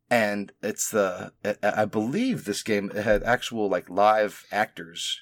And 0.09 0.51
it's 0.61 0.89
the 0.89 1.33
I 1.43 1.55
I 1.63 1.85
believe 1.85 2.45
this 2.45 2.63
game 2.63 2.89
had 2.91 3.23
actual 3.23 3.69
like 3.69 3.89
live 3.89 4.45
actors. 4.51 5.21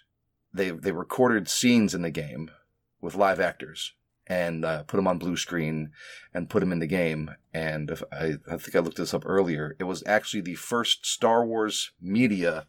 They 0.54 0.72
they 0.72 0.92
recorded 0.92 1.50
scenes 1.50 1.94
in 1.96 2.02
the 2.02 2.12
game 2.12 2.52
with 3.00 3.16
live 3.16 3.40
actors 3.40 3.94
and 4.32 4.64
uh, 4.64 4.84
put 4.84 4.96
them 4.96 5.10
on 5.10 5.18
blue 5.18 5.36
screen 5.36 5.92
and 6.34 6.50
put 6.50 6.62
them 6.62 6.72
in 6.72 6.80
the 6.80 6.88
game. 6.88 7.32
And 7.54 7.92
I 8.14 8.38
I 8.50 8.56
think 8.56 8.76
I 8.76 8.80
looked 8.80 8.96
this 8.98 9.14
up 9.14 9.24
earlier. 9.26 9.76
It 9.78 9.84
was 9.84 10.04
actually 10.08 10.42
the 10.42 10.56
first 10.56 11.06
Star 11.06 11.46
Wars 11.46 11.92
media 12.02 12.66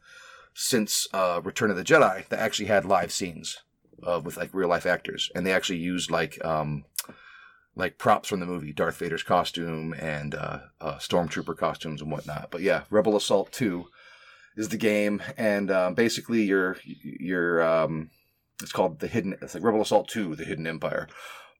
since 0.55 1.07
uh, 1.15 1.41
Return 1.43 1.71
of 1.71 1.77
the 1.77 1.85
Jedi 1.85 2.27
that 2.29 2.41
actually 2.41 2.67
had 2.67 2.85
live 2.85 3.13
scenes 3.13 3.63
uh, 4.05 4.21
with 4.23 4.37
like 4.37 4.53
real 4.53 4.69
life 4.69 4.87
actors, 4.87 5.31
and 5.37 5.47
they 5.47 5.53
actually 5.53 5.79
used 5.79 6.11
like 6.11 6.45
um, 6.45 6.85
like 7.77 7.97
props 7.97 8.29
from 8.29 8.41
the 8.41 8.47
movie, 8.47 8.73
Darth 8.73 8.97
Vader's 8.97 9.23
costume 9.23 9.95
and 9.95 10.35
uh, 10.35 10.59
uh, 10.81 10.97
stormtrooper 10.97 11.57
costumes 11.57 12.03
and 12.03 12.11
whatnot. 12.11 12.51
But 12.51 12.63
yeah, 12.63 12.83
Rebel 12.91 13.15
Assault 13.15 13.53
Two 13.53 13.87
is 14.57 14.71
the 14.71 14.77
game, 14.77 15.23
and 15.37 15.71
um, 15.71 15.95
basically 15.95 16.43
you're 16.43 16.77
you're 16.85 17.63
um, 17.63 18.11
it's 18.61 18.73
called 18.73 18.99
the 18.99 19.07
hidden. 19.07 19.37
It's 19.41 19.55
like 19.55 19.63
Rebel 19.63 19.83
Assault 19.83 20.09
Two: 20.09 20.35
The 20.35 20.45
Hidden 20.45 20.67
Empire. 20.67 21.07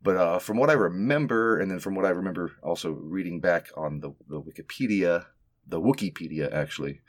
But 0.03 0.17
uh, 0.17 0.39
from 0.39 0.57
what 0.57 0.71
I 0.71 0.75
remember, 0.75 1.59
and 1.59 1.71
then 1.71 1.79
from 1.79 1.95
what 1.95 2.05
I 2.05 2.11
remember 2.11 2.53
also 2.63 2.91
reading 2.91 3.41
back 3.41 3.69
on 3.77 4.01
the, 4.01 4.13
the 4.29 4.41
Wikipedia, 4.41 5.27
the 5.67 5.81
Wikipedia 5.81 6.53
actually, 6.53 7.01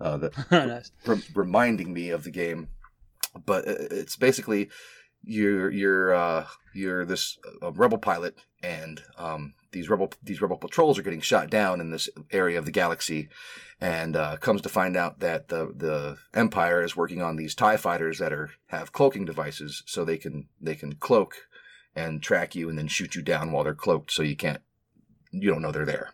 uh, 0.00 0.16
that 0.16 0.50
nice. 0.50 0.90
rem- 1.06 1.22
reminding 1.34 1.92
me 1.92 2.10
of 2.10 2.24
the 2.24 2.30
game. 2.30 2.68
But 3.44 3.64
it's 3.66 4.16
basically 4.16 4.70
you're 5.22 5.70
you're 5.70 6.14
uh, 6.14 6.46
you're 6.74 7.04
this 7.04 7.38
uh, 7.62 7.72
rebel 7.72 7.98
pilot, 7.98 8.38
and 8.62 9.02
um, 9.18 9.54
these 9.72 9.90
rebel 9.90 10.12
these 10.22 10.40
rebel 10.40 10.56
patrols 10.56 10.98
are 10.98 11.02
getting 11.02 11.20
shot 11.20 11.50
down 11.50 11.80
in 11.80 11.90
this 11.90 12.08
area 12.30 12.58
of 12.58 12.64
the 12.64 12.70
galaxy, 12.70 13.28
and 13.80 14.16
uh, 14.16 14.38
comes 14.38 14.62
to 14.62 14.68
find 14.68 14.96
out 14.96 15.20
that 15.20 15.48
the 15.48 15.72
the 15.76 16.16
Empire 16.32 16.82
is 16.82 16.96
working 16.96 17.20
on 17.20 17.36
these 17.36 17.54
Tie 17.54 17.76
fighters 17.76 18.18
that 18.18 18.32
are 18.32 18.50
have 18.68 18.92
cloaking 18.92 19.26
devices, 19.26 19.82
so 19.86 20.04
they 20.04 20.16
can 20.16 20.48
they 20.60 20.74
can 20.74 20.94
cloak 20.94 21.47
and 21.98 22.22
track 22.22 22.54
you 22.54 22.68
and 22.68 22.78
then 22.78 22.88
shoot 22.88 23.14
you 23.14 23.22
down 23.22 23.52
while 23.52 23.64
they're 23.64 23.74
cloaked, 23.74 24.12
so 24.12 24.22
you 24.22 24.36
can't 24.36 24.62
you 25.30 25.50
don't 25.50 25.62
know 25.62 25.72
they're 25.72 25.84
there. 25.84 26.10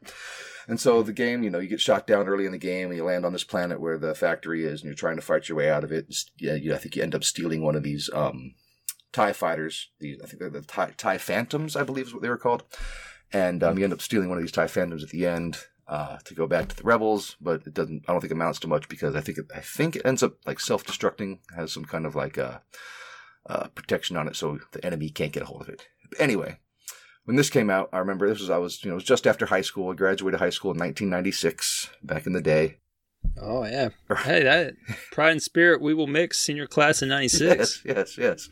And 0.67 0.81
so 0.81 1.03
the 1.03 1.13
game, 1.13 1.43
you 1.43 1.51
know, 1.51 1.59
you 1.59 1.69
get 1.69 1.81
shot 1.81 2.07
down 2.07 2.27
early 2.27 2.47
in 2.47 2.53
the 2.53 2.59
game, 2.59 2.89
and 2.89 2.97
you 2.97 3.05
land 3.05 3.27
on 3.27 3.33
this 3.33 3.45
planet 3.45 3.81
where 3.81 3.99
the 3.99 4.15
factory 4.15 4.65
is, 4.65 4.81
and 4.81 4.89
you're 4.89 4.95
trying 4.95 5.17
to 5.17 5.23
fight 5.23 5.49
your 5.49 5.59
way 5.59 5.71
out 5.71 5.85
of 5.85 5.93
it. 5.93 6.13
Yeah, 6.39 6.55
you, 6.55 6.75
I 6.75 6.79
think 6.79 6.97
you 6.97 7.03
end 7.03 7.15
up 7.15 7.25
stealing 7.25 7.63
one 7.63 7.77
of 7.77 7.83
these 7.83 8.09
um, 8.13 8.55
Tie 9.13 9.33
fighters. 9.33 9.91
These, 10.01 10.19
I 10.23 10.27
think 10.27 10.41
they're 10.41 10.51
the 10.51 10.63
Tie, 10.63 10.95
tie 10.97 11.19
Phantoms, 11.19 11.77
I 11.77 11.83
believe 11.83 12.07
is 12.07 12.15
what 12.15 12.23
they 12.23 12.29
were 12.29 12.39
called. 12.39 12.65
And 13.33 13.63
um, 13.63 13.79
you 13.79 13.85
end 13.85 13.93
up 13.93 14.01
stealing 14.01 14.29
one 14.29 14.39
of 14.39 14.45
these 14.45 14.53
Tie 14.53 14.67
Phantoms 14.67 15.05
at 15.05 15.11
the 15.11 15.27
end 15.27 15.59
uh, 15.87 16.17
to 16.25 16.35
go 16.35 16.47
back 16.47 16.69
to 16.69 16.77
the 16.77 16.83
rebels, 16.83 17.37
but 17.41 17.67
it 17.67 17.75
doesn't. 17.75 18.05
I 18.09 18.13
don't 18.13 18.21
think 18.21 18.31
it 18.31 18.37
amounts 18.37 18.59
to 18.61 18.69
much 18.69 18.89
because 18.89 19.15
I 19.15 19.21
think 19.21 19.39
it, 19.39 19.47
I 19.55 19.61
think 19.61 19.97
it 19.97 20.07
ends 20.07 20.23
up 20.23 20.37
like 20.47 20.61
self-destructing, 20.61 21.41
has 21.57 21.73
some 21.73 21.85
kind 21.85 22.07
of 22.07 22.15
like 22.15 22.39
uh, 22.39 22.59
uh, 23.47 23.69
protection 23.69 24.17
on 24.17 24.29
it, 24.29 24.37
so 24.37 24.59
the 24.73 24.85
enemy 24.85 25.11
can't 25.11 25.33
get 25.33 25.43
a 25.43 25.47
hold 25.47 25.63
of 25.63 25.69
it. 25.69 25.87
But 26.09 26.21
anyway, 26.21 26.59
when 27.25 27.37
this 27.37 27.51
came 27.51 27.71
out, 27.71 27.89
I 27.93 27.99
remember 27.99 28.29
this 28.29 28.41
was 28.41 28.51
I 28.51 28.59
was 28.59 28.83
you 28.85 28.91
know 28.91 28.95
it 28.95 28.97
was 28.97 29.05
just 29.05 29.27
after 29.27 29.47
high 29.47 29.61
school. 29.63 29.91
I 29.91 29.95
graduated 29.95 30.41
high 30.41 30.51
school 30.51 30.71
in 30.71 30.79
1996, 30.79 31.91
back 32.03 32.27
in 32.27 32.33
the 32.33 32.41
day. 32.41 32.79
Oh, 33.41 33.65
yeah. 33.65 33.89
Hey, 34.25 34.43
that 34.45 34.75
Pride 35.11 35.33
and 35.33 35.43
Spirit, 35.43 35.81
we 35.81 35.95
will 35.95 36.07
mix 36.07 36.39
senior 36.39 36.67
class 36.67 37.03
in 37.03 37.09
96. 37.09 37.83
Yes, 37.85 37.97
yes, 37.97 38.19
yes. 38.19 38.49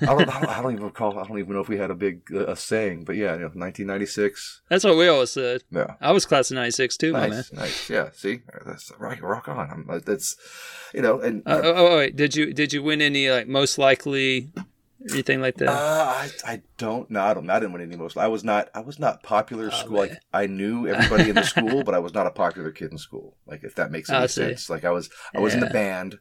I 0.00 0.06
don't, 0.06 0.28
I 0.28 0.40
don't, 0.40 0.48
I 0.48 0.62
don't 0.62 0.72
even 0.72 0.84
recall. 0.84 1.18
I 1.18 1.26
don't 1.26 1.38
even 1.38 1.52
know 1.54 1.60
if 1.60 1.68
we 1.68 1.76
had 1.78 1.90
a 1.90 1.94
big 1.94 2.22
uh, 2.32 2.46
a 2.46 2.56
saying, 2.56 3.04
but 3.04 3.16
yeah, 3.16 3.34
you 3.34 3.40
know, 3.40 3.46
1996. 3.46 4.62
That's 4.68 4.84
what 4.84 4.96
we 4.96 5.08
always 5.08 5.30
said. 5.30 5.62
Yeah, 5.70 5.94
I 6.00 6.12
was 6.12 6.26
class 6.26 6.50
of 6.50 6.56
96 6.56 6.96
too, 6.96 7.12
my 7.12 7.20
man. 7.20 7.30
nice, 7.30 7.52
nice. 7.52 7.90
Yeah, 7.90 8.10
see, 8.12 8.40
that's 8.64 8.92
right. 8.98 9.20
Rock 9.22 9.48
on. 9.48 9.70
I'm, 9.70 9.86
uh, 9.90 10.00
that's 10.04 10.36
you 10.94 11.02
know, 11.02 11.20
and 11.20 11.42
Uh, 11.46 11.60
oh, 11.64 11.72
oh, 11.92 11.96
wait. 11.98 12.16
Did 12.16 12.34
you 12.34 12.52
did 12.52 12.72
you 12.72 12.82
win 12.82 13.02
any 13.02 13.30
like 13.30 13.46
most 13.48 13.78
likely 13.78 14.50
anything 15.10 15.40
like 15.40 15.56
that? 15.56 15.68
Uh, 15.68 16.14
I, 16.16 16.30
I 16.46 16.62
don't 16.78 17.10
know. 17.10 17.20
I 17.22 17.34
don't. 17.34 17.48
I 17.50 17.60
didn't 17.60 17.72
win 17.72 17.82
any 17.82 17.96
most. 17.96 18.16
I 18.16 18.28
was 18.28 18.42
not. 18.44 18.70
I 18.74 18.80
was 18.80 18.98
not 18.98 19.22
popular 19.22 19.66
Oh, 19.66 19.76
school. 19.76 19.98
Like. 19.98 20.12
I 20.32 20.46
knew 20.46 20.88
everybody 20.88 21.28
in 21.28 21.36
the 21.36 21.42
school, 21.54 21.84
but 21.84 21.94
I 21.94 21.98
was 21.98 22.14
not 22.14 22.26
a 22.26 22.30
popular 22.30 22.70
kid 22.70 22.90
in 22.92 22.98
school. 22.98 23.36
Like 23.46 23.64
if 23.64 23.74
that 23.76 23.90
makes 23.90 24.08
any 24.10 24.28
sense. 24.28 24.70
Like 24.70 24.84
I 24.84 24.90
was. 24.90 25.10
I 25.34 25.40
was 25.40 25.54
in 25.54 25.60
the 25.60 25.66
band, 25.70 26.18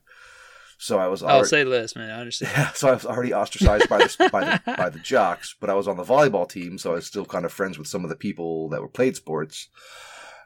so 0.78 0.98
I 1.00 1.08
was. 1.08 1.24
I'll 1.24 1.46
say 1.46 1.64
less, 1.64 1.96
man. 1.96 2.10
I 2.10 2.20
understand. 2.20 2.52
Yeah, 2.56 2.72
so 2.74 2.90
I 2.90 2.94
was 2.94 3.06
already 3.06 3.34
ostracized 3.34 3.90
by 3.90 4.00
the 4.00 4.30
by 4.32 4.44
the 4.66 4.76
by 4.78 4.90
the 4.90 5.00
jocks, 5.00 5.56
but 5.60 5.70
I 5.70 5.74
was 5.74 5.88
on 5.88 5.98
the 5.98 6.04
volleyball 6.04 6.48
team, 6.50 6.78
so 6.78 6.92
I 6.92 6.96
was 6.96 7.06
still 7.08 7.26
kind 7.26 7.46
of 7.46 7.52
friends 7.54 7.78
with 7.78 7.88
some 7.88 8.04
of 8.04 8.10
the 8.10 8.16
people 8.16 8.70
that 8.70 8.82
were 8.82 8.88
played 8.90 9.16
sports. 9.16 9.70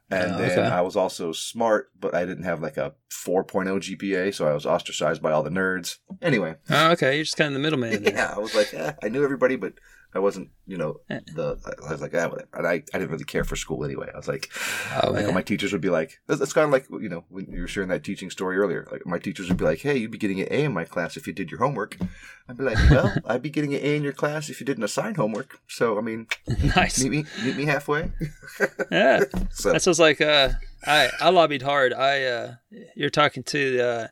And 0.10 0.36
Oh, 0.36 0.38
then 0.38 0.52
okay. 0.52 0.62
I 0.62 0.80
was 0.80 0.96
also 0.96 1.34
smart, 1.34 1.90
but 2.00 2.16
I 2.16 2.24
didn't 2.24 2.46
have 2.46 2.62
like 2.62 2.78
a 2.78 2.94
4.0 3.12 3.66
GPA, 3.98 4.34
so 4.34 4.48
I 4.48 4.54
was 4.54 4.66
ostracized 4.66 5.22
by 5.22 5.34
all 5.34 5.44
the 5.44 5.50
nerds. 5.50 5.98
Anyway, 6.22 6.56
Oh, 6.70 6.92
okay. 6.92 7.16
You're 7.16 7.26
just 7.26 7.36
kind 7.36 7.50
of 7.50 7.54
the 7.56 7.60
middleman. 7.60 8.04
yeah, 8.06 8.34
I 8.34 8.40
was 8.40 8.56
like, 8.56 8.74
eh, 8.74 8.94
I 9.04 9.10
knew 9.10 9.22
everybody, 9.22 9.58
but 9.58 9.74
I 10.18 10.20
wasn't, 10.20 10.50
you 10.66 10.78
know, 10.78 11.00
Eh. 11.12 11.20
the. 11.36 11.58
I 11.88 11.92
was 11.92 12.02
like, 12.02 12.16
ah, 12.16 12.28
whatever. 12.28 12.50
And 12.54 12.66
I, 12.68 12.74
I 12.94 12.98
didn't 12.98 13.12
really 13.12 13.24
care 13.24 13.44
for 13.44 13.56
school 13.56 13.86
anyway. 13.86 14.10
I 14.14 14.18
was 14.18 14.28
like, 14.28 14.50
Oh, 15.04 15.12
like 15.12 15.32
my 15.32 15.44
teachers 15.44 15.72
would 15.72 15.82
be 15.82 15.92
like, 15.92 16.20
it's, 16.28 16.54
kind 16.54 16.66
of 16.66 16.72
like 16.72 16.88
you 16.90 17.08
know 17.10 17.24
when 17.30 17.46
you 17.52 17.62
were 17.62 17.68
sharing 17.68 17.90
that 17.90 18.04
teaching 18.04 18.30
story 18.32 18.58
earlier. 18.58 18.88
Like 18.92 19.06
my 19.06 19.20
teachers 19.20 19.48
would 19.48 19.58
be 19.58 19.64
like, 19.66 19.80
hey, 19.80 19.96
you'd 19.96 20.12
be 20.12 20.18
getting 20.18 20.42
an 20.42 20.48
A 20.50 20.64
in 20.64 20.74
my 20.74 20.86
class 20.86 21.16
if 21.18 21.28
you 21.28 21.34
did 21.34 21.52
your 21.52 21.60
homework. 21.60 21.98
I'd 22.50 22.58
be 22.58 22.64
like, 22.64 22.78
well, 22.90 23.14
I'd 23.26 23.44
be 23.44 23.52
getting 23.52 23.76
an 23.76 23.82
A 23.84 23.96
in 23.96 24.04
your 24.04 24.14
class 24.14 24.50
if 24.50 24.60
you 24.60 24.66
didn't 24.66 24.84
assign 24.84 25.14
homework. 25.16 25.60
So 25.68 25.98
I 25.98 26.02
mean, 26.02 26.26
nice. 26.76 27.02
meet 27.04 27.12
me, 27.12 27.26
meet 27.46 27.56
me 27.56 27.66
halfway. 27.66 28.12
Yeah. 28.92 29.24
So 29.52 29.72
That 29.74 29.82
sounds 29.84 30.00
like 30.00 30.20
uh, 30.22 30.50
I 30.86 31.10
I 31.22 31.30
lobbied 31.30 31.62
hard. 31.62 31.94
I 31.94 32.24
uh, 32.24 32.56
you're 32.96 33.10
talking 33.22 33.44
to 33.44 33.62
uh, 33.82 34.08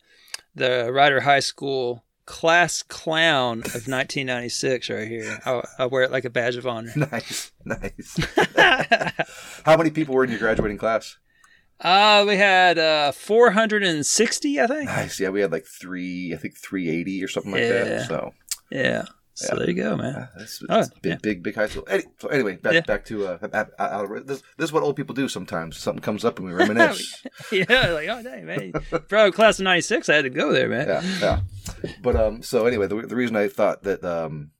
the 0.53 0.91
Ryder 0.91 1.21
High 1.21 1.39
School 1.41 2.03
class 2.25 2.81
clown 2.83 3.59
of 3.59 3.87
1996 3.87 4.89
right 4.89 5.07
here. 5.07 5.39
I, 5.45 5.61
I 5.79 5.85
wear 5.85 6.03
it 6.03 6.11
like 6.11 6.25
a 6.25 6.29
badge 6.29 6.55
of 6.55 6.65
honor. 6.67 6.91
nice, 6.95 7.51
nice. 7.63 8.17
How 9.65 9.77
many 9.77 9.91
people 9.91 10.15
were 10.15 10.23
in 10.23 10.29
your 10.31 10.39
graduating 10.39 10.77
class? 10.77 11.17
Uh, 11.81 12.23
we 12.27 12.37
had 12.37 12.77
uh 12.79 13.11
460, 13.11 14.61
I 14.61 14.67
think. 14.67 14.85
Nice. 14.85 15.19
Yeah, 15.19 15.29
we 15.29 15.41
had 15.41 15.51
like 15.51 15.65
three, 15.65 16.33
I 16.33 16.37
think 16.37 16.55
three 16.57 16.89
eighty 16.89 17.23
or 17.23 17.27
something 17.27 17.51
like 17.51 17.61
Yeah. 17.61 17.83
that. 17.83 18.07
So 18.07 18.33
Yeah. 18.71 19.03
So 19.33 19.47
Yeah. 19.51 19.59
there 19.59 19.69
you 19.69 19.75
go, 19.75 19.97
man. 19.97 20.15
uh, 20.15 20.27
that's, 20.37 20.63
Oh, 20.69 20.83
big, 21.01 21.11
yeah. 21.11 21.17
big, 21.21 21.43
big 21.43 21.55
high 21.55 21.67
school. 21.67 21.83
Any, 21.89 22.03
so 22.19 22.29
anyway, 22.29 22.55
back 22.55 22.73
Yeah. 22.73 22.81
back 22.81 23.03
to 23.05 23.27
uh, 23.27 23.37
uh, 23.53 23.65
uh, 23.77 23.81
uh, 23.83 24.19
this, 24.23 24.41
this 24.57 24.69
is 24.69 24.71
what 24.71 24.83
old 24.83 24.95
people 24.95 25.13
do 25.13 25.27
sometimes. 25.27 25.75
Something 25.77 26.01
comes 26.01 26.23
up 26.23 26.39
and 26.39 26.47
we 26.47 26.53
reminisce. 26.53 27.21
yeah, 27.51 27.65
like 27.91 28.07
oh 28.07 28.23
dang 28.23 28.45
man, 28.45 28.71
bro, 29.09 29.33
class 29.33 29.59
of 29.59 29.65
'96, 29.65 30.07
I 30.07 30.15
had 30.15 30.21
to 30.23 30.29
go 30.29 30.53
there, 30.53 30.69
man. 30.69 30.87
yeah, 30.87 31.01
yeah. 31.19 31.39
But 32.01 32.15
um, 32.15 32.41
so 32.41 32.65
anyway, 32.65 32.87
the, 32.87 33.01
the 33.01 33.15
reason 33.15 33.35
I 33.35 33.47
thought 33.47 33.83
that 33.83 34.03
um, 34.03 34.51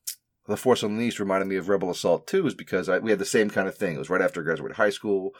the 0.48 0.58
Force 0.58 0.84
Unleashed 0.84 1.20
reminded 1.20 1.48
me 1.48 1.56
of 1.56 1.70
Rebel 1.70 1.90
Assault 1.90 2.28
2 2.28 2.48
is 2.48 2.54
because 2.54 2.88
I, 2.90 3.00
we 3.00 3.10
had 3.12 3.20
the 3.20 3.26
same 3.26 3.50
kind 3.50 3.68
of 3.68 3.76
thing. 3.76 3.96
It 3.96 4.00
was 4.00 4.10
right 4.10 4.22
after 4.22 4.42
I 4.42 4.44
graduated 4.44 4.78
high 4.78 4.90
school. 4.92 5.32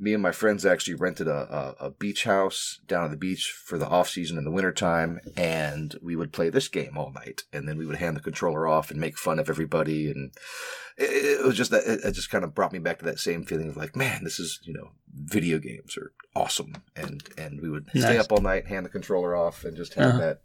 Me 0.00 0.14
and 0.14 0.22
my 0.22 0.30
friends 0.30 0.64
actually 0.64 0.94
rented 0.94 1.26
a, 1.26 1.74
a, 1.80 1.86
a 1.86 1.90
beach 1.90 2.22
house 2.22 2.78
down 2.86 3.06
at 3.06 3.10
the 3.10 3.16
beach 3.16 3.52
for 3.64 3.78
the 3.78 3.88
off 3.88 4.08
season 4.08 4.38
in 4.38 4.44
the 4.44 4.50
wintertime, 4.52 5.18
and 5.36 5.98
we 6.00 6.14
would 6.14 6.32
play 6.32 6.50
this 6.50 6.68
game 6.68 6.96
all 6.96 7.10
night. 7.12 7.42
And 7.52 7.68
then 7.68 7.76
we 7.76 7.84
would 7.84 7.96
hand 7.96 8.16
the 8.16 8.20
controller 8.20 8.68
off 8.68 8.92
and 8.92 9.00
make 9.00 9.18
fun 9.18 9.40
of 9.40 9.50
everybody. 9.50 10.08
And 10.08 10.30
it, 10.96 11.40
it 11.40 11.44
was 11.44 11.56
just 11.56 11.72
that 11.72 11.82
it, 11.84 12.04
it 12.04 12.12
just 12.12 12.30
kind 12.30 12.44
of 12.44 12.54
brought 12.54 12.72
me 12.72 12.78
back 12.78 13.00
to 13.00 13.04
that 13.06 13.18
same 13.18 13.44
feeling 13.44 13.70
of 13.70 13.76
like, 13.76 13.96
man, 13.96 14.22
this 14.22 14.38
is 14.38 14.60
you 14.62 14.72
know, 14.72 14.92
video 15.12 15.58
games 15.58 15.96
are 15.98 16.12
awesome. 16.36 16.74
And 16.94 17.20
and 17.36 17.60
we 17.60 17.68
would 17.68 17.88
stay 17.90 18.18
up 18.18 18.30
all 18.30 18.40
night, 18.40 18.68
hand 18.68 18.86
the 18.86 18.90
controller 18.90 19.34
off, 19.34 19.64
and 19.64 19.76
just 19.76 19.94
have 19.94 20.10
Uh-huh. 20.10 20.18
that 20.20 20.42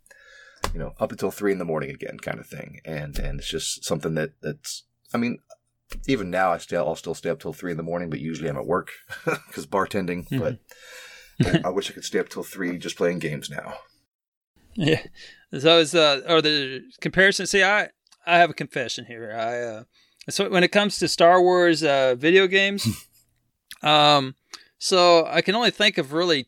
you 0.74 0.80
know, 0.80 0.94
up 1.00 1.12
until 1.12 1.32
three 1.32 1.52
in 1.52 1.60
the 1.60 1.66
morning 1.66 1.90
again, 1.90 2.18
kind 2.20 2.40
of 2.40 2.48
thing. 2.48 2.80
And 2.86 3.18
and 3.20 3.40
it's 3.40 3.50
just 3.50 3.84
something 3.84 4.16
that 4.16 4.32
that's. 4.42 4.84
I 5.14 5.18
mean, 5.18 5.40
even 6.08 6.30
now 6.30 6.52
I 6.52 6.58
still 6.58 6.88
I'll 6.88 6.96
still 6.96 7.14
stay 7.16 7.30
up 7.30 7.40
till 7.40 7.54
three 7.54 7.72
in 7.72 7.78
the 7.78 7.84
morning, 7.84 8.10
but 8.10 8.20
usually 8.20 8.50
I'm 8.50 8.58
at 8.58 8.66
work 8.66 8.92
because 9.26 9.66
bartending. 9.68 10.28
Mhm. 10.30 10.40
But 11.40 11.64
I, 11.64 11.68
I 11.68 11.70
wish 11.70 11.90
I 11.90 11.94
could 11.94 12.06
stay 12.06 12.20
up 12.20 12.30
till 12.30 12.44
three 12.44 12.78
just 12.78 12.98
playing 12.98 13.20
games 13.20 13.50
now. 13.50 13.76
Yeah. 14.76 15.04
So 15.58 15.78
is 15.80 15.94
uh 15.94 16.22
or 16.28 16.42
the 16.42 16.82
comparison 17.02 17.46
see 17.46 17.64
I 17.64 17.90
I 18.26 18.38
have 18.38 18.50
a 18.50 18.56
confession 18.56 19.06
here. 19.06 19.32
I 19.32 19.60
uh 19.62 19.84
so 20.30 20.50
when 20.50 20.64
it 20.64 20.72
comes 20.72 20.98
to 20.98 21.08
Star 21.08 21.42
Wars 21.42 21.84
uh 21.84 22.16
video 22.16 22.48
games 22.48 22.88
um 23.84 24.36
so 24.80 25.26
I 25.26 25.42
can 25.42 25.56
only 25.56 25.72
think 25.72 25.98
of 25.98 26.12
really 26.14 26.48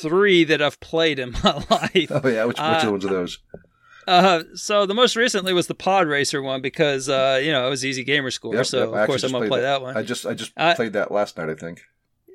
3 0.00 0.44
that 0.44 0.60
I've 0.62 0.80
played 0.80 1.18
in 1.18 1.32
my 1.44 1.64
life. 1.70 2.10
Oh 2.10 2.28
yeah, 2.28 2.44
which 2.44 2.56
which 2.58 2.84
Uh, 2.84 2.88
ones 2.90 3.04
are 3.04 3.08
those? 3.08 3.38
Uh 4.06 4.42
so 4.54 4.84
the 4.84 4.94
most 4.94 5.14
recently 5.14 5.52
was 5.52 5.68
the 5.68 5.74
Pod 5.76 6.08
Racer 6.08 6.42
one 6.42 6.60
because 6.60 7.08
uh 7.08 7.40
you 7.42 7.52
know, 7.52 7.66
it 7.66 7.70
was 7.70 7.84
easy 7.84 8.02
gamer 8.04 8.30
score. 8.32 8.54
Yep, 8.56 8.66
so 8.66 8.78
yep, 8.92 9.00
of 9.02 9.06
course 9.06 9.22
I'm 9.22 9.30
going 9.30 9.44
to 9.44 9.48
play 9.48 9.60
that 9.60 9.80
one. 9.80 9.96
I 9.96 10.02
just 10.02 10.26
I 10.26 10.34
just 10.34 10.52
I- 10.56 10.74
played 10.74 10.94
that 10.94 11.12
last 11.12 11.38
night. 11.38 11.48
I 11.48 11.54
think. 11.54 11.82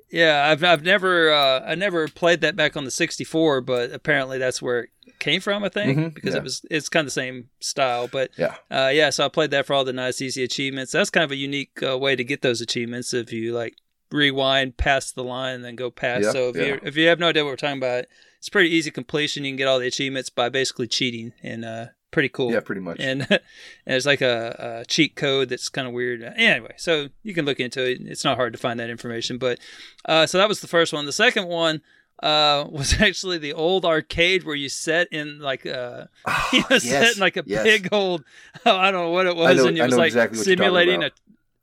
Yeah, 0.09 0.47
I've 0.49 0.63
I've 0.63 0.83
never 0.83 1.29
uh, 1.33 1.59
I 1.65 1.75
never 1.75 2.07
played 2.07 2.39
that 2.39 2.55
back 2.55 2.77
on 2.77 2.85
the 2.85 2.91
64, 2.91 3.59
but 3.59 3.91
apparently 3.91 4.37
that's 4.37 4.61
where 4.61 4.83
it 4.83 4.89
came 5.19 5.41
from. 5.41 5.65
I 5.65 5.69
think 5.69 5.97
Mhm, 5.99 6.13
because 6.13 6.33
yeah. 6.33 6.37
it 6.39 6.43
was 6.43 6.65
it's 6.71 6.87
kind 6.87 7.01
of 7.01 7.07
the 7.07 7.11
same 7.11 7.49
style. 7.59 8.07
But 8.07 8.31
Yeah. 8.37 8.55
uh, 8.71 8.87
yeah, 8.93 9.09
so 9.09 9.25
I 9.25 9.27
played 9.27 9.51
that 9.51 9.65
for 9.65 9.73
all 9.73 9.83
the 9.83 9.91
nice 9.91 10.21
easy 10.21 10.43
achievements. 10.43 10.93
That's 10.93 11.09
kind 11.09 11.25
of 11.25 11.31
a 11.31 11.35
unique 11.35 11.83
uh, 11.83 11.97
way 11.97 12.15
to 12.15 12.23
get 12.23 12.41
those 12.41 12.61
achievements 12.61 13.13
if 13.13 13.33
you 13.33 13.53
like 13.53 13.75
rewind 14.11 14.77
past 14.77 15.15
the 15.15 15.23
line 15.23 15.55
and 15.55 15.65
then 15.65 15.75
go 15.75 15.89
past. 15.91 16.31
So 16.31 16.49
if 16.49 16.55
yeah. 16.55 16.63
you 16.63 16.79
if 16.83 16.95
you 16.95 17.07
have 17.07 17.19
no 17.19 17.29
idea 17.29 17.43
what 17.43 17.51
we're 17.51 17.55
talking 17.57 17.77
about, 17.77 18.05
it's 18.37 18.49
pretty 18.49 18.69
easy 18.69 18.91
completion. 18.91 19.43
You 19.43 19.51
can 19.51 19.57
get 19.57 19.67
all 19.67 19.79
the 19.79 19.87
achievements 19.87 20.29
by 20.29 20.49
basically 20.49 20.87
cheating 20.87 21.33
and 21.43 21.65
uh, 21.65 21.85
pretty 22.11 22.29
cool 22.29 22.51
Yeah, 22.51 22.61
pretty 22.61 22.81
much. 22.81 22.97
and, 22.99 23.27
and 23.29 23.39
there's 23.85 24.05
like 24.05 24.21
a, 24.21 24.79
a 24.81 24.85
cheat 24.85 25.15
code 25.15 25.49
that's 25.49 25.69
kind 25.69 25.87
of 25.87 25.93
weird. 25.93 26.21
Anyway, 26.35 26.73
so 26.77 27.09
you 27.23 27.33
can 27.33 27.45
look 27.45 27.59
into 27.59 27.83
it. 27.89 27.99
It's 28.01 28.23
not 28.23 28.37
hard 28.37 28.53
to 28.53 28.59
find 28.59 28.79
that 28.79 28.89
information. 28.89 29.37
But 29.37 29.59
uh, 30.05 30.25
so 30.25 30.37
that 30.37 30.47
was 30.47 30.61
the 30.61 30.67
first 30.67 30.93
one. 30.93 31.05
The 31.05 31.11
second 31.11 31.47
one 31.47 31.81
uh, 32.23 32.65
was 32.71 32.99
actually 33.01 33.37
the 33.37 33.53
old 33.53 33.85
arcade 33.85 34.43
where 34.43 34.55
you 34.55 34.69
set 34.69 35.07
in 35.11 35.39
like 35.39 35.65
a 35.65 36.09
Ah, 36.25 36.49
you 36.53 36.63
know, 36.69 36.77
set 36.77 37.15
in 37.15 37.19
like 37.19 37.37
a 37.37 37.43
yes. 37.45 37.63
big 37.63 37.89
old 37.91 38.23
I 38.65 38.91
don't 38.91 39.03
know 39.05 39.09
what 39.11 39.25
it 39.25 39.35
was, 39.35 39.57
know- 39.57 39.67
and 39.67 39.77
it 39.77 39.83
was 39.83 39.95
like 39.97 40.07
exactly 40.07 40.37
you're 40.37 40.55
talking 40.55 40.57
simulating 40.57 41.03
a 41.03 41.11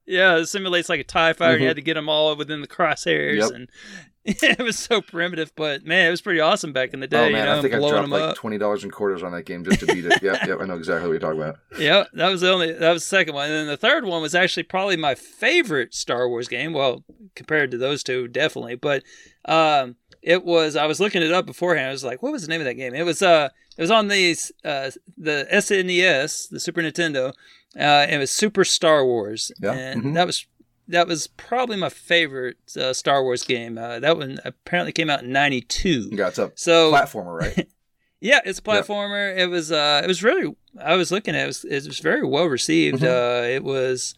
yeah, 0.07 0.37
it 0.37 0.47
simulates 0.47 0.89
like 0.89 1.01
a 1.01 1.05
Tie 1.05 1.33
Fighter. 1.33 1.53
and 1.55 1.63
You 1.63 1.67
had 1.69 1.77
to 1.77 1.83
get 1.83 1.95
them 1.95 2.09
all 2.09 2.35
within 2.37 2.61
the 2.61 2.67
crosshairs, 2.69 3.39
Yep. 3.39 3.51
and 3.53 3.69
it 4.27 4.59
was 4.63 4.79
so 4.79 5.01
primitive. 5.03 5.53
But 5.55 5.85
man, 5.85 6.07
it 6.09 6.11
was 6.11 6.23
pretty 6.23 6.41
awesome 6.41 6.73
back 6.73 6.95
in 6.95 7.01
the 7.01 7.07
day. 7.07 7.25
oh 7.25 7.27
you 7.27 7.33
know, 7.37 7.59
I 7.59 7.61
think 7.63 7.75
I 7.75 7.79
dropped 7.79 8.09
like 8.09 8.23
up. 8.23 8.37
twenty 8.37 8.57
dollars 8.59 8.83
in 8.85 8.91
quarters 8.91 9.23
on 9.23 9.33
that 9.33 9.43
game 9.45 9.65
just 9.65 9.81
to 9.81 9.87
beat 9.87 10.05
it. 10.07 10.23
yep, 10.23 10.47
yep, 10.47 10.59
I 10.61 10.65
know 10.65 10.77
exactly 10.77 11.09
what 11.09 11.13
you're 11.13 11.21
talking 11.21 11.43
about. 11.43 11.57
Yep, 11.79 12.09
that 12.15 12.29
was 12.31 12.41
the 12.41 12.51
only 12.53 12.73
that 12.73 12.93
was 12.93 13.03
the 13.03 13.09
second 13.09 13.35
one. 13.35 13.47
And 13.51 13.55
then 13.55 13.67
the 13.67 13.77
third 13.77 14.05
one 14.07 14.23
was 14.23 14.35
actually 14.35 14.63
probably 14.63 14.97
my 14.97 15.15
favorite 15.15 15.95
Star 15.95 16.29
Wars 16.29 16.49
game. 16.49 16.73
Well, 16.73 17.05
compared 17.35 17.71
to 17.73 17.79
those 17.79 18.03
two, 18.03 18.29
definitely. 18.29 18.77
But 18.77 19.03
um 19.45 19.97
it 20.23 20.43
was 20.43 20.75
I 20.75 20.87
was 20.87 21.01
looking 21.01 21.21
it 21.23 21.33
up 21.33 21.45
beforehand. 21.45 21.89
I 21.89 21.93
was 21.93 22.03
like, 22.05 22.23
what 22.23 22.33
was 22.33 22.41
the 22.43 22.49
name 22.49 22.63
of 22.63 22.65
that 22.65 22.75
game? 22.75 22.95
It 22.95 23.05
was 23.05 23.21
uh 23.21 23.51
it 23.77 23.83
was 23.83 23.91
on 23.91 24.09
the 24.09 24.35
uh 24.65 24.91
the 25.19 25.47
SNES, 25.53 26.49
the 26.49 26.61
Super 26.61 26.81
Nintendo. 26.81 27.35
Uh 27.79 28.07
it 28.09 28.19
was 28.19 28.31
Super 28.31 28.65
Star 28.65 29.05
Wars. 29.05 29.51
Yeah, 29.61 29.73
And 29.73 30.03
mhm. 30.03 30.15
that 30.15 30.27
was 30.27 30.47
that 30.87 31.09
was 31.09 31.27
probably 31.27 31.77
my 31.77 31.89
favorite 31.89 32.59
uh, 32.79 32.93
Star 32.93 33.23
Wars 33.23 33.43
game. 33.43 33.79
Uh, 33.79 33.99
that 34.01 34.19
one 34.19 34.39
apparently 34.45 34.93
came 34.93 35.09
out 35.09 35.23
in 35.23 35.33
92. 35.33 36.11
Yeah, 36.13 36.29
it's 36.29 36.39
a 36.39 36.53
So 36.57 36.93
platformer, 36.93 37.39
right? 37.41 37.69
yeah, 38.21 38.41
it's 38.45 38.59
a 38.59 38.63
platformer. 38.63 39.35
It 39.37 39.47
was 39.49 39.73
uh 39.73 40.01
it 40.05 40.07
was 40.09 40.23
really 40.23 40.55
I 40.81 40.97
was 40.97 41.11
looking 41.11 41.35
at 41.35 41.41
it, 41.41 41.45
it 41.45 41.47
was, 41.47 41.65
it 41.65 41.87
was 41.87 42.01
very 42.01 42.25
well 42.27 42.47
received. 42.47 43.01
Mhm. 43.03 43.09
Uh 43.09 43.47
it 43.49 43.65
was 43.65 44.15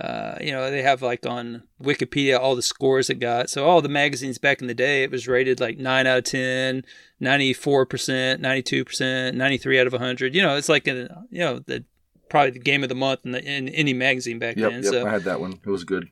uh 0.00 0.36
you 0.40 0.52
know, 0.52 0.70
they 0.70 0.82
have 0.82 1.02
like 1.02 1.26
on 1.26 1.62
Wikipedia 1.82 2.38
all 2.38 2.54
the 2.54 2.62
scores 2.62 3.10
it 3.10 3.18
got. 3.18 3.50
So 3.50 3.66
all 3.66 3.82
the 3.82 3.88
magazines 3.88 4.38
back 4.38 4.60
in 4.60 4.68
the 4.68 4.74
day 4.74 5.02
it 5.02 5.10
was 5.10 5.26
rated 5.26 5.58
like 5.58 5.76
9 5.78 6.06
out 6.06 6.18
of 6.18 6.24
10, 6.24 6.84
94%, 7.20 8.40
92%, 8.40 9.34
93 9.34 9.80
out 9.80 9.86
of 9.86 9.92
100. 9.92 10.34
You 10.34 10.42
know, 10.42 10.56
it's 10.56 10.68
like 10.68 10.86
a, 10.86 11.24
you 11.30 11.40
know, 11.40 11.58
the 11.60 11.84
probably 12.28 12.50
the 12.50 12.58
game 12.58 12.82
of 12.82 12.88
the 12.88 12.94
month 12.94 13.20
in 13.24 13.32
the 13.32 13.42
in 13.44 13.68
any 13.70 13.92
magazine 13.92 14.38
back 14.38 14.56
Yep, 14.56 14.70
then. 14.70 14.82
yep. 14.82 14.92
So 14.92 15.06
I 15.06 15.10
had 15.10 15.24
that 15.24 15.40
one. 15.40 15.52
It 15.64 15.70
was 15.70 15.84
good. 15.84 16.08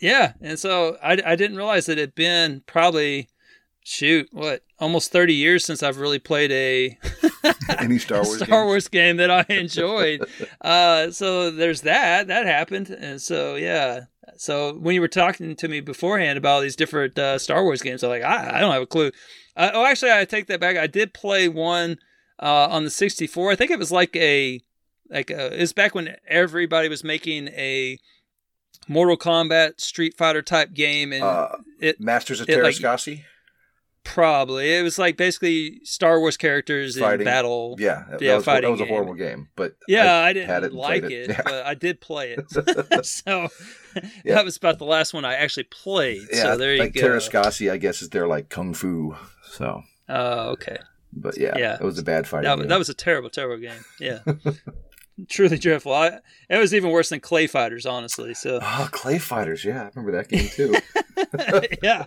yeah, 0.00 0.32
and 0.40 0.58
so 0.58 0.96
I, 1.02 1.18
I 1.24 1.36
didn't 1.36 1.56
realize 1.56 1.86
that 1.86 1.98
it'd 1.98 2.14
been 2.14 2.62
probably 2.66 3.28
shoot 3.84 4.28
what 4.32 4.62
almost 4.78 5.10
thirty 5.12 5.34
years 5.34 5.64
since 5.64 5.82
I've 5.82 5.98
really 5.98 6.18
played 6.18 6.52
a 6.52 6.98
Any 7.78 7.98
Star 7.98 8.22
Wars? 8.22 8.36
Star 8.42 8.46
games? 8.48 8.66
Wars 8.66 8.88
game 8.88 9.16
that 9.18 9.30
I 9.30 9.44
enjoyed. 9.48 10.26
uh, 10.60 11.10
so 11.10 11.50
there's 11.50 11.82
that 11.82 12.26
that 12.28 12.46
happened, 12.46 12.90
and 12.90 13.20
so 13.20 13.54
yeah. 13.56 14.02
So 14.36 14.74
when 14.74 14.94
you 14.94 15.00
were 15.00 15.08
talking 15.08 15.56
to 15.56 15.68
me 15.68 15.80
beforehand 15.80 16.38
about 16.38 16.54
all 16.56 16.60
these 16.60 16.76
different 16.76 17.18
uh, 17.18 17.38
Star 17.38 17.64
Wars 17.64 17.82
games, 17.82 18.04
I'm 18.04 18.10
like, 18.10 18.22
I, 18.22 18.58
I 18.58 18.60
don't 18.60 18.72
have 18.72 18.82
a 18.82 18.86
clue. 18.86 19.10
Uh, 19.56 19.70
oh, 19.74 19.84
actually, 19.84 20.12
I 20.12 20.24
take 20.26 20.46
that 20.46 20.60
back. 20.60 20.76
I 20.76 20.86
did 20.86 21.12
play 21.12 21.48
one 21.48 21.98
uh, 22.40 22.68
on 22.70 22.84
the 22.84 22.90
64. 22.90 23.50
I 23.50 23.56
think 23.56 23.72
it 23.72 23.78
was 23.80 23.90
like 23.90 24.14
a 24.14 24.60
like 25.10 25.30
a, 25.30 25.54
it 25.54 25.60
was 25.60 25.72
back 25.72 25.94
when 25.94 26.16
everybody 26.26 26.88
was 26.88 27.02
making 27.04 27.48
a 27.48 27.98
Mortal 28.88 29.16
Kombat 29.16 29.80
Street 29.80 30.16
Fighter 30.16 30.42
type 30.42 30.72
game, 30.74 31.12
and 31.12 31.22
Uh, 31.22 31.48
it 31.80 32.00
Masters 32.00 32.40
of 32.40 32.48
it, 32.48 32.62
like- 32.62 32.76
probably 34.04 34.72
it 34.74 34.82
was 34.82 34.98
like 34.98 35.18
basically 35.18 35.80
Star 35.84 36.18
Wars 36.18 36.38
characters 36.38 36.96
in 36.96 37.24
battle. 37.24 37.76
yeah, 37.78 38.04
that, 38.10 38.22
yeah, 38.22 38.36
was, 38.36 38.44
that 38.46 38.64
was 38.64 38.80
a 38.80 38.86
horrible 38.86 39.12
game, 39.14 39.48
but 39.54 39.76
Yeah, 39.86 40.14
I, 40.14 40.28
had 40.28 40.32
didn't 40.34 40.64
it 40.64 40.72
like 40.72 41.02
played 41.02 41.12
it, 41.12 41.28
Yeah. 41.30 41.42
but 41.44 41.66
I 41.66 41.74
did 41.74 42.00
play 42.00 42.32
it. 42.38 42.50
so 43.06 43.48
Yeah. 44.24 44.36
that 44.36 44.44
was 44.46 44.56
about 44.56 44.78
the 44.78 44.86
last 44.86 45.12
one 45.12 45.24
I 45.26 45.34
actually 45.34 45.64
played. 45.64 46.22
yeah, 46.32 46.42
so 46.42 46.56
there 46.56 46.72
you 46.74 46.80
like 46.80 46.94
go. 46.94 47.02
Teräs 47.02 47.30
Käsi, 47.30 47.70
I 47.70 47.76
guess, 47.76 48.00
is 48.00 48.08
their 48.10 48.26
like 48.26 48.48
kung 48.48 48.72
fu. 48.72 49.14
So, 49.50 49.82
Oh, 50.08 50.50
okay. 50.52 50.78
but 51.12 51.36
yeah, 51.36 51.58
Yeah. 51.58 51.74
it 51.74 51.82
was 51.82 51.98
a 51.98 52.02
bad 52.02 52.26
fighting. 52.26 52.48
That, 52.60 52.68
that 52.68 52.78
was 52.78 52.88
a 52.88 52.94
terrible, 52.94 53.28
terrible 53.28 53.58
game. 53.58 53.84
Yeah. 54.00 54.20
Truly 55.28 55.58
dreadful. 55.58 55.92
I, 55.92 56.18
it 56.48 56.58
was 56.58 56.72
even 56.74 56.90
worse 56.90 57.08
than 57.08 57.20
Clay 57.20 57.46
Fighters, 57.46 57.86
honestly. 57.86 58.34
So 58.34 58.60
Oh, 58.62 58.88
Clay 58.92 59.18
Fighters. 59.18 59.64
Yeah, 59.64 59.82
I 59.84 59.90
remember 59.94 60.12
that 60.12 60.28
game 60.28 60.48
too. 60.48 60.74
yeah, 61.82 62.04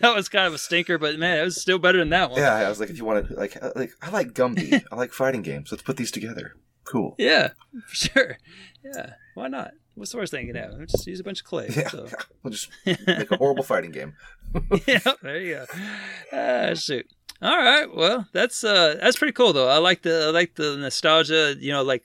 that 0.00 0.14
was 0.14 0.28
kind 0.28 0.46
of 0.46 0.54
a 0.54 0.58
stinker, 0.58 0.98
but 0.98 1.18
man, 1.18 1.38
it 1.38 1.42
was 1.44 1.60
still 1.60 1.78
better 1.78 1.98
than 1.98 2.10
that 2.10 2.30
one. 2.30 2.40
Yeah, 2.40 2.54
I 2.54 2.68
was 2.68 2.78
like, 2.80 2.90
if 2.90 2.98
you 2.98 3.04
want 3.04 3.28
to, 3.28 3.34
like, 3.34 3.56
uh, 3.62 3.70
like 3.76 3.92
I 4.02 4.10
like 4.10 4.32
Gumby. 4.34 4.82
I 4.92 4.96
like 4.96 5.12
fighting 5.12 5.42
games. 5.42 5.70
Let's 5.72 5.82
put 5.82 5.96
these 5.96 6.10
together. 6.10 6.54
Cool. 6.84 7.14
Yeah, 7.18 7.50
for 7.86 7.94
sure. 7.94 8.38
Yeah, 8.84 9.14
why 9.34 9.48
not? 9.48 9.72
What's 9.94 10.12
the 10.12 10.18
worst 10.18 10.32
thing 10.32 10.46
you 10.46 10.52
can 10.54 10.62
have? 10.62 10.86
Just 10.88 11.06
use 11.06 11.20
a 11.20 11.24
bunch 11.24 11.40
of 11.40 11.46
clay. 11.46 11.68
Yeah, 11.74 11.88
So. 11.88 12.08
we'll 12.42 12.52
just 12.52 12.70
make 12.86 13.30
a 13.30 13.36
horrible 13.36 13.62
fighting 13.64 13.90
game. 13.90 14.14
yeah, 14.86 14.98
there 15.22 15.40
you 15.40 15.54
go. 15.54 15.66
Ah, 16.32 16.74
shoot. 16.74 17.06
All 17.42 17.56
right. 17.56 17.86
Well, 17.94 18.26
that's 18.32 18.62
uh, 18.64 18.96
that's 19.00 19.16
pretty 19.16 19.32
cool 19.32 19.52
though. 19.52 19.68
I 19.68 19.78
like 19.78 20.02
the 20.02 20.26
I 20.28 20.30
like 20.30 20.54
the 20.56 20.76
nostalgia. 20.76 21.54
You 21.58 21.72
know, 21.72 21.82
like 21.82 22.04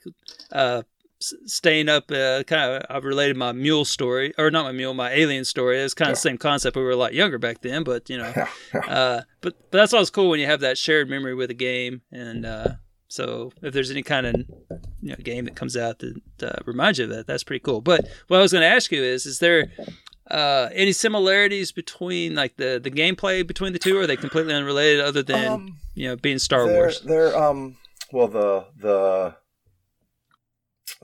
uh, 0.50 0.82
staying 1.20 1.88
up. 1.88 2.10
Uh, 2.10 2.42
kind 2.44 2.72
of. 2.76 2.82
I've 2.88 3.04
related 3.04 3.36
my 3.36 3.52
mule 3.52 3.84
story, 3.84 4.32
or 4.38 4.50
not 4.50 4.64
my 4.64 4.72
mule, 4.72 4.94
my 4.94 5.10
alien 5.12 5.44
story. 5.44 5.78
It's 5.80 5.92
kind 5.94 6.10
of 6.10 6.16
the 6.16 6.20
same 6.22 6.38
concept. 6.38 6.76
We 6.76 6.82
were 6.82 6.90
a 6.90 6.96
lot 6.96 7.12
younger 7.14 7.38
back 7.38 7.60
then, 7.60 7.84
but 7.84 8.08
you 8.08 8.16
know, 8.18 8.32
Yeah, 8.34 8.48
yeah. 8.74 8.80
uh, 8.80 9.22
but 9.42 9.54
but 9.70 9.78
that's 9.78 9.92
always 9.92 10.10
cool 10.10 10.30
when 10.30 10.40
you 10.40 10.46
have 10.46 10.60
that 10.60 10.78
shared 10.78 11.10
memory 11.10 11.34
with 11.34 11.50
a 11.50 11.54
game. 11.54 12.00
And 12.10 12.46
uh, 12.46 12.68
so 13.08 13.52
if 13.62 13.74
there's 13.74 13.90
any 13.90 14.02
kind 14.02 14.26
of 14.26 14.36
you 15.02 15.10
know 15.10 15.16
game 15.16 15.44
that 15.44 15.54
comes 15.54 15.76
out 15.76 15.98
that 15.98 16.16
uh, 16.42 16.58
reminds 16.64 16.98
you 16.98 17.04
of 17.04 17.10
that, 17.10 17.26
that's 17.26 17.44
pretty 17.44 17.60
cool. 17.62 17.82
But 17.82 18.08
what 18.28 18.38
I 18.38 18.42
was 18.42 18.52
going 18.52 18.62
to 18.62 18.74
ask 18.74 18.90
you 18.90 19.02
is, 19.02 19.26
is 19.26 19.38
there 19.38 19.70
uh, 20.30 20.68
any 20.72 20.92
similarities 20.92 21.72
between 21.72 22.34
like 22.34 22.56
the 22.56 22.80
the 22.82 22.90
gameplay 22.90 23.46
between 23.46 23.72
the 23.72 23.78
two? 23.78 23.96
Or 23.96 24.02
are 24.02 24.06
they 24.06 24.16
completely 24.16 24.54
unrelated, 24.54 25.00
other 25.00 25.22
than 25.22 25.52
Um, 25.52 25.78
you 25.94 26.08
know 26.08 26.16
being 26.16 26.38
Star 26.38 26.66
they're, 26.66 26.74
Wars? 26.76 27.00
They're 27.00 27.36
um 27.36 27.76
well 28.12 28.28
the 28.28 28.66
the 28.76 29.36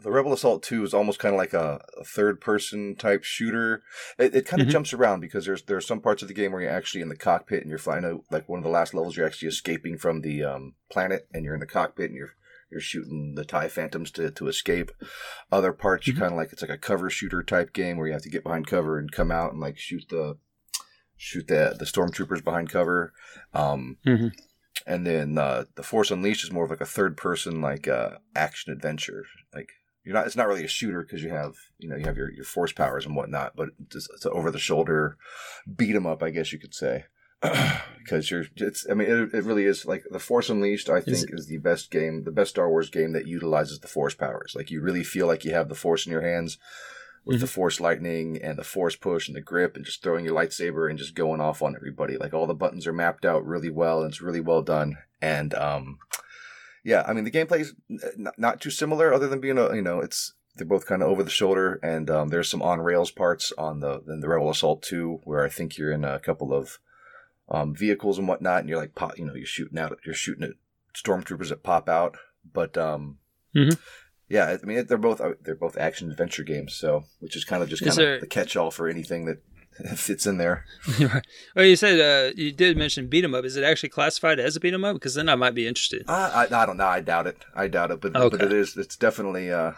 the 0.02 0.10
Rebel 0.12 0.32
Assault 0.32 0.62
Two 0.62 0.84
is 0.84 0.94
almost 0.94 1.18
kind 1.18 1.34
of 1.34 1.38
like 1.38 1.52
a, 1.52 1.84
a 2.00 2.04
third 2.04 2.40
person 2.40 2.94
type 2.96 3.24
shooter. 3.24 3.82
It, 4.18 4.34
it 4.34 4.46
kind 4.46 4.62
of 4.62 4.68
Mhm. 4.68 4.72
jumps 4.72 4.92
around 4.92 5.20
because 5.20 5.44
there's 5.44 5.62
there's 5.62 5.86
some 5.86 6.00
parts 6.00 6.22
of 6.22 6.28
the 6.28 6.34
game 6.34 6.52
where 6.52 6.62
you're 6.62 6.70
actually 6.70 7.02
in 7.02 7.08
the 7.08 7.16
cockpit 7.16 7.60
and 7.62 7.68
you're 7.68 7.78
flying 7.78 8.04
out 8.04 8.22
like 8.30 8.48
one 8.48 8.58
of 8.58 8.64
the 8.64 8.70
last 8.70 8.94
levels. 8.94 9.16
You're 9.16 9.26
actually 9.26 9.48
escaping 9.48 9.98
from 9.98 10.20
the 10.22 10.44
um, 10.44 10.74
planet 10.90 11.26
and 11.34 11.44
you're 11.44 11.54
in 11.54 11.60
the 11.60 11.66
cockpit 11.66 12.06
and 12.06 12.16
you're 12.16 12.34
you're 12.72 12.80
shooting 12.80 13.34
the 13.36 13.44
Tie 13.44 13.68
Phantoms 13.68 14.10
to, 14.12 14.30
to 14.32 14.48
escape. 14.48 14.90
Other 15.52 15.72
parts 15.72 16.06
you 16.08 16.14
kind 16.14 16.32
of 16.32 16.36
like 16.38 16.52
it's 16.52 16.62
like 16.62 16.70
a 16.70 16.78
cover 16.78 17.08
shooter 17.10 17.42
type 17.44 17.72
game 17.72 17.96
where 17.98 18.08
you 18.08 18.12
have 18.14 18.22
to 18.22 18.30
get 18.30 18.42
behind 18.42 18.66
cover 18.66 18.98
and 18.98 19.12
come 19.12 19.30
out 19.30 19.52
and 19.52 19.60
like 19.60 19.78
shoot 19.78 20.04
the 20.08 20.38
shoot 21.16 21.46
the 21.46 21.76
the 21.78 21.84
stormtroopers 21.84 22.42
behind 22.42 22.70
cover. 22.70 23.12
Um, 23.54 23.98
Mhm. 24.04 24.32
and 24.86 25.06
then 25.06 25.38
uh, 25.38 25.66
the 25.76 25.82
Force 25.84 26.10
Unleashed 26.10 26.42
is 26.44 26.50
more 26.50 26.64
of 26.64 26.70
like 26.70 26.80
a 26.80 26.86
third 26.86 27.16
person 27.16 27.60
like 27.60 27.86
uh, 27.86 28.16
action 28.34 28.72
adventure. 28.72 29.24
Like 29.54 29.68
you're 30.04 30.14
not 30.14 30.26
it's 30.26 30.34
not 30.36 30.48
really 30.48 30.64
a 30.64 30.68
shooter 30.68 31.02
because 31.02 31.22
you 31.22 31.30
have 31.30 31.54
you 31.78 31.88
know 31.88 31.96
you 31.96 32.04
have 32.06 32.16
your, 32.16 32.30
your 32.32 32.44
force 32.44 32.72
powers 32.72 33.06
and 33.06 33.14
whatnot, 33.14 33.54
but 33.54 33.68
it's, 33.94 34.08
it's 34.14 34.26
over 34.26 34.50
the 34.50 34.58
shoulder 34.58 35.16
beat 35.76 35.94
'em 35.94 36.06
up, 36.06 36.22
I 36.22 36.30
guess 36.30 36.52
you 36.52 36.58
could 36.58 36.74
say. 36.74 37.04
Because 38.02 38.32
you're, 38.32 38.46
it's. 38.56 38.84
I 38.90 38.94
mean, 38.94 39.08
it, 39.08 39.32
it 39.32 39.44
really 39.44 39.64
is 39.64 39.86
like 39.86 40.02
the 40.10 40.18
Force 40.18 40.50
Unleashed. 40.50 40.90
I 40.90 41.00
think 41.00 41.32
is 41.32 41.46
the 41.46 41.58
best 41.58 41.88
game, 41.88 42.24
the 42.24 42.32
best 42.32 42.50
Star 42.50 42.68
Wars 42.68 42.90
game 42.90 43.12
that 43.12 43.28
utilizes 43.28 43.78
the 43.78 43.86
Force 43.86 44.12
powers. 44.12 44.54
Like 44.56 44.72
you 44.72 44.82
really 44.82 45.04
feel 45.04 45.28
like 45.28 45.44
you 45.44 45.52
have 45.52 45.68
the 45.68 45.76
Force 45.76 46.04
in 46.04 46.10
your 46.10 46.20
hands, 46.20 46.58
with 47.24 47.40
the 47.40 47.46
Force 47.46 47.80
lightning 47.80 48.40
and 48.42 48.58
the 48.58 48.64
Force 48.64 48.96
push 48.96 49.28
and 49.28 49.36
the 49.36 49.40
grip, 49.40 49.76
and 49.76 49.84
just 49.84 50.02
throwing 50.02 50.24
your 50.24 50.34
lightsaber 50.34 50.90
and 50.90 50.98
just 50.98 51.14
going 51.14 51.40
off 51.40 51.62
on 51.62 51.76
everybody. 51.76 52.16
Like 52.16 52.34
all 52.34 52.46
the 52.46 52.54
buttons 52.54 52.86
are 52.86 52.92
mapped 52.92 53.24
out 53.24 53.46
really 53.46 53.70
well, 53.70 54.02
and 54.02 54.10
it's 54.10 54.20
really 54.20 54.40
well 54.40 54.62
done. 54.62 54.98
And 55.20 55.54
um, 55.54 55.98
yeah, 56.84 57.04
I 57.06 57.12
mean 57.12 57.24
the 57.24 57.30
gameplay 57.30 57.60
is 57.60 57.74
not, 58.16 58.38
not 58.38 58.60
too 58.60 58.70
similar, 58.70 59.12
other 59.12 59.28
than 59.28 59.40
being 59.40 59.58
a 59.58 59.74
you 59.74 59.82
know 59.82 60.00
it's 60.00 60.34
they're 60.56 60.66
both 60.66 60.86
kind 60.86 61.02
of 61.02 61.08
over 61.08 61.22
the 61.22 61.30
shoulder, 61.30 61.78
and 61.82 62.10
um, 62.10 62.28
there's 62.28 62.50
some 62.50 62.62
on 62.62 62.80
rails 62.80 63.10
parts 63.10 63.52
on 63.56 63.80
the 63.80 64.02
in 64.08 64.20
the 64.20 64.28
Rebel 64.28 64.50
Assault 64.50 64.82
2 64.82 65.20
where 65.24 65.44
I 65.44 65.48
think 65.48 65.78
you're 65.78 65.92
in 65.92 66.04
a 66.04 66.18
couple 66.18 66.52
of 66.52 66.78
um, 67.52 67.74
vehicles 67.76 68.18
and 68.18 68.26
whatnot, 68.26 68.60
and 68.60 68.68
you're 68.68 68.78
like 68.78 68.96
pop, 68.96 69.16
you 69.18 69.24
know 69.24 69.34
you're 69.34 69.46
shooting 69.46 69.78
out 69.78 69.96
you're 70.04 70.14
shooting 70.14 70.42
at 70.42 70.52
stormtroopers 70.94 71.50
that 71.50 71.62
pop 71.62 71.88
out, 71.88 72.16
but 72.52 72.76
um, 72.76 73.18
Mhm. 73.54 73.78
yeah, 74.28 74.56
I 74.60 74.66
mean 74.66 74.86
they're 74.86 74.98
both 74.98 75.20
uh, 75.20 75.34
they're 75.42 75.54
both 75.54 75.76
action 75.76 76.10
adventure 76.10 76.42
games, 76.42 76.74
so 76.74 77.04
which 77.20 77.36
is 77.36 77.44
kind 77.44 77.62
of 77.62 77.68
just 77.68 77.84
kind 77.84 77.96
there- 77.96 78.14
of 78.16 78.20
the 78.22 78.26
catch 78.26 78.56
all 78.56 78.70
for 78.70 78.88
anything 78.88 79.26
that 79.26 79.38
fits 79.96 80.26
in 80.26 80.36
there. 80.38 80.64
well, 81.56 81.64
you 81.64 81.76
said 81.76 81.98
uh, 82.00 82.32
you 82.36 82.52
did 82.52 82.76
mention 82.76 83.06
beat 83.08 83.24
'em 83.24 83.34
up. 83.34 83.44
Is 83.44 83.56
it 83.56 83.64
actually 83.64 83.88
classified 83.90 84.38
as 84.40 84.56
a 84.56 84.60
beat 84.60 84.74
'em 84.74 84.84
up? 84.84 84.94
Because 84.96 85.14
then 85.14 85.28
I 85.28 85.34
might 85.34 85.54
be 85.54 85.66
interested. 85.66 86.04
I, 86.08 86.46
I, 86.50 86.62
I 86.62 86.66
don't 86.66 86.76
know. 86.76 86.86
I 86.86 87.00
doubt 87.00 87.26
it. 87.26 87.38
I 87.54 87.68
doubt 87.68 87.90
it. 87.90 88.00
But 88.00 88.14
Okay. 88.16 88.36
but 88.36 88.46
it 88.46 88.52
is. 88.52 88.76
It's 88.76 88.96
definitely. 88.96 89.50
Uh, 89.52 89.72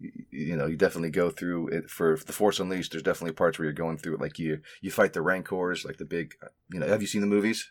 you, 0.00 0.56
know, 0.56 0.66
you 0.66 0.76
definitely 0.76 1.10
go 1.10 1.30
through 1.30 1.68
it 1.68 1.90
for 1.90 2.16
the 2.16 2.32
Force 2.32 2.60
Unleashed. 2.60 2.92
There's 2.92 3.02
definitely 3.02 3.34
parts 3.34 3.58
where 3.58 3.64
you're 3.64 3.72
going 3.72 3.98
through 3.98 4.14
it. 4.14 4.20
Like 4.20 4.38
you, 4.38 4.60
you 4.80 4.90
fight 4.90 5.12
the 5.12 5.22
Rancors, 5.22 5.84
like 5.84 5.96
the 5.98 6.04
big. 6.04 6.34
You 6.72 6.80
know, 6.80 6.86
have 6.86 7.00
you 7.00 7.08
seen 7.08 7.20
the 7.20 7.26
movies? 7.26 7.70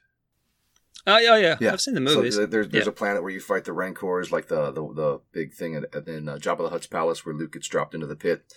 Oh 1.05 1.17
yeah, 1.19 1.37
yeah, 1.37 1.55
Yeah, 1.61 1.71
I've 1.73 1.79
seen 1.81 1.93
the 1.93 2.01
movies. 2.01 2.35
th- 2.35 2.49
there's 2.49 2.67
there's 2.67 2.85
Yeah. 2.85 2.89
a 2.89 2.93
planet 2.93 3.23
where 3.23 3.31
you 3.31 3.39
fight 3.39 3.63
the 3.63 3.71
Rancors, 3.71 4.31
like 4.31 4.47
the 4.49 4.71
the, 4.71 4.93
the 4.93 5.21
big 5.31 5.53
thing, 5.53 5.75
and 5.75 5.85
then 6.05 6.27
uh, 6.27 6.35
Jabba 6.35 6.57
the 6.59 6.69
Hutt's 6.69 6.87
palace 6.87 7.25
where 7.25 7.33
Luke 7.35 7.53
gets 7.53 7.67
dropped 7.69 7.93
into 7.95 8.07
the 8.07 8.15
pit. 8.17 8.53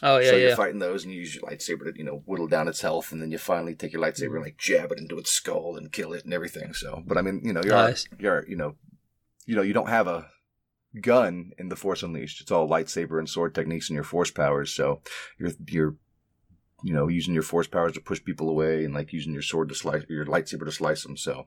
oh 0.00 0.18
yeah, 0.18 0.30
so 0.30 0.36
yeah. 0.36 0.46
you're 0.48 0.56
fighting 0.56 0.78
those, 0.78 1.02
and 1.04 1.12
you 1.12 1.18
use 1.20 1.34
your 1.34 1.42
lightsaber 1.42 1.92
to 1.92 1.98
you 1.98 2.04
know 2.04 2.22
whittle 2.24 2.46
down 2.46 2.68
its 2.68 2.82
health, 2.82 3.10
and 3.10 3.20
then 3.20 3.32
you 3.32 3.38
finally 3.38 3.74
take 3.74 3.92
your 3.92 4.02
lightsaber 4.02 4.34
and 4.36 4.44
like 4.44 4.58
jab 4.58 4.92
it 4.92 4.98
into 4.98 5.18
its 5.18 5.30
skull 5.32 5.76
and 5.76 5.90
kill 5.90 6.12
it 6.12 6.24
and 6.24 6.32
everything. 6.32 6.72
So, 6.72 7.02
but 7.04 7.18
I 7.18 7.22
mean, 7.22 7.40
you 7.42 7.52
know, 7.52 7.62
you're 7.64 7.74
Nice. 7.74 8.06
you're 8.16 8.46
you 8.46 8.54
know, 8.56 8.76
you 9.46 9.56
know, 9.56 9.62
you 9.62 9.72
don't 9.72 9.88
have 9.88 10.06
a 10.06 10.28
gun 11.00 11.52
in 11.58 11.68
the 11.68 11.76
Force 11.76 12.02
Unleashed. 12.02 12.40
It's 12.40 12.50
all 12.50 12.68
lightsaber 12.68 13.18
and 13.18 13.28
sword 13.28 13.54
techniques 13.54 13.88
and 13.88 13.94
your 13.94 14.04
force 14.04 14.30
powers. 14.30 14.72
So 14.72 15.00
you're 15.38 15.52
you're 15.66 15.96
you 16.82 16.92
know 16.92 17.08
using 17.08 17.34
your 17.34 17.42
force 17.42 17.66
powers 17.66 17.92
to 17.92 18.00
push 18.00 18.22
people 18.22 18.48
away 18.48 18.84
and 18.84 18.94
like 18.94 19.12
using 19.12 19.32
your 19.32 19.42
sword 19.42 19.68
to 19.68 19.74
slice 19.74 20.04
your 20.08 20.26
lightsaber 20.26 20.64
to 20.64 20.72
slice 20.72 21.02
them. 21.02 21.16
So, 21.16 21.46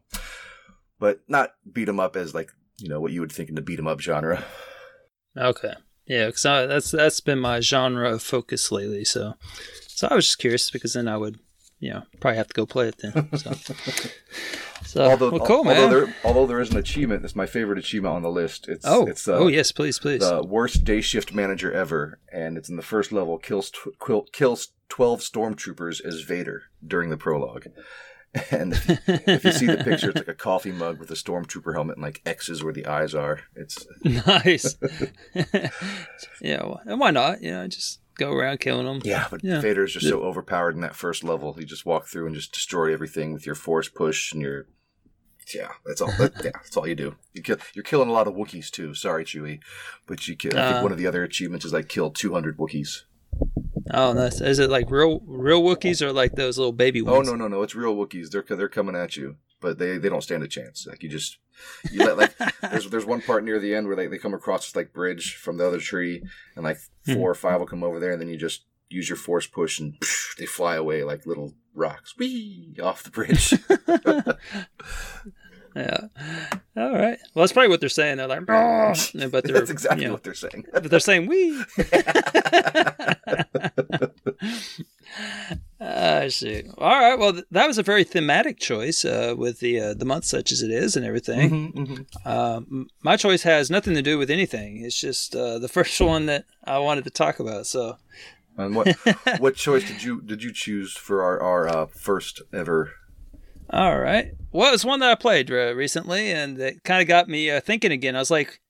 but 1.00 1.22
not 1.28 1.54
beat 1.72 1.86
them 1.86 2.00
up 2.00 2.16
as 2.16 2.34
like 2.34 2.52
you 2.78 2.90
know 2.90 3.00
what 3.00 3.12
you 3.12 3.22
would 3.22 3.32
think 3.32 3.50
in 3.50 3.56
the 3.56 3.62
beat 3.62 3.80
'em 3.80 3.88
up 3.88 4.00
genre. 4.02 4.44
Okay. 5.38 5.74
Yeah, 6.08 6.28
because 6.28 6.44
that's 6.44 6.92
that's 6.92 7.20
been 7.20 7.40
my 7.40 7.60
genre 7.60 8.12
of 8.12 8.22
focus 8.22 8.72
lately. 8.72 9.06
So, 9.06 9.34
so 9.88 10.08
I 10.10 10.16
was 10.16 10.28
just 10.28 10.38
curious 10.38 10.70
because 10.70 10.94
then 10.94 11.08
I 11.08 11.18
would, 11.18 11.40
you 11.86 11.94
know, 11.94 12.02
probably 12.20 12.38
have 12.38 12.48
to 12.48 12.54
go 12.56 12.66
play 12.66 12.88
it 12.88 12.98
then. 12.98 13.38
So, 13.38 13.52
so 14.84 15.04
although, 15.04 15.30
well, 15.30 15.46
cool, 15.46 15.58
although 15.58 15.74
man. 15.74 15.90
there 15.92 16.16
although 16.24 16.48
there 16.48 16.60
is 16.60 16.72
an 16.72 16.78
achievement, 16.78 17.24
it's 17.24 17.36
my 17.36 17.46
favorite 17.46 17.78
achievement 17.78 18.16
on 18.16 18.24
the 18.24 18.32
list. 18.32 18.68
It's 18.68 18.86
oh, 18.88 19.06
it's 19.06 19.28
uh, 19.28 19.34
oh 19.34 19.48
yes, 19.48 19.72
please, 19.72 20.00
please. 20.00 20.22
the 20.22 20.42
worst 20.42 20.84
day 20.84 21.00
shift 21.00 21.32
manager 21.32 21.72
ever, 21.72 22.20
and 22.34 22.58
it's 22.58 22.70
in 22.70 22.76
the 22.76 22.82
first 22.82 23.12
level. 23.12 23.38
Kills 23.38 23.70
tw- 23.70 24.00
quil- 24.00 24.26
kills 24.32 24.70
twelve 24.90 25.20
stormtroopers 25.20 26.04
as 26.04 26.22
Vader 26.22 26.64
during 26.86 27.12
the 27.12 27.18
prologue. 27.18 27.68
And 28.52 28.74
if 28.74 28.90
you, 28.90 28.98
if 29.08 29.46
you 29.46 29.52
see 29.54 29.66
the 29.66 29.78
picture, 29.78 30.10
it's 30.10 30.18
like 30.18 30.28
a 30.28 30.34
coffee 30.34 30.74
mug 30.74 31.00
with 31.00 31.10
a 31.10 31.14
stormtrooper 31.14 31.74
helmet 31.74 31.96
and 31.96 32.04
like 32.04 32.22
X's 32.26 32.62
where 32.62 32.74
the 32.74 32.86
eyes 32.86 33.16
are. 33.16 33.40
It's 33.56 33.88
nice. 34.04 34.76
yeah, 36.42 36.62
well, 36.62 36.82
and 36.86 37.00
why 37.00 37.12
not? 37.12 37.42
You 37.42 37.52
know, 37.52 37.66
just 37.70 38.02
go 38.18 38.32
around 38.34 38.60
killing 38.60 38.86
them. 38.86 39.02
yeah, 39.04 39.28
but 39.30 39.44
Yeah. 39.44 39.62
Vader's 39.62 39.94
just 39.94 40.08
so 40.08 40.22
overpowered 40.24 40.76
in 40.76 40.82
that 40.82 40.96
first 40.96 41.24
level. 41.24 41.56
You 41.58 41.66
just 41.66 41.86
walk 41.86 42.08
through 42.08 42.26
and 42.28 42.36
just 42.36 42.52
destroy 42.54 42.92
everything 42.94 43.34
with 43.34 43.46
your 43.46 43.56
force 43.56 43.90
push 43.90 44.32
and 44.34 44.42
your 44.42 44.68
yeah. 45.54 45.70
That's 45.86 46.02
all. 46.02 46.12
That, 46.18 46.34
yeah, 46.44 46.52
that's 46.54 46.76
all 46.76 46.88
you 46.88 46.96
do. 46.96 47.16
You 47.34 47.44
kill. 47.44 47.58
You're 47.76 47.84
killing 47.84 48.10
a 48.10 48.12
lot 48.12 48.28
of 48.28 48.34
Wookiees 48.34 48.72
too. 48.72 48.96
Sorry, 48.96 49.24
Chewie, 49.24 49.60
but 50.08 50.28
you 50.28 50.36
kill. 50.36 50.58
I 50.58 50.62
Uh. 50.62 50.72
think 50.72 50.84
one 50.84 50.92
of 50.92 50.98
the 50.98 51.06
other 51.06 51.24
achievements 51.24 51.66
is 51.66 51.72
like 51.74 51.88
kill 51.88 52.10
200 52.10 52.58
Wookiees. 52.58 53.04
Oh, 53.94 54.14
nice. 54.14 54.42
Is 54.42 54.58
it 54.58 54.72
like 54.72 54.90
real 54.90 55.22
real 55.28 55.62
Wookiees 55.62 56.02
or 56.02 56.12
like 56.12 56.34
those 56.34 56.58
little 56.58 56.74
baby 56.74 57.02
ones? 57.04 57.30
Oh 57.30 57.32
no 57.32 57.38
no 57.38 57.48
no! 57.48 57.62
It's 57.62 57.76
real 57.76 57.96
Wookiees. 57.96 58.32
They're 58.32 58.42
they're 58.58 58.68
coming 58.70 58.96
at 58.96 59.16
you, 59.18 59.36
but 59.66 59.80
they, 59.80 59.98
they 59.98 60.10
don't 60.10 60.22
stand 60.22 60.44
a 60.44 60.48
chance. 60.48 60.86
Like 60.88 61.02
you 61.02 61.10
just 61.10 61.40
you 61.92 62.06
let 62.06 62.18
like 62.18 62.38
there's 62.62 62.88
there's 62.92 63.06
one 63.06 63.20
part 63.20 63.44
near 63.44 63.60
the 63.60 63.74
end 63.74 63.88
where 63.88 63.96
they, 63.96 64.06
they 64.06 64.20
come 64.20 64.36
across 64.36 64.68
this 64.68 64.76
like 64.76 64.94
bridge 64.94 65.36
from 65.36 65.58
the 65.58 65.66
other 65.66 65.80
tree, 65.80 66.24
and 66.56 66.64
like 66.64 66.78
hmm. 67.06 67.16
four 67.16 67.32
or 67.32 67.36
five 67.36 67.60
will 67.60 67.66
come 67.66 67.84
over 67.84 68.00
there, 68.00 68.12
and 68.12 68.22
then 68.22 68.30
you 68.30 68.38
just 68.38 68.66
use 68.90 69.10
your 69.10 69.16
force 69.16 69.48
push, 69.48 69.80
and 69.80 69.96
they 70.38 70.46
fly 70.46 70.76
away 70.76 71.04
like 71.04 71.26
little 71.26 71.56
rocks, 71.74 72.14
wee 72.16 72.76
off 72.82 73.02
the 73.02 73.10
bridge. 73.10 73.56
Yeah. 75.76 76.08
All 76.78 76.94
right. 76.94 77.18
Well, 77.34 77.44
that's 77.44 77.52
probably 77.52 77.68
what 77.70 77.80
they're 77.82 77.90
saying. 77.90 78.18
They're 78.18 78.28
like, 78.28 78.46
"Bah," 78.46 78.94
but 79.30 79.44
they're 79.44 79.54
That's 79.60 79.70
exactly 79.70 80.04
you 80.04 80.08
know, 80.08 80.14
what 80.14 80.24
they're 80.24 80.34
saying. 80.34 80.66
but 80.74 80.90
they're 80.90 81.00
saying 81.02 81.28
we. 81.28 81.62
Ah, 85.80 86.26
shoot. 86.30 86.66
All 86.78 86.90
right. 87.00 87.18
Well, 87.18 87.34
th- 87.34 87.46
that 87.52 87.68
was 87.68 87.78
a 87.78 87.84
very 87.84 88.04
thematic 88.04 88.60
choice 88.60 89.06
uh, 89.06 89.36
with 89.38 89.60
the 89.60 89.80
uh, 89.80 89.94
the 89.94 90.06
month 90.06 90.26
such 90.26 90.52
as 90.52 90.62
it 90.62 90.72
is 90.72 90.96
and 90.96 91.06
everything. 91.06 91.72
Mm-hmm, 91.74 92.28
Um, 92.28 92.88
my 93.04 93.16
choice 93.18 93.44
has 93.44 93.70
nothing 93.70 93.94
to 93.94 94.02
do 94.02 94.18
with 94.18 94.30
anything. 94.32 94.84
It's 94.84 95.00
just 95.00 95.36
uh, 95.36 95.60
the 95.60 95.68
first 95.68 96.00
one 96.02 96.26
that 96.26 96.46
I 96.64 96.80
wanted 96.80 97.04
to 97.06 97.10
talk 97.12 97.40
about. 97.40 97.68
So, 97.68 97.98
And 98.58 98.76
what 98.76 98.96
what 99.40 99.56
choice 99.56 99.86
did 99.88 100.02
you 100.04 100.22
did 100.22 100.44
you 100.44 100.52
choose 100.52 100.96
for 100.98 101.22
our 101.24 101.40
our 101.42 101.68
uh, 101.68 101.86
first 101.88 102.42
ever? 102.54 102.94
All 103.70 104.00
right. 104.00 104.34
Well, 104.52 104.74
it's 104.74 104.86
one 104.86 105.00
that 105.02 105.12
I 105.12 105.16
played 105.16 105.52
uh, 105.52 105.76
recently, 105.76 106.32
and 106.32 106.58
it 106.60 106.84
kind 106.84 107.02
of 107.02 107.08
got 107.08 107.28
me 107.28 107.50
uh, 107.50 107.60
thinking 107.60 107.92
again. 107.92 108.16
I 108.16 108.20
was 108.20 108.32
like, 108.32 108.62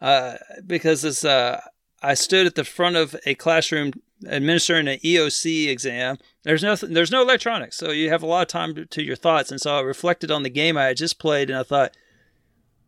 uh, 0.00 0.34
because 0.66 1.02
this, 1.02 1.24
uh, 1.24 1.60
I 2.02 2.14
stood 2.14 2.46
at 2.46 2.54
the 2.54 2.64
front 2.64 2.96
of 2.96 3.16
a 3.26 3.34
classroom 3.34 3.92
administering 4.28 4.88
an 4.88 4.98
EOC 4.98 5.68
exam. 5.68 6.18
There's 6.44 6.62
nothing. 6.62 6.92
There's 6.92 7.10
no 7.10 7.22
electronics, 7.22 7.76
so 7.76 7.90
you 7.90 8.10
have 8.10 8.22
a 8.22 8.26
lot 8.26 8.42
of 8.42 8.48
time 8.48 8.74
to, 8.74 8.86
to 8.86 9.02
your 9.02 9.16
thoughts. 9.16 9.50
And 9.50 9.60
so 9.60 9.76
I 9.76 9.80
reflected 9.80 10.30
on 10.30 10.42
the 10.42 10.50
game 10.50 10.76
I 10.76 10.84
had 10.84 10.96
just 10.96 11.18
played, 11.18 11.50
and 11.50 11.58
I 11.58 11.62
thought, 11.62 11.96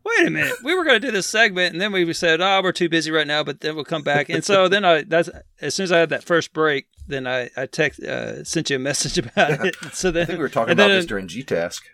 wait 0.04 0.26
a 0.26 0.30
minute, 0.30 0.56
we 0.62 0.74
were 0.74 0.84
going 0.84 1.00
to 1.00 1.06
do 1.06 1.12
this 1.12 1.26
segment, 1.26 1.72
and 1.72 1.80
then 1.80 1.92
we 1.92 2.12
said, 2.12 2.40
oh, 2.40 2.60
we're 2.62 2.72
too 2.72 2.88
busy 2.88 3.10
right 3.10 3.26
now, 3.26 3.42
but 3.42 3.60
then 3.60 3.74
we'll 3.74 3.84
come 3.84 4.02
back. 4.02 4.28
And 4.28 4.44
so 4.44 4.68
then 4.68 4.84
I 4.84 5.02
that's 5.02 5.30
as 5.60 5.74
soon 5.74 5.84
as 5.84 5.92
I 5.92 5.98
had 5.98 6.10
that 6.10 6.24
first 6.24 6.52
break, 6.52 6.86
then 7.06 7.26
I 7.26 7.50
I 7.56 7.66
text 7.66 8.00
uh, 8.00 8.44
sent 8.44 8.70
you 8.70 8.76
a 8.76 8.78
message 8.90 9.18
about 9.18 9.64
it. 9.66 9.76
So 9.92 10.10
then 10.10 10.22
I 10.22 10.26
think 10.26 10.38
we 10.38 10.42
were 10.42 10.48
talking 10.48 10.72
about 10.72 10.88
then- 10.88 10.98
this 10.98 11.06
during 11.06 11.28
G 11.28 11.42
Task. 11.42 11.84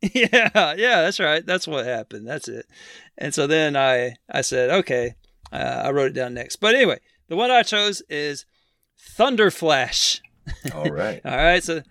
yeah, 0.14 0.50
yeah, 0.54 1.02
that's 1.02 1.18
right. 1.18 1.44
That's 1.44 1.66
what 1.66 1.84
happened. 1.84 2.28
That's 2.28 2.46
it. 2.46 2.66
And 3.16 3.34
so 3.34 3.48
then 3.48 3.76
I 3.76 4.14
I 4.30 4.42
said, 4.42 4.70
okay, 4.70 5.16
uh, 5.52 5.82
I 5.86 5.90
wrote 5.90 6.12
it 6.12 6.14
down 6.14 6.34
next. 6.34 6.56
But 6.56 6.76
anyway, 6.76 7.00
the 7.28 7.34
one 7.34 7.50
I 7.50 7.64
chose 7.64 8.00
is 8.08 8.44
Thunder 8.96 9.50
Flash. 9.50 10.22
All 10.74 10.88
right. 10.88 11.20
All 11.24 11.36
right, 11.36 11.62
so 11.64 11.82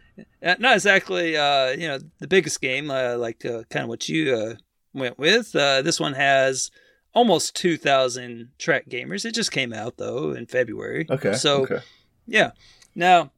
uh, 0.41 0.55
not 0.57 0.75
exactly 0.75 1.35
uh, 1.35 1.71
you 1.71 1.87
know 1.89 1.99
the 2.19 2.27
biggest 2.27 2.61
game 2.61 2.89
uh, 2.89 3.17
like 3.17 3.45
uh, 3.45 3.63
kind 3.69 3.83
of 3.83 3.89
what 3.89 4.07
you 4.07 4.33
uh, 4.33 4.55
went 4.93 5.19
with. 5.19 5.53
Uh, 5.53 5.81
this 5.81 5.99
one 5.99 6.13
has 6.13 6.71
almost 7.13 7.55
two 7.57 7.75
thousand 7.77 8.51
track 8.57 8.87
gamers. 8.87 9.25
It 9.25 9.35
just 9.35 9.51
came 9.51 9.73
out 9.73 9.97
though 9.97 10.31
in 10.31 10.45
February. 10.45 11.07
Okay. 11.09 11.33
so 11.33 11.63
okay. 11.63 11.79
Yeah. 12.27 12.51
Now, 12.95 13.31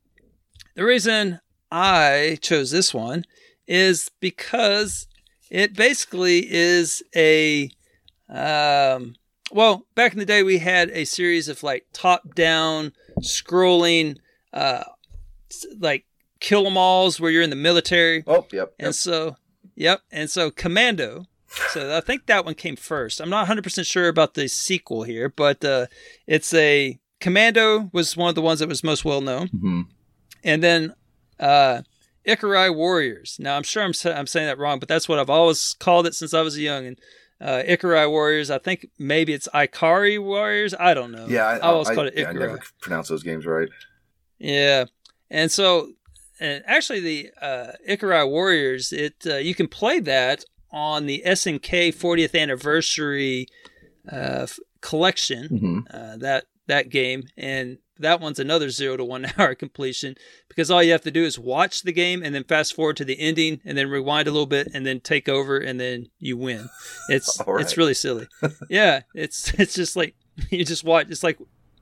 the 0.76 0.84
reason 0.84 1.40
I 1.72 2.38
chose 2.42 2.72
this 2.72 2.93
one 2.93 3.26
is 3.68 4.09
because 4.19 5.08
it 5.50 5.76
basically 5.76 6.48
is 6.51 7.03
a 7.16 7.69
um 8.30 9.16
well, 9.51 9.85
back 9.95 10.14
in 10.14 10.19
the 10.19 10.26
day 10.26 10.43
we 10.43 10.59
had 10.59 10.90
a 10.92 11.06
series 11.06 11.48
of 11.48 11.64
like 11.64 11.85
top-down 11.93 12.93
scrolling 13.22 14.18
uh 14.53 14.84
like 15.80 16.06
kill 16.40 16.66
'em 16.68 16.77
alls 16.77 17.19
where 17.19 17.32
you're 17.32 17.42
in 17.42 17.50
the 17.50 17.56
military 17.56 18.24
Oh, 18.27 18.45
yep. 18.51 18.74
and 18.80 18.93
so, 18.95 19.35
yep. 19.76 20.01
And 20.11 20.30
so 20.30 20.51
Commando. 20.51 21.26
So 21.72 21.98
I 21.98 22.01
think 22.01 22.27
that 22.27 22.45
one 22.45 22.53
came 22.53 22.76
first. 22.76 23.19
I'm 23.19 23.30
not 23.32 23.48
100% 23.48 23.84
sure 23.88 24.08
about 24.08 24.35
the 24.35 24.48
sequel 24.48 25.01
here, 25.01 25.30
but 25.30 25.66
uh, 25.66 25.88
it's 26.27 26.53
a 26.53 27.00
Commando 27.19 27.89
was 27.93 28.15
one 28.15 28.30
of 28.30 28.35
the 28.35 28.41
ones 28.41 28.59
that 28.59 28.69
was 28.69 28.83
most 28.83 29.03
well 29.06 29.22
known. 29.22 29.49
Mhm. 29.49 29.85
And 30.43 30.64
then 30.64 30.93
uh, 31.39 31.81
Ikarai 32.27 32.73
Warriors. 32.73 33.38
Now 33.39 33.56
I'm 33.57 33.64
sure 33.64 33.83
I'm, 33.83 33.93
sa- 33.93 34.14
I'm 34.14 34.27
saying 34.27 34.48
that 34.48 34.57
wrong, 34.57 34.80
but 34.80 34.88
that's 34.88 35.07
what 35.09 35.19
I've 35.19 35.30
always 35.30 35.75
called 35.80 36.07
it 36.07 36.15
since 36.15 36.33
I 36.33 36.41
was 36.41 36.57
young. 36.57 36.85
And 36.85 36.99
uh, 37.41 37.64
Ikarai 37.67 38.09
Warriors, 38.09 38.49
I 38.51 38.57
think 38.57 38.89
maybe 38.98 39.33
it's 39.33 39.48
Ikari 39.53 40.22
Warriors. 40.22 40.73
I 40.80 40.93
don't 40.93 41.11
know. 41.11 41.25
Yeah, 41.27 41.45
I, 41.45 41.56
I 41.57 41.59
always 41.61 41.89
I, 41.89 41.95
called 41.95 42.07
it 42.07 42.14
yeah, 42.17 42.30
I 42.30 42.33
never 42.33 42.59
pronounce 42.81 43.07
those 43.09 43.23
games 43.23 43.45
right. 43.45 43.69
Yeah, 44.38 44.85
and 45.30 45.51
so, 45.51 45.91
and 46.39 46.64
actually, 46.65 46.99
the 47.01 47.30
uh, 47.41 47.72
Ikarai 47.88 48.30
Warriors, 48.30 48.91
it 48.93 49.15
uh, 49.25 49.35
you 49.35 49.53
can 49.56 49.67
play 49.67 49.99
that 50.01 50.45
on 50.72 51.06
the 51.06 51.23
SNK 51.25 51.95
40th 51.95 52.39
anniversary 52.39 53.48
uh, 54.11 54.48
collection. 54.81 55.48
hmm 55.48 55.80
Uh, 55.93 56.17
that 56.17 56.45
that 56.69 56.89
game, 56.89 57.25
and 57.35 57.77
that 57.99 58.22
one's 58.22 58.39
another 58.39 58.69
zero 58.69 58.95
to 58.98 59.03
one 59.03 59.27
hour 59.38 59.53
completion 59.53 60.15
because 60.48 60.72
all 60.72 60.81
you 60.81 60.93
have 60.93 61.01
to 61.01 61.11
do 61.11 61.23
is 61.23 61.38
watch 61.38 61.81
the 61.81 61.91
game 61.91 62.23
and 62.23 62.33
then 62.33 62.45
fast 62.45 62.73
forward 62.73 62.98
to 62.98 63.06
the 63.06 63.19
ending 63.19 63.59
and 63.65 63.77
then 63.77 63.89
rewind 63.89 64.27
a 64.27 64.31
little 64.31 64.48
bit 64.48 64.69
and 64.73 64.85
then 64.85 65.01
take 65.01 65.27
over 65.27 65.57
and 65.57 65.80
then 65.80 66.07
you 66.17 66.38
win. 66.38 66.69
It's 67.09 67.41
right. 67.45 67.61
it's 67.61 67.75
really 67.75 67.95
silly. 67.95 68.27
yeah, 68.69 69.01
it's 69.15 69.51
it's 69.56 69.73
just 69.73 69.95
like 69.95 70.15
you 70.49 70.64
just 70.64 70.83
watch. 70.83 71.07
It's 71.09 71.23
like 71.23 71.39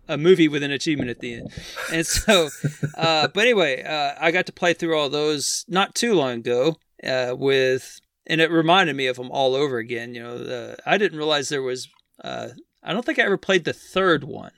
a 0.08 0.18
movie 0.18 0.48
with 0.48 0.64
an 0.64 0.72
achievement 0.72 1.10
at 1.10 1.20
the 1.20 1.34
end. 1.34 1.52
And 1.92 2.06
so, 2.06 2.50
uh, 2.98 3.28
but 3.28 3.42
anyway, 3.42 3.84
uh, 3.84 4.16
I 4.20 4.32
got 4.32 4.46
to 4.46 4.54
play 4.54 4.74
through 4.74 4.98
all 4.98 5.10
those 5.10 5.66
not 5.68 5.96
too 5.96 6.14
long 6.14 6.40
ago 6.40 6.78
uh, 7.04 7.36
with, 7.38 8.00
and 8.26 8.40
it 8.40 8.50
reminded 8.50 8.96
me 8.96 9.08
of 9.08 9.18
them 9.18 9.30
all 9.32 9.54
over 9.54 9.80
again. 9.80 10.16
You 10.16 10.24
know, 10.24 10.76
I 10.86 10.98
didn't 10.98 11.18
realize 11.18 11.50
there 11.50 11.62
was. 11.62 11.90
Uh, 12.24 12.50
I 12.82 12.94
don't 12.94 13.06
think 13.06 13.20
I 13.20 13.24
ever 13.24 13.38
played 13.38 13.66
the 13.66 13.74
third 13.74 14.24
one. 14.24 14.52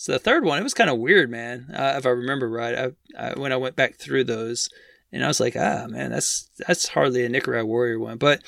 So 0.00 0.12
the 0.12 0.18
third 0.18 0.46
one, 0.46 0.58
it 0.58 0.62
was 0.62 0.72
kind 0.72 0.88
of 0.88 0.96
weird, 0.96 1.30
man. 1.30 1.66
Uh, 1.70 1.92
if 1.98 2.06
I 2.06 2.08
remember 2.08 2.48
right, 2.48 2.74
I, 2.74 2.92
I, 3.22 3.38
when 3.38 3.52
I 3.52 3.58
went 3.58 3.76
back 3.76 3.96
through 3.96 4.24
those, 4.24 4.70
and 5.12 5.22
I 5.22 5.26
was 5.28 5.40
like, 5.40 5.54
ah, 5.56 5.84
man, 5.90 6.10
that's 6.10 6.48
that's 6.66 6.88
hardly 6.88 7.22
a 7.26 7.28
Nicaragua 7.28 7.66
Warrior 7.66 7.98
one, 7.98 8.16
but. 8.16 8.42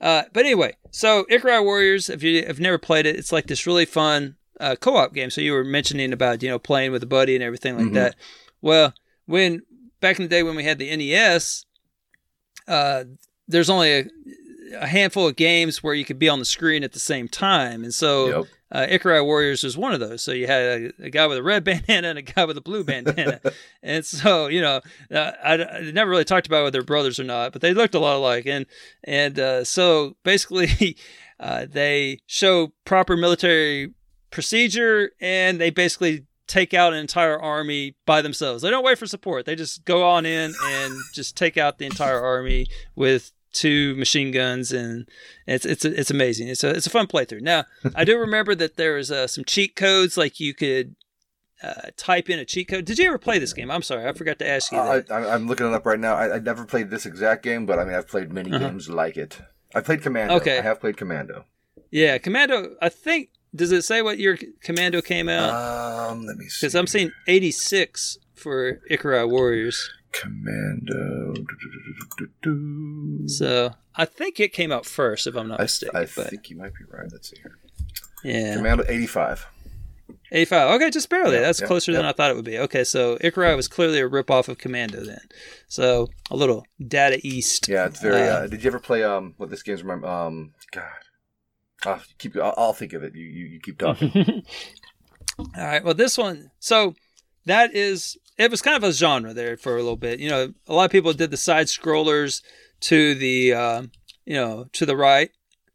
Uh, 0.00 0.22
but 0.32 0.44
anyway, 0.44 0.76
so 0.92 1.24
Ikari 1.30 1.64
Warriors, 1.64 2.08
if 2.08 2.22
you 2.22 2.44
have 2.46 2.60
never 2.60 2.78
played 2.78 3.06
it, 3.06 3.16
it's 3.16 3.32
like 3.32 3.48
this 3.48 3.66
really 3.66 3.86
fun 3.86 4.36
uh, 4.60 4.76
co-op 4.78 5.14
game. 5.14 5.30
So 5.30 5.40
you 5.40 5.52
were 5.52 5.64
mentioning 5.64 6.12
about 6.12 6.42
you 6.44 6.48
know 6.48 6.60
playing 6.60 6.92
with 6.92 7.02
a 7.02 7.06
buddy 7.06 7.34
and 7.34 7.42
everything 7.42 7.76
like 7.76 7.86
Mhm. 7.86 7.94
that. 7.94 8.14
Well, 8.60 8.94
when 9.26 9.62
back 10.00 10.20
in 10.20 10.24
the 10.24 10.28
day 10.28 10.44
when 10.44 10.54
we 10.54 10.62
had 10.62 10.78
the 10.78 10.90
NES, 10.90 11.64
uh, 12.68 13.04
there's 13.48 13.70
only 13.70 13.92
a, 13.92 14.04
a 14.78 14.86
handful 14.86 15.26
of 15.26 15.34
games 15.36 15.82
where 15.82 15.94
you 15.94 16.04
could 16.04 16.18
be 16.20 16.28
on 16.28 16.38
the 16.38 16.44
screen 16.44 16.84
at 16.84 16.92
the 16.92 17.00
same 17.00 17.26
time, 17.26 17.82
and 17.82 17.92
so 17.94 18.28
Yep. 18.28 18.46
Uh, 18.72 18.86
Ikari 18.86 19.24
Warriors 19.24 19.62
was 19.62 19.76
one 19.76 19.92
of 19.92 20.00
those. 20.00 20.22
So 20.22 20.32
you 20.32 20.46
had 20.46 20.62
a, 20.62 21.04
a 21.04 21.10
guy 21.10 21.26
with 21.26 21.38
a 21.38 21.42
red 21.42 21.64
bandana 21.64 22.08
and 22.08 22.18
a 22.18 22.22
guy 22.22 22.44
with 22.44 22.56
a 22.56 22.62
blue 22.62 22.84
bandana, 22.84 23.40
and 23.82 24.04
so 24.04 24.46
you 24.48 24.60
know, 24.60 24.80
uh, 25.12 25.32
I, 25.42 25.64
I 25.64 25.90
never 25.92 26.10
really 26.10 26.24
talked 26.24 26.46
about 26.46 26.64
whether 26.64 26.72
they're 26.72 26.82
brothers 26.82 27.20
or 27.20 27.24
not, 27.24 27.52
but 27.52 27.62
they 27.62 27.74
looked 27.74 27.94
a 27.94 27.98
lot 27.98 28.16
alike. 28.16 28.46
And 28.46 28.66
and 29.04 29.38
uh, 29.38 29.64
so 29.64 30.16
basically, 30.24 30.96
uh, 31.40 31.66
they 31.70 32.20
show 32.26 32.72
proper 32.84 33.16
military 33.16 33.92
procedure, 34.30 35.12
and 35.20 35.60
they 35.60 35.70
basically 35.70 36.26
take 36.46 36.74
out 36.74 36.92
an 36.92 36.98
entire 36.98 37.40
army 37.40 37.96
by 38.06 38.20
themselves. 38.20 38.62
They 38.62 38.70
don't 38.70 38.84
wait 38.84 38.98
for 38.98 39.06
support. 39.06 39.46
They 39.46 39.56
just 39.56 39.84
go 39.84 40.06
on 40.06 40.26
in 40.26 40.52
and 40.64 40.94
just 41.14 41.36
take 41.36 41.56
out 41.56 41.78
the 41.78 41.86
entire 41.86 42.20
army 42.20 42.66
with 42.94 43.32
two 43.54 43.94
machine 43.96 44.30
guns 44.32 44.72
and 44.72 45.08
it's 45.46 45.64
it's 45.64 45.84
it's 45.84 46.10
amazing. 46.10 46.48
It's 46.48 46.62
a 46.64 46.70
it's 46.70 46.86
a 46.86 46.90
fun 46.90 47.06
playthrough. 47.06 47.40
Now, 47.40 47.64
I 47.94 48.04
do 48.04 48.18
remember 48.18 48.54
that 48.56 48.76
there 48.76 48.94
was 48.94 49.10
uh, 49.10 49.26
some 49.26 49.44
cheat 49.44 49.76
codes 49.76 50.16
like 50.16 50.40
you 50.40 50.52
could 50.52 50.96
uh, 51.62 51.88
type 51.96 52.28
in 52.28 52.38
a 52.38 52.44
cheat 52.44 52.68
code. 52.68 52.84
Did 52.84 52.98
you 52.98 53.06
ever 53.06 53.16
play 53.18 53.38
this 53.38 53.52
game? 53.54 53.70
I'm 53.70 53.82
sorry, 53.82 54.06
I 54.06 54.12
forgot 54.12 54.38
to 54.40 54.48
ask 54.48 54.70
you 54.72 54.78
that. 54.78 55.10
I, 55.10 55.30
I'm 55.34 55.46
looking 55.46 55.66
it 55.66 55.72
up 55.72 55.86
right 55.86 55.98
now. 55.98 56.14
I, 56.14 56.36
I 56.36 56.38
never 56.40 56.64
played 56.66 56.90
this 56.90 57.06
exact 57.06 57.42
game, 57.42 57.64
but 57.64 57.78
I 57.78 57.84
mean, 57.84 57.94
I've 57.94 58.08
played 58.08 58.32
many 58.32 58.50
Uh-huh. 58.52 58.68
games 58.68 58.88
like 58.90 59.16
it. 59.16 59.40
I 59.74 59.80
played 59.80 60.02
Commando. 60.02 60.34
Okay. 60.36 60.58
I 60.58 60.62
have 60.62 60.80
played 60.80 60.96
Commando. 60.96 61.46
yeah, 61.90 62.18
Commando. 62.18 62.76
I 62.82 62.88
think 62.90 63.30
does 63.54 63.70
it 63.72 63.82
say 63.82 64.02
what 64.02 64.18
your 64.18 64.36
Commando 64.62 65.00
came 65.00 65.28
out? 65.28 65.50
Um, 66.10 66.26
let 66.26 66.36
me 66.36 66.46
see. 66.48 66.66
Because 66.66 66.74
I'm 66.74 66.86
seeing 66.88 67.12
86 67.28 68.18
for 68.34 68.80
Ikari 68.90 69.28
Warriors. 69.30 69.90
Commando. 70.20 71.34
So 73.26 73.74
I 73.96 74.04
think 74.04 74.40
it 74.40 74.52
came 74.52 74.72
out 74.72 74.86
first, 74.86 75.26
if 75.26 75.36
I'm 75.36 75.48
not 75.48 75.60
I, 75.60 75.64
mistaken. 75.64 75.96
I 75.96 76.00
but 76.16 76.30
think 76.30 76.50
you 76.50 76.56
might 76.56 76.72
be 76.74 76.84
right. 76.90 77.06
Let's 77.10 77.30
see 77.30 77.36
here. 77.42 77.58
yeah, 78.22 78.56
Commando 78.56 78.84
85. 78.86 79.46
85. 80.32 80.74
Okay, 80.76 80.90
just 80.90 81.08
barely. 81.08 81.34
Yeah, 81.36 81.40
That's 81.42 81.60
yeah, 81.60 81.66
closer 81.66 81.92
than. 81.92 82.04
I 82.04 82.12
thought 82.12 82.30
it 82.30 82.36
would 82.36 82.44
be. 82.44 82.58
Okay, 82.58 82.84
so 82.84 83.16
Ikari 83.18 83.56
was 83.56 83.68
clearly 83.68 84.00
a 84.00 84.08
ripoff 84.08 84.48
of 84.48 84.58
Commando 84.58 85.04
then. 85.04 85.20
So 85.68 86.08
a 86.30 86.36
little 86.36 86.66
Data 86.86 87.20
East. 87.22 87.68
Yeah, 87.68 87.86
it's 87.86 88.00
very. 88.00 88.22
Uh, 88.22 88.40
Uh, 88.40 88.46
did 88.46 88.62
you 88.62 88.68
ever 88.68 88.80
play 88.80 89.02
um? 89.04 89.34
What 89.36 89.50
this 89.50 89.62
game's 89.62 89.82
remember? 89.82 90.06
Um, 90.08 90.52
God. 90.72 90.84
Ah, 91.86 92.02
keep. 92.18 92.36
I'll, 92.36 92.54
I'll 92.56 92.72
think 92.72 92.92
of 92.92 93.02
it. 93.02 93.14
You, 93.14 93.24
you, 93.24 93.46
you 93.46 93.60
keep 93.60 93.78
talking. 93.78 94.10
All 95.38 95.46
right. 95.56 95.84
Well, 95.84 95.94
this 95.94 96.18
one. 96.18 96.50
So 96.58 96.94
that 97.46 97.74
is. 97.74 98.16
It 98.36 98.50
was 98.50 98.62
kind 98.62 98.76
of 98.76 98.88
a 98.88 98.92
genre 98.92 99.32
there 99.32 99.56
for 99.56 99.74
a 99.74 99.82
little 99.82 99.96
bit. 99.96 100.20
You 100.20 100.28
know, 100.28 100.52
a 100.66 100.74
lot 100.74 100.86
of 100.86 100.90
people 100.90 101.12
did 101.12 101.30
the 101.30 101.36
side 101.36 101.66
scrollers 101.66 102.42
to 102.80 103.14
the, 103.14 103.52
uh, 103.52 103.82
you 104.24 104.34
know, 104.34 104.66
to 104.72 104.86
the 104.86 104.96
right. 104.96 105.30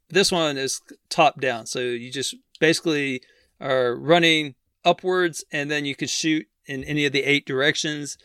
This 0.09 0.31
one 0.31 0.57
is 0.57 0.81
top 1.09 1.39
down. 1.39 1.65
So 1.67 1.79
you 1.79 2.11
just 2.11 2.35
basically 2.59 3.21
are 3.61 3.95
running 3.95 4.55
upwards, 4.83 5.43
and 5.51 5.69
then 5.69 5.85
you 5.85 5.95
could 5.95 6.09
shoot 6.09 6.47
in 6.65 6.83
any 6.83 7.05
of 7.05 7.13
the 7.13 7.23
eight 7.23 7.45
directions. 7.45 8.17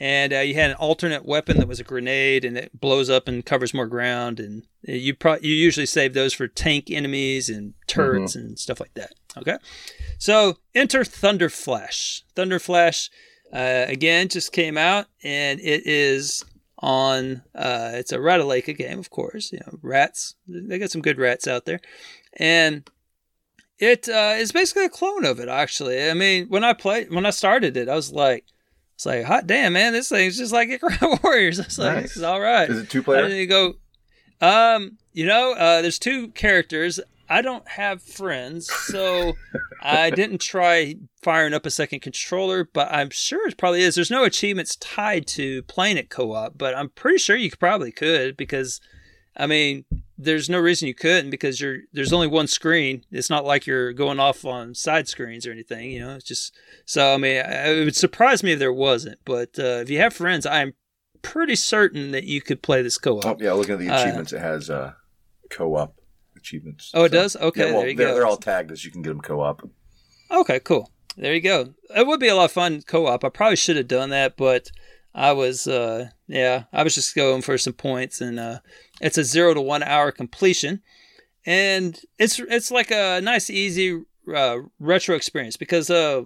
And 0.00 0.32
uh, 0.32 0.38
you 0.38 0.54
had 0.54 0.70
an 0.70 0.76
alternate 0.76 1.24
weapon 1.26 1.58
that 1.58 1.66
was 1.66 1.80
a 1.80 1.84
grenade, 1.84 2.44
and 2.44 2.56
it 2.56 2.78
blows 2.78 3.10
up 3.10 3.26
and 3.26 3.44
covers 3.44 3.74
more 3.74 3.86
ground. 3.86 4.38
And 4.38 4.62
you 4.82 5.12
pro- 5.12 5.38
you 5.42 5.52
usually 5.52 5.86
save 5.86 6.14
those 6.14 6.32
for 6.32 6.46
tank 6.46 6.88
enemies 6.88 7.48
and 7.48 7.74
turrets 7.88 8.36
and 8.36 8.58
stuff 8.58 8.78
like 8.78 8.94
that. 8.94 9.12
Okay. 9.36 9.56
So 10.18 10.58
enter 10.74 11.04
Thunder 11.04 11.48
Flash. 11.48 12.22
Thunder 12.36 12.60
Flash, 12.60 13.10
uh, 13.52 13.84
again, 13.88 14.28
just 14.28 14.52
came 14.52 14.76
out, 14.78 15.06
and 15.22 15.60
it 15.60 15.86
is 15.86 16.44
on. 16.78 17.42
Uh, 17.54 17.92
it's 17.94 18.12
a 18.12 18.18
Ratalaika 18.18 18.76
game, 18.76 18.98
of 18.98 19.10
course. 19.10 19.52
You 19.52 19.60
know, 19.60 19.78
rats. 19.82 20.34
They 20.46 20.78
got 20.78 20.90
some 20.90 21.02
good 21.02 21.18
rats 21.18 21.46
out 21.48 21.64
there, 21.64 21.80
and 22.38 22.88
it 23.78 24.08
uh, 24.08 24.34
is 24.36 24.52
basically 24.52 24.84
a 24.84 24.88
clone 24.90 25.24
of 25.24 25.40
it. 25.40 25.48
Actually, 25.48 26.10
I 26.10 26.14
mean, 26.14 26.46
when 26.48 26.64
I 26.64 26.72
played, 26.72 27.10
when 27.12 27.26
I 27.26 27.30
started 27.30 27.76
it, 27.76 27.88
I 27.88 27.94
was 27.94 28.12
like, 28.12 28.44
it's 28.94 29.06
like, 29.06 29.24
hot 29.24 29.46
damn, 29.46 29.72
man, 29.72 29.92
this 29.92 30.08
thing's 30.08 30.36
just 30.36 30.52
like 30.52 30.68
Ikari 30.68 31.22
Warriors. 31.24 31.60
I 31.60 31.64
was 31.64 31.78
like, 31.78 31.94
Nice. 31.94 32.02
this 32.02 32.16
is 32.16 32.22
all 32.22 32.40
right. 32.40 32.68
Is 32.68 32.80
it 32.82 32.90
two 32.90 33.00
I 33.00 33.04
player? 33.04 33.28
didn't 33.28 33.48
go. 33.48 33.74
Um, 34.40 34.98
you 35.12 35.26
know, 35.26 35.52
uh, 35.52 35.82
there's 35.82 35.98
two 35.98 36.28
characters. 36.28 37.00
I 37.28 37.42
don't 37.42 37.66
have 37.68 38.02
friends, 38.02 38.70
so 38.86 39.34
I 39.82 40.10
didn't 40.20 40.40
try 40.40 40.94
firing 41.22 41.54
up 41.54 41.66
a 41.66 41.70
second 41.70 42.00
controller, 42.00 42.64
but 42.72 42.88
I'm 42.90 43.10
sure 43.10 43.46
it 43.48 43.58
probably 43.58 43.82
is. 43.82 43.94
There's 43.94 44.10
no 44.10 44.24
achievements 44.24 44.76
tied 44.76 45.26
to 45.28 45.62
playing 45.64 45.98
it 45.98 46.10
co-op, 46.10 46.56
but 46.56 46.74
I'm 46.74 46.88
pretty 46.90 47.18
sure 47.18 47.36
you 47.36 47.50
probably 47.50 47.92
could 47.92 48.36
because 48.36 48.80
I 49.36 49.46
mean, 49.46 49.84
there's 50.16 50.50
no 50.50 50.58
reason 50.58 50.88
you 50.88 50.94
couldn't 50.94 51.30
because 51.30 51.60
you're 51.60 51.78
there's 51.92 52.12
only 52.12 52.26
one 52.26 52.48
screen. 52.48 53.04
It's 53.12 53.30
not 53.30 53.44
like 53.44 53.66
you're 53.66 53.92
going 53.92 54.18
off 54.18 54.44
on 54.44 54.74
side 54.74 55.06
screens 55.06 55.46
or 55.46 55.52
anything, 55.52 55.92
you 55.92 56.00
know. 56.00 56.16
It's 56.16 56.24
just 56.24 56.56
so 56.86 57.14
I 57.14 57.18
mean, 57.18 57.36
it 57.36 57.84
would 57.84 57.94
surprise 57.94 58.42
me 58.42 58.52
if 58.52 58.58
there 58.58 58.72
wasn't, 58.72 59.18
but 59.24 59.58
uh, 59.58 59.80
if 59.82 59.90
you 59.90 59.98
have 59.98 60.12
friends, 60.12 60.44
I'm 60.44 60.74
pretty 61.22 61.54
certain 61.56 62.10
that 62.12 62.24
you 62.24 62.40
could 62.40 62.62
play 62.62 62.82
this 62.82 62.98
co-op. 62.98 63.24
Oh, 63.26 63.36
yeah, 63.38 63.52
looking 63.52 63.74
at 63.74 63.80
the 63.80 63.90
Uh, 63.90 64.00
achievements, 64.00 64.32
it 64.32 64.40
has 64.40 64.70
uh, 64.70 64.94
co-op 65.50 65.94
achievements. 66.48 66.90
Oh, 66.94 67.04
it 67.04 67.12
does? 67.12 67.36
Okay, 67.36 67.66
yeah, 67.66 67.72
well, 67.72 67.80
there 67.80 67.90
you 67.90 67.96
they're, 67.96 68.08
go. 68.08 68.14
they're 68.14 68.26
all 68.26 68.36
tagged 68.36 68.72
as 68.72 68.84
you 68.84 68.90
can 68.90 69.02
get 69.02 69.10
them 69.10 69.20
co-op. 69.20 69.68
Okay, 70.30 70.60
cool. 70.60 70.90
There 71.16 71.34
you 71.34 71.40
go. 71.40 71.74
It 71.94 72.06
would 72.06 72.20
be 72.20 72.28
a 72.28 72.36
lot 72.36 72.46
of 72.46 72.52
fun 72.52 72.82
co-op. 72.82 73.24
I 73.24 73.28
probably 73.28 73.56
should 73.56 73.76
have 73.76 73.88
done 73.88 74.10
that, 74.10 74.36
but 74.36 74.70
I 75.14 75.32
was, 75.32 75.66
uh, 75.66 76.10
yeah, 76.26 76.64
I 76.72 76.82
was 76.82 76.94
just 76.94 77.14
going 77.14 77.42
for 77.42 77.58
some 77.58 77.72
points, 77.72 78.20
and 78.20 78.38
uh, 78.38 78.60
it's 79.00 79.18
a 79.18 79.24
zero 79.24 79.54
to 79.54 79.60
one 79.60 79.82
hour 79.82 80.12
completion, 80.12 80.80
and 81.44 82.00
it's 82.18 82.38
it's 82.38 82.70
like 82.70 82.90
a 82.90 83.20
nice, 83.20 83.50
easy 83.50 84.02
uh, 84.32 84.58
retro 84.78 85.16
experience 85.16 85.56
because 85.56 85.90
uh, 85.90 86.24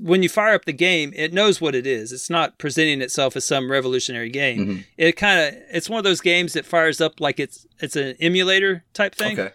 when 0.00 0.22
you 0.22 0.28
fire 0.28 0.54
up 0.54 0.64
the 0.64 0.72
game, 0.72 1.12
it 1.14 1.32
knows 1.32 1.60
what 1.60 1.74
it 1.74 1.86
is. 1.86 2.12
It's 2.12 2.30
not 2.30 2.58
presenting 2.58 3.00
itself 3.00 3.36
as 3.36 3.44
some 3.44 3.70
revolutionary 3.70 4.30
game. 4.30 4.58
Mm-hmm. 4.58 4.80
It 4.96 5.12
kind 5.16 5.40
of 5.40 5.62
it's 5.70 5.88
one 5.88 5.98
of 5.98 6.04
those 6.04 6.20
games 6.20 6.52
that 6.54 6.66
fires 6.66 7.00
up 7.00 7.20
like 7.20 7.38
it's 7.38 7.66
it's 7.80 7.96
an 7.96 8.16
emulator 8.20 8.84
type 8.92 9.14
thing. 9.14 9.38
Okay. 9.38 9.54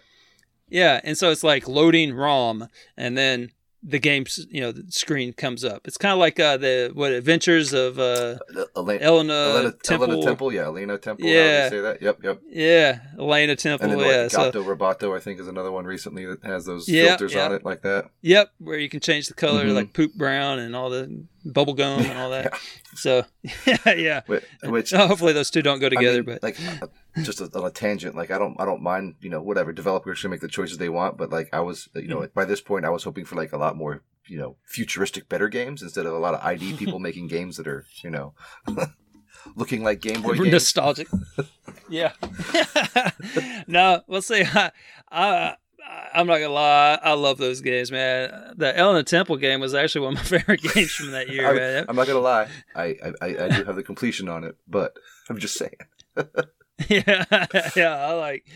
Yeah, 0.68 1.00
and 1.02 1.18
so 1.18 1.30
it's 1.30 1.42
like 1.42 1.66
loading 1.66 2.14
ROM, 2.14 2.68
and 2.96 3.18
then 3.18 3.50
the 3.82 3.98
game's 3.98 4.46
you 4.50 4.60
know 4.60 4.72
the 4.72 4.84
screen 4.92 5.32
comes 5.32 5.64
up. 5.64 5.86
It's 5.86 5.96
kind 5.96 6.12
of 6.12 6.18
like 6.18 6.38
uh, 6.38 6.56
the 6.58 6.90
what 6.92 7.12
Adventures 7.12 7.72
of 7.72 7.98
uh, 7.98 8.36
Elena, 8.76 9.00
Elena, 9.02 9.32
Elena, 9.32 9.72
Temple. 9.82 10.06
Elena 10.10 10.22
Temple, 10.22 10.52
yeah, 10.52 10.62
Elena 10.64 10.98
Temple. 10.98 11.26
Yeah. 11.26 11.34
Yeah, 11.34 11.68
say 11.70 11.80
that. 11.80 12.02
Yep, 12.02 12.18
yep. 12.22 12.40
Yeah, 12.50 12.98
Elena 13.18 13.56
Temple. 13.56 13.90
And 13.90 14.00
then 14.00 14.06
yeah, 14.08 14.22
like 14.22 14.30
so 14.30 14.44
Gato 14.52 14.62
Roboto, 14.64 15.16
I 15.16 15.20
think, 15.20 15.40
is 15.40 15.48
another 15.48 15.72
one 15.72 15.86
recently 15.86 16.26
that 16.26 16.44
has 16.44 16.66
those 16.66 16.88
Yeah, 16.88 17.08
filters 17.16 17.34
on 17.36 17.52
it 17.54 17.64
like 17.64 17.82
that. 17.82 18.10
yep, 18.20 18.50
where 18.58 18.78
you 18.78 18.88
can 18.90 19.00
change 19.00 19.28
the 19.28 19.34
color 19.34 19.64
Mhm. 19.64 19.74
like 19.74 19.92
poop 19.94 20.12
brown 20.14 20.58
and 20.58 20.76
all 20.76 20.90
the 20.90 21.24
bubble 21.44 21.74
gum 21.74 22.00
and 22.00 22.18
all 22.18 22.30
that. 22.30 22.52
So 22.96 23.24
yeah, 23.66 23.92
yeah. 23.94 24.20
Which, 24.26 24.44
which 24.64 24.90
hopefully 24.94 25.32
those 25.32 25.48
two 25.48 25.62
don't 25.62 25.78
go 25.78 25.86
I 25.86 25.90
together, 25.90 26.24
mean, 26.24 26.38
but 26.40 26.42
like 26.42 26.58
just 27.22 27.40
on 27.40 27.64
a 27.64 27.70
tangent, 27.70 28.14
like 28.16 28.30
I 28.30 28.38
don't, 28.38 28.56
I 28.60 28.64
don't 28.64 28.82
mind, 28.82 29.16
you 29.20 29.30
know, 29.30 29.42
whatever 29.42 29.72
developers 29.72 30.18
should 30.18 30.30
make 30.30 30.40
the 30.40 30.48
choices 30.48 30.78
they 30.78 30.88
want, 30.88 31.16
but 31.18 31.30
like 31.30 31.48
I 31.52 31.60
was, 31.60 31.88
you 31.94 32.08
know, 32.08 32.18
Mm-hmm. 32.18 32.34
by 32.34 32.44
this 32.44 32.60
point, 32.60 32.84
I 32.84 32.90
was 32.90 33.04
hoping 33.04 33.24
for 33.24 33.34
like 33.36 33.52
a 33.52 33.56
lot 33.58 33.76
more, 33.76 34.02
you 34.26 34.38
know, 34.38 34.56
futuristic, 34.64 35.28
better 35.28 35.48
games 35.48 35.82
instead 35.82 36.06
of 36.06 36.12
a 36.12 36.18
lot 36.18 36.34
of 36.34 36.44
ID 36.44 36.74
people 36.76 36.98
making 36.98 37.26
games 37.28 37.56
that 37.56 37.66
are, 37.66 37.84
you 38.04 38.10
know, 38.10 38.34
looking 39.56 39.82
like 39.82 40.00
Game 40.00 40.22
Boy 40.22 40.34
games. 40.34 40.52
nostalgic. 40.52 41.08
yeah. 41.88 42.12
no, 43.66 44.02
we'll 44.06 44.22
see. 44.22 44.42
I, 44.44 44.70
I, 45.10 45.54
I'm 46.14 46.26
not 46.26 46.38
gonna 46.38 46.52
lie. 46.52 46.98
I 47.02 47.14
love 47.14 47.38
those 47.38 47.60
games, 47.60 47.90
man. 47.90 48.54
The 48.56 48.76
Elena 48.76 49.02
Temple 49.02 49.36
game 49.38 49.60
was 49.60 49.74
actually 49.74 50.02
one 50.02 50.12
of 50.16 50.18
my 50.18 50.38
favorite 50.38 50.62
games 50.62 50.92
from 50.92 51.10
that 51.12 51.28
year, 51.28 51.48
I, 51.48 51.54
man. 51.54 51.86
I'm 51.88 51.96
not 51.96 52.06
gonna 52.06 52.20
lie, 52.20 52.48
I, 52.76 52.96
I 53.02 53.12
I 53.22 53.48
do 53.48 53.64
have 53.64 53.76
the 53.76 53.82
completion 53.82 54.28
on 54.28 54.44
it, 54.44 54.56
but 54.68 54.92
I'm 55.28 55.38
just 55.38 55.56
saying. 55.56 55.74
yeah, 56.88 57.24
yeah. 57.76 57.96
I 57.96 58.12
like. 58.12 58.46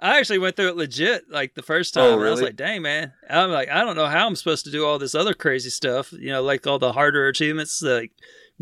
I 0.00 0.18
actually 0.18 0.38
went 0.38 0.54
through 0.54 0.68
it 0.68 0.76
legit 0.76 1.28
like 1.28 1.54
the 1.54 1.62
first 1.62 1.96
oh, 1.96 2.00
time. 2.00 2.10
Oh, 2.10 2.18
and 2.20 2.28
I 2.28 2.30
was 2.30 2.42
like, 2.42 2.56
"Dang, 2.56 2.82
man!" 2.82 3.12
I'm 3.28 3.50
like, 3.50 3.68
I 3.68 3.82
don't 3.82 3.96
know 3.96 4.06
how 4.06 4.26
I'm 4.26 4.36
supposed 4.36 4.64
to 4.66 4.70
do 4.70 4.84
all 4.84 4.98
this 4.98 5.14
other 5.14 5.34
crazy 5.34 5.70
stuff. 5.70 6.12
You 6.12 6.30
know, 6.30 6.42
like 6.42 6.66
all 6.66 6.78
the 6.78 6.92
harder 6.92 7.26
achievements, 7.26 7.82
like 7.82 8.12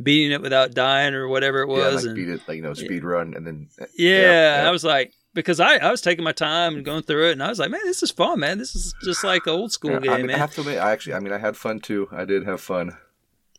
beating 0.03 0.33
it 0.33 0.43
without 0.43 0.75
dying 0.75 1.15
or 1.15 1.29
whatever 1.29 1.63
it 1.63 1.69
yeah, 1.69 1.77
was. 1.77 1.97
like 1.97 2.05
and, 2.07 2.15
beat 2.15 2.29
it, 2.29 2.41
like 2.49 2.57
you 2.57 2.63
know, 2.63 2.75
speed 2.75 3.05
run, 3.05 3.35
and 3.35 3.47
then 3.47 3.69
uh, 3.81 3.87
Yeah, 3.97 4.63
yeah. 4.63 4.69
I 4.69 4.71
was 4.71 4.85
like, 4.85 5.13
because 5.35 5.61
I, 5.61 5.77
I 5.77 5.91
was 5.91 6.01
taking 6.01 6.25
my 6.25 6.33
time 6.33 6.77
and 6.77 6.85
going 6.85 7.03
through 7.03 7.29
it, 7.29 7.33
and 7.33 7.43
I 7.43 7.49
was 7.49 7.59
like, 7.59 7.71
man, 7.71 7.81
this 7.85 8.03
is 8.03 8.11
fun, 8.11 8.41
man. 8.41 8.59
This 8.59 8.75
is 8.75 8.95
just 9.05 9.23
like 9.23 9.47
an 9.47 9.53
old 9.53 9.73
school 9.73 9.93
Yeah, 9.93 10.01
game, 10.01 10.13
I, 10.13 10.23
mean, 10.23 10.31
I 10.31 10.39
have 10.39 10.55
to 10.55 10.63
admit, 10.63 10.79
I 10.79 10.93
actually, 10.93 11.15
I 11.15 11.21
mean, 11.21 11.33
I 11.33 11.39
had 11.39 11.57
fun 11.57 11.81
too. 11.81 12.09
I 12.11 12.25
did 12.25 12.47
have 12.47 12.61
fun. 12.61 12.97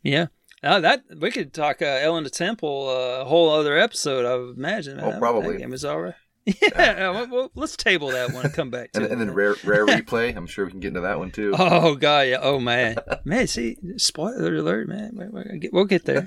Yeah. 0.02 0.28
Uh, 0.68 0.80
that 0.82 1.04
we 1.20 1.32
could 1.32 1.54
talk 1.54 1.82
uh, 1.82 1.86
Elena 1.86 2.30
Temple 2.30 2.90
uh, 2.90 3.22
a 3.22 3.26
whole 3.26 3.50
other 3.50 3.78
episode. 3.78 4.26
I 4.26 4.36
would 4.36 4.58
imagine. 4.58 5.00
Oh, 5.00 5.18
probably. 5.18 5.54
That 5.54 5.60
game 5.60 5.74
is 5.74 5.86
all 5.86 6.02
right. 6.02 6.14
Yeah, 6.62 7.10
well, 7.10 7.28
well, 7.30 7.52
let's 7.56 7.76
table 7.76 8.08
that 8.12 8.32
one 8.32 8.46
and 8.46 8.54
come 8.54 8.70
back 8.70 8.94
to 8.94 9.00
And, 9.00 9.06
it. 9.06 9.12
and 9.12 9.20
then 9.20 9.32
rare, 9.34 9.56
rare 9.66 9.86
replay. 9.96 10.34
I'm 10.36 10.48
sure 10.48 10.64
we 10.66 10.72
can 10.72 10.80
get 10.80 10.90
into 10.90 11.02
that 11.02 11.20
one 11.20 11.30
too. 11.32 11.54
Oh 11.58 11.96
god, 11.96 12.28
yeah. 12.28 12.38
Oh 12.42 12.58
man, 12.60 12.96
man. 13.26 13.48
See, 13.48 13.76
spoiler 13.98 14.56
alert, 14.56 14.88
man. 14.88 15.12
We- 15.16 15.28
we- 15.28 15.60
we- 15.60 15.70
We'll 15.74 15.84
get 15.86 16.06
there. 16.06 16.26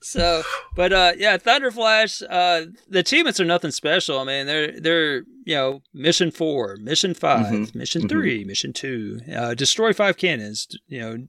so, 0.00 0.42
but 0.76 0.92
uh, 0.92 1.12
yeah, 1.18 1.36
Thunder 1.36 1.70
Flash. 1.70 2.22
Uh, 2.22 2.66
the 2.88 3.00
achievements 3.00 3.40
are 3.40 3.44
nothing 3.44 3.70
special. 3.70 4.18
I 4.18 4.24
mean, 4.24 4.46
they're 4.46 4.80
they're 4.80 5.16
you 5.44 5.54
know 5.56 5.82
mission 5.92 6.30
four, 6.30 6.76
mission 6.80 7.14
5 7.14 7.46
Mhm. 7.46 7.74
mission 7.74 8.02
Mhm. 8.02 8.08
three, 8.08 8.44
mission 8.44 8.72
two, 8.72 9.20
uh, 9.34 9.54
destroy 9.54 9.92
five 9.92 10.16
cannons. 10.16 10.68
You 10.88 11.00
know, 11.00 11.26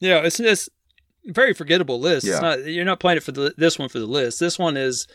you 0.00 0.08
know, 0.10 0.18
it's 0.22 0.38
it's 0.40 0.68
a 1.28 1.32
very 1.32 1.52
forgettable 1.54 2.00
list. 2.00 2.26
It's 2.26 2.34
Yeah. 2.36 2.40
not 2.40 2.64
you're 2.66 2.84
not 2.84 3.00
playing 3.00 3.18
it 3.18 3.22
for 3.22 3.32
the, 3.32 3.54
this 3.56 3.78
one 3.78 3.88
for 3.88 3.98
the 3.98 4.06
list. 4.06 4.40
This 4.40 4.58
one 4.58 4.76
is 4.76 5.06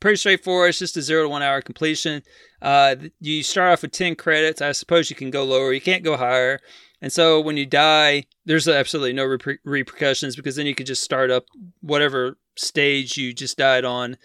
pretty 0.00 0.16
straightforward. 0.16 0.70
It's 0.70 0.78
just 0.78 0.96
a 0.96 1.02
zero 1.02 1.24
to 1.24 1.28
one 1.28 1.42
hour 1.42 1.60
completion. 1.60 2.22
Uh, 2.62 2.96
you 3.20 3.42
start 3.42 3.72
off 3.72 3.82
with 3.82 3.92
10 3.92 4.14
credits. 4.16 4.62
I 4.62 4.72
suppose 4.72 5.10
you 5.10 5.16
can 5.16 5.30
go 5.30 5.44
lower. 5.44 5.72
You 5.72 5.80
can't 5.80 6.04
go 6.04 6.16
higher. 6.16 6.60
And 7.00 7.12
so 7.12 7.40
when 7.40 7.56
you 7.56 7.66
die, 7.66 8.24
there's 8.44 8.66
absolutely 8.68 9.12
no 9.12 9.24
reper- 9.26 9.58
repercussions 9.64 10.34
because 10.36 10.56
then 10.56 10.66
you 10.66 10.74
could 10.74 10.86
just 10.86 11.02
start 11.04 11.30
up 11.30 11.44
whatever 11.80 12.36
stage 12.56 13.16
you 13.16 13.32
just 13.32 13.56
died 13.56 13.84
on, 13.84 14.16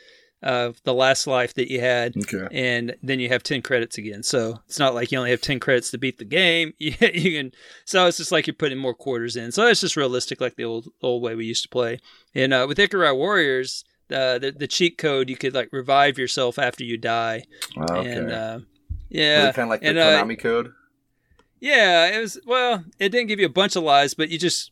uh, 0.43 0.73
the 0.83 0.93
last 0.93 1.25
life 1.25 1.53
that 1.55 1.71
you 1.71 1.79
had, 1.79 2.15
Okay. 2.17 2.47
and 2.51 2.95
then 3.01 3.19
you 3.19 3.29
have 3.29 3.41
10 3.43 3.61
credits 3.61 3.97
again. 3.97 4.21
So 4.23 4.59
it's 4.67 4.77
not 4.79 4.93
like 4.93 5.11
you 5.11 5.17
only 5.17 5.31
have 5.31 5.41
10 5.41 5.59
credits 5.59 5.89
to 5.91 5.97
beat 5.97 6.17
the 6.19 6.25
game. 6.25 6.73
You, 6.79 6.93
you 7.13 7.37
can, 7.41 7.51
so 7.85 8.05
it's 8.07 8.17
just 8.17 8.31
like 8.31 8.45
you're 8.45 8.53
putting 8.53 8.77
more 8.77 8.93
quarters 8.93 9.35
in. 9.35 9.51
So 9.51 9.65
it's 9.67 9.81
just 9.81 9.95
realistic, 9.95 10.41
like 10.41 10.55
the 10.55 10.65
old 10.65 10.87
old 11.01 11.23
way 11.23 11.33
we 11.35 11.45
used 11.45 11.63
to 11.63 11.69
play. 11.69 11.99
And 12.35 12.53
uh, 12.53 12.65
with 12.67 12.77
Ikari 12.77 13.15
Warriors, 13.15 13.83
uh, 14.11 14.37
the 14.37 14.51
the 14.51 14.67
cheat 14.67 14.97
code 14.97 15.29
you 15.29 15.37
could 15.37 15.53
like 15.55 15.69
revive 15.71 16.17
yourself 16.17 16.59
after 16.59 16.83
you 16.83 16.97
die, 16.97 17.43
Oh, 17.77 17.95
okay. 17.95 18.11
and 18.11 18.31
uh, 18.31 18.59
yeah, 19.09 19.51
kind 19.53 19.67
of 19.67 19.69
like 19.69 19.81
the 19.81 19.87
and, 19.87 19.97
uh, 19.97 20.23
Konami 20.23 20.37
code. 20.39 20.73
yeah, 21.61 22.07
it 22.07 22.19
was. 22.19 22.37
Well, 22.45 22.83
it 22.99 23.09
didn't 23.09 23.27
give 23.27 23.39
you 23.39 23.45
a 23.45 23.49
bunch 23.49 23.75
of 23.77 23.83
lives, 23.83 24.13
but 24.13 24.29
you 24.29 24.37
just 24.37 24.71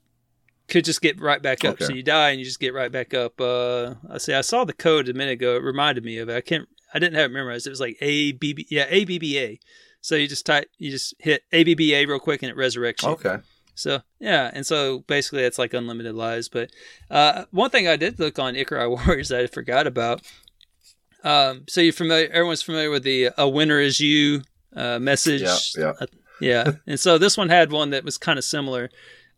could 0.68 0.86
just 0.86 1.02
get 1.02 1.20
right 1.20 1.42
back 1.42 1.66
up. 1.66 1.74
Okay. 1.74 1.86
So 1.86 1.94
you 1.94 2.04
die 2.04 2.30
and 2.32 2.40
you 2.40 2.46
just 2.46 2.60
get 2.60 2.74
right 2.74 2.92
back 2.92 3.14
up. 3.14 3.40
Uh, 3.40 3.96
I 4.10 4.18
see. 4.18 4.34
I 4.34 4.42
saw 4.42 4.64
the 4.64 4.74
code 4.74 5.10
a 5.10 5.14
minute 5.14 5.34
ago. 5.34 5.56
It 5.56 5.64
reminded 5.64 6.04
me 6.04 6.18
of 6.18 6.30
it. 6.30 6.36
I 6.36 6.42
can't. 6.42 6.68
I 6.94 7.00
didn't 7.00 7.16
have 7.16 7.32
it 7.32 7.34
memorized. 7.34 7.68
It 7.68 7.72
was 7.72 7.80
like 7.80 7.98
A 8.02 8.34
B 8.34 8.54
B. 8.54 8.68
Yeah, 8.70 8.86
A 8.90 9.06
B 9.06 9.20
B 9.20 9.40
A. 9.40 9.60
So 10.02 10.16
you 10.16 10.28
just 10.28 10.46
type. 10.46 10.70
You 10.78 10.92
just 10.92 11.14
hit 11.20 11.44
A 11.52 11.64
B 11.64 11.74
B 11.74 11.94
A 11.94 12.06
real 12.06 12.20
quick 12.20 12.42
and 12.44 12.50
it 12.50 12.58
resurrects 12.58 13.04
you. 13.04 13.10
Okay. 13.10 13.38
So 13.76 14.02
yeah, 14.20 14.52
and 14.54 14.66
so 14.66 15.00
basically 15.08 15.44
it's 15.44 15.58
like 15.58 15.74
unlimited 15.74 16.16
lives. 16.16 16.50
But 16.50 16.70
uh, 17.10 17.46
one 17.52 17.70
thing 17.70 17.88
I 17.88 17.96
did 17.96 18.20
look 18.20 18.40
on 18.40 18.54
Ikari 18.54 18.90
Warriors 19.06 19.30
that 19.30 19.42
I 19.42 19.48
forgot 19.48 19.88
about. 19.88 20.22
Um, 21.24 21.66
so 21.68 21.82
you're 21.82 21.94
familiar. 21.94 22.30
Everyone's 22.30 22.62
familiar 22.62 22.90
with 22.90 23.04
the 23.04 23.30
"A 23.38 23.48
winner 23.48 23.80
is 23.80 24.00
you" 24.00 24.42
uh, 24.76 25.00
message. 25.00 25.42
Yeah, 25.42 25.58
yeah. 25.78 25.94
Uh, 26.00 26.06
yeah. 26.40 26.72
And 26.88 27.00
so 27.00 27.18
this 27.18 27.38
one 27.38 27.50
had 27.50 27.72
one 27.72 27.92
that 27.92 28.04
was 28.04 28.18
kind 28.18 28.38
of 28.38 28.46
similar. 28.46 28.90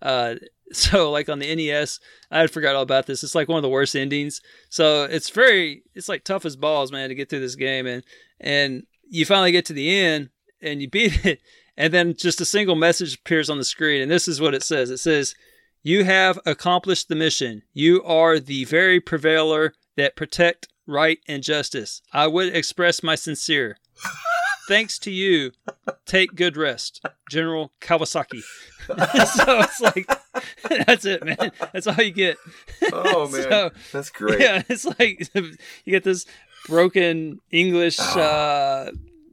Uh, 0.01 0.35
so 0.75 1.11
like 1.11 1.29
on 1.29 1.39
the 1.39 1.55
NES, 1.55 1.99
I 2.31 2.39
had 2.39 2.51
forgot 2.51 2.75
all 2.75 2.81
about 2.83 3.05
this. 3.05 3.23
It's 3.23 3.35
like 3.35 3.47
one 3.47 3.57
of 3.57 3.63
the 3.63 3.69
worst 3.69 3.95
endings. 3.95 4.41
So 4.69 5.03
it's 5.03 5.29
very, 5.29 5.83
it's 5.93 6.09
like 6.09 6.23
tough 6.23 6.45
as 6.45 6.55
balls, 6.55 6.91
man, 6.91 7.09
to 7.09 7.15
get 7.15 7.29
through 7.29 7.41
this 7.41 7.55
game. 7.55 7.87
And 7.87 8.03
and 8.39 8.83
you 9.09 9.25
finally 9.25 9.51
get 9.51 9.65
to 9.65 9.73
the 9.73 9.95
end 9.95 10.29
and 10.61 10.81
you 10.81 10.89
beat 10.91 11.25
it, 11.25 11.39
and 11.77 11.93
then 11.93 12.15
just 12.15 12.41
a 12.41 12.45
single 12.45 12.75
message 12.75 13.15
appears 13.15 13.49
on 13.49 13.57
the 13.57 13.63
screen, 13.63 14.01
and 14.01 14.11
this 14.11 14.27
is 14.27 14.41
what 14.41 14.53
it 14.53 14.63
says. 14.63 14.89
It 14.89 14.97
says, 14.97 15.35
"You 15.81 16.03
have 16.03 16.39
accomplished 16.45 17.09
the 17.09 17.15
mission. 17.15 17.63
You 17.73 18.03
are 18.03 18.39
the 18.39 18.65
very 18.65 18.99
prevailer 18.99 19.73
that 19.95 20.15
protect 20.15 20.67
right 20.85 21.19
and 21.27 21.43
justice. 21.43 22.01
I 22.11 22.27
would 22.27 22.55
express 22.55 23.03
my 23.03 23.15
sincere." 23.15 23.77
Thanks 24.67 24.97
to 24.99 25.11
you, 25.11 25.51
take 26.05 26.35
good 26.35 26.55
rest, 26.57 27.05
General 27.29 27.71
Kawasaki. 27.81 28.41
so 28.85 29.59
it's 29.59 29.81
like, 29.81 30.07
that's 30.85 31.05
it, 31.05 31.23
man. 31.23 31.51
That's 31.73 31.87
all 31.87 31.95
you 32.01 32.11
get. 32.11 32.37
Oh 32.91 33.27
man, 33.29 33.41
So, 33.43 33.71
that's 33.91 34.09
great. 34.09 34.39
Yeah, 34.39 34.63
it's 34.69 34.85
like 34.85 35.29
you 35.35 35.91
get 35.91 36.03
this 36.03 36.25
broken 36.67 37.39
English 37.51 37.99
uh, 37.99 38.91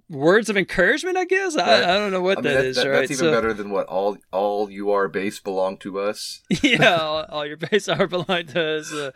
words 0.08 0.48
of 0.50 0.56
encouragement. 0.56 1.16
I 1.16 1.24
guess 1.24 1.56
I, 1.56 1.78
I 1.84 1.98
don't 1.98 2.10
know 2.12 2.20
what 2.20 2.38
I 2.38 2.40
mean, 2.42 2.52
that 2.52 2.58
that- 2.62 2.64
is. 2.66 2.76
that- 2.76 2.88
right? 2.88 2.98
That's 3.00 3.10
even 3.12 3.26
So- 3.26 3.30
better 3.32 3.52
than 3.54 3.70
what 3.70 3.86
all 3.86 4.18
all 4.32 4.70
you 4.70 4.90
are 4.90 5.06
base 5.08 5.38
belong 5.40 5.76
to 5.78 6.00
us. 6.00 6.40
yeah, 6.62 6.96
all, 6.96 7.24
all 7.28 7.46
your 7.46 7.56
base 7.56 7.88
are 7.88 8.06
belong 8.08 8.46
to 8.48 8.78
us 8.78 8.92
uh, 8.92 9.10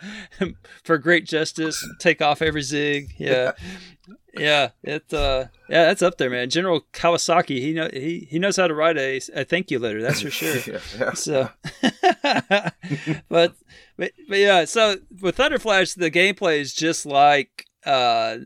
for 0.84 0.98
great 0.98 1.26
justice. 1.26 1.84
Take 1.98 2.22
off 2.22 2.40
every 2.42 2.62
zig. 2.62 3.14
Yeah, 3.18 3.52
yeah, 4.08 4.14
it 4.36 5.12
uh, 5.12 5.46
yeah, 5.68 5.84
that's 5.86 6.02
up 6.02 6.18
there, 6.18 6.30
man. 6.30 6.50
General 6.50 6.82
Kawasaki, 6.92 7.58
he 7.60 7.72
know 7.72 7.88
he 7.92 8.26
he 8.30 8.38
knows 8.38 8.56
how 8.56 8.66
to 8.68 8.74
write 8.74 8.96
a, 8.98 9.16
a 9.34 9.44
thank 9.44 9.70
you 9.70 9.78
letter. 9.78 10.02
That's 10.02 10.20
for 10.20 10.30
sure. 10.30 10.56
yeah, 10.66 10.80
yeah. 10.98 11.12
So, 11.14 11.50
but, 13.28 13.54
but 13.96 14.12
but 14.28 14.38
yeah, 14.38 14.64
so 14.64 14.96
with 15.20 15.36
Thunder 15.36 15.58
Flash, 15.58 15.94
the 15.94 16.10
gameplay 16.10 16.58
is 16.60 16.74
just 16.74 17.06
like 17.06 17.66
uh, 17.86 18.38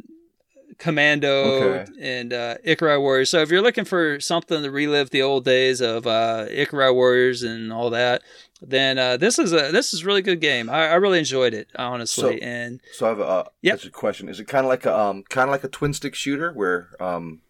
Commando 0.79 1.83
Okay. 1.83 1.93
and 2.01 2.33
uh, 2.33 2.57
Ikari 2.67 3.01
Warriors. 3.01 3.31
So 3.31 3.41
if 3.41 3.51
you're 3.51 3.63
looking 3.63 3.85
for 3.85 4.21
something 4.21 4.63
to 4.63 4.71
relive 4.71 5.11
the 5.11 5.23
old 5.23 5.45
days 5.45 5.81
of 5.81 6.07
uh, 6.07 6.47
Ikari 6.51 6.95
Warriors 6.95 7.43
and 7.43 7.73
all 7.73 7.91
that, 7.91 8.23
then 8.61 8.99
uh, 8.99 9.17
this 9.17 9.39
is 9.39 9.53
a 9.53 9.71
this 9.73 9.93
is 9.95 10.03
a 10.03 10.07
really 10.07 10.23
good 10.23 10.41
game. 10.41 10.69
I, 10.69 10.89
I 10.89 10.95
really 10.95 11.19
enjoyed 11.19 11.55
it 11.55 11.69
honestly, 11.77 12.39
So- 12.41 12.45
and 12.45 12.81
So 12.93 13.07
I 13.07 13.09
have 13.11 13.21
a 13.21 13.25
uh, 13.25 13.45
Yep. 13.63 13.85
a 13.85 13.91
question. 13.91 14.29
Is 14.29 14.41
it 14.41 14.47
kind 14.49 14.65
of 14.65 14.69
like 14.69 14.85
a 14.87 14.97
um 14.99 15.23
kind 15.29 15.49
of 15.49 15.53
like 15.53 15.65
a 15.65 15.69
twin 15.69 15.93
stick 15.95 16.15
shooter 16.15 16.53
where 16.53 16.89
um 17.01 17.41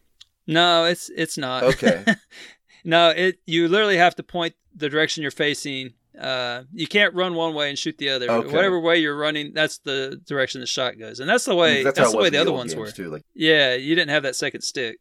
no, 0.46 0.84
it's 0.84 1.10
it's 1.14 1.36
not. 1.36 1.62
Okay. 1.64 2.04
no, 2.84 3.10
it 3.10 3.38
you 3.46 3.68
literally 3.68 3.96
have 3.98 4.14
to 4.16 4.22
point 4.22 4.54
the 4.74 4.88
direction 4.88 5.22
you're 5.22 5.30
facing. 5.30 5.94
Uh, 6.18 6.64
you 6.72 6.88
can't 6.88 7.14
run 7.14 7.34
one 7.34 7.54
way 7.54 7.68
and 7.68 7.78
shoot 7.78 7.96
the 7.98 8.08
other. 8.08 8.28
Okay. 8.28 8.52
Whatever 8.52 8.80
way 8.80 8.98
you're 8.98 9.16
running, 9.16 9.52
that's 9.54 9.78
the 9.78 10.20
direction 10.26 10.60
the 10.60 10.66
shot 10.66 10.98
goes, 10.98 11.20
and 11.20 11.28
that's 11.28 11.44
the 11.44 11.54
way. 11.54 11.84
that's, 11.84 11.96
That's, 11.96 12.08
how 12.12 12.16
the 12.18 12.22
way 12.22 12.30
the 12.30 12.38
other 12.38 12.52
ones 12.52 12.74
were. 12.74 12.90
too. 12.90 13.08
Like 13.08 13.22
Yeah, 13.34 13.74
you 13.74 13.94
didn't 13.94 14.10
have 14.10 14.24
that 14.24 14.34
second 14.34 14.62
stick. 14.62 14.98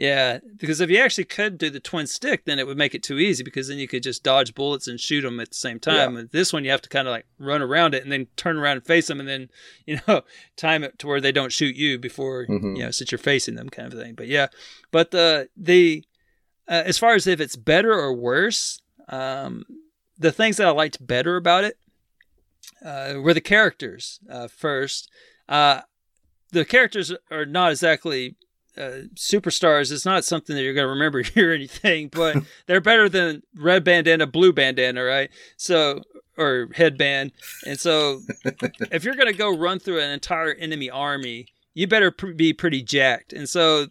Yeah, 0.00 0.38
because 0.56 0.80
if 0.80 0.88
you 0.88 0.96
actually 0.98 1.24
could 1.26 1.58
do 1.58 1.68
the 1.68 1.78
twin 1.78 2.06
stick, 2.06 2.46
then 2.46 2.58
it 2.58 2.66
would 2.66 2.78
make 2.78 2.94
it 2.94 3.02
too 3.02 3.18
easy 3.18 3.44
because 3.44 3.68
then 3.68 3.76
you 3.78 3.86
could 3.86 4.02
just 4.02 4.22
dodge 4.22 4.54
bullets 4.54 4.88
and 4.88 4.98
shoot 4.98 5.20
them 5.20 5.38
at 5.40 5.50
the 5.50 5.54
same 5.54 5.78
time. 5.78 6.14
With 6.14 6.32
this 6.32 6.54
one, 6.54 6.64
you 6.64 6.70
have 6.70 6.80
to 6.80 6.88
kind 6.88 7.06
of 7.06 7.12
like 7.12 7.26
run 7.38 7.60
around 7.60 7.94
it 7.94 8.02
and 8.02 8.10
then 8.10 8.26
turn 8.34 8.56
around 8.56 8.78
and 8.78 8.86
face 8.86 9.08
them, 9.08 9.20
and 9.20 9.28
then 9.28 9.50
you 9.86 10.00
know 10.08 10.22
time 10.56 10.84
it 10.84 10.98
to 11.00 11.06
where 11.06 11.20
they 11.20 11.32
don't 11.32 11.52
shoot 11.52 11.76
you 11.76 11.98
before 11.98 12.46
Mhm. 12.46 12.78
you 12.78 12.82
know 12.84 12.90
since 12.90 13.12
you're 13.12 13.18
facing 13.18 13.56
them, 13.56 13.68
kind 13.68 13.92
of 13.92 14.00
thing. 14.00 14.14
But 14.14 14.28
yeah, 14.28 14.46
but 14.90 15.10
the 15.10 15.50
the 15.54 16.02
uh, 16.66 16.82
as 16.86 16.96
far 16.96 17.14
as 17.14 17.26
if 17.26 17.38
it's 17.38 17.56
better 17.56 17.92
or 17.92 18.14
worse, 18.14 18.80
um, 19.10 19.64
the 20.18 20.32
things 20.32 20.56
that 20.56 20.66
I 20.66 20.70
liked 20.70 21.06
better 21.06 21.36
about 21.36 21.64
it 21.64 21.76
uh, 22.82 23.14
were 23.20 23.34
the 23.34 23.40
characters. 23.42 24.18
Uh, 24.30 24.48
first, 24.48 25.10
uh, 25.46 25.82
the 26.52 26.64
characters 26.64 27.12
are 27.30 27.44
not 27.44 27.72
exactly 27.72 28.36
uh, 28.80 29.02
superstars. 29.14 29.92
It's 29.92 30.06
not 30.06 30.24
something 30.24 30.56
that 30.56 30.62
you're 30.62 30.74
going 30.74 30.86
to 30.86 30.90
remember 30.90 31.22
or 31.36 31.52
anything, 31.52 32.08
but 32.08 32.36
they're 32.66 32.80
better 32.80 33.08
than 33.08 33.42
red 33.54 33.84
bandana, 33.84 34.26
blue 34.26 34.52
bandana, 34.52 35.02
right? 35.04 35.30
So 35.56 36.02
or 36.38 36.68
headband. 36.74 37.32
And 37.66 37.78
so, 37.78 38.22
if 38.90 39.04
you're 39.04 39.14
going 39.14 39.30
to 39.30 39.38
go 39.38 39.56
run 39.56 39.78
through 39.78 40.00
an 40.00 40.10
entire 40.10 40.54
enemy 40.54 40.88
army, 40.90 41.46
you 41.74 41.86
better 41.86 42.10
pr- 42.10 42.32
be 42.32 42.52
pretty 42.52 42.82
jacked. 42.82 43.32
And 43.32 43.48
so. 43.48 43.86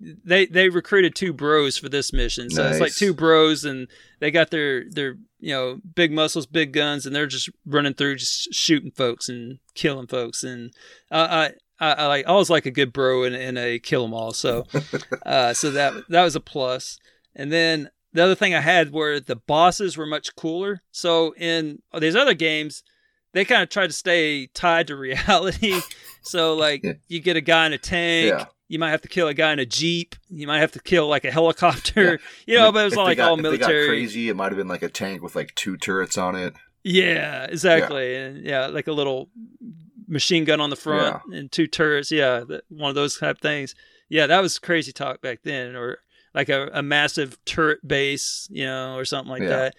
They 0.00 0.46
they 0.46 0.68
recruited 0.68 1.16
two 1.16 1.32
bros 1.32 1.76
for 1.76 1.88
this 1.88 2.12
mission, 2.12 2.50
so 2.50 2.64
it's 2.68 2.78
like 2.78 2.94
two 2.94 3.12
bros, 3.12 3.64
and 3.64 3.88
they 4.20 4.30
got 4.30 4.52
their 4.52 4.88
their 4.88 5.16
you 5.40 5.52
know 5.52 5.80
big 5.96 6.12
muscles, 6.12 6.46
big 6.46 6.72
guns, 6.72 7.04
and 7.04 7.16
they're 7.16 7.26
just 7.26 7.50
running 7.66 7.94
through, 7.94 8.14
just 8.14 8.54
shooting 8.54 8.92
folks 8.92 9.28
and 9.28 9.58
killing 9.74 10.06
folks. 10.06 10.44
And 10.44 10.72
uh, 11.10 11.26
I, 11.28 11.50
I 11.80 11.92
I 11.92 12.06
like 12.06 12.26
I 12.26 12.30
always 12.30 12.50
like 12.50 12.66
a 12.66 12.70
good 12.70 12.92
bro 12.92 13.24
in, 13.24 13.34
in 13.34 13.56
a 13.56 13.78
kill 13.78 14.04
'em 14.04 14.14
all. 14.14 14.32
So 14.32 14.66
uh, 15.26 15.54
so 15.54 15.70
that 15.70 15.94
that 16.08 16.22
was 16.24 16.36
a 16.36 16.40
plus. 16.40 16.98
And 17.34 17.52
then 17.52 17.90
the 18.12 18.24
other 18.24 18.34
thing 18.34 18.54
I 18.54 18.60
had 18.60 18.92
were 18.92 19.20
the 19.20 19.36
bosses 19.36 19.96
were 19.96 20.06
much 20.06 20.34
cooler. 20.34 20.82
So 20.90 21.34
in 21.36 21.80
these 22.00 22.16
other 22.16 22.34
games, 22.34 22.82
they 23.32 23.44
kind 23.44 23.62
of 23.62 23.68
try 23.68 23.86
to 23.86 23.92
stay 23.92 24.46
tied 24.48 24.86
to 24.88 24.96
reality. 25.08 25.80
so 26.22 26.54
like 26.54 26.82
Yeah. 26.82 26.94
you 27.06 27.20
get 27.20 27.36
a 27.36 27.40
guy 27.42 27.66
in 27.66 27.72
a 27.72 27.78
tank. 27.78 28.28
Yeah. 28.30 28.46
You 28.70 28.78
might 28.78 28.90
have 28.90 29.00
to 29.02 29.08
kill 29.08 29.28
a 29.28 29.34
guy 29.34 29.52
in 29.54 29.58
a 29.58 29.64
jeep. 29.64 30.14
You 30.28 30.46
might 30.46 30.58
have 30.58 30.72
to 30.72 30.80
kill 30.80 31.06
like 31.08 31.24
a 31.24 31.30
helicopter. 31.30 32.18
You 32.46 32.56
know, 32.58 32.70
but 32.72 32.80
it 32.80 32.84
was 32.84 32.96
all 32.96 33.04
like 33.04 33.16
got- 33.18 33.30
all 33.30 33.36
if 33.38 33.42
they 33.42 33.56
got 33.56 33.68
military. 33.68 33.88
crazy, 33.88 34.28
it 34.28 34.36
might 34.36 34.52
have 34.52 34.56
been 34.58 34.68
like 34.68 34.82
a 34.82 34.88
tank 34.90 35.22
with 35.22 35.34
like 35.36 35.54
two 35.54 35.76
turrets 35.76 36.18
on 36.18 36.34
it. 36.34 36.54
Yeah, 36.84 37.44
exactly. 37.44 38.14
And 38.16 38.44
yeah, 38.44 38.66
like 38.66 38.86
a 38.88 38.92
little 38.92 39.30
machine 40.08 40.44
gun 40.44 40.60
on 40.60 40.70
the 40.70 40.76
front 40.76 41.22
and 41.32 41.52
two 41.52 41.66
turrets. 41.66 42.10
Yeah, 42.10 42.40
that, 42.48 42.64
one 42.68 42.88
of 42.88 42.94
those 42.94 43.18
type 43.18 43.40
things. 43.40 43.74
Yeah, 44.08 44.26
that 44.26 44.40
was 44.40 44.58
crazy 44.58 44.90
talk 44.92 45.20
back 45.20 45.40
then, 45.44 45.76
or 45.76 45.98
like 46.34 46.48
a, 46.48 46.70
a 46.72 46.82
massive 46.82 47.38
turret 47.44 47.86
base, 47.86 48.48
you 48.50 48.64
know, 48.64 48.96
or 48.96 49.04
something 49.04 49.30
like 49.30 49.42
Yeah. 49.42 49.48
that. 49.48 49.74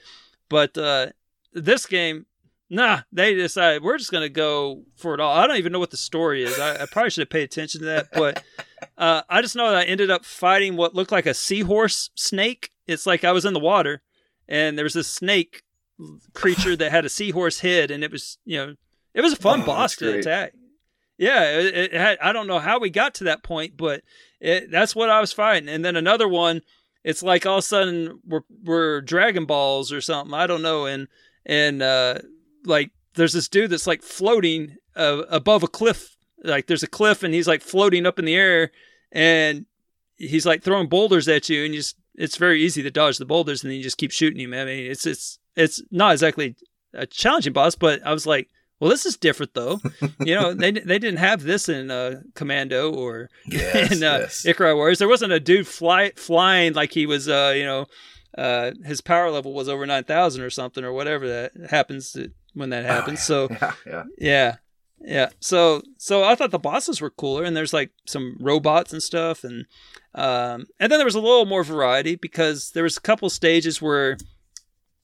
But 0.49 0.77
uh, 0.77 1.07
this 1.53 1.85
game, 1.85 2.25
nah, 2.69 3.01
they 3.11 3.33
decided 3.33 3.83
we're 3.83 3.97
just 3.97 4.11
gonna 4.11 4.29
go 4.29 4.83
for 4.95 5.13
it 5.13 5.19
all. 5.19 5.35
I 5.35 5.47
don't 5.47 5.57
even 5.57 5.71
know 5.71 5.79
what 5.79 5.91
the 5.91 5.97
story 5.97 6.43
is. 6.43 6.59
I, 6.59 6.83
I 6.83 6.85
probably 6.85 7.09
should 7.09 7.21
have 7.21 7.29
paid 7.29 7.43
attention 7.43 7.81
to 7.81 7.85
that, 7.87 8.07
but 8.13 8.43
uh, 8.97 9.23
I 9.29 9.41
just 9.41 9.55
know 9.55 9.69
that 9.71 9.79
I 9.79 9.83
ended 9.83 10.11
up 10.11 10.25
fighting 10.25 10.75
what 10.75 10.93
looked 10.95 11.11
like 11.11 11.25
a 11.25 11.33
seahorse 11.33 12.11
snake. 12.15 12.71
It's 12.87 13.05
like 13.05 13.23
I 13.23 13.31
was 13.31 13.45
in 13.45 13.53
the 13.53 13.59
water, 13.59 14.01
and 14.47 14.77
there 14.77 14.83
was 14.85 14.93
this 14.93 15.07
snake 15.07 15.63
creature 16.33 16.75
that 16.75 16.91
had 16.91 17.05
a 17.05 17.09
seahorse 17.09 17.59
head, 17.59 17.91
and 17.91 18.03
it 18.03 18.11
was 18.11 18.37
you 18.45 18.57
know 18.57 18.75
it 19.13 19.21
was 19.21 19.33
a 19.33 19.37
fun 19.37 19.61
Oh, 19.61 19.65
boss 19.65 19.95
to 19.97 20.05
great. 20.11 20.19
attack. 20.21 20.53
Yeah, 21.17 21.59
it, 21.59 21.75
it 21.75 21.93
had. 21.93 22.17
I 22.21 22.31
don't 22.31 22.47
know 22.47 22.59
how 22.59 22.79
we 22.79 22.89
got 22.89 23.15
to 23.15 23.25
that 23.25 23.43
point, 23.43 23.75
but 23.75 24.03
it, 24.39 24.71
that's 24.71 24.95
what 24.95 25.09
I 25.09 25.19
was 25.19 25.33
fighting. 25.33 25.67
And 25.67 25.83
then 25.83 25.95
another 25.97 26.27
one, 26.27 26.61
it's 27.03 27.21
like 27.21 27.45
all 27.45 27.57
of 27.57 27.63
a 27.63 27.67
sudden 27.67 28.19
we're 28.25 28.41
we're 28.63 29.01
Dragon 29.01 29.45
Balls 29.45 29.91
or 29.91 29.99
something. 30.01 30.33
I 30.33 30.47
don't 30.47 30.61
know. 30.61 30.85
And 30.85 31.07
and 31.45 31.81
uh, 31.81 32.19
like 32.65 32.91
there's 33.15 33.33
this 33.33 33.49
dude 33.49 33.69
that's 33.71 33.87
like 33.87 34.01
floating 34.01 34.77
uh, 34.95 35.23
above 35.29 35.63
a 35.63 35.67
cliff. 35.67 36.15
Like 36.41 36.67
there's 36.67 36.83
a 36.83 36.87
cliff, 36.87 37.21
and 37.23 37.33
he's 37.33 37.47
like 37.49 37.61
floating 37.61 38.05
up 38.05 38.17
in 38.17 38.23
the 38.23 38.35
air, 38.35 38.71
and 39.11 39.65
he's 40.15 40.45
like 40.45 40.63
throwing 40.63 40.87
boulders 40.87 41.27
at 41.27 41.49
you, 41.49 41.65
and 41.65 41.73
you 41.73 41.81
just 41.81 41.97
it's 42.15 42.37
very 42.37 42.63
easy 42.63 42.81
to 42.83 42.91
dodge 42.91 43.17
the 43.17 43.25
boulders, 43.25 43.61
and 43.61 43.71
then 43.71 43.77
you 43.77 43.83
just 43.83 43.97
keep 43.97 44.11
shooting 44.11 44.39
him. 44.39 44.53
I 44.53 44.63
mean, 44.63 44.89
it's 44.89 45.05
it's 45.05 45.37
it's 45.57 45.81
not 45.91 46.13
exactly 46.13 46.55
a 46.93 47.05
challenging 47.05 47.51
boss, 47.51 47.75
but 47.75 48.01
I 48.05 48.13
was 48.13 48.25
like, 48.25 48.47
well, 48.79 48.89
this 48.89 49.05
is 49.05 49.17
different 49.17 49.53
though. 49.53 49.79
you 50.19 50.35
know, 50.35 50.53
they 50.53 50.71
they 50.71 50.99
didn't 50.99 51.17
have 51.17 51.43
this 51.43 51.67
in 51.69 51.91
uh, 51.91 52.21
Commando 52.35 52.93
or 52.93 53.29
Yes, 53.45 53.91
in 53.91 54.03
uh, 54.03 54.19
yes. 54.19 54.43
Ikari 54.45 54.75
Warriors. 54.75 54.99
There 54.99 55.07
wasn't 55.09 55.31
a 55.33 55.39
dude 55.39 55.67
fly 55.67 56.11
flying 56.15 56.73
like 56.73 56.91
he 56.93 57.05
was, 57.05 57.27
uh, 57.27 57.53
you 57.55 57.65
know, 57.65 57.85
uh, 58.37 58.71
his 58.85 59.01
power 59.01 59.29
level 59.31 59.53
was 59.53 59.67
over 59.69 59.85
nine 59.85 60.03
thousand 60.03 60.41
or 60.43 60.49
something 60.49 60.83
or 60.83 60.93
whatever 60.93 61.27
that 61.27 61.51
happens 61.69 62.11
to, 62.13 62.31
when 62.53 62.69
that 62.69 62.85
happens. 62.85 63.21
So 63.23 63.47
Yeah, 63.61 63.73
yeah. 63.85 64.03
yeah. 64.17 64.55
Yeah. 65.01 65.29
So 65.39 65.81
so 65.97 66.23
I 66.25 66.35
thought 66.35 66.51
the 66.51 66.59
bosses 66.59 66.99
were 66.99 67.09
cooler 67.09 67.43
and 67.45 67.55
there's 67.55 67.71
like 67.73 67.91
some 68.05 68.35
robots 68.39 68.91
and 68.91 69.01
stuff 69.01 69.45
and 69.45 69.65
um 70.13 70.65
and 70.77 70.91
then 70.91 70.99
there 70.99 71.05
was 71.05 71.15
a 71.15 71.21
little 71.21 71.45
more 71.45 71.63
variety 71.63 72.15
because 72.15 72.71
there 72.71 72.83
was 72.83 72.97
a 72.97 73.01
couple 73.01 73.29
stages 73.29 73.81
where 73.81 74.17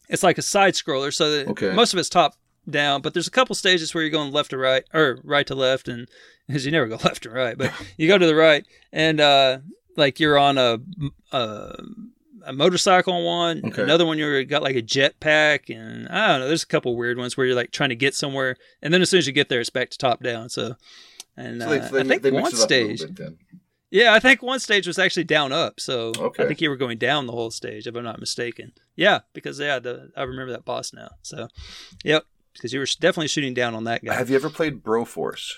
it's 0.10 0.22
like 0.22 0.38
a 0.38 0.42
side 0.42 0.74
scroller 0.74 1.14
so 1.14 1.32
that 1.32 1.48
Okay. 1.48 1.72
most 1.74 1.94
of 1.94 2.00
it's 2.00 2.10
top 2.10 2.34
down 2.70 3.02
but 3.02 3.14
there's 3.14 3.28
a 3.28 3.32
couple 3.32 3.56
stages 3.56 3.94
where 3.94 4.04
you're 4.04 4.12
going 4.12 4.32
left 4.32 4.50
to 4.50 4.58
right 4.58 4.84
or 4.94 5.20
right 5.24 5.48
to 5.48 5.56
left 5.56 5.88
and 5.88 6.08
because 6.48 6.66
you 6.66 6.72
never 6.72 6.88
go 6.88 6.96
left 7.04 7.24
to 7.24 7.30
right 7.30 7.58
but 7.58 7.72
you 7.98 8.08
go 8.08 8.18
to 8.18 8.26
the 8.26 8.36
right 8.36 8.66
and 8.92 9.20
uh 9.20 9.58
like 9.98 10.20
you're 10.20 10.38
on 10.38 10.58
a 10.58 10.80
a, 11.32 11.76
a 12.48 12.54
motorcycle 12.54 13.14
on 13.14 13.24
one 13.24 13.62
Okay. 13.66 13.82
another 13.84 14.06
one 14.06 14.18
you're 14.18 14.44
got 14.44 14.64
like 14.64 14.76
a 14.76 14.82
jetpack 14.82 15.70
and 15.76 16.08
i 16.10 16.28
don't 16.28 16.40
know 16.42 16.48
there's 16.48 16.64
a 16.64 16.68
couple 16.68 16.96
weird 16.96 17.18
ones 17.18 17.36
where 17.38 17.46
you're 17.46 17.56
like 17.56 17.72
trying 17.72 17.90
to 17.90 17.96
get 17.96 18.14
somewhere 18.16 18.56
and 18.82 18.94
then 18.94 19.02
as 19.02 19.10
soon 19.10 19.18
as 19.20 19.28
you 19.28 19.34
get 19.34 19.50
there 19.50 19.60
it's 19.62 19.70
back 19.70 19.90
to 19.90 19.98
top 19.98 20.22
down 20.24 20.50
so 20.50 20.76
and 21.38 21.62
So 21.62 21.70
they, 21.70 21.80
uh, 21.80 21.90
they, 21.90 22.00
i 22.00 22.04
think 22.04 22.22
they 22.24 22.32
one 22.32 22.44
mix 22.44 22.54
it 22.54 22.64
up 22.64 22.72
a 22.72 22.74
little 22.74 22.98
stage 22.98 23.30
yeah, 23.92 24.14
I 24.14 24.20
think 24.20 24.42
one 24.42 24.60
stage 24.60 24.88
was 24.88 25.00
actually 25.00 25.24
down 25.26 25.54
up, 25.54 25.80
so 25.80 26.12
Okay. 26.18 26.44
I 26.44 26.48
think 26.48 26.60
you 26.60 26.70
were 26.70 26.76
going 26.76 26.98
down 26.98 27.28
the 27.28 27.32
whole 27.32 27.52
stage, 27.52 27.88
if 27.88 27.96
I'm 27.96 28.04
not 28.04 28.20
mistaken. 28.20 28.74
Yeah, 28.96 29.20
because 29.32 29.58
yeah, 29.60 29.80
the 29.80 30.12
I 30.18 30.24
remember 30.24 30.52
that 30.52 30.66
boss 30.66 30.92
now. 30.92 31.12
So, 31.22 31.48
yep, 32.04 32.26
because 32.56 32.74
you 32.74 32.80
were 32.80 32.88
definitely 33.00 33.28
shooting 33.28 33.54
down 33.54 33.76
on 33.76 33.84
that 33.84 34.04
guy. 34.04 34.16
Have 34.16 34.30
you 34.30 34.36
ever 34.36 34.50
played 34.50 34.84
Broforce? 34.84 35.54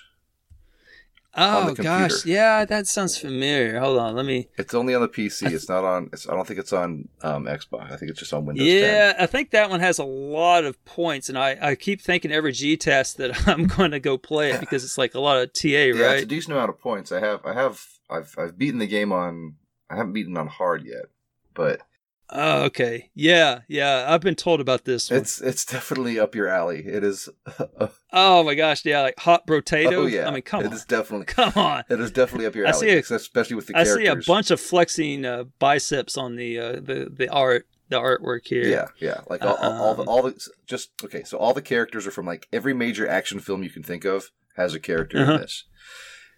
oh 1.37 1.73
gosh, 1.75 2.25
yeah, 2.25 2.65
that 2.65 2.87
sounds 2.87 3.17
familiar. 3.17 3.79
Hold 3.79 3.99
on, 3.99 4.15
let 4.15 4.25
me. 4.25 4.47
It's 4.57 4.73
only 4.73 4.95
on 4.95 5.01
the 5.01 5.07
PC. 5.07 5.51
It's 5.51 5.69
not 5.69 5.83
on. 5.83 6.09
It's, 6.11 6.27
I 6.27 6.33
don't 6.33 6.47
think 6.47 6.59
it's 6.59 6.73
on 6.73 7.07
um, 7.21 7.45
Xbox. 7.45 7.91
I 7.91 7.95
think 7.95 8.09
it's 8.09 8.19
just 8.19 8.33
on 8.33 8.45
Windows 8.45 8.65
Yeah, 8.65 9.13
I 9.19 9.27
think 9.27 9.51
that 9.51 9.69
one 9.69 9.79
has 9.79 9.99
a 9.99 10.03
lot 10.03 10.65
of 10.65 10.83
points, 10.85 11.29
and 11.29 11.37
I, 11.37 11.57
I 11.61 11.75
keep 11.75 12.01
thinking 12.01 12.31
every 12.31 12.51
G 12.51 12.75
test 12.75 13.17
that 13.17 13.47
I'm 13.47 13.67
going 13.67 13.91
to 13.91 13.99
go 13.99 14.17
play 14.17 14.51
it 14.51 14.59
because 14.59 14.83
it's 14.83 14.97
like 14.97 15.13
a 15.13 15.19
lot 15.19 15.37
of 15.37 15.53
TA, 15.53 15.67
10. 15.67 15.67
Yeah, 15.95 16.11
it's 16.13 16.23
a 16.23 16.25
decent 16.25 16.53
amount 16.53 16.69
of 16.69 16.79
points. 16.79 17.11
I 17.11 17.19
have. 17.19 17.45
I 17.45 17.53
have. 17.53 17.85
I've. 18.09 18.35
I've 18.37 18.57
beaten 18.57 18.79
the 18.79 18.87
game 18.87 19.11
on. 19.11 19.55
I 19.89 19.95
haven't 19.95 20.13
beaten 20.13 20.35
on 20.37 20.47
hard 20.47 20.85
yet, 20.85 21.05
but 21.53 21.81
Oh, 22.29 22.63
okay. 22.65 23.09
Yeah, 23.15 23.61
yeah. 23.69 24.05
I've 24.07 24.19
been 24.21 24.35
told 24.35 24.59
about 24.59 24.83
this 24.83 25.09
one. 25.09 25.19
it's 25.21 25.39
it's 25.41 25.63
definitely 25.65 26.19
up 26.19 26.35
your 26.35 26.47
alley. 26.49 26.85
It 26.85 27.03
is. 27.03 27.29
oh 28.11 28.43
my 28.43 28.53
gosh, 28.53 28.83
yeah, 28.83 29.01
like 29.01 29.17
hot 29.19 29.47
potato. 29.47 30.01
oh 30.01 30.05
yeah. 30.07 30.27
I 30.27 30.31
mean, 30.31 30.41
come 30.41 30.61
It 30.63 30.67
on, 30.67 30.73
is 30.73 30.83
definitely. 30.85 31.25
come 31.27 31.53
on. 31.55 31.83
It 31.89 31.99
is 32.01 32.11
definitely 32.11 32.45
up 32.47 32.55
your 32.55 32.67
I 32.67 32.71
alley, 32.71 32.87
see 33.01 33.13
a- 33.13 33.15
especially 33.17 33.55
with 33.55 33.67
the 33.67 33.77
I 33.77 33.83
characters. 33.85 34.03
see 34.05 34.31
a 34.31 34.33
bunch 34.33 34.51
of 34.51 34.59
flexing 34.59 35.25
uh, 35.25 35.45
biceps 35.59 36.17
on 36.17 36.35
the 36.35 36.59
uh, 36.59 36.71
the 36.73 37.09
the 37.15 37.29
art 37.29 37.65
the 37.89 37.97
artwork 37.97 38.45
here. 38.45 38.65
Yeah, 38.65 38.87
yeah. 38.99 39.21
Like 39.29 39.43
all, 39.43 39.55
all, 39.55 39.71
all 39.81 39.95
the 39.95 40.01
Um, 40.01 40.09
all 40.09 40.21
the 40.23 40.37
just 40.65 40.89
okay. 41.05 41.23
So 41.23 41.37
all 41.37 41.53
the 41.53 41.61
characters 41.61 42.05
are 42.05 42.11
from 42.11 42.25
like 42.25 42.47
every 42.51 42.73
major 42.73 43.07
action 43.07 43.39
film 43.39 43.63
you 43.63 43.69
can 43.69 43.83
think 43.83 44.03
of 44.03 44.31
has 44.57 44.73
a 44.73 44.79
character 44.81 45.19
Uh-huh. 45.19 45.31
in 45.35 45.41
this, 45.41 45.63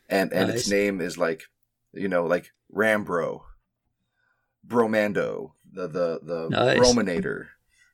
and 0.08 0.32
and 0.34 0.52
its 0.52 0.70
name 0.70 1.02
is 1.02 1.18
like 1.18 1.46
you 1.94 2.08
know 2.08 2.28
like 2.28 2.52
Rambro, 2.72 3.42
Bromando, 4.68 5.54
the 5.74 5.88
the 5.88 6.20
the 6.24 6.50
Nice. 6.50 6.80
Brominator. 6.80 7.48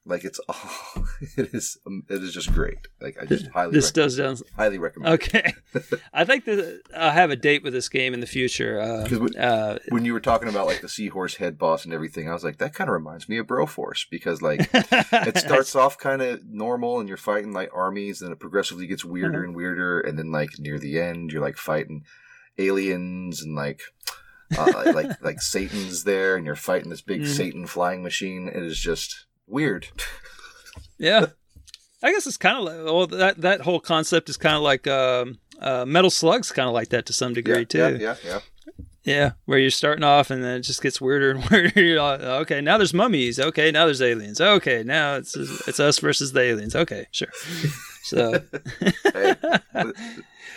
Like 0.07 0.23
it's 0.23 0.39
oh, 0.49 1.07
it 1.35 1.49
is 1.55 1.79
um, 1.87 2.03
it 2.07 2.21
is 2.21 2.31
just 2.31 2.53
great. 2.53 2.77
Like 3.01 3.17
I 3.19 3.25
just 3.25 3.47
highly 3.47 3.71
This 3.71 3.89
does 3.91 4.17
sound 4.17 4.39
highly 4.55 4.77
recommend. 4.77 5.11
it. 5.15 5.23
okay. 5.35 5.53
I 6.13 6.25
think 6.25 6.45
that 6.45 6.81
I'll 6.95 7.09
have 7.09 7.31
a 7.31 7.35
date 7.35 7.63
with 7.63 7.73
this 7.73 7.89
game 7.89 8.13
in 8.13 8.19
the 8.19 8.27
future. 8.27 8.79
Uh, 8.79 9.07
we- 9.09 9.35
uh, 9.35 9.79
When 9.89 10.05
you 10.05 10.13
were 10.13 10.19
talking 10.19 10.47
about 10.47 10.67
like 10.67 10.81
the 10.81 10.89
seahorse 10.89 11.37
head 11.37 11.57
boss 11.57 11.85
and 11.85 11.91
everything, 11.93 12.29
I 12.29 12.33
was 12.33 12.43
like, 12.43 12.59
that 12.59 12.75
kind 12.75 12.87
of 12.87 12.93
reminds 12.93 13.27
me 13.27 13.39
of 13.39 13.47
Broforce 13.47 14.05
because 14.11 14.43
like 14.43 14.69
it 14.73 15.37
starts 15.39 15.75
off 15.75 15.97
kind 15.97 16.21
of 16.21 16.45
normal 16.45 16.99
and 16.99 17.09
you're 17.09 17.17
fighting 17.17 17.51
like 17.51 17.71
armies 17.73 18.21
and 18.21 18.31
it 18.31 18.39
progressively 18.39 18.85
gets 18.85 19.03
weirder 19.03 19.39
Uh-huh. 19.39 19.43
and 19.45 19.55
weirder 19.55 20.01
and 20.01 20.19
then 20.19 20.31
like 20.31 20.51
near 20.59 20.77
the 20.77 20.99
end 21.01 21.31
you're 21.31 21.41
like 21.41 21.57
fighting 21.57 22.03
aliens 22.59 23.41
and 23.41 23.55
like 23.55 23.81
uh, 24.57 24.91
like 24.93 25.22
like 25.24 25.41
satan's 25.41 26.03
there 26.03 26.35
and 26.35 26.45
you're 26.45 26.56
fighting 26.56 26.90
this 26.90 27.01
big 27.01 27.22
Mhm. 27.22 27.27
satan 27.27 27.67
flying 27.67 28.03
machine 28.03 28.48
it 28.48 28.61
is 28.64 28.80
just 28.80 29.25
weird 29.48 29.88
Yeah, 30.98 31.27
I 32.03 32.11
guess 32.11 32.27
it's 32.27 32.38
kind 32.38 32.57
of 32.57 32.64
like 32.64 32.85
well 32.85 33.07
that 33.07 33.41
that 33.41 33.61
whole 33.61 33.80
concept 33.80 34.30
is 34.30 34.38
kind 34.38 34.56
of 34.56 34.61
like 34.61 34.88
um, 34.88 35.40
uh, 35.59 35.85
Metal 35.85 36.09
Slug's 36.09 36.51
kind 36.51 36.67
of 36.67 36.74
like 36.74 36.90
that 36.90 37.06
to 37.07 37.14
some 37.14 37.33
degree 37.33 37.59
yeah, 37.59 37.64
too. 37.65 37.77
yeah 37.77 37.98
yeah 37.99 38.15
yeah 38.25 38.40
Yeah, 39.03 39.32
where 39.45 39.59
you're 39.59 39.69
starting 39.72 40.03
off 40.03 40.32
and 40.32 40.43
then 40.43 40.57
it 40.57 40.61
just 40.61 40.82
gets 40.82 40.99
weirder 40.99 41.32
and 41.32 41.43
weirder. 41.51 41.80
You're 41.82 42.01
like, 42.01 42.22
okay, 42.22 42.59
now 42.61 42.77
there's 42.80 42.93
mummies. 42.93 43.40
Okay, 43.40 43.69
now 43.72 43.85
there's 43.85 44.01
aliens. 44.01 44.41
Okay, 44.41 44.82
now 44.83 45.15
it's 45.15 45.35
it's 45.35 45.80
us 45.80 45.99
versus 45.99 46.32
the 46.32 46.41
aliens. 46.41 46.75
Okay, 46.75 47.06
sure. 47.11 47.27
So, 48.03 48.41
Hey, 49.14 49.35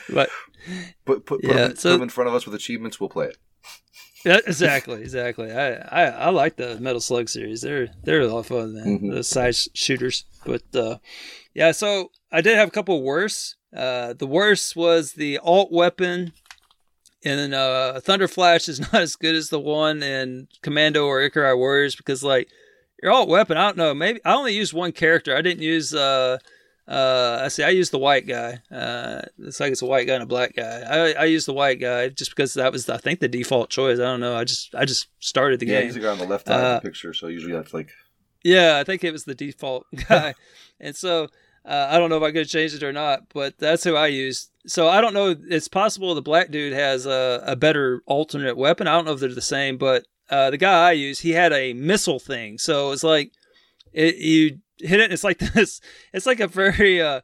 but 0.09 0.29
put 1.05 1.27
put, 1.27 1.27
put, 1.27 1.45
Yeah, 1.45 1.69
them, 1.69 1.77
so- 1.77 1.91
put 1.91 1.93
them 1.95 2.03
in 2.03 2.09
front 2.09 2.29
of 2.29 2.35
us 2.35 2.47
with 2.47 2.55
achievements 2.55 2.99
we'll 3.01 3.11
play 3.11 3.27
it 3.27 3.37
yeah, 4.25 4.39
exactly, 4.47 5.01
exactly. 5.03 5.53
I, 5.53 5.75
I 5.75 6.05
I 6.07 6.29
like 6.31 6.57
the 6.57 6.79
Metal 6.81 7.01
Slug 7.01 7.29
series. 7.29 7.61
They're 7.63 7.89
they're 8.05 8.21
a 8.23 8.29
lot 8.29 8.41
of 8.41 8.47
fun, 8.47 8.75
man. 8.75 8.99
Mhm. 9.01 9.15
The 9.15 9.23
side 9.25 9.55
sh- 9.57 9.69
shooters, 9.75 10.25
but 10.45 10.63
uh, 10.75 10.99
yeah. 11.55 11.73
So 11.73 12.11
I 12.33 12.41
did 12.41 12.57
have 12.57 12.69
a 12.69 12.73
couple 12.73 13.03
worse. 13.03 13.57
Uh, 13.75 14.13
the 14.15 14.27
worst 14.27 14.77
was 14.77 15.13
the 15.13 15.39
alt 15.39 15.71
weapon. 15.73 16.33
And 17.25 17.53
uh, 17.53 17.99
Thunder 18.01 18.29
Flash 18.29 18.69
is 18.69 18.79
not 18.93 18.95
as 19.03 19.17
good 19.17 19.35
as 19.35 19.49
the 19.49 19.59
one 19.59 20.03
in 20.05 20.47
Commando 20.63 21.05
or 21.05 21.19
Ikari 21.29 21.57
Warriors 21.59 21.97
because, 21.97 22.23
like, 22.23 22.49
your 23.03 23.11
alt 23.11 23.29
weapon, 23.29 23.57
I 23.57 23.67
don't 23.67 23.77
know. 23.77 23.93
Maybe 23.93 24.21
I 24.25 24.35
only 24.35 24.55
used 24.55 24.73
one 24.73 24.93
character. 24.93 25.37
I 25.37 25.43
didn't 25.43 25.63
use. 25.63 25.93
Uh, 25.93 26.39
uh, 26.89 27.41
I 27.45 27.49
see. 27.49 27.63
I 27.63 27.69
used 27.71 27.93
the 27.93 27.99
white 27.99 28.27
guy. 28.27 28.61
Uh, 28.71 29.23
it's 29.41 29.61
like 29.61 29.73
it's 29.73 29.83
a 29.83 29.87
white 29.87 30.07
guy 30.07 30.15
and 30.15 30.23
a 30.23 30.27
black 30.27 30.57
guy. 30.57 30.81
I 30.89 31.13
I 31.13 31.25
used 31.25 31.47
the 31.47 31.53
white 31.53 31.81
guy 31.81 32.09
just 32.09 32.31
because 32.31 32.55
that 32.55 32.73
was 32.73 32.89
I 32.89 32.97
think 32.97 33.21
the 33.21 33.29
default 33.29 33.69
choice. 33.71 33.99
I 33.99 34.05
don't 34.05 34.21
know. 34.21 34.37
I 34.37 34.45
just 34.45 34.75
I 34.75 34.85
just 34.87 35.09
started 35.21 35.61
the 35.61 35.67
yeah 35.67 35.79
game. 35.81 35.85
he's 35.87 35.95
the 35.95 36.01
guy 36.01 36.13
on 36.13 36.19
the 36.19 36.27
left 36.27 36.47
side 36.47 36.59
of 36.59 36.65
Uh, 36.65 36.75
the 36.77 36.81
picture 36.89 37.13
so 37.13 37.27
usually 37.27 37.53
that's 37.53 37.75
like 37.75 37.91
Yeah, 38.43 38.79
I 38.79 38.85
think 38.85 39.05
it 39.05 39.13
was 39.13 39.25
the 39.25 39.35
default 39.35 39.87
guy. 40.09 40.35
and 40.81 40.97
so 40.97 41.29
uh, 41.67 41.89
I 41.91 41.99
don't 41.99 42.09
know 42.09 42.17
if 42.17 42.23
I 42.23 42.29
could 42.31 42.39
have 42.43 42.49
changed 42.49 42.77
it 42.77 42.83
or 42.83 42.93
not, 42.95 43.25
but 43.35 43.59
that's 43.59 43.85
who 43.85 43.95
I 43.95 44.07
used. 44.07 44.51
So 44.67 44.89
I 44.89 45.03
don't 45.03 45.13
know. 45.13 45.37
It's 45.51 45.69
possible 45.69 46.15
the 46.15 46.23
black 46.23 46.51
dude 46.51 46.73
has 46.73 47.05
a, 47.05 47.43
a 47.45 47.57
better 47.57 48.01
alternate 48.07 48.57
weapon. 48.57 48.87
I 48.87 48.93
don't 48.95 49.05
know 49.05 49.13
if 49.13 49.21
they're 49.21 49.35
the 49.35 49.43
same, 49.43 49.77
but 49.77 50.07
uh, 50.31 50.49
the 50.51 50.57
guy 50.57 50.89
I 50.89 50.93
used, 50.93 51.21
he 51.21 51.33
had 51.33 51.53
a 51.53 51.75
missile 51.75 52.19
thing. 52.21 52.57
So 52.57 52.93
it's 52.93 53.05
like 53.05 53.33
it, 53.93 54.17
you 54.17 54.61
hit 54.81 55.01
it. 55.01 55.05
And 55.05 55.13
it's 55.13 55.25
like 55.25 55.39
this. 55.55 55.81
It's 56.13 56.27
like 56.27 56.41
a 56.41 56.49
very 56.49 57.01
uh, 57.01 57.21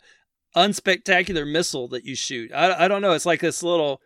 unspectacular 0.57 1.51
missile 1.51 1.89
that 1.89 2.05
you 2.05 2.15
shoot. 2.15 2.53
I, 2.53 2.85
I 2.85 2.89
don't 2.89 3.03
know. 3.03 3.13
It's 3.13 3.27
like 3.27 3.41
this 3.41 3.63
little. 3.63 4.01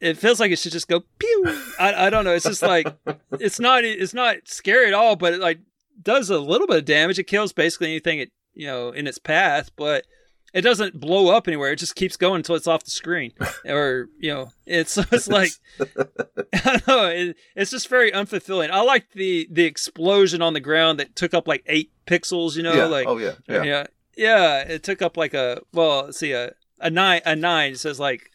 It 0.00 0.16
feels 0.16 0.38
like 0.38 0.52
it 0.52 0.60
should 0.60 0.72
just 0.72 0.86
go 0.86 1.02
pew. 1.18 1.44
I, 1.80 2.06
I 2.06 2.10
don't 2.10 2.24
know. 2.24 2.32
It's 2.32 2.44
just 2.44 2.62
like 2.62 2.86
it's 3.32 3.58
not 3.58 3.84
it's 3.84 4.14
not 4.14 4.36
scary 4.44 4.86
at 4.86 4.94
all, 4.94 5.16
but 5.16 5.34
it 5.34 5.40
like 5.40 5.58
does 6.00 6.30
a 6.30 6.38
little 6.38 6.66
bit 6.66 6.78
of 6.78 6.84
damage. 6.84 7.18
It 7.18 7.24
kills 7.24 7.52
basically 7.52 7.88
anything 7.88 8.20
it 8.20 8.30
you 8.54 8.66
know 8.66 8.90
in 8.90 9.06
its 9.06 9.18
path, 9.18 9.70
but 9.76 10.04
it 10.54 10.62
doesn't 10.62 10.98
blow 10.98 11.28
up 11.34 11.46
anywhere. 11.46 11.72
It 11.72 11.78
just 11.78 11.94
keeps 11.94 12.16
going 12.16 12.36
until 12.36 12.54
it's 12.54 12.66
off 12.66 12.84
the 12.84 12.90
screen, 12.90 13.32
or 13.66 14.08
you 14.18 14.32
know, 14.32 14.50
it's 14.66 14.96
it's 14.96 15.28
like 15.28 15.50
I 15.78 16.62
don't 16.62 16.86
know. 16.86 17.06
It, 17.06 17.36
it's 17.54 17.70
just 17.70 17.88
very 17.88 18.10
unfulfilling. 18.12 18.70
I 18.70 18.80
like 18.82 19.12
the 19.12 19.48
the 19.50 19.64
explosion 19.64 20.42
on 20.42 20.54
the 20.54 20.60
ground 20.60 21.00
that 21.00 21.16
took 21.16 21.34
up 21.34 21.46
like 21.46 21.64
eight 21.66 21.90
pixels. 22.08 22.56
You 22.56 22.62
know, 22.62 22.74
yeah 22.74 22.86
like 22.86 23.06
oh 23.06 23.18
yeah 23.18 23.32
yeah 23.48 23.62
yeah, 23.62 23.86
yeah. 24.16 24.58
It 24.60 24.82
took 24.82 25.02
up 25.02 25.16
like 25.16 25.34
a 25.34 25.60
well, 25.72 26.12
see, 26.12 26.32
a 26.32 26.52
a 26.80 26.90
nine, 26.90 27.20
a 27.26 27.34
nine. 27.36 27.72
It 27.72 27.78
says 27.80 28.00
like 28.00 28.30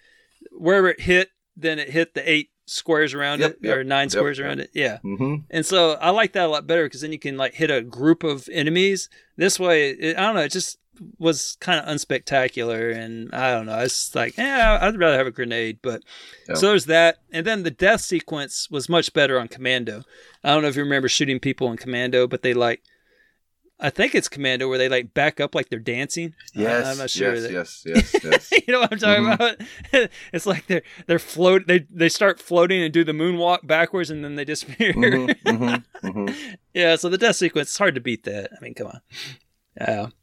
wherever 0.51 0.89
it 0.89 1.01
hit, 1.01 1.29
then 1.55 1.79
it 1.79 1.89
hit 1.89 2.13
the 2.13 2.29
eight 2.29 2.49
squares 2.65 3.13
around 3.13 3.41
Yep, 3.41 3.51
it 3.51 3.57
yep, 3.61 3.77
or 3.77 3.83
nine 3.83 4.05
yep, 4.05 4.11
squares 4.11 4.39
around 4.39 4.59
it. 4.61 4.69
Yeah, 4.73 4.99
mm-hmm 5.03 5.35
and 5.49 5.65
so 5.65 5.93
I 5.93 6.11
like 6.11 6.33
that 6.33 6.45
a 6.45 6.47
lot 6.47 6.67
better 6.67 6.85
because 6.85 7.01
then 7.01 7.11
you 7.11 7.19
can 7.19 7.37
like 7.37 7.53
hit 7.55 7.69
a 7.71 7.81
group 7.81 8.23
of 8.23 8.47
enemies. 8.51 9.09
This 9.35 9.59
way, 9.59 9.89
it, 9.91 10.17
I 10.17 10.21
don't 10.21 10.35
know. 10.35 10.41
It 10.41 10.51
just 10.51 10.77
was 11.17 11.57
kind 11.59 11.79
of 11.79 11.85
unspectacular, 11.87 12.95
and 12.95 13.33
I 13.33 13.51
don't 13.51 13.65
know. 13.65 13.79
It's 13.79 14.13
like, 14.15 14.37
yeah, 14.37 14.77
I'd 14.81 14.97
rather 14.97 15.17
have 15.17 15.27
a 15.27 15.31
grenade. 15.31 15.79
But 15.81 16.03
Yeah. 16.47 16.55
so 16.55 16.67
there's 16.69 16.85
that, 16.85 17.17
and 17.31 17.45
then 17.45 17.63
the 17.63 17.71
death 17.71 18.01
sequence 18.01 18.69
was 18.69 18.87
much 18.89 19.11
better 19.13 19.39
on 19.39 19.47
Commando. 19.47 20.03
I 20.43 20.53
don't 20.53 20.61
know 20.61 20.67
if 20.69 20.75
you 20.75 20.83
remember 20.83 21.09
shooting 21.09 21.39
people 21.39 21.71
in 21.71 21.77
Commando, 21.77 22.27
but 22.27 22.41
they 22.41 22.53
like. 22.53 22.81
I 23.83 23.89
think 23.89 24.15
it's 24.15 24.29
Commando 24.29 24.67
where 24.69 24.77
they 24.77 24.87
like 24.89 25.13
back 25.13 25.39
up 25.41 25.53
like 25.53 25.69
they're 25.69 25.77
dancing. 25.77 26.33
yes 26.55 26.87
I'm 26.87 26.97
not 26.97 27.09
sure. 27.09 27.35
yes, 27.35 27.43
that- 27.43 27.51
yes 27.51 27.83
yes 28.13 28.23
yes 28.23 28.51
you 28.65 28.73
know 28.73 28.79
what 28.79 28.93
I'm 28.93 28.97
talking 28.99 29.23
Mhm. 29.25 29.33
about? 29.33 30.09
it's 30.33 30.45
like 30.45 30.65
they're 30.67 30.83
they're 31.05 31.19
float 31.19 31.67
they 31.67 31.85
they 31.91 32.09
start 32.09 32.39
floating 32.39 32.81
and 32.81 32.93
do 32.93 33.03
the 33.03 33.11
moonwalk 33.11 33.67
backwards 33.67 34.09
and 34.09 34.23
then 34.23 34.35
they 34.35 34.45
disappear. 34.45 34.93
Mhm, 34.93 35.35
mhm, 35.45 35.83
mhm. 36.03 36.55
yeah, 36.73 36.95
so 36.95 37.09
the 37.09 37.17
death 37.17 37.35
sequence 37.35 37.67
it's 37.69 37.77
hard 37.77 37.95
to 37.95 38.01
beat 38.01 38.23
that. 38.23 38.49
I 38.57 38.63
mean, 38.63 38.73
come 38.73 38.87
on. 38.87 39.01
I 39.79 39.95
don't 39.95 40.13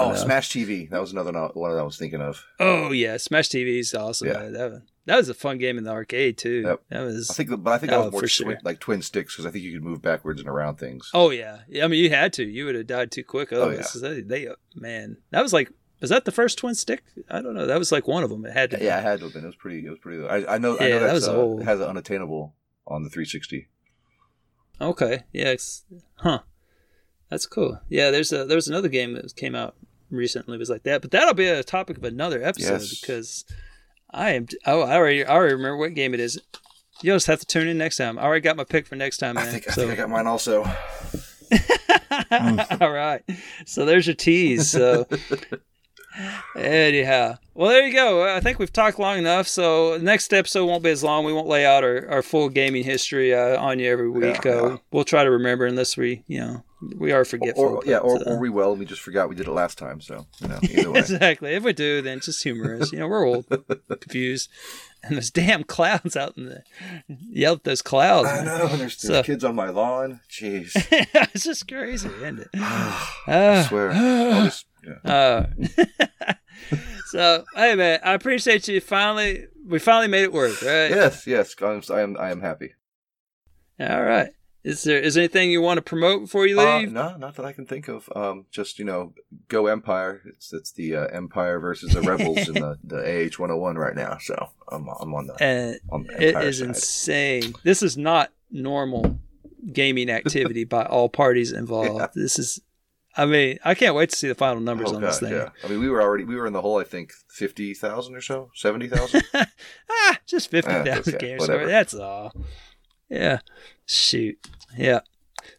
Oh, 0.00 0.08
know. 0.10 0.14
Smash 0.14 0.50
TV. 0.50 0.88
That 0.90 1.00
was 1.00 1.12
another 1.12 1.32
one 1.32 1.70
that 1.72 1.78
I 1.78 1.82
was 1.82 1.96
thinking 1.98 2.20
of. 2.20 2.44
oh 2.60 2.90
yeah, 2.92 3.16
Smash 3.16 3.48
TV 3.48 3.78
is 3.80 3.94
awesome. 3.94 4.28
Yeah. 4.28 4.48
That, 4.48 4.82
that 5.08 5.16
was 5.16 5.28
a 5.28 5.34
fun 5.34 5.58
game 5.58 5.76
in 5.78 5.84
the 5.84 5.90
arcade 5.90 6.38
too. 6.38 6.62
Yep. 6.64 6.82
That 6.90 7.00
was 7.00 7.30
I 7.30 7.34
think, 7.34 7.50
but 7.62 7.70
I 7.72 7.78
think 7.78 7.90
that 7.90 7.98
Oh, 7.98 8.04
was 8.10 8.40
more 8.40 8.52
twi- 8.52 8.60
like 8.62 8.78
twin 8.78 9.02
sticks 9.02 9.34
because 9.34 9.44
I 9.46 9.50
think 9.50 9.64
you 9.64 9.72
could 9.72 9.82
move 9.84 10.00
backwards 10.00 10.40
and 10.40 10.48
around 10.48 10.76
things. 10.76 11.10
Oh 11.12 11.30
yeah. 11.30 11.60
yeah. 11.68 11.84
I 11.84 11.88
mean, 11.88 12.02
you 12.02 12.10
had 12.10 12.32
to. 12.34 12.44
You 12.44 12.66
would 12.66 12.74
have 12.76 12.86
died 12.86 13.10
too 13.10 13.24
quick. 13.24 13.52
Oh, 13.52 13.70
yeah. 13.70 13.82
they, 14.00 14.20
they 14.20 14.48
man, 14.74 15.16
that 15.30 15.42
was 15.42 15.52
like 15.52 15.70
was 16.00 16.10
that 16.10 16.24
the 16.24 16.30
first 16.32 16.58
twin 16.58 16.74
stick? 16.76 17.02
I 17.28 17.42
don't 17.42 17.54
know. 17.54 17.66
That 17.66 17.78
was 17.78 17.90
like 17.90 18.06
one 18.06 18.22
of 18.22 18.30
them. 18.30 18.44
It 18.46 18.52
had 18.52 18.70
to. 18.70 18.78
be. 18.78 18.84
yeah, 18.84 19.00
it 19.00 19.02
had 19.02 19.18
to 19.18 19.24
have 19.24 19.34
been. 19.34 19.42
It 19.42 19.48
was 19.48 19.56
pretty. 19.56 19.84
It 19.84 19.90
was 19.90 19.98
pretty. 19.98 20.24
I, 20.24 20.54
I 20.54 20.58
know. 20.58 20.76
I 20.78 20.86
Yeah, 20.86 20.98
know 20.98 21.06
that 21.08 21.12
was 21.12 21.26
uh, 21.28 21.34
old. 21.36 21.64
Has 21.64 21.80
an 21.80 21.86
unattainable 21.88 22.54
on 22.86 23.02
the 23.02 23.10
360. 23.10 23.66
Okay. 24.80 25.24
Yeah. 25.32 25.48
It's, 25.48 25.84
huh. 26.16 26.40
That's 27.30 27.46
cool. 27.46 27.80
Yeah. 27.88 28.10
There's 28.12 28.32
a 28.32 28.44
there 28.44 28.56
was 28.56 28.68
another 28.68 28.88
game 28.88 29.14
that 29.14 29.34
came 29.34 29.54
out 29.54 29.74
recently 30.10 30.56
was 30.56 30.70
like 30.70 30.84
that, 30.84 31.02
but 31.02 31.10
that'll 31.10 31.34
be 31.34 31.48
a 31.48 31.62
topic 31.64 31.98
of 31.98 32.04
another 32.04 32.42
episode 32.42 32.80
Yes. 32.80 33.00
because 33.00 33.44
I 34.10 34.30
am. 34.30 34.46
Oh, 34.66 34.82
I 34.82 34.96
already 34.96 35.24
I 35.24 35.34
already 35.34 35.54
remember 35.54 35.76
what 35.76 35.94
game 35.94 36.14
it 36.14 36.20
is. 36.20 36.40
You'll 37.02 37.16
just 37.16 37.26
have 37.26 37.40
to 37.40 37.46
tune 37.46 37.68
in 37.68 37.78
next 37.78 37.96
time. 37.96 38.18
I 38.18 38.22
already 38.22 38.40
got 38.40 38.56
my 38.56 38.64
pick 38.64 38.86
for 38.86 38.96
next 38.96 39.18
time, 39.18 39.34
man. 39.36 39.46
I 39.46 39.50
think. 39.50 39.68
I 39.68 39.72
so. 39.72 39.82
think 39.82 39.92
I 39.92 39.96
got 39.96 40.10
mine 40.10 40.26
also. 40.26 40.64
All 42.80 42.92
right. 42.92 43.22
So 43.66 43.84
there's 43.84 44.06
your 44.06 44.16
tease. 44.16 44.70
So 44.70 45.06
anyhow, 46.56 47.36
well, 47.54 47.68
there 47.70 47.86
you 47.86 47.92
go. 47.92 48.24
I 48.34 48.40
think 48.40 48.58
we've 48.58 48.72
talked 48.72 48.98
long 48.98 49.18
enough. 49.18 49.48
So 49.48 49.98
next 50.00 50.32
episode 50.32 50.66
won't 50.66 50.82
be 50.82 50.90
as 50.90 51.02
long. 51.02 51.24
We 51.24 51.32
won't 51.32 51.48
lay 51.48 51.66
out 51.66 51.84
our, 51.84 52.08
our 52.08 52.22
full 52.22 52.48
gaming 52.48 52.84
history 52.84 53.34
uh, 53.34 53.60
on 53.60 53.78
you 53.78 53.90
every 53.90 54.10
week. 54.10 54.44
Yeah, 54.44 54.52
uh, 54.52 54.68
yeah. 54.70 54.76
We'll 54.92 55.04
try 55.04 55.24
to 55.24 55.30
remember 55.30 55.66
unless 55.66 55.96
we, 55.96 56.22
you 56.28 56.40
know, 56.40 56.62
we 56.96 57.10
are 57.10 57.24
forgetful. 57.24 57.64
Or, 57.64 57.82
yeah, 57.84 57.98
or, 57.98 58.16
uh, 58.16 58.34
or 58.34 58.38
we 58.38 58.48
will. 58.50 58.76
We 58.76 58.84
just 58.84 59.00
forgot 59.00 59.28
we 59.28 59.34
did 59.34 59.48
it 59.48 59.52
last 59.52 59.78
time. 59.78 60.00
So 60.00 60.26
you 60.40 60.48
know, 60.48 60.58
either 60.62 60.90
way. 60.92 61.00
exactly. 61.00 61.54
If 61.54 61.64
we 61.64 61.72
do, 61.72 62.02
then 62.02 62.18
it's 62.18 62.26
just 62.26 62.42
humor 62.42 62.76
us. 62.80 62.92
You 62.92 63.00
know, 63.00 63.08
we're 63.08 63.26
old, 63.26 63.46
confused, 64.00 64.48
and 65.02 65.16
those 65.16 65.30
damn 65.30 65.64
clouds 65.64 66.16
out 66.16 66.36
in 66.38 66.46
the 66.46 66.62
yell 67.32 67.54
at 67.54 67.64
those 67.64 67.82
clouds. 67.82 68.28
I 68.28 68.36
man. 68.36 68.44
know. 68.46 68.66
and 68.68 68.80
There's, 68.80 68.96
So- 68.96 69.12
there's 69.14 69.26
kids 69.26 69.42
on 69.42 69.56
my 69.56 69.70
lawn. 69.70 70.20
Jeez. 70.30 70.70
it's 71.34 71.42
just 71.44 71.66
crazy, 71.66 72.08
isn't 72.08 72.38
it? 72.40 72.48
I 72.54 73.08
Ah. 73.26 73.66
swear. 73.68 73.90
I'll 73.90 74.44
just, 74.44 74.66
yeah. 75.04 75.12
Uh, 75.12 75.46
so 77.06 77.44
hey 77.54 77.74
man, 77.74 78.00
I 78.04 78.14
appreciate 78.14 78.68
you 78.68 78.80
finally. 78.80 79.46
We 79.66 79.78
finally 79.78 80.08
made 80.08 80.22
it 80.22 80.32
work, 80.32 80.60
right? 80.62 80.88
Yes, 80.90 81.26
yes. 81.26 81.54
I'm, 81.60 81.82
I 81.90 82.00
am. 82.00 82.16
I 82.18 82.30
am 82.30 82.40
happy. 82.40 82.74
All 83.80 84.02
right. 84.02 84.30
Is 84.64 84.82
there 84.82 84.98
is 84.98 85.14
there 85.14 85.22
anything 85.22 85.50
you 85.50 85.62
want 85.62 85.78
to 85.78 85.82
promote 85.82 86.22
before 86.22 86.46
you 86.46 86.58
Uh, 86.60 86.80
leave? 86.80 86.92
no, 86.92 87.16
not 87.16 87.36
that 87.36 87.46
I 87.46 87.52
can 87.52 87.64
think 87.64 87.88
of. 87.88 88.08
Um, 88.14 88.46
just 88.50 88.78
you 88.78 88.84
know, 88.84 89.14
go 89.48 89.66
Empire. 89.68 90.20
It's 90.26 90.52
it's 90.52 90.72
the 90.72 90.96
uh, 90.96 91.06
Empire 91.08 91.60
versus 91.60 91.92
the 91.92 92.02
Rebels 92.02 92.48
in 92.48 92.54
the 92.54 92.78
the 92.82 92.98
AH 92.98 93.38
101 93.38 93.76
right 93.76 93.94
now. 93.94 94.18
So 94.20 94.48
I'm 94.70 94.88
I'm 94.88 95.14
on 95.14 95.26
the 95.28 95.34
and 95.42 95.78
on 95.90 96.04
the 96.04 96.20
Empire 96.28 96.42
is 96.48 96.58
side. 96.58 96.68
insane. 96.68 97.54
This 97.62 97.82
is 97.82 97.96
not 97.96 98.32
normal 98.50 99.18
gaming 99.72 100.10
activity 100.10 100.64
by 100.64 100.84
all 100.84 101.08
parties 101.08 101.52
involved. 101.52 101.88
Yeah. 102.00 102.06
This 102.14 102.38
is 102.38 102.60
I 103.16 103.26
mean, 103.26 103.58
I 103.64 103.74
can't 103.74 103.94
wait 103.94 104.10
to 104.10 104.16
see 104.16 104.28
the 104.28 104.34
final 104.34 104.60
numbers 104.60 104.90
Oh 104.92 104.96
on 104.96 105.00
this 105.00 105.18
thing. 105.18 105.32
yeah. 105.32 105.48
I 105.64 105.68
mean, 105.68 105.80
we 105.80 105.88
were 105.88 106.00
already 106.00 106.24
we 106.24 106.36
were 106.36 106.46
in 106.46 106.52
the 106.52 106.62
hole. 106.62 106.78
I 106.78 106.84
think 106.84 107.12
fifty 107.28 107.74
thousand 107.74 108.14
or 108.14 108.20
so, 108.20 108.50
seventy 108.54 108.88
thousand. 108.88 109.22
ah, 109.90 110.18
just 110.26 110.50
fifty 110.50 110.70
thousand 110.70 111.16
okay, 111.16 111.26
games. 111.26 111.40
whatever. 111.40 111.66
That's 111.66 111.94
all. 111.94 112.32
Yeah. 113.08 113.40
Shoot. 113.86 114.38
Yeah. 114.76 115.00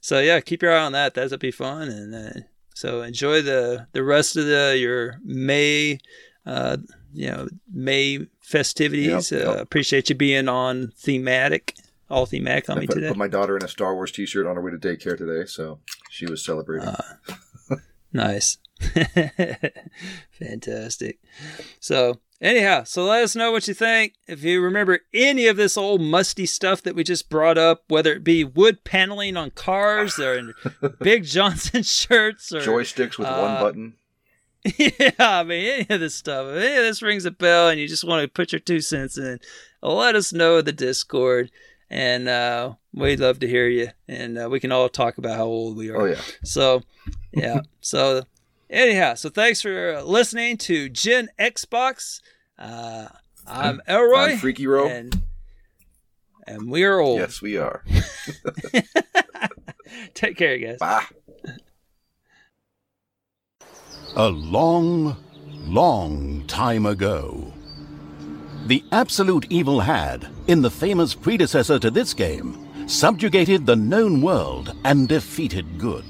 So 0.01 0.19
yeah, 0.19 0.39
keep 0.39 0.61
your 0.61 0.73
eye 0.73 0.83
on 0.83 0.91
that. 0.93 1.13
That'll 1.15 1.37
be 1.37 1.51
fun, 1.51 1.89
and 1.89 2.15
uh, 2.15 2.39
so 2.75 3.01
enjoy 3.01 3.41
the 3.41 3.87
the 3.91 4.03
rest 4.03 4.37
of 4.37 4.45
the 4.45 4.77
your 4.79 5.19
May, 5.23 5.99
uh, 6.45 6.77
you 7.11 7.29
know, 7.29 7.47
May 7.71 8.27
festivities. 8.39 9.31
Yep, 9.31 9.47
uh, 9.47 9.59
appreciate 9.59 10.09
you 10.09 10.15
being 10.15 10.47
on 10.47 10.93
thematic, 10.95 11.75
all 12.09 12.25
thematic 12.25 12.69
on 12.69 12.77
I 12.77 12.81
me 12.81 12.87
put, 12.87 12.95
today. 12.95 13.07
put 13.09 13.17
my 13.17 13.27
daughter 13.27 13.55
in 13.55 13.63
a 13.63 13.67
Star 13.67 13.93
Wars 13.95 14.11
T-shirt 14.11 14.47
on 14.47 14.55
her 14.55 14.61
way 14.61 14.71
to 14.71 14.77
daycare 14.77 15.17
today, 15.17 15.45
so 15.45 15.79
she 16.09 16.25
was 16.25 16.43
celebrating. 16.43 16.87
Uh, 16.87 17.01
Nice. 18.11 18.57
Fantastic. 20.31 21.19
So, 21.79 22.19
anyhow, 22.41 22.83
so 22.83 23.05
let 23.05 23.23
us 23.23 23.35
know 23.35 23.51
what 23.51 23.67
you 23.67 23.73
think. 23.73 24.13
If 24.27 24.43
you 24.43 24.61
remember 24.61 25.01
any 25.13 25.47
of 25.47 25.57
this 25.57 25.77
old 25.77 26.01
musty 26.01 26.45
stuff 26.45 26.81
that 26.83 26.95
we 26.95 27.03
just 27.03 27.29
brought 27.29 27.57
up, 27.57 27.83
whether 27.87 28.13
it 28.13 28.23
be 28.23 28.43
wood 28.43 28.83
paneling 28.83 29.37
on 29.37 29.51
cars 29.51 30.19
or 30.19 30.53
Big 31.01 31.23
Johnson 31.23 31.83
shirts 31.83 32.51
or 32.51 32.61
Joysticks 32.61 33.17
with 33.17 33.27
one 33.27 33.51
uh, 33.51 33.61
button. 33.61 33.93
yeah, 34.77 35.11
I 35.19 35.43
mean, 35.43 35.65
any 35.65 35.87
of 35.89 35.99
this 35.99 36.15
stuff, 36.15 36.47
if 36.47 36.57
any 36.63 36.77
of 36.77 36.83
this 36.83 37.01
rings 37.01 37.25
a 37.25 37.31
bell 37.31 37.69
and 37.69 37.79
you 37.79 37.87
just 37.87 38.03
want 38.03 38.23
to 38.23 38.27
put 38.27 38.51
your 38.51 38.59
two 38.59 38.81
cents 38.81 39.17
in, 39.17 39.39
let 39.81 40.15
us 40.15 40.33
know 40.33 40.57
in 40.57 40.65
the 40.65 40.73
Discord. 40.73 41.51
And 41.89 42.29
uh, 42.29 42.73
we'd 42.93 43.19
love 43.19 43.39
to 43.39 43.47
hear 43.47 43.67
you. 43.67 43.89
And 44.07 44.37
uh, 44.37 44.47
we 44.49 44.59
can 44.59 44.71
all 44.71 44.89
talk 44.89 45.17
about 45.17 45.37
how 45.37 45.45
old 45.45 45.75
we 45.75 45.89
are. 45.89 46.01
Oh 46.01 46.05
yeah, 46.05 46.21
So, 46.43 46.83
yeah. 47.33 47.61
so, 47.81 48.23
anyhow, 48.69 49.15
so 49.15 49.29
thanks 49.29 49.61
for 49.61 50.01
listening 50.03 50.57
to 50.57 50.87
Gen 50.89 51.29
Xbox. 51.39 52.21
Uh, 52.57 53.07
I'm 53.47 53.81
Elroy. 53.87 54.33
I'm 54.33 54.37
Freaky 54.37 54.67
Row. 54.67 54.87
And, 54.87 55.19
and 56.45 56.69
we 56.69 56.83
are 56.83 56.99
old. 56.99 57.19
yes, 57.19 57.41
we 57.41 57.57
are. 57.57 57.83
Take 60.13 60.37
care, 60.37 60.57
guys. 60.59 60.77
Bye. 60.77 61.05
A 64.15 64.29
long, 64.29 65.17
long 65.65 66.43
time 66.47 66.85
ago. 66.85 67.51
The 68.67 68.83
absolute 68.91 69.47
evil 69.49 69.79
had, 69.79 70.27
in 70.47 70.61
the 70.61 70.69
famous 70.69 71.15
predecessor 71.15 71.79
to 71.79 71.89
this 71.89 72.13
game, 72.13 72.67
subjugated 72.87 73.65
the 73.65 73.75
known 73.75 74.21
world 74.21 74.75
and 74.85 75.07
defeated 75.07 75.79
good. 75.79 76.05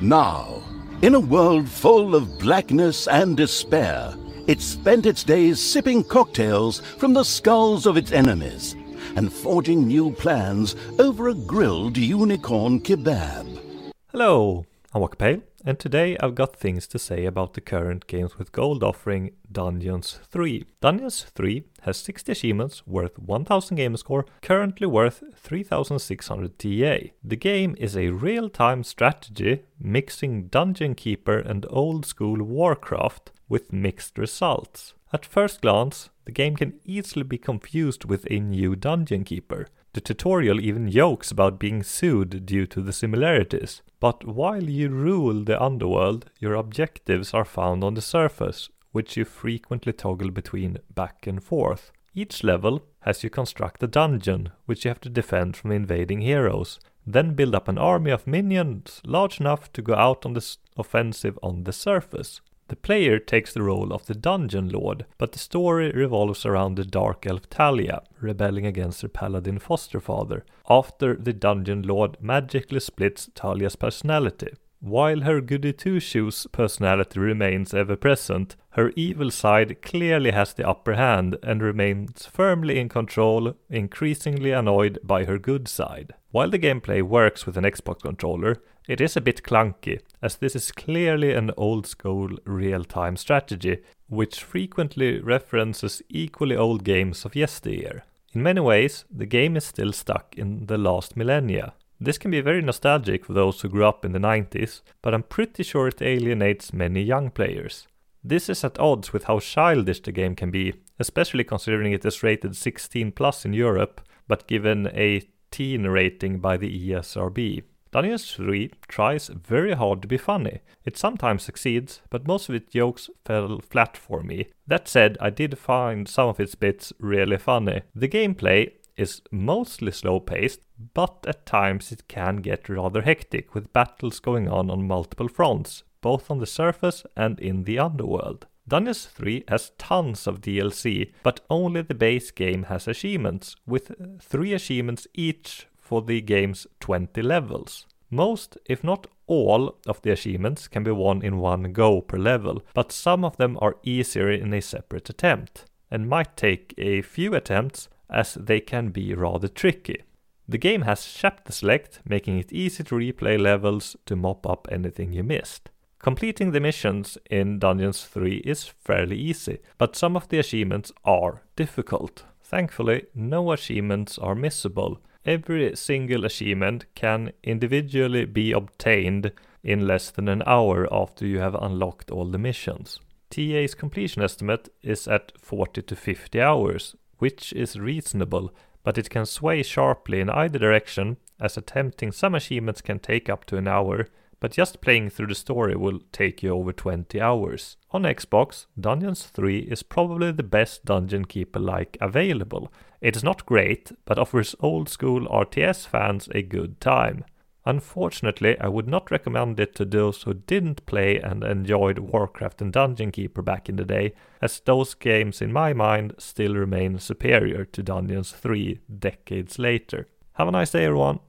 Now, 0.00 0.62
in 1.02 1.14
a 1.14 1.20
world 1.20 1.68
full 1.68 2.14
of 2.14 2.38
blackness 2.38 3.08
and 3.08 3.36
despair, 3.36 4.14
it 4.46 4.60
spent 4.60 5.06
its 5.06 5.22
days 5.22 5.60
sipping 5.60 6.02
cocktails 6.04 6.80
from 6.80 7.12
the 7.12 7.24
skulls 7.24 7.86
of 7.86 7.96
its 7.96 8.12
enemies 8.12 8.74
and 9.16 9.32
forging 9.32 9.86
new 9.86 10.12
plans 10.12 10.76
over 10.98 11.28
a 11.28 11.34
grilled 11.34 11.96
unicorn 11.96 12.80
kebab. 12.80 13.92
Hello, 14.10 14.64
I'm 14.94 15.02
Walkerpale, 15.02 15.42
and 15.64 15.78
today 15.78 16.16
I've 16.18 16.34
got 16.34 16.56
things 16.56 16.86
to 16.88 16.98
say 16.98 17.24
about 17.24 17.54
the 17.54 17.60
current 17.60 18.06
Games 18.06 18.38
with 18.38 18.52
Gold 18.52 18.82
offering 18.82 19.32
Dungeons 19.50 20.18
3. 20.30 20.64
Dungeons 20.80 21.26
3 21.34 21.64
has 21.82 21.96
60 21.98 22.32
achievements 22.32 22.86
worth 22.86 23.18
1000 23.18 23.76
game 23.76 23.96
score, 23.96 24.26
currently 24.40 24.86
worth 24.86 25.22
3600 25.36 26.58
TA. 26.58 27.12
The 27.22 27.36
game 27.36 27.76
is 27.78 27.96
a 27.96 28.10
real 28.10 28.48
time 28.48 28.84
strategy 28.84 29.62
mixing 29.78 30.48
Dungeon 30.48 30.94
Keeper 30.94 31.38
and 31.38 31.66
old 31.70 32.06
school 32.06 32.42
Warcraft 32.42 33.30
with 33.48 33.72
mixed 33.72 34.18
results. 34.18 34.94
At 35.12 35.26
first 35.26 35.60
glance, 35.60 36.08
the 36.24 36.32
game 36.32 36.56
can 36.56 36.80
easily 36.84 37.22
be 37.22 37.38
confused 37.38 38.04
with 38.04 38.26
a 38.30 38.40
new 38.40 38.74
Dungeon 38.74 39.24
Keeper. 39.24 39.66
The 39.94 40.00
tutorial 40.00 40.58
even 40.60 40.90
jokes 40.90 41.30
about 41.30 41.58
being 41.58 41.82
sued 41.82 42.46
due 42.46 42.66
to 42.66 42.80
the 42.80 42.94
similarities. 42.94 43.82
But 44.00 44.24
while 44.24 44.62
you 44.62 44.88
rule 44.88 45.44
the 45.44 45.62
underworld, 45.62 46.30
your 46.40 46.54
objectives 46.54 47.34
are 47.34 47.44
found 47.44 47.84
on 47.84 47.94
the 47.94 48.00
surface, 48.00 48.70
which 48.92 49.16
you 49.16 49.26
frequently 49.26 49.92
toggle 49.92 50.30
between 50.30 50.78
back 50.94 51.26
and 51.26 51.42
forth. 51.42 51.92
Each 52.14 52.42
level 52.42 52.82
has 53.00 53.22
you 53.22 53.30
construct 53.30 53.82
a 53.82 53.86
dungeon, 53.86 54.50
which 54.66 54.84
you 54.84 54.88
have 54.88 55.00
to 55.02 55.10
defend 55.10 55.56
from 55.56 55.72
invading 55.72 56.22
heroes, 56.22 56.80
then 57.06 57.34
build 57.34 57.54
up 57.54 57.68
an 57.68 57.78
army 57.78 58.10
of 58.10 58.26
minions 58.26 59.00
large 59.04 59.40
enough 59.40 59.72
to 59.72 59.82
go 59.82 59.94
out 59.94 60.24
on 60.24 60.32
the 60.32 60.56
offensive 60.76 61.38
on 61.42 61.64
the 61.64 61.72
surface. 61.72 62.40
The 62.72 62.76
player 62.76 63.18
takes 63.18 63.52
the 63.52 63.62
role 63.62 63.92
of 63.92 64.06
the 64.06 64.14
dungeon 64.14 64.70
lord, 64.70 65.04
but 65.18 65.32
the 65.32 65.38
story 65.38 65.90
revolves 65.90 66.46
around 66.46 66.76
the 66.76 66.86
dark 66.86 67.26
elf 67.26 67.50
Thalya 67.50 68.02
rebelling 68.18 68.64
against 68.64 69.02
her 69.02 69.08
paladin 69.08 69.58
foster 69.58 70.00
father 70.00 70.46
after 70.70 71.14
the 71.14 71.34
dungeon 71.34 71.82
lord 71.82 72.16
magically 72.18 72.80
splits 72.80 73.28
Thalya's 73.34 73.76
personality. 73.76 74.54
While 74.80 75.20
her 75.20 75.42
goody 75.42 75.74
two 75.74 76.00
shoes 76.00 76.46
personality 76.50 77.20
remains 77.20 77.74
ever 77.74 77.94
present, 77.94 78.56
her 78.70 78.90
evil 78.96 79.30
side 79.30 79.82
clearly 79.82 80.30
has 80.30 80.54
the 80.54 80.66
upper 80.66 80.94
hand 80.94 81.36
and 81.42 81.62
remains 81.62 82.24
firmly 82.24 82.78
in 82.78 82.88
control, 82.88 83.54
increasingly 83.68 84.50
annoyed 84.50 84.98
by 85.04 85.26
her 85.26 85.38
good 85.38 85.68
side. 85.68 86.14
While 86.30 86.48
the 86.48 86.58
gameplay 86.58 87.02
works 87.02 87.44
with 87.44 87.58
an 87.58 87.64
Xbox 87.64 88.00
controller, 88.00 88.62
it 88.88 89.00
is 89.00 89.16
a 89.16 89.20
bit 89.20 89.42
clunky, 89.42 90.00
as 90.20 90.36
this 90.36 90.56
is 90.56 90.72
clearly 90.72 91.32
an 91.32 91.50
old 91.56 91.86
school 91.86 92.30
real 92.44 92.84
time 92.84 93.16
strategy, 93.16 93.78
which 94.08 94.42
frequently 94.42 95.20
references 95.20 96.02
equally 96.08 96.56
old 96.56 96.84
games 96.84 97.24
of 97.24 97.36
yesteryear. 97.36 98.04
In 98.32 98.42
many 98.42 98.60
ways, 98.60 99.04
the 99.10 99.26
game 99.26 99.56
is 99.56 99.64
still 99.64 99.92
stuck 99.92 100.34
in 100.36 100.66
the 100.66 100.78
last 100.78 101.16
millennia. 101.16 101.74
This 102.00 102.18
can 102.18 102.30
be 102.30 102.40
very 102.40 102.62
nostalgic 102.62 103.24
for 103.24 103.32
those 103.32 103.60
who 103.60 103.68
grew 103.68 103.84
up 103.84 104.04
in 104.04 104.12
the 104.12 104.18
90s, 104.18 104.80
but 105.02 105.14
I'm 105.14 105.22
pretty 105.22 105.62
sure 105.62 105.86
it 105.86 106.02
alienates 106.02 106.72
many 106.72 107.02
young 107.02 107.30
players. 107.30 107.86
This 108.24 108.48
is 108.48 108.64
at 108.64 108.78
odds 108.78 109.12
with 109.12 109.24
how 109.24 109.38
childish 109.38 110.00
the 110.00 110.12
game 110.12 110.34
can 110.34 110.50
be, 110.50 110.74
especially 110.98 111.44
considering 111.44 111.92
it 111.92 112.04
is 112.04 112.22
rated 112.22 112.56
16 112.56 113.12
plus 113.12 113.44
in 113.44 113.52
Europe, 113.52 114.00
but 114.26 114.48
given 114.48 114.88
a 114.94 115.22
teen 115.50 115.84
rating 115.84 116.38
by 116.40 116.56
the 116.56 116.90
ESRB. 116.90 117.62
Dungeons 117.92 118.34
3 118.34 118.70
tries 118.88 119.28
very 119.28 119.74
hard 119.74 120.00
to 120.00 120.08
be 120.08 120.16
funny. 120.16 120.60
It 120.84 120.96
sometimes 120.96 121.42
succeeds, 121.42 122.00
but 122.08 122.26
most 122.26 122.48
of 122.48 122.54
its 122.54 122.72
jokes 122.72 123.10
fell 123.26 123.60
flat 123.60 123.98
for 123.98 124.22
me. 124.22 124.46
That 124.66 124.88
said, 124.88 125.18
I 125.20 125.28
did 125.28 125.58
find 125.58 126.08
some 126.08 126.30
of 126.30 126.40
its 126.40 126.54
bits 126.54 126.94
really 126.98 127.36
funny. 127.36 127.82
The 127.94 128.08
gameplay 128.08 128.72
is 128.96 129.20
mostly 129.30 129.92
slow 129.92 130.20
paced, 130.20 130.60
but 130.94 131.24
at 131.28 131.44
times 131.44 131.92
it 131.92 132.08
can 132.08 132.36
get 132.36 132.70
rather 132.70 133.02
hectic 133.02 133.54
with 133.54 133.72
battles 133.74 134.20
going 134.20 134.48
on 134.48 134.70
on 134.70 134.88
multiple 134.88 135.28
fronts, 135.28 135.82
both 136.00 136.30
on 136.30 136.38
the 136.38 136.46
surface 136.46 137.04
and 137.14 137.38
in 137.40 137.64
the 137.64 137.78
underworld. 137.78 138.46
Dungeons 138.66 139.04
3 139.04 139.44
has 139.48 139.72
tons 139.76 140.26
of 140.26 140.40
DLC, 140.40 141.12
but 141.22 141.40
only 141.50 141.82
the 141.82 141.94
base 141.94 142.30
game 142.30 142.64
has 142.64 142.88
achievements, 142.88 143.54
with 143.66 143.92
3 144.22 144.54
achievements 144.54 145.06
each 145.12 145.66
for 145.92 146.00
the 146.00 146.22
game's 146.22 146.66
20 146.80 147.20
levels. 147.20 147.86
Most, 148.08 148.56
if 148.64 148.82
not 148.82 149.08
all, 149.26 149.76
of 149.86 150.00
the 150.00 150.10
achievements 150.10 150.66
can 150.66 150.82
be 150.82 150.90
won 150.90 151.20
in 151.20 151.36
one 151.36 151.70
go 151.74 152.00
per 152.00 152.16
level, 152.16 152.62
but 152.72 152.90
some 152.90 153.26
of 153.26 153.36
them 153.36 153.58
are 153.60 153.76
easier 153.82 154.30
in 154.30 154.54
a 154.54 154.62
separate 154.62 155.10
attempt, 155.10 155.66
and 155.90 156.08
might 156.08 156.34
take 156.34 156.72
a 156.78 157.02
few 157.02 157.34
attempts 157.34 157.90
as 158.08 158.32
they 158.40 158.58
can 158.58 158.88
be 158.88 159.12
rather 159.12 159.48
tricky. 159.48 160.02
The 160.48 160.56
game 160.56 160.80
has 160.82 161.04
chapter 161.04 161.52
select, 161.52 162.00
making 162.08 162.38
it 162.38 162.54
easy 162.54 162.82
to 162.84 162.94
replay 162.94 163.38
levels 163.38 163.94
to 164.06 164.16
mop 164.16 164.46
up 164.46 164.66
anything 164.72 165.12
you 165.12 165.22
missed. 165.22 165.68
Completing 165.98 166.52
the 166.52 166.60
missions 166.60 167.18
in 167.30 167.58
Dungeons 167.58 168.02
3 168.06 168.36
is 168.46 168.64
fairly 168.64 169.18
easy, 169.18 169.58
but 169.76 169.94
some 169.94 170.16
of 170.16 170.30
the 170.30 170.38
achievements 170.38 170.90
are 171.04 171.42
difficult. 171.54 172.24
Thankfully, 172.42 173.08
no 173.14 173.52
achievements 173.52 174.16
are 174.16 174.34
missable. 174.34 174.96
Every 175.24 175.76
single 175.76 176.24
achievement 176.24 176.86
can 176.94 177.32
individually 177.44 178.24
be 178.24 178.52
obtained 178.52 179.32
in 179.62 179.86
less 179.86 180.10
than 180.10 180.28
an 180.28 180.42
hour 180.46 180.92
after 180.92 181.26
you 181.26 181.38
have 181.38 181.54
unlocked 181.54 182.10
all 182.10 182.24
the 182.24 182.38
missions. 182.38 182.98
TA's 183.30 183.74
completion 183.74 184.22
estimate 184.22 184.68
is 184.82 185.06
at 185.06 185.32
40 185.38 185.82
to 185.82 185.96
50 185.96 186.40
hours, 186.40 186.96
which 187.18 187.52
is 187.52 187.78
reasonable, 187.78 188.52
but 188.82 188.98
it 188.98 189.10
can 189.10 189.24
sway 189.24 189.62
sharply 189.62 190.20
in 190.20 190.28
either 190.28 190.58
direction, 190.58 191.16
as 191.40 191.56
attempting 191.56 192.10
some 192.10 192.34
achievements 192.34 192.80
can 192.80 192.98
take 192.98 193.30
up 193.30 193.44
to 193.46 193.56
an 193.56 193.68
hour, 193.68 194.08
but 194.42 194.50
just 194.50 194.80
playing 194.80 195.08
through 195.08 195.28
the 195.28 195.36
story 195.36 195.76
will 195.76 196.00
take 196.10 196.42
you 196.42 196.50
over 196.50 196.72
20 196.72 197.20
hours. 197.20 197.76
On 197.92 198.02
Xbox, 198.02 198.66
Dungeons 198.78 199.22
3 199.22 199.58
is 199.58 199.84
probably 199.84 200.32
the 200.32 200.42
best 200.42 200.84
Dungeon 200.84 201.26
Keeper 201.26 201.60
like 201.60 201.96
available. 202.00 202.72
It 203.00 203.14
is 203.14 203.22
not 203.22 203.46
great, 203.46 203.92
but 204.04 204.18
offers 204.18 204.56
old 204.58 204.88
school 204.88 205.28
RTS 205.28 205.86
fans 205.86 206.28
a 206.34 206.42
good 206.42 206.80
time. 206.80 207.24
Unfortunately, 207.64 208.58
I 208.58 208.66
would 208.66 208.88
not 208.88 209.12
recommend 209.12 209.60
it 209.60 209.76
to 209.76 209.84
those 209.84 210.24
who 210.24 210.34
didn't 210.34 210.86
play 210.86 211.20
and 211.20 211.44
enjoyed 211.44 212.00
Warcraft 212.00 212.62
and 212.62 212.72
Dungeon 212.72 213.12
Keeper 213.12 213.42
back 213.42 213.68
in 213.68 213.76
the 213.76 213.84
day, 213.84 214.12
as 214.40 214.58
those 214.58 214.94
games 214.94 215.40
in 215.40 215.52
my 215.52 215.72
mind 215.72 216.14
still 216.18 216.56
remain 216.56 216.98
superior 216.98 217.64
to 217.66 217.82
Dungeons 217.84 218.32
3 218.32 218.80
decades 218.98 219.60
later. 219.60 220.08
Have 220.32 220.48
a 220.48 220.50
nice 220.50 220.72
day 220.72 220.86
everyone! 220.86 221.20